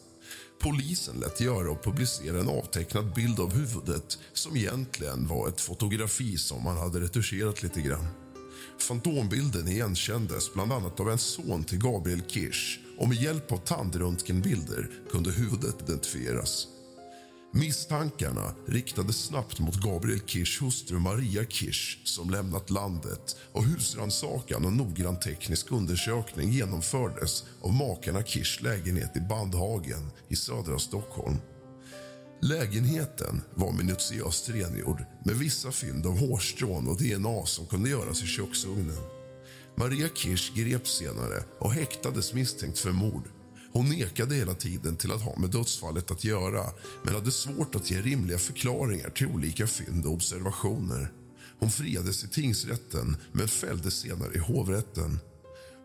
Polisen 0.61 1.21
lät 1.21 1.41
göra 1.41 1.71
och 1.71 1.85
publicera 1.85 2.41
en 2.41 2.49
avtecknad 2.49 3.15
bild 3.15 3.41
av 3.41 3.53
huvudet 3.53 4.19
som 4.33 4.57
egentligen 4.57 5.27
var 5.27 5.49
ett 5.49 5.61
fotografi 5.61 6.39
som 6.39 6.65
man 6.65 6.77
hade 6.77 7.01
retuscherat 7.01 7.63
lite 7.63 7.81
grann. 7.81 8.07
Fantombilden 8.79 9.69
igenkändes 9.69 10.55
bland 10.55 10.73
annat 10.73 11.01
av 11.01 11.11
en 11.11 11.19
son 11.19 11.65
till 11.65 11.79
Gabriel 11.79 12.23
Kirsch 12.29 12.81
och 12.99 13.09
med 13.09 13.23
hjälp 13.23 13.53
av 13.53 13.57
tandröntgenbilder 13.57 14.91
kunde 15.11 15.31
huvudet 15.31 15.83
identifieras. 15.83 16.67
Misstankarna 17.53 18.55
riktades 18.67 19.17
snabbt 19.17 19.61
mot 19.61 19.75
Gabriel 19.75 20.21
Kirschs 20.27 20.63
hustru 20.63 20.99
Maria 20.99 21.45
Kirsch 21.45 21.99
som 22.05 22.31
lämnat 22.31 22.71
landet 22.71 23.37
och 23.53 23.65
husrannsakan 23.65 24.65
och 24.65 24.73
noggrann 24.73 25.21
teknisk 25.21 25.73
undersökning 25.73 26.51
genomfördes 26.53 27.45
av 27.63 27.73
makarna 27.73 28.23
Kirschs 28.23 28.63
lägenhet 28.63 29.17
i 29.17 29.21
Bandhagen 29.21 30.11
i 30.29 30.37
södra 30.37 30.79
Stockholm. 30.79 31.37
Lägenheten 32.43 33.41
var 33.55 33.73
minutiöst 33.73 34.49
rengjord 34.49 35.05
med 35.25 35.37
vissa 35.37 35.71
fynd 35.71 36.07
av 36.07 36.19
hårstrån 36.19 36.89
och 36.89 36.97
DNA 36.97 37.47
som 37.47 37.67
kunde 37.67 37.91
göras 37.91 38.23
i 38.23 38.27
köksugnen. 38.27 38.99
Maria 39.77 40.09
Kirsch 40.15 40.55
greps 40.55 40.99
senare 40.99 41.43
och 41.59 41.73
häktades 41.73 42.35
misstänkt 42.35 42.79
för 42.79 42.93
mord. 42.93 43.38
Hon 43.73 43.89
nekade 43.89 44.35
hela 44.35 44.55
tiden 44.55 44.97
till 44.97 45.13
att 45.13 45.23
ha 45.23 45.39
med 45.39 45.51
dödsfallet 45.51 46.11
att 46.11 46.25
göra 46.25 46.65
men 47.05 47.15
hade 47.15 47.31
svårt 47.31 47.75
att 47.75 47.91
ge 47.91 48.01
rimliga 48.01 48.39
förklaringar 48.39 49.11
till 49.11 49.27
olika 49.27 49.67
fynd 49.67 50.07
och 50.07 50.13
observationer. 50.13 51.13
Hon 51.59 51.71
friades 51.71 52.25
i 52.25 52.29
tingsrätten 52.29 53.17
men 53.33 53.49
fälldes 53.49 53.95
senare 53.95 54.35
i 54.35 54.39
hovrätten. 54.39 55.19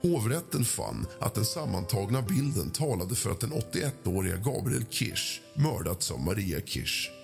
Hovrätten 0.02 0.66
fann 0.66 1.06
att 1.20 1.36
den 1.36 1.46
sammantagna 1.46 2.22
bilden 2.22 2.70
talade 2.70 3.16
för 3.16 3.32
att 3.32 3.40
den 3.40 3.54
81-åriga 3.54 4.38
Gabriel 4.38 4.86
Kirsch 4.90 5.42
mördats 5.56 6.12
av 6.12 6.20
Maria 6.20 6.62
Kirsch. 6.62 7.23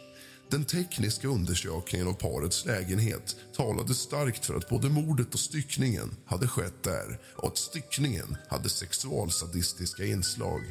Den 0.51 0.65
tekniska 0.65 1.27
undersökningen 1.27 2.07
av 2.07 2.13
parets 2.13 2.65
lägenhet 2.65 3.35
talade 3.55 3.93
starkt 3.93 4.45
för 4.45 4.55
att 4.55 4.69
både 4.69 4.89
mordet 4.89 5.33
och 5.33 5.39
styckningen 5.39 6.15
hade 6.25 6.47
skett 6.47 6.83
där 6.83 7.19
och 7.35 7.47
att 7.47 7.57
styckningen 7.57 8.37
hade 8.49 8.69
sexualsadistiska 8.69 10.05
inslag. 10.05 10.61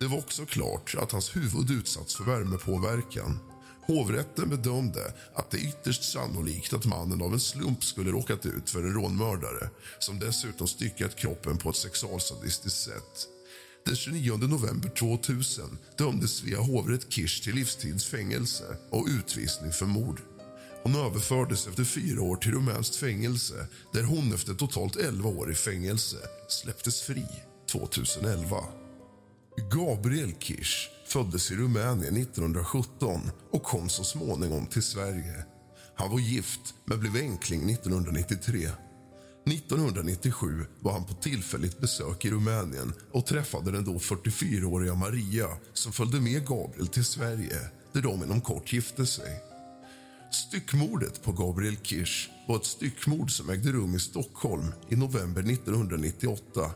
Det 0.00 0.06
var 0.06 0.18
också 0.18 0.46
klart 0.46 0.94
att 0.98 1.12
hans 1.12 1.36
huvud 1.36 1.70
utsatts 1.70 2.16
för 2.16 2.24
värmepåverkan. 2.24 3.38
Hovrätten 3.86 4.48
bedömde 4.48 5.14
att 5.34 5.50
det 5.50 5.56
är 5.56 5.68
ytterst 5.68 6.12
sannolikt 6.12 6.72
att 6.72 6.86
mannen 6.86 7.22
av 7.22 7.32
en 7.32 7.40
slump 7.40 7.84
skulle 7.84 8.10
råkat 8.10 8.46
ut 8.46 8.70
för 8.70 8.78
en 8.78 8.94
rånmördare 8.94 9.70
som 9.98 10.18
dessutom 10.18 10.68
styckat 10.68 11.16
kroppen 11.16 11.58
på 11.58 11.70
ett 11.70 11.76
sexualsadistiskt 11.76 12.80
sätt. 12.80 13.28
Den 13.86 13.96
29 13.96 14.36
november 14.36 14.88
2000 14.88 15.78
dömdes 15.98 16.36
Svea 16.36 16.60
hovrätt 16.60 17.12
Kirsch 17.12 17.42
till 17.42 17.54
livstidsfängelse 17.54 18.64
och 18.90 19.06
utvisning 19.08 19.72
för 19.72 19.86
mord. 19.86 20.20
Hon 20.82 20.94
överfördes 20.94 21.66
efter 21.66 21.84
fyra 21.84 22.22
år 22.22 22.36
till 22.36 22.52
rumänskt 22.52 22.96
fängelse 22.96 23.66
där 23.92 24.02
hon 24.02 24.34
efter 24.34 24.54
totalt 24.54 24.96
11 24.96 25.28
år 25.28 25.52
i 25.52 25.54
fängelse 25.54 26.16
släpptes 26.48 27.02
fri 27.02 27.26
2011. 27.72 28.56
Gabriel 29.72 30.32
Kirsch 30.38 30.90
föddes 31.06 31.50
i 31.50 31.56
Rumänien 31.56 32.16
1917 32.16 33.30
och 33.50 33.62
kom 33.62 33.88
så 33.88 34.04
småningom 34.04 34.66
till 34.66 34.82
Sverige. 34.82 35.44
Han 35.94 36.10
var 36.10 36.18
gift, 36.18 36.74
men 36.84 37.00
blev 37.00 37.16
enkling 37.16 37.70
1993. 37.70 38.68
1997 39.46 40.66
var 40.80 40.92
han 40.92 41.04
på 41.04 41.14
tillfälligt 41.14 41.80
besök 41.80 42.24
i 42.24 42.30
Rumänien 42.30 42.92
och 43.12 43.26
träffade 43.26 43.70
den 43.70 43.84
då 43.84 43.92
44-åriga 43.92 44.94
Maria 44.94 45.48
som 45.72 45.92
följde 45.92 46.20
med 46.20 46.46
Gabriel 46.46 46.88
till 46.88 47.04
Sverige, 47.04 47.58
där 47.92 48.02
de 48.02 48.22
inom 48.22 48.40
kort 48.40 48.72
gifte 48.72 49.06
sig. 49.06 49.40
Styckmordet 50.32 51.22
på 51.22 51.32
Gabriel 51.32 51.76
Kirsch 51.82 52.30
var 52.48 52.56
ett 52.56 52.64
styckmord 52.64 53.30
som 53.30 53.50
ägde 53.50 53.72
rum 53.72 53.94
i 53.94 53.98
Stockholm 53.98 54.72
i 54.88 54.96
november 54.96 55.42
1998. 55.42 56.70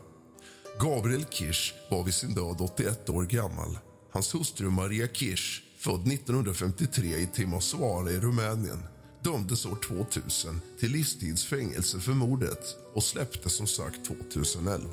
Gabriel 0.81 1.25
Kirsch 1.29 1.73
var 1.91 2.03
vid 2.03 2.13
sin 2.13 2.33
död 2.33 2.57
81 2.59 3.09
år 3.09 3.23
gammal. 3.23 3.77
Hans 4.11 4.35
hustru 4.35 4.69
Maria 4.69 5.07
Kirsch, 5.07 5.63
född 5.77 6.07
1953 6.07 7.17
i 7.17 7.27
Timisoara 7.33 8.11
i 8.11 8.19
Rumänien 8.19 8.83
dömdes 9.23 9.65
år 9.65 9.75
2000 9.75 10.61
till 10.79 10.91
livstidsfängelse 10.91 11.99
för 11.99 12.11
mordet 12.11 12.75
och 12.93 13.03
släpptes 13.03 13.53
som 13.53 13.67
sagt 13.67 14.05
2011. 14.05 14.89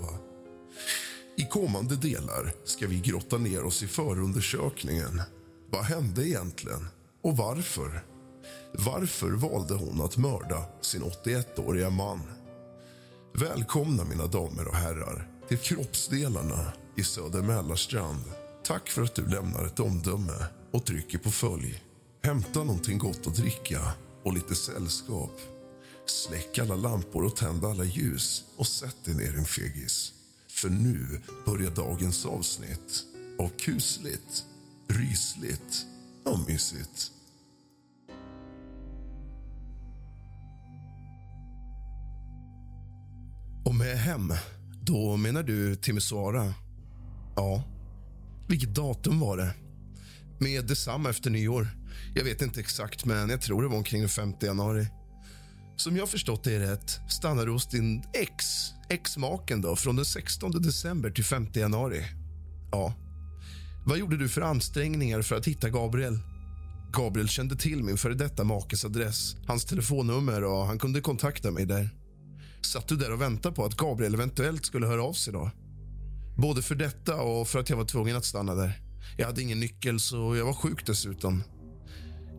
I 1.37 1.47
kommande 1.47 1.97
delar 1.97 2.55
ska 2.65 2.87
vi 2.87 3.01
grotta 3.01 3.39
ner 3.39 3.65
oss 3.65 3.83
i 3.83 3.87
förundersökningen. 3.87 5.23
Vad 5.71 5.85
hände 5.85 6.29
egentligen? 6.29 6.89
Och 7.23 7.37
varför? 7.37 8.05
Varför 8.73 9.31
valde 9.31 9.75
hon 9.75 10.01
att 10.01 10.17
mörda 10.17 10.65
sin 10.81 11.03
81-åriga 11.03 11.91
man? 11.91 12.21
Välkomna, 13.35 14.05
mina 14.05 14.27
damer 14.27 14.69
och 14.69 14.77
herrar, 14.77 15.29
till 15.49 15.59
Kroppsdelarna 15.59 16.73
i 16.97 17.03
Söder 17.03 17.43
Mälarstrand. 17.43 18.25
Tack 18.65 18.89
för 18.89 19.03
att 19.03 19.15
du 19.15 19.27
lämnar 19.27 19.67
ett 19.67 19.81
omdöme 19.81 20.47
och 20.73 20.87
trycker 20.87 21.19
på 21.19 21.31
följ. 21.31 21.83
Hämta 22.23 22.65
någonting 22.65 22.99
gott 22.99 23.27
att 23.27 23.37
dricka 23.37 23.81
och 24.27 24.35
lite 24.35 24.55
sällskap. 24.55 25.41
Släck 26.07 26.59
alla 26.59 26.77
lampor 26.77 27.25
och 27.25 27.37
tänd 27.37 27.65
alla 27.65 27.85
ljus 27.85 28.45
och 28.57 28.67
sätt 28.67 28.97
dig 29.05 29.15
ner, 29.15 29.33
din 29.33 29.45
fegis. 29.45 30.13
För 30.49 30.69
nu 30.69 31.21
börjar 31.47 31.71
dagens 31.71 32.27
avsnitt 32.27 33.05
av 33.39 33.49
kusligt, 33.49 34.45
rysligt 34.89 35.87
och 36.25 36.39
mysigt. 36.49 37.11
Och 43.65 43.75
med 43.75 43.99
hem, 43.99 44.33
då 44.83 45.17
menar 45.17 45.43
du 45.43 45.77
Timisoara? 45.77 46.55
Ja. 47.37 47.63
Vilket 48.49 48.75
datum 48.75 49.21
var 49.21 49.37
det? 49.37 49.55
Med 50.39 50.67
detsamma 50.67 51.11
efter 51.11 51.31
nyår. 51.31 51.69
Jag 52.17 52.25
vet 52.25 52.43
inte 52.43 52.61
exakt, 52.61 53.05
men 53.05 53.31
jag 53.31 53.41
tror 53.41 53.63
det 53.63 53.69
var 53.69 53.77
omkring 53.77 54.01
den 54.01 54.09
5 54.09 54.35
januari. 54.41 54.87
Som 55.77 55.97
jag 55.97 56.09
förstått 56.09 56.45
det 56.45 56.61
rätt 56.61 57.01
stannade 57.09 57.47
du 57.47 57.53
hos 57.53 57.69
din 57.69 58.03
ex, 58.13 58.45
ex-maken 58.89 59.61
då, 59.61 59.77
från 59.77 59.97
den 59.97 60.05
16 60.05 60.51
december 60.51 61.11
till 61.11 61.25
5 61.25 61.47
januari. 61.53 62.05
Ja. 62.73 62.95
Vad 63.87 63.99
gjorde 63.99 64.17
du 64.17 64.29
för 64.29 64.41
ansträngningar 64.41 65.23
för 65.23 65.37
att 65.37 65.47
hitta 65.47 65.71
Gabriel? 65.71 66.19
Gabriel 66.93 67.29
kände 67.29 67.57
till 67.57 67.83
min 67.83 67.97
före 67.97 68.15
detta 68.15 68.45
makes 68.45 68.85
adress, 68.85 69.37
hans 69.47 69.65
telefonnummer 69.65 70.45
och 70.45 70.67
han 70.67 70.79
kunde 70.79 71.01
kontakta 71.01 71.51
mig 71.51 71.67
där. 71.67 71.91
Satt 72.63 72.89
du 72.89 72.97
där 72.97 73.13
och 73.13 73.21
väntade 73.21 73.55
på 73.55 73.65
att 73.65 73.77
Gabriel 73.77 74.15
eventuellt 74.15 74.67
skulle 74.67 74.87
höra 74.87 75.03
av 75.03 75.13
sig 75.13 75.33
då? 75.33 75.51
Både 76.37 76.63
för 76.63 76.75
detta 76.75 77.17
och 77.23 77.49
för 77.49 77.59
att 77.59 77.71
jag 77.71 77.77
var 77.77 77.85
tvungen 77.85 78.17
att 78.17 78.25
stanna 78.25 78.55
där. 78.55 78.81
Jag 79.17 79.27
hade 79.27 79.43
ingen 79.43 79.61
nyckel, 79.61 80.01
så 80.01 80.37
jag 80.37 80.45
var 80.45 80.55
sjuk 80.55 80.87
dessutom. 80.87 81.43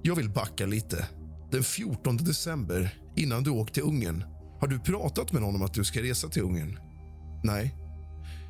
Jag 0.08 0.16
vill 0.16 0.30
backa 0.30 0.66
lite. 0.66 1.08
Den 1.52 1.64
14 1.64 2.18
december, 2.18 3.00
innan 3.16 3.44
du 3.44 3.52
åkte 3.52 3.74
till 3.74 3.84
Ungern 3.84 4.24
har 4.60 4.68
du 4.68 4.80
pratat 4.80 5.32
med 5.32 5.42
någon 5.42 5.56
om 5.56 5.61
att 5.61 5.74
du 5.74 5.84
ska 5.84 6.02
resa 6.02 6.30
till 6.30 6.42
Ungern? 6.42 6.80
Nej. 7.44 7.76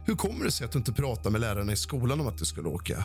Hur 0.06 0.16
kommer 0.16 0.45
det 0.45 0.52
sig 0.52 0.66
att 0.66 0.72
du 0.72 0.77
inte 0.77 0.94
pratade 0.94 1.30
med 1.30 1.42
lärarna 1.42 1.74
i 1.74 1.76
skolan 1.76 2.22
om 2.22 2.27
att 2.27 2.38
du 2.38 2.45
skulle 2.45 2.68
åka? 2.68 3.03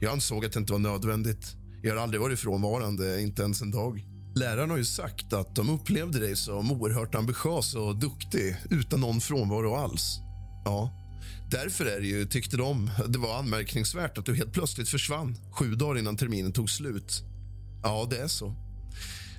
Jag 0.00 0.12
ansåg 0.12 0.44
att 0.44 0.52
det 0.52 0.58
inte 0.58 0.72
var 0.72 0.78
nödvändigt. 0.78 1.56
Jag 1.82 1.94
har 1.94 2.02
aldrig 2.02 2.20
varit 2.20 2.38
frånvarande, 2.38 3.22
inte 3.22 3.42
ens 3.42 3.62
en 3.62 3.70
dag. 3.70 4.04
Lärarna 4.34 4.72
har 4.72 4.78
ju 4.78 4.84
sagt 4.84 5.32
att 5.32 5.56
de 5.56 5.70
upplevde 5.70 6.18
dig 6.18 6.36
som 6.36 6.72
oerhört 6.72 7.14
ambitiös 7.14 7.74
och 7.74 7.96
duktig 7.96 8.56
utan 8.70 9.00
någon 9.00 9.20
frånvaro 9.20 9.74
alls. 9.74 10.18
Ja, 10.64 10.90
därför 11.50 11.86
är 11.86 12.00
det 12.00 12.06
ju, 12.06 12.24
tyckte 12.24 12.56
de, 12.56 12.90
det 13.08 13.18
var 13.18 13.38
anmärkningsvärt 13.38 14.18
att 14.18 14.26
du 14.26 14.34
helt 14.34 14.52
plötsligt 14.52 14.88
försvann 14.88 15.36
sju 15.50 15.74
dagar 15.74 15.98
innan 15.98 16.16
terminen 16.16 16.52
tog 16.52 16.70
slut. 16.70 17.24
Ja, 17.84 18.06
det 18.10 18.18
är 18.18 18.28
så. 18.28 18.54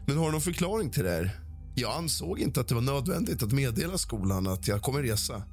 Men 0.05 0.17
har 0.17 0.25
du 0.25 0.31
någon 0.31 0.41
förklaring 0.41 0.89
till 0.89 1.03
det 1.03 1.09
här? 1.09 1.39
Jag 1.75 1.97
ansåg 1.97 2.39
inte 2.39 2.59
att 2.59 2.67
det 2.67 2.75
var 2.75 2.81
nödvändigt 2.81 3.43
att 3.43 3.51
meddela 3.51 3.97
skolan 3.97 4.47
att 4.47 4.67
jag 4.67 4.81
kommer 4.81 5.01
resa. 5.01 5.43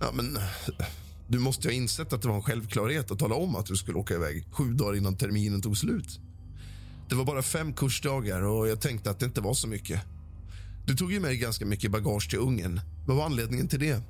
Ja, 0.00 0.06
men 0.12 0.38
du 1.28 1.38
måste 1.38 1.68
ha 1.68 1.72
insett 1.72 2.12
att 2.12 2.22
det 2.22 2.28
var 2.28 2.34
en 2.34 2.42
självklarhet 2.42 3.10
att 3.10 3.18
tala 3.18 3.34
om 3.34 3.56
att 3.56 3.66
du 3.66 3.76
skulle 3.76 3.98
åka 3.98 4.14
iväg 4.14 4.46
sju 4.50 4.72
dagar 4.72 4.96
innan 4.96 5.16
terminen 5.16 5.62
tog 5.62 5.76
slut. 5.76 6.20
Det 7.08 7.14
var 7.14 7.24
bara 7.24 7.42
fem 7.42 7.72
kursdagar 7.72 8.42
och 8.42 8.68
jag 8.68 8.80
tänkte 8.80 9.10
att 9.10 9.18
det 9.18 9.26
inte 9.26 9.40
var 9.40 9.54
så 9.54 9.68
mycket. 9.68 10.00
Du 10.86 10.96
tog 10.96 11.12
ju 11.12 11.20
med 11.20 11.30
dig 11.30 11.38
ganska 11.38 11.66
mycket 11.66 11.90
bagage 11.90 12.30
till 12.30 12.38
Ungern. 12.38 12.80
Vad 13.06 13.16
var 13.16 13.24
anledningen 13.24 13.68
till 13.68 13.80
det? 13.80 14.02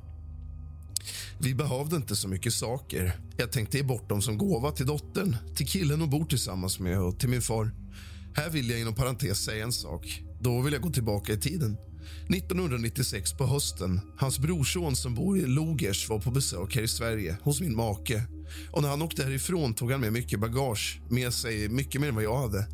Vi 1.39 1.55
behövde 1.55 1.97
inte 1.97 2.17
så 2.17 2.29
mycket 2.29 2.53
saker. 2.53 3.17
Jag 3.37 3.53
tänkte 3.53 3.77
ge 3.77 3.83
bort 3.83 4.09
dem 4.09 4.23
som 4.23 4.39
gåva 4.39 4.71
till 4.71 4.87
dottern, 4.87 5.37
till 5.57 5.67
killen 5.67 6.01
hon 6.01 6.11
bor 6.11 6.25
tillsammans 6.25 6.81
med 6.81 7.01
och 7.01 7.19
till 7.19 7.29
min 7.29 7.43
far. 7.43 7.71
Här 8.39 8.51
vill 8.51 8.71
jag 8.71 8.81
inom 8.81 8.95
parentes 8.95 9.39
säga 9.39 9.65
en 9.65 9.73
sak. 9.73 10.23
Då 10.41 10.61
vill 10.61 10.73
jag 10.73 10.83
gå 10.83 10.91
tillbaka 10.91 11.33
i 11.33 11.37
tiden. 11.37 11.77
1996 12.29 13.33
på 13.33 13.47
hösten. 13.47 14.01
Hans 14.19 14.39
brorson 14.39 14.97
som 14.97 15.15
bor 15.15 15.39
i 15.39 15.47
Logers 15.47 16.09
var 16.09 16.19
på 16.19 16.31
besök 16.31 16.75
här 16.75 16.83
i 16.83 16.89
Sverige 16.89 17.37
hos 17.43 17.61
min 17.61 17.77
make. 17.77 18.23
Och 18.71 18.83
när 18.83 18.89
han 18.89 19.03
åkte 19.03 19.25
härifrån 19.25 19.75
tog 19.75 19.93
han 19.93 20.01
med 20.01 20.13
mycket 20.13 20.41
bagage, 20.41 21.01
med 21.11 21.35
sig 21.35 21.69
mycket 21.69 22.01
mer 22.01 22.09
än 22.09 22.15
vad 22.15 22.25
jag 22.25 22.39
hade. 22.39 22.67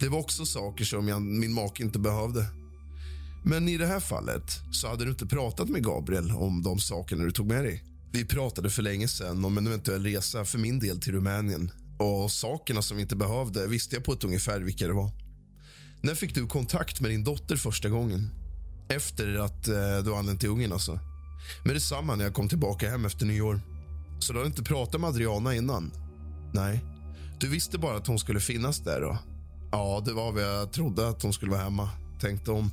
Det 0.00 0.08
var 0.08 0.18
också 0.18 0.46
saker 0.46 0.84
som 0.84 1.08
jag, 1.08 1.22
min 1.22 1.52
make 1.52 1.82
inte 1.82 1.98
behövde. 1.98 2.46
Men 3.44 3.68
i 3.68 3.78
det 3.78 3.86
här 3.86 4.00
fallet 4.00 4.60
så 4.72 4.88
hade 4.88 5.04
du 5.04 5.10
inte 5.10 5.26
pratat 5.26 5.68
med 5.68 5.84
Gabriel 5.84 6.30
om 6.30 6.62
de 6.62 6.78
sakerna 6.78 7.24
du 7.24 7.30
tog 7.30 7.46
med 7.46 7.64
dig. 7.64 7.84
Vi 8.12 8.24
pratade 8.24 8.70
för 8.70 8.82
länge 8.82 9.08
sedan 9.08 9.44
om 9.44 9.58
en 9.58 9.66
eventuell 9.66 10.04
resa 10.04 10.44
för 10.44 10.58
min 10.58 10.78
del 10.78 11.00
till 11.00 11.12
Rumänien. 11.12 11.70
Och 12.02 12.30
sakerna 12.30 12.82
som 12.82 12.96
vi 12.96 13.02
inte 13.02 13.16
behövde 13.16 13.66
visste 13.66 13.96
jag 13.96 14.04
på 14.04 14.12
ett 14.12 14.24
ungefär 14.24 14.60
vilka 14.60 14.86
det 14.86 14.92
var. 14.92 15.10
När 16.00 16.14
fick 16.14 16.34
du 16.34 16.46
kontakt 16.46 17.00
med 17.00 17.10
din 17.10 17.24
dotter 17.24 17.56
första 17.56 17.88
gången? 17.88 18.30
Efter 18.88 19.34
att 19.34 19.68
eh, 19.68 19.98
du 20.04 20.14
anlänt 20.14 20.40
till 20.40 20.48
Ungern 20.48 20.72
alltså. 20.72 20.98
Med 21.64 21.76
detsamma 21.76 22.14
när 22.16 22.24
jag 22.24 22.34
kom 22.34 22.48
tillbaka 22.48 22.90
hem 22.90 23.04
efter 23.04 23.26
nyår. 23.26 23.60
Så 24.20 24.32
du 24.32 24.38
har 24.38 24.46
inte 24.46 24.62
pratat 24.62 25.00
med 25.00 25.08
Adriana 25.08 25.54
innan? 25.54 25.92
Nej. 26.54 26.84
Du 27.40 27.48
visste 27.48 27.78
bara 27.78 27.96
att 27.96 28.06
hon 28.06 28.18
skulle 28.18 28.40
finnas 28.40 28.78
där 28.78 29.00
då? 29.00 29.18
Ja, 29.72 30.02
det 30.04 30.12
var 30.12 30.32
vad 30.32 30.42
jag 30.42 30.72
trodde 30.72 31.08
att 31.08 31.22
hon 31.22 31.32
skulle 31.32 31.50
vara 31.50 31.62
hemma. 31.62 31.90
Tänkte 32.20 32.50
om. 32.50 32.70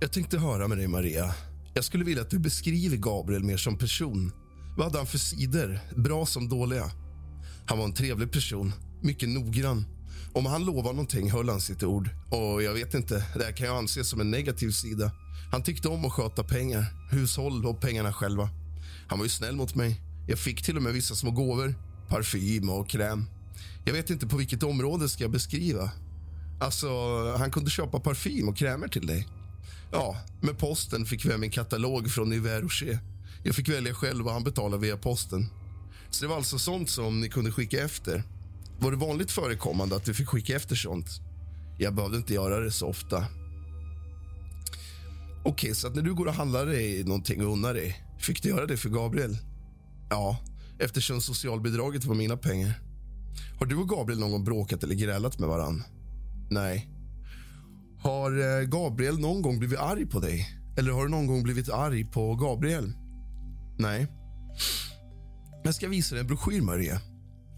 Jag 0.00 0.12
tänkte 0.12 0.38
höra 0.38 0.68
med 0.68 0.78
dig, 0.78 0.88
Maria. 0.88 1.34
Jag 1.74 1.84
skulle 1.84 2.04
vilja 2.04 2.22
att 2.22 2.30
du 2.30 2.38
beskriver 2.38 2.96
Gabriel 2.96 3.44
mer 3.44 3.56
som 3.56 3.78
person. 3.78 4.32
Vad 4.76 4.86
hade 4.86 4.98
han 4.98 5.06
för 5.06 5.18
sidor, 5.18 5.80
bra 5.96 6.26
som 6.26 6.48
dåliga? 6.48 6.90
Han 7.70 7.78
var 7.78 7.84
en 7.84 7.92
trevlig 7.92 8.32
person, 8.32 8.72
mycket 9.00 9.28
noggrann. 9.28 9.84
Om 10.32 10.46
han 10.46 10.64
lovade 10.64 10.92
någonting 10.92 11.30
höll 11.30 11.48
han 11.48 11.60
sitt 11.60 11.82
ord. 11.82 12.08
Och 12.30 12.62
jag 12.62 12.74
vet 12.74 12.94
inte, 12.94 13.14
Det 13.34 13.44
här 13.44 13.52
kan 13.52 13.66
jag 13.66 13.76
anse 13.76 14.04
som 14.04 14.20
en 14.20 14.30
negativ 14.30 14.70
sida. 14.70 15.12
Han 15.52 15.62
tyckte 15.62 15.88
om 15.88 16.04
att 16.04 16.12
sköta 16.12 16.44
pengar, 16.44 16.84
hushåll 17.10 17.66
och 17.66 17.80
pengarna 17.80 18.12
själva. 18.12 18.48
Han 19.08 19.18
var 19.18 19.26
ju 19.26 19.28
snäll 19.28 19.56
mot 19.56 19.74
mig. 19.74 20.00
Jag 20.28 20.38
fick 20.38 20.62
till 20.62 20.76
och 20.76 20.82
med 20.82 20.92
vissa 20.92 21.14
små 21.14 21.30
gåvor, 21.30 21.74
parfym 22.08 22.70
och 22.70 22.88
kräm. 22.88 23.24
Jag 23.84 23.92
vet 23.92 24.10
inte 24.10 24.26
på 24.26 24.36
vilket 24.36 24.62
område 24.62 25.08
ska 25.08 25.24
jag 25.24 25.30
beskriva. 25.30 25.90
Alltså, 26.60 26.88
han 27.38 27.50
kunde 27.50 27.70
köpa 27.70 28.00
parfym 28.00 28.48
och 28.48 28.56
krämer 28.56 28.88
till 28.88 29.06
dig. 29.06 29.28
Ja, 29.92 30.16
med 30.40 30.58
posten 30.58 31.06
fick 31.06 31.24
vi 31.24 31.32
hem 31.32 31.42
en 31.42 31.50
katalog 31.50 32.10
från 32.10 32.32
Yves 32.32 32.62
Rocher. 32.62 32.98
Jag 33.42 33.54
fick 33.54 33.68
välja 33.68 33.94
själv 33.94 34.26
och 34.26 34.32
han 34.32 34.44
betalade 34.44 34.82
via 34.82 34.96
posten. 34.96 35.48
Så 36.10 36.24
det 36.24 36.28
var 36.28 36.36
alltså 36.36 36.58
sånt 36.58 36.90
som 36.90 37.20
ni 37.20 37.28
kunde 37.28 37.52
skicka 37.52 37.84
efter. 37.84 38.22
Var 38.78 38.90
det 38.90 38.96
vanligt 38.96 39.30
förekommande 39.30 39.96
att 39.96 40.04
du 40.04 40.14
fick 40.14 40.28
skicka 40.28 40.56
efter 40.56 40.76
sånt? 40.76 41.06
Jag 41.78 41.94
behövde 41.94 42.16
inte 42.16 42.34
göra 42.34 42.60
det 42.60 42.70
så 42.70 42.86
ofta. 42.86 43.26
Okej, 45.44 45.74
så 45.74 45.86
att 45.86 45.94
när 45.94 46.02
du 46.02 46.14
går 46.14 46.26
och 46.26 46.34
handlar 46.34 46.66
dig 46.66 47.04
någonting 47.04 47.46
och 47.46 47.52
unnar 47.52 47.74
dig, 47.74 48.04
fick 48.18 48.42
du 48.42 48.48
göra 48.48 48.66
det 48.66 48.76
för 48.76 48.88
Gabriel? 48.88 49.38
Ja, 50.10 50.36
eftersom 50.78 51.20
socialbidraget 51.20 52.04
var 52.04 52.14
mina 52.14 52.36
pengar. 52.36 52.80
Har 53.58 53.66
du 53.66 53.76
och 53.76 53.88
Gabriel 53.88 54.20
någon 54.20 54.30
gång 54.30 54.44
bråkat 54.44 54.82
eller 54.82 54.94
grälat 54.94 55.38
med 55.38 55.48
varann? 55.48 55.82
Nej. 56.50 56.88
Har 57.98 58.60
eh, 58.60 58.66
Gabriel 58.66 59.18
någon 59.18 59.42
gång 59.42 59.58
blivit 59.58 59.78
arg 59.78 60.06
på 60.06 60.20
dig? 60.20 60.48
Eller 60.78 60.92
har 60.92 61.02
du 61.02 61.08
någon 61.08 61.26
gång 61.26 61.42
blivit 61.42 61.70
arg 61.70 62.04
på 62.04 62.34
Gabriel? 62.34 62.92
Nej. 63.78 64.06
Jag 65.64 65.74
ska 65.74 65.88
visa 65.88 66.14
dig 66.14 66.20
en 66.20 66.26
broschyr, 66.26 66.60
Maria. 66.60 67.00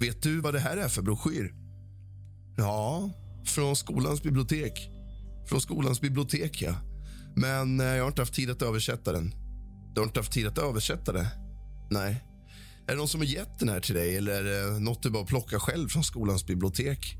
Vet 0.00 0.22
du 0.22 0.40
vad 0.40 0.54
det 0.54 0.60
här 0.60 0.76
är 0.76 0.88
för 0.88 1.02
broschyr? 1.02 1.54
Ja, 2.56 3.10
från 3.46 3.76
skolans 3.76 4.22
bibliotek. 4.22 4.90
Från 5.48 5.60
skolans 5.60 6.00
bibliotek, 6.00 6.62
ja. 6.62 6.74
Men 7.36 7.80
eh, 7.80 7.86
jag 7.86 8.02
har 8.02 8.08
inte 8.08 8.22
haft 8.22 8.34
tid 8.34 8.50
att 8.50 8.62
översätta 8.62 9.12
den. 9.12 9.34
Du 9.94 10.00
har 10.00 10.06
inte 10.06 10.20
haft 10.20 10.32
tid 10.32 10.46
att 10.46 10.58
översätta 10.58 11.12
det? 11.12 11.26
Nej. 11.90 12.24
Är 12.86 12.92
det 12.92 12.96
någon 12.96 13.08
som 13.08 13.20
har 13.20 13.26
gett 13.26 13.58
den 13.58 13.68
här 13.68 13.80
till 13.80 13.94
dig 13.94 14.16
eller 14.16 14.44
är 14.44 14.72
det 14.72 14.80
något 14.80 15.02
du 15.02 15.10
bara 15.10 15.24
plockar 15.24 15.58
själv 15.58 15.88
från 15.88 16.04
skolans 16.04 16.46
bibliotek? 16.46 17.16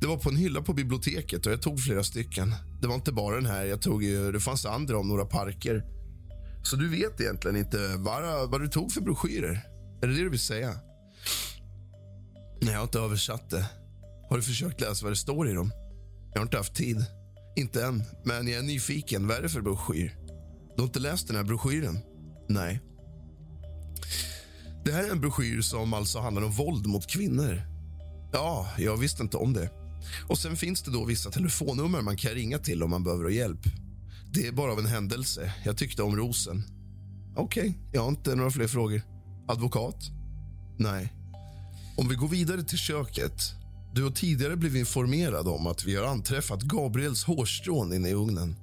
Det 0.00 0.06
var 0.06 0.16
på 0.16 0.28
en 0.28 0.36
hylla 0.36 0.62
på 0.62 0.72
biblioteket 0.72 1.46
och 1.46 1.52
jag 1.52 1.62
tog 1.62 1.80
flera 1.80 2.04
stycken. 2.04 2.54
Det 2.80 2.88
var 2.88 2.94
inte 2.94 3.12
bara 3.12 3.36
den 3.36 3.46
här. 3.46 3.64
Jag 3.64 3.82
tog 3.82 4.04
ju, 4.04 4.32
det 4.32 4.40
fanns 4.40 4.66
andra 4.66 4.98
om 4.98 5.08
några 5.08 5.24
parker. 5.24 5.84
Så 6.62 6.76
du 6.76 6.88
vet 6.88 7.20
egentligen 7.20 7.56
inte 7.56 7.94
vad, 7.96 8.50
vad 8.50 8.60
du 8.60 8.68
tog 8.68 8.92
för 8.92 9.00
broschyrer? 9.00 9.66
Är 10.02 10.06
det 10.06 10.14
det 10.14 10.22
du 10.22 10.28
vill 10.28 10.38
säga? 10.38 10.74
Nej, 12.60 12.72
jag 12.72 12.78
har 12.78 12.84
inte 12.84 12.98
översatt 12.98 13.50
det. 13.50 13.66
Har 14.30 14.36
du 14.36 14.42
försökt 14.42 14.80
läsa 14.80 15.04
vad 15.04 15.12
det 15.12 15.16
står 15.16 15.48
i 15.50 15.52
dem? 15.52 15.72
Jag 16.32 16.40
har 16.40 16.46
inte 16.46 16.56
haft 16.56 16.74
tid. 16.74 17.04
Inte 17.56 17.84
än, 17.84 18.04
men 18.24 18.48
jag 18.48 18.58
är 18.58 18.62
nyfiken. 18.62 19.26
Vad 19.26 19.36
är 19.36 19.42
det 19.42 19.48
för 19.48 19.60
broschyr? 19.60 20.16
Du 20.76 20.82
har 20.82 20.86
inte 20.86 20.98
läst 20.98 21.26
den 21.26 21.36
här 21.36 21.44
broschyren? 21.44 21.98
Nej. 22.48 22.80
Det 24.84 24.92
här 24.92 25.04
är 25.04 25.10
en 25.10 25.20
broschyr 25.20 25.60
som 25.60 25.94
alltså 25.94 26.18
handlar 26.18 26.42
om 26.42 26.50
våld 26.52 26.86
mot 26.86 27.06
kvinnor. 27.06 27.62
Ja, 28.32 28.68
jag 28.78 28.96
visste 28.96 29.22
inte 29.22 29.36
om 29.36 29.52
det. 29.52 29.70
Och 30.28 30.38
Sen 30.38 30.56
finns 30.56 30.82
det 30.82 30.90
då 30.90 31.04
vissa 31.04 31.30
telefonnummer 31.30 32.00
man 32.02 32.16
kan 32.16 32.30
ringa 32.30 32.58
till 32.58 32.82
om 32.82 32.90
man 32.90 33.04
behöver 33.04 33.30
hjälp. 33.30 33.60
Det 34.32 34.46
är 34.46 34.52
bara 34.52 34.72
av 34.72 34.78
en 34.78 34.86
händelse. 34.86 35.52
Jag 35.64 35.76
tyckte 35.76 36.02
om 36.02 36.16
rosen. 36.16 36.62
Okej, 37.36 37.68
okay, 37.68 37.74
jag 37.92 38.00
har 38.00 38.08
inte 38.08 38.34
några 38.34 38.50
fler 38.50 38.66
frågor. 38.66 39.02
Advokat? 39.48 39.96
Nej. 40.78 41.12
Om 41.96 42.08
vi 42.08 42.14
går 42.14 42.28
vidare 42.28 42.62
till 42.62 42.78
köket. 42.78 43.42
Du 43.94 44.02
har 44.02 44.10
tidigare 44.10 44.56
blivit 44.56 44.80
informerad 44.80 45.48
om 45.48 45.66
att 45.66 45.84
vi 45.84 45.96
har 45.96 46.04
anträffat 46.04 46.62
Gabriels 46.62 47.24
hårstrån 47.24 47.92
inne 47.92 48.08
i 48.08 48.14
ugnen. 48.14 48.56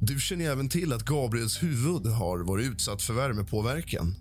Du 0.00 0.20
känner 0.20 0.50
även 0.50 0.68
till 0.68 0.92
att 0.92 1.04
Gabriels 1.04 1.62
huvud 1.62 2.06
har 2.06 2.38
varit 2.38 2.66
utsatt 2.66 3.02
för 3.02 3.14
värmepåverkan. 3.14 4.14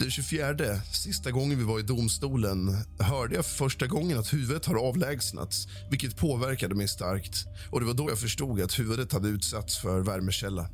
Den 0.00 0.10
24, 0.10 0.80
sista 0.92 1.30
gången 1.30 1.58
vi 1.58 1.64
var 1.64 1.80
i 1.80 1.82
domstolen, 1.82 2.76
hörde 2.98 3.34
jag 3.34 3.46
för 3.46 3.54
första 3.54 3.86
gången 3.86 4.18
att 4.18 4.32
huvudet 4.32 4.66
har 4.66 4.74
avlägsnats 4.74 5.66
vilket 5.90 6.16
påverkade 6.16 6.74
mig 6.74 6.88
starkt. 6.88 7.46
Och 7.70 7.80
Det 7.80 7.86
var 7.86 7.94
då 7.94 8.10
jag 8.10 8.18
förstod 8.18 8.60
att 8.60 8.78
huvudet 8.78 9.12
hade 9.12 9.28
utsatts 9.28 9.78
för 9.78 10.00
värmekälla. 10.00 10.70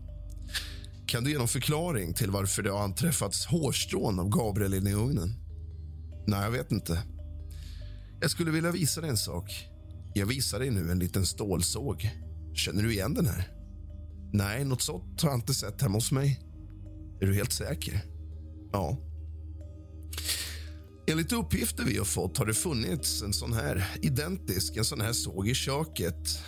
Kan 1.06 1.24
du 1.24 1.30
ge 1.30 1.38
någon 1.38 1.48
förklaring 1.48 2.14
till 2.14 2.30
varför 2.30 2.62
det 2.62 2.70
har 2.70 2.84
anträffats 2.84 3.46
hårstrån 3.46 4.20
av 4.20 4.28
Gabriel 4.28 4.74
inne 4.74 4.90
i 4.90 4.94
ugnen? 4.94 5.34
Nej, 6.26 6.42
jag 6.42 6.50
vet 6.50 6.72
inte. 6.72 7.02
Jag 8.20 8.30
skulle 8.30 8.50
vilja 8.50 8.70
visa 8.70 9.00
dig 9.00 9.10
en 9.10 9.16
sak. 9.16 9.66
Jag 10.14 10.26
visar 10.26 10.58
dig 10.58 10.70
nu 10.70 10.90
en 10.90 10.98
liten 10.98 11.26
stålsåg. 11.26 12.10
Känner 12.54 12.82
du 12.82 12.92
igen 12.92 13.14
den 13.14 13.26
här? 13.26 13.48
Nej, 14.32 14.64
något 14.64 14.82
sånt 14.82 15.22
har 15.22 15.30
jag 15.30 15.38
inte 15.38 15.54
sett 15.54 15.82
hemma 15.82 15.94
hos 15.94 16.12
mig. 16.12 16.40
Är 17.20 17.26
du 17.26 17.34
helt 17.34 17.52
säker? 17.52 18.04
Ja. 18.72 18.98
Enligt 21.06 21.32
uppgifter 21.32 21.84
vi 21.84 21.98
har 21.98 22.04
fått 22.04 22.38
har 22.38 22.46
det 22.46 22.54
funnits 22.54 23.22
en 23.22 23.32
sån 23.32 23.52
här 23.52 23.84
identisk 24.02 24.76
en 24.76 24.84
sån 24.84 25.00
här 25.00 25.12
såg 25.12 25.48
i 25.48 25.54
köket. 25.54 26.38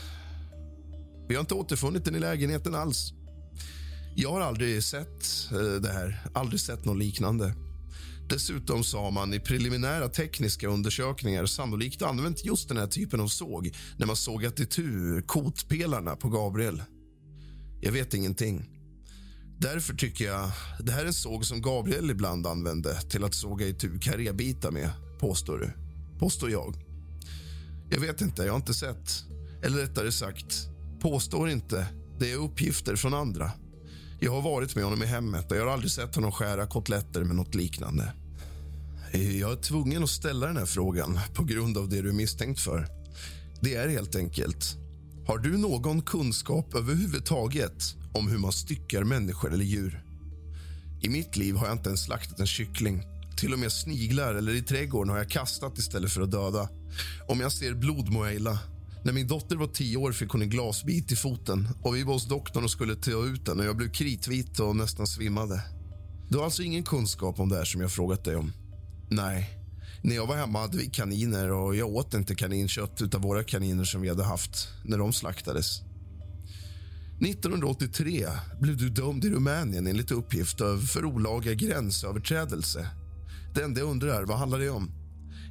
Vi 1.29 1.35
har 1.35 1.41
inte 1.41 1.55
återfunnit 1.55 2.05
den 2.05 2.17
i 2.17 2.19
lägenheten 2.19 2.75
alls. 2.75 3.13
Jag 4.17 4.31
har 4.31 4.41
aldrig 4.41 4.85
sett 4.85 5.51
eh, 5.53 5.81
det 5.81 5.93
här, 5.93 6.27
aldrig 6.35 6.61
sett 6.61 6.85
något 6.85 6.99
liknande. 6.99 7.55
Dessutom 8.29 8.85
sa 8.85 9.05
har 9.05 9.11
man 9.11 9.35
i 9.35 9.41
preliminära 9.41 10.09
tekniska 10.09 10.69
undersökningar 10.69 11.47
sannolikt 11.47 12.03
använt 12.03 12.45
just 12.45 12.69
den 12.69 12.77
här 12.77 12.87
typen 12.87 13.21
av 13.21 13.29
såg 13.29 13.75
när 13.97 14.07
man 14.07 14.17
sågat 14.17 14.61
itu 14.61 15.23
kotpelarna 15.27 16.17
på 16.17 16.29
Gabriel. 16.29 16.83
Jag 17.81 17.93
vet 17.93 18.15
ingenting. 18.15 18.78
Därför 19.61 19.95
tycker 19.95 20.25
jag 20.25 20.51
det 20.81 20.93
här 20.93 21.03
är 21.03 21.07
en 21.07 21.13
såg 21.13 21.45
som 21.45 21.63
Gabriel 21.63 22.11
ibland 22.11 22.47
använde 22.47 23.01
till 23.01 23.25
att 23.25 23.35
såga 23.35 23.67
itu 23.67 23.99
karébitar 23.99 24.71
med, 24.71 24.91
påstår 25.21 25.59
du. 25.59 25.71
Påstår 26.19 26.51
jag. 26.51 26.77
Jag 27.91 28.01
vet 28.01 28.21
inte, 28.21 28.43
jag 28.43 28.53
har 28.53 28.57
inte 28.57 28.75
sett. 28.75 29.25
Eller 29.63 29.79
rättare 29.79 30.13
sagt, 30.13 30.69
påstår 31.01 31.51
inte. 31.51 31.87
Det 32.19 32.33
är 32.33 32.37
uppgifter 32.37 32.97
från 32.97 33.15
andra. 33.15 33.53
Jag 34.21 34.33
har 34.33 34.43
varit 34.43 34.75
med 34.75 34.85
honom 34.85 35.03
i 35.03 35.07
hemmet 35.07 35.51
och 35.51 35.57
jag 35.57 35.65
har 35.65 35.73
aldrig 35.73 35.91
sett 35.91 36.15
honom 36.15 36.33
skära 36.33 36.67
kotletter 36.67 37.25
med 37.25 37.37
något 37.37 37.55
liknande. 37.55 38.13
Jag 39.13 39.53
är 39.53 39.63
tvungen 39.63 40.03
att 40.03 40.11
ställa 40.11 40.47
den 40.47 40.57
här 40.57 40.67
frågan 40.67 41.21
på 41.35 41.45
grund 41.45 41.79
av 41.79 41.89
det 41.89 42.03
du 42.03 42.09
är 42.09 42.13
misstänkt 42.13 42.61
för. 42.61 42.87
Det 43.61 43.75
är 43.75 43.89
helt 43.89 44.17
enkelt... 44.17 44.77
Har 45.27 45.39
du 45.39 45.59
någon 45.59 46.03
kunskap 46.03 46.75
överhuvudtaget 46.75 47.95
om 48.13 48.29
hur 48.29 48.39
man 48.39 48.53
styckar 48.53 49.05
människor 49.05 49.53
eller 49.53 49.65
djur? 49.65 50.05
I 51.01 51.09
mitt 51.09 51.37
liv 51.37 51.55
har 51.55 51.67
jag 51.67 51.75
inte 51.75 51.89
ens 51.89 52.05
slaktat 52.05 52.41
en 52.41 52.47
kyckling. 52.47 53.03
Till 53.37 53.53
och 53.53 53.59
med 53.59 53.73
sniglar 53.73 54.35
eller 54.35 54.55
i 54.55 54.63
trädgården 54.63 55.11
har 55.11 55.19
jag 55.19 55.31
kastat 55.31 55.79
istället 55.79 56.13
för 56.13 56.21
att 56.21 56.31
döda. 56.31 56.69
Om 57.29 57.41
jag 57.41 57.53
ser 57.53 57.75
blod 57.75 58.09
mår 58.09 58.27
jag 58.27 58.37
illa. 58.37 58.59
När 59.05 59.13
min 59.13 59.27
dotter 59.27 59.57
var 59.57 59.67
tio 59.67 59.97
år 59.97 60.13
fick 60.13 60.31
hon 60.31 60.43
en 60.43 60.51
glasbit 60.51 61.13
i 61.13 61.17
foten 61.17 61.69
och 61.83 61.97
vi 61.97 62.03
var 62.03 62.13
hos 62.13 62.29
doktorn 62.29 62.65
och 62.65 62.71
skulle 62.71 62.97
ta 62.97 63.11
ut 63.11 63.47
den 63.47 63.61
och 63.61 63.67
jag 63.67 63.77
blev 63.77 63.91
kritvit 63.91 64.59
och 64.59 64.77
nästan 64.77 65.07
svimmade. 65.07 65.63
Du 66.29 66.39
har 66.39 66.45
alltså 66.45 66.63
ingen 66.63 66.83
kunskap 66.83 67.41
om 67.41 67.49
det 67.49 67.57
här 67.57 67.65
som 67.65 67.81
jag 67.81 67.93
frågat 67.93 68.25
dig 68.25 68.37
om? 68.37 68.53
Nej. 69.11 69.51
När 70.03 70.15
jag 70.15 70.27
var 70.27 70.37
hemma 70.37 70.61
hade 70.61 70.79
vi 70.79 70.87
kaniner 70.87 71.51
och 71.51 71.77
jag 71.77 71.89
åt 71.89 72.15
inte 72.15 72.35
kaninkött 72.35 73.15
av 73.15 73.21
våra 73.21 73.45
kaniner 73.45 73.85
som 73.85 74.01
vi 74.01 74.09
hade 74.09 74.25
haft 74.25 74.69
när 74.85 74.99
de 74.99 75.13
slaktades. 75.13 75.83
1983 77.21 78.27
blev 78.61 78.77
du 78.77 78.89
dömd 78.89 79.25
i 79.25 79.31
Rumänien 79.31 79.87
enligt 79.87 80.11
uppgift 80.11 80.59
för 80.93 81.05
olaga 81.05 81.55
gränsöverträdelse. 81.55 82.89
Det 83.55 83.63
enda 83.63 83.81
jag 83.81 83.91
undrar, 83.91 84.25
vad 84.25 84.39
handlar 84.39 84.59
det 84.59 84.71
om? 84.71 84.91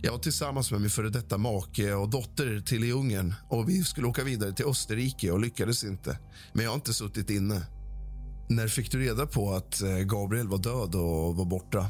Jag 0.01 0.11
var 0.11 0.19
tillsammans 0.19 0.71
med 0.71 0.81
min 0.81 0.89
före 0.89 1.09
detta 1.09 1.37
make 1.37 1.93
och 1.93 2.09
dotter 2.09 2.59
till 2.59 2.83
i 2.83 2.91
Ungern 2.91 3.33
och 3.49 3.69
vi 3.69 3.83
skulle 3.83 4.07
åka 4.07 4.23
vidare 4.23 4.53
till 4.53 4.65
Österrike 4.65 5.31
och 5.31 5.39
lyckades 5.39 5.83
inte. 5.83 6.19
Men 6.53 6.63
jag 6.63 6.71
har 6.71 6.75
inte 6.75 6.93
suttit 6.93 7.29
inne. 7.29 7.61
När 8.49 8.67
fick 8.67 8.91
du 8.91 8.99
reda 8.99 9.25
på 9.25 9.53
att 9.53 9.81
eh, 9.81 9.97
Gabriel 9.97 10.47
var 10.47 10.57
död 10.57 10.95
och 10.95 11.35
var 11.35 11.45
borta? 11.45 11.89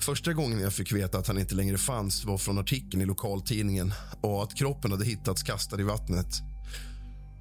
Första 0.00 0.32
gången 0.32 0.60
jag 0.60 0.72
fick 0.72 0.92
veta 0.92 1.18
att 1.18 1.26
han 1.26 1.38
inte 1.38 1.54
längre 1.54 1.78
fanns 1.78 2.24
var 2.24 2.38
från 2.38 2.58
artikeln 2.58 3.02
i 3.02 3.06
lokaltidningen 3.06 3.92
och 4.20 4.42
att 4.42 4.54
kroppen 4.54 4.90
hade 4.90 5.04
hittats 5.04 5.42
kastad 5.42 5.80
i 5.80 5.82
vattnet. 5.82 6.26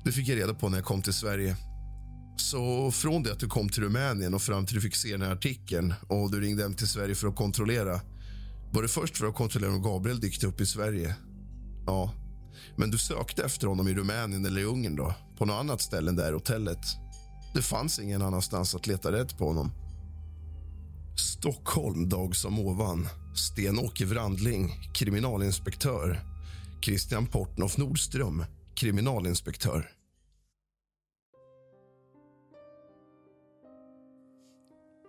Det 0.05 0.11
fick 0.11 0.27
jag 0.27 0.37
reda 0.37 0.53
på 0.53 0.69
när 0.69 0.77
jag 0.77 0.85
kom 0.85 1.01
till 1.01 1.13
Sverige. 1.13 1.57
Så 2.37 2.91
från 2.91 3.23
det 3.23 3.31
att 3.31 3.39
du 3.39 3.47
kom 3.47 3.69
till 3.69 3.83
Rumänien 3.83 4.33
och 4.33 4.41
fram 4.41 4.65
till 4.65 4.75
du 4.75 4.81
fick 4.81 4.95
se 4.95 5.11
den 5.11 5.21
här 5.21 5.31
artikeln 5.31 5.93
och 6.07 6.31
du 6.31 6.41
ringde 6.41 6.63
hem 6.63 6.73
till 6.73 6.87
Sverige 6.87 7.15
för 7.15 7.27
att 7.27 7.35
kontrollera 7.35 8.01
var 8.75 8.81
det 8.81 8.87
först 8.87 9.17
för 9.17 9.27
att 9.27 9.35
kontrollera 9.35 9.71
om 9.71 9.81
Gabriel 9.81 10.19
dykt 10.19 10.43
upp 10.43 10.61
i 10.61 10.65
Sverige? 10.65 11.15
Ja. 11.85 12.11
Men 12.75 12.91
du 12.91 12.97
sökte 12.97 13.43
efter 13.43 13.67
honom 13.67 13.87
i 13.87 13.93
Rumänien 13.93 14.45
eller 14.45 14.61
i 14.61 14.63
Ungern 14.63 14.95
då? 14.95 15.13
På 15.37 15.45
något 15.45 15.59
annat 15.59 15.81
ställe 15.81 16.09
än 16.09 16.15
det 16.15 16.23
här 16.23 16.33
hotellet? 16.33 16.79
Det 17.53 17.61
fanns 17.61 17.99
ingen 17.99 18.21
annanstans 18.21 18.75
att 18.75 18.87
leta 18.87 19.11
rätt 19.11 19.37
på 19.37 19.47
honom. 19.47 19.71
Stockholm, 21.17 22.09
dag 22.09 22.35
som 22.35 22.59
ovan. 22.59 23.07
Sten-Åke 23.35 24.05
Wrandling, 24.05 24.71
kriminalinspektör. 24.93 26.19
Christian 26.81 27.27
Portnoff 27.27 27.77
Nordström, 27.77 28.45
kriminalinspektör. 28.75 29.94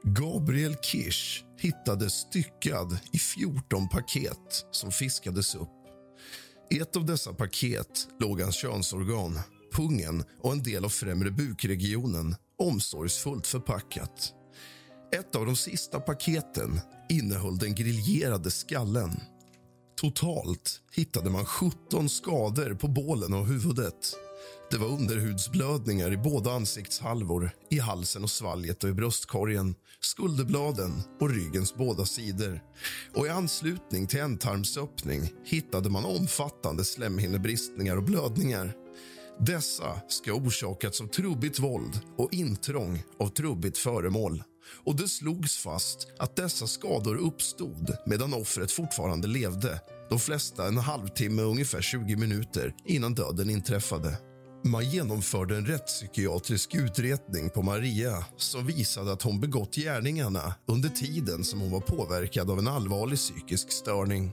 Gabriel 0.09 0.77
Kirsch 0.83 1.45
hittades 1.59 2.13
styckad 2.13 2.99
i 3.13 3.19
14 3.19 3.89
paket 3.89 4.67
som 4.71 4.93
fiskades 4.93 5.55
upp. 5.55 5.69
I 6.71 6.79
ett 6.79 6.97
av 6.97 7.07
dessa 7.07 7.33
paket 7.33 8.09
låg 8.21 8.41
hans 8.41 8.57
könsorgan, 8.57 9.39
pungen 9.73 10.25
och 10.43 10.53
en 10.53 10.63
del 10.63 10.85
av 10.85 10.89
främre 10.89 11.31
bukregionen 11.31 12.37
omsorgsfullt 12.59 13.47
förpackat. 13.47 14.33
Ett 15.15 15.37
av 15.37 15.47
de 15.47 15.57
sista 15.57 16.01
paketen 16.01 16.81
innehöll 17.09 17.59
den 17.59 17.75
griljerade 17.75 18.51
skallen. 18.51 19.21
Totalt 20.01 20.81
hittade 20.93 21.31
man 21.31 21.45
17 21.45 22.09
skador 22.09 22.75
på 22.75 22.89
bålen 22.89 23.35
och 23.35 23.47
huvudet. 23.47 24.17
Det 24.71 24.79
var 24.79 24.89
underhudsblödningar 24.89 26.13
i 26.13 26.17
båda 26.17 26.53
ansiktshalvor, 26.53 27.51
i 27.71 27.79
halsen 27.79 28.23
och 28.23 28.31
svalget 28.31 28.85
och 28.85 28.91
i 28.91 28.93
bröstkorgen, 28.93 29.75
skulderbladen 30.07 31.03
och 31.21 31.31
ryggens 31.31 31.75
båda 31.75 32.05
sidor. 32.05 32.61
Och 33.15 33.27
I 33.27 33.31
anslutning 33.31 34.07
till 34.07 34.21
ändtarmsöppning 34.21 35.33
hittade 35.45 35.91
man 35.91 36.05
omfattande 36.05 36.85
slemhinnebristningar 36.85 37.97
och 37.97 38.03
blödningar. 38.03 38.75
Dessa 39.41 40.01
ska 40.09 40.33
ha 40.33 40.39
orsakats 40.39 41.01
av 41.01 41.07
trubbigt 41.07 41.59
våld 41.59 42.01
och 42.17 42.33
intrång 42.33 43.03
av 43.19 43.29
trubbigt 43.29 43.79
föremål. 43.79 44.43
Och 44.85 44.97
Det 44.97 45.09
slogs 45.09 45.57
fast 45.57 46.09
att 46.19 46.37
dessa 46.37 46.67
skador 46.67 47.17
uppstod 47.17 47.97
medan 48.07 48.35
offret 48.35 48.73
fortfarande 48.73 49.29
levde 49.29 49.81
de 50.11 50.19
flesta 50.19 50.69
en 50.69 50.79
halvtimme, 50.79 51.43
ungefär 51.43 51.81
20 51.81 52.17
minuter 52.17 52.75
innan 52.85 53.15
döden 53.15 53.51
inträffade. 53.51 54.19
Man 54.67 54.91
genomförde 54.91 55.57
en 55.57 55.67
rättspsykiatrisk 55.67 56.75
utredning 56.75 57.51
på 57.51 57.63
Maria 57.63 58.25
som 58.37 58.67
visade 58.67 59.13
att 59.13 59.23
hon 59.23 59.41
begått 59.41 59.75
gärningarna 59.75 60.55
under 60.67 60.89
tiden 60.89 61.45
som 61.45 61.61
hon 61.61 61.71
var 61.71 61.81
påverkad 61.81 62.51
av 62.51 62.59
en 62.59 62.69
allvarlig 62.69 63.19
psykisk 63.19 63.73
störning. 63.73 64.33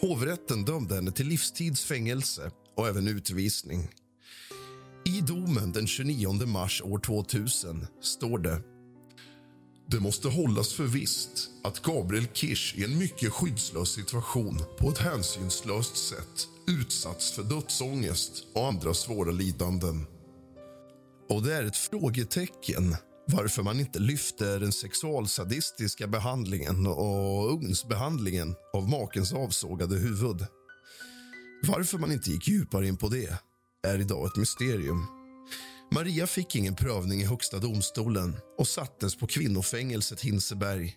Hovrätten 0.00 0.64
dömde 0.64 0.94
henne 0.94 1.12
till 1.12 1.26
livstidsfängelse 1.26 2.50
och 2.76 2.88
även 2.88 3.08
utvisning. 3.08 3.88
I 5.04 5.20
domen 5.20 5.72
den 5.72 5.86
29 5.86 6.46
mars 6.46 6.82
år 6.82 6.98
2000 6.98 7.86
står 8.02 8.38
det 8.38 8.60
det 9.90 10.00
måste 10.00 10.28
hållas 10.28 10.72
för 10.72 10.84
visst 10.84 11.50
att 11.64 11.82
Gabriel 11.82 12.26
Kirsch 12.32 12.74
i 12.78 12.84
en 12.84 12.98
mycket 12.98 13.32
skyddslös 13.32 13.88
situation 13.88 14.62
på 14.78 14.88
ett 14.88 14.98
hänsynslöst 14.98 15.96
sätt 15.96 16.48
utsatts 16.66 17.32
för 17.32 17.42
dödsångest 17.42 18.46
och 18.54 18.66
andra 18.66 18.94
svåra 18.94 19.30
lidanden. 19.30 20.06
Och 21.28 21.42
det 21.42 21.54
är 21.54 21.64
ett 21.64 21.76
frågetecken 21.76 22.96
varför 23.32 23.62
man 23.62 23.80
inte 23.80 23.98
lyfter 23.98 24.60
den 24.60 24.72
sexualsadistiska 24.72 26.06
behandlingen 26.06 26.86
och 26.86 27.52
ugnsbehandlingen 27.52 28.54
av 28.72 28.88
makens 28.88 29.32
avsågade 29.32 29.96
huvud. 29.96 30.46
Varför 31.62 31.98
man 31.98 32.12
inte 32.12 32.30
gick 32.30 32.48
djupare 32.48 32.88
in 32.88 32.96
på 32.96 33.08
det 33.08 33.38
är 33.86 33.98
idag 33.98 34.26
ett 34.26 34.36
mysterium. 34.36 35.17
Maria 35.90 36.26
fick 36.26 36.56
ingen 36.56 36.74
prövning 36.74 37.20
i 37.20 37.24
Högsta 37.24 37.58
domstolen 37.58 38.36
och 38.58 38.68
sattes 38.68 39.16
på 39.16 39.26
kvinnofängelset 39.26 40.20
Hinseberg. 40.20 40.94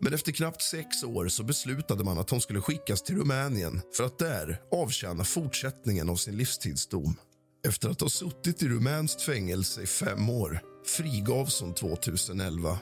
Men 0.00 0.14
efter 0.14 0.32
knappt 0.32 0.62
sex 0.62 1.04
år 1.04 1.28
så 1.28 1.42
beslutade 1.42 2.04
man 2.04 2.18
att 2.18 2.30
hon 2.30 2.40
skulle 2.40 2.60
skickas 2.60 3.02
till 3.02 3.16
Rumänien 3.16 3.80
för 3.96 4.04
att 4.04 4.18
där 4.18 4.60
avtjäna 4.72 5.24
fortsättningen 5.24 6.08
av 6.08 6.16
sin 6.16 6.36
livstidsdom. 6.36 7.14
Efter 7.68 7.88
att 7.88 8.00
ha 8.00 8.08
suttit 8.08 8.62
i 8.62 8.68
rumänskt 8.68 9.22
fängelse 9.22 9.82
i 9.82 9.86
fem 9.86 10.30
år 10.30 10.60
frigavs 10.86 11.60
hon 11.60 11.74
2011. 11.74 12.78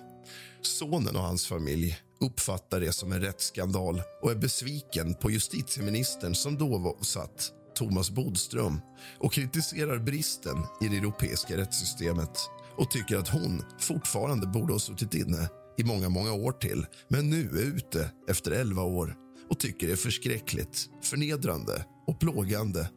Sonen 0.62 1.16
och 1.16 1.22
hans 1.22 1.46
familj 1.46 1.98
uppfattar 2.20 2.80
det 2.80 2.92
som 2.92 3.12
en 3.12 3.20
rättsskandal 3.20 4.02
och 4.22 4.30
är 4.30 4.34
besviken 4.34 5.14
på 5.14 5.30
justitieministern 5.30 6.34
som 6.34 6.58
då 6.58 6.78
var 6.78 7.04
satt 7.04 7.52
Thomas 7.81 8.10
Bodström 8.10 8.81
och 9.18 9.33
kritiserar 9.33 9.99
bristen 9.99 10.57
i 10.81 10.89
det 10.89 10.97
europeiska 10.97 11.57
rättssystemet 11.57 12.39
och 12.76 12.91
tycker 12.91 13.17
att 13.17 13.28
hon 13.28 13.62
fortfarande 13.78 14.47
borde 14.47 14.73
ha 14.73 14.81
suttit 14.81 15.15
inne 15.15 15.49
i 15.78 15.84
många, 15.84 16.09
många 16.09 16.33
år 16.33 16.52
till 16.52 16.86
men 17.09 17.31
nu 17.31 17.49
är 17.49 17.76
ute 17.76 18.10
efter 18.28 18.50
11 18.50 18.83
år 18.83 19.17
och 19.50 19.60
tycker 19.60 19.86
det 19.86 19.92
är 19.92 19.97
förskräckligt, 19.97 20.91
förnedrande 21.02 21.84
och 22.07 22.20
plågande. 22.20 22.91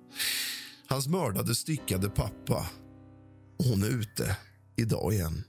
Hans 0.88 1.08
mördade, 1.08 1.56
styckade 1.56 2.10
pappa. 2.10 2.70
Och 3.60 3.66
hon 3.66 3.84
är 3.84 3.90
ute 3.90 4.38
idag 4.76 5.14
igen. 5.14 5.44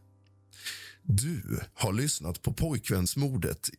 Du 1.02 1.60
har 1.74 1.92
lyssnat 1.92 2.42
på 2.42 2.52
pojkvänsmordet. 2.52 3.70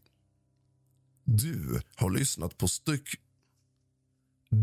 Du 1.26 1.82
har 1.96 2.10
lyssnat 2.10 2.58
på 2.58 2.68
styck... 2.68 3.25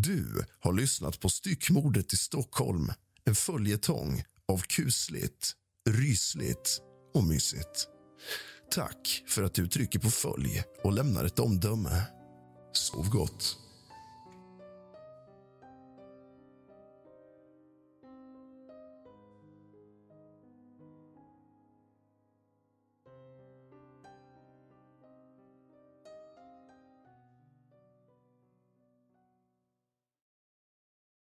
Du 0.01 0.45
har 0.61 0.73
lyssnat 0.73 1.21
på 1.21 1.29
styckmordet 1.29 2.13
i 2.13 2.17
Stockholm. 2.17 2.93
En 3.25 3.35
följetong 3.35 4.25
av 4.49 4.59
kusligt, 4.59 5.53
rysligt 5.91 6.81
och 7.15 7.25
mysigt. 7.25 7.89
Tack 8.71 9.25
för 9.29 9.43
att 9.43 9.55
du 9.55 9.69
trycker 9.69 9.99
på 9.99 10.11
följ 10.11 10.63
och 10.85 10.93
lämnar 10.93 11.25
ett 11.25 11.39
omdöme. 11.39 12.03
Sov 12.73 13.09
gott. 13.11 13.62